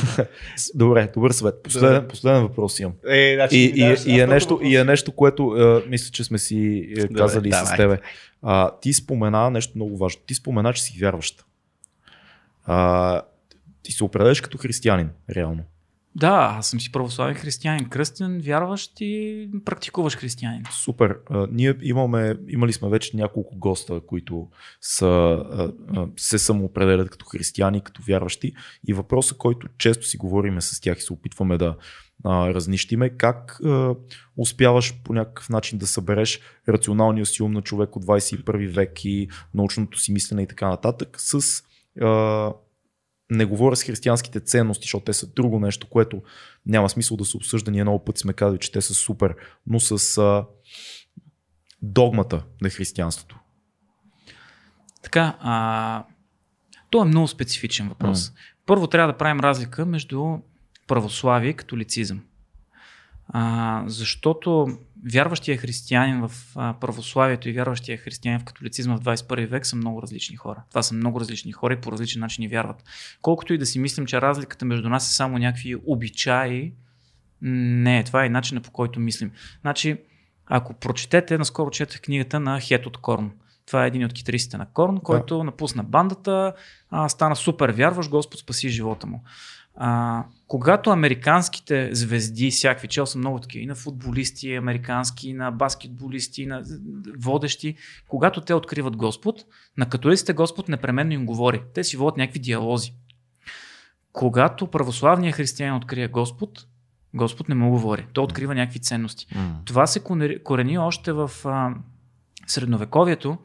Добре, 0.75 1.11
добър 1.15 1.31
съвет. 1.31 1.63
Последен, 1.63 2.09
последен 2.09 2.43
въпрос 2.43 2.81
имам. 2.81 2.93
Е, 3.07 3.35
значи, 3.35 3.57
И, 3.57 3.65
и, 3.65 4.15
и, 4.15 4.21
е 4.21 4.27
нещо, 4.27 4.61
и 4.63 4.77
е 4.77 4.85
нещо, 4.85 5.13
което 5.13 5.57
е, 5.57 5.89
мисля, 5.89 6.11
че 6.13 6.25
сме 6.25 6.39
си 6.39 6.89
е, 6.97 7.01
Добре, 7.01 7.19
казали 7.19 7.49
и 7.49 7.53
с 7.53 7.77
тебе. 7.77 7.99
А, 8.43 8.71
ти 8.81 8.93
спомена 8.93 9.51
нещо 9.51 9.73
много 9.75 9.97
важно. 9.97 10.21
Ти 10.27 10.35
спомена, 10.35 10.73
че 10.73 10.83
си 10.83 10.99
вярващ. 11.01 11.45
А, 12.67 13.23
ти 13.83 13.93
се 13.93 14.05
определяш 14.05 14.41
като 14.41 14.59
християнин, 14.59 15.11
реално. 15.37 15.63
Да, 16.15 16.55
аз 16.59 16.71
съм 16.71 16.81
си 16.81 16.93
православен 16.93 17.35
християнин, 17.35 17.89
кръстен, 17.89 18.41
вярващ 18.41 18.93
и 19.01 19.49
практикуваш 19.65 20.17
християнин. 20.17 20.63
Супер. 20.71 21.19
А, 21.31 21.47
ние 21.53 21.75
имаме, 21.83 22.37
имали 22.49 22.73
сме 22.73 22.89
вече 22.89 23.17
няколко 23.17 23.59
госта, 23.59 24.01
които 24.07 24.49
са, 24.81 25.07
а, 25.07 25.73
а, 25.97 26.07
се 26.17 26.39
самоопределят 26.39 27.11
като 27.11 27.27
християни, 27.27 27.81
като 27.81 28.03
вярващи. 28.03 28.53
И 28.89 28.93
въпросът, 28.93 29.39
който 29.39 29.69
често 29.79 30.07
си 30.07 30.17
говориме 30.17 30.61
с 30.61 30.81
тях 30.81 30.99
и 30.99 31.03
се 31.03 31.13
опитваме 31.13 31.59
да 31.59 31.77
а, 32.25 32.55
разнищиме, 32.55 33.11
как 33.11 33.61
а, 33.65 33.95
успяваш 34.37 34.95
по 35.05 35.13
някакъв 35.13 35.49
начин 35.49 35.79
да 35.79 35.87
събереш 35.87 36.41
рационалния 36.69 37.27
си 37.27 37.43
ум 37.43 37.53
на 37.53 37.63
човек 37.63 37.97
от 37.97 38.05
21 38.05 38.75
век 38.75 39.05
и 39.05 39.29
научното 39.55 39.99
си 39.99 40.13
мислене 40.13 40.43
и 40.43 40.47
така 40.47 40.69
нататък 40.69 41.17
с 41.21 41.63
а, 42.01 42.53
не 43.31 43.45
говоря 43.45 43.77
с 43.77 43.83
християнските 43.83 44.41
ценности, 44.41 44.85
защото 44.85 45.05
те 45.05 45.13
са 45.13 45.27
друго 45.27 45.61
нещо, 45.61 45.87
което 45.91 46.23
няма 46.67 46.91
смисъл 46.91 47.17
да 47.17 47.25
се 47.25 47.37
обсъжда. 47.37 47.71
Ние 47.71 47.85
много 47.85 48.05
пъти 48.05 48.21
сме 48.21 48.33
казали, 48.33 48.59
че 48.59 48.73
те 48.73 48.81
са 48.81 48.95
супер, 48.95 49.35
но 49.67 49.81
с 49.81 50.19
а, 50.19 50.45
догмата 51.83 52.45
на 52.63 52.71
християнството. 52.71 53.39
Така, 55.03 55.37
а, 55.41 56.05
то 56.91 57.03
е 57.03 57.05
много 57.05 57.29
специфичен 57.29 57.89
въпрос. 57.89 58.33
Първо 58.67 58.87
трябва 58.87 59.13
да 59.13 59.19
правим 59.19 59.41
разлика 59.41 59.87
между 59.87 60.39
православие 60.87 61.51
и 61.51 61.57
католицизъм. 61.57 62.23
А, 63.29 63.85
защото 63.87 64.79
вярващия 65.13 65.57
християнин 65.57 66.29
в 66.29 66.55
православието 66.55 67.49
и 67.49 67.53
вярващия 67.53 67.99
християнин 67.99 68.41
в 68.41 68.45
католицизма 68.45 68.97
в 68.97 69.01
21 69.01 69.47
век 69.47 69.67
са 69.67 69.77
много 69.77 70.03
различни 70.03 70.37
хора. 70.37 70.63
Това 70.69 70.83
са 70.83 70.95
много 70.95 71.21
различни 71.21 71.53
хора 71.53 71.75
и 71.75 71.81
по 71.81 71.93
различен 71.93 72.21
начин 72.21 72.49
вярват. 72.49 72.85
Колкото 73.23 73.55
и 73.55 73.59
да 73.59 73.67
си 73.67 73.79
мислим, 73.79 74.07
че 74.07 74.21
разликата 74.21 74.65
между 74.65 74.89
нас 74.89 75.11
е 75.11 75.15
само 75.15 75.39
някакви 75.39 75.77
обичаи, 75.87 76.73
не, 77.43 78.05
това 78.05 78.25
е 78.25 78.29
начинът 78.29 78.65
по 78.65 78.71
който 78.71 79.01
мислим. 79.01 79.31
Значи, 79.61 79.97
ако 80.47 80.75
прочетете, 80.75 81.39
наскоро 81.39 81.71
четах 81.71 82.01
книгата 82.01 82.41
на 82.41 82.61
Хет 82.61 82.87
от 82.87 82.97
Корн. 82.97 83.33
Това 83.67 83.85
е 83.85 83.89
един 83.89 84.05
от 84.05 84.13
китаристите 84.13 84.57
на 84.57 84.67
Корн, 84.67 85.01
който 85.01 85.45
напусна 85.45 85.83
бандата, 85.85 86.55
а, 86.91 87.09
стана 87.09 87.37
супер 87.37 87.71
вярващ, 87.71 88.11
Господ 88.11 88.41
спаси 88.41 88.69
живота 88.69 89.07
му. 89.07 89.25
А, 89.83 90.25
когато 90.49 90.91
американските 90.91 91.95
звезди, 91.95 92.51
всякакви, 92.51 92.89
чел 92.89 93.07
са 93.07 93.19
много 93.19 93.39
такива, 93.39 93.63
и 93.63 93.67
на 93.67 93.75
футболисти, 93.75 94.55
американски, 94.55 95.29
и 95.29 95.33
на 95.33 95.51
баскетболисти, 95.51 96.43
и 96.43 96.47
на 96.47 96.63
водещи, 97.19 97.75
когато 98.09 98.41
те 98.41 98.55
откриват 98.55 98.97
Господ, 98.97 99.45
на 99.77 99.89
католиците 99.89 100.33
Господ 100.33 100.69
непременно 100.69 101.13
им 101.13 101.27
говори. 101.27 101.63
Те 101.75 101.85
си 101.85 101.97
водят 101.97 102.17
някакви 102.17 102.39
диалози. 102.39 102.93
Когато 104.13 104.67
православният 104.67 105.37
християнин 105.37 105.77
открие 105.77 106.09
Господ, 106.09 106.67
Господ 107.15 107.49
не 107.49 107.55
му 107.55 107.71
говори. 107.71 108.07
Той 108.13 108.25
открива 108.25 108.55
някакви 108.55 108.79
ценности. 108.81 109.27
Това 109.65 109.87
се 109.87 110.01
корени 110.45 110.79
още 110.79 111.13
в 111.13 111.31
а, 111.45 111.75
средновековието, 112.47 113.39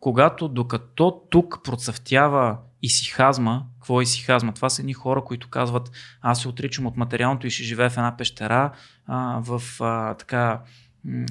когато 0.00 0.48
докато 0.48 1.22
тук 1.30 1.58
процъфтява 1.64 2.58
исихазма, 2.82 3.62
какво 3.78 4.00
е 4.00 4.02
исихазма? 4.02 4.54
Това 4.54 4.70
са 4.70 4.82
едни 4.82 4.92
хора, 4.92 5.24
които 5.24 5.48
казват, 5.48 5.90
аз 6.20 6.42
се 6.42 6.48
отричам 6.48 6.86
от 6.86 6.96
материалното 6.96 7.46
и 7.46 7.50
ще 7.50 7.62
живея 7.62 7.90
в 7.90 7.96
една 7.96 8.16
пещера 8.16 8.72
а, 9.06 9.40
в 9.42 9.62
а, 9.80 10.14
така 10.14 10.60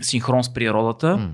синхрон 0.01 0.43
с 0.43 0.53
природата 0.53 1.17
М. 1.17 1.30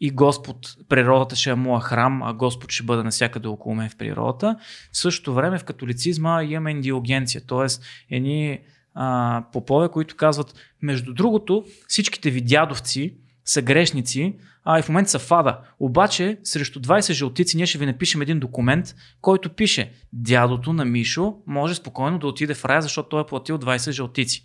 и 0.00 0.10
Господ, 0.10 0.56
природата 0.88 1.36
ще 1.36 1.50
е 1.50 1.54
моя 1.54 1.80
храм, 1.80 2.22
а 2.22 2.32
Господ 2.32 2.70
ще 2.70 2.82
бъде 2.82 3.02
навсякъде 3.02 3.48
около 3.48 3.74
мен 3.74 3.90
в 3.90 3.96
природата. 3.96 4.56
В 4.92 4.98
същото 4.98 5.34
време 5.34 5.58
в 5.58 5.64
католицизма 5.64 6.42
имаме 6.42 6.70
индиогенция, 6.70 7.46
т.е. 7.46 7.66
едни 8.16 8.58
а, 8.94 9.44
попове, 9.52 9.88
които 9.88 10.16
казват, 10.16 10.54
между 10.82 11.14
другото, 11.14 11.64
всичките 11.88 12.30
ви 12.30 12.40
дядовци 12.40 13.14
са 13.44 13.62
грешници, 13.62 14.36
а 14.64 14.78
и 14.78 14.82
в 14.82 14.88
момента 14.88 15.10
са 15.10 15.18
фада. 15.18 15.58
Обаче, 15.80 16.38
срещу 16.44 16.80
20 16.80 17.12
жълтици 17.12 17.56
ние 17.56 17.66
ще 17.66 17.78
ви 17.78 17.86
напишем 17.86 18.22
един 18.22 18.40
документ, 18.40 18.94
който 19.20 19.48
пише, 19.54 19.92
дядото 20.12 20.72
на 20.72 20.84
Мишо 20.84 21.34
може 21.46 21.74
спокойно 21.74 22.18
да 22.18 22.26
отиде 22.26 22.54
в 22.54 22.64
рая, 22.64 22.82
защото 22.82 23.08
той 23.08 23.20
е 23.20 23.26
платил 23.26 23.58
20 23.58 23.90
жълтици. 23.90 24.44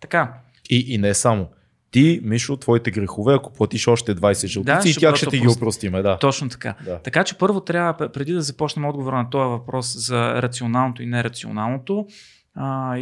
Така, 0.00 0.34
И, 0.70 0.94
и 0.94 0.98
не 0.98 1.14
само. 1.14 1.48
Ти, 1.90 2.20
Мишо, 2.22 2.56
твоите 2.56 2.90
грехове, 2.90 3.34
ако 3.34 3.52
платиш 3.52 3.88
още 3.88 4.14
20 4.14 4.46
жълтици, 4.46 4.82
Да, 4.82 4.88
и 4.88 4.94
тях 4.94 5.16
ще 5.16 5.26
ти 5.26 5.38
ги 5.38 5.48
опростиме. 5.48 6.02
Да. 6.02 6.18
Точно 6.18 6.48
така. 6.48 6.74
Да. 6.84 6.98
Така 6.98 7.24
че 7.24 7.38
първо 7.38 7.60
трябва, 7.60 8.08
преди 8.12 8.32
да 8.32 8.42
започнем 8.42 8.84
отговора 8.84 9.16
на 9.16 9.30
този 9.30 9.48
въпрос 9.48 10.06
за 10.06 10.42
рационалното 10.42 11.02
и 11.02 11.06
нерационалното, 11.06 12.06
а, 12.54 12.98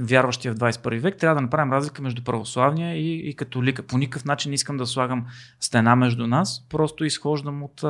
вярващия 0.00 0.54
в 0.54 0.56
21 0.56 1.00
век, 1.00 1.16
трябва 1.16 1.34
да 1.34 1.40
направим 1.40 1.72
разлика 1.72 2.02
между 2.02 2.24
православния 2.24 2.96
и, 2.96 3.28
и 3.28 3.34
католика. 3.34 3.82
По 3.82 3.98
никакъв 3.98 4.24
начин 4.24 4.50
не 4.50 4.54
искам 4.54 4.76
да 4.76 4.86
слагам 4.86 5.26
стена 5.60 5.96
между 5.96 6.26
нас, 6.26 6.66
просто 6.68 7.04
изхождам 7.04 7.62
от 7.62 7.84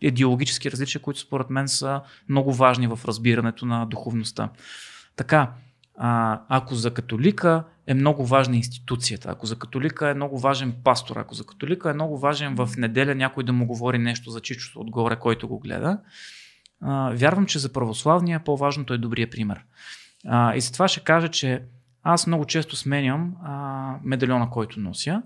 идеологически 0.00 0.70
различия, 0.70 1.02
които 1.02 1.20
според 1.20 1.50
мен 1.50 1.68
са 1.68 2.00
много 2.28 2.52
важни 2.52 2.86
в 2.86 3.00
разбирането 3.04 3.66
на 3.66 3.86
духовността. 3.86 4.50
Така, 5.16 5.52
а, 5.98 6.40
ако 6.48 6.74
за 6.74 6.94
католика 6.94 7.64
е 7.86 7.94
много 7.94 8.26
важна 8.26 8.56
институцията, 8.56 9.30
ако 9.30 9.46
за 9.46 9.58
католика 9.58 10.10
е 10.10 10.14
много 10.14 10.38
важен 10.38 10.74
пастор, 10.84 11.16
ако 11.16 11.34
за 11.34 11.44
католика 11.44 11.90
е 11.90 11.94
много 11.94 12.18
важен 12.18 12.54
в 12.54 12.70
неделя 12.76 13.14
някой 13.14 13.44
да 13.44 13.52
му 13.52 13.66
говори 13.66 13.98
нещо 13.98 14.30
за 14.30 14.40
чичото 14.40 14.80
отгоре, 14.80 15.16
който 15.16 15.48
го 15.48 15.58
гледа, 15.58 15.98
а, 16.80 17.10
вярвам, 17.14 17.46
че 17.46 17.58
за 17.58 17.72
православния 17.72 18.44
по-важното 18.44 18.94
е 18.94 18.98
добрия 18.98 19.30
пример. 19.30 19.64
А, 20.26 20.54
и 20.54 20.60
затова 20.60 20.88
ще 20.88 21.00
кажа, 21.00 21.28
че 21.28 21.62
аз 22.02 22.26
много 22.26 22.44
често 22.44 22.76
сменям 22.76 23.36
а, 23.42 23.94
медальона, 24.02 24.50
който 24.50 24.80
нося. 24.80 25.22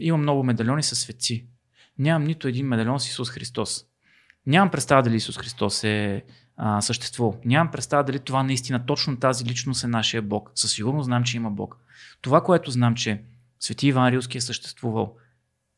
Имам 0.00 0.20
много 0.20 0.42
медальони 0.44 0.82
с 0.82 0.94
светци. 0.94 1.46
Нямам 1.98 2.24
нито 2.24 2.48
един 2.48 2.66
медальон 2.66 3.00
с 3.00 3.08
Исус 3.08 3.30
Христос. 3.30 3.84
Нямам 4.46 4.70
представа 4.70 5.02
дали 5.02 5.16
Исус 5.16 5.38
Христос 5.38 5.84
е 5.84 6.22
а. 6.56 6.80
Нямам 7.44 7.70
представа 7.70 8.04
дали 8.04 8.18
това 8.18 8.42
наистина 8.42 8.86
точно 8.86 9.16
тази 9.16 9.44
личност 9.44 9.84
е 9.84 9.86
нашия 9.86 10.22
Бог. 10.22 10.50
Със 10.54 10.72
сигурност 10.72 11.04
знам, 11.04 11.24
че 11.24 11.36
има 11.36 11.50
Бог. 11.50 11.76
Това, 12.20 12.42
което 12.42 12.70
знам, 12.70 12.94
че 12.94 13.22
Свети 13.60 13.86
Иван 13.86 14.08
Рилски 14.08 14.38
е 14.38 14.40
съществувал 14.40 15.16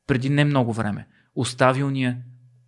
преди 0.07 0.31
не 0.31 0.45
много 0.45 0.73
време. 0.73 1.07
Оставил 1.35 1.91
ни 1.91 2.05
е 2.05 2.19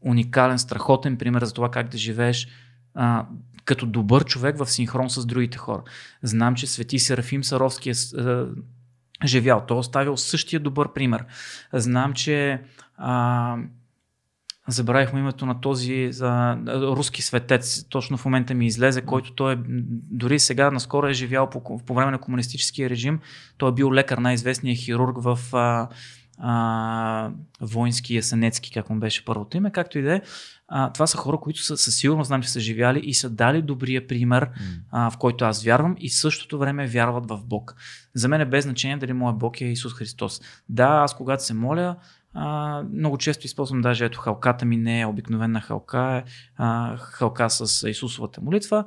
уникален, 0.01 0.59
страхотен 0.59 1.17
пример 1.17 1.44
за 1.44 1.55
това 1.55 1.70
как 1.70 1.89
да 1.89 1.99
живееш 1.99 2.49
а, 2.94 3.27
като 3.68 3.86
добър 3.86 4.24
човек 4.24 4.58
в 4.58 4.66
синхрон 4.66 5.10
с 5.10 5.26
другите 5.26 5.58
хора. 5.58 5.82
Знам, 6.22 6.55
че 6.55 6.66
Свети 6.66 6.98
Серафим 6.98 7.44
Саровски 7.44 7.90
е 7.90 7.92
а, 8.18 8.47
живял. 9.24 9.64
Той 9.68 9.76
е 9.76 9.80
оставил 9.80 10.16
същия 10.16 10.60
добър 10.60 10.92
пример. 10.92 11.24
Знам, 11.72 12.12
че 12.12 12.62
а, 12.97 13.56
забравихме 14.68 15.20
името 15.20 15.47
на 15.47 15.60
този 15.60 16.10
а, 16.20 16.58
руски 16.66 17.22
светец, 17.22 17.84
точно 17.88 18.16
в 18.16 18.24
момента 18.24 18.55
ми 18.55 18.66
излезе, 18.66 19.02
който 19.02 19.34
той 19.34 19.52
е, 19.52 19.58
дори 20.10 20.38
сега 20.38 20.70
наскоро 20.70 21.06
е 21.06 21.12
живял 21.12 21.50
по, 21.50 21.78
по 21.86 21.94
време 21.94 22.10
на 22.10 22.18
комунистическия 22.18 22.90
режим. 22.90 23.20
Той 23.58 23.68
е 23.68 23.74
бил 23.74 23.92
лекар, 23.92 24.18
най-известният 24.18 24.78
хирург 24.78 25.16
в 25.22 25.38
а, 25.52 25.88
а, 26.39 27.31
воински 27.60 28.15
Ясенецки, 28.15 28.73
как 28.73 28.91
му 28.91 28.99
беше 28.99 29.25
първото 29.25 29.57
име, 29.57 29.73
както 29.73 29.99
и 29.99 30.02
да 30.02 30.15
е. 30.15 30.23
Това 30.94 31.07
са 31.07 31.17
хора, 31.17 31.39
които 31.41 31.62
са, 31.62 31.76
със 31.76 31.97
сигурност 31.97 32.28
знам, 32.28 32.42
че 32.42 32.49
са 32.49 32.60
живяли 32.60 33.00
и 33.05 33.15
са 33.15 33.31
дали 33.31 33.62
добрия 33.62 34.07
пример, 34.07 34.47
mm. 34.47 34.50
а, 34.91 35.10
в 35.10 35.18
който 35.18 35.44
аз 35.44 35.65
вярвам 35.65 35.97
и 35.99 36.08
в 36.08 36.15
същото 36.15 36.58
време 36.58 36.86
вярват 36.86 37.28
в 37.28 37.41
Бог. 37.44 37.75
За 38.15 38.28
мен 38.28 38.41
е 38.41 38.44
без 38.44 38.65
значение 38.65 38.97
дали 38.97 39.12
моят 39.12 39.39
Бог 39.39 39.60
е 39.60 39.65
Исус 39.65 39.94
Христос. 39.94 40.41
Да, 40.68 40.89
аз 40.89 41.17
когато 41.17 41.44
се 41.44 41.55
моля, 41.55 41.97
а, 42.34 42.83
много 42.92 43.18
често 43.18 43.47
използвам 43.47 43.81
даже 43.81 44.05
ето 44.05 44.20
халката 44.20 44.65
ми 44.65 44.76
не 44.76 45.00
е 45.00 45.07
обикновена 45.07 45.60
халка, 45.60 46.23
е 46.26 46.31
а, 46.57 46.97
халка 46.97 47.50
с 47.50 47.89
Исусовата 47.89 48.41
молитва 48.41 48.84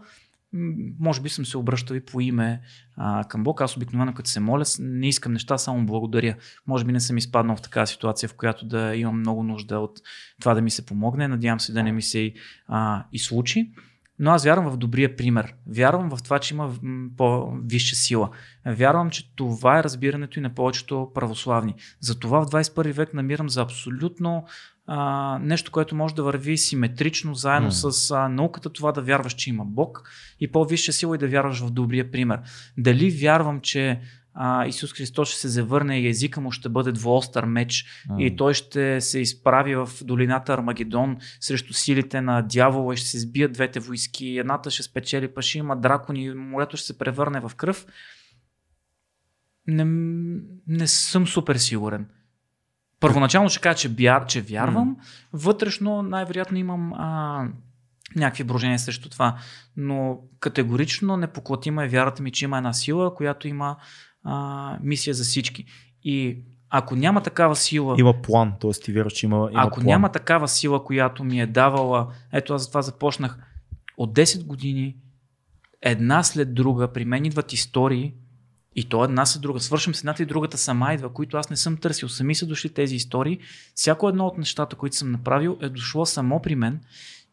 може 0.99 1.21
би 1.21 1.29
съм 1.29 1.45
се 1.45 1.57
обръщал 1.57 1.95
и 1.95 2.05
по 2.05 2.21
име 2.21 2.61
а, 2.97 3.23
към 3.23 3.43
Бог. 3.43 3.61
Аз 3.61 3.77
обикновено 3.77 4.13
като 4.13 4.29
се 4.29 4.39
моля, 4.39 4.63
не 4.79 5.07
искам 5.07 5.33
неща, 5.33 5.57
само 5.57 5.85
благодаря. 5.85 6.35
Може 6.67 6.85
би 6.85 6.91
не 6.91 6.99
съм 6.99 7.17
изпаднал 7.17 7.55
в 7.55 7.61
такава 7.61 7.87
ситуация, 7.87 8.29
в 8.29 8.33
която 8.33 8.65
да 8.65 8.95
имам 8.95 9.19
много 9.19 9.43
нужда 9.43 9.79
от 9.79 9.99
това 10.41 10.53
да 10.53 10.61
ми 10.61 10.71
се 10.71 10.85
помогне. 10.85 11.27
Надявам 11.27 11.59
се 11.59 11.73
да 11.73 11.83
не 11.83 11.91
ми 11.91 12.01
се 12.01 12.33
а, 12.67 13.05
и 13.13 13.19
случи. 13.19 13.71
Но 14.19 14.31
аз 14.31 14.43
вярвам 14.43 14.71
в 14.71 14.77
добрия 14.77 15.15
пример. 15.15 15.53
Вярвам 15.67 16.09
в 16.09 16.23
това, 16.23 16.39
че 16.39 16.53
има 16.53 16.73
по-висша 17.17 17.95
сила. 17.95 18.29
Вярвам, 18.65 19.09
че 19.09 19.35
това 19.35 19.79
е 19.79 19.83
разбирането 19.83 20.39
и 20.39 20.41
на 20.41 20.53
повечето 20.53 21.11
православни. 21.13 21.75
Затова 21.99 22.39
в 22.41 22.45
21 22.45 22.91
век 22.91 23.13
намирам 23.13 23.49
за 23.49 23.61
абсолютно 23.61 24.45
а, 24.93 25.39
нещо, 25.39 25.71
което 25.71 25.95
може 25.95 26.15
да 26.15 26.23
върви 26.23 26.57
симетрично 26.57 27.33
заедно 27.33 27.71
mm. 27.71 27.89
с 27.89 28.11
а, 28.11 28.29
науката, 28.29 28.69
това 28.69 28.91
да 28.91 29.01
вярваш, 29.01 29.33
че 29.33 29.49
има 29.49 29.65
Бог 29.65 30.09
и 30.39 30.51
по-висша 30.51 30.93
сила 30.93 31.15
и 31.15 31.19
да 31.19 31.27
вярваш 31.27 31.59
в 31.59 31.71
добрия 31.71 32.11
пример. 32.11 32.39
Дали 32.77 33.09
вярвам, 33.09 33.61
че 33.61 34.01
а, 34.33 34.65
Исус 34.65 34.93
Христос 34.93 35.29
ще 35.29 35.39
се 35.39 35.47
завърне 35.47 35.99
и 35.99 36.07
езика 36.07 36.41
му 36.41 36.51
ще 36.51 36.69
бъде 36.69 36.91
двуостър 36.91 37.45
меч 37.45 37.85
mm. 38.09 38.21
и 38.21 38.35
той 38.35 38.53
ще 38.53 39.01
се 39.01 39.19
изправи 39.19 39.75
в 39.75 39.89
долината 40.03 40.53
Армагедон 40.53 41.17
срещу 41.39 41.73
силите 41.73 42.21
на 42.21 42.41
дявола 42.41 42.93
и 42.93 42.97
ще 42.97 43.07
се 43.07 43.19
сбият 43.19 43.53
двете 43.53 43.79
войски. 43.79 44.37
Едната 44.37 44.71
ще 44.71 44.83
спечели, 44.83 45.33
па 45.33 45.41
ще 45.41 45.57
има 45.57 45.75
дракони, 45.75 46.33
морето 46.33 46.77
ще 46.77 46.87
се 46.87 46.97
превърне 46.97 47.39
в 47.39 47.51
кръв. 47.55 47.85
Не, 49.67 49.85
не 50.67 50.87
съм 50.87 51.27
супер 51.27 51.55
сигурен. 51.55 52.07
Първоначално 53.01 53.49
ще 53.49 53.61
кажа, 53.61 53.77
че, 53.77 53.89
бяр, 53.89 54.25
че 54.25 54.41
вярвам, 54.41 54.97
вътрешно 55.33 56.01
най-вероятно 56.01 56.57
имам 56.57 56.93
а, 56.93 57.47
някакви 58.15 58.43
брожения 58.43 58.79
срещу 58.79 59.09
това, 59.09 59.37
но 59.77 60.19
категорично 60.39 61.17
непоклатима 61.17 61.85
е 61.85 61.87
вярата 61.87 62.23
ми, 62.23 62.31
че 62.31 62.45
има 62.45 62.57
една 62.57 62.73
сила, 62.73 63.15
която 63.15 63.47
има 63.47 63.77
а, 64.23 64.77
мисия 64.83 65.13
за 65.13 65.23
всички. 65.23 65.65
И 66.03 66.43
ако 66.69 66.95
няма 66.95 67.21
такава 67.21 67.55
сила. 67.55 67.95
Има 67.99 68.21
план, 68.21 68.53
т.е. 68.61 68.71
ти 68.71 68.93
вярваш, 68.93 69.13
че 69.13 69.25
има. 69.25 69.49
има 69.51 69.61
ако 69.61 69.79
план. 69.79 69.85
няма 69.85 70.11
такава 70.11 70.47
сила, 70.47 70.83
която 70.83 71.23
ми 71.23 71.41
е 71.41 71.47
давала. 71.47 72.13
Ето 72.33 72.53
аз 72.53 72.61
за 72.61 72.67
това 72.67 72.81
започнах. 72.81 73.37
От 73.97 74.15
10 74.15 74.45
години, 74.45 74.95
една 75.81 76.23
след 76.23 76.53
друга, 76.53 76.93
при 76.93 77.05
мен 77.05 77.25
идват 77.25 77.53
истории, 77.53 78.13
и 78.75 78.89
то 78.89 79.03
една 79.03 79.25
след 79.25 79.41
друга. 79.41 79.59
Свършим 79.59 79.95
с 79.95 79.99
едната 79.99 80.23
и 80.23 80.25
другата 80.25 80.57
сама 80.57 80.93
идва, 80.93 81.13
които 81.13 81.37
аз 81.37 81.49
не 81.49 81.55
съм 81.55 81.77
търсил. 81.77 82.09
Сами 82.09 82.35
са 82.35 82.45
дошли 82.45 82.69
тези 82.69 82.95
истории. 82.95 83.39
Всяко 83.75 84.09
едно 84.09 84.25
от 84.25 84.37
нещата, 84.37 84.75
които 84.75 84.95
съм 84.95 85.11
направил, 85.11 85.57
е 85.61 85.69
дошло 85.69 86.05
само 86.05 86.41
при 86.41 86.55
мен 86.55 86.79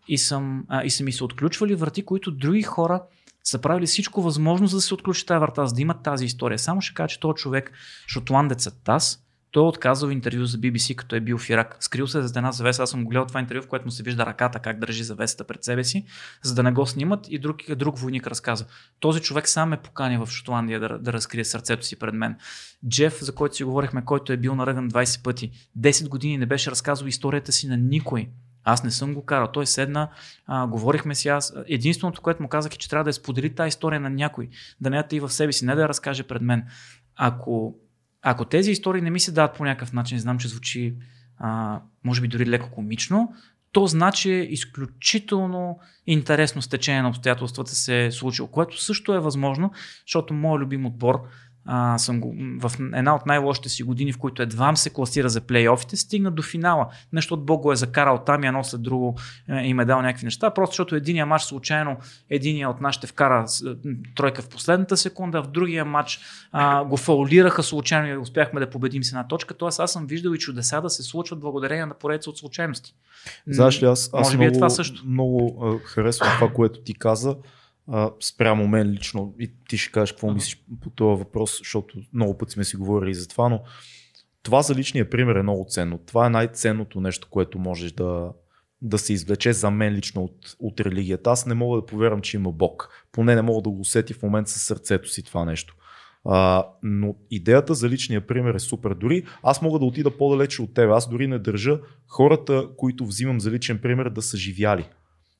и, 0.09 0.19
съм, 0.19 0.65
а, 0.69 0.85
и 0.85 0.91
са 0.91 1.05
ми 1.05 1.13
се 1.13 1.25
отключвали 1.25 1.75
врати, 1.75 2.03
които 2.03 2.31
други 2.31 2.63
хора 2.63 3.03
са 3.45 3.59
правили 3.59 3.87
всичко 3.87 4.23
възможно, 4.23 4.67
за 4.67 4.77
да 4.77 4.81
се 4.81 4.95
отключи 4.95 5.27
тази 5.27 5.41
врата, 5.41 5.67
за 5.67 5.75
да 5.75 5.83
имат 5.83 6.03
тази 6.03 6.25
история. 6.25 6.59
Само 6.59 6.81
ще 6.81 6.95
кажа, 6.95 7.09
че 7.09 7.21
този 7.21 7.35
човек, 7.35 7.73
шотландецът 8.09 8.81
Тас, 8.85 9.28
той 9.51 9.65
е 9.65 9.69
отказал 9.69 10.09
интервю 10.09 10.45
за 10.45 10.59
BBC, 10.59 10.95
като 10.95 11.17
е 11.17 11.21
бил 11.21 11.39
в 11.39 11.51
Ирак. 11.51 11.77
Скрил 11.81 12.07
се 12.07 12.23
за 12.23 12.39
една 12.39 12.53
завеса. 12.53 12.83
Аз 12.83 12.91
съм 12.91 13.05
гледал 13.05 13.27
това 13.27 13.41
интервю, 13.41 13.63
в 13.63 13.69
което 13.69 13.85
му 13.85 13.91
се 13.91 14.03
вижда 14.03 14.27
ръката, 14.27 14.59
как 14.59 14.79
държи 14.79 15.05
завесата 15.05 15.45
пред 15.45 15.65
себе 15.65 15.85
си, 15.85 16.05
за 16.43 16.55
да 16.55 16.63
не 16.63 16.73
го 16.73 16.87
снимат 16.87 17.27
и 17.29 17.39
друг, 17.39 17.57
друг 17.77 17.99
войник 17.99 18.27
разказа. 18.27 18.67
Този 19.01 19.21
човек 19.21 19.49
сам 19.49 19.69
ме 19.69 19.77
покани 19.77 20.19
в 20.19 20.27
Шотландия 20.31 20.81
да, 20.81 20.99
да 20.99 21.13
разкрие 21.13 21.45
сърцето 21.45 21.87
си 21.87 21.99
пред 21.99 22.15
мен. 22.15 22.37
Джеф, 22.89 23.25
за 23.25 23.35
който 23.35 23.57
си 23.57 23.65
говорихме, 23.65 24.05
който 24.05 24.33
е 24.33 24.37
бил 24.37 24.55
наръган 24.55 24.91
20 24.91 25.23
пъти, 25.23 25.51
10 25.79 26.09
години 26.09 26.39
не 26.39 26.47
беше 26.47 26.71
разказал 26.71 27.07
историята 27.07 27.53
си 27.53 27.69
на 27.69 27.77
никой. 27.77 28.29
Аз 28.65 28.85
не 28.85 28.91
съм 28.91 29.15
го 29.15 29.25
карал. 29.25 29.49
Той 29.53 29.67
седна, 29.67 30.09
а, 30.47 30.67
говорихме 30.67 31.15
си 31.15 31.29
аз. 31.29 31.55
Единственото, 31.67 32.23
което 32.23 32.43
му 32.43 32.49
казах 32.49 32.75
е, 32.75 32.79
че 32.79 32.89
трябва 32.89 33.05
да 33.05 33.09
я 33.09 33.15
сподели 33.15 33.55
тази 33.55 33.69
история 33.69 34.01
на 34.01 34.11
някой, 34.11 34.49
да 34.81 34.91
не 34.91 34.97
я 34.97 35.05
и 35.13 35.21
в 35.21 35.31
себе 35.31 35.53
си, 35.53 35.65
не 35.65 35.75
да 35.75 35.83
я 35.83 35.89
разкаже 35.89 36.23
пред 36.23 36.43
мен. 36.43 36.65
Ако 37.17 37.75
ако 38.23 38.45
тези 38.45 38.71
истории 38.71 39.03
не 39.03 39.11
ми 39.11 39.21
се 39.21 39.33
дават 39.33 39.57
по 39.57 39.65
някакъв 39.65 39.93
начин, 39.93 40.19
знам, 40.19 40.39
че 40.39 40.49
звучи 40.49 40.97
а, 41.39 41.81
може 42.05 42.21
би 42.21 42.29
дори 42.29 42.47
леко 42.47 42.71
комично, 42.71 43.33
то 43.73 43.87
значи 43.87 44.31
е 44.31 44.43
изключително 44.43 45.79
интересно 46.07 46.63
стечение 46.63 47.03
на 47.03 47.09
обстоятелствата 47.09 47.75
се 47.75 48.07
е 48.07 48.13
случило, 48.13 48.49
което 48.49 48.83
също 48.83 49.15
е 49.15 49.21
възможно, 49.21 49.73
защото 50.07 50.35
моят 50.35 50.61
любим 50.61 50.87
отбор 50.87 51.23
а, 51.71 51.99
съм 51.99 52.21
го, 52.21 52.35
в 52.61 52.73
една 52.95 53.15
от 53.15 53.27
най-лошите 53.27 53.69
си 53.69 53.83
години, 53.83 54.13
в 54.13 54.19
които 54.19 54.43
едва 54.43 54.77
се 54.77 54.91
класира 54.91 55.29
за 55.29 55.41
плейофите, 55.41 55.97
стигна 55.97 56.31
до 56.31 56.43
финала. 56.43 56.89
Нещо 57.13 57.35
от 57.35 57.47
Бог 57.47 57.63
го 57.63 57.73
е 57.73 57.77
закарал 57.77 58.19
там 58.19 58.45
и 58.45 58.47
едно 58.47 58.65
след 58.65 58.83
друго 58.83 59.19
е, 59.49 59.55
им 59.55 59.81
е 59.81 59.85
дал 59.85 60.03
някакви 60.03 60.25
неща, 60.25 60.51
просто 60.51 60.73
защото 60.73 60.97
единия 60.97 61.27
матч 61.27 61.45
случайно, 61.45 61.97
единия 62.31 62.71
от 62.71 62.81
нас 62.81 62.95
ще 62.95 63.07
вкара 63.07 63.47
тройка 64.17 64.43
в 64.43 64.49
последната 64.49 64.97
секунда, 64.97 65.43
в 65.43 65.47
другия 65.47 65.85
матч 65.85 66.21
а, 66.53 66.85
го 66.85 66.97
фаулираха 66.97 67.63
случайно 67.63 68.09
и 68.09 68.17
успяхме 68.17 68.61
да 68.61 68.71
победим 68.71 69.05
с 69.05 69.09
една 69.09 69.29
точка. 69.29 69.55
Тоест 69.55 69.81
аз 69.81 69.93
съм 69.93 70.07
виждал 70.07 70.33
и 70.33 70.39
чудеса 70.39 70.81
да 70.81 70.91
се 70.91 71.03
случват 71.03 71.41
благодарение 71.41 71.87
на 71.87 71.95
поредица 71.95 72.31
от 72.31 72.39
случайности. 72.39 72.95
Знаеш 73.47 73.83
ли, 73.83 73.87
аз, 73.87 74.11
аз 74.13 74.27
Може 74.27 74.39
би 74.39 74.45
е 74.45 74.53
това 74.53 74.71
също. 74.71 75.03
много 75.07 75.81
харесвам 75.85 76.31
това, 76.39 76.53
което 76.53 76.81
ти 76.81 76.95
каза 76.95 77.37
а, 77.93 78.11
спрямо 78.21 78.69
мен 78.69 78.91
лично 78.91 79.35
и 79.39 79.51
ти 79.69 79.79
ще 79.79 79.93
кажеш 79.93 80.13
какво 80.13 80.33
мислиш 80.33 80.65
по 80.81 80.91
този 80.91 81.19
въпрос, 81.19 81.59
защото 81.59 81.99
много 82.13 82.39
пъти 82.39 82.53
сме 82.53 82.65
си 82.65 82.77
говорили 82.77 83.15
за 83.15 83.29
това, 83.29 83.49
но 83.49 83.63
това 84.43 84.63
за 84.63 84.75
личния 84.75 85.11
пример 85.11 85.37
е 85.37 85.43
много 85.43 85.67
ценно. 85.69 85.99
Това 86.07 86.27
е 86.27 86.31
най-ценното 86.31 87.01
нещо, 87.01 87.29
което 87.31 87.59
можеш 87.59 87.93
да, 87.93 88.33
да 88.83 88.99
се 88.99 89.13
извлече 89.13 89.53
за 89.53 89.71
мен 89.71 89.95
лично 89.95 90.25
от, 90.25 90.57
от 90.59 90.81
религията. 90.81 91.31
Аз 91.31 91.47
не 91.47 91.55
мога 91.55 91.81
да 91.81 91.87
повярвам, 91.87 92.21
че 92.21 92.37
има 92.37 92.53
Бог. 92.53 93.07
Поне 93.13 93.35
не 93.35 93.43
мога 93.43 93.63
да 93.63 93.71
го 93.71 93.81
усети 93.81 94.15
в 94.15 94.23
момента 94.23 94.51
със 94.51 94.63
сърцето 94.63 95.09
си 95.09 95.23
това 95.23 95.45
нещо. 95.45 95.75
А, 96.25 96.67
но 96.83 97.15
идеята 97.31 97.75
за 97.75 97.89
личния 97.89 98.27
пример 98.27 98.55
е 98.55 98.59
супер. 98.59 98.95
Дори 98.95 99.25
аз 99.43 99.63
мога 99.63 99.79
да 99.79 99.85
отида 99.85 100.17
по-далече 100.17 100.63
от 100.63 100.75
теб. 100.75 100.91
Аз 100.91 101.11
дори 101.11 101.27
не 101.27 101.39
държа 101.39 101.81
хората, 102.07 102.69
които 102.77 103.07
взимам 103.07 103.41
за 103.41 103.51
личен 103.51 103.79
пример, 103.79 104.09
да 104.09 104.23
са 104.23 104.37
живяли. 104.37 104.89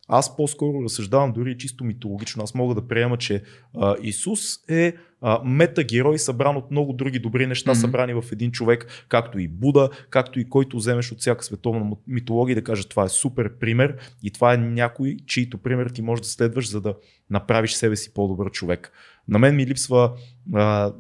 Аз 0.09 0.37
по-скоро 0.37 0.85
разсъждавам 0.85 1.33
дори 1.33 1.59
чисто 1.59 1.85
митологично. 1.85 2.43
Аз 2.43 2.55
мога 2.55 2.75
да 2.75 2.89
приема, 2.89 3.17
че 3.17 3.43
а, 3.77 3.97
Исус 4.03 4.41
е 4.69 4.95
а, 5.21 5.41
метагерой, 5.45 6.19
събран 6.19 6.57
от 6.57 6.71
много 6.71 6.93
други 6.93 7.19
добри 7.19 7.47
неща, 7.47 7.71
mm-hmm. 7.71 7.81
събрани 7.81 8.15
в 8.15 8.25
един 8.33 8.51
човек, 8.51 8.87
както 9.09 9.39
и 9.39 9.49
Буда, 9.49 9.91
както 10.11 10.41
и 10.41 10.49
който 10.49 10.77
вземеш 10.77 11.13
от 11.13 11.21
всяка 11.21 11.45
световна 11.45 11.97
митология 12.07 12.57
да 12.57 12.65
каже 12.65 12.89
това 12.89 13.05
е 13.05 13.09
супер 13.09 13.59
пример 13.59 13.97
и 14.23 14.31
това 14.31 14.55
е 14.55 14.57
някой, 14.57 15.17
чийто 15.27 15.59
пример 15.59 15.89
ти 15.89 16.03
можеш 16.03 16.23
да 16.23 16.29
следваш, 16.29 16.71
за 16.71 16.81
да 16.81 16.95
направиш 17.31 17.73
себе 17.73 17.97
си 17.97 18.15
по-добър 18.15 18.51
човек. 18.51 18.93
На 19.29 19.39
мен 19.39 19.57
ми 19.57 19.67
липсва 19.67 20.13
а, 20.55 20.93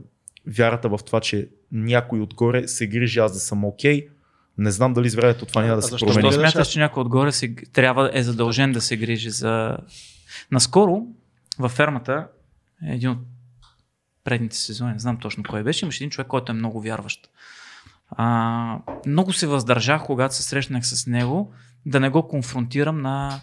вярата 0.47 0.89
в 0.89 0.99
това, 1.07 1.21
че 1.21 1.49
някой 1.73 2.21
отгоре 2.21 2.69
се 2.69 2.87
грижи 2.87 3.19
аз 3.19 3.33
да 3.33 3.39
съм 3.39 3.65
окей, 3.65 4.07
okay, 4.07 4.09
не 4.59 4.71
знам 4.71 4.95
дали 4.95 5.11
с 5.11 5.15
времето 5.15 5.47
това 5.47 5.63
няма 5.63 5.77
да 5.77 5.83
се 5.83 5.97
промени. 5.97 6.23
Защо 6.23 6.33
смяташ, 6.33 6.69
че 6.69 6.79
някой 6.79 7.01
отгоре 7.01 7.33
се, 7.33 7.55
трябва, 7.55 8.11
е 8.13 8.23
задължен 8.23 8.73
да 8.73 8.81
се 8.81 8.97
грижи 8.97 9.31
за... 9.31 9.77
Наскоро 10.51 11.03
във 11.59 11.73
фермата, 11.73 12.27
един 12.83 13.11
от 13.11 13.19
предните 14.25 14.57
сезони, 14.57 14.93
не 14.93 14.99
знам 14.99 15.17
точно 15.17 15.45
кой 15.49 15.63
беше, 15.63 15.85
имаше 15.85 16.05
един 16.05 16.11
човек, 16.11 16.29
който 16.29 16.53
е 16.53 16.55
много 16.55 16.81
вярващ. 16.81 17.31
А, 18.11 18.79
много 19.07 19.33
се 19.33 19.47
въздържах, 19.47 20.05
когато 20.05 20.35
се 20.35 20.43
срещнах 20.43 20.87
с 20.87 21.07
него, 21.07 21.53
да 21.87 22.01
не 22.01 22.09
го 22.09 22.29
конфронтирам 22.29 23.03
на 23.03 23.41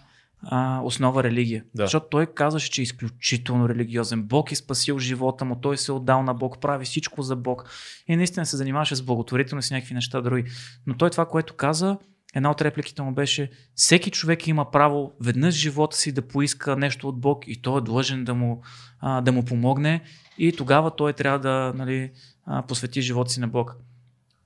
а, 0.47 0.81
основа 0.83 1.23
религия. 1.23 1.63
Да. 1.75 1.83
Защото 1.83 2.05
той 2.09 2.25
казваше, 2.25 2.71
че 2.71 2.81
е 2.81 2.83
изключително 2.83 3.69
религиозен. 3.69 4.23
Бог 4.23 4.51
е 4.51 4.55
спасил 4.55 4.99
живота 4.99 5.45
му, 5.45 5.55
той 5.55 5.77
се 5.77 5.91
е 5.91 5.95
отдал 5.95 6.23
на 6.23 6.33
Бог, 6.33 6.61
прави 6.61 6.85
всичко 6.85 7.21
за 7.21 7.35
Бог. 7.35 7.69
И 8.07 8.15
наистина 8.15 8.45
се 8.45 8.57
занимаваше 8.57 8.95
с 8.95 9.01
благотворителност 9.01 9.71
и 9.71 9.73
някакви 9.73 9.93
неща 9.93 10.21
други. 10.21 10.51
Но 10.87 10.97
той 10.97 11.09
това, 11.09 11.25
което 11.25 11.53
каза, 11.53 11.97
една 12.35 12.51
от 12.51 12.61
репликите 12.61 13.01
му 13.01 13.13
беше, 13.13 13.51
всеки 13.75 14.11
човек 14.11 14.47
има 14.47 14.71
право 14.71 15.11
веднъж 15.21 15.55
в 15.55 15.57
живота 15.57 15.97
си 15.97 16.11
да 16.11 16.21
поиска 16.21 16.75
нещо 16.75 17.09
от 17.09 17.19
Бог 17.19 17.47
и 17.47 17.61
той 17.61 17.77
е 17.77 17.81
длъжен 17.83 18.23
да 18.23 18.33
му, 18.33 18.61
а, 18.99 19.21
да 19.21 19.31
му 19.31 19.45
помогне 19.45 20.01
и 20.37 20.51
тогава 20.51 20.95
той 20.95 21.13
трябва 21.13 21.39
да 21.39 21.73
нали, 21.75 22.11
а, 22.45 22.61
посвети 22.61 23.01
живота 23.01 23.31
си 23.31 23.39
на 23.39 23.47
Бог. 23.47 23.77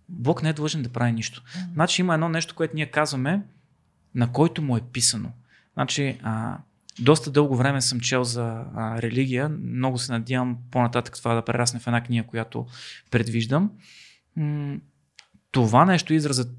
Бог 0.10 0.44
не 0.44 0.50
е 0.50 0.54
длъжен 0.54 0.82
да 0.82 0.90
прави 0.90 1.12
нищо. 1.12 1.44
Значи 1.74 2.02
има 2.02 2.14
едно 2.14 2.30
нещо, 2.30 2.56
което 2.56 2.76
ние 2.76 2.86
казваме, 2.86 3.42
на 4.16 4.32
който 4.32 4.62
му 4.62 4.78
е 4.78 4.82
писано. 4.82 5.32
Значи, 5.80 6.20
а, 6.24 6.58
доста 7.00 7.32
дълго 7.32 7.56
време 7.56 7.82
съм 7.82 8.00
чел 8.00 8.24
за 8.24 8.64
а, 8.76 9.02
религия. 9.02 9.50
Много 9.50 9.98
се 9.98 10.12
надявам 10.12 10.58
по-нататък 10.72 11.16
това 11.16 11.34
да 11.34 11.42
прерасне 11.42 11.80
в 11.80 11.88
една 11.88 12.04
книга, 12.04 12.28
която 12.28 12.66
предвиждам. 13.12 13.72
М- 14.36 14.78
това 15.52 15.86
нещо, 15.86 16.14
изразът 16.14 16.52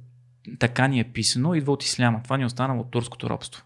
така 0.58 0.86
ни 0.88 1.00
е 1.00 1.04
писано, 1.04 1.54
идва 1.54 1.72
от 1.72 1.84
исляма. 1.84 2.22
Това 2.22 2.36
ни 2.36 2.42
е 2.42 2.46
останало 2.46 2.80
от 2.80 2.90
турското 2.90 3.30
робство. 3.30 3.64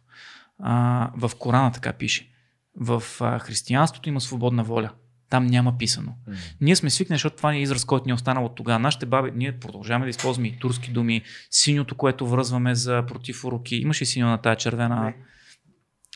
А, 0.59 1.11
в 1.17 1.31
Корана 1.39 1.73
така 1.73 1.93
пише. 1.93 2.31
В 2.77 3.03
а, 3.21 3.39
християнството 3.39 4.09
има 4.09 4.21
свободна 4.21 4.65
воля. 4.65 4.91
Там 5.31 5.47
няма 5.47 5.79
писано. 5.79 6.13
Ние 6.61 6.77
сме 6.77 6.91
свикнали, 6.91 7.17
защото 7.17 7.37
това 7.37 7.53
е 7.53 7.61
израз, 7.61 7.85
който 7.85 8.07
ни 8.07 8.11
е 8.11 8.15
останал 8.15 8.45
от 8.45 8.55
тогава. 8.55 8.79
Нашите 8.79 9.07
баби, 9.07 9.33
ние 9.35 9.59
продължаваме 9.59 10.07
да 10.07 10.11
използваме 10.11 10.49
и 10.49 10.59
турски 10.59 10.91
думи, 10.91 11.23
синьото, 11.51 11.95
което 11.95 12.27
връзваме 12.27 12.75
за 12.75 13.05
против 13.07 13.45
уроки. 13.45 13.77
Имаш 13.77 14.03
ли 14.03 14.07
синьо 14.07 14.29
на 14.29 14.39
тая 14.39 14.57
червена? 14.57 15.15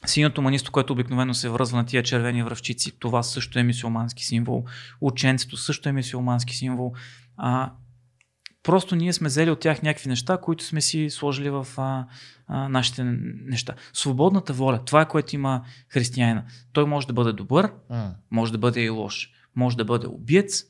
Синьото 0.06 0.42
манисто, 0.42 0.72
което 0.72 0.92
обикновено 0.92 1.34
се 1.34 1.48
връзва 1.48 1.78
на 1.78 1.86
тия 1.86 2.02
червени 2.02 2.42
връвчици, 2.42 2.98
това 2.98 3.22
също 3.22 3.58
е 3.58 3.62
мисиомански 3.62 4.24
символ. 4.24 4.64
Ученцето 5.00 5.56
също 5.56 5.88
е 5.88 5.92
мисиомански 5.92 6.56
символ. 6.56 6.92
А, 7.36 7.72
просто 8.62 8.96
ние 8.96 9.12
сме 9.12 9.28
взели 9.28 9.50
от 9.50 9.60
тях 9.60 9.82
някакви 9.82 10.08
неща, 10.08 10.38
които 10.42 10.64
сме 10.64 10.80
си 10.80 11.10
сложили 11.10 11.50
в 11.50 11.66
а, 11.76 12.06
а, 12.46 12.68
нашите 12.68 13.04
неща. 13.04 13.74
Свободната 13.92 14.52
воля, 14.52 14.84
това 14.84 15.00
е 15.00 15.08
което 15.08 15.34
има 15.34 15.64
християнина. 15.88 16.44
Той 16.72 16.84
може 16.84 17.06
да 17.06 17.12
бъде 17.12 17.32
добър, 17.32 17.72
може 18.30 18.52
да 18.52 18.58
бъде 18.58 18.80
и 18.80 18.90
лош, 18.90 19.30
може 19.56 19.76
да 19.76 19.84
бъде 19.84 20.06
убиец. 20.06 20.64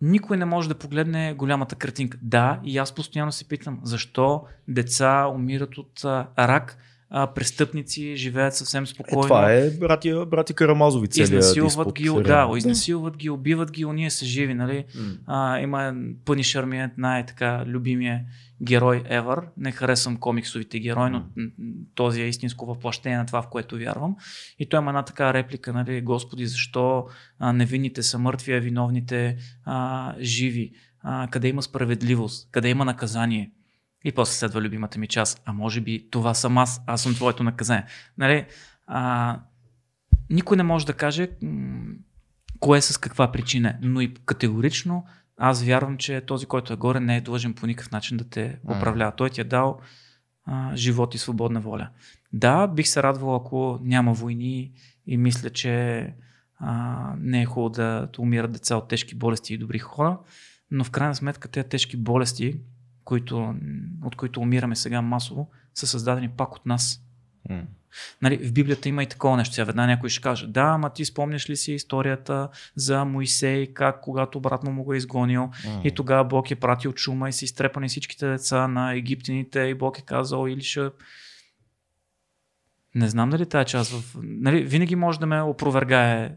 Никой 0.00 0.36
не 0.36 0.44
може 0.44 0.68
да 0.68 0.78
погледне 0.78 1.34
голямата 1.34 1.76
картинка. 1.76 2.18
Да, 2.22 2.60
и 2.64 2.78
аз 2.78 2.94
постоянно 2.94 3.32
се 3.32 3.48
питам, 3.48 3.80
защо 3.82 4.44
деца 4.68 5.26
умират 5.26 5.78
от 5.78 6.04
а, 6.04 6.28
рак, 6.38 6.78
а, 7.14 7.26
престъпници 7.26 8.16
живеят 8.16 8.56
съвсем 8.56 8.82
Е, 8.82 8.86
спокойно. 8.86 9.22
това 9.22 9.52
е 9.52 9.70
брати, 9.70 10.12
брати 10.26 10.54
Карамазови 10.54 11.08
целият 11.08 11.30
Изнасилват 11.30 11.70
диспут, 11.70 11.94
ги, 11.94 12.22
да, 12.28 12.50
изнасилват 12.56 13.16
ги, 13.16 13.30
убиват 13.30 13.70
ги, 13.70 13.84
ние 13.84 14.10
са 14.10 14.24
живи, 14.24 14.54
нали? 14.54 14.84
М. 14.94 15.10
А, 15.26 15.60
има 15.60 15.94
Пънишър 16.24 16.64
ми 16.64 16.78
е 16.80 16.90
най-така 16.98 17.64
любимия 17.66 18.20
герой 18.62 19.02
ever. 19.10 19.42
Не 19.56 19.72
харесвам 19.72 20.16
комиксовите 20.16 20.78
герои, 20.80 21.10
но 21.10 21.18
м, 21.18 21.46
този 21.94 22.22
е 22.22 22.28
истинско 22.28 22.66
въплъщение 22.66 23.18
на 23.18 23.26
това, 23.26 23.42
в 23.42 23.48
което 23.48 23.76
вярвам. 23.76 24.16
И 24.58 24.68
той 24.68 24.80
има 24.80 24.90
една 24.90 25.02
така 25.02 25.34
реплика, 25.34 25.72
нали, 25.72 26.00
Господи, 26.00 26.46
защо 26.46 27.06
а, 27.38 27.52
невинните 27.52 28.02
са 28.02 28.18
мъртви, 28.18 28.52
а 28.52 28.60
виновните 28.60 29.36
а, 29.64 30.14
живи? 30.20 30.72
А, 31.02 31.28
къде 31.30 31.48
има 31.48 31.62
справедливост? 31.62 32.48
Къде 32.50 32.68
има 32.68 32.84
наказание? 32.84 33.50
И 34.04 34.12
после 34.12 34.34
следва 34.34 34.60
любимата 34.60 34.98
ми 34.98 35.06
част. 35.06 35.42
А 35.44 35.52
може 35.52 35.80
би 35.80 36.08
това 36.10 36.34
съм 36.34 36.58
аз, 36.58 36.82
аз 36.86 37.02
съм 37.02 37.14
твоето 37.14 37.42
наказание. 37.42 37.86
Нали? 38.18 38.46
А, 38.86 39.40
никой 40.30 40.56
не 40.56 40.62
може 40.62 40.86
да 40.86 40.92
каже 40.92 41.28
м- 41.42 41.94
кое 42.60 42.80
с 42.80 42.98
каква 42.98 43.32
причина, 43.32 43.68
е. 43.68 43.78
но 43.82 44.00
и 44.00 44.14
категорично 44.14 45.04
аз 45.36 45.62
вярвам, 45.62 45.96
че 45.96 46.20
този, 46.20 46.46
който 46.46 46.72
е 46.72 46.76
горе, 46.76 47.00
не 47.00 47.16
е 47.16 47.20
длъжен 47.20 47.54
по 47.54 47.66
никакъв 47.66 47.90
начин 47.90 48.16
да 48.16 48.24
те 48.24 48.58
управлява. 48.64 49.12
Той 49.16 49.30
ти 49.30 49.40
е 49.40 49.44
дал 49.44 49.80
а, 50.44 50.76
живот 50.76 51.14
и 51.14 51.18
свободна 51.18 51.60
воля. 51.60 51.88
Да, 52.32 52.66
бих 52.66 52.88
се 52.88 53.02
радвал, 53.02 53.34
ако 53.34 53.78
няма 53.82 54.12
войни 54.12 54.72
и 55.06 55.16
мисля, 55.16 55.50
че 55.50 56.06
а, 56.58 57.14
не 57.18 57.42
е 57.42 57.44
хубаво 57.44 57.70
да, 57.70 58.08
да 58.14 58.22
умират 58.22 58.52
деца 58.52 58.76
от 58.76 58.88
тежки 58.88 59.14
болести 59.14 59.54
и 59.54 59.58
добри 59.58 59.78
хора, 59.78 60.18
но 60.70 60.84
в 60.84 60.90
крайна 60.90 61.14
сметка 61.14 61.48
тези 61.48 61.68
тежки 61.68 61.96
болести, 61.96 62.60
които, 63.04 63.54
от 64.04 64.16
които 64.16 64.40
умираме 64.40 64.76
сега 64.76 65.02
масово, 65.02 65.50
са 65.74 65.86
създадени 65.86 66.28
пак 66.28 66.56
от 66.56 66.66
нас. 66.66 67.02
М. 67.50 67.62
Нали, 68.22 68.48
в 68.48 68.52
Библията 68.52 68.88
има 68.88 69.02
и 69.02 69.06
такова 69.06 69.36
нещо. 69.36 69.54
Сега 69.54 69.64
веднага 69.64 69.86
някой 69.86 70.08
ще 70.08 70.22
каже, 70.22 70.46
да, 70.46 70.62
ама 70.62 70.90
ти 70.90 71.04
спомняш 71.04 71.50
ли 71.50 71.56
си 71.56 71.72
историята 71.72 72.48
за 72.76 73.04
Моисей, 73.04 73.66
как 73.66 74.00
когато 74.00 74.38
обратно 74.38 74.72
му 74.72 74.84
го 74.84 74.92
е 74.92 74.96
изгонил 74.96 75.50
и 75.84 75.90
тогава 75.90 76.24
Бог 76.24 76.50
е 76.50 76.56
пратил 76.56 76.92
чума 76.92 77.28
и 77.28 77.32
са 77.32 77.44
изтрепани 77.44 77.88
всичките 77.88 78.30
деца 78.30 78.68
на 78.68 78.94
египтяните 78.94 79.60
и 79.60 79.74
Бог 79.74 79.98
е 79.98 80.02
казал 80.02 80.48
или 80.48 80.62
ще... 80.62 80.90
Не 82.94 83.08
знам 83.08 83.30
дали 83.30 83.46
тази 83.46 83.66
част 83.66 83.92
в... 83.92 84.18
Нали, 84.22 84.64
винаги 84.64 84.96
може 84.96 85.20
да 85.20 85.26
ме 85.26 85.42
опровергае. 85.42 86.34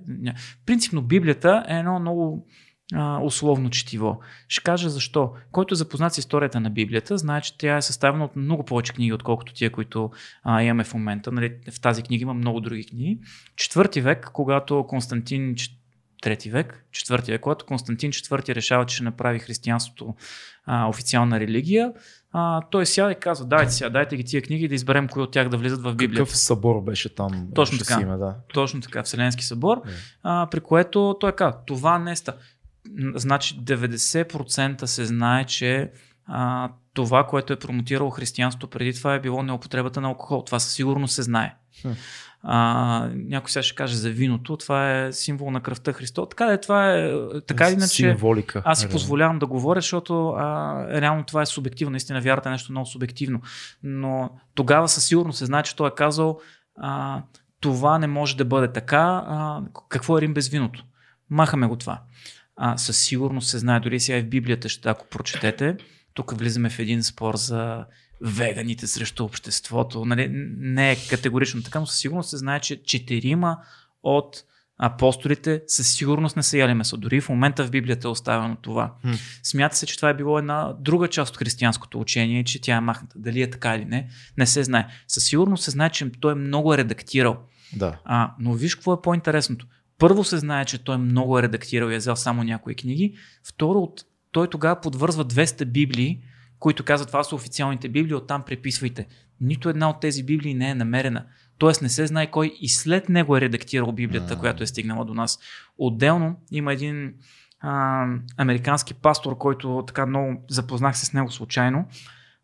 Принципно 0.66 1.02
Библията 1.02 1.66
е 1.68 1.78
едно 1.78 2.00
много 2.00 2.48
а, 2.94 3.20
условно 3.24 3.70
четиво. 3.70 4.20
Ще 4.48 4.64
кажа 4.64 4.90
защо. 4.90 5.32
Който 5.52 5.74
е 5.74 5.78
запознат 5.78 6.14
с 6.14 6.18
историята 6.18 6.60
на 6.60 6.70
Библията, 6.70 7.18
знае, 7.18 7.42
че 7.42 7.58
тя 7.58 7.78
е 7.78 7.82
съставена 7.82 8.26
от 8.26 8.36
много 8.36 8.66
повече 8.66 8.94
книги, 8.94 9.14
отколкото 9.14 9.54
тия, 9.54 9.72
които 9.72 10.12
а, 10.44 10.64
имаме 10.64 10.84
в 10.84 10.94
момента. 10.94 11.32
Нали, 11.32 11.54
в 11.72 11.82
тази 11.82 12.04
книга 12.04 12.22
има 12.22 12.34
много 12.34 12.60
други 12.62 12.86
книги. 12.86 13.20
Четвърти 13.56 14.02
век, 14.02 14.30
когато 14.34 14.86
Константин 14.88 15.56
трети 16.22 16.50
век, 16.50 16.86
четвърти 16.92 17.32
век, 17.32 17.42
когато 17.42 17.66
Константин 17.66 18.12
IV 18.12 18.56
решава, 18.56 18.86
че 18.86 18.96
ще 18.96 19.04
направи 19.04 19.40
християнството 19.40 20.16
а, 20.66 20.88
официална 20.88 21.40
религия, 21.40 21.94
а, 22.32 22.62
той 22.72 22.86
сяда 22.86 23.12
и 23.12 23.16
казва, 23.16 23.46
дайте 23.46 23.72
сега, 23.72 23.90
дайте 23.90 24.18
ги 24.18 24.24
тия 24.24 24.42
книги 24.42 24.68
да 24.68 24.76
изберем 24.76 25.08
кои 25.08 25.22
от 25.22 25.32
тях 25.32 25.50
да 25.50 25.58
влизат 25.58 25.82
в 25.84 25.96
Библията. 25.96 26.24
Какъв 26.24 26.38
събор 26.38 26.82
беше 26.82 27.16
там? 27.16 27.48
Точно 27.56 27.78
така. 27.78 28.02
Има, 28.02 28.18
да. 28.18 28.36
Точно 28.54 28.82
така, 28.82 29.04
Вселенски 29.04 29.46
събор, 29.46 29.82
а, 30.24 30.48
при 30.52 30.60
което 30.60 31.18
той 31.20 31.32
каза, 31.32 31.58
това 31.66 32.00
не 32.00 32.16
ста. 32.16 32.34
Значи 33.16 33.60
90% 33.60 34.86
се 34.86 35.06
знае, 35.06 35.46
че 35.46 35.92
а, 36.28 36.70
това, 36.94 37.28
което 37.28 37.54
е 37.54 37.60
промотирало 37.60 38.10
християнството 38.10 38.68
преди 38.68 38.94
това 38.94 39.14
е 39.14 39.20
било 39.20 39.44
неупотребата 39.44 40.02
на 40.02 40.08
алкохол. 40.08 40.44
Това 40.46 40.60
със 40.60 40.74
сигурност 40.74 41.16
се 41.16 41.22
знае. 41.22 41.56
Хм. 41.82 41.92
А, 42.48 43.10
някой 43.16 43.50
сега 43.50 43.64
ще 43.64 43.76
каже 43.76 43.96
за 43.96 44.10
виното, 44.10 44.58
това 44.58 45.00
е 45.00 45.14
символ 45.14 45.52
на 45.52 45.62
кръвта 45.62 45.94
Христос. 45.94 46.30
Така 46.30 46.46
е, 46.46 46.62
това 46.62 46.92
е, 46.94 47.14
така 47.48 47.70
иначе, 47.70 47.88
Символика. 47.88 48.62
аз 48.66 48.80
си 48.80 48.90
позволявам 48.90 49.40
да 49.40 49.46
говоря, 49.46 49.82
защото 49.82 50.30
а, 50.30 51.02
реално 51.02 51.24
това 51.24 51.42
е 51.42 51.46
субективно. 51.46 51.92
Наистина 51.92 52.22
вярата 52.22 52.50
е 52.50 52.52
нещо 52.52 52.72
много 52.72 52.86
субективно. 52.86 53.42
Но 53.84 54.30
тогава 54.56 54.88
със 54.88 55.06
сигурност 55.06 55.38
се 55.40 55.46
знае, 55.46 55.64
че 55.64 55.76
той 55.76 55.88
е 55.88 55.96
казал 55.98 56.40
а, 56.78 57.22
това 57.60 58.00
не 58.00 58.08
може 58.08 58.38
да 58.38 58.46
бъде 58.46 58.72
така. 58.74 59.24
А, 59.28 59.62
какво 59.90 60.18
е 60.18 60.22
Рим 60.22 60.34
без 60.34 60.50
виното? 60.50 60.84
Махаме 61.30 61.68
го 61.68 61.76
това. 61.76 62.02
А, 62.56 62.78
със 62.78 62.98
сигурност 62.98 63.50
се 63.50 63.58
знае, 63.58 63.80
дори 63.80 64.00
сега 64.00 64.18
и 64.18 64.22
в 64.22 64.30
Библията, 64.30 64.70
ще, 64.70 64.90
ако 64.90 65.08
прочетете, 65.08 65.78
тук 66.14 66.38
влизаме 66.38 66.70
в 66.70 66.80
един 66.80 67.04
спор 67.04 67.36
за 67.36 67.86
веганите 68.22 68.88
срещу 68.88 69.26
обществото. 69.26 70.06
Нали, 70.06 70.28
не 70.58 70.92
е 70.92 70.98
категорично 71.10 71.64
така, 71.64 71.80
но 71.80 71.86
със 71.86 72.00
сигурност 72.00 72.30
се 72.30 72.38
знае, 72.38 72.60
че 72.60 72.84
четирима 72.84 73.58
от 74.04 74.44
апостолите 74.78 75.62
със 75.68 75.94
сигурност 75.94 76.36
не 76.36 76.44
са 76.44 76.58
яли 76.58 76.74
месо. 76.74 76.98
Дори 76.98 77.22
в 77.22 77.30
момента 77.30 77.66
в 77.66 77.72
Библията 77.72 78.08
е 78.08 78.12
оставено 78.12 78.56
това. 78.56 78.94
Хм. 79.02 79.14
Смята 79.44 79.78
се, 79.78 79.86
че 79.86 79.96
това 79.96 80.10
е 80.10 80.14
било 80.14 80.40
една 80.40 80.74
друга 80.80 81.08
част 81.08 81.32
от 81.32 81.38
християнското 81.38 82.00
учение, 82.00 82.44
че 82.44 82.62
тя 82.62 82.76
е 82.76 82.82
махната. 82.82 83.20
Дали 83.20 83.42
е 83.42 83.50
така 83.50 83.76
или 83.76 83.86
не, 83.86 84.10
не 84.38 84.46
се 84.46 84.64
знае. 84.64 84.88
Със 85.08 85.24
сигурност 85.24 85.64
се 85.64 85.72
знае, 85.72 85.90
че 85.90 86.12
той 86.20 86.36
много 86.36 86.74
е 86.74 86.78
редактирал. 86.78 87.38
Да. 87.74 87.98
А, 88.06 88.34
но 88.40 88.54
виж 88.54 88.76
какво 88.76 88.94
е 88.94 89.02
по-интересното. 89.02 89.68
Първо 90.00 90.24
се 90.24 90.38
знае, 90.38 90.66
че 90.66 90.84
той 90.84 90.98
много 90.98 91.40
е 91.40 91.42
редактирал 91.42 91.90
и 91.90 91.96
е 91.96 91.98
взел 91.98 92.16
само 92.16 92.44
някои 92.44 92.76
книги. 92.76 93.16
Второ, 93.44 93.80
от, 93.80 94.06
той 94.32 94.50
тогава 94.50 94.82
подвързва 94.82 95.26
200 95.26 95.66
библии, 95.66 96.22
които 96.60 96.84
казват, 96.86 97.08
това 97.08 97.24
са 97.24 97.36
официалните 97.36 97.90
библии, 97.90 98.14
оттам 98.14 98.44
преписвайте. 98.44 99.08
Нито 99.42 99.70
една 99.70 99.90
от 99.90 100.00
тези 100.00 100.24
библии 100.24 100.54
не 100.54 100.70
е 100.70 100.76
намерена. 100.76 101.26
Тоест 101.58 101.82
не 101.82 101.90
се 101.90 102.08
знае 102.08 102.32
кой 102.32 102.56
и 102.62 102.70
след 102.70 103.10
него 103.10 103.38
е 103.38 103.42
редактирал 103.42 103.92
Библията, 103.92 104.34
А. 104.34 104.40
която 104.40 104.64
е 104.64 104.68
стигнала 104.68 105.06
до 105.06 105.14
нас. 105.14 105.40
Отделно 105.78 106.36
има 106.52 106.74
един 106.74 107.14
а, 107.60 108.06
американски 108.38 108.94
пастор, 108.94 109.38
който 109.38 109.84
така 109.88 110.06
много 110.06 110.44
запознах 110.50 110.98
се 110.98 111.06
с 111.06 111.14
него 111.14 111.32
случайно, 111.32 111.86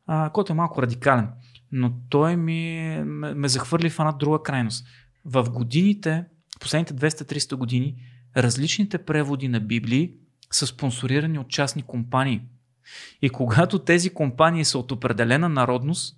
а, 0.08 0.30
който 0.30 0.54
е 0.54 0.56
малко 0.56 0.82
радикален. 0.82 1.30
Но 1.72 1.94
той 2.10 2.36
ми 2.36 2.80
ме, 3.06 3.34
ме 3.34 3.48
захвърли 3.48 3.90
в 3.90 4.00
една 4.00 4.12
друга 4.12 4.44
крайност. 4.44 4.88
В 5.26 5.44
годините, 5.50 6.26
последните 6.62 6.94
200-300 6.94 7.56
години, 7.56 7.96
различните 8.38 8.98
преводи 8.98 9.48
на 9.48 9.60
Библии 9.60 10.14
са 10.52 10.68
спонсорирани 10.68 11.40
от 11.40 11.50
частни 11.50 11.84
компании. 11.84 12.42
И 13.22 13.30
когато 13.30 13.80
тези 13.80 14.10
компании 14.10 14.66
са 14.66 14.80
от 14.80 14.92
определена 14.92 15.50
народност, 15.50 16.16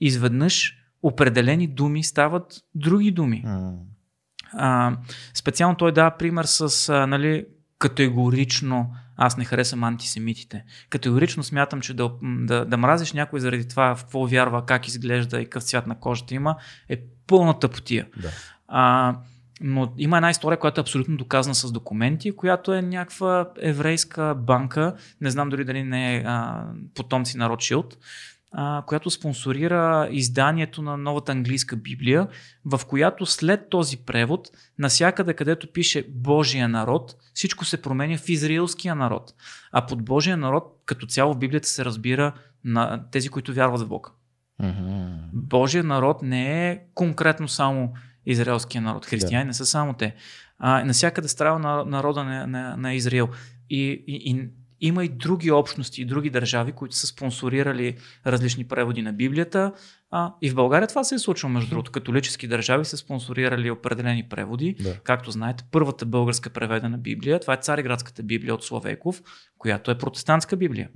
изведнъж 0.00 0.76
определени 1.02 1.66
думи 1.66 2.04
стават 2.04 2.60
други 2.74 3.10
думи. 3.10 3.44
А, 4.52 4.96
специално 5.34 5.76
той 5.76 5.92
дава 5.92 6.16
пример 6.16 6.44
с 6.44 6.88
а, 6.88 7.06
нали, 7.06 7.46
категорично 7.78 8.94
аз 9.16 9.36
не 9.36 9.44
харесвам 9.44 9.84
антисемитите. 9.84 10.64
Категорично 10.90 11.42
смятам, 11.42 11.80
че 11.80 11.94
да, 11.94 12.10
да, 12.22 12.64
да 12.64 12.76
мразиш 12.76 13.12
някой 13.12 13.40
заради 13.40 13.68
това 13.68 13.94
в 13.94 14.02
какво 14.02 14.26
вярва, 14.26 14.66
как 14.66 14.88
изглежда 14.88 15.40
и 15.40 15.44
какъв 15.44 15.62
цвят 15.62 15.86
на 15.86 16.00
кожата 16.00 16.34
има, 16.34 16.56
е 16.88 17.00
пълната 17.26 17.68
потия. 17.68 18.08
Да. 18.22 18.30
А, 18.68 19.16
но 19.66 19.92
има 19.98 20.16
една 20.16 20.30
история, 20.30 20.58
която 20.58 20.80
е 20.80 20.82
абсолютно 20.82 21.16
доказана 21.16 21.54
с 21.54 21.72
документи, 21.72 22.36
която 22.36 22.72
е 22.72 22.82
някаква 22.82 23.50
еврейска 23.60 24.34
банка, 24.38 24.94
не 25.20 25.30
знам 25.30 25.48
дори 25.48 25.64
дали 25.64 25.82
не 25.82 26.16
е 26.16 26.22
а, 26.26 26.66
потомци 26.94 27.36
на 27.36 27.48
Ротшилд, 27.48 27.98
а, 28.52 28.82
която 28.86 29.10
спонсорира 29.10 30.08
изданието 30.10 30.82
на 30.82 30.96
новата 30.96 31.32
английска 31.32 31.76
Библия, 31.76 32.28
в 32.64 32.80
която 32.86 33.26
след 33.26 33.68
този 33.70 33.96
превод, 33.96 34.48
насякъде 34.78 35.34
където 35.34 35.72
пише 35.72 36.06
Божия 36.08 36.68
народ, 36.68 37.16
всичко 37.34 37.64
се 37.64 37.82
променя 37.82 38.18
в 38.18 38.28
израилския 38.28 38.94
народ. 38.94 39.34
А 39.72 39.86
под 39.86 40.04
Божия 40.04 40.36
народ, 40.36 40.82
като 40.84 41.06
цяло 41.06 41.34
в 41.34 41.38
Библията 41.38 41.68
се 41.68 41.84
разбира 41.84 42.32
на 42.64 43.04
тези, 43.10 43.28
които 43.28 43.54
вярват 43.54 43.80
в 43.80 43.88
Бог. 43.88 44.12
Божия 45.32 45.84
народ 45.84 46.22
не 46.22 46.70
е 46.70 46.80
конкретно 46.94 47.48
само 47.48 47.92
израелския 48.26 48.82
народ. 48.82 49.06
Християни 49.06 49.44
да. 49.44 49.48
не 49.48 49.54
са 49.54 49.66
само 49.66 49.94
те. 49.94 50.14
А, 50.58 50.84
насякъде 50.84 51.28
страва 51.28 51.58
на 51.58 51.84
народа 51.84 52.24
на, 52.24 52.46
на, 52.46 52.76
на 52.76 52.94
Израил. 52.94 53.28
И, 53.70 54.04
и, 54.06 54.30
и 54.30 54.48
има 54.80 55.04
и 55.04 55.08
други 55.08 55.50
общности 55.50 56.02
и 56.02 56.04
други 56.04 56.30
държави, 56.30 56.72
които 56.72 56.96
са 56.96 57.06
спонсорирали 57.06 57.96
различни 58.26 58.64
преводи 58.64 59.02
на 59.02 59.12
Библията. 59.12 59.72
А, 60.10 60.34
и 60.42 60.50
в 60.50 60.54
България 60.54 60.88
това 60.88 61.04
се 61.04 61.14
е 61.14 61.18
случило, 61.18 61.50
между 61.50 61.70
другото. 61.70 61.92
Католически 61.92 62.46
държави 62.46 62.84
са 62.84 62.96
спонсорирали 62.96 63.70
определени 63.70 64.28
преводи. 64.28 64.76
Да. 64.80 64.98
Както 64.98 65.30
знаете, 65.30 65.64
първата 65.70 66.06
българска 66.06 66.50
преведена 66.50 66.98
Библия, 66.98 67.40
това 67.40 67.54
е 67.54 67.56
Цариградската 67.56 68.22
Библия 68.22 68.54
от 68.54 68.64
Словейков, 68.64 69.22
която 69.58 69.90
е 69.90 69.98
протестантска 69.98 70.56
Библия. 70.56 70.88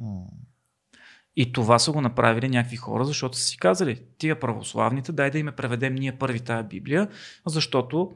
И 1.40 1.52
това 1.52 1.78
са 1.78 1.92
го 1.92 2.00
направили 2.00 2.48
някакви 2.48 2.76
хора, 2.76 3.04
защото 3.04 3.38
са 3.38 3.44
си 3.44 3.58
казали, 3.58 4.00
тия 4.18 4.40
православните, 4.40 5.12
дай 5.12 5.30
да 5.30 5.38
им 5.38 5.50
преведем 5.56 5.94
ние 5.94 6.12
първи 6.12 6.40
тая 6.40 6.62
Библия, 6.62 7.08
защото 7.46 8.12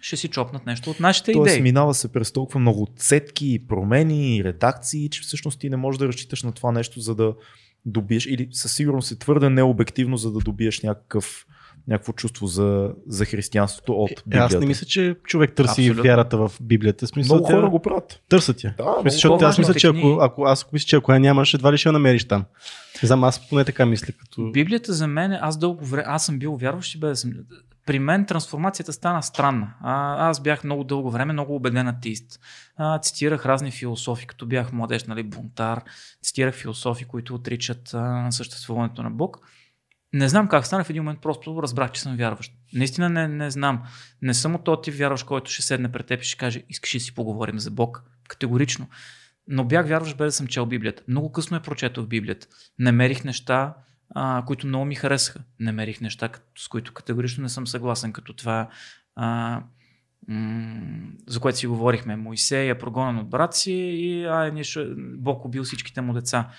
ще 0.00 0.16
си 0.16 0.28
чопнат 0.28 0.66
нещо 0.66 0.90
от 0.90 1.00
нашите 1.00 1.32
Тоест, 1.32 1.54
идеи. 1.54 1.62
минава 1.62 1.94
се 1.94 2.12
през 2.12 2.32
толкова 2.32 2.60
много 2.60 2.88
цетки, 2.96 3.62
промени, 3.68 4.44
редакции, 4.44 5.10
че 5.10 5.22
всъщност 5.22 5.60
ти 5.60 5.70
не 5.70 5.76
можеш 5.76 5.98
да 5.98 6.08
разчиташ 6.08 6.42
на 6.42 6.52
това 6.52 6.72
нещо, 6.72 7.00
за 7.00 7.14
да 7.14 7.34
добиеш, 7.86 8.26
или 8.26 8.48
със 8.52 8.74
сигурност 8.74 9.12
е 9.12 9.18
твърде 9.18 9.50
необективно, 9.50 10.16
за 10.16 10.32
да 10.32 10.38
добиеш 10.38 10.80
някакъв 10.82 11.46
някакво 11.88 12.12
чувство 12.12 12.46
за, 12.46 12.90
за 13.06 13.24
християнството 13.24 13.92
от 13.92 14.22
Библията. 14.26 14.54
Е, 14.54 14.56
аз 14.56 14.60
не 14.60 14.66
мисля, 14.66 14.86
че 14.86 15.16
човек 15.24 15.54
търси 15.54 15.80
Абсолютно. 15.80 16.02
вярата 16.02 16.36
в 16.36 16.52
Библията. 16.60 17.06
Смисъл, 17.06 17.36
много 17.36 17.48
хора 17.48 17.70
го 17.70 17.82
правят. 17.82 18.20
Търсят 18.28 18.64
я. 18.64 18.74
Да, 18.76 18.96
мисля, 19.04 19.14
защото 19.14 19.44
аз 19.44 19.58
мисля, 19.58 19.74
че 19.74 19.86
ако, 19.88 20.18
ако, 20.20 20.44
аз 20.44 20.72
мисля, 20.72 20.86
че 20.86 20.96
ако 20.96 21.12
я 21.12 21.20
нямаш, 21.20 21.54
едва 21.54 21.72
ли 21.72 21.78
ще 21.78 21.88
я 21.88 21.92
намериш 21.92 22.24
там. 22.24 22.44
Не 23.02 23.06
знам, 23.06 23.24
аз 23.24 23.48
поне 23.48 23.64
така 23.64 23.86
мисля. 23.86 24.12
Като... 24.20 24.50
Библията 24.50 24.92
за 24.92 25.06
мен, 25.06 25.38
аз 25.40 25.58
дълго 25.58 25.84
време, 25.84 26.04
аз 26.06 26.26
съм 26.26 26.38
бил 26.38 26.56
вярващ 26.56 26.94
и 26.94 26.98
без 26.98 27.26
при 27.86 27.98
мен 27.98 28.26
трансформацията 28.26 28.92
стана 28.92 29.22
странна. 29.22 29.74
А, 29.80 30.28
аз 30.28 30.40
бях 30.40 30.64
много 30.64 30.84
дълго 30.84 31.10
време 31.10 31.32
много 31.32 31.56
убеден 31.56 31.88
атеист. 31.88 32.40
А, 32.76 32.98
цитирах 32.98 33.46
разни 33.46 33.70
философи, 33.70 34.26
като 34.26 34.46
бях 34.46 34.72
младеж, 34.72 35.04
нали, 35.04 35.22
бунтар. 35.22 35.82
Цитирах 36.22 36.54
философи, 36.54 37.04
които 37.04 37.34
отричат 37.34 37.94
а, 37.94 38.30
съществуването 38.30 39.02
на 39.02 39.10
Бог. 39.10 39.40
Не 40.12 40.28
знам 40.28 40.48
как 40.48 40.66
стана, 40.66 40.84
в 40.84 40.90
един 40.90 41.02
момент 41.02 41.20
просто 41.22 41.62
разбрах, 41.62 41.92
че 41.92 42.00
съм 42.00 42.16
вярващ. 42.16 42.52
Наистина 42.72 43.08
не, 43.08 43.28
не 43.28 43.50
знам. 43.50 43.82
Не 44.22 44.34
съм 44.34 44.54
от 44.54 44.64
този 44.64 44.80
тип 44.82 44.94
вярващ, 44.94 45.26
който 45.26 45.50
ще 45.50 45.62
седне 45.62 45.92
пред 45.92 46.06
теб 46.06 46.22
и 46.22 46.24
ще 46.24 46.38
каже, 46.38 46.62
искаш 46.68 46.94
ли 46.94 47.00
си 47.00 47.14
поговорим 47.14 47.58
за 47.58 47.70
Бог? 47.70 48.04
Категорично. 48.28 48.88
Но 49.48 49.64
бях 49.64 49.88
вярващ 49.88 50.16
без 50.16 50.26
да 50.26 50.32
съм 50.32 50.46
чел 50.46 50.66
Библията. 50.66 51.02
Много 51.08 51.32
късно 51.32 51.56
е 51.56 51.62
прочетох 51.62 52.06
Библията. 52.06 52.46
Намерих 52.78 53.24
неща, 53.24 53.74
а, 54.14 54.42
които 54.46 54.66
много 54.66 54.84
ми 54.84 54.94
харесаха. 54.94 55.40
Намерих 55.60 56.00
неща, 56.00 56.30
с 56.58 56.68
които 56.68 56.92
категорично 56.92 57.42
не 57.42 57.48
съм 57.48 57.66
съгласен, 57.66 58.12
като 58.12 58.32
това, 58.32 58.68
а, 59.16 59.60
м- 60.28 61.08
за 61.26 61.40
което 61.40 61.58
си 61.58 61.66
говорихме. 61.66 62.16
Моисей 62.16 62.70
е 62.70 62.78
прогонен 62.78 63.18
от 63.18 63.30
брат 63.30 63.54
си 63.54 63.72
и 63.72 64.24
а, 64.24 64.52
нещо, 64.52 64.94
Бог 64.98 65.44
убил 65.44 65.64
всичките 65.64 66.00
му 66.00 66.12
деца. 66.12 66.50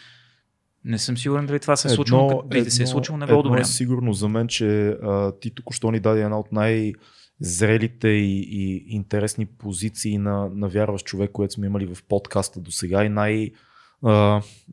Не 0.85 0.99
съм 0.99 1.17
сигурен 1.17 1.45
дали 1.45 1.59
това 1.59 1.75
се 1.75 1.88
е 1.88 1.91
случило, 1.91 2.49
преди 2.49 2.72
се 2.72 2.83
е 2.83 2.88
случило, 2.88 3.17
не 3.17 3.25
го 3.25 3.39
одобрявам. 3.39 3.61
Е 3.61 3.65
сигурно 3.65 4.14
за 4.14 4.27
мен, 4.27 4.47
че 4.47 4.88
а, 4.88 5.31
ти 5.39 5.51
току-що 5.51 5.91
ни 5.91 5.99
даде 5.99 6.22
една 6.22 6.39
от 6.39 6.51
най- 6.51 6.93
зрелите 7.39 8.07
и, 8.07 8.47
и 8.51 8.85
интересни 8.88 9.45
позиции 9.45 10.17
на, 10.17 10.49
на 10.56 10.67
вярващ 10.67 11.06
човек, 11.06 11.31
което 11.31 11.53
сме 11.53 11.67
имали 11.67 11.85
в 11.85 12.03
подкаста 12.03 12.59
до 12.59 12.72
сега 12.72 13.03
и 13.03 13.09
най- 13.09 13.51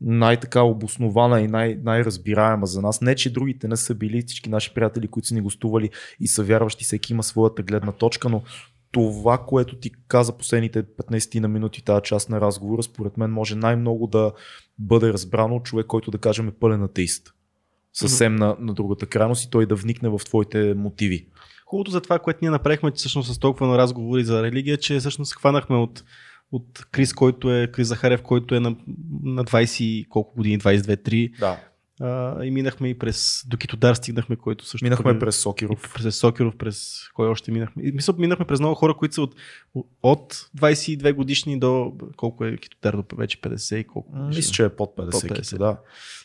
най-така 0.01 0.61
обоснована 0.61 1.41
и 1.41 1.47
най- 1.47 1.79
най-разбираема 1.83 2.65
за 2.65 2.81
нас. 2.81 3.01
Не, 3.01 3.15
че 3.15 3.33
другите 3.33 3.67
не 3.67 3.77
са 3.77 3.95
били, 3.95 4.21
всички 4.21 4.49
наши 4.49 4.73
приятели, 4.73 5.07
които 5.07 5.27
са 5.27 5.33
ни 5.33 5.41
гостували 5.41 5.89
и 6.19 6.27
са 6.27 6.43
вярващи, 6.43 6.83
всеки 6.83 7.13
има 7.13 7.23
своята 7.23 7.63
гледна 7.63 7.91
точка, 7.91 8.29
но 8.29 8.43
това, 8.91 9.37
което 9.37 9.75
ти 9.75 9.91
каза 10.07 10.37
последните 10.37 10.83
15 10.83 11.39
на 11.39 11.47
минути, 11.47 11.83
тази 11.83 12.03
част 12.03 12.29
на 12.29 12.41
разговора, 12.41 12.83
според 12.83 13.17
мен 13.17 13.31
може 13.31 13.55
най-много 13.55 14.07
да 14.07 14.31
бъде 14.79 15.13
разбрано 15.13 15.59
човек, 15.59 15.85
който 15.85 16.11
да 16.11 16.17
кажем 16.17 16.47
е 16.47 16.51
пълен 16.51 16.83
атеист. 16.83 17.33
Съвсем 17.93 18.35
на, 18.35 18.55
на 18.59 18.73
другата 18.73 19.05
крайност 19.05 19.43
и 19.43 19.49
той 19.49 19.65
да 19.65 19.75
вникне 19.75 20.09
в 20.09 20.21
твоите 20.25 20.73
мотиви. 20.73 21.27
Хубавото 21.65 21.91
за 21.91 22.01
това, 22.01 22.19
което 22.19 22.39
ние 22.41 22.51
направихме, 22.51 22.91
че 22.91 22.97
всъщност 22.97 23.33
с 23.33 23.39
толкова 23.39 23.67
на 23.67 23.77
разговори 23.77 24.23
за 24.23 24.43
религия, 24.43 24.77
че 24.77 24.99
всъщност 24.99 25.35
хванахме 25.35 25.75
от 25.75 26.03
от 26.51 26.85
Крис, 26.91 27.13
който 27.13 27.55
е 27.55 27.71
Крис 27.71 27.87
Захарев, 27.87 28.21
който 28.21 28.55
е 28.55 28.59
на, 28.59 28.75
на 29.23 29.45
20 29.45 30.07
колко 30.07 30.35
години, 30.35 30.59
22-3. 30.59 31.39
Да. 31.39 31.59
А, 32.01 32.43
и 32.45 32.51
минахме 32.51 32.89
и 32.89 32.99
през 32.99 33.45
до 33.47 33.57
Китодар 33.57 33.95
стигнахме, 33.95 34.35
който 34.35 34.65
също. 34.65 34.85
Минахме 34.85 35.11
пък, 35.11 35.19
през 35.19 35.35
Сокиров. 35.35 35.93
През 35.93 36.15
Сокиров, 36.15 36.55
през 36.55 36.99
кой 37.13 37.27
още 37.27 37.51
минахме. 37.51 37.83
И, 37.83 37.91
мисля, 37.91 38.13
минахме 38.17 38.45
през 38.45 38.59
много 38.59 38.75
хора, 38.75 38.93
които 38.93 39.15
са 39.15 39.21
от, 39.21 39.35
от 40.03 40.33
22 40.57 41.13
годишни 41.13 41.59
до 41.59 41.93
колко 42.17 42.45
е 42.45 42.57
Китодар, 42.57 42.93
до 42.93 43.15
вече 43.15 43.41
50 43.41 43.75
и 43.75 43.83
колко. 43.83 44.17
Мисля, 44.17 44.51
че 44.51 44.63
е 44.63 44.69
под 44.69 44.95
50. 44.95 45.11
Под 45.11 45.21
50. 45.21 45.57
да. 45.57 45.79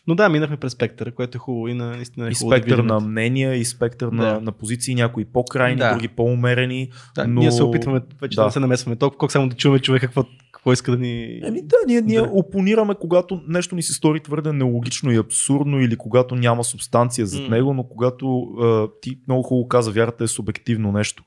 Но 0.06 0.14
да, 0.14 0.28
минахме 0.28 0.56
през 0.56 0.72
спектъра, 0.72 1.12
което 1.12 1.36
е 1.36 1.38
хубаво 1.38 1.68
и 1.68 1.74
на, 1.74 1.90
наистина 1.90 2.26
е 2.26 2.30
и 2.30 2.34
спектър 2.34 2.76
да 2.76 2.82
на 2.82 3.00
мнения, 3.00 3.54
и 3.54 3.64
спектър 3.64 4.10
да. 4.10 4.16
на, 4.16 4.40
на 4.40 4.52
позиции, 4.52 4.94
някои 4.94 5.24
по-крайни, 5.24 5.76
да. 5.76 5.92
други 5.92 6.08
по-умерени. 6.08 6.90
Да, 7.14 7.26
но... 7.26 7.40
Ние 7.40 7.52
се 7.52 7.62
опитваме 7.62 8.00
вече 8.20 8.36
да. 8.36 8.44
да 8.44 8.50
се 8.50 8.60
намесваме 8.60 8.96
толкова, 8.96 9.18
колко 9.18 9.32
само 9.32 9.48
да 9.48 9.56
чуваме 9.56 9.78
човека 9.78 10.06
какво, 10.06 10.24
какво 10.52 10.72
иска 10.72 10.90
да 10.90 10.98
ни... 10.98 11.40
Еми 11.44 11.62
да, 11.62 11.76
ние, 11.86 12.00
ние 12.00 12.20
да. 12.20 12.28
опонираме, 12.32 12.94
когато 13.00 13.40
нещо 13.48 13.74
ни 13.74 13.82
се 13.82 13.92
стори 13.92 14.20
твърде 14.20 14.52
нелогично 14.52 15.12
и 15.12 15.16
абсурдно 15.16 15.80
или 15.80 15.96
когато 15.96 16.34
няма 16.34 16.64
субстанция 16.64 17.26
зад 17.26 17.40
mm. 17.40 17.48
него, 17.48 17.74
но 17.74 17.84
когато 17.84 18.42
а, 18.42 18.88
ти 19.00 19.18
много 19.28 19.42
хубаво 19.42 19.68
каза, 19.68 19.90
вярата 19.90 20.24
е 20.24 20.28
субективно 20.28 20.92
нещо. 20.92 21.24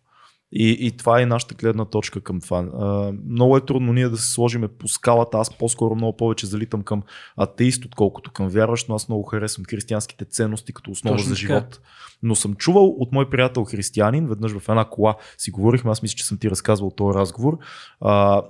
И, 0.55 0.77
и 0.79 0.91
това 0.91 1.21
е 1.21 1.25
нашата 1.25 1.55
гледна 1.55 1.85
точка 1.85 2.21
към 2.21 2.41
това. 2.41 2.57
А, 2.57 3.13
много 3.29 3.57
е 3.57 3.65
трудно 3.65 3.93
ние 3.93 4.09
да 4.09 4.17
се 4.17 4.31
сложиме 4.31 4.67
по 4.67 4.87
скалата. 4.87 5.37
Аз 5.37 5.57
по-скоро 5.57 5.95
много 5.95 6.17
повече 6.17 6.47
залитам 6.47 6.81
към 6.81 7.03
атеист, 7.37 7.85
отколкото 7.85 8.31
към 8.31 8.49
вярващ, 8.49 8.89
но 8.89 8.95
аз 8.95 9.09
много 9.09 9.23
харесвам 9.23 9.65
християнските 9.65 10.25
ценности 10.25 10.73
като 10.73 10.91
основа 10.91 11.17
Точно 11.17 11.29
за 11.29 11.35
живот. 11.35 11.69
Така. 11.69 11.83
Но 12.23 12.35
съм 12.35 12.55
чувал 12.55 12.85
от 12.85 13.11
мой 13.11 13.29
приятел 13.29 13.63
християнин, 13.63 14.27
веднъж 14.27 14.51
в 14.57 14.69
една 14.69 14.85
кола 14.85 15.15
си 15.37 15.51
говорихме, 15.51 15.91
аз 15.91 16.01
мисля, 16.01 16.15
че 16.15 16.25
съм 16.25 16.37
ти 16.37 16.49
разказвал 16.49 16.91
този 16.91 17.15
разговор. 17.15 17.57
А, 18.01 18.41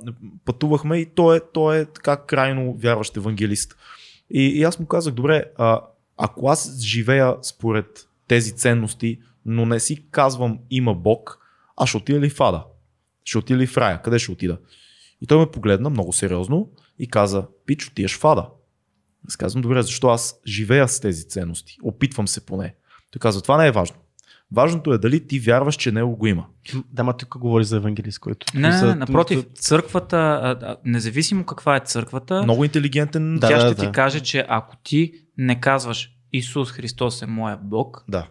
пътувахме 0.45 0.97
и 0.97 1.05
той 1.05 1.37
е, 1.37 1.39
той 1.53 1.79
е 1.79 1.85
така 1.85 2.17
крайно 2.17 2.73
вярващ 2.73 3.17
евангелист. 3.17 3.75
И, 4.29 4.41
и 4.41 4.63
аз 4.63 4.79
му 4.79 4.85
казах, 4.85 5.13
добре, 5.13 5.43
а, 5.57 5.81
ако 6.17 6.47
аз 6.47 6.79
живея 6.79 7.35
според 7.41 8.07
тези 8.27 8.51
ценности, 8.51 9.19
но 9.45 9.65
не 9.65 9.79
си 9.79 10.05
казвам 10.11 10.59
има 10.69 10.93
Бог, 10.93 11.39
аз 11.75 11.89
ще 11.89 11.97
отида 11.97 12.19
ли 12.19 12.29
в 12.29 12.41
Ада? 12.41 12.63
Ще 13.23 13.37
отида 13.37 13.59
ли 13.59 13.67
в 13.67 13.77
Рая? 13.77 14.01
Къде 14.01 14.19
ще 14.19 14.31
отида? 14.31 14.57
И 15.21 15.27
той 15.27 15.37
ме 15.37 15.51
погледна 15.51 15.89
много 15.89 16.13
сериозно 16.13 16.69
и 16.99 17.07
каза, 17.07 17.47
Пич, 17.65 17.87
отиваш 17.87 18.17
в 18.17 18.25
Ада. 18.25 18.47
Аз 19.27 19.35
казвам, 19.35 19.61
добре, 19.61 19.81
защо 19.81 20.07
аз 20.07 20.39
живея 20.47 20.87
с 20.87 20.99
тези 20.99 21.27
ценности? 21.27 21.77
Опитвам 21.83 22.27
се 22.27 22.45
поне. 22.45 22.75
Той 23.11 23.19
казва, 23.19 23.41
това 23.41 23.57
не 23.57 23.67
е 23.67 23.71
важно. 23.71 23.95
Важното 24.51 24.93
е 24.93 24.97
дали 24.97 25.27
ти 25.27 25.39
вярваш, 25.39 25.75
че 25.75 25.91
него 25.91 26.15
го 26.15 26.27
има. 26.27 26.45
Да, 26.91 27.03
ма 27.03 27.17
тук 27.17 27.37
говори 27.37 27.63
за 27.63 27.77
евангелист, 27.77 28.19
който. 28.19 28.47
Не, 28.53 28.81
не 28.81 28.95
напротив, 28.95 29.45
църквата, 29.55 30.77
независимо 30.85 31.45
каква 31.45 31.75
е 31.75 31.79
църквата, 31.79 32.43
много 32.43 32.63
интелигентен. 32.63 33.37
Тя 33.41 33.47
да, 33.47 33.59
ще 33.59 33.75
да, 33.75 33.85
ти 33.85 33.91
каже, 33.91 34.19
че 34.19 34.45
ако 34.49 34.75
ти 34.83 35.13
не 35.37 35.59
казваш 35.59 36.11
Исус 36.33 36.71
Христос 36.71 37.21
е 37.21 37.25
моя 37.25 37.57
Бог, 37.57 38.05
да. 38.07 38.27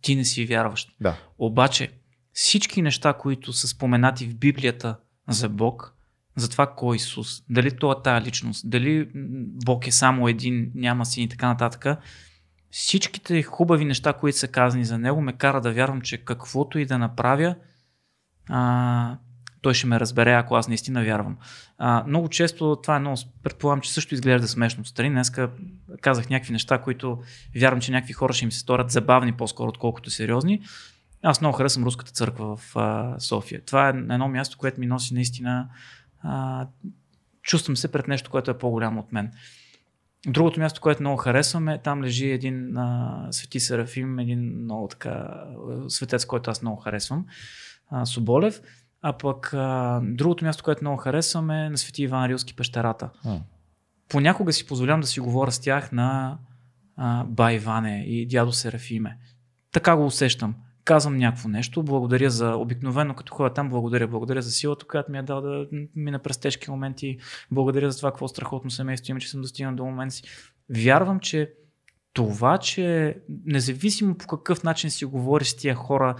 ти 0.00 0.16
не 0.16 0.24
си 0.24 0.46
вярваш. 0.46 0.88
Да. 1.00 1.16
Обаче, 1.38 1.90
всички 2.32 2.82
неща, 2.82 3.12
които 3.12 3.52
са 3.52 3.68
споменати 3.68 4.26
в 4.26 4.36
Библията 4.36 4.96
за 5.28 5.48
Бог, 5.48 5.94
за 6.36 6.50
това 6.50 6.74
кой 6.76 6.94
е 6.94 6.96
Исус, 6.96 7.42
дали 7.50 7.76
това 7.76 7.94
е 7.98 8.02
тая 8.02 8.20
личност, 8.20 8.70
дали 8.70 9.08
Бог 9.64 9.86
е 9.86 9.92
само 9.92 10.28
един, 10.28 10.72
няма 10.74 11.06
си 11.06 11.22
и 11.22 11.28
така 11.28 11.46
нататък, 11.46 11.98
всичките 12.70 13.42
хубави 13.42 13.84
неща, 13.84 14.12
които 14.12 14.38
са 14.38 14.48
казани 14.48 14.84
за 14.84 14.98
него, 14.98 15.20
ме 15.20 15.32
кара 15.32 15.60
да 15.60 15.72
вярвам, 15.72 16.00
че 16.00 16.24
каквото 16.24 16.78
и 16.78 16.86
да 16.86 16.98
направя, 16.98 17.54
а, 18.48 19.18
той 19.62 19.74
ще 19.74 19.86
ме 19.86 20.00
разбере, 20.00 20.32
ако 20.32 20.54
аз 20.54 20.68
наистина 20.68 21.04
вярвам. 21.04 21.36
А, 21.78 22.04
много 22.06 22.28
често 22.28 22.76
това 22.82 22.96
е 22.96 22.98
много, 22.98 23.16
предполагам, 23.42 23.80
че 23.80 23.92
също 23.92 24.14
изглежда 24.14 24.48
смешно 24.48 24.80
отстрани. 24.80 25.10
Днеска 25.10 25.50
казах 26.00 26.30
някакви 26.30 26.52
неща, 26.52 26.78
които 26.78 27.18
вярвам, 27.56 27.80
че 27.80 27.92
някакви 27.92 28.12
хора 28.12 28.32
ще 28.32 28.44
им 28.44 28.52
се 28.52 28.58
сторят 28.58 28.90
забавни 28.90 29.32
по-скоро, 29.32 29.68
отколкото 29.68 30.10
сериозни. 30.10 30.62
Аз 31.22 31.40
много 31.40 31.56
харесвам 31.56 31.84
Руската 31.84 32.12
църква 32.12 32.56
в 32.56 32.76
а, 32.76 33.20
София. 33.20 33.64
Това 33.64 33.88
е 33.88 33.90
едно 33.90 34.28
място, 34.28 34.58
което 34.58 34.80
ми 34.80 34.86
носи 34.86 35.14
наистина. 35.14 35.68
А, 36.22 36.66
чувствам 37.42 37.76
се 37.76 37.92
пред 37.92 38.08
нещо, 38.08 38.30
което 38.30 38.50
е 38.50 38.58
по-голямо 38.58 39.00
от 39.00 39.12
мен. 39.12 39.32
Другото 40.26 40.60
място, 40.60 40.80
което 40.80 41.02
много 41.02 41.16
харесвам 41.16 41.68
е, 41.68 41.78
там 41.78 42.04
лежи 42.04 42.30
един 42.30 42.76
а, 42.76 43.26
Свети 43.30 43.60
Серафим, 43.60 44.18
един 44.18 44.62
много 44.62 44.88
така 44.88 45.44
светец, 45.88 46.24
който 46.24 46.50
аз 46.50 46.62
много 46.62 46.80
харесвам, 46.80 47.26
а, 47.90 48.06
Соболев. 48.06 48.60
А 49.02 49.12
пък 49.12 49.54
а, 49.54 50.00
другото 50.04 50.44
място, 50.44 50.64
което 50.64 50.84
много 50.84 50.96
харесвам 50.96 51.50
е 51.50 51.70
на 51.70 51.78
Свети 51.78 52.02
Иван 52.02 52.26
Рилски 52.26 52.56
пещерата. 52.56 53.10
А. 53.24 53.38
Понякога 54.08 54.52
си 54.52 54.66
позволявам 54.66 55.00
да 55.00 55.06
си 55.06 55.20
говоря 55.20 55.52
с 55.52 55.60
тях 55.60 55.92
на 55.92 56.38
а, 56.96 57.24
Бай 57.24 57.54
Иване 57.54 58.04
и 58.06 58.26
дядо 58.26 58.52
Серафиме. 58.52 59.18
Така 59.72 59.96
го 59.96 60.06
усещам 60.06 60.54
казвам 60.84 61.16
някакво 61.16 61.48
нещо, 61.48 61.82
благодаря 61.82 62.30
за 62.30 62.54
обикновено, 62.54 63.14
като 63.14 63.34
ходя 63.34 63.54
там, 63.54 63.68
благодаря, 63.68 64.08
благодаря 64.08 64.42
за 64.42 64.50
силата, 64.50 64.86
която 64.86 65.12
ми 65.12 65.18
е 65.18 65.22
дал 65.22 65.40
да 65.40 65.66
мина 65.96 66.18
през 66.18 66.38
тежки 66.38 66.70
моменти, 66.70 67.18
благодаря 67.50 67.90
за 67.90 67.98
това, 67.98 68.10
какво 68.10 68.28
страхотно 68.28 68.70
семейство 68.70 69.10
има, 69.10 69.20
че 69.20 69.30
съм 69.30 69.40
достигнал 69.40 69.74
до 69.74 69.84
момента 69.84 70.14
си. 70.14 70.22
Вярвам, 70.70 71.20
че 71.20 71.52
това, 72.12 72.58
че 72.58 73.16
независимо 73.46 74.18
по 74.18 74.26
какъв 74.26 74.62
начин 74.62 74.90
си 74.90 75.04
говориш 75.04 75.48
с 75.48 75.56
тия 75.56 75.74
хора, 75.74 76.14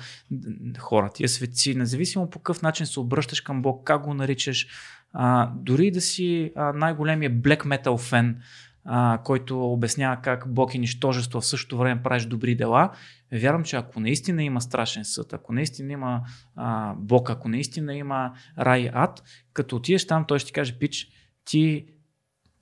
хора, 0.79 1.11
тия 1.15 1.29
светци, 1.29 1.75
независимо 1.75 2.31
по 2.31 2.39
какъв 2.39 2.63
начин 2.63 2.87
се 2.87 3.01
обръщаш 3.01 3.41
към 3.41 3.63
Бог, 3.63 3.85
как 3.85 4.03
го 4.03 4.15
наричаш, 4.15 4.67
а, 5.13 5.51
дори 5.57 5.91
да 5.91 6.01
си 6.01 6.53
а, 6.57 6.73
най-големия 6.73 7.31
black 7.31 7.65
metal 7.65 7.99
фен, 7.99 8.43
а, 8.85 9.19
който 9.25 9.73
обяснява 9.73 10.23
как 10.23 10.55
Бог 10.55 10.75
е 10.75 10.79
нищожество, 10.79 11.41
в 11.41 11.47
същото 11.47 11.79
време 11.79 12.03
правиш 12.03 12.25
добри 12.25 12.55
дела, 12.55 12.91
вярвам, 13.33 13.65
че 13.65 13.77
ако 13.77 14.01
наистина 14.01 14.43
има 14.45 14.61
страшен 14.61 15.05
съд, 15.05 15.33
ако 15.33 15.53
наистина 15.53 15.93
има 15.93 16.21
а, 16.57 16.95
Бог, 16.95 17.31
ако 17.31 17.49
наистина 17.49 17.95
има 17.95 18.33
рай 18.59 18.81
и 18.81 18.91
ад, 18.93 19.23
като 19.53 19.77
отидеш 19.77 20.07
там, 20.07 20.25
той 20.29 20.39
ще 20.39 20.47
ти 20.47 20.53
каже, 20.53 20.79
пич, 20.79 21.09
ти 21.45 21.87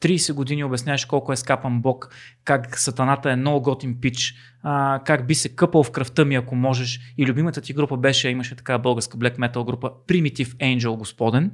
30 0.01 0.33
години 0.33 0.65
обясняваш 0.65 1.05
колко 1.05 1.33
е 1.33 1.37
скапан 1.37 1.81
Бог, 1.81 2.11
как 2.45 2.79
сатаната 2.79 3.31
е 3.31 3.37
много 3.37 3.63
готин 3.63 4.01
пич, 4.01 4.35
а, 4.63 5.01
как 5.05 5.27
би 5.27 5.35
се 5.35 5.49
къпал 5.49 5.83
в 5.83 5.91
кръвта 5.91 6.25
ми, 6.25 6.35
ако 6.35 6.55
можеш. 6.55 7.01
И 7.19 7.27
любимата 7.27 7.61
ти 7.61 7.73
група 7.73 7.97
беше, 7.97 8.29
имаше 8.29 8.57
така 8.57 8.79
българска 8.79 9.19
black 9.19 9.39
metal 9.39 9.65
група, 9.65 9.91
Primitive 10.09 10.55
Angel, 10.55 10.97
господен. 10.97 11.53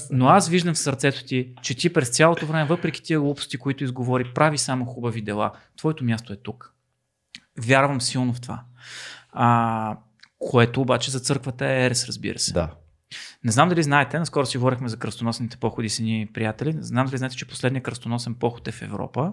Но 0.10 0.28
аз 0.28 0.48
виждам 0.48 0.74
в 0.74 0.78
сърцето 0.78 1.24
ти, 1.24 1.52
че 1.62 1.74
ти 1.74 1.92
през 1.92 2.08
цялото 2.08 2.46
време, 2.46 2.64
въпреки 2.64 3.02
тия 3.02 3.20
глупости, 3.20 3.56
които 3.56 3.84
изговори, 3.84 4.32
прави 4.34 4.58
само 4.58 4.84
хубави 4.84 5.22
дела. 5.22 5.52
Твоето 5.76 6.04
място 6.04 6.32
е 6.32 6.36
тук. 6.36 6.74
Вярвам 7.60 8.00
силно 8.00 8.32
в 8.32 8.40
това. 8.40 8.62
А, 9.32 9.96
което 10.38 10.80
обаче 10.80 11.10
за 11.10 11.20
църквата 11.20 11.66
е 11.66 11.86
ерес, 11.86 12.06
разбира 12.06 12.38
се. 12.38 12.52
Да. 12.52 12.70
Не 13.44 13.52
знам 13.52 13.68
дали 13.68 13.82
знаете, 13.82 14.18
наскоро 14.18 14.46
си 14.46 14.58
говорихме 14.58 14.88
за 14.88 14.96
кръстоносните 14.96 15.56
походи 15.56 15.88
с 15.88 15.98
ни 15.98 16.28
приятели. 16.34 16.74
Знам 16.78 17.06
дали 17.06 17.18
знаете, 17.18 17.36
че 17.36 17.48
последният 17.48 17.84
кръстоносен 17.84 18.34
поход 18.34 18.68
е 18.68 18.72
в 18.72 18.82
Европа 18.82 19.32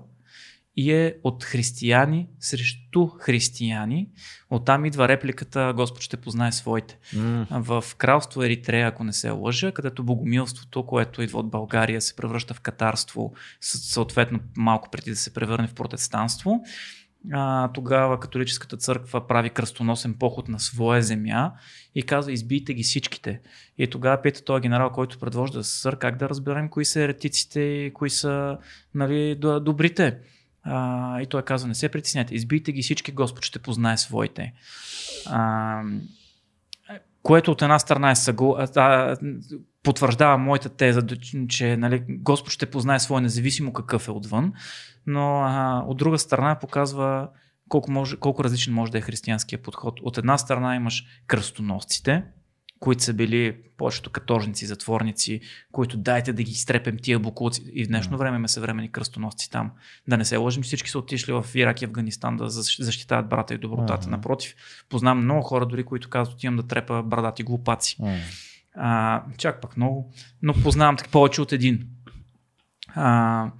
и 0.77 0.93
е 0.93 1.15
от 1.23 1.43
християни 1.43 2.27
срещу 2.39 3.07
християни. 3.07 4.09
Оттам 4.49 4.85
идва 4.85 5.07
репликата 5.07 5.73
Господ 5.75 6.01
ще 6.01 6.17
познае 6.17 6.51
своите. 6.51 6.97
Mm. 7.15 7.61
В 7.61 7.95
кралство 7.95 8.43
Еритрея, 8.43 8.87
ако 8.87 9.03
не 9.03 9.13
се 9.13 9.29
лъжа, 9.29 9.71
където 9.71 10.03
богомилството, 10.03 10.85
което 10.85 11.21
идва 11.21 11.39
от 11.39 11.49
България, 11.49 12.01
се 12.01 12.15
превръща 12.15 12.53
в 12.53 12.61
катарство, 12.61 13.33
съответно 13.61 14.39
малко 14.57 14.89
преди 14.91 15.09
да 15.09 15.17
се 15.17 15.33
превърне 15.33 15.67
в 15.67 15.73
протестанство 15.73 16.63
а, 17.31 17.67
тогава 17.71 18.19
католическата 18.19 18.77
църква 18.77 19.27
прави 19.27 19.49
кръстоносен 19.49 20.13
поход 20.13 20.47
на 20.47 20.59
своя 20.59 21.01
земя 21.01 21.51
и 21.95 22.03
казва 22.03 22.31
избийте 22.31 22.73
ги 22.73 22.83
всичките. 22.83 23.41
И 23.77 23.87
тогава 23.87 24.21
пита 24.21 24.43
този 24.43 24.61
генерал, 24.61 24.89
който 24.89 25.19
предложи 25.19 25.53
сър, 25.61 25.97
как 25.97 26.17
да 26.17 26.29
разберем 26.29 26.69
кои 26.69 26.85
са 26.85 27.01
еретиците 27.01 27.61
и 27.61 27.93
кои 27.93 28.09
са 28.09 28.57
нали, 28.95 29.35
добрите. 29.61 30.17
А, 30.63 31.21
и 31.21 31.25
той 31.25 31.41
казва, 31.41 31.67
не 31.67 31.75
се 31.75 31.89
притесняйте, 31.89 32.35
избийте 32.35 32.71
ги 32.71 32.81
всички, 32.81 33.11
Господ 33.11 33.45
ще 33.45 33.59
познае 33.59 33.97
своите. 33.97 34.53
А, 35.25 35.81
което 37.23 37.51
от 37.51 37.61
една 37.61 37.79
страна 37.79 38.11
е 38.11 38.15
съгл... 38.15 38.51
а, 38.75 39.15
потвърждава 39.83 40.37
моята 40.37 40.69
теза, 40.69 41.01
че 41.47 41.77
нали, 41.77 42.05
Господ 42.09 42.51
ще 42.51 42.65
познае 42.65 42.99
своя 42.99 43.21
независимо 43.21 43.73
какъв 43.73 44.07
е 44.07 44.11
отвън, 44.11 44.53
но 45.07 45.41
а, 45.41 45.83
от 45.87 45.97
друга 45.97 46.19
страна 46.19 46.59
показва 46.59 47.29
колко, 47.69 47.91
може, 47.91 48.17
колко 48.17 48.43
различен 48.43 48.73
може 48.73 48.91
да 48.91 48.97
е 48.97 49.01
християнския 49.01 49.61
подход. 49.61 49.99
От 50.03 50.17
една 50.17 50.37
страна 50.37 50.75
имаш 50.75 51.05
кръстоносците, 51.27 52.23
които 52.79 53.03
са 53.03 53.13
били 53.13 53.57
повечето 53.77 54.09
каторжници, 54.09 54.65
затворници, 54.65 55.41
които 55.71 55.97
дайте 55.97 56.33
да 56.33 56.43
ги 56.43 56.51
изтрепем 56.51 56.97
тия 57.01 57.19
букуци. 57.19 57.63
И 57.73 57.85
в 57.85 57.87
днешно 57.87 58.17
време 58.17 58.37
има 58.37 58.49
съвремени 58.49 58.91
кръстоносци 58.91 59.49
там. 59.49 59.71
Да 60.07 60.17
не 60.17 60.25
се 60.25 60.37
лъжим, 60.37 60.63
всички 60.63 60.89
са 60.89 60.99
отишли 60.99 61.33
в 61.33 61.45
Ирак 61.55 61.81
и 61.81 61.85
Афганистан 61.85 62.37
да 62.37 62.49
защитават 62.49 63.29
брата 63.29 63.53
и 63.53 63.57
добротата. 63.57 64.07
Uh-huh. 64.07 64.11
Напротив, 64.11 64.55
познавам 64.89 65.23
много 65.23 65.41
хора, 65.41 65.65
дори 65.65 65.83
които 65.83 66.09
казват, 66.09 66.35
отивам 66.35 66.55
да 66.55 66.67
трепа 66.67 67.03
брадати 67.03 67.43
глупаци. 67.43 67.97
Uh-huh. 67.97 68.50
А, 68.75 69.23
чак 69.37 69.61
пък 69.61 69.77
много, 69.77 70.13
но 70.41 70.53
познавам 70.53 70.97
так 70.97 71.09
повече 71.09 71.41
от 71.41 71.51
един. 71.51 71.87
А, 72.95 73.51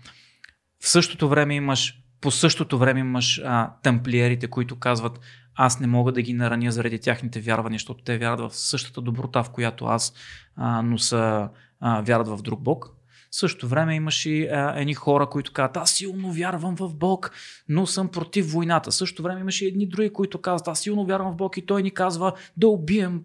в 0.79 0.87
същото 0.87 1.29
време 1.29 1.55
имаш, 1.55 1.97
по 2.21 2.31
същото 2.31 2.77
време 2.77 2.99
имаш 2.99 3.41
а, 3.45 3.73
тамплиерите, 3.83 4.47
които 4.47 4.79
казват, 4.79 5.19
аз 5.55 5.79
не 5.79 5.87
мога 5.87 6.11
да 6.11 6.21
ги 6.21 6.33
нараня 6.33 6.71
заради 6.71 6.99
тяхните 6.99 7.41
вярвания, 7.41 7.77
защото 7.77 8.03
те 8.03 8.17
вярват 8.17 8.51
в 8.51 8.57
същата 8.57 9.01
доброта, 9.01 9.43
в 9.43 9.49
която 9.49 9.85
аз, 9.85 10.13
а, 10.55 10.81
но 10.81 10.97
са 10.97 11.49
а, 11.79 12.01
вярват 12.01 12.27
в 12.27 12.41
друг 12.41 12.61
Бог. 12.61 12.95
В 13.31 13.35
същото 13.35 13.67
време 13.67 13.95
имаш 13.95 14.25
и 14.25 14.47
а, 14.47 14.73
едни 14.77 14.93
хора, 14.93 15.29
които 15.29 15.53
казват, 15.53 15.77
аз 15.77 15.91
силно 15.91 16.31
вярвам 16.31 16.75
в 16.75 16.95
Бог, 16.95 17.31
но 17.69 17.87
съм 17.87 18.07
против 18.07 18.51
войната. 18.51 18.91
В 18.91 18.95
същото 18.95 19.23
време 19.23 19.39
имаш 19.39 19.61
и 19.61 19.65
едни 19.65 19.87
други, 19.87 20.13
които 20.13 20.41
казват, 20.41 20.67
аз 20.67 20.79
силно 20.79 21.05
вярвам 21.05 21.33
в 21.33 21.35
Бог 21.35 21.57
и 21.57 21.65
той 21.65 21.83
ни 21.83 21.91
казва 21.91 22.33
да 22.57 22.67
убием. 22.67 23.21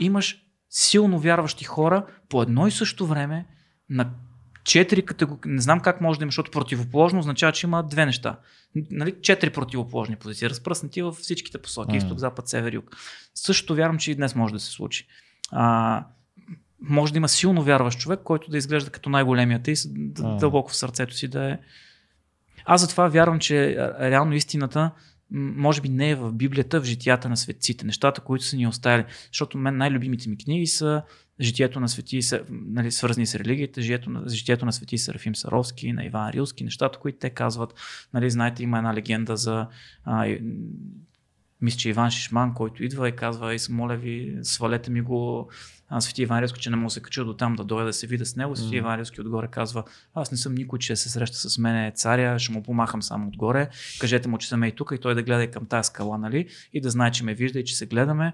Имаш 0.00 0.41
силно 0.72 1.18
вярващи 1.18 1.64
хора 1.64 2.06
по 2.28 2.42
едно 2.42 2.66
и 2.66 2.70
също 2.70 3.06
време 3.06 3.46
на 3.90 4.10
четири 4.64 5.02
категории. 5.02 5.52
Не 5.52 5.60
знам 5.60 5.80
как 5.80 6.00
може 6.00 6.18
да 6.18 6.24
има, 6.24 6.30
защото 6.30 6.50
противоположно 6.50 7.18
означава, 7.18 7.52
че 7.52 7.66
има 7.66 7.82
две 7.82 8.06
неща. 8.06 8.38
Нали, 8.90 9.14
четири 9.22 9.50
противоположни 9.50 10.16
позиции, 10.16 10.50
разпръснати 10.50 11.02
във 11.02 11.16
всичките 11.16 11.58
посоки, 11.58 11.92
mm. 11.92 11.96
изток, 11.96 12.18
запад, 12.18 12.48
север, 12.48 12.72
юг. 12.72 12.96
Също 13.34 13.74
вярвам, 13.74 13.98
че 13.98 14.10
и 14.10 14.14
днес 14.14 14.34
може 14.34 14.54
да 14.54 14.60
се 14.60 14.70
случи. 14.70 15.06
А, 15.50 16.04
може 16.80 17.12
да 17.12 17.16
има 17.16 17.28
силно 17.28 17.62
вярващ 17.62 17.98
човек, 17.98 18.20
който 18.24 18.50
да 18.50 18.58
изглежда 18.58 18.90
като 18.90 19.10
най-големият 19.10 19.68
и 19.68 19.74
mm. 19.74 20.38
дълбоко 20.38 20.70
в 20.70 20.76
сърцето 20.76 21.14
си 21.14 21.28
да 21.28 21.50
е. 21.50 21.58
Аз 22.64 22.80
затова 22.80 23.08
вярвам, 23.08 23.38
че 23.38 23.76
реално 24.00 24.34
истината 24.34 24.90
може 25.34 25.80
би 25.80 25.88
не 25.88 26.10
е 26.10 26.14
в 26.14 26.32
Библията, 26.32 26.80
в 26.80 26.84
житията 26.84 27.28
на 27.28 27.36
светците, 27.36 27.86
нещата, 27.86 28.20
които 28.20 28.44
са 28.44 28.56
ни 28.56 28.66
оставили. 28.66 29.06
Защото 29.32 29.58
мен 29.58 29.76
най-любимите 29.76 30.28
ми 30.28 30.38
книги 30.38 30.66
са 30.66 31.02
житието 31.40 31.80
на 31.80 31.88
свети, 31.88 32.20
нали, 32.50 32.90
свързани 32.90 33.26
с 33.26 33.34
религията, 33.34 33.80
житието 33.80 34.10
на, 34.10 34.28
житието 34.28 34.66
на 34.66 34.72
свети 34.72 34.98
Серафим 34.98 35.36
Саровски, 35.36 35.92
на 35.92 36.04
Иван 36.04 36.30
Рилски, 36.30 36.64
нещата, 36.64 36.98
които 36.98 37.18
те 37.18 37.30
казват. 37.30 37.74
Нали, 38.14 38.30
знаете, 38.30 38.62
има 38.62 38.78
една 38.78 38.94
легенда 38.94 39.36
за 39.36 39.66
а, 40.04 40.36
мисля, 41.62 41.78
че 41.78 41.88
Иван 41.88 42.10
Шишман, 42.10 42.54
който 42.54 42.84
идва 42.84 43.08
и 43.08 43.16
казва, 43.16 43.54
и 43.54 43.58
моля 43.70 43.96
ви, 43.96 44.38
свалете 44.42 44.90
ми 44.90 45.00
го 45.00 45.50
Свети 46.00 46.22
Иван 46.22 46.40
Рилски, 46.40 46.60
че 46.60 46.70
не 46.70 46.76
мога 46.76 46.86
да 46.86 46.90
се 46.90 47.02
кача 47.02 47.24
до 47.24 47.36
там 47.36 47.56
да 47.56 47.64
дойда 47.64 47.86
да 47.86 47.92
се 47.92 48.06
видя 48.06 48.26
с 48.26 48.36
него. 48.36 48.56
Свети 48.56 48.74
mm. 48.74 48.78
Иван 48.78 48.98
Рилски 48.98 49.20
отгоре 49.20 49.48
казва, 49.48 49.84
аз 50.14 50.32
не 50.32 50.38
съм 50.38 50.54
никой, 50.54 50.78
че 50.78 50.96
се 50.96 51.08
среща 51.08 51.36
с 51.36 51.58
мен 51.58 51.92
царя, 51.94 52.38
ще 52.38 52.52
му 52.52 52.62
помахам 52.62 53.02
само 53.02 53.28
отгоре, 53.28 53.68
кажете 54.00 54.28
му, 54.28 54.38
че 54.38 54.48
съм 54.48 54.64
и 54.64 54.72
тук 54.72 54.92
и 54.94 54.98
той 54.98 55.14
да 55.14 55.22
гледа 55.22 55.42
и 55.42 55.50
към 55.50 55.66
тази 55.66 55.86
скала, 55.86 56.18
нали? 56.18 56.48
И 56.72 56.80
да 56.80 56.90
знае, 56.90 57.10
че 57.10 57.24
ме 57.24 57.34
вижда 57.34 57.58
и 57.58 57.64
че 57.64 57.76
се 57.76 57.86
гледаме 57.86 58.32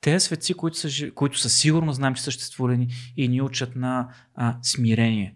тези 0.00 0.24
светци, 0.24 0.54
които 0.54 0.76
са, 0.76 1.10
които 1.10 1.38
са 1.38 1.50
сигурно 1.50 1.92
знаем, 1.92 2.14
че 2.14 2.22
съществувани 2.22 2.88
и 3.16 3.28
ни 3.28 3.42
учат 3.42 3.76
на 3.76 4.08
а, 4.34 4.56
смирение. 4.62 5.34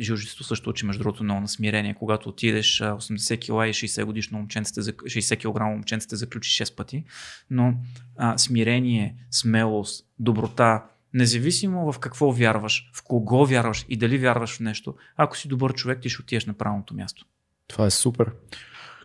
Жилжеството 0.00 0.44
също 0.44 0.70
учи, 0.70 0.86
между 0.86 1.02
другото, 1.02 1.24
много 1.24 1.40
на 1.40 1.48
смирение. 1.48 1.94
Когато 1.94 2.28
отидеш 2.28 2.80
80 2.80 3.38
кг 3.40 3.46
и 3.46 3.88
60 3.88 4.04
годишно 4.04 4.38
момченците, 4.38 4.80
60 4.80 5.38
кг 5.38 5.60
момченците 5.60 6.16
заключи 6.16 6.64
6 6.64 6.76
пъти. 6.76 7.04
Но 7.50 7.74
а, 8.16 8.38
смирение, 8.38 9.16
смелост, 9.30 10.06
доброта, 10.18 10.82
независимо 11.14 11.92
в 11.92 11.98
какво 11.98 12.32
вярваш, 12.32 12.90
в 12.94 13.02
кого 13.02 13.46
вярваш 13.46 13.86
и 13.88 13.96
дали 13.96 14.18
вярваш 14.18 14.56
в 14.56 14.60
нещо, 14.60 14.94
ако 15.16 15.36
си 15.36 15.48
добър 15.48 15.74
човек, 15.74 16.00
ти 16.00 16.08
ще 16.08 16.22
отидеш 16.22 16.46
на 16.46 16.54
правилното 16.54 16.94
място. 16.94 17.24
Това 17.68 17.86
е 17.86 17.90
супер. 17.90 18.30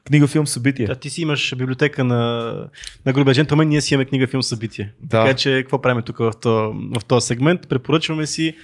Книга, 0.06 0.28
филм, 0.28 0.48
събитие. 0.48 0.86
Да, 0.86 0.96
ти 0.96 1.10
си 1.10 1.22
имаш 1.22 1.56
библиотека 1.56 2.04
на, 2.04 2.54
на 3.06 3.14
Грубия 3.14 3.34
джентълмен, 3.34 3.68
ние 3.68 3.82
си 3.82 3.94
имаме 3.94 4.06
книга, 4.06 4.28
филм, 4.28 4.44
събитие. 4.44 4.94
Да. 5.02 5.24
Така 5.24 5.36
че 5.36 5.60
какво 5.62 5.82
правим 5.82 6.04
тук 6.04 6.18
в 6.18 6.34
този, 6.42 6.78
в 7.00 7.06
този 7.06 7.28
сегмент? 7.28 7.68
Препоръчваме 7.70 8.28
си, 8.28 8.56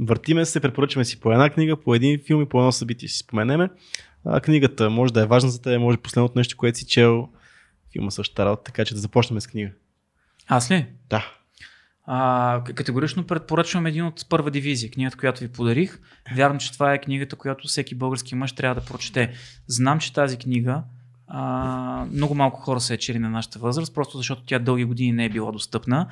въртиме 0.00 0.44
се, 0.44 0.60
препоръчваме 0.60 1.04
си 1.04 1.20
по 1.20 1.32
една 1.32 1.50
книга, 1.50 1.76
по 1.76 1.94
един 1.94 2.20
филм 2.26 2.42
и 2.42 2.48
по 2.48 2.58
едно 2.58 2.72
събитие 2.72 3.08
си 3.08 3.18
споменеме. 3.18 3.68
А, 4.24 4.40
книгата 4.40 4.90
може 4.90 5.12
да 5.12 5.22
е 5.22 5.26
важна 5.26 5.50
за 5.50 5.62
теб, 5.62 5.80
може 5.80 5.98
последното 5.98 6.38
нещо, 6.38 6.56
което 6.56 6.78
си 6.78 6.86
чел. 6.86 7.28
Филма 7.92 8.10
същата 8.10 8.44
работа, 8.44 8.62
така 8.62 8.84
че 8.84 8.94
да 8.94 9.00
започнем 9.00 9.40
с 9.40 9.46
книга. 9.46 9.70
Аз 10.48 10.70
ли? 10.70 10.86
Да. 11.10 11.32
А, 12.06 12.64
категорично 12.74 13.26
предпоръчвам 13.26 13.86
един 13.86 14.04
от 14.04 14.28
първа 14.28 14.50
дивизия, 14.50 14.90
книгата, 14.90 15.16
която 15.16 15.40
ви 15.40 15.48
подарих. 15.48 15.98
Вярвам, 16.34 16.58
че 16.58 16.72
това 16.72 16.94
е 16.94 17.00
книгата, 17.00 17.36
която 17.36 17.68
всеки 17.68 17.94
български 17.94 18.34
мъж 18.34 18.52
трябва 18.52 18.80
да 18.80 18.86
прочете. 18.86 19.32
Знам, 19.66 19.98
че 19.98 20.12
тази 20.12 20.36
книга 20.36 20.82
а, 21.28 22.06
много 22.12 22.34
малко 22.34 22.60
хора 22.60 22.80
са 22.80 22.94
е 22.94 22.96
чели 22.96 23.18
на 23.18 23.30
нашата 23.30 23.58
възраст, 23.58 23.94
просто 23.94 24.16
защото 24.16 24.42
тя 24.46 24.58
дълги 24.58 24.84
години 24.84 25.12
не 25.12 25.24
е 25.24 25.28
била 25.28 25.52
достъпна. 25.52 26.06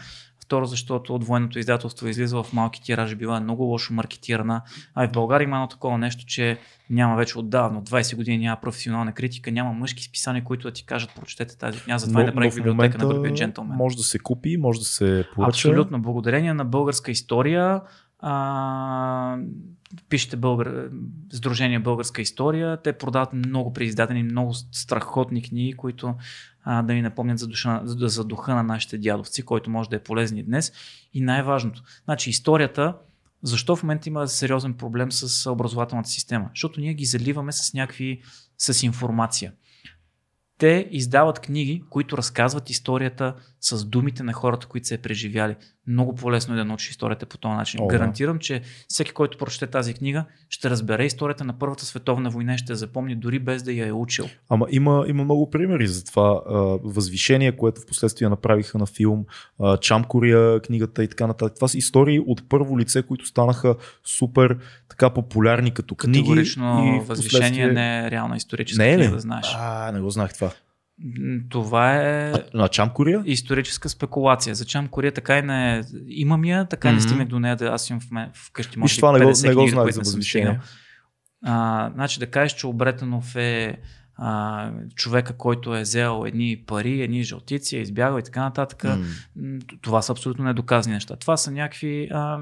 Второ, 0.46 0.66
защото 0.66 1.14
от 1.14 1.24
военното 1.24 1.58
издателство 1.58 2.06
е 2.06 2.10
излизала 2.10 2.42
в 2.42 2.52
малки 2.52 2.82
тиражи, 2.82 3.14
била 3.14 3.36
е 3.36 3.40
много 3.40 3.62
лошо 3.62 3.92
маркетирана. 3.94 4.62
А 4.94 5.04
и 5.04 5.08
в 5.08 5.12
България 5.12 5.44
има 5.44 5.56
едно 5.56 5.68
такова 5.68 5.98
нещо, 5.98 6.24
че 6.26 6.58
няма 6.90 7.16
вече 7.16 7.38
отдавна, 7.38 7.78
от 7.78 7.90
20 7.90 8.16
години 8.16 8.38
няма 8.38 8.60
професионална 8.60 9.12
критика, 9.12 9.52
няма 9.52 9.72
мъжки 9.72 10.04
списания, 10.04 10.44
които 10.44 10.68
да 10.68 10.72
ти 10.72 10.86
кажат, 10.86 11.10
прочетете 11.14 11.58
тази 11.58 11.80
книга, 11.80 11.98
затова 11.98 12.22
и 12.22 12.24
направих 12.24 12.54
библиотека 12.54 12.98
на 12.98 13.04
момента 13.04 13.14
Грубия 13.14 13.34
джентълмен. 13.34 13.76
Може 13.76 13.96
да 13.96 14.02
се 14.02 14.18
купи, 14.18 14.56
може 14.56 14.78
да 14.78 14.84
се 14.84 15.24
поръча. 15.34 15.48
Абсолютно. 15.48 16.02
Благодарение 16.02 16.54
на 16.54 16.64
българска 16.64 17.10
история, 17.10 17.80
а, 18.18 19.38
пишете 20.08 20.36
българ, 20.36 20.90
Сдружение 21.32 21.78
Българска 21.78 22.22
история, 22.22 22.76
те 22.76 22.92
продават 22.92 23.32
много 23.32 23.72
преиздадени, 23.72 24.22
много 24.22 24.54
страхотни 24.72 25.42
книги, 25.42 25.72
които 25.72 26.14
а, 26.68 26.82
да 26.82 26.94
ни 26.94 27.02
напомнят 27.02 27.38
за, 27.38 27.46
душа, 27.46 27.80
за, 27.84 28.08
за 28.08 28.24
духа 28.24 28.54
на 28.54 28.62
нашите 28.62 28.98
дядовци, 28.98 29.42
който 29.42 29.70
може 29.70 29.90
да 29.90 29.96
е 29.96 30.02
полезен 30.02 30.38
и 30.38 30.42
днес. 30.42 30.72
И 31.14 31.20
най-важното, 31.20 31.82
значи 32.04 32.30
историята, 32.30 32.96
защо 33.42 33.76
в 33.76 33.82
момента 33.82 34.08
има 34.08 34.28
сериозен 34.28 34.74
проблем 34.74 35.12
с 35.12 35.50
образователната 35.50 36.08
система? 36.08 36.48
Защото 36.52 36.80
ние 36.80 36.94
ги 36.94 37.04
заливаме 37.04 37.52
с 37.52 37.74
някакви, 37.74 38.22
с 38.58 38.82
информация. 38.82 39.52
Те 40.58 40.88
издават 40.90 41.40
книги, 41.40 41.82
които 41.90 42.18
разказват 42.18 42.70
историята 42.70 43.34
с 43.60 43.84
думите 43.84 44.22
на 44.22 44.32
хората, 44.32 44.66
които 44.66 44.86
се 44.86 44.94
е 44.94 45.02
преживяли. 45.02 45.56
Много 45.86 46.14
по-лесно 46.14 46.54
е 46.54 46.56
да 46.56 46.64
научи 46.64 46.90
историята 46.90 47.26
по 47.26 47.38
този 47.38 47.54
начин. 47.54 47.80
О. 47.82 47.86
Гарантирам, 47.86 48.38
че 48.38 48.62
всеки, 48.88 49.12
който 49.12 49.38
прочете 49.38 49.66
тази 49.66 49.94
книга, 49.94 50.24
ще 50.50 50.70
разбере 50.70 51.04
историята 51.04 51.44
на 51.44 51.58
Първата 51.58 51.84
световна 51.84 52.30
война 52.30 52.54
и 52.54 52.58
ще 52.58 52.72
я 52.72 52.76
запомни 52.76 53.14
дори 53.14 53.38
без 53.38 53.62
да 53.62 53.72
я 53.72 53.86
е 53.86 53.92
учил. 53.92 54.26
Ама 54.48 54.66
има, 54.70 55.04
има 55.08 55.24
много 55.24 55.50
примери 55.50 55.86
за 55.86 56.04
това. 56.04 56.40
Възвишение, 56.84 57.56
което 57.56 57.80
в 57.80 57.86
последствие 57.86 58.28
направиха 58.28 58.78
на 58.78 58.86
филм, 58.86 59.24
Чамкория, 59.80 60.60
книгата 60.60 61.04
и 61.04 61.08
така 61.08 61.26
нататък. 61.26 61.54
Това 61.54 61.68
са 61.68 61.78
истории 61.78 62.20
от 62.20 62.48
първо 62.48 62.78
лице, 62.78 63.02
които 63.02 63.26
станаха 63.26 63.74
супер 64.04 64.58
така 64.88 65.10
популярни 65.10 65.70
като 65.70 65.94
книги. 65.94 66.18
Категорично 66.18 66.96
и 66.96 67.06
възвишение 67.06 67.66
не 67.66 68.06
е 68.06 68.10
реална 68.10 68.36
историческа 68.36 68.82
Не 68.82 68.92
е 68.92 68.96
книга, 68.96 69.10
да 69.10 69.20
знаеш. 69.20 69.46
А, 69.58 69.92
не 69.92 70.00
го 70.00 70.10
знах 70.10 70.34
това. 70.34 70.50
Това 71.48 71.96
е 71.96 72.32
на 72.54 72.68
Чамкория? 72.68 73.22
историческа 73.24 73.88
спекулация. 73.88 74.54
За 74.54 74.64
Чам 74.64 74.88
Кория 74.88 75.12
така 75.12 75.38
и 75.38 75.42
не 75.42 75.84
имам 76.08 76.44
я, 76.44 76.64
така 76.64 76.90
и 76.90 76.92
не 76.92 77.00
стигнах 77.00 77.28
до 77.28 77.38
нея 77.38 77.56
да 77.56 77.66
аз 77.66 77.90
имам 77.90 78.00
в 78.00 78.10
мен, 78.10 78.30
вкъщи 78.34 78.78
може 78.78 78.96
това 78.96 79.12
не 79.12 79.24
го, 79.24 79.30
50 79.30 79.48
не 79.48 79.54
го 79.54 79.60
които 79.60 79.94
за 79.94 80.00
възвишение. 80.00 80.60
А, 81.44 81.90
значи 81.94 82.20
да 82.20 82.26
кажеш, 82.26 82.52
че 82.52 82.66
Обретенов 82.66 83.36
е 83.36 83.78
а, 84.18 84.72
човека, 84.94 85.36
който 85.36 85.76
е 85.76 85.80
взел 85.80 86.24
едни 86.26 86.64
пари, 86.66 87.02
едни 87.02 87.22
жълтици, 87.22 87.76
е 87.76 87.80
избягал 87.80 88.18
и 88.18 88.22
така 88.22 88.40
нататък. 88.42 88.84
М, 88.84 89.58
Това 89.82 90.02
са 90.02 90.12
абсолютно 90.12 90.44
недоказани 90.44 90.94
неща. 90.94 91.16
Това 91.16 91.36
са 91.36 91.50
някакви 91.50 92.08
а, 92.12 92.40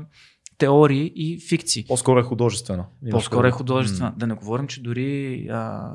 теории 0.58 1.12
и 1.14 1.40
фикции. 1.48 1.84
По-скоро 1.88 2.18
е 2.20 2.22
художествена. 2.22 2.84
По-скоро 3.10 3.46
е 3.46 3.50
художествена. 3.50 4.10
М. 4.10 4.14
Да 4.16 4.26
не 4.26 4.34
говорим, 4.34 4.66
че 4.66 4.82
дори 4.82 5.46
а, 5.50 5.90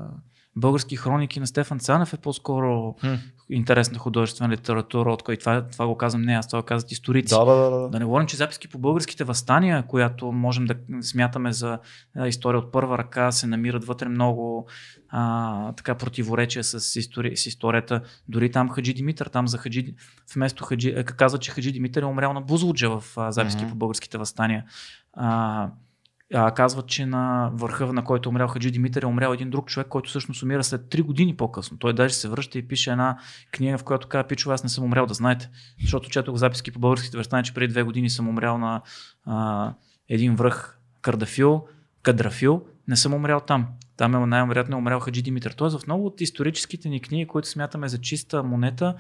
български 0.60 0.96
хроники 0.96 1.40
на 1.40 1.48
Стефан 1.48 1.80
Цанев 1.80 2.14
е 2.14 2.18
по-скоро 2.18 2.96
М. 3.04 3.18
интересна 3.50 4.00
художествена 4.00 4.54
литература, 4.54 5.14
от 5.14 5.24
кой 5.24 5.38
това, 5.38 5.68
това 5.68 5.88
го 5.88 5.98
казвам 5.98 6.22
не, 6.22 6.34
аз 6.34 6.48
това 6.48 6.64
казват 6.64 6.92
историци. 6.92 7.36
Да, 7.36 7.46
да, 7.46 7.56
да. 7.56 7.70
да. 7.70 7.90
Да 7.90 8.00
не 8.00 8.06
говорим, 8.06 8.28
че 8.28 8.38
записки 8.38 8.68
по 8.68 8.80
българските 8.80 9.24
възстания, 9.24 9.84
която 9.88 10.32
можем 10.32 10.66
да 10.66 10.76
смятаме 11.02 11.54
за 11.54 11.80
история 12.26 12.60
от 12.60 12.72
първа 12.72 12.98
ръка, 12.98 13.32
се 13.32 13.48
намират 13.48 13.86
вътре 13.86 14.10
много 14.10 14.68
а, 15.10 15.72
така 15.72 15.96
противоречия 15.96 16.64
с, 16.64 17.00
истори, 17.00 17.38
с 17.38 17.46
историята. 17.46 18.02
Дори 18.28 18.52
там 18.52 18.70
Хаджи 18.70 18.94
Димитър, 18.94 19.28
там 19.28 19.48
за 19.48 19.58
Хаджи, 19.58 19.96
вместо 20.36 20.64
Хаджи, 20.64 21.04
казва, 21.06 21.40
че 21.40 21.52
Хаджи 21.52 21.72
Димитър 21.72 22.02
е 22.02 22.06
умрял 22.06 22.34
на 22.34 22.42
Бузлуджа 22.42 23.00
в 23.00 23.04
а, 23.18 23.32
записки 23.32 23.62
Мгм. 23.64 23.70
по 23.70 23.76
българските 23.76 24.18
възстания. 24.18 24.66
А, 25.14 25.70
а, 26.34 26.52
казват, 26.52 26.88
че 26.88 27.06
на 27.06 27.52
върха, 27.54 27.94
на 27.94 28.04
който 28.04 28.30
е 28.30 28.32
умрял 28.32 28.48
Хаджи 28.48 28.72
Димитър, 28.72 29.02
е 29.02 29.06
умрял 29.06 29.34
един 29.34 29.50
друг 29.50 29.68
човек, 29.68 29.88
който 29.88 30.10
всъщност 30.10 30.44
умира 30.44 30.64
след 30.64 30.82
3 30.82 31.04
години 31.04 31.36
по-късно. 31.38 31.78
Той 31.78 31.94
даже 31.94 32.14
се 32.14 32.30
връща 32.30 32.58
и 32.58 32.68
пише 32.68 32.92
една 32.92 33.18
книга, 33.52 33.78
в 33.78 33.84
която 33.84 34.08
казва, 34.08 34.28
пичове, 34.28 34.54
аз 34.54 34.64
не 34.64 34.70
съм 34.70 34.84
умрял, 34.84 35.06
да 35.06 35.14
знаете. 35.14 35.50
Защото 35.82 36.10
четох 36.10 36.36
записки 36.36 36.72
по 36.72 36.80
българските 36.80 37.18
възстания, 37.18 37.44
че 37.44 37.54
преди 37.54 37.68
две 37.68 37.84
години 37.84 38.10
съм 38.10 38.28
умрял 38.28 38.58
на 38.58 38.82
а, 39.26 39.74
един 40.10 40.36
връх 40.36 40.80
Кардафил, 41.02 41.68
Кадрафил, 42.02 42.66
не 42.88 42.96
съм 42.96 43.14
умрял 43.14 43.40
там. 43.40 43.68
Там 43.98 44.16
е 44.16 44.26
най-вероятно 44.26 44.76
е 44.76 44.80
умрял 44.80 45.00
Хаджи 45.00 45.22
Димитър. 45.22 45.52
Тоест 45.52 45.80
в 45.80 45.88
много 45.88 46.06
от 46.06 46.22
историческите 46.22 46.90
ни 46.90 47.02
книги, 47.02 47.28
които 47.28 47.48
смятаме 47.48 47.88
за 47.88 48.02
чиста 48.02 48.44
монета, 48.44 48.96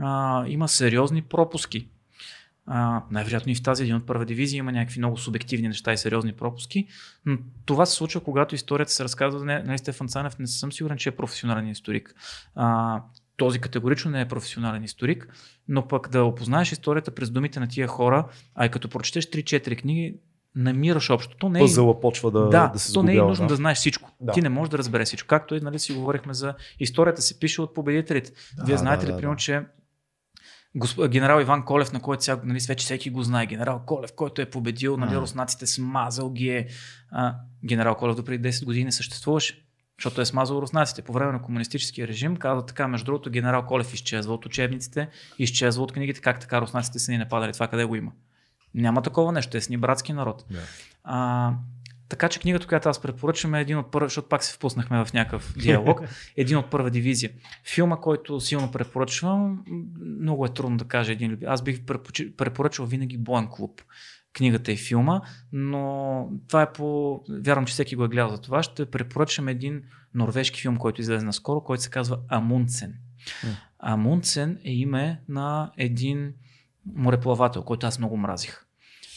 а, 0.00 0.44
има 0.46 0.68
сериозни 0.68 1.22
пропуски. 1.22 1.88
Най-вероятно 3.10 3.52
и 3.52 3.54
в 3.54 3.62
тази 3.62 3.82
един 3.82 3.96
от 3.96 4.06
първа 4.06 4.24
дивизия 4.24 4.58
има 4.58 4.72
някакви 4.72 4.98
много 4.98 5.16
субективни 5.16 5.68
неща 5.68 5.92
и 5.92 5.96
сериозни 5.96 6.32
пропуски, 6.32 6.86
но 7.26 7.38
това 7.64 7.86
се 7.86 7.94
случва, 7.94 8.20
когато 8.20 8.54
историята 8.54 8.92
се 8.92 9.04
разказва. 9.04 9.44
Не, 9.44 9.62
нали, 9.62 9.78
Стефан 9.78 10.08
Цанев 10.08 10.38
не 10.38 10.46
съм 10.46 10.72
сигурен, 10.72 10.96
че 10.96 11.08
е 11.08 11.16
професионален 11.16 11.68
историк. 11.68 12.14
А, 12.54 13.00
този 13.36 13.58
категорично 13.58 14.10
не 14.10 14.20
е 14.20 14.28
професионален 14.28 14.84
историк, 14.84 15.28
но 15.68 15.88
пък 15.88 16.08
да 16.08 16.24
опознаеш 16.24 16.72
историята 16.72 17.10
през 17.10 17.30
думите 17.30 17.60
на 17.60 17.68
тия 17.68 17.88
хора, 17.88 18.28
а 18.54 18.66
и 18.66 18.68
като 18.68 18.88
прочетеш 18.88 19.26
3-4 19.26 19.80
книги, 19.80 20.14
намираш 20.54 21.10
общо. 21.10 21.36
То 21.36 21.48
не 21.48 21.58
е, 21.58 21.62
Пъзъла 21.62 22.00
почва 22.00 22.30
да, 22.30 22.48
да, 22.48 22.68
да 22.68 22.78
се 22.78 22.92
то 22.92 23.02
не 23.02 23.14
е 23.14 23.22
нужно 23.22 23.46
да. 23.46 23.56
знаеш 23.56 23.78
всичко. 23.78 24.10
Да. 24.20 24.32
Ти 24.32 24.42
не 24.42 24.48
можеш 24.48 24.70
да 24.70 24.78
разбереш 24.78 25.06
всичко. 25.06 25.28
Както 25.28 25.54
и 25.54 25.60
нали, 25.60 25.78
си 25.78 25.92
говорихме 25.92 26.34
за 26.34 26.54
историята 26.80 27.22
се 27.22 27.40
пише 27.40 27.62
от 27.62 27.74
победителите. 27.74 28.32
Да, 28.56 28.64
Вие 28.64 28.76
знаете 28.76 29.06
да, 29.06 29.08
ли, 29.08 29.12
да, 29.12 29.16
примерно, 29.16 29.36
да. 29.36 29.40
че 29.40 29.62
госп... 30.76 31.08
генерал 31.08 31.40
Иван 31.40 31.64
Колев, 31.64 31.92
на 31.92 32.00
който 32.00 32.24
сега 32.24 32.40
нали, 32.44 32.58
вече 32.68 32.84
всеки 32.84 33.10
го 33.10 33.22
знае, 33.22 33.46
генерал 33.46 33.82
Колев, 33.86 34.10
който 34.16 34.42
е 34.42 34.50
победил, 34.50 34.96
нали, 34.96 35.10
Ага. 35.10 35.20
руснаците, 35.20 35.66
смазал 35.66 36.30
ги 36.30 36.48
е. 36.48 36.68
А, 37.10 37.34
генерал 37.64 37.94
Колев 37.94 38.16
до 38.16 38.24
преди 38.24 38.48
10 38.48 38.64
години 38.64 38.84
не 38.84 38.92
съществуваше. 38.92 39.64
Защото 39.98 40.20
е 40.20 40.24
смазал 40.24 40.56
руснаците. 40.56 41.02
По 41.02 41.12
време 41.12 41.32
на 41.32 41.42
комунистическия 41.42 42.08
режим 42.08 42.36
казва 42.36 42.66
така, 42.66 42.88
между 42.88 43.04
другото, 43.04 43.30
генерал 43.30 43.66
Колев 43.66 43.94
изчезва 43.94 44.34
от 44.34 44.46
учебниците, 44.46 45.08
изчезва 45.38 45.82
от 45.82 45.92
книгите, 45.92 46.20
как 46.20 46.40
така 46.40 46.60
руснаците 46.60 46.98
са 46.98 47.12
ни 47.12 47.18
нападали. 47.18 47.52
Това 47.52 47.68
къде 47.68 47.84
го 47.84 47.96
има? 47.96 48.12
Няма 48.74 49.02
такова 49.02 49.32
нещо, 49.32 49.50
те 49.50 49.60
са 49.60 49.72
ни 49.72 49.76
братски 49.76 50.12
народ. 50.12 50.44
Да. 50.50 50.58
А, 51.04 51.52
така 52.08 52.28
че 52.28 52.40
книгата, 52.40 52.66
която 52.66 52.88
аз 52.88 53.02
препоръчвам 53.02 53.54
е 53.54 53.60
един 53.60 53.78
от 53.78 53.90
първа, 53.90 54.06
защото 54.06 54.28
пак 54.28 54.44
се 54.44 54.54
впуснахме 54.54 55.04
в 55.04 55.12
някакъв 55.12 55.54
диалог, 55.58 56.00
един 56.36 56.56
от 56.56 56.70
първа 56.70 56.90
дивизия. 56.90 57.30
Филма, 57.74 57.96
който 57.96 58.40
силно 58.40 58.72
препоръчвам, 58.72 59.64
много 60.20 60.46
е 60.46 60.48
трудно 60.48 60.76
да 60.76 60.84
кажа 60.84 61.12
един 61.12 61.30
люби. 61.30 61.46
Аз 61.46 61.62
бих 61.62 61.82
препоръчал, 62.36 62.86
винаги 62.86 63.18
Боен 63.18 63.48
клуб. 63.50 63.82
Книгата 64.32 64.72
и 64.72 64.76
филма, 64.76 65.20
но 65.52 66.28
това 66.48 66.62
е 66.62 66.72
по... 66.72 67.20
Вярвам, 67.28 67.66
че 67.66 67.72
всеки 67.72 67.96
го 67.96 68.04
е 68.04 68.08
гледал 68.08 68.30
за 68.30 68.40
това. 68.40 68.62
Ще 68.62 68.86
препоръчам 68.86 69.48
един 69.48 69.82
норвежки 70.14 70.60
филм, 70.60 70.76
който 70.76 71.00
излезе 71.00 71.26
наскоро, 71.26 71.60
който 71.60 71.82
се 71.82 71.90
казва 71.90 72.18
Амундсен. 72.28 72.94
М. 73.44 73.50
Амундсен 73.78 74.58
е 74.64 74.72
име 74.72 75.20
на 75.28 75.72
един 75.76 76.32
мореплавател, 76.94 77.62
който 77.62 77.86
аз 77.86 77.98
много 77.98 78.16
мразих. 78.16 78.67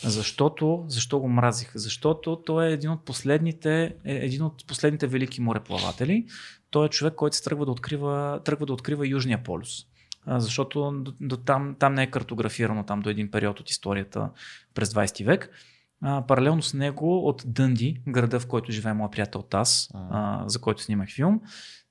Защото, 0.04 0.86
защо 0.88 1.20
го 1.20 1.30
мразих? 1.30 1.72
Защото 1.76 2.42
той 2.46 2.68
е 2.68 2.74
един 2.74 2.90
от 2.90 3.06
последните, 3.06 3.96
е 4.06 4.16
един 4.16 4.44
от 4.44 4.68
последните 4.68 5.08
велики 5.08 5.42
мореплаватели. 5.42 6.26
Той 6.70 6.86
е 6.86 6.90
човек, 6.90 7.14
който 7.16 7.36
се 7.36 7.44
тръгва 7.44 7.66
да 7.66 7.72
открива, 7.72 8.42
тръгва 8.46 8.66
да 8.66 8.74
открива 8.74 9.08
Южния 9.08 9.44
полюс. 9.44 9.86
Защото 10.28 10.92
до, 10.92 11.14
до 11.22 11.38
там, 11.38 11.76
там 11.80 11.94
не 11.94 12.04
е 12.04 12.12
картографирано 12.12 12.84
там 12.84 13.00
до 13.00 13.10
един 13.10 13.32
период 13.32 13.60
от 13.60 13.70
историята 13.70 14.30
през 14.74 14.94
20 14.94 15.26
век. 15.26 15.50
А, 16.04 16.26
паралелно 16.28 16.62
с 16.62 16.74
него 16.74 17.28
от 17.28 17.44
Дънди, 17.46 18.02
града, 18.08 18.40
в 18.40 18.48
който 18.48 18.72
живее 18.72 18.94
моят 18.94 19.12
приятел 19.12 19.42
Тас, 19.42 19.90
а, 19.94 20.44
за 20.48 20.62
който 20.62 20.82
снимах 20.82 21.10
филм, 21.10 21.42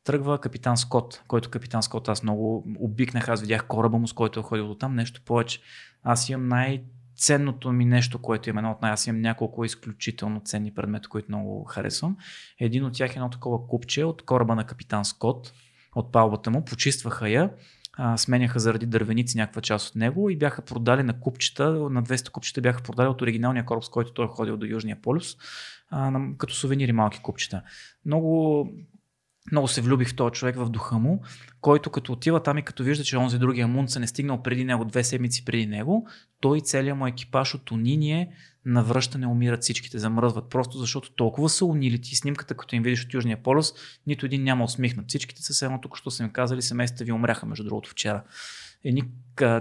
тръгва 0.04 0.38
капитан 0.38 0.76
Скот, 0.76 1.22
който 1.28 1.50
капитан 1.50 1.82
Скот 1.82 2.08
аз 2.08 2.22
много 2.22 2.66
обикнах, 2.78 3.28
аз 3.28 3.40
видях 3.40 3.66
кораба 3.66 3.98
му, 3.98 4.08
с 4.08 4.12
който 4.12 4.40
е 4.40 4.42
ходил 4.42 4.68
до 4.68 4.74
там, 4.74 4.94
нещо 4.94 5.20
повече. 5.24 5.60
Аз 6.02 6.28
имам 6.28 6.48
най- 6.48 6.82
ценното 7.20 7.72
ми 7.72 7.84
нещо, 7.84 8.18
което 8.18 8.50
има 8.50 8.60
едно 8.60 8.70
от 8.70 8.82
най- 8.82 8.92
аз 8.92 9.06
имам 9.06 9.20
няколко 9.20 9.64
изключително 9.64 10.40
ценни 10.44 10.74
предмети, 10.74 11.08
които 11.08 11.28
много 11.28 11.64
харесвам. 11.64 12.16
Един 12.60 12.84
от 12.84 12.92
тях 12.92 13.10
е 13.10 13.18
едно 13.18 13.30
такова 13.30 13.66
купче 13.66 14.04
от 14.04 14.22
кораба 14.22 14.54
на 14.54 14.64
капитан 14.64 15.04
Скот, 15.04 15.52
от 15.94 16.12
палбата 16.12 16.50
му, 16.50 16.64
почистваха 16.64 17.28
я, 17.28 17.50
а, 17.92 18.16
сменяха 18.16 18.60
заради 18.60 18.86
дървеници 18.86 19.38
някаква 19.38 19.62
част 19.62 19.88
от 19.88 19.96
него 19.96 20.30
и 20.30 20.36
бяха 20.36 20.62
продали 20.62 21.02
на 21.02 21.20
купчета, 21.20 21.70
на 21.70 22.02
200 22.02 22.30
купчета 22.30 22.60
бяха 22.60 22.82
продали 22.82 23.08
от 23.08 23.22
оригиналния 23.22 23.64
кораб, 23.64 23.84
с 23.84 23.88
който 23.88 24.12
той 24.12 24.24
е 24.24 24.28
ходил 24.28 24.56
до 24.56 24.66
Южния 24.66 24.96
полюс, 25.02 25.36
а, 25.90 26.10
на, 26.10 26.36
като 26.38 26.54
сувенири 26.54 26.92
малки 26.92 27.22
купчета. 27.22 27.62
Много, 28.06 28.68
много 29.52 29.68
се 29.68 29.80
влюбих 29.80 30.08
в 30.08 30.16
този 30.16 30.32
човек 30.32 30.56
в 30.56 30.68
духа 30.68 30.98
му, 30.98 31.22
който 31.60 31.90
като 31.90 32.12
отива 32.12 32.42
там 32.42 32.58
и 32.58 32.62
като 32.62 32.82
вижда, 32.82 33.04
че 33.04 33.16
онзи 33.16 33.38
другия 33.38 33.68
Мунцен 33.68 34.02
е 34.02 34.06
стигнал 34.06 34.42
преди 34.42 34.64
него, 34.64 34.84
две 34.84 35.04
седмици 35.04 35.44
преди 35.44 35.66
него, 35.66 36.06
той 36.40 36.58
и 36.58 36.60
целият 36.60 36.98
му 36.98 37.06
екипаж 37.06 37.54
от 37.54 37.70
униние 37.70 38.32
на 38.64 38.84
връщане 38.84 39.26
умират 39.26 39.62
всичките, 39.62 39.98
замръзват, 39.98 40.50
просто 40.50 40.78
защото 40.78 41.12
толкова 41.12 41.48
са 41.48 41.64
унили 41.64 42.00
ти 42.00 42.16
снимката, 42.16 42.54
като 42.54 42.76
им 42.76 42.82
видиш 42.82 43.04
от 43.04 43.14
Южния 43.14 43.42
полюс, 43.42 43.72
нито 44.06 44.26
един 44.26 44.42
няма 44.42 44.64
усмихнат. 44.64 45.08
Всичките 45.08 45.42
са 45.42 45.64
едно 45.64 45.80
тук, 45.80 45.96
що 45.96 46.10
са 46.10 46.22
ми 46.22 46.32
казали, 46.32 46.62
семействата 46.62 47.04
ви 47.04 47.12
умряха, 47.12 47.46
между 47.46 47.64
другото, 47.64 47.90
вчера. 47.90 48.22
Едни 48.84 49.02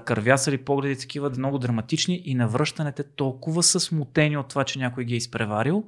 кървясали 0.06 0.58
погледи, 0.58 0.99
такива 0.99 1.30
много 1.30 1.59
драматични 1.59 2.22
и 2.25 2.35
на 2.35 2.48
връщането 2.48 3.03
толкова 3.16 3.64
са 3.64 3.80
смутени 3.80 4.38
от 4.38 4.48
това, 4.48 4.64
че 4.64 4.80
някой 4.80 5.06
ги 5.06 5.14
е 5.14 5.17
изпреварил 5.17 5.85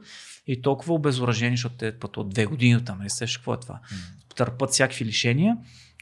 и 0.48 0.62
толкова 0.62 0.94
обезоръжени, 0.94 1.56
защото 1.56 1.76
те 1.76 2.00
път 2.00 2.18
от 2.18 2.30
две 2.30 2.46
години 2.46 2.86
там, 2.86 3.00
не 3.02 3.10
сеш 3.10 3.38
какво 3.38 3.54
е 3.54 3.60
това. 3.60 3.80
Търпат 4.36 4.70
всякакви 4.70 5.06
лишения 5.06 5.58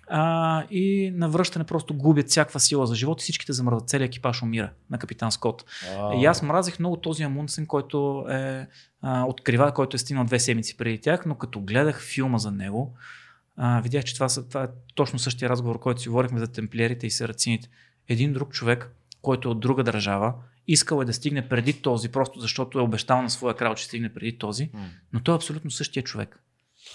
а, 0.10 0.64
и 0.72 1.12
на 1.16 1.30
връщане 1.30 1.66
просто 1.66 1.94
губят 1.94 2.30
всякаква 2.30 2.60
сила 2.60 2.88
за 2.88 2.96
живот 2.96 3.22
и 3.22 3.24
всичките 3.24 3.54
замръзват. 3.54 3.90
Целият 3.90 4.08
екипаж 4.08 4.44
умира 4.44 4.70
на 4.90 4.98
капитан 4.98 5.32
Скот. 5.32 5.66
И 6.20 6.26
аз 6.26 6.42
мразих 6.42 6.80
много 6.80 6.98
този 6.98 7.24
Амундсен, 7.24 7.66
който 7.66 8.26
е 8.30 8.68
а, 9.02 9.26
открива, 9.26 9.74
който 9.74 9.96
е 9.96 10.00
стигнал 10.00 10.26
две 10.26 10.40
седмици 10.40 10.78
преди 10.78 10.98
тях, 10.98 11.26
но 11.26 11.36
като 11.36 11.62
гледах 11.62 12.04
филма 12.04 12.38
за 12.38 12.52
него, 12.52 12.94
а, 13.58 13.82
видях, 13.82 14.04
че 14.04 14.14
това, 14.14 14.28
това 14.50 14.64
е 14.64 14.68
точно 14.96 15.20
същия 15.20 15.50
разговор, 15.50 15.80
който 15.80 16.02
си 16.02 16.10
говорихме 16.10 16.40
за 16.40 16.48
темплиерите 16.48 17.08
и 17.08 17.12
сарацините. 17.12 17.70
Един 18.08 18.34
друг 18.34 18.52
човек, 18.52 18.92
който 19.22 19.48
е 19.48 19.52
от 19.52 19.60
друга 19.60 19.84
държава, 19.84 20.34
искал 20.70 21.02
е 21.02 21.06
да 21.06 21.14
стигне 21.14 21.50
преди 21.50 21.74
този, 21.74 22.10
просто 22.10 22.40
защото 22.40 22.80
е 22.80 22.82
обещал 22.82 23.22
на 23.22 23.30
своя 23.30 23.56
крал, 23.56 23.76
че 23.76 23.86
стигне 23.86 24.14
преди 24.14 24.38
този, 24.38 24.70
но 25.14 25.20
той 25.20 25.34
е 25.34 25.38
абсолютно 25.38 25.72
същия 25.72 26.04
човек. 26.04 26.40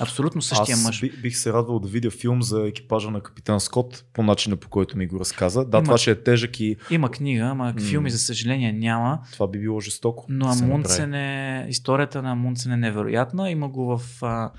Абсолютно 0.01 0.43
същия 0.43 0.75
Аз 0.75 0.85
мъж. 0.85 1.01
би, 1.01 1.11
бих 1.12 1.36
се 1.36 1.53
радвал 1.53 1.78
да 1.78 1.89
видя 1.89 2.11
филм 2.11 2.43
за 2.43 2.61
екипажа 2.61 3.11
на 3.11 3.20
капитан 3.20 3.61
Скот 3.61 4.05
по 4.12 4.23
начина 4.23 4.57
по 4.57 4.69
който 4.69 4.99
ми 4.99 5.07
го 5.07 5.20
разказа. 5.20 5.65
Да, 5.65 5.77
Има- 5.77 5.85
това 5.85 5.99
ще 5.99 6.11
е 6.11 6.23
тежък 6.23 6.61
и 6.61 6.77
Има 6.91 7.11
книга, 7.11 7.43
ама 7.43 7.65
М. 7.67 7.81
филми 7.81 8.11
за 8.11 8.19
съжаление 8.19 8.73
няма. 8.73 9.20
това 9.33 9.49
би 9.49 9.59
било 9.59 9.81
жестоко. 9.81 10.27
Но 10.28 10.47
да 10.47 10.53
се 10.53 10.65
Амундсен 10.65 11.15
е, 11.15 11.67
историята 11.69 12.23
на 12.23 12.31
Амундсен 12.31 12.73
е 12.73 12.77
невероятна. 12.77 13.51
Има 13.51 13.69
го 13.69 13.99
в, 13.99 14.23
а, 14.23 14.51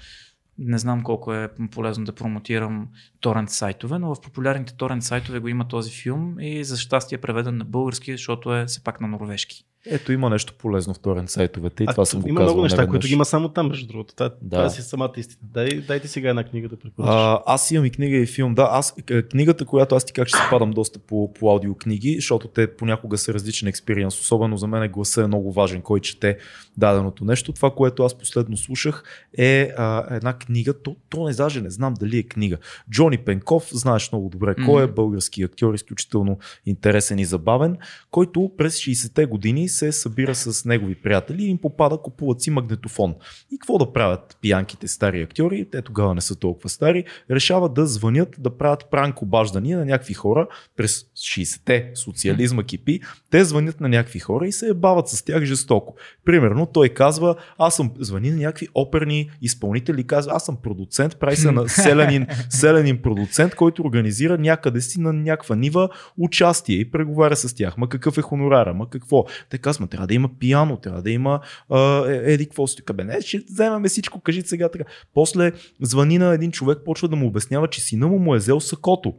не 0.58 0.78
знам 0.78 1.04
колко 1.04 1.34
е 1.34 1.50
полезно 1.72 2.06
да 2.06 2.16
промотирам 2.16 2.88
торент 3.20 3.50
сайтове, 3.50 4.00
но 4.00 4.16
в 4.16 4.22
популярните 4.22 4.76
торент 4.78 5.04
сайтове 5.04 5.40
го 5.40 5.48
има 5.48 5.68
този 5.68 5.92
филм 5.92 6.40
и 6.40 6.64
за 6.64 6.78
щастие 6.78 7.16
е 7.16 7.22
преведен 7.22 7.58
на 7.58 7.66
български, 7.66 8.12
защото 8.12 8.56
е 8.56 8.66
все 8.66 8.84
пак 8.84 9.02
на 9.02 9.08
норвежки. 9.08 9.66
Ето 9.90 10.12
има 10.12 10.30
нещо 10.30 10.54
полезно 10.58 10.94
в 10.94 11.00
торент 11.00 11.30
сайтовете 11.30 11.84
и 11.84 11.86
А, 11.90 11.92
това 11.92 12.06
съм 12.06 12.22
го 12.22 12.28
има 12.30 12.42
много 12.42 12.62
неща, 12.62 12.76
неведнъж. 12.78 12.94
които 12.94 13.08
ги 13.08 13.14
има 13.14 13.26
само 13.26 13.50
там, 13.50 13.68
между 13.68 13.88
другото. 13.88 14.16
Това, 14.16 14.30
Да. 14.42 14.58
това 14.58 14.70
си 14.70 14.82
самата 14.82 15.12
истина. 15.18 15.40
Дай, 15.54 15.70
дайте 15.70 16.08
сега 16.08 16.30
една 16.30 16.44
книга 16.44 16.70
да 16.70 16.76
препоръчаш. 16.76 17.14
А, 17.16 17.42
аз 17.46 17.72
имам 17.72 17.86
и 17.86 17.90
книга 17.90 18.18
и 18.18 18.26
филм. 18.26 18.56
Да, 18.56 18.68
аз 18.72 18.96
е, 19.10 19.22
книгата, 19.22 19.66
която 19.66 19.96
аз 19.96 20.06
ти 20.06 20.14
как 20.14 20.28
ще 20.28 20.38
се 20.38 20.44
падам 20.50 20.72
доста 20.72 21.00
по, 21.00 21.34
по 21.34 21.52
аудиокниги, 21.52 22.16
защото 22.16 22.48
те 22.48 22.76
понякога 22.76 23.18
са 23.18 23.34
различен 23.34 23.68
експириенс. 23.68 24.20
Особено 24.20 24.58
за 24.58 24.68
мен 24.68 24.92
гласа 24.92 25.24
е 25.24 25.28
много 25.28 25.52
важен, 25.52 25.82
кой 25.82 26.00
чете 26.00 26.38
даденото 26.78 27.26
нещо. 27.26 27.54
Това, 27.54 27.72
което 27.72 28.04
аз 28.04 28.14
последно 28.18 28.58
слушах 28.58 29.04
е 29.38 29.72
а, 29.78 30.16
една 30.16 30.34
книга, 30.34 30.74
то, 30.74 30.96
то 31.10 31.26
не 31.28 31.34
даже 31.34 31.62
не 31.62 31.70
знам 31.70 31.94
дали 31.94 32.18
е 32.18 32.24
книга. 32.24 32.58
Джони 32.92 33.18
Пенков, 33.18 33.70
знаеш 33.72 34.12
много 34.12 34.30
добре 34.30 34.56
кой 34.66 34.84
е, 34.84 34.88
български 34.88 35.44
актьор, 35.44 35.74
изключително 35.74 36.38
интересен 36.66 37.20
и 37.20 37.26
забавен, 37.26 37.78
който 38.12 38.52
през 38.58 38.76
60-те 38.78 39.26
години 39.26 39.70
се 39.76 39.92
събира 39.92 40.36
с 40.36 40.66
негови 40.66 40.96
приятели 40.96 41.44
и 41.44 41.50
им 41.50 41.58
попада, 41.58 41.98
купуват 41.98 42.42
си 42.42 42.52
магнетофон. 42.52 43.16
И 43.52 43.58
какво 43.60 43.78
да 43.78 43.94
правят 43.94 44.38
пиянките 44.42 44.88
стари 44.88 45.22
актьори, 45.22 45.68
те 45.72 45.82
тогава 45.82 46.16
не 46.16 46.22
са 46.22 46.36
толкова 46.36 46.70
стари, 46.70 47.04
решават 47.32 47.74
да 47.74 47.86
звънят, 47.86 48.36
да 48.40 48.58
правят 48.58 48.88
пранк 48.92 49.22
обаждания 49.22 49.78
на 49.78 49.86
някакви 49.86 50.14
хора 50.14 50.48
през 50.78 51.04
60-те, 51.04 51.92
социализма 51.96 52.64
кипи, 52.64 53.00
те 53.30 53.44
звънят 53.44 53.82
на 53.82 53.90
някакви 53.90 54.20
хора 54.20 54.48
и 54.48 54.52
се 54.52 54.68
ебават 54.68 55.08
с 55.08 55.24
тях 55.24 55.44
жестоко. 55.44 55.96
Примерно 56.26 56.66
той 56.66 56.90
казва, 56.90 57.36
аз 57.58 57.76
съм, 57.76 57.92
звъни 58.00 58.32
на 58.32 58.38
някакви 58.38 58.68
оперни 58.76 59.30
изпълнители, 59.42 60.08
казва, 60.08 60.32
аз 60.36 60.46
съм 60.46 60.58
продуцент, 60.64 61.20
прави 61.20 61.36
се 61.36 61.52
на 61.52 61.70
селянин, 61.70 62.28
селянин 62.50 63.02
продуцент, 63.02 63.56
който 63.56 63.84
организира 63.84 64.38
някъде 64.38 64.82
си 64.82 65.00
на 65.02 65.14
някаква 65.14 65.56
нива 65.56 65.90
участие 66.18 66.76
и 66.76 66.92
преговаря 66.92 67.36
с 67.36 67.56
тях. 67.56 67.78
Ма 67.78 67.90
какъв 67.90 68.18
е 68.18 68.22
хонорара, 68.22 68.74
ма 68.74 68.90
какво? 68.90 69.26
Те 69.50 69.58
казват, 69.66 69.90
трябва 69.90 70.08
да 70.08 70.14
има 70.14 70.30
пиано, 70.40 70.78
трябва 70.78 71.02
да 71.02 71.12
има 71.12 71.40
а, 71.70 72.10
е, 72.12 72.34
еди 72.34 72.46
какво 72.46 72.68
си. 72.68 72.82
Не, 73.06 73.22
ще 73.22 73.38
вземаме 73.38 73.88
всичко, 73.88 74.22
кажи 74.22 74.42
сега 74.42 74.70
така. 74.70 74.84
После 75.14 75.52
звъни 75.82 76.18
на 76.18 76.34
един 76.34 76.52
човек, 76.52 76.78
почва 76.86 77.08
да 77.08 77.16
му 77.16 77.28
обяснява, 77.28 77.68
че 77.68 77.82
сина 77.82 78.08
му 78.08 78.20
му 78.20 78.36
е 78.36 78.38
взел 78.38 78.60
сакото. 78.60 79.14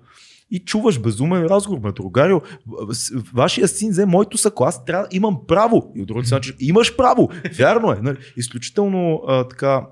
И 0.50 0.58
чуваш 0.58 0.98
безумен 1.00 1.46
разговор, 1.46 1.78
ме 1.78 1.92
другарио, 1.92 2.40
с- 2.90 3.12
вашия 3.34 3.68
син 3.68 3.90
взе 3.90 4.06
моето 4.06 4.38
сако, 4.38 4.64
аз 4.64 4.84
трябва, 4.84 5.08
имам 5.12 5.38
право. 5.48 5.92
И 5.96 6.00
от 6.00 6.06
другата 6.06 6.26
страна, 6.26 6.42
имаш 6.60 6.96
право. 6.96 7.30
Вярно 7.58 7.92
е. 7.92 7.98
Нали? 8.02 8.16
Изключително 8.36 9.22
а, 9.28 9.48
така 9.48 9.86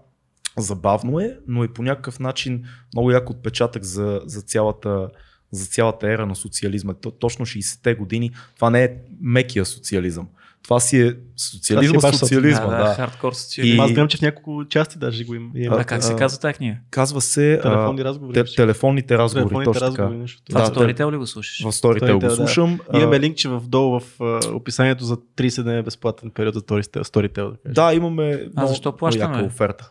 забавно 0.58 1.20
е, 1.20 1.39
но 1.49 1.65
и 1.65 1.68
по 1.68 1.83
някакъв 1.83 2.20
начин 2.20 2.65
много 2.94 3.10
як 3.10 3.31
отпечатък 3.31 3.83
за, 3.83 4.20
за 4.26 4.42
цялата 4.42 5.08
за 5.55 5.66
цялата 5.66 6.12
ера 6.12 6.26
на 6.26 6.36
социализма. 6.36 6.94
То, 6.94 7.10
точно 7.10 7.47
60-те 7.47 7.94
години. 7.94 8.31
Това 8.57 8.70
не 8.70 8.84
е 8.84 8.97
мекия 9.20 9.65
социализъм. 9.65 10.28
Това 10.65 10.81
си 10.81 11.01
е 11.01 11.15
социализма, 11.36 11.99
Това 11.99 12.09
си 12.09 12.15
е 12.15 12.18
социализма. 12.18 12.67
да, 12.67 12.76
Да, 12.76 12.84
да, 12.84 12.94
хардкор 12.94 13.33
социализъм. 13.33 13.78
И- 13.78 13.81
Аз 13.81 13.91
гледам, 13.91 14.09
че 14.09 14.17
в 14.17 14.23
няколко 14.23 14.65
части 14.68 14.99
даже 14.99 15.25
го 15.25 15.34
има. 15.34 15.51
А, 15.55 15.59
има 15.59 15.84
как 15.84 16.02
се 16.02 16.12
а, 16.12 16.17
казва 16.17 16.39
тази 16.39 16.55
книга? 16.55 16.76
Казва 16.91 17.20
се 17.20 17.60
телефонни 17.62 18.01
а, 18.01 18.05
разговори. 18.05 18.34
те, 18.34 18.55
телефонните 18.57 19.18
разговори. 19.18 19.49
Телефонните 19.49 19.73
точно 19.73 19.81
така. 19.81 20.02
разговори. 20.02 20.18
Нещо. 20.18 20.43
Това 20.44 20.60
да, 20.60 20.70
да, 20.70 20.81
Storytel 20.81 21.12
ли 21.12 21.17
го 21.17 21.26
слушаш? 21.26 21.62
В 21.62 21.73
Storytel 21.73 22.12
го 22.12 22.18
да. 22.18 22.31
слушам. 22.31 22.81
А, 22.89 22.99
Имаме 22.99 23.20
линкче 23.20 23.49
в 23.49 23.60
долу 23.60 24.01
в 24.01 24.20
а, 24.20 24.41
описанието 24.49 25.05
за 25.05 25.17
30 25.17 25.62
дни 25.62 25.83
безплатен 25.83 26.31
период 26.31 26.55
за 26.55 26.60
Storytel. 26.60 27.52
Да. 27.65 27.73
Да, 27.73 27.94
имаме 27.94 28.47
много, 28.52 28.68
защо 28.68 28.97
плащаме? 28.97 29.43
оферта. 29.43 29.91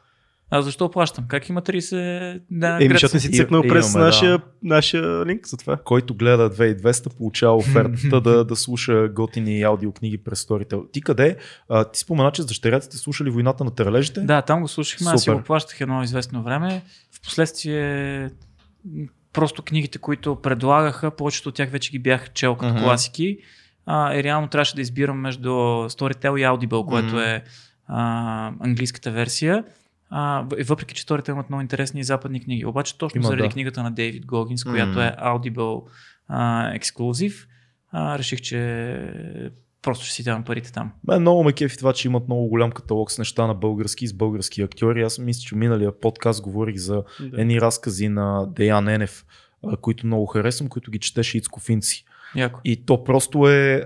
А 0.56 0.62
защо 0.62 0.92
плащам? 0.92 1.26
Как 1.28 1.50
има 1.50 1.62
30 1.62 2.42
дена 2.52 2.78
Еми, 2.82 2.94
защото 2.94 3.16
не 3.16 3.20
си 3.20 3.32
цъкнал 3.32 3.62
през 3.62 3.90
имаме, 3.90 4.00
да. 4.00 4.06
нашия, 4.06 4.40
нашия 4.64 5.26
линк 5.26 5.48
за 5.48 5.58
това. 5.58 5.78
Който 5.78 6.16
гледа 6.16 6.50
2200 6.50 7.18
получава 7.18 7.56
офертата 7.56 8.22
да, 8.22 8.46
да 8.46 8.56
слуша 8.56 9.10
готини 9.10 9.62
аудиокниги 9.64 10.18
през 10.18 10.46
Storytel. 10.46 10.92
Ти 10.92 11.02
къде? 11.02 11.38
А, 11.70 11.92
ти 11.92 12.00
спомена, 12.00 12.32
че 12.32 12.42
с 12.42 12.46
дъщерята 12.46 12.86
сте 12.86 12.98
слушали 12.98 13.30
Войната 13.30 13.64
на 13.64 13.72
тралежите? 13.76 14.20
Да, 14.22 14.42
там 14.42 14.62
го 14.62 14.68
слушахме, 14.68 15.12
аз 15.12 15.22
си 15.22 15.26
Супер. 15.26 15.36
го 15.38 15.44
плащах 15.44 15.82
едно 15.82 16.04
известно 16.04 16.44
време. 16.44 16.82
Впоследствие 17.12 18.30
просто 19.34 19.62
книгите, 19.62 19.98
които 19.98 20.36
предлагаха, 20.36 21.12
повечето 21.12 21.50
от 21.50 21.56
тях 21.56 21.70
вече 21.70 21.92
ги 21.92 22.00
бях 22.00 22.34
чел 22.34 22.56
като 22.56 22.74
Мгм. 22.74 22.84
класики. 22.84 23.38
А, 23.86 24.16
и 24.16 24.24
реално 24.24 24.48
трябваше 24.48 24.76
да 24.76 24.82
избирам 24.82 25.20
между 25.20 25.50
Storytel 25.50 26.40
и 26.40 26.44
Audible, 26.44 26.86
което 26.86 27.08
Мгм. 27.16 27.20
е 27.20 27.44
а, 27.88 28.52
английската 28.60 29.12
версия. 29.12 29.64
А, 30.16 30.46
въпреки, 30.66 30.96
че 30.96 31.04
Storytel 31.04 31.30
имат 31.32 31.50
много 31.50 31.62
интересни 31.62 32.00
и 32.00 32.04
западни 32.04 32.44
книги. 32.44 32.66
Обаче 32.66 32.98
точно 32.98 33.20
Има, 33.20 33.28
заради 33.28 33.44
да. 33.44 33.50
книгата 33.50 33.84
на 33.84 33.92
Дейвид 33.92 34.26
Гогинс, 34.26 34.64
която 34.64 34.92
Мгм. 34.92 35.00
е 35.02 35.16
Audible 35.24 35.84
а, 36.28 36.70
ексклюзив, 36.74 37.48
а, 37.92 38.18
реших, 38.18 38.42
че 38.42 38.60
просто 39.82 40.06
ще 40.06 40.16
си 40.16 40.24
давам 40.24 40.44
парите 40.44 40.72
там. 40.72 40.92
Мен 41.08 41.22
много 41.22 41.44
ме 41.44 41.54
кефи 41.54 41.78
това, 41.78 41.94
че 41.94 42.08
имат 42.08 42.28
много 42.28 42.48
голям 42.48 42.72
каталог 42.72 43.12
с 43.12 43.18
неща 43.18 43.48
на 43.48 43.54
български, 43.54 44.08
с 44.08 44.14
български 44.14 44.62
актьори. 44.62 45.02
Аз 45.04 45.20
мисля, 45.20 45.42
че 45.42 45.56
миналия 45.56 46.00
подкаст 46.00 46.42
говорих 46.42 46.76
за 46.78 47.04
Да. 47.20 47.42
едни 47.42 47.62
разкази 47.62 48.10
на 48.10 48.48
Деян 48.50 48.88
Енев, 48.88 49.26
които 49.82 50.06
много 50.08 50.26
харесвам, 50.26 50.70
които 50.70 50.92
ги 50.92 51.00
четеше 51.00 51.38
Ицко 51.38 51.60
Финци. 51.60 52.06
Яко. 52.36 52.60
И 52.64 52.86
то 52.86 53.04
просто 53.04 53.48
е... 53.50 53.84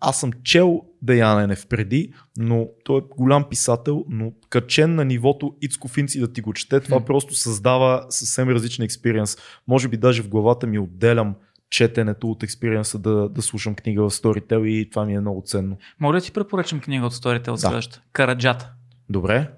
а, 0.00 0.08
Аз 0.08 0.20
съм 0.20 0.30
чел 0.42 0.82
Деян 1.02 1.42
Енев 1.42 1.66
преди, 1.66 2.12
но 2.36 2.66
той 2.84 2.98
е 2.98 3.04
голям 3.16 3.48
писател, 3.48 4.04
но 4.08 4.32
качен 4.50 4.94
на 4.94 5.04
нивото 5.04 5.56
Ицко 5.62 5.88
Финци 5.88 6.20
да 6.20 6.32
ти 6.32 6.40
го 6.40 6.52
чете, 6.52 6.80
това 6.80 6.98
Хм. 6.98 7.04
просто 7.04 7.34
създава 7.34 8.06
съвсем 8.08 8.48
различен 8.48 8.84
експириенс. 8.84 9.36
Може 9.68 9.88
би 9.88 9.96
даже 9.96 10.22
в 10.22 10.28
главата 10.28 10.66
ми 10.66 10.78
отделям 10.78 11.34
четенето 11.70 12.30
от 12.30 12.42
експириенса 12.42 12.98
да, 12.98 13.28
да 13.28 13.42
слушам 13.42 13.74
книга 13.74 14.02
в 14.02 14.10
Storytel 14.10 14.66
и 14.66 14.90
това 14.90 15.04
ми 15.04 15.14
е 15.14 15.20
много 15.20 15.42
ценно. 15.46 15.76
Мога 16.00 16.14
ли 16.14 16.20
да 16.20 16.24
ти 16.24 16.32
препоръчам 16.32 16.80
книга 16.80 17.06
от 17.06 17.14
Storytel 17.14 17.50
Да. 17.50 17.58
следващата? 17.58 18.02
Караджата. 18.12 18.72
Добре? 19.10 19.50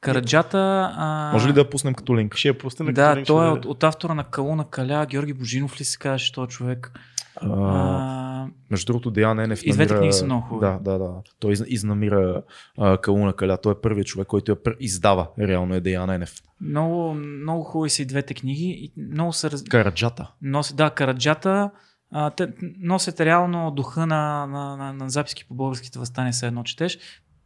Караджата... 0.00 0.90
А... 0.96 1.30
Може 1.32 1.48
ли 1.48 1.52
да 1.52 1.60
я 1.60 1.70
пуснем 1.70 1.94
като 1.94 2.16
линк? 2.16 2.36
Ще 2.36 2.48
я 2.48 2.58
пуснем. 2.58 2.94
Да, 2.94 3.06
като 3.06 3.16
линк, 3.16 3.26
той 3.26 3.46
е 3.46 3.50
от, 3.50 3.64
от 3.64 3.84
автора 3.84 4.14
на 4.14 4.24
Калуна 4.24 4.64
Каля, 4.70 5.06
Георги 5.10 5.32
Божинов 5.32 5.80
ли 5.80 5.84
се 5.84 5.98
казваше 5.98 6.32
този 6.32 6.48
човек? 6.48 6.92
А, 7.40 7.48
А, 8.40 8.48
между 8.70 8.86
другото, 8.86 9.10
Деян 9.10 9.40
Енев 9.40 9.60
И 9.62 9.72
двете 9.72 9.78
намира... 9.84 9.98
книги 9.98 10.12
са 10.12 10.24
много 10.24 10.42
хубави. 10.42 10.72
Да, 10.74 10.92
да, 10.92 10.98
да. 10.98 11.10
Той 11.40 11.52
из- 11.52 11.64
изнамира 11.66 12.42
а, 12.78 12.98
Калуна 12.98 13.32
Каля. 13.32 13.58
Той 13.58 13.72
е 13.72 13.80
първият 13.82 14.06
човек, 14.06 14.26
който 14.26 14.52
я 14.52 14.74
издава. 14.80 15.28
Реално 15.40 15.74
е 15.74 15.80
Деян 15.80 16.10
Енев. 16.10 16.34
много, 16.60 17.14
много 17.14 17.62
хубави 17.62 17.90
са 17.90 18.02
и 18.02 18.06
двете 18.06 18.34
книги. 18.34 18.64
И 18.70 18.92
много 19.04 19.32
са 19.32 19.50
раз... 19.50 19.62
Караджата. 19.64 20.30
носят, 20.42 20.76
да, 20.76 20.90
караджата, 20.90 21.70
а, 22.12 22.30
те 22.30 22.48
носят 22.78 23.20
реално 23.20 23.70
духа 23.70 24.06
на, 24.06 24.46
на, 24.46 24.76
на, 24.76 24.92
на 24.92 25.10
записки 25.10 25.44
по 25.44 25.54
българските 25.54 25.98
възстания, 25.98 26.32
се 26.32 26.46
едно 26.46 26.62
четеш. 26.62 26.98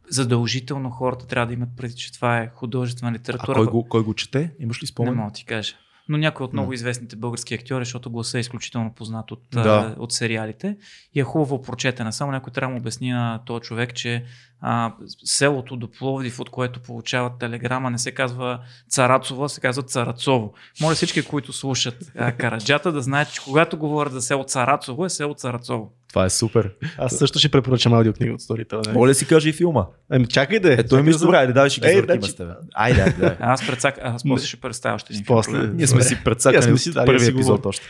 Задължително 0.09 0.89
хората 0.89 1.27
трябва 1.27 1.47
да 1.47 1.53
имат 1.53 1.69
преди, 1.77 1.95
че 1.95 2.13
това 2.13 2.37
е 2.37 2.51
художествена 2.55 3.11
А 3.11 3.13
литература. 3.13 3.55
кой 3.55 3.65
го, 3.65 3.85
кой 3.85 4.03
го 4.03 4.13
чете? 4.13 4.51
Имаш 4.59 4.77
ли 4.77 4.83
Не 4.83 4.87
спомен? 4.87 5.13
мога 5.15 5.29
да 5.29 5.33
ти 5.33 5.45
кажа. 5.45 5.75
Но 6.09 6.17
някой 6.17 6.43
от 6.43 6.53
много 6.53 6.69
Не. 6.69 6.75
известните 6.75 7.15
български 7.15 7.53
актьори, 7.53 7.85
защото 7.85 8.09
гласа 8.11 8.37
е 8.37 8.41
изключително 8.41 8.93
познат 8.93 9.31
от, 9.31 9.39
Да. 9.51 9.63
да. 9.63 9.95
от 9.99 10.11
сериалите 10.11 10.77
и 11.13 11.19
е 11.19 11.23
хубаво 11.23 11.61
прочетена. 11.61 12.13
Само 12.13 12.31
някой 12.31 12.53
трябва 12.53 12.71
да 12.71 12.73
му 12.73 12.79
обясни 12.79 13.11
на 13.11 13.41
този 13.45 13.61
човек, 13.61 13.93
че 13.95 14.23
а, 14.65 14.93
селото 15.23 15.75
до 15.75 15.91
Пловдив, 15.91 16.39
от 16.39 16.49
което 16.49 16.79
получават 16.79 17.39
телеграма, 17.39 17.89
не 17.89 17.97
се 17.97 18.11
казва 18.11 18.59
Царацово, 18.89 19.43
а 19.43 19.49
се 19.49 19.61
казва 19.61 19.83
Царацово. 19.83 20.53
Моля 20.81 20.95
всички, 20.95 21.21
които 21.21 21.53
слушат 21.53 22.11
а, 22.17 22.31
Караджата, 22.37 22.91
да 22.91 23.01
знаят, 23.01 23.33
че 23.33 23.41
когато 23.41 23.77
говорят 23.77 24.13
за 24.13 24.21
село 24.21 24.43
Царацово, 24.43 25.05
е 25.05 25.09
село 25.09 25.33
Царацово. 25.33 25.91
Това 26.13 26.25
е 26.25 26.29
супер. 26.29 26.71
Аз 26.97 27.15
също 27.15 27.39
ще 27.39 27.49
препоръчам 27.49 27.93
аудиокнига 27.93 28.33
от 28.33 28.41
Storytel. 28.41 28.93
Моля 28.93 29.07
да 29.07 29.15
си 29.15 29.27
кажи 29.27 29.49
и 29.49 29.53
филма. 29.53 29.85
Еми, 30.11 30.27
чакай 30.27 30.59
да 30.59 30.73
е. 30.73 30.73
Е, 30.73 30.83
той 30.83 31.03
ми 31.03 31.13
Чакай 31.13 31.47
да 31.47 31.53
давай 31.53 31.69
ще 31.69 31.81
ги 31.81 31.87
завъртим 31.87 32.21
значи- 32.21 32.31
с 32.31 32.35
теб. 32.35 32.47
Айде, 32.73 33.15
да. 33.19 33.37
А 33.39 33.53
аз, 33.53 33.67
предсак... 33.67 33.99
аз 34.01 34.23
после 34.23 34.47
ще 34.47 34.57
представя 34.57 34.95
още 34.95 35.13
един 35.13 35.25
После. 35.25 35.67
Ние 35.73 35.87
сме 35.87 36.01
си 36.01 36.17
предсакани 36.23 36.77
си 36.77 36.91
да 36.91 37.05
първи 37.05 37.27
епизод 37.27 37.65
още. 37.65 37.85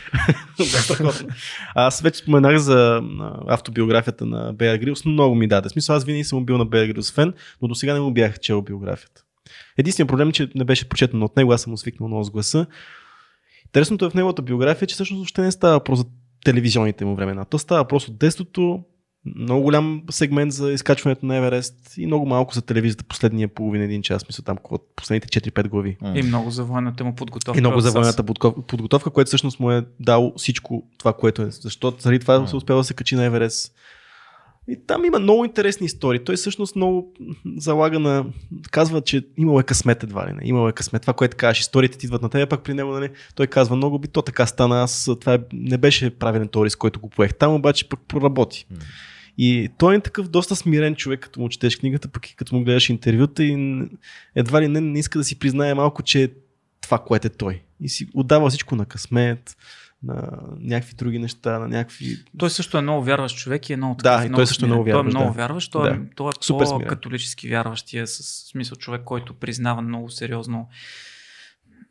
Аз 1.74 2.00
вече 2.00 2.18
споменах 2.18 2.58
за 2.58 3.02
автобиографията 3.48 4.26
на 4.26 4.52
Беар 4.52 4.76
Грилс. 4.76 5.04
Много 5.04 5.34
ми 5.34 5.48
даде. 5.48 5.68
Смисъл, 5.68 5.96
аз 5.96 6.04
винаги 6.04 6.24
съм 6.24 6.44
бил 6.44 6.58
на 6.58 6.63
Беар 6.66 6.86
Грилс 6.86 7.12
фен, 7.12 7.32
но 7.62 7.68
до 7.68 7.74
сега 7.74 7.94
не 7.94 8.00
му 8.00 8.12
бях 8.12 8.40
чел 8.40 8.62
биографията. 8.62 9.22
Единственият 9.78 10.08
проблем 10.08 10.28
е, 10.28 10.32
че 10.32 10.48
не 10.54 10.64
беше 10.64 10.88
прочетено 10.88 11.24
от 11.24 11.36
него, 11.36 11.52
аз 11.52 11.62
съм 11.62 11.70
му 11.70 11.76
свикнал 11.76 12.08
много 12.08 12.24
с 12.24 12.30
гласа. 12.30 12.66
Интересното 13.66 14.04
е 14.04 14.10
в 14.10 14.14
неговата 14.14 14.42
биография, 14.42 14.88
че 14.88 14.94
всъщност 14.94 15.18
въобще 15.18 15.42
не 15.42 15.52
става 15.52 15.74
въпрос 15.74 15.98
за 15.98 16.04
телевизионните 16.44 17.04
му 17.04 17.14
времена. 17.14 17.44
То 17.44 17.58
става 17.58 17.80
въпрос 17.80 18.08
от 18.08 18.18
детството, 18.18 18.84
много 19.36 19.62
голям 19.62 20.02
сегмент 20.10 20.52
за 20.52 20.72
изкачването 20.72 21.26
на 21.26 21.36
Еверест 21.36 21.74
и 21.96 22.06
много 22.06 22.26
малко 22.26 22.54
за 22.54 22.62
телевизията 22.62 23.04
последния 23.04 23.48
половин 23.48 23.82
един 23.82 24.02
час, 24.02 24.28
мисля 24.28 24.44
там 24.44 24.58
последните 24.96 25.40
4-5 25.40 25.68
глави. 25.68 25.96
И 26.14 26.22
много 26.22 26.50
за 26.50 26.64
военната 26.64 27.04
му 27.04 27.14
подготовка. 27.14 27.58
И 27.58 27.60
много 27.60 27.80
за 27.80 27.90
военната 27.90 28.24
подготовка, 28.66 29.10
което 29.10 29.28
всъщност 29.28 29.60
му 29.60 29.70
е 29.70 29.84
дало 30.00 30.32
всичко 30.36 30.82
това, 30.98 31.12
което 31.12 31.42
е. 31.42 31.50
Защото 31.50 32.02
заради 32.02 32.18
това 32.18 32.46
се 32.46 32.56
успява 32.56 32.80
да 32.80 32.84
се 32.84 32.94
качи 32.94 33.14
на 33.14 33.24
Еверест. 33.24 33.74
И 34.68 34.78
там 34.86 35.04
има 35.04 35.18
много 35.18 35.44
интересни 35.44 35.86
истории. 35.86 36.24
Той 36.24 36.36
всъщност 36.36 36.76
много 36.76 37.12
залага 37.56 37.98
на... 37.98 38.26
Казва, 38.70 39.00
че 39.00 39.26
имало 39.36 39.60
е 39.60 39.62
късмет 39.62 40.02
едва 40.02 40.28
ли 40.28 40.32
не. 40.32 40.40
Имало 40.44 40.68
е 40.68 40.72
късмет. 40.72 41.02
Това, 41.02 41.12
което 41.12 41.36
кажеш, 41.36 41.60
историите 41.60 41.98
ти 41.98 42.06
идват 42.06 42.22
на 42.22 42.28
теб, 42.28 42.50
пак 42.50 42.62
при 42.62 42.74
него, 42.74 42.92
нали, 42.92 43.10
той 43.34 43.46
казва 43.46 43.76
много 43.76 43.98
би, 43.98 44.08
то 44.08 44.22
така 44.22 44.46
стана. 44.46 44.82
Аз 44.82 45.10
това 45.20 45.34
е- 45.34 45.38
не 45.52 45.78
беше 45.78 46.10
правилен 46.10 46.48
този 46.48 46.64
риск, 46.64 46.78
който 46.78 47.00
го 47.00 47.08
поех. 47.08 47.34
Там 47.34 47.54
обаче 47.54 47.88
пък 47.88 48.00
проработи. 48.08 48.66
М. 48.70 48.76
И 49.38 49.68
той 49.78 49.96
е 49.96 50.00
такъв 50.00 50.28
доста 50.28 50.56
смирен 50.56 50.94
човек, 50.94 51.20
като 51.20 51.40
му 51.40 51.48
четеш 51.48 51.76
книгата, 51.76 52.08
пък 52.08 52.30
и 52.30 52.36
като 52.36 52.54
му 52.54 52.64
гледаш 52.64 52.90
интервюта 52.90 53.44
и 53.44 53.82
едва 54.34 54.62
ли 54.62 54.68
не, 54.68 54.80
не 54.80 54.98
иска 54.98 55.18
да 55.18 55.24
си 55.24 55.38
признае 55.38 55.74
малко, 55.74 56.02
че 56.02 56.22
е 56.22 56.28
това, 56.80 56.98
което 56.98 57.26
е 57.26 57.30
той. 57.30 57.62
И 57.80 57.88
си 57.88 58.08
отдава 58.14 58.48
всичко 58.48 58.76
на 58.76 58.86
късмет, 58.86 59.56
на 60.06 60.30
някакви 60.60 60.94
други 60.94 61.18
неща, 61.18 61.58
на 61.58 61.68
някакви... 61.68 62.16
Той 62.38 62.50
също 62.50 62.78
е 62.78 62.82
много 62.82 63.04
вярващ 63.04 63.36
човек 63.36 63.70
и 63.70 63.72
е 63.72 63.76
много 63.76 63.94
Да, 63.94 64.16
такъв, 64.16 64.30
и 64.30 64.34
той 64.34 64.46
също 64.46 64.64
е 64.64 64.68
много 64.68 64.84
вярващ, 64.84 65.12
Той 65.12 65.20
е 65.20 65.24
много 65.24 65.36
вярващ, 65.36 65.72
той, 65.72 65.90
Да. 65.90 65.96
е, 65.96 65.98
той 66.16 66.28
е 66.28 66.32
Супер 66.40 66.66
по-католически 66.66 67.48
вярващия, 67.48 68.06
с 68.06 68.22
смисъл 68.50 68.76
човек, 68.76 69.02
който 69.04 69.34
признава 69.34 69.82
много 69.82 70.10
сериозно 70.10 70.68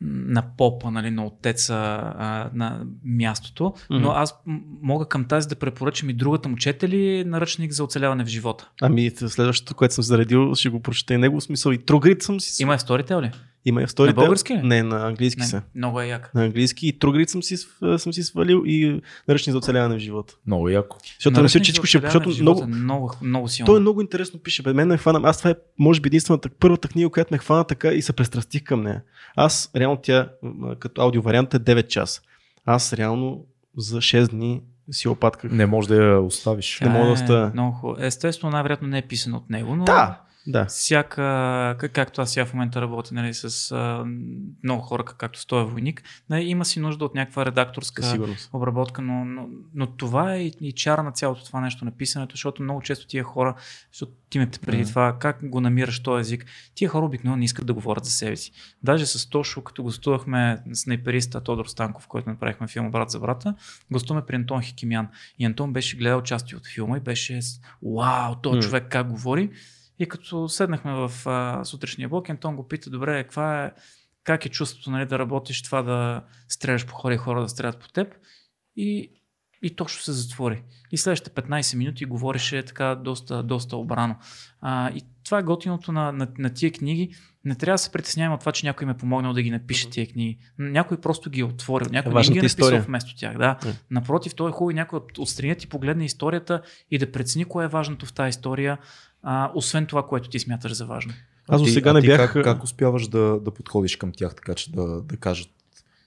на 0.00 0.42
попа, 0.56 0.90
нали, 0.90 1.10
на 1.10 1.26
отеца 1.26 1.74
а, 2.18 2.50
на 2.54 2.86
мястото. 3.04 3.74
Но 3.90 3.98
Мгм. 3.98 4.08
аз 4.08 4.34
мога 4.82 5.08
към 5.08 5.24
тази 5.24 5.48
да 5.48 5.54
препоръчам 5.56 6.10
и 6.10 6.12
другата 6.12 6.48
му 6.48 6.56
четели 6.56 7.24
наръчник 7.24 7.72
за 7.72 7.84
оцеляване 7.84 8.24
в 8.24 8.28
живота. 8.28 8.70
Ами, 8.82 9.10
следващото, 9.10 9.74
което 9.74 9.94
съм 9.94 10.04
заредил, 10.04 10.54
ще 10.54 10.68
го 10.68 10.80
прочета 10.80 11.14
и 11.14 11.18
него. 11.18 11.40
Смисъл 11.40 11.72
и 11.72 11.78
Тругрид 11.78 12.22
съм 12.22 12.40
си... 12.40 12.62
Има 12.62 12.74
е 12.74 12.78
Storytel 12.78 13.22
ли? 13.22 13.30
Има 13.64 13.82
и 13.82 13.86
в. 13.86 13.98
На 13.98 14.12
български 14.12 14.54
ли? 14.54 14.62
Не, 14.62 14.82
на 14.82 15.06
английски 15.06 15.40
Не, 15.40 15.46
са. 15.46 15.62
много 15.74 16.00
е 16.00 16.06
як. 16.06 16.34
На 16.34 16.44
английски. 16.44 16.88
И 16.88 16.98
Тругрид 16.98 17.30
съм 17.30 17.42
си, 17.42 17.56
съм 17.96 18.12
си 18.12 18.22
свалил 18.22 18.62
и 18.66 19.00
наръчни 19.28 19.50
за 19.50 19.58
оцеляване 19.58 19.94
в 19.96 19.98
живота. 19.98 20.34
Много 20.46 20.68
яко. 20.68 20.96
Защото 21.18 21.42
мисля, 21.42 21.60
че 21.60 21.62
всичко 21.62 21.86
ще... 21.86 21.98
Защото 22.00 22.30
много, 22.40 22.62
е 22.62 22.66
много, 22.66 23.12
много 23.22 23.48
силно. 23.48 23.66
Той 23.66 23.76
е 23.76 23.80
много 23.80 24.00
интересно 24.00 24.38
пише. 24.38 24.62
Бе, 24.62 24.72
мен 24.72 24.88
ме 24.88 24.96
хвана. 24.96 25.20
Аз 25.24 25.38
това 25.38 25.50
е, 25.50 25.54
може 25.78 26.00
би, 26.00 26.06
единствената 26.06 26.48
първата 26.48 26.88
книга, 26.88 27.10
която 27.10 27.34
ме 27.34 27.38
хвана 27.38 27.64
така 27.64 27.88
и 27.88 28.02
се 28.02 28.12
престрастих 28.12 28.64
към 28.64 28.82
нея. 28.82 29.02
Аз, 29.36 29.70
реално 29.76 29.96
тя, 30.02 30.28
като 30.78 31.02
аудио 31.02 31.22
вариант 31.22 31.54
е 31.54 31.58
9 31.58 31.86
часа. 31.86 32.20
Аз 32.66 32.92
реално 32.92 33.44
за 33.76 33.96
6 33.98 34.28
дни 34.28 34.62
си 34.90 35.08
опатках. 35.08 35.50
Не 35.50 35.66
можеш 35.66 35.88
да 35.88 36.04
я 36.04 36.20
оставиш. 36.20 36.80
не 36.80 36.88
мога 36.88 37.06
да 37.06 37.12
Е, 37.12 37.16
стая. 37.16 37.50
Много 37.54 37.72
хубаво. 37.72 38.02
Естествено, 38.02 38.50
най-вероятно 38.50 38.88
не 38.88 38.98
е 38.98 39.02
писано 39.02 39.36
от 39.36 39.50
него, 39.50 39.76
но 39.76 39.84
Да, 39.84 40.20
да. 40.46 40.64
всяка, 40.64 41.22
как- 41.78 41.92
както 41.92 42.20
аз 42.22 42.32
сега 42.32 42.46
в 42.46 42.54
момента 42.54 42.80
работя 42.80 43.14
нали, 43.14 43.34
с 43.34 43.72
а, 43.72 44.04
много 44.62 44.82
хора, 44.82 45.04
как- 45.04 45.16
както 45.16 45.40
стоя 45.40 45.64
войник, 45.64 46.02
нали, 46.30 46.44
има 46.44 46.64
си 46.64 46.80
нужда 46.80 47.04
от 47.04 47.14
някаква 47.14 47.46
редакторска 47.46 48.02
сигурност. 48.02 48.50
обработка, 48.52 49.02
но, 49.02 49.24
но, 49.24 49.48
но 49.74 49.86
това 49.86 50.34
е 50.34 50.42
и, 50.42 50.52
и 50.60 50.72
чара 50.72 51.02
на 51.02 51.12
цялото 51.12 51.44
това 51.44 51.60
нещо 51.60 51.84
на 51.84 51.90
писането, 51.90 52.32
защото 52.32 52.62
много 52.62 52.80
често 52.82 53.06
тия 53.06 53.24
хора, 53.24 53.54
защото 53.92 54.12
ти 54.30 54.38
ме 54.38 54.50
преди 54.50 54.84
това, 54.84 55.16
как 55.18 55.48
го 55.50 55.60
намираш 55.60 56.02
този 56.02 56.20
език, 56.20 56.46
тия 56.74 56.88
хора 56.88 57.06
обикновено 57.06 57.36
не 57.38 57.44
искат 57.44 57.66
да 57.66 57.74
говорят 57.74 58.04
за 58.04 58.10
себе 58.10 58.36
си. 58.36 58.52
Даже 58.82 59.06
с 59.06 59.26
Тошо, 59.30 59.62
като 59.62 59.82
гостувахме 59.82 60.58
снайпериста 60.72 61.40
Тодор 61.40 61.66
Станков, 61.66 62.06
който 62.06 62.30
направихме 62.30 62.68
филма 62.68 62.90
Брат 62.90 63.10
за 63.10 63.20
брата, 63.20 63.54
гостуваме 63.90 64.26
при 64.26 64.36
Антон 64.36 64.62
Хикимян. 64.62 65.08
И 65.38 65.44
Антон 65.44 65.72
беше 65.72 65.96
гледал 65.96 66.22
части 66.22 66.56
от 66.56 66.66
филма 66.66 66.96
и 66.96 67.00
беше 67.00 67.40
вау, 67.96 68.34
този 68.34 68.60
човек 68.60 68.86
как 68.88 69.08
говори. 69.10 69.50
И 69.98 70.08
като 70.08 70.48
седнахме 70.48 70.92
в 70.92 71.12
а, 71.26 71.64
сутрешния 71.64 72.08
блок, 72.08 72.30
Антон 72.30 72.56
го 72.56 72.68
пита, 72.68 72.90
добре, 72.90 73.22
каква 73.22 73.64
е, 73.64 73.72
как 74.24 74.46
е 74.46 74.48
чувството 74.48 74.90
нали, 74.90 75.06
да 75.06 75.18
работиш 75.18 75.62
това 75.62 75.82
да 75.82 76.24
стреляш 76.48 76.86
по 76.86 76.94
хора 76.94 77.14
и 77.14 77.16
хора 77.16 77.42
да 77.42 77.48
стрелят 77.48 77.80
по 77.80 77.88
теб. 77.88 78.14
И, 78.76 79.10
и 79.62 79.76
точно 79.76 80.02
се 80.02 80.12
затвори. 80.12 80.62
И 80.92 80.98
следващите 80.98 81.42
15 81.42 81.76
минути 81.76 82.04
говореше 82.04 82.62
така 82.62 82.94
доста, 82.94 83.42
доста 83.42 83.76
обрано. 83.76 84.16
А, 84.60 84.90
и 84.90 85.02
това 85.24 85.38
е 85.38 85.42
готиното 85.42 85.92
на, 85.92 86.12
на, 86.12 86.28
на 86.38 86.50
тия 86.50 86.72
книги. 86.72 87.14
Не 87.44 87.54
трябва 87.54 87.74
да 87.74 87.78
се 87.78 87.92
притесняваме 87.92 88.34
от 88.34 88.40
това, 88.40 88.52
че 88.52 88.66
някой 88.66 88.86
ме 88.86 88.92
е 88.92 88.96
помогнал 88.96 89.32
да 89.32 89.42
ги 89.42 89.50
напише 89.50 89.90
тия 89.90 90.06
книги. 90.06 90.38
Някой 90.58 91.00
просто 91.00 91.30
ги 91.30 91.40
е 91.40 91.44
отворил. 91.44 91.86
Някой 91.90 92.14
не 92.14 92.22
ги 92.22 92.28
е 92.28 92.34
написал 92.34 92.46
история. 92.46 92.82
вместо 92.82 93.16
тях. 93.16 93.38
Да. 93.38 93.58
М. 93.64 93.72
Напротив, 93.90 94.34
той 94.34 94.48
е 94.48 94.52
хубаво 94.52 94.76
някой 94.76 94.96
от, 94.96 95.18
отстрани 95.18 95.56
ти 95.56 95.66
погледне 95.66 96.04
историята 96.04 96.62
и 96.90 96.98
да 96.98 97.12
прецени 97.12 97.44
кое 97.44 97.64
е 97.64 97.68
важното 97.68 98.06
в 98.06 98.12
тази 98.12 98.28
история, 98.28 98.78
а, 99.24 99.50
освен 99.54 99.86
това, 99.86 100.06
което 100.06 100.28
ти 100.28 100.38
смяташ 100.38 100.72
за 100.72 100.86
важно. 100.86 101.12
Аз 101.48 101.62
до 101.62 101.68
сега 101.68 101.92
не 101.92 102.00
бях... 102.00 102.32
Как, 102.32 102.44
как 102.44 102.64
успяваш 102.64 103.08
да, 103.08 103.40
да 103.40 103.50
подходиш 103.50 103.96
към 103.96 104.12
тях, 104.12 104.34
така 104.34 104.54
че 104.54 104.72
да, 104.72 105.00
да 105.00 105.16
кажат, 105.16 105.48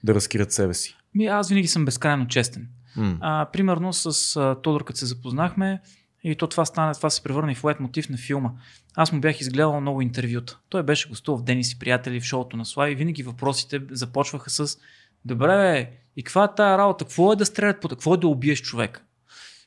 да 0.04 0.14
разкрият 0.14 0.52
себе 0.52 0.74
си? 0.74 0.96
Ми, 1.14 1.26
аз 1.26 1.48
винаги 1.48 1.68
съм 1.68 1.84
безкрайно 1.84 2.28
честен. 2.28 2.68
М. 2.96 3.18
А, 3.20 3.46
примерно 3.52 3.92
с 3.92 4.36
а, 4.36 4.54
Тодор, 4.62 4.84
като 4.84 4.98
се 4.98 5.06
запознахме, 5.06 5.80
и 6.24 6.36
то 6.36 6.46
това 6.46 6.64
стана, 6.64 6.94
това 6.94 7.10
се 7.10 7.22
превърна 7.22 7.52
и 7.52 7.54
в 7.54 7.64
лайт 7.64 7.80
мотив 7.80 8.08
на 8.08 8.16
филма. 8.16 8.50
Аз 8.94 9.12
му 9.12 9.20
бях 9.20 9.40
изгледал 9.40 9.80
много 9.80 10.02
интервюта. 10.02 10.58
Той 10.68 10.82
беше 10.82 11.08
гостувал 11.08 11.38
в 11.38 11.44
Денис 11.44 11.72
и 11.72 11.78
приятели 11.78 12.20
в 12.20 12.24
шоуто 12.24 12.56
на 12.56 12.64
Слави. 12.64 12.94
Винаги 12.94 13.22
въпросите 13.22 13.80
започваха 13.90 14.50
с 14.50 14.78
Добре, 15.24 15.46
бе, 15.46 15.90
и 16.16 16.22
каква 16.22 16.44
е 16.44 16.54
тая 16.56 16.78
работа? 16.78 17.04
Какво 17.04 17.32
е 17.32 17.36
да 17.36 17.46
стрелят 17.46 17.80
по 17.80 17.88
какво 17.88 18.14
е 18.14 18.16
да 18.16 18.28
убиеш 18.28 18.62
човек? 18.62 19.04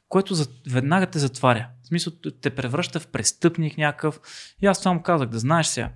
Което 0.10 0.34
за, 0.34 0.48
веднага 0.70 1.06
те 1.06 1.20
затваря. 1.20 1.68
Смисъл, 1.92 2.14
те 2.42 2.50
превръща 2.50 3.00
в 3.00 3.08
престъпник 3.08 3.78
някакъв. 3.78 4.20
И 4.62 4.66
аз 4.66 4.80
това 4.80 4.94
му 4.94 5.02
казах, 5.02 5.30
да 5.30 5.40
знаеш 5.40 5.68
сега. 5.68 5.90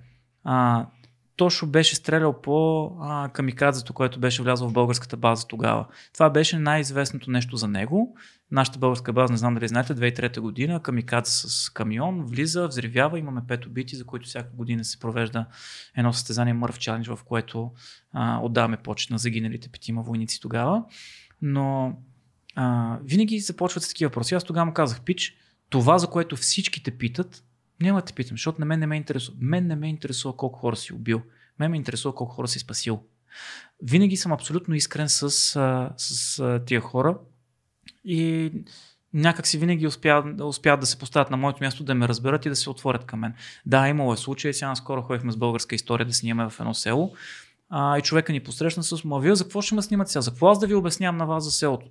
А, 0.44 0.86
Тошо 1.36 1.66
беше 1.66 1.96
стрелял 1.96 2.40
по 2.40 2.86
а, 3.00 3.28
камикадзето, 3.28 3.92
което 3.92 4.20
беше 4.20 4.42
влязло 4.42 4.68
в 4.68 4.72
българската 4.72 5.16
база 5.16 5.46
тогава. 5.46 5.86
Това 6.12 6.30
беше 6.30 6.58
най-известното 6.58 7.30
нещо 7.30 7.56
за 7.56 7.68
него. 7.68 8.16
Нашата 8.50 8.78
българска 8.78 9.12
база, 9.12 9.32
не 9.32 9.36
знам 9.36 9.54
дали 9.54 9.68
знаете, 9.68 9.94
2003 9.94 10.40
година, 10.40 10.82
камикадзе 10.82 11.32
с 11.32 11.70
камион, 11.70 12.24
влиза, 12.24 12.68
взривява, 12.68 13.18
имаме 13.18 13.40
пет 13.48 13.66
убити, 13.66 13.96
за 13.96 14.04
които 14.04 14.28
всяка 14.28 14.50
година 14.56 14.84
се 14.84 14.98
провежда 14.98 15.46
едно 15.96 16.12
състезание 16.12 16.54
Мърв 16.54 16.78
Чалендж, 16.78 17.08
в 17.08 17.18
което 17.24 17.72
а, 18.12 18.40
отдаваме 18.42 18.76
почет 18.76 19.10
на 19.10 19.18
загиналите 19.18 19.68
петима 19.68 20.02
войници 20.02 20.40
тогава. 20.40 20.84
Но 21.42 21.96
а, 22.54 22.98
винаги 23.04 23.40
започват 23.40 23.82
с 23.82 23.88
такива 23.88 24.08
въпроси. 24.08 24.34
Аз 24.34 24.44
тогава 24.44 24.66
му 24.66 24.72
казах, 24.72 25.00
пич, 25.00 25.36
това, 25.70 25.98
за 25.98 26.06
което 26.06 26.36
всички 26.36 26.82
те 26.82 26.90
питат, 26.90 27.44
няма 27.80 28.00
да 28.00 28.04
те 28.04 28.12
питам, 28.12 28.34
защото 28.34 28.60
на 28.60 28.66
мен 28.66 28.80
не 28.80 28.86
ме 28.86 28.96
интересува. 28.96 29.38
Мен 29.40 29.66
не 29.66 29.76
ме 29.76 29.88
интересува 29.88 30.36
колко 30.36 30.58
хора 30.58 30.76
си 30.76 30.92
убил. 30.92 31.22
Мен 31.58 31.70
ме 31.70 31.76
интересува 31.76 32.14
колко 32.14 32.34
хора 32.34 32.48
си 32.48 32.58
спасил. 32.58 33.02
Винаги 33.82 34.16
съм 34.16 34.32
абсолютно 34.32 34.74
искрен 34.74 35.08
с, 35.08 35.30
с 35.96 36.38
а, 36.38 36.64
тия 36.64 36.80
хора 36.80 37.18
И 38.04 38.52
някак 39.14 39.46
си 39.46 39.58
винаги 39.58 39.86
успяват, 39.86 40.40
успяват 40.40 40.80
да 40.80 40.86
се 40.86 40.98
поставят 40.98 41.30
на 41.30 41.36
моето 41.36 41.62
място, 41.62 41.84
да 41.84 41.94
ме 41.94 42.08
разберат 42.08 42.46
и 42.46 42.48
да 42.48 42.56
се 42.56 42.70
отворят 42.70 43.04
към 43.04 43.20
мен. 43.20 43.34
Да, 43.66 43.88
имало 43.88 44.12
е 44.12 44.16
случай, 44.16 44.52
сега 44.52 44.68
наскоро 44.68 45.02
ходихме 45.02 45.32
с 45.32 45.36
българска 45.36 45.74
история 45.74 46.06
да 46.06 46.12
снимаме 46.12 46.50
в 46.50 46.60
едно 46.60 46.74
село 46.74 47.14
а, 47.68 47.98
и 47.98 48.02
човека 48.02 48.32
ни 48.32 48.40
посрещна 48.40 48.82
с, 48.82 49.04
ма 49.04 49.20
вие 49.20 49.34
за 49.34 49.44
какво 49.44 49.62
ще 49.62 49.74
ме 49.74 49.82
снимат 49.82 50.08
сега? 50.08 50.20
За 50.20 50.30
какво 50.30 50.48
аз 50.48 50.58
да 50.58 50.66
ви 50.66 50.74
обяснявам 50.74 51.16
на 51.16 51.26
вас 51.26 51.44
за 51.44 51.50
селото? 51.50 51.86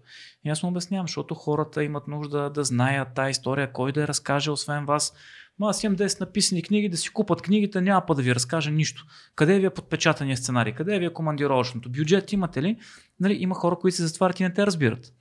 И 0.45 0.50
аз 0.50 0.64
му 0.64 0.70
обяснявам, 0.70 1.08
защото 1.08 1.36
хората 1.36 1.84
имат 1.84 2.08
нужда 2.08 2.50
да 2.50 2.64
знаят 2.64 3.08
тази 3.16 3.32
история, 3.32 3.74
кой 3.74 3.92
да 3.92 4.02
я 4.02 4.08
разкаже, 4.08 4.52
освен 4.52 4.86
вас. 4.86 5.14
Ма 5.60 5.70
аз 5.70 5.84
имам 5.84 5.98
10 5.98 6.20
написани 6.20 6.64
книги, 6.64 6.90
да 6.90 6.98
си 6.98 7.10
купат 7.10 7.42
книгите, 7.42 7.82
няма 7.82 8.06
па 8.08 8.16
да 8.16 8.22
ви 8.22 8.36
разкажа 8.36 8.72
нищо. 8.72 9.06
Къде 9.36 9.60
ви 9.60 9.66
е 9.66 9.70
подпечатания 9.70 10.38
сценарий? 10.38 10.74
Къде 10.74 11.00
ви 11.00 11.06
е 11.06 11.14
командировъчното? 11.14 11.90
Бюджет 11.90 12.32
имате 12.32 12.64
ли? 12.64 12.78
Нали, 13.20 13.34
има 13.34 13.56
хора, 13.56 13.76
които 13.76 13.98
се 13.98 14.08
затварят 14.08 14.40
и 14.40 14.44
не 14.44 14.54
те 14.54 14.66
разбират. 14.66 15.14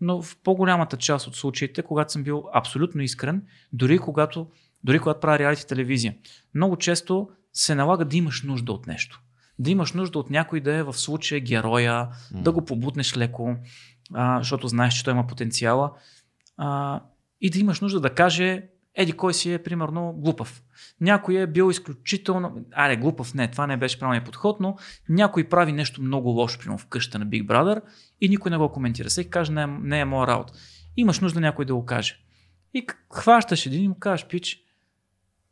Но 0.00 0.22
в 0.22 0.36
по-голямата 0.44 0.96
част 0.96 1.26
от 1.26 1.36
случаите, 1.36 1.82
когато 1.82 2.12
съм 2.12 2.22
бил 2.22 2.44
абсолютно 2.54 3.02
искрен, 3.02 3.42
дори 3.72 3.98
когато, 3.98 4.46
дори 4.84 4.98
когато 4.98 5.20
правя 5.20 5.38
реалити 5.38 5.66
телевизия, 5.66 6.14
много 6.54 6.76
често 6.76 7.28
се 7.52 7.74
налага 7.74 8.04
да 8.04 8.16
имаш 8.16 8.42
нужда 8.42 8.72
от 8.72 8.86
нещо. 8.86 9.22
Да 9.58 9.70
имаш 9.70 9.92
нужда 9.92 10.18
от 10.18 10.30
някой 10.30 10.60
да 10.60 10.74
е 10.74 10.82
в 10.82 10.92
случая 10.92 11.40
героя, 11.40 12.08
да 12.32 12.52
го 12.52 12.64
побутнеш 12.64 13.16
леко, 13.16 13.56
а, 14.14 14.38
защото 14.38 14.68
знаеш, 14.68 14.94
че 14.94 15.04
той 15.04 15.12
има 15.12 15.26
потенциала. 15.26 15.92
А, 16.56 17.00
и 17.40 17.50
да 17.50 17.58
имаш 17.58 17.80
нужда 17.80 18.00
да 18.00 18.14
каже, 18.14 18.68
еди 18.94 19.12
кой 19.12 19.34
си 19.34 19.52
е, 19.52 19.62
примерно, 19.62 20.12
глупав. 20.16 20.62
Някой 21.00 21.34
е 21.34 21.46
бил 21.46 21.70
изключително... 21.70 22.64
Аре, 22.72 22.96
глупав 22.96 23.34
не, 23.34 23.50
това 23.50 23.66
не 23.66 23.76
беше 23.76 23.98
правилният 23.98 24.24
подход, 24.24 24.60
но 24.60 24.76
някой 25.08 25.48
прави 25.48 25.72
нещо 25.72 26.02
много 26.02 26.28
лошо, 26.28 26.58
примерно 26.58 26.78
в 26.78 26.86
къщата 26.86 27.18
на 27.18 27.26
Big 27.26 27.46
Brother 27.46 27.82
и 28.20 28.28
никой 28.28 28.50
не 28.50 28.56
го 28.56 28.72
коментира. 28.72 29.08
Всеки 29.08 29.30
каже, 29.30 29.52
не, 29.52 29.62
е- 29.62 29.66
не 29.66 30.00
е 30.00 30.04
моя 30.04 30.26
работа. 30.26 30.52
Имаш 30.96 31.20
нужда 31.20 31.40
някой 31.40 31.64
да 31.64 31.74
го 31.74 31.84
каже. 31.84 32.18
И 32.74 32.86
хващаш 33.12 33.66
един 33.66 33.84
и 33.84 33.88
му 33.88 33.98
кажеш, 33.98 34.26
пич, 34.26 34.58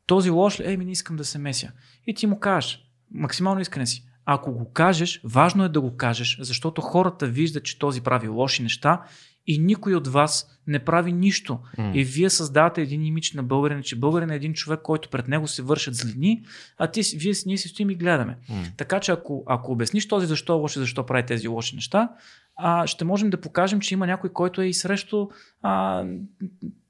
този 0.06 0.30
лош 0.30 0.60
ли? 0.60 0.72
Еми, 0.72 0.84
не 0.84 0.92
искам 0.92 1.16
да 1.16 1.24
се 1.24 1.38
меся. 1.38 1.72
И 2.06 2.14
ти 2.14 2.26
му 2.26 2.40
кажеш, 2.40 2.83
максимално 3.10 3.60
искрен 3.60 3.86
си. 3.86 4.04
Ако 4.26 4.52
го 4.52 4.72
кажеш, 4.72 5.20
важно 5.24 5.64
е 5.64 5.68
да 5.68 5.80
го 5.80 5.96
кажеш, 5.96 6.38
защото 6.40 6.80
хората 6.80 7.26
виждат, 7.26 7.64
че 7.64 7.78
този 7.78 8.00
прави 8.00 8.28
лоши 8.28 8.62
неща 8.62 9.02
и 9.46 9.58
никой 9.58 9.94
от 9.94 10.08
вас 10.08 10.50
не 10.66 10.78
прави 10.78 11.12
нищо. 11.12 11.58
Mm. 11.78 11.92
И 11.94 12.04
вие 12.04 12.30
създавате 12.30 12.82
един 12.82 13.04
имидж 13.04 13.32
на 13.32 13.42
българин, 13.42 13.82
че 13.82 13.96
българин 13.96 14.30
е 14.30 14.36
един 14.36 14.54
човек, 14.54 14.80
който 14.82 15.08
пред 15.08 15.28
него 15.28 15.48
се 15.48 15.62
вършат 15.62 15.94
злини, 15.94 16.44
а 16.78 16.86
ти, 16.86 17.02
вие, 17.16 17.32
ние 17.46 17.58
си 17.58 17.68
стоим 17.68 17.90
и 17.90 17.94
гледаме. 17.94 18.38
Mm. 18.50 18.76
Така 18.76 19.00
че 19.00 19.12
ако, 19.12 19.44
ако 19.46 19.72
обясниш 19.72 20.08
този 20.08 20.26
защо 20.26 20.52
е 20.52 20.56
лоши, 20.56 20.78
защо 20.78 21.06
прави 21.06 21.26
тези 21.26 21.48
лоши 21.48 21.74
неща, 21.74 22.08
а, 22.56 22.86
ще 22.86 23.04
можем 23.04 23.30
да 23.30 23.40
покажем, 23.40 23.80
че 23.80 23.94
има 23.94 24.06
някой, 24.06 24.32
който 24.32 24.60
е 24.60 24.66
и 24.66 24.74
срещу 24.74 25.28
а, 25.62 26.04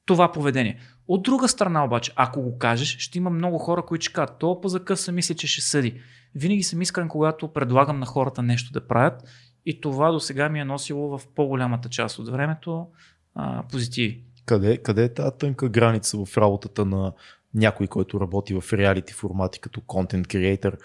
това 0.06 0.32
поведение. 0.32 0.78
От 1.08 1.22
друга 1.22 1.48
страна 1.48 1.84
обаче, 1.84 2.12
ако 2.16 2.42
го 2.42 2.58
кажеш, 2.58 2.98
ще 2.98 3.18
има 3.18 3.30
много 3.30 3.58
хора, 3.58 3.82
които 3.82 4.04
ще 4.04 4.12
кажат, 4.12 4.38
то 4.38 4.60
по 4.60 4.68
закъса 4.68 5.12
мисля, 5.12 5.34
че 5.34 5.46
ще 5.46 5.60
съди. 5.60 6.00
Винаги 6.34 6.62
съм 6.62 6.82
искрен, 6.82 7.08
когато 7.08 7.48
предлагам 7.48 7.98
на 7.98 8.06
хората 8.06 8.42
нещо 8.42 8.72
да 8.72 8.86
правят 8.86 9.22
и 9.66 9.80
това 9.80 10.10
до 10.10 10.20
сега 10.20 10.48
ми 10.48 10.60
е 10.60 10.64
носило 10.64 11.18
в 11.18 11.26
по-голямата 11.34 11.88
част 11.88 12.18
от 12.18 12.28
времето 12.28 12.86
а, 13.34 13.62
позитиви. 13.72 14.24
Къде, 14.46 14.78
къде 14.78 15.04
е 15.04 15.14
тази 15.14 15.36
тънка 15.38 15.68
граница 15.68 16.24
в 16.24 16.38
работата 16.38 16.84
на 16.84 17.12
някой, 17.54 17.86
който 17.86 18.20
работи 18.20 18.54
в 18.60 18.72
реалити 18.72 19.12
формати 19.12 19.60
като 19.60 19.80
контент 19.80 20.26
креатор, 20.26 20.78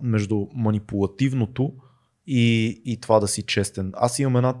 между 0.00 0.46
манипулативното 0.54 1.72
и, 2.26 2.66
и 2.84 3.00
това 3.00 3.20
да 3.20 3.28
си 3.28 3.42
честен. 3.42 3.92
Аз 3.94 4.18
имам 4.18 4.36
една 4.36 4.54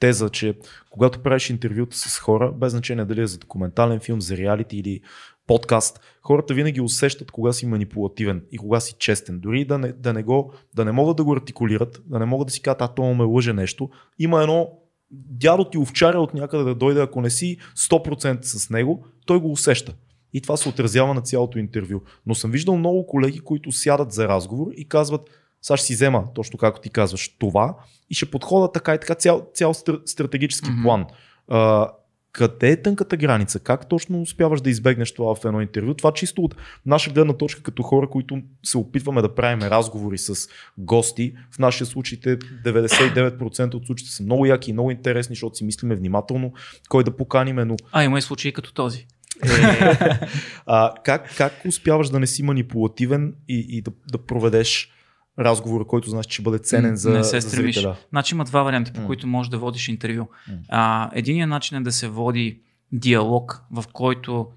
теза, 0.00 0.28
че 0.30 0.54
когато 0.90 1.22
правиш 1.22 1.50
интервюта 1.50 1.96
с 1.96 2.18
хора, 2.18 2.52
без 2.52 2.72
значение 2.72 3.04
дали 3.04 3.20
е 3.20 3.26
за 3.26 3.38
документален 3.38 4.00
филм, 4.00 4.20
за 4.20 4.36
реалити 4.36 4.76
или 4.76 5.00
подкаст, 5.46 6.00
хората 6.22 6.54
винаги 6.54 6.80
усещат 6.80 7.30
кога 7.30 7.52
си 7.52 7.66
манипулативен 7.66 8.44
и 8.52 8.58
кога 8.58 8.80
си 8.80 8.94
честен. 8.98 9.40
Дори 9.40 9.64
да 9.64 9.78
не, 9.78 9.92
да 9.92 10.12
не, 10.12 10.22
го, 10.22 10.52
да 10.74 10.84
не 10.84 10.92
могат 10.92 11.16
да 11.16 11.24
го 11.24 11.32
артикулират, 11.32 12.02
да 12.06 12.18
не 12.18 12.24
могат 12.24 12.46
да 12.46 12.52
си 12.52 12.62
кажат, 12.62 12.82
а 12.82 12.88
то 12.88 13.14
ме 13.14 13.24
лъже 13.24 13.52
нещо. 13.52 13.90
Има 14.18 14.42
едно 14.42 14.68
дядо 15.10 15.70
ти 15.70 15.78
овчаря 15.78 16.20
от 16.20 16.34
някъде 16.34 16.64
да 16.64 16.74
дойде, 16.74 17.00
ако 17.00 17.20
не 17.20 17.30
си 17.30 17.56
100% 17.76 18.38
с 18.42 18.70
него, 18.70 19.04
той 19.26 19.40
го 19.40 19.52
усеща. 19.52 19.94
И 20.32 20.40
това 20.40 20.56
се 20.56 20.68
отразява 20.68 21.14
на 21.14 21.20
цялото 21.20 21.58
интервю. 21.58 22.00
Но 22.26 22.34
съм 22.34 22.50
виждал 22.50 22.76
много 22.76 23.06
колеги, 23.06 23.40
които 23.40 23.72
сядат 23.72 24.12
за 24.12 24.28
разговор 24.28 24.66
и 24.76 24.88
казват, 24.88 25.30
сега 25.62 25.76
ще 25.76 25.86
си 25.86 25.94
взема, 25.94 26.24
точно 26.34 26.58
както 26.58 26.80
ти 26.80 26.90
казваш, 26.90 27.28
това 27.38 27.74
и 28.10 28.14
ще 28.14 28.30
подхода 28.30 28.72
така 28.72 28.94
и 28.94 29.00
така 29.00 29.14
цял, 29.14 29.46
цял 29.54 29.74
стратегически 30.06 30.68
mm-hmm. 30.68 30.82
план. 30.82 31.06
А, 31.48 31.90
къде 32.32 32.70
е 32.70 32.82
тънката 32.82 33.16
граница? 33.16 33.60
Как 33.60 33.88
точно 33.88 34.20
успяваш 34.20 34.60
да 34.60 34.70
избегнеш 34.70 35.14
това 35.14 35.34
в 35.34 35.44
едно 35.44 35.60
интервю? 35.60 35.94
Това 35.94 36.12
чисто 36.12 36.42
от 36.42 36.56
наша 36.86 37.10
гледна 37.10 37.32
точка 37.32 37.62
като 37.62 37.82
хора, 37.82 38.08
които 38.10 38.42
се 38.64 38.78
опитваме 38.78 39.22
да 39.22 39.34
правим 39.34 39.62
разговори 39.62 40.18
с 40.18 40.48
гости. 40.78 41.34
В 41.54 41.58
нашия 41.58 41.86
случай 41.86 42.18
99% 42.18 43.74
от 43.74 43.86
случаите 43.86 44.12
са 44.12 44.22
много 44.22 44.46
яки 44.46 44.70
и 44.70 44.72
много 44.72 44.90
интересни, 44.90 45.34
защото 45.34 45.56
си 45.56 45.64
мислиме 45.64 45.96
внимателно 45.96 46.52
кой 46.88 47.04
да 47.04 47.16
поканиме. 47.16 47.64
Но... 47.64 47.76
А, 47.92 48.04
има 48.04 48.18
и 48.18 48.22
случаи 48.22 48.52
като 48.52 48.72
този. 48.72 49.06
Е, 49.44 49.48
а, 50.66 50.94
как, 51.04 51.36
как 51.36 51.52
успяваш 51.68 52.08
да 52.08 52.20
не 52.20 52.26
си 52.26 52.42
манипулативен 52.42 53.34
и, 53.48 53.66
и 53.68 53.82
да, 53.82 53.90
да 54.12 54.18
проведеш 54.18 54.90
разговор, 55.38 55.86
който 55.86 56.10
знаеш, 56.10 56.26
че 56.26 56.42
бъде 56.42 56.58
ценен 56.58 56.96
за, 56.96 57.10
не 57.10 57.24
се 57.24 57.40
за 57.40 57.48
зрителя. 57.48 57.96
Значи 58.10 58.34
има 58.34 58.44
два 58.44 58.62
варианта, 58.62 58.92
по 58.92 59.00
mm. 59.00 59.06
които 59.06 59.26
можеш 59.26 59.50
да 59.50 59.58
водиш 59.58 59.88
интервю. 59.88 60.22
Mm. 60.22 60.58
А, 60.68 61.10
единият 61.12 61.50
начин 61.50 61.76
е 61.76 61.80
да 61.80 61.92
се 61.92 62.08
води 62.08 62.60
диалог, 62.92 63.62
в 63.70 63.84
който 63.92 64.48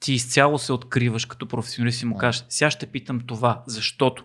ти 0.00 0.12
изцяло 0.12 0.58
се 0.58 0.72
откриваш 0.72 1.24
като 1.24 1.46
професионалист 1.46 2.02
и 2.02 2.06
му 2.06 2.16
кажеш, 2.16 2.44
сега 2.48 2.70
ще 2.70 2.86
питам 2.86 3.20
това, 3.20 3.62
защото. 3.66 4.24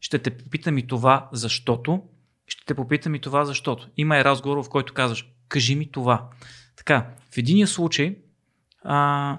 Ще 0.00 0.18
те 0.18 0.30
попитам 0.30 0.78
и 0.78 0.86
това, 0.86 1.28
защото. 1.32 2.02
Ще 2.46 2.64
те 2.66 2.74
попитам 2.74 3.14
и 3.14 3.20
това, 3.20 3.44
защото. 3.44 3.88
Има 3.96 4.18
и 4.18 4.24
разговор, 4.24 4.64
в 4.64 4.68
който 4.68 4.94
казваш, 4.94 5.28
кажи 5.48 5.76
ми 5.76 5.90
това. 5.90 6.28
Така, 6.76 7.06
в 7.30 7.38
единия 7.38 7.66
случай 7.66 8.16
а, 8.82 9.38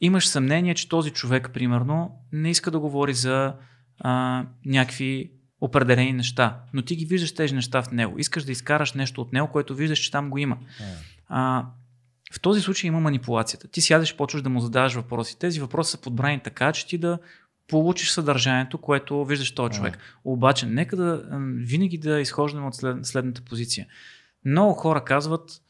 имаш 0.00 0.28
съмнение, 0.28 0.74
че 0.74 0.88
този 0.88 1.10
човек, 1.10 1.50
примерно, 1.54 2.10
не 2.32 2.50
иска 2.50 2.70
да 2.70 2.78
говори 2.78 3.14
за 3.14 3.54
а, 4.00 4.44
някакви 4.66 5.30
определени 5.60 6.12
неща, 6.12 6.60
но 6.72 6.82
ти 6.82 6.96
ги 6.96 7.04
виждаш 7.04 7.34
тези 7.34 7.54
неща 7.54 7.82
в 7.82 7.90
него. 7.92 8.18
Искаш 8.18 8.44
да 8.44 8.52
изкараш 8.52 8.92
нещо 8.92 9.20
от 9.20 9.32
него, 9.32 9.48
което 9.48 9.74
виждаш, 9.74 9.98
че 9.98 10.10
там 10.10 10.30
го 10.30 10.38
има. 10.38 10.58
А, 11.28 11.66
в 12.32 12.40
този 12.40 12.60
случай 12.60 12.88
има 12.88 13.00
манипулацията. 13.00 13.68
Ти 13.68 13.80
сядеш, 13.80 14.16
почваш 14.16 14.42
да 14.42 14.48
му 14.48 14.60
задаваш 14.60 14.94
въпроси. 14.94 15.38
Тези 15.38 15.60
въпроси 15.60 15.90
са 15.90 16.00
подбрани 16.00 16.40
така, 16.40 16.72
че 16.72 16.86
ти 16.86 16.98
да 16.98 17.18
получиш 17.68 18.10
съдържанието, 18.10 18.78
което 18.78 19.24
виждаш 19.24 19.54
този 19.54 19.74
човек. 19.74 19.98
Обаче, 20.24 20.66
нека 20.66 20.96
да 20.96 21.24
винаги 21.54 21.98
да 21.98 22.20
изхождаме 22.20 22.66
от 22.66 22.74
след, 22.74 23.06
следната 23.06 23.42
позиция. 23.42 23.86
Много 24.44 24.72
хора 24.72 25.04
казват, 25.04 25.62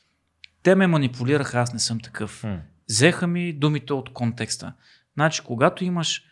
те 0.62 0.74
ме 0.74 0.86
манипулираха, 0.86 1.58
аз 1.58 1.73
не 1.73 1.78
съм 1.78 2.00
такъв. 2.00 2.44
Взеха 2.89 3.26
ми 3.26 3.52
думите 3.52 3.92
от 3.92 4.12
контекста. 4.12 4.73
Значи, 5.15 5.42
когато 5.44 5.84
имаш 5.84 6.23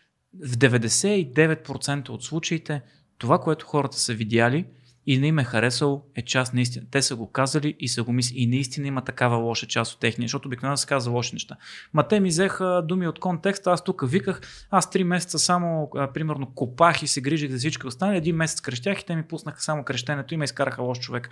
в 0.45 0.57
99% 0.57 2.09
от 2.09 2.23
случаите 2.23 2.81
това, 3.17 3.39
което 3.39 3.65
хората 3.65 3.97
са 3.97 4.13
видяли 4.13 4.65
и 5.09 5.17
не 5.17 5.27
им 5.27 5.39
е 5.39 5.43
харесало, 5.43 6.03
е 6.15 6.21
част 6.21 6.53
наистина. 6.53 6.85
Те 6.91 7.01
са 7.01 7.15
го 7.15 7.31
казали 7.31 7.75
и 7.79 7.87
са 7.87 8.03
го 8.03 8.11
мислили. 8.11 8.39
И 8.39 8.47
наистина 8.47 8.87
има 8.87 9.01
такава 9.01 9.37
лоша 9.37 9.67
част 9.67 9.93
от 9.93 9.99
техния, 9.99 10.27
защото 10.27 10.47
обикновено 10.47 10.77
се 10.77 10.87
казва 10.87 11.13
лоши 11.13 11.35
неща. 11.35 11.55
Ма 11.93 12.07
те 12.07 12.19
ми 12.19 12.29
взеха 12.29 12.83
думи 12.87 13.07
от 13.07 13.19
контекста, 13.19 13.71
аз 13.71 13.83
тук 13.83 14.09
виках, 14.09 14.41
аз 14.71 14.89
три 14.89 15.03
месеца 15.03 15.39
само, 15.39 15.89
а, 15.95 16.13
примерно, 16.13 16.51
копах 16.55 17.03
и 17.03 17.07
се 17.07 17.21
грижих 17.21 17.51
за 17.51 17.57
всички 17.57 17.87
останали, 17.87 18.17
един 18.17 18.35
месец 18.35 18.61
крещях 18.61 19.01
и 19.01 19.05
те 19.05 19.15
ми 19.15 19.23
пуснаха 19.23 19.61
само 19.61 19.83
крещенето 19.83 20.33
и 20.33 20.37
ме 20.37 20.45
изкараха 20.45 20.81
лош 20.81 20.99
човек. 20.99 21.29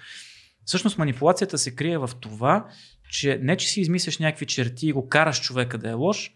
Всъщност 0.65 0.97
манипулацията 0.97 1.57
се 1.57 1.75
крие 1.75 1.97
в 1.97 2.09
това, 2.19 2.67
че 3.09 3.39
не 3.41 3.57
че 3.57 3.67
си 3.67 3.81
измисляш 3.81 4.17
някакви 4.17 4.45
черти 4.45 4.87
и 4.87 4.91
го 4.91 5.09
караш 5.09 5.41
човека 5.41 5.77
да 5.77 5.89
е 5.89 5.93
лош, 5.93 6.31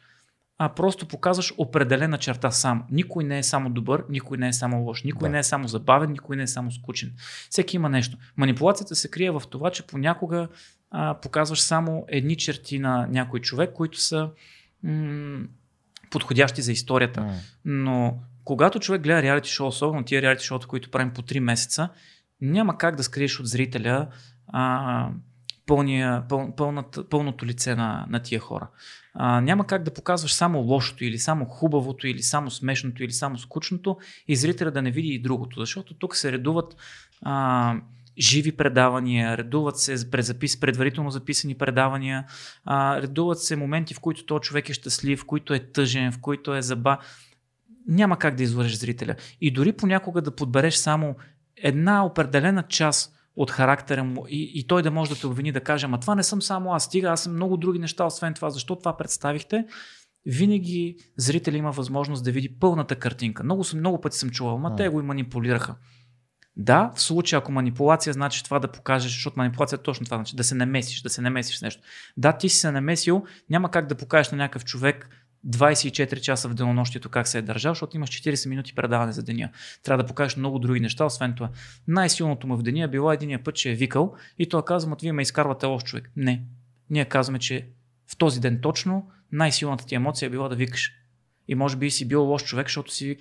а 0.62 0.70
просто 0.70 1.08
показваш 1.08 1.54
определена 1.58 2.18
черта 2.18 2.52
сам. 2.52 2.84
Никой 2.92 3.24
не 3.24 3.40
е 3.40 3.44
само 3.44 3.70
добър, 3.70 4.04
никой 4.10 4.38
не 4.38 4.48
е 4.48 4.54
само 4.54 4.82
лош, 4.82 5.04
никой 5.04 5.30
да. 5.30 5.32
не 5.32 5.40
е 5.40 5.44
само 5.44 5.68
забавен, 5.68 6.12
никой 6.12 6.36
не 6.36 6.44
е 6.44 6.48
само 6.48 6.72
скучен. 6.72 7.14
Всеки 7.50 7.76
има 7.76 7.90
нещо. 7.90 8.18
Манипулацията 8.38 8.96
се 8.96 9.12
крие 9.12 9.32
в 9.32 9.44
това, 9.50 9.72
че 9.72 9.88
понякога 9.88 10.48
а, 10.92 11.14
показваш 11.14 11.62
само 11.62 12.06
едни 12.08 12.38
черти 12.38 12.80
на 12.80 13.08
някой 13.10 13.40
човек, 13.40 13.74
които 13.74 14.02
са 14.02 14.30
м- 14.84 15.40
подходящи 16.10 16.62
за 16.62 16.72
историята. 16.72 17.22
Mm. 17.22 17.34
Но 17.66 18.20
когато 18.44 18.80
човек 18.80 19.02
гледа 19.02 19.22
реалити 19.22 19.50
шоу, 19.50 19.68
особено 19.68 20.06
тия 20.06 20.22
реалити 20.22 20.46
шоута, 20.46 20.68
които 20.68 20.92
правим 20.92 21.14
по 21.14 21.22
3 21.22 21.40
месеца, 21.40 21.90
няма 22.42 22.78
как 22.78 22.96
да 22.96 23.04
скриеш 23.04 23.40
от 23.40 23.48
зрителя 23.48 24.08
а, 24.48 25.10
пълния, 25.69 26.23
пъл, 26.30 26.56
пълната, 26.56 27.09
пълното 27.09 27.45
лице 27.45 27.75
на, 27.75 28.06
на 28.09 28.19
тия 28.19 28.39
хора. 28.39 28.67
А, 29.14 29.41
няма 29.41 29.67
как 29.67 29.83
да 29.83 29.93
показваш 29.93 30.33
само 30.33 30.59
лошото 30.59 31.03
или 31.03 31.17
само 31.17 31.45
хубавото 31.45 32.07
или 32.07 32.23
само 32.23 32.51
смешното 32.51 33.03
или 33.03 33.11
само 33.11 33.38
скучното 33.38 33.98
и 34.27 34.35
зрителя 34.35 34.72
да 34.72 34.81
не 34.81 34.91
види 34.91 35.07
и 35.07 35.22
другото, 35.22 35.59
защото 35.59 35.93
тук 35.93 36.15
се 36.15 36.31
редуват 36.31 36.75
а, 37.22 37.75
живи 38.19 38.51
предавания, 38.51 39.38
редуват 39.38 39.80
се 39.80 40.11
презапис, 40.11 40.59
предварително 40.59 41.11
записани 41.11 41.56
предавания, 41.56 42.25
а, 42.65 43.01
редуват 43.01 43.39
се 43.39 43.56
моменти, 43.56 43.93
в 43.93 43.99
които 43.99 44.25
този 44.25 44.41
човек 44.41 44.69
е 44.69 44.73
щастлив, 44.73 45.19
в 45.19 45.25
които 45.25 45.53
е 45.53 45.59
тъжен, 45.59 46.11
в 46.11 46.19
които 46.19 46.56
е 46.56 46.61
заба. 46.61 46.98
Няма 47.88 48.19
как 48.19 48.35
да 48.35 48.43
излъжеш 48.43 48.73
зрителя. 48.73 49.15
И 49.41 49.51
дори 49.51 49.72
понякога 49.72 50.22
да 50.22 50.35
подбереш 50.35 50.75
само 50.75 51.15
една 51.57 52.06
определена 52.06 52.64
част 52.64 53.18
от 53.40 53.51
характера 53.51 54.03
му 54.03 54.26
и, 54.30 54.51
и 54.56 54.68
той 54.68 54.82
да 54.82 54.92
може 54.92 55.09
да 55.09 55.19
те 55.19 55.27
обвини 55.27 55.51
да 55.51 55.61
каже, 55.61 55.85
ама 55.85 56.00
това 56.00 56.16
не 56.16 56.24
съм 56.24 56.42
само 56.42 56.74
аз, 56.74 56.84
стига, 56.84 57.09
аз 57.09 57.24
съм 57.24 57.34
много 57.34 57.58
други 57.58 57.80
неща, 57.80 58.06
освен 58.06 58.34
това, 58.34 58.50
защо 58.50 58.76
това 58.76 58.98
представихте, 58.98 59.66
винаги 60.26 60.98
зрители 61.18 61.58
има 61.58 61.72
възможност 61.72 62.24
да 62.24 62.32
види 62.32 62.59
пълната 62.59 62.95
картинка. 62.95 63.43
Много, 63.43 63.64
много 63.76 64.01
пъти 64.01 64.18
съм 64.18 64.30
чувал, 64.30 64.58
ма 64.58 64.76
те 64.76 64.90
го 64.90 65.00
и 65.00 65.03
манипулираха. 65.03 65.76
Да, 66.56 66.92
в 66.95 67.01
случай 67.01 67.40
ако 67.40 67.51
манипулация 67.51 68.14
значи 68.14 68.43
това 68.43 68.59
да 68.59 68.72
покажеш, 68.72 69.11
защото 69.11 69.40
манипулация 69.40 69.77
е 69.77 69.84
точно 69.84 70.06
това 70.06 70.18
значи 70.18 70.35
да 70.35 70.43
се 70.43 70.56
намесиш, 70.56 71.01
да 71.01 71.09
се 71.09 71.22
намесиш 71.22 71.58
с 71.58 71.61
нещо. 71.61 71.82
Да, 72.18 72.38
ти 72.38 72.50
си 72.50 72.58
се 72.58 72.72
намесил, 72.72 73.24
няма 73.50 73.72
как 73.72 73.88
да 73.88 73.95
покажеш 73.95 74.32
на 74.32 74.38
някакъв 74.38 74.66
човек 74.66 75.09
24 75.48 76.22
часа 76.22 76.50
в 76.50 76.53
денонощието 76.53 77.09
как 77.09 77.27
се 77.27 77.38
е 77.38 77.42
държал, 77.42 77.72
защото 77.72 77.98
имаш 77.98 78.09
40 78.09 78.50
минути 78.50 78.76
предаване 78.76 79.11
за 79.11 79.24
деня. 79.24 79.50
Трябва 79.84 80.03
да 80.03 80.08
покажеш 80.08 80.38
много 80.38 80.59
други 80.59 80.80
неща, 80.80 81.06
освен 81.06 81.34
това. 81.34 81.50
Най-силното 81.88 82.48
му 82.48 82.58
в 82.58 82.61
деня 82.61 82.84
е 82.84 82.88
било 82.88 83.11
единия 83.11 83.43
път, 83.43 83.56
че 83.56 83.72
е 83.72 83.76
викал 83.76 84.16
и 84.40 84.50
той 84.50 84.66
казва, 84.66 84.95
вие 85.01 85.14
ме 85.14 85.22
изкарвате 85.22 85.66
лош 85.66 85.84
човек. 85.84 86.11
Не. 86.16 86.43
Ние 86.90 87.06
казваме, 87.06 87.40
че 87.40 87.68
в 88.08 88.18
този 88.18 88.40
ден 88.40 88.59
точно 88.61 89.09
най-силната 89.32 89.85
ти 89.85 89.95
емоция 89.95 90.27
е 90.27 90.30
била 90.30 90.50
да 90.50 90.56
викаш. 90.56 90.92
И 91.48 91.56
може 91.56 91.77
би 91.77 91.92
си 91.92 92.08
бил 92.08 92.24
лош 92.24 92.43
човек, 92.43 92.68
защото 92.68 92.93
си 92.93 93.18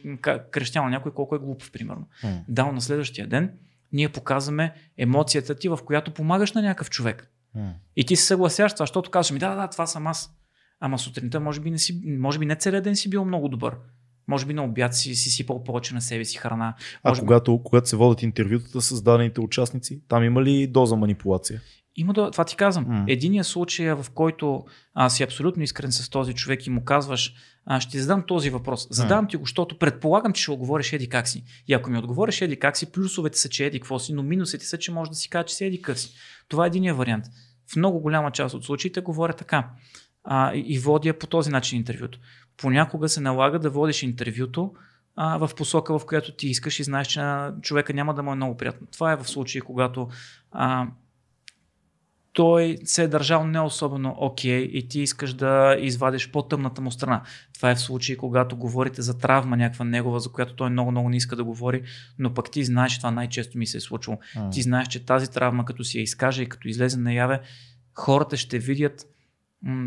крещял 0.51 0.85
на 0.85 0.91
някой 0.91 1.15
колко 1.15 1.35
е 1.35 1.39
глупав, 1.39 1.73
примерно. 1.73 2.09
Mm. 2.25 2.41
Да, 2.49 2.73
на 2.73 2.81
следващия 2.81 3.27
ден 3.27 3.53
ние 3.93 4.09
показваме 4.09 4.75
емоцията 4.97 5.55
ти, 5.55 5.69
в 5.69 5.79
която 5.87 6.15
помагаш 6.15 6.53
на 6.53 6.63
някакъв 6.63 6.91
човек. 6.91 7.31
Mm. 7.57 7.73
И 7.97 8.07
ти 8.07 8.17
се 8.17 8.27
съгласяш 8.27 8.73
това, 8.73 8.83
защото 8.83 9.11
казваш 9.11 9.33
ми, 9.33 9.39
да, 9.39 9.49
да, 9.49 9.57
да, 9.57 9.69
това 9.69 9.87
съм 9.87 10.07
аз. 10.07 10.35
Ама 10.81 10.99
сутринта 10.99 11.41
може 11.41 11.61
би 11.61 11.71
не, 11.71 11.79
си, 11.79 12.03
може 12.19 12.39
би 12.39 12.47
не 12.47 12.57
целият 12.57 12.85
ден 12.85 12.97
си 12.97 13.11
бил 13.11 13.25
много 13.25 13.49
добър. 13.49 13.77
Може 14.29 14.47
би 14.47 14.55
на 14.55 14.65
обяд 14.65 14.95
си, 14.95 15.15
си 15.15 15.31
сипал 15.31 15.65
повече 15.65 15.95
на 15.95 16.01
себе 16.01 16.25
си 16.25 16.39
храна. 16.39 16.75
Може 17.05 17.21
а 17.21 17.25
когато, 17.25 17.63
когато 17.63 17.89
се 17.89 17.97
водят 17.97 18.23
интервютата 18.23 18.81
с 18.81 19.03
дадените 19.03 19.41
участници, 19.41 20.03
там 20.09 20.25
има 20.25 20.43
ли 20.43 20.67
доза 20.67 20.97
манипулация? 20.97 21.61
Има 21.97 22.13
да, 22.13 22.31
това 22.31 22.45
ти 22.45 22.57
казвам. 22.57 22.87
Mm. 22.87 23.05
Единия 23.09 23.45
случай, 23.45 23.95
в 23.95 24.07
който 24.15 24.65
а, 24.95 25.09
си 25.11 25.23
абсолютно 25.23 25.63
искрен 25.63 25.93
с 25.93 26.11
този 26.11 26.35
човек 26.35 26.67
и 26.67 26.71
му 26.71 26.85
казваш, 26.85 27.35
а, 27.67 27.81
ще 27.81 27.91
ти 27.91 27.99
задам 27.99 28.25
този 28.27 28.51
въпрос. 28.51 28.87
Задавам 28.91 29.27
mm. 29.27 29.31
ти 29.31 29.37
го, 29.37 29.45
защото 29.45 29.79
предполагам, 29.79 30.33
че 30.33 30.43
ще 30.43 30.51
отговориш 30.51 30.93
еди 30.93 31.09
как 31.09 31.29
си. 31.29 31.45
И 31.69 31.75
ако 31.75 31.91
ми 31.91 31.99
отговориш 31.99 32.41
еди 32.41 32.59
как 32.59 32.77
си, 32.77 32.93
плюсовете 32.93 33.39
са, 33.39 33.49
че 33.49 33.67
еди 33.67 33.81
какво 33.81 33.99
си, 33.99 34.13
но 34.13 34.23
минусите 34.23 34.67
са, 34.67 34.79
че 34.79 34.93
може 34.93 35.11
да 35.11 35.17
си 35.17 35.31
кажа, 35.31 35.45
че 35.45 35.55
си 35.55 35.65
еди 35.65 35.83
как 35.83 35.99
си. 35.99 36.15
Това 36.49 36.65
е 36.65 36.67
единия 36.67 36.95
вариант. 36.95 37.25
В 37.73 37.77
много 37.77 38.01
голяма 38.01 38.31
част 38.31 38.55
от 38.55 38.65
случаите 38.65 39.01
говоря 39.01 39.33
така. 39.33 39.71
А, 40.31 40.53
и 40.55 40.79
водя 40.79 41.19
по 41.19 41.27
този 41.27 41.51
начин 41.51 41.79
интервюто. 41.79 42.19
Понякога 42.57 43.09
се 43.09 43.21
налага 43.21 43.59
да 43.59 43.71
водиш 43.71 44.03
интервюто 44.03 44.73
а, 45.17 45.39
в 45.39 45.55
посока, 45.55 45.99
в 45.99 46.07
която 46.07 46.33
ти 46.33 46.49
искаш 46.49 46.81
и 46.81 46.83
знаеш, 46.83 47.07
че 47.07 47.21
човека 47.63 47.95
няма 47.95 48.15
да 48.15 48.23
му 48.23 48.33
е 48.33 48.37
много 48.37 48.57
приятно. 48.57 48.87
Това 48.93 49.13
е 49.13 49.17
в 49.17 49.29
случай, 49.29 49.61
когато 49.61 50.09
а, 50.53 50.87
той 52.33 52.79
се 52.85 53.03
е 53.03 53.09
държал 53.09 53.47
не 53.47 53.61
особено 53.61 54.15
окей 54.19 54.63
okay, 54.63 54.71
и 54.71 54.89
ти 54.89 55.01
искаш 55.01 55.35
да 55.35 55.77
извадиш 55.81 56.31
по-тъмната 56.31 56.81
му 56.81 56.91
страна. 56.91 57.23
Това 57.55 57.71
е 57.71 57.75
в 57.75 57.81
случай, 57.81 58.17
когато 58.17 58.57
говорите 58.57 59.03
за 59.03 59.19
травма 59.19 59.57
някаква 59.57 59.85
негова, 59.85 60.21
за 60.21 60.33
която 60.33 60.55
той 60.55 60.71
много-много 60.71 61.09
не 61.09 61.17
иска 61.17 61.37
да 61.37 61.45
говори, 61.45 61.83
но 62.19 62.35
пък 62.35 62.51
ти 62.51 62.65
знаеш, 62.65 62.99
това 62.99 63.11
най-често 63.11 63.59
ми 63.59 63.67
се 63.67 63.77
е 63.77 63.81
случило. 63.81 64.19
Mm. 64.37 64.53
Ти 64.53 64.63
знаеш, 64.63 64.89
че 64.89 65.07
тази 65.07 65.31
травма, 65.31 65.65
като 65.65 65.85
си 65.85 65.99
я 65.99 66.03
изкаже 66.03 66.43
и 66.43 66.49
като 66.49 66.69
излезе 66.69 66.99
наяве, 66.99 67.41
хората 67.95 68.37
ще 68.37 68.59
видят 68.59 69.07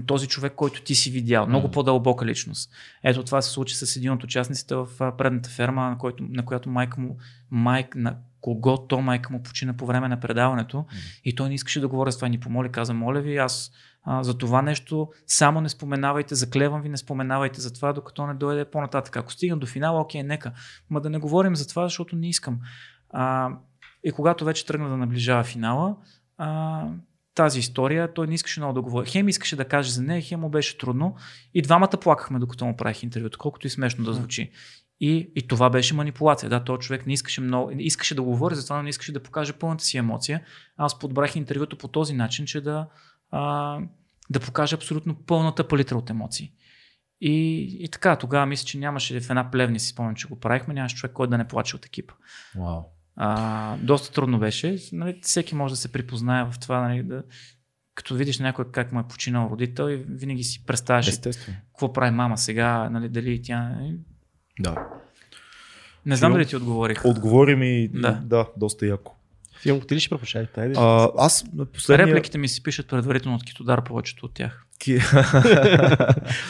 този 0.08 0.28
човек, 0.28 0.54
който 0.56 0.82
ти 0.82 0.96
си 0.96 1.12
видял. 1.12 1.48
Много 1.48 1.68
mm. 1.68 1.72
по-дълбока 1.72 2.26
личност. 2.26 2.72
Ето 3.04 3.24
това 3.24 3.42
се 3.42 3.50
случи 3.50 3.76
с 3.76 3.96
един 3.96 4.12
от 4.12 4.24
участниците 4.24 4.76
в 4.76 4.88
предната 5.18 5.50
ферма, 5.50 5.90
на, 5.90 5.98
който, 5.98 6.24
на 6.30 6.46
която 6.46 6.70
майка 6.70 7.02
му, 7.02 7.18
майк, 7.52 7.96
на 7.96 8.18
кого 8.42 8.78
то 8.88 9.02
майка 9.02 9.34
му 9.34 9.44
почина 9.44 9.78
по 9.78 9.86
време 9.86 10.08
на 10.08 10.20
предаването 10.20 10.78
mm. 10.78 11.22
и 11.24 11.36
той 11.36 11.50
не 11.50 11.56
искаше 11.56 11.80
да 11.80 11.88
говори 11.88 12.12
с 12.12 12.16
това. 12.16 12.28
Ни 12.28 12.40
помоли, 12.40 12.70
каза, 12.70 12.94
моля 12.94 13.22
ви, 13.22 13.38
аз 13.38 13.72
а, 14.04 14.24
за 14.24 14.38
това 14.38 14.62
нещо 14.62 15.10
само 15.28 15.62
не 15.62 15.70
споменавайте, 15.70 16.36
заклевам 16.36 16.82
ви, 16.82 16.90
не 16.90 16.98
споменавайте 16.98 17.62
за 17.62 17.74
това, 17.74 17.94
докато 17.94 18.28
не 18.28 18.34
дойде 18.34 18.66
по-нататък. 18.66 19.18
Ако 19.18 19.32
стигна 19.32 19.58
до 19.58 19.68
финала, 19.68 20.02
окей, 20.02 20.24
нека. 20.24 20.52
Ма 20.90 21.02
да 21.02 21.10
не 21.10 21.18
говорим 21.18 21.56
за 21.56 21.68
това, 21.68 21.84
защото 21.84 22.16
не 22.16 22.30
искам. 22.30 22.60
А, 23.10 23.50
и 24.04 24.12
когато 24.12 24.46
вече 24.46 24.66
тръгна 24.66 24.90
да 24.90 24.98
наближава 24.98 25.44
финала, 25.44 25.96
а, 26.38 26.88
тази 27.36 27.60
история, 27.60 28.14
той 28.14 28.28
не 28.28 28.34
искаше 28.34 28.60
много 28.60 28.74
да 28.74 28.82
говори. 28.82 29.10
Хем 29.10 29.30
искаше 29.30 29.56
да 29.56 29.66
каже 29.66 29.92
за 29.92 30.02
нея, 30.04 30.22
хем 30.22 30.40
му 30.40 30.50
беше 30.50 30.78
трудно. 30.78 31.16
И 31.54 31.62
двамата 31.62 31.98
плакахме, 32.02 32.40
докато 32.40 32.66
му 32.66 32.78
правих 32.78 33.04
интервюто, 33.04 33.38
колкото 33.38 33.68
и 33.68 33.70
смешно 33.70 34.04
да 34.04 34.14
звучи. 34.14 34.52
И, 35.00 35.32
и 35.36 35.48
това 35.48 35.70
беше 35.70 35.94
манипулация. 35.94 36.50
Да, 36.50 36.64
този 36.64 36.80
човек 36.80 37.08
не 37.08 37.14
искаше, 37.14 37.42
много, 37.42 37.72
не 37.72 37.84
искаше 37.84 38.16
да 38.16 38.22
говори, 38.22 38.56
затова 38.56 38.84
не 38.84 38.90
искаше 38.90 39.12
да 39.14 39.24
покаже 39.24 39.54
пълната 39.54 39.84
си 39.84 39.98
емоция. 39.98 40.44
Аз 40.78 41.00
подбрах 41.00 41.36
интервюто 41.36 41.78
по 41.78 41.88
този 41.88 42.14
начин, 42.14 42.46
че 42.46 42.62
да, 42.62 42.88
а, 43.32 43.80
да 44.30 44.40
покаже 44.40 44.76
абсолютно 44.76 45.16
пълната 45.16 45.68
палитра 45.68 45.98
от 45.98 46.10
емоции. 46.10 46.52
И, 47.22 47.68
и 47.80 47.90
така, 47.90 48.16
тогава 48.16 48.46
мисля, 48.46 48.66
че 48.66 48.78
нямаше 48.78 49.22
в 49.22 49.30
една 49.30 49.52
плевни, 49.52 49.80
си 49.80 49.88
спомням, 49.88 50.16
че 50.16 50.28
го 50.28 50.40
правихме, 50.40 50.74
нямаше 50.74 50.96
човек, 50.96 51.14
който 51.14 51.32
да 51.32 51.38
не 51.38 51.48
плаче 51.48 51.76
от 51.76 51.86
екипа. 51.86 52.14
Wow. 52.58 52.84
А, 53.24 53.78
доста 53.78 54.14
трудно 54.14 54.40
беше. 54.40 54.78
Нали, 54.92 55.20
всеки 55.22 55.56
може 55.56 55.74
да 55.74 55.78
се 55.78 55.92
припознае 55.92 56.44
в 56.44 56.60
това, 56.60 56.82
нали, 56.82 57.04
да, 57.04 57.24
като 57.96 58.16
видиш 58.16 58.40
някой 58.40 58.66
как 58.72 58.92
му 58.92 59.00
е 59.00 59.08
починал 59.10 59.50
родител 59.52 59.90
и 59.90 59.96
винаги 59.96 60.44
си 60.44 60.66
представяш 60.66 61.08
Естествено. 61.08 61.58
какво 61.68 61.94
прави 61.94 62.12
мама 62.12 62.38
сега, 62.38 62.90
нали, 62.90 63.10
дали 63.10 63.42
тя... 63.44 63.70
Нали. 63.70 63.96
Да. 64.60 64.88
Не 66.06 66.16
знам 66.16 66.30
Филм... 66.30 66.38
дали 66.38 66.46
ти 66.46 66.56
отговорих. 66.56 67.06
Отговори 67.06 67.56
ми, 67.56 67.88
да, 67.88 68.12
да 68.12 68.48
доста 68.58 68.86
яко. 68.86 69.16
Филм, 69.62 69.82
ти 69.82 69.96
ли 69.96 70.00
ще 70.00 70.10
пропушай? 70.10 70.48
А, 70.58 71.10
аз 71.18 71.46
последния... 71.74 72.08
Репликите 72.08 72.38
ми 72.38 72.48
се 72.48 72.64
пишат 72.64 72.88
предварително 72.88 73.36
от 73.36 73.44
Китодар, 73.44 73.84
повечето 73.84 74.26
от 74.26 74.34
тях. 74.34 74.66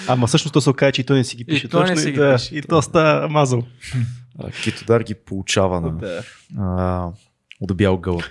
Ама 0.08 0.28
всъщност 0.28 0.54
то 0.54 0.62
се 0.62 0.70
окаже, 0.70 0.92
че 0.92 1.02
и 1.02 1.06
той 1.06 1.18
не 1.18 1.24
си 1.24 1.36
ги 1.36 1.46
пише. 1.46 1.66
И 1.66 1.70
той 1.70 1.90
не 1.90 1.98
си 1.98 2.10
и, 2.10 2.12
ги 2.12 2.18
да, 2.18 2.36
пише. 2.36 2.56
И 2.56 2.62
то 2.62 2.82
става 2.82 3.30
мазал. 3.30 3.64
Китодар 4.64 5.02
ги 5.02 5.16
получава 5.16 5.82
на, 5.82 5.98
Да. 5.98 6.24
а, 6.58 7.10
от 7.62 7.78
бял 7.78 7.98
гълъб. 7.98 8.24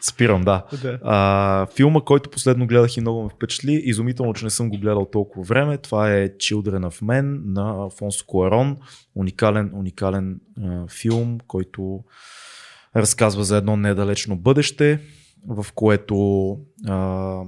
Спирам, 0.00 0.42
да. 0.42 0.66
Да. 0.82 0.98
А, 1.02 1.66
филма, 1.66 2.00
който 2.00 2.30
последно 2.30 2.66
гледах 2.66 2.96
и 2.96 3.00
много 3.00 3.22
ме 3.22 3.28
впечатли, 3.28 3.72
изумително, 3.84 4.34
че 4.34 4.44
не 4.44 4.50
съм 4.50 4.70
го 4.70 4.78
гледал 4.78 5.04
толкова 5.04 5.44
време, 5.44 5.78
това 5.78 6.12
е 6.12 6.28
Children 6.28 6.90
of 6.90 7.02
Men 7.02 7.40
на 7.44 7.90
Фонсо 7.90 8.26
Куарон. 8.26 8.76
Уникален, 9.14 9.70
уникален 9.74 10.40
а, 10.62 10.86
филм, 10.88 11.38
който 11.46 12.04
разказва 12.96 13.44
за 13.44 13.56
едно 13.56 13.76
недалечно 13.76 14.36
бъдеще, 14.36 15.00
в 15.48 15.66
което 15.74 16.50
а, 16.88 17.40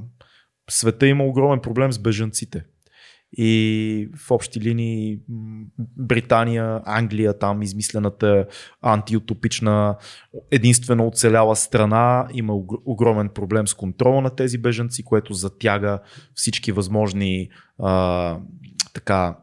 света 0.71 1.07
има 1.07 1.25
огромен 1.25 1.61
проблем 1.61 1.93
с 1.93 1.99
бежанците. 1.99 2.65
И 3.37 4.09
в 4.17 4.31
общи 4.31 4.61
линии 4.61 5.19
Британия, 5.97 6.81
Англия, 6.85 7.39
там 7.39 7.63
измислената 7.63 8.47
антиутопична, 8.83 9.97
единствено 10.51 11.07
оцеляла 11.07 11.57
страна, 11.57 12.29
има 12.35 12.53
ог- 12.53 12.83
огромен 12.85 13.29
проблем 13.29 13.69
с 13.69 13.75
контрола 13.75 14.21
на 14.21 14.31
тези 14.31 14.59
бежанци, 14.59 15.05
което 15.05 15.35
затяга 15.35 15.99
всички 16.35 16.73
възможни 16.73 17.49
а, 17.79 18.39
така 18.95 19.37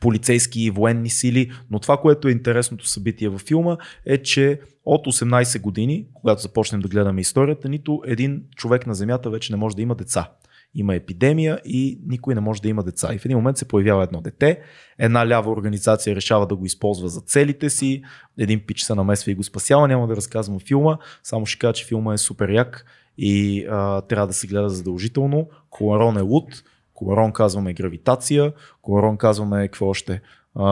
полицейски 0.00 0.60
и 0.60 0.70
военни 0.70 1.10
сили, 1.10 1.52
но 1.70 1.78
това, 1.78 1.96
което 1.96 2.28
е 2.28 2.32
интересното 2.32 2.88
събитие 2.88 3.28
във 3.28 3.40
филма 3.40 3.76
е, 4.06 4.22
че 4.22 4.60
от 4.84 5.06
18 5.06 5.60
години, 5.60 6.06
когато 6.14 6.42
започнем 6.42 6.80
да 6.80 6.88
гледаме 6.88 7.20
историята, 7.20 7.68
нито 7.68 8.02
един 8.06 8.42
човек 8.56 8.86
на 8.86 8.94
Земята 8.94 9.30
вече 9.30 9.52
не 9.52 9.56
може 9.56 9.76
да 9.76 9.82
има 9.82 9.94
деца. 9.94 10.30
Има 10.74 10.94
епидемия 10.94 11.60
и 11.64 12.00
никой 12.06 12.34
не 12.34 12.40
може 12.40 12.62
да 12.62 12.68
има 12.68 12.82
деца. 12.82 13.14
И 13.14 13.18
в 13.18 13.24
един 13.24 13.36
момент 13.36 13.56
се 13.56 13.68
появява 13.68 14.04
едно 14.04 14.20
дете, 14.20 14.60
една 14.98 15.28
лява 15.28 15.50
организация 15.50 16.16
решава 16.16 16.46
да 16.46 16.56
го 16.56 16.64
използва 16.64 17.08
за 17.08 17.20
целите 17.20 17.70
си, 17.70 18.02
един 18.38 18.60
пич 18.66 18.82
се 18.82 18.94
намесва 18.94 19.30
и 19.30 19.34
го 19.34 19.44
спасява, 19.44 19.88
няма 19.88 20.06
да 20.06 20.16
разказвам 20.16 20.60
филма, 20.60 20.98
само 21.22 21.46
ще 21.46 21.58
кажа, 21.58 21.72
че 21.72 21.86
филма 21.86 22.14
е 22.14 22.18
супер 22.18 22.48
як 22.48 22.84
и 23.18 23.66
а, 23.70 24.00
трябва 24.00 24.26
да 24.26 24.32
се 24.32 24.46
гледа 24.46 24.68
задължително. 24.68 25.48
Коларон 25.70 26.18
е 26.18 26.20
луд, 26.20 26.62
Коларон 26.94 27.32
казваме 27.32 27.74
гравитация, 27.74 28.52
Коларон 28.82 29.16
казваме 29.16 29.68
какво 29.68 29.86
още. 29.86 30.20
А, 30.54 30.64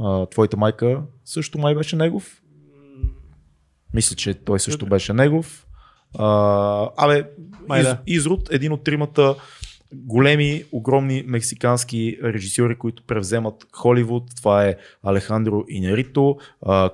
а, 0.00 0.26
твоята 0.26 0.56
майка 0.56 1.02
също 1.24 1.58
май 1.58 1.74
беше 1.74 1.96
негов. 1.96 2.42
Мисля, 3.94 4.16
че 4.16 4.34
той 4.34 4.60
също 4.60 4.86
беше 4.86 5.12
негов. 5.12 5.63
А, 6.18 6.88
абе, 6.96 7.24
Май 7.68 7.80
из, 7.80 7.86
да. 7.86 7.98
Изрод, 8.06 8.48
един 8.52 8.72
от 8.72 8.84
тримата 8.84 9.34
големи, 9.94 10.64
огромни 10.72 11.24
мексикански 11.26 12.18
режисьори, 12.24 12.76
които 12.78 13.02
превземат 13.02 13.66
Холивуд. 13.72 14.24
Това 14.36 14.64
е 14.64 14.76
Алехандро 15.02 15.64
Инерито, 15.68 16.36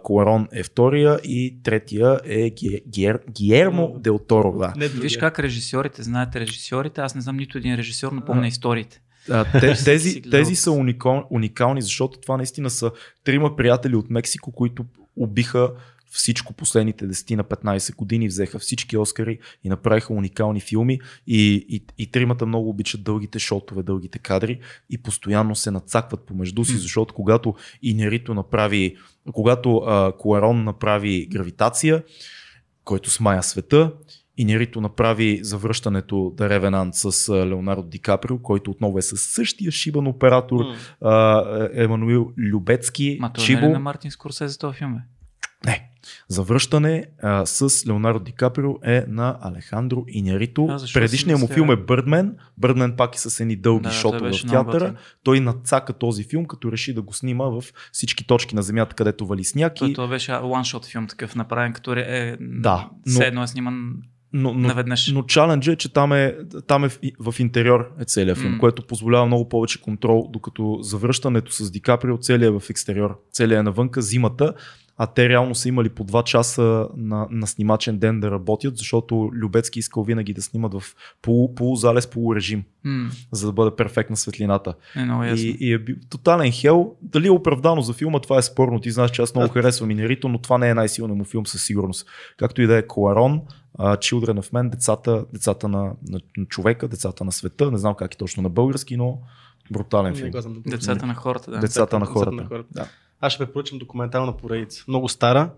Куарон 0.03 0.49
е 0.53 0.63
втория 0.63 1.19
и 1.25 1.63
третия 1.63 2.21
е 2.25 2.51
Гиер, 2.89 3.21
Гиермо 3.31 3.95
Дел 3.99 4.19
Торо. 4.19 4.59
Да. 4.59 4.73
Не, 4.77 4.89
Виж 4.89 5.17
как 5.17 5.39
режисьорите, 5.39 6.03
знаете 6.03 6.41
режисьорите, 6.41 7.01
аз 7.01 7.15
не 7.15 7.21
знам 7.21 7.37
нито 7.37 7.59
един 7.59 7.75
режисьор, 7.75 8.13
но 8.13 8.21
помня 8.21 8.47
историите. 8.47 9.01
А, 9.31 9.61
те, 9.61 9.85
тези, 9.85 10.23
тези 10.23 10.55
са 10.55 10.73
уникал, 10.73 11.27
уникални, 11.31 11.83
защото 11.83 12.21
това 12.21 12.37
наистина 12.37 12.71
са 12.71 12.91
трима 13.25 13.57
приятели 13.57 13.97
от 13.97 14.11
Мексико, 14.11 14.53
които 14.53 14.85
убиха 15.17 15.71
всичко 16.11 16.53
последните 16.53 17.09
10 17.09 17.37
на 17.37 17.45
15 17.45 17.97
години, 17.97 18.29
взеха 18.29 18.59
всички 18.59 18.97
Оскари 18.97 19.39
и 19.65 19.69
направиха 19.69 20.15
уникални 20.15 20.61
филми 20.61 21.01
и, 21.27 21.67
и, 21.69 21.85
и 21.99 22.11
тримата 22.11 22.47
много 22.47 22.69
обичат 22.69 23.03
дългите 23.03 23.39
шотове, 23.39 23.83
дългите 23.83 24.19
кадри 24.19 24.61
и 24.91 24.99
постоянно 24.99 25.57
се 25.57 25.71
нацакват 25.71 26.27
помежду 26.27 26.65
си, 26.65 26.77
защото 26.77 27.15
когато 27.15 27.55
Инерито 27.83 28.35
направи, 28.35 28.97
когато 29.33 29.77
а, 29.77 30.13
Куарон 30.19 30.65
направи 30.65 31.27
гравитация, 31.27 32.03
който 32.85 33.11
смая 33.11 33.43
света, 33.43 33.93
Инерито 34.37 34.81
направи 34.81 35.41
завръщането 35.43 36.33
да 36.37 36.51
Ревенант 36.51 36.95
с 36.95 37.29
Леонардо 37.47 37.89
Ди 37.89 37.99
Каприо, 37.99 38.39
който 38.39 38.71
отново 38.71 38.99
е 38.99 39.03
със 39.03 39.23
същия 39.23 39.73
шибан 39.73 40.07
оператор, 40.07 40.65
mm. 41.03 41.85
Емануил 41.85 42.33
Любецки. 42.39 43.19
Ма 43.21 43.33
той 43.33 43.45
Чибо. 43.45 43.61
не 43.61 43.67
е 43.67 43.71
на 43.71 43.79
Мартин 43.79 44.11
Скорсезе 44.11 44.59
този 44.59 44.79
филм 44.79 44.95
е? 44.95 45.03
Не. 45.67 45.90
Завръщане 46.29 47.05
а, 47.23 47.47
с 47.47 47.87
Леонардо 47.87 48.25
Ди 48.25 48.33
Каприо 48.33 48.79
е 48.85 49.05
на 49.09 49.39
Алехандро 49.41 50.05
Инярито. 50.09 50.79
Предишният 50.95 51.41
му 51.41 51.47
филм 51.47 51.71
е 51.71 51.77
Бърдмен. 51.77 52.37
Бърдмен 52.59 52.97
пак 52.97 53.15
и 53.15 53.19
с 53.19 53.41
едни 53.41 53.57
дълги 53.57 53.83
да, 53.83 53.91
шотове 53.91 54.31
в 54.33 54.47
театъра. 54.51 54.95
Той 55.25 55.41
нацака 55.41 55.93
този 55.93 56.25
филм, 56.25 56.47
като 56.47 56.73
реши 56.73 56.95
да 56.95 57.03
го 57.03 57.15
снима 57.15 57.45
в 57.45 57.65
всички 57.93 58.27
точки 58.27 58.55
на 58.55 58.63
земята, 58.63 58.97
където 58.97 59.27
вали 59.27 59.45
сняг. 59.45 59.75
Той, 59.75 59.91
и... 59.91 59.95
той 59.95 60.09
беше 60.09 60.33
one-shot 60.33 60.87
филм 60.91 61.07
такъв 61.07 61.35
направен, 61.35 61.73
като 61.73 61.93
е, 61.93 62.37
да, 62.41 62.91
но... 63.07 63.23
едно 63.23 63.43
е 63.43 63.47
сниман 63.47 63.95
но, 64.33 64.55
но, 64.55 64.69
наведнъж. 64.69 65.13
Но 65.13 65.23
чаленджът 65.23 65.73
е, 65.73 65.77
че 65.77 65.93
там 65.93 66.13
е, 66.13 66.37
там 66.67 66.85
е 66.85 66.89
в, 66.89 66.99
в 67.21 67.41
интериор 67.41 67.93
е 68.01 68.05
целият 68.05 68.39
филм, 68.39 68.55
mm. 68.55 68.59
което 68.59 68.87
позволява 68.87 69.27
много 69.27 69.49
повече 69.49 69.81
контрол, 69.81 70.29
докато 70.33 70.79
завръщането 70.83 71.53
с 71.53 71.71
Ди 71.71 71.81
Каприо 71.81 72.19
целият 72.19 72.55
е 72.55 72.59
в 72.59 72.71
екстериор, 72.71 73.21
целият 73.33 73.61
е 73.61 73.63
навънка, 73.63 74.03
зимата 74.03 74.55
а 75.03 75.07
те 75.07 75.29
реално 75.29 75.55
са 75.55 75.69
имали 75.69 75.89
по 75.89 76.05
2 76.05 76.25
часа 76.25 76.89
на, 76.97 77.27
на 77.31 77.47
снимачен 77.47 77.99
ден 77.99 78.21
да 78.21 78.31
работят, 78.31 78.77
защото 78.77 79.31
Любецки 79.33 79.79
искал 79.79 80.03
винаги 80.03 80.35
да 80.35 80.43
снимат 80.43 80.75
в 80.75 80.83
полу, 81.23 81.55
полузалез, 81.55 82.07
полурежим, 82.07 82.65
mm. 82.87 83.09
за 83.33 83.47
да 83.47 83.53
бъде 83.53 83.77
перфектна 83.77 84.17
светлината. 84.17 84.75
Е, 84.97 85.05
много 85.05 85.25
и, 85.25 85.57
и 85.61 85.73
е 85.73 85.79
бил 85.79 85.97
тотален 86.11 86.53
хел. 86.53 86.95
Дали 87.03 87.27
е 87.27 87.31
оправдано 87.31 87.81
за 87.81 87.93
филма, 87.93 88.21
това 88.21 88.39
е 88.39 88.43
спорно. 88.43 88.81
Ти 88.81 88.91
знаеш, 88.91 89.11
че 89.11 89.23
аз 89.23 89.35
много 89.35 89.49
да. 89.49 89.53
харесвам 89.53 89.91
Инерито, 89.91 90.29
но 90.29 90.39
това 90.39 90.59
не 90.59 90.69
е 90.69 90.75
най-силният 90.75 91.19
му 91.19 91.25
филм 91.25 91.47
със 91.47 91.65
сигурност. 91.65 92.07
Както 92.37 92.63
и 92.63 92.67
да 92.67 92.77
е 92.77 92.87
Коларон, 92.87 93.41
Children 93.79 94.41
of 94.41 94.53
Men, 94.53 94.71
децата, 94.71 95.25
децата 95.33 95.69
на, 95.69 95.93
на, 96.09 96.21
на 96.37 96.47
човека, 96.47 96.89
децата 96.89 97.25
на 97.25 97.33
света, 97.33 97.71
не 97.71 97.79
знам 97.79 97.95
как 97.95 98.15
е 98.15 98.19
точно 98.19 98.43
на 98.43 98.49
български, 98.49 98.97
но 98.97 99.19
брутален 99.71 100.15
филм. 100.15 100.31
Децата 100.67 101.07
на 101.07 101.15
хората, 101.15 101.51
да. 101.51 101.59
Децата, 101.59 101.99
на 101.99 102.07
хората. 102.07 102.31
Децата 102.31 102.43
на 102.43 102.49
хората. 102.49 102.69
Да. 102.71 102.87
Аз 103.21 103.33
ще 103.33 103.45
препоръчам 103.45 103.79
документална 103.79 104.37
поредица. 104.37 104.85
Много 104.89 105.09
стара. 105.09 105.51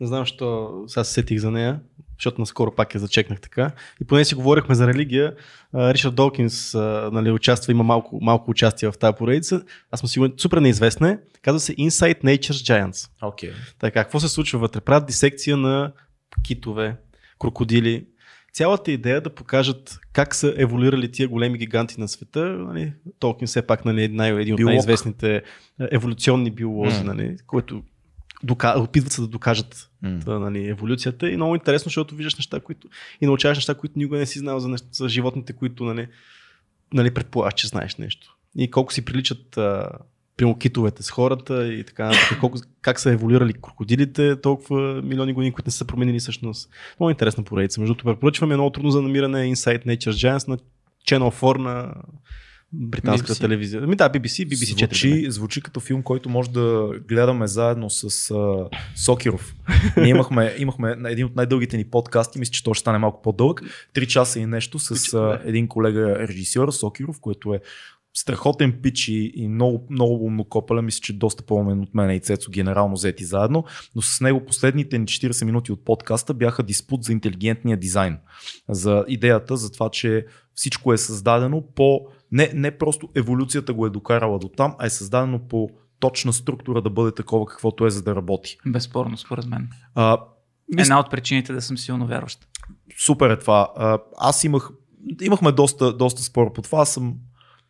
Не 0.00 0.06
знам, 0.06 0.22
защо 0.22 0.72
сега 0.86 1.04
се 1.04 1.12
сетих 1.12 1.38
за 1.38 1.50
нея, 1.50 1.80
защото 2.18 2.40
наскоро 2.40 2.74
пак 2.74 2.94
я 2.94 3.00
зачекнах 3.00 3.40
така. 3.40 3.70
И 4.00 4.04
поне 4.04 4.24
си 4.24 4.34
говорихме 4.34 4.74
за 4.74 4.86
религия, 4.86 5.34
Ричард 5.74 6.14
Долкинс 6.14 6.74
нали, 7.12 7.30
участва, 7.30 7.72
има 7.72 7.84
малко, 7.84 8.18
малко 8.22 8.50
участие 8.50 8.90
в 8.90 8.98
тази 8.98 9.16
поредица. 9.16 9.62
Аз 9.90 10.00
съм 10.00 10.08
сигурен, 10.08 10.32
супер 10.36 10.58
неизвестна 10.58 11.10
е. 11.10 11.18
Казва 11.42 11.60
се 11.60 11.76
Inside 11.76 12.22
Nature's 12.22 12.50
Giants. 12.52 13.10
Okay. 13.22 13.52
Така, 13.78 14.04
какво 14.04 14.20
се 14.20 14.28
случва 14.28 14.58
вътре? 14.58 14.80
Правят 14.80 15.06
дисекция 15.06 15.56
на 15.56 15.92
китове, 16.42 16.96
крокодили, 17.38 18.06
цялата 18.54 18.92
идея 18.92 19.20
да 19.20 19.30
покажат 19.30 19.98
как 20.12 20.34
са 20.34 20.54
еволюирали 20.56 21.12
тия 21.12 21.28
големи 21.28 21.58
гиганти 21.58 22.00
на 22.00 22.08
света. 22.08 22.44
Нали, 22.44 22.92
Толкин 23.18 23.46
все 23.46 23.62
пак 23.62 23.84
нали, 23.84 24.08
най- 24.08 24.40
един 24.40 24.54
от 24.54 24.56
Биолог. 24.56 24.70
най-известните 24.70 25.42
еволюционни 25.90 26.50
биолози, 26.50 26.96
mm. 26.96 27.02
нали, 27.04 27.36
които 27.46 27.82
дока... 28.42 28.74
опитват 28.76 29.12
се 29.12 29.20
да 29.20 29.26
докажат 29.26 29.90
mm. 30.04 30.24
да, 30.24 30.38
нали, 30.38 30.68
еволюцията. 30.68 31.30
И 31.30 31.36
много 31.36 31.54
интересно, 31.54 31.88
защото 31.88 32.14
виждаш 32.14 32.34
неща, 32.34 32.60
които 32.60 32.88
и 33.20 33.26
научаваш 33.26 33.58
неща, 33.58 33.74
които 33.74 33.98
никога 33.98 34.18
не 34.18 34.26
си 34.26 34.38
знал 34.38 34.60
за, 34.60 34.68
неща, 34.68 34.88
за 34.92 35.08
животните, 35.08 35.52
които 35.52 35.84
нали, 35.84 36.08
нали, 36.92 37.14
предполагаш, 37.14 37.54
че 37.54 37.66
знаеш 37.66 37.96
нещо. 37.96 38.36
И 38.56 38.70
колко 38.70 38.92
си 38.92 39.04
приличат 39.04 39.58
а, 39.58 39.88
прямо 40.36 40.58
китовете 40.58 41.02
с 41.02 41.10
хората 41.10 41.72
и 41.72 41.84
така, 41.84 42.10
колко, 42.40 42.58
как 42.82 43.00
са 43.00 43.10
еволюирали 43.10 43.52
крокодилите 43.52 44.40
толкова 44.40 45.02
милиони 45.02 45.32
години, 45.32 45.52
които 45.52 45.68
не 45.68 45.72
са 45.72 45.84
променили 45.84 46.18
всъщност. 46.18 46.70
Много 47.00 47.10
интересна 47.10 47.44
поредица. 47.44 47.80
Между 47.80 47.94
другото, 47.94 48.14
препоръчваме 48.14 48.54
много 48.54 48.70
трудно 48.70 48.90
за 48.90 49.02
намиране 49.02 49.38
Inside 49.38 49.86
Nature 49.86 50.10
Giants 50.10 50.48
на 50.48 50.58
Channel 51.06 51.30
4 51.30 51.58
на 51.58 51.94
британската 52.74 53.34
BBC. 53.34 53.40
телевизия. 53.40 53.80
Ми 53.80 53.96
да, 53.96 54.10
BBC, 54.10 54.48
BBC 54.48 54.76
звучи, 54.76 54.86
4. 54.86 55.28
Звучи 55.28 55.60
като 55.62 55.80
филм, 55.80 56.02
който 56.02 56.28
може 56.28 56.50
да 56.50 56.90
гледаме 57.08 57.46
заедно 57.46 57.90
с 57.90 58.10
uh, 58.10 58.68
Сокиров. 58.96 59.54
Ние 59.96 60.08
имахме, 60.08 60.54
имахме 60.58 60.96
един 61.04 61.26
от 61.26 61.36
най-дългите 61.36 61.76
ни 61.76 61.84
подкасти, 61.84 62.38
мисля, 62.38 62.52
че 62.52 62.64
то 62.64 62.74
ще 62.74 62.80
стане 62.80 62.98
малко 62.98 63.22
по-дълъг. 63.22 63.62
Три 63.92 64.06
часа 64.06 64.40
и 64.40 64.46
нещо 64.46 64.78
с 64.78 64.96
uh, 64.96 65.40
един 65.44 65.68
колега 65.68 66.18
режисьор 66.18 66.70
Сокиров, 66.70 67.20
който 67.20 67.54
е 67.54 67.60
страхотен 68.14 68.80
пич 68.82 69.08
и, 69.08 69.32
и 69.34 69.48
много, 69.48 69.86
много 69.90 70.24
умнокопале, 70.24 70.82
мисля, 70.82 71.00
че 71.00 71.18
доста 71.18 71.42
по-умен 71.42 71.80
от 71.80 71.94
мен 71.94 72.10
и 72.10 72.20
Цецо 72.20 72.50
генерално 72.50 72.94
взети 72.94 73.24
заедно, 73.24 73.64
но 73.94 74.02
с 74.02 74.20
него 74.20 74.44
последните 74.44 75.00
40 75.00 75.44
минути 75.44 75.72
от 75.72 75.84
подкаста 75.84 76.34
бяха 76.34 76.62
диспут 76.62 77.04
за 77.04 77.12
интелигентния 77.12 77.76
дизайн, 77.76 78.18
за 78.68 79.04
идеята 79.08 79.56
за 79.56 79.72
това, 79.72 79.90
че 79.90 80.26
всичко 80.54 80.92
е 80.92 80.98
създадено 80.98 81.62
по, 81.74 82.00
не, 82.32 82.50
не 82.54 82.78
просто 82.78 83.08
еволюцията 83.14 83.72
го 83.72 83.86
е 83.86 83.90
докарала 83.90 84.38
до 84.38 84.48
там, 84.48 84.74
а 84.78 84.86
е 84.86 84.90
създадено 84.90 85.48
по 85.48 85.68
точна 86.00 86.32
структура 86.32 86.82
да 86.82 86.90
бъде 86.90 87.14
такова 87.14 87.46
каквото 87.46 87.86
е 87.86 87.90
за 87.90 88.02
да 88.02 88.16
работи. 88.16 88.58
Безспорно, 88.66 89.16
според 89.16 89.46
мен. 89.46 89.68
А, 89.94 90.18
мис... 90.74 90.86
Една 90.86 91.00
от 91.00 91.10
причините 91.10 91.52
да 91.52 91.62
съм 91.62 91.78
силно 91.78 92.06
вярващ. 92.06 92.48
Супер 93.04 93.30
е 93.30 93.38
това. 93.38 93.72
А, 93.76 93.98
аз 94.18 94.44
имах, 94.44 94.70
имахме 95.22 95.52
доста, 95.52 95.96
доста 95.96 96.22
спор 96.22 96.52
по 96.52 96.62
това. 96.62 96.78
Аз 96.78 96.94
съм 96.94 97.14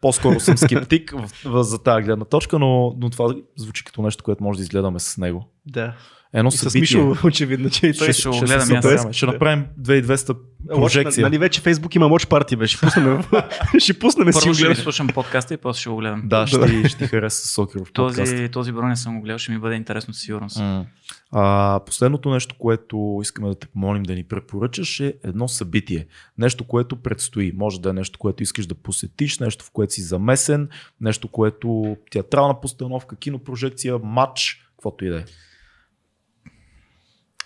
по-скоро 0.04 0.40
съм 0.40 0.56
скептик 0.56 1.10
в, 1.10 1.30
в, 1.44 1.64
за 1.64 1.78
тази 1.78 2.04
гледна 2.04 2.24
точка, 2.24 2.58
но, 2.58 2.96
но 2.98 3.10
това 3.10 3.34
звучи 3.56 3.84
като 3.84 4.02
нещо, 4.02 4.24
което 4.24 4.44
може 4.44 4.56
да 4.56 4.62
изгледаме 4.62 5.00
с 5.00 5.18
него. 5.18 5.44
Да. 5.66 5.94
Едно 6.34 6.48
и 6.48 6.52
с 6.52 6.74
Мишо, 6.74 7.16
очевидно, 7.24 7.70
че 7.70 7.80
той 7.80 7.92
ще, 7.92 8.12
ще, 8.12 8.30
гледам, 8.30 8.66
ще, 8.66 8.98
ще, 8.98 9.12
ще 9.12 9.26
направим 9.26 9.66
2200 9.80 10.36
прожекция. 10.68 11.22
Нали 11.22 11.38
вече 11.38 11.60
Фейсбук 11.60 11.94
има 11.94 12.08
Watch 12.08 12.28
Party, 12.28 12.56
бе. 12.56 12.66
Ще 12.66 12.80
пуснем, 12.80 13.22
ще 13.78 13.98
пуснем 13.98 14.28
Първо 14.32 14.54
ще 14.54 14.74
слушам 14.74 15.06
подкаста 15.06 15.54
и 15.54 15.56
после 15.56 15.80
ще 15.80 15.90
го 15.90 15.96
гледам. 15.96 16.22
Да, 16.24 16.46
ще, 16.46 16.88
ще 16.88 16.98
ти 16.98 17.06
хареса 17.06 17.48
Сокеров 17.48 17.92
подкаст. 17.92 18.32
Този, 18.32 18.48
този 18.48 18.72
броя 18.72 18.88
не 18.88 18.96
съм 18.96 19.16
го 19.16 19.22
гледал, 19.22 19.38
ще 19.38 19.52
ми 19.52 19.58
бъде 19.58 19.74
интересно 19.74 20.14
със 20.14 20.22
сигурност. 20.22 20.56
Mm. 20.56 20.84
А, 21.32 21.80
последното 21.86 22.30
нещо, 22.30 22.54
което 22.58 23.18
искаме 23.22 23.48
да 23.48 23.54
те 23.54 23.66
помолим 23.66 24.02
да 24.02 24.14
ни 24.14 24.24
препоръчаш 24.24 25.00
е 25.00 25.14
едно 25.24 25.48
събитие. 25.48 26.06
Нещо, 26.38 26.64
което 26.64 26.96
предстои. 26.96 27.52
Може 27.56 27.80
да 27.80 27.90
е 27.90 27.92
нещо, 27.92 28.18
което 28.18 28.42
искаш 28.42 28.66
да 28.66 28.74
посетиш, 28.74 29.38
нещо, 29.38 29.64
в 29.64 29.70
което 29.70 29.92
си 29.92 30.02
замесен, 30.02 30.68
нещо, 31.00 31.28
което 31.28 31.96
театрална 32.10 32.60
постановка, 32.60 33.16
кинопрожекция, 33.16 33.98
матч, 33.98 34.66
каквото 34.76 35.04
и 35.04 35.08
да 35.08 35.18
е. 35.18 35.24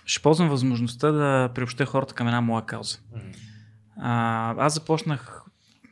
Ще 0.09 0.21
ползвам 0.21 0.49
възможността 0.49 1.11
да 1.11 1.49
приобща 1.55 1.85
хората 1.85 2.13
към 2.13 2.27
една 2.27 2.41
моя 2.41 2.65
кауза. 2.65 2.97
А, 3.97 4.55
аз 4.57 4.73
започнах 4.73 5.41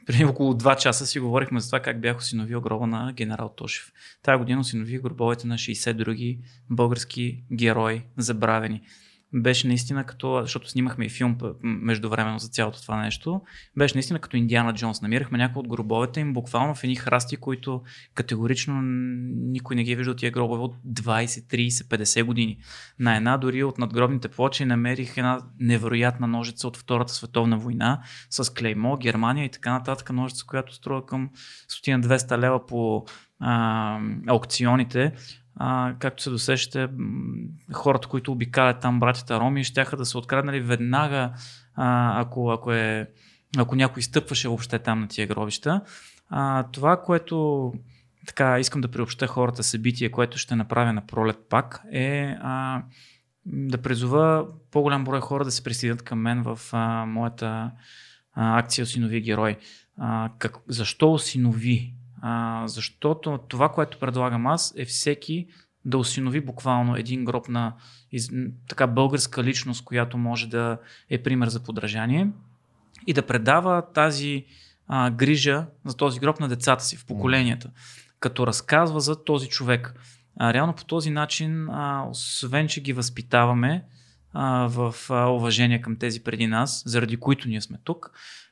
преди 0.05 0.25
около 0.25 0.53
2 0.53 0.77
часа 0.77 1.05
си 1.05 1.19
говорихме 1.19 1.59
за 1.59 1.67
това 1.67 1.79
как 1.79 2.01
бях 2.01 2.17
осиновил 2.17 2.61
гроба 2.61 2.87
на 2.87 3.13
генерал 3.13 3.53
Тошев. 3.57 3.91
Тая 4.23 4.37
година 4.37 4.59
осинових 4.59 5.01
гробовете 5.01 5.47
на 5.47 5.55
60 5.55 5.93
други 5.93 6.39
български 6.69 7.43
герои, 7.53 8.03
забравени 8.17 8.81
беше 9.33 9.67
наистина 9.67 10.03
като, 10.03 10.41
защото 10.41 10.69
снимахме 10.69 11.05
и 11.05 11.09
филм 11.09 11.37
междувременно 11.63 12.39
за 12.39 12.47
цялото 12.47 12.81
това 12.81 13.03
нещо, 13.03 13.41
беше 13.77 13.95
наистина 13.95 14.19
като 14.19 14.37
Индиана 14.37 14.73
Джонс. 14.73 15.01
Намирахме 15.01 15.37
някои 15.37 15.59
от 15.59 15.67
гробовете 15.67 16.19
им 16.19 16.33
буквално 16.33 16.75
в 16.75 16.83
едни 16.83 16.95
храсти, 16.95 17.37
които 17.37 17.81
категорично 18.13 18.81
никой 19.35 19.75
не 19.75 19.83
ги 19.83 19.91
е 19.91 19.95
виждал 19.95 20.15
тия 20.15 20.31
гробове 20.31 20.61
от 20.61 20.75
20, 20.87 21.25
30, 21.25 21.69
50 21.69 22.23
години. 22.23 22.57
На 22.99 23.15
една 23.15 23.37
дори 23.37 23.63
от 23.63 23.77
надгробните 23.77 24.27
плочи 24.27 24.65
намерих 24.65 25.17
една 25.17 25.41
невероятна 25.59 26.27
ножица 26.27 26.67
от 26.67 26.77
Втората 26.77 27.13
световна 27.13 27.57
война 27.57 28.01
с 28.29 28.53
клеймо, 28.53 28.97
Германия 28.97 29.45
и 29.45 29.51
така 29.51 29.71
нататък. 29.71 30.09
Ножица, 30.09 30.45
която 30.47 30.73
струва 30.73 31.05
към 31.05 31.29
стотина 31.67 32.03
200 32.03 32.37
лева 32.37 32.65
по 32.65 33.05
а, 33.39 33.99
аукционите 34.27 35.13
а, 35.59 35.95
както 35.99 36.23
се 36.23 36.29
досещате, 36.29 36.89
хората, 37.73 38.07
които 38.07 38.31
обикалят 38.31 38.79
там, 38.79 38.99
братята 38.99 39.39
Роми, 39.39 39.63
ще 39.63 39.85
да 39.97 40.05
са 40.05 40.17
откраднали 40.17 40.59
веднага, 40.59 41.33
а, 41.75 42.21
ако, 42.21 42.51
ако 42.51 42.71
е 42.71 43.09
ако 43.57 43.75
някой 43.75 44.01
стъпваше 44.01 44.47
въобще 44.47 44.79
там 44.79 44.99
на 44.99 45.07
тия 45.07 45.27
гробища. 45.27 45.81
А, 46.29 46.63
това, 46.63 47.01
което 47.01 47.73
така 48.27 48.59
искам 48.59 48.81
да 48.81 48.87
приобща 48.87 49.27
хората 49.27 49.63
събитие, 49.63 50.11
което 50.11 50.37
ще 50.37 50.55
направя 50.55 50.93
на 50.93 51.07
пролет 51.07 51.37
пак, 51.49 51.81
е 51.91 52.35
а, 52.41 52.83
да 53.45 53.77
призова 53.77 54.45
по-голям 54.71 55.03
брой 55.03 55.19
хора 55.19 55.45
да 55.45 55.51
се 55.51 55.63
присъединят 55.63 56.01
към 56.01 56.19
мен 56.19 56.43
в 56.43 56.59
а, 56.71 57.05
моята 57.05 57.71
а, 58.33 58.59
акция 58.59 58.83
Осинови 58.83 59.21
герой. 59.21 59.57
А, 59.97 60.29
как, 60.39 60.57
защо 60.67 61.13
осинови? 61.13 61.93
А, 62.21 62.63
защото 62.67 63.39
това, 63.47 63.69
което 63.69 63.99
предлагам 63.99 64.47
аз 64.47 64.73
е 64.77 64.85
всеки 64.85 65.47
да 65.85 65.97
осинови 65.97 66.41
буквално 66.41 66.95
един 66.95 67.25
гроб 67.25 67.47
на 67.47 67.73
из, 68.11 68.29
така 68.67 68.87
българска 68.87 69.43
личност, 69.43 69.83
която 69.83 70.17
може 70.17 70.49
да 70.49 70.77
е 71.09 71.23
пример 71.23 71.47
за 71.47 71.63
подражание 71.63 72.29
и 73.07 73.13
да 73.13 73.25
предава 73.25 73.91
тази 73.93 74.45
а, 74.87 75.09
грижа 75.09 75.65
за 75.85 75.97
този 75.97 76.19
гроб 76.19 76.39
на 76.39 76.47
децата 76.47 76.83
си 76.83 76.97
в 76.97 77.05
поколенията, 77.05 77.69
като 78.19 78.47
разказва 78.47 78.99
за 78.99 79.23
този 79.23 79.49
човек. 79.49 79.93
А, 80.39 80.53
реално 80.53 80.73
по 80.73 80.85
този 80.85 81.09
начин, 81.09 81.69
а, 81.69 82.05
освен 82.09 82.67
че 82.67 82.81
ги 82.81 82.93
възпитаваме 82.93 83.85
а, 84.33 84.67
в 84.67 84.95
а, 85.09 85.25
уважение 85.25 85.81
към 85.81 85.95
тези 85.95 86.23
преди 86.23 86.47
нас, 86.47 86.83
заради 86.85 87.17
които 87.17 87.47
ние 87.47 87.61
сме 87.61 87.77
тук, 87.83 88.11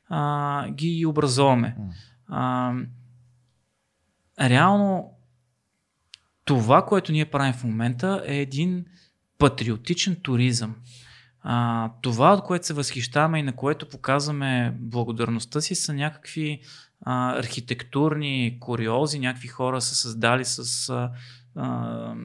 а, 0.09 0.69
ги 0.69 1.05
образоваме. 1.05 1.75
А, 2.27 2.73
реално 4.41 5.11
това, 6.45 6.85
което 6.85 7.11
ние 7.11 7.25
правим 7.25 7.53
в 7.53 7.63
момента 7.63 8.23
е 8.25 8.37
един 8.37 8.85
патриотичен 9.37 10.15
туризъм. 10.15 10.75
А, 11.41 11.91
това, 12.01 12.33
от 12.33 12.43
което 12.43 12.65
се 12.65 12.73
възхищаваме 12.73 13.39
и 13.39 13.43
на 13.43 13.55
което 13.55 13.89
показваме 13.89 14.77
благодарността 14.79 15.61
си, 15.61 15.75
са 15.75 15.93
някакви 15.93 16.61
а, 17.01 17.37
архитектурни 17.37 18.57
куриози, 18.59 19.19
някакви 19.19 19.47
хора 19.47 19.81
са 19.81 19.95
създали 19.95 20.45
с 20.45 20.89
а, 21.55 22.15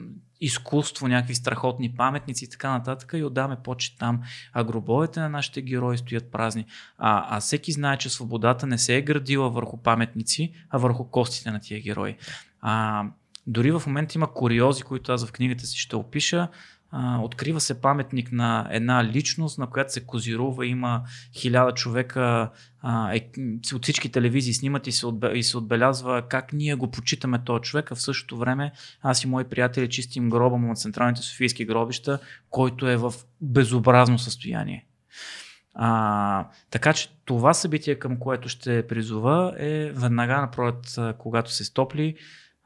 изкуство, 0.41 1.07
някакви 1.07 1.35
страхотни 1.35 1.95
паметници 1.95 2.45
и 2.45 2.49
така 2.49 2.71
нататък 2.71 3.13
и 3.15 3.23
отдаме 3.23 3.57
почет 3.63 3.97
там. 3.99 4.21
А 4.53 4.63
гробовете 4.63 5.19
на 5.19 5.29
нашите 5.29 5.61
герои 5.61 5.97
стоят 5.97 6.31
празни. 6.31 6.65
А, 6.97 7.37
а 7.37 7.39
всеки 7.39 7.71
знае, 7.71 7.97
че 7.97 8.09
свободата 8.09 8.67
не 8.67 8.77
се 8.77 8.95
е 8.95 9.01
градила 9.01 9.49
върху 9.49 9.77
паметници, 9.77 10.53
а 10.69 10.77
върху 10.77 11.09
костите 11.09 11.51
на 11.51 11.59
тия 11.59 11.81
герои. 11.81 12.17
А, 12.61 13.03
дори 13.47 13.71
в 13.71 13.83
момента 13.87 14.17
има 14.17 14.33
куриози, 14.33 14.83
които 14.83 15.11
аз 15.11 15.25
в 15.25 15.31
книгата 15.31 15.65
си 15.65 15.77
ще 15.77 15.95
опиша. 15.95 16.47
А, 16.91 17.19
открива 17.19 17.61
се 17.61 17.81
паметник 17.81 18.31
на 18.31 18.67
една 18.71 19.03
личност, 19.03 19.57
на 19.57 19.67
която 19.67 19.93
се 19.93 20.05
козирува, 20.05 20.65
има 20.65 21.03
хиляда 21.33 21.73
човека, 21.73 22.51
а, 22.81 23.15
е, 23.15 23.29
от 23.73 23.83
всички 23.83 24.11
телевизии 24.11 24.53
снимат 24.53 24.87
и 24.87 24.91
се, 24.91 25.07
отбе, 25.07 25.31
и 25.33 25.43
се 25.43 25.57
отбелязва 25.57 26.21
как 26.29 26.53
ние 26.53 26.75
го 26.75 26.91
почитаме 26.91 27.43
този 27.43 27.61
човек, 27.61 27.91
а 27.91 27.95
в 27.95 28.01
същото 28.01 28.37
време 28.37 28.71
аз 29.01 29.23
и 29.23 29.27
мои 29.27 29.43
приятели 29.43 29.89
чистим 29.89 30.29
гроба 30.29 30.57
му 30.57 30.71
от 30.71 30.79
централните 30.79 31.21
софийски 31.21 31.65
гробища, 31.65 32.19
който 32.49 32.89
е 32.89 32.97
в 32.97 33.13
безобразно 33.41 34.19
състояние. 34.19 34.85
А, 35.73 36.47
така 36.69 36.93
че 36.93 37.09
това 37.25 37.53
събитие, 37.53 37.95
към 37.95 38.17
което 38.17 38.49
ще 38.49 38.87
призова 38.87 39.55
е 39.57 39.91
веднага 39.91 40.41
напролет, 40.41 40.99
когато 41.17 41.51
се 41.51 41.63
стопли, 41.63 42.15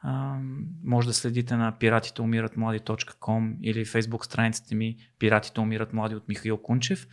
а, 0.01 0.37
може 0.83 1.07
да 1.07 1.13
следите 1.13 1.55
на 1.55 1.71
пиратите 1.71 2.21
умират 2.21 2.57
млади.com 2.57 3.55
или 3.61 3.85
фейсбук 3.85 4.25
страницата 4.25 4.75
ми 4.75 4.97
Пиратите 5.19 5.59
умират 5.59 5.93
млади 5.93 6.15
от 6.15 6.27
Михаил 6.27 6.57
Кунчев. 6.57 7.07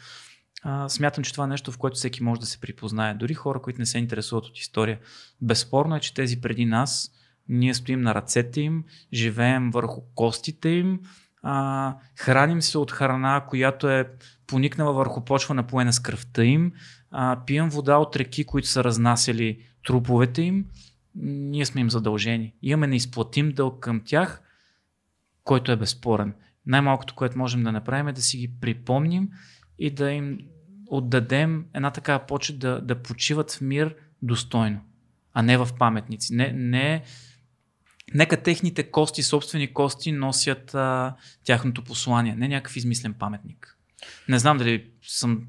Смятам, 0.88 1.24
че 1.24 1.32
това 1.32 1.44
е 1.44 1.48
нещо, 1.48 1.72
в 1.72 1.78
което 1.78 1.96
всеки 1.96 2.22
може 2.22 2.40
да 2.40 2.46
се 2.46 2.60
припознае. 2.60 3.14
Дори 3.14 3.34
хора, 3.34 3.62
които 3.62 3.78
не 3.78 3.86
се 3.86 3.98
интересуват 3.98 4.46
от 4.46 4.58
история. 4.58 4.98
Безспорно 5.40 5.96
е, 5.96 6.00
че 6.00 6.14
тези 6.14 6.40
преди 6.40 6.64
нас, 6.64 7.10
ние 7.48 7.74
стоим 7.74 8.00
на 8.00 8.14
ръцете 8.14 8.60
им, 8.60 8.84
живеем 9.12 9.70
върху 9.70 10.00
костите 10.14 10.68
им, 10.68 11.00
а, 11.42 11.96
храним 12.16 12.62
се 12.62 12.78
от 12.78 12.92
храна, 12.92 13.44
която 13.48 13.88
е 13.88 14.10
поникнала 14.46 14.92
върху 14.92 15.24
почва 15.24 15.54
напоена 15.54 15.92
с 15.92 16.00
кръвта 16.00 16.44
им, 16.44 16.72
а, 17.10 17.40
пием 17.46 17.68
вода 17.68 17.96
от 17.96 18.16
реки, 18.16 18.44
които 18.44 18.68
са 18.68 18.84
разнасяли 18.84 19.58
труповете 19.84 20.42
им 20.42 20.64
ние 21.14 21.66
сме 21.66 21.80
им 21.80 21.90
задължени. 21.90 22.54
Имаме 22.62 22.86
неизплатим 22.86 23.52
дълг 23.52 23.80
към 23.80 24.02
тях, 24.04 24.42
който 25.44 25.72
е 25.72 25.76
безспорен. 25.76 26.34
Най-малкото, 26.66 27.14
което 27.14 27.38
можем 27.38 27.62
да 27.62 27.72
направим 27.72 28.08
е 28.08 28.12
да 28.12 28.22
си 28.22 28.38
ги 28.38 28.50
припомним 28.60 29.28
и 29.78 29.90
да 29.90 30.10
им 30.10 30.38
отдадем 30.92 31.66
една 31.74 31.90
такава 31.90 32.26
почет 32.26 32.58
да, 32.58 32.80
да 32.80 33.02
почиват 33.02 33.52
в 33.52 33.60
мир 33.60 33.94
достойно, 34.22 34.80
а 35.34 35.42
не 35.42 35.56
в 35.56 35.68
паметници. 35.78 36.34
Не, 36.34 36.52
не, 36.52 37.02
нека 38.14 38.42
техните 38.42 38.90
кости, 38.90 39.22
собствени 39.22 39.74
кости, 39.74 40.12
носят 40.12 40.74
а, 40.74 41.16
тяхното 41.44 41.84
послание, 41.84 42.34
не 42.34 42.48
някакъв 42.48 42.76
измислен 42.76 43.14
паметник. 43.14 43.78
Не 44.28 44.38
знам 44.38 44.58
дали 44.58 44.90
съм 45.02 45.46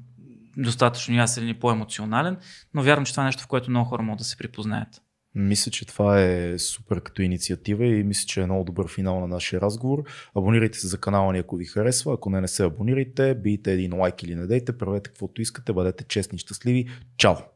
достатъчно 0.56 1.14
ясен 1.14 1.44
или 1.44 1.54
по-емоционален, 1.54 2.36
но 2.74 2.82
вярвам, 2.82 3.04
че 3.04 3.12
това 3.12 3.22
е 3.22 3.26
нещо, 3.26 3.42
в 3.42 3.46
което 3.46 3.70
много 3.70 3.88
хора 3.88 4.02
могат 4.02 4.18
да 4.18 4.24
се 4.24 4.36
припознаят. 4.36 5.02
Мисля, 5.34 5.70
че 5.70 5.86
това 5.86 6.22
е 6.22 6.58
супер 6.58 7.00
като 7.00 7.22
инициатива 7.22 7.86
и 7.86 8.04
мисля, 8.04 8.26
че 8.26 8.40
е 8.40 8.44
много 8.44 8.64
добър 8.64 8.88
финал 8.88 9.20
на 9.20 9.28
нашия 9.28 9.60
разговор. 9.60 10.04
Абонирайте 10.34 10.78
се 10.78 10.86
за 10.86 10.98
канала 10.98 11.32
ни, 11.32 11.38
ако 11.38 11.56
ви 11.56 11.64
харесва. 11.64 12.14
Ако 12.14 12.30
не, 12.30 12.40
не 12.40 12.48
се 12.48 12.64
абонирайте, 12.64 13.34
бийте 13.34 13.72
един 13.72 13.94
лайк 14.00 14.22
или 14.22 14.34
не 14.34 14.46
дейте, 14.46 14.78
правете 14.78 15.10
каквото 15.10 15.42
искате, 15.42 15.72
бъдете 15.72 16.04
честни 16.04 16.36
и 16.36 16.38
щастливи. 16.38 16.88
Чао! 17.16 17.53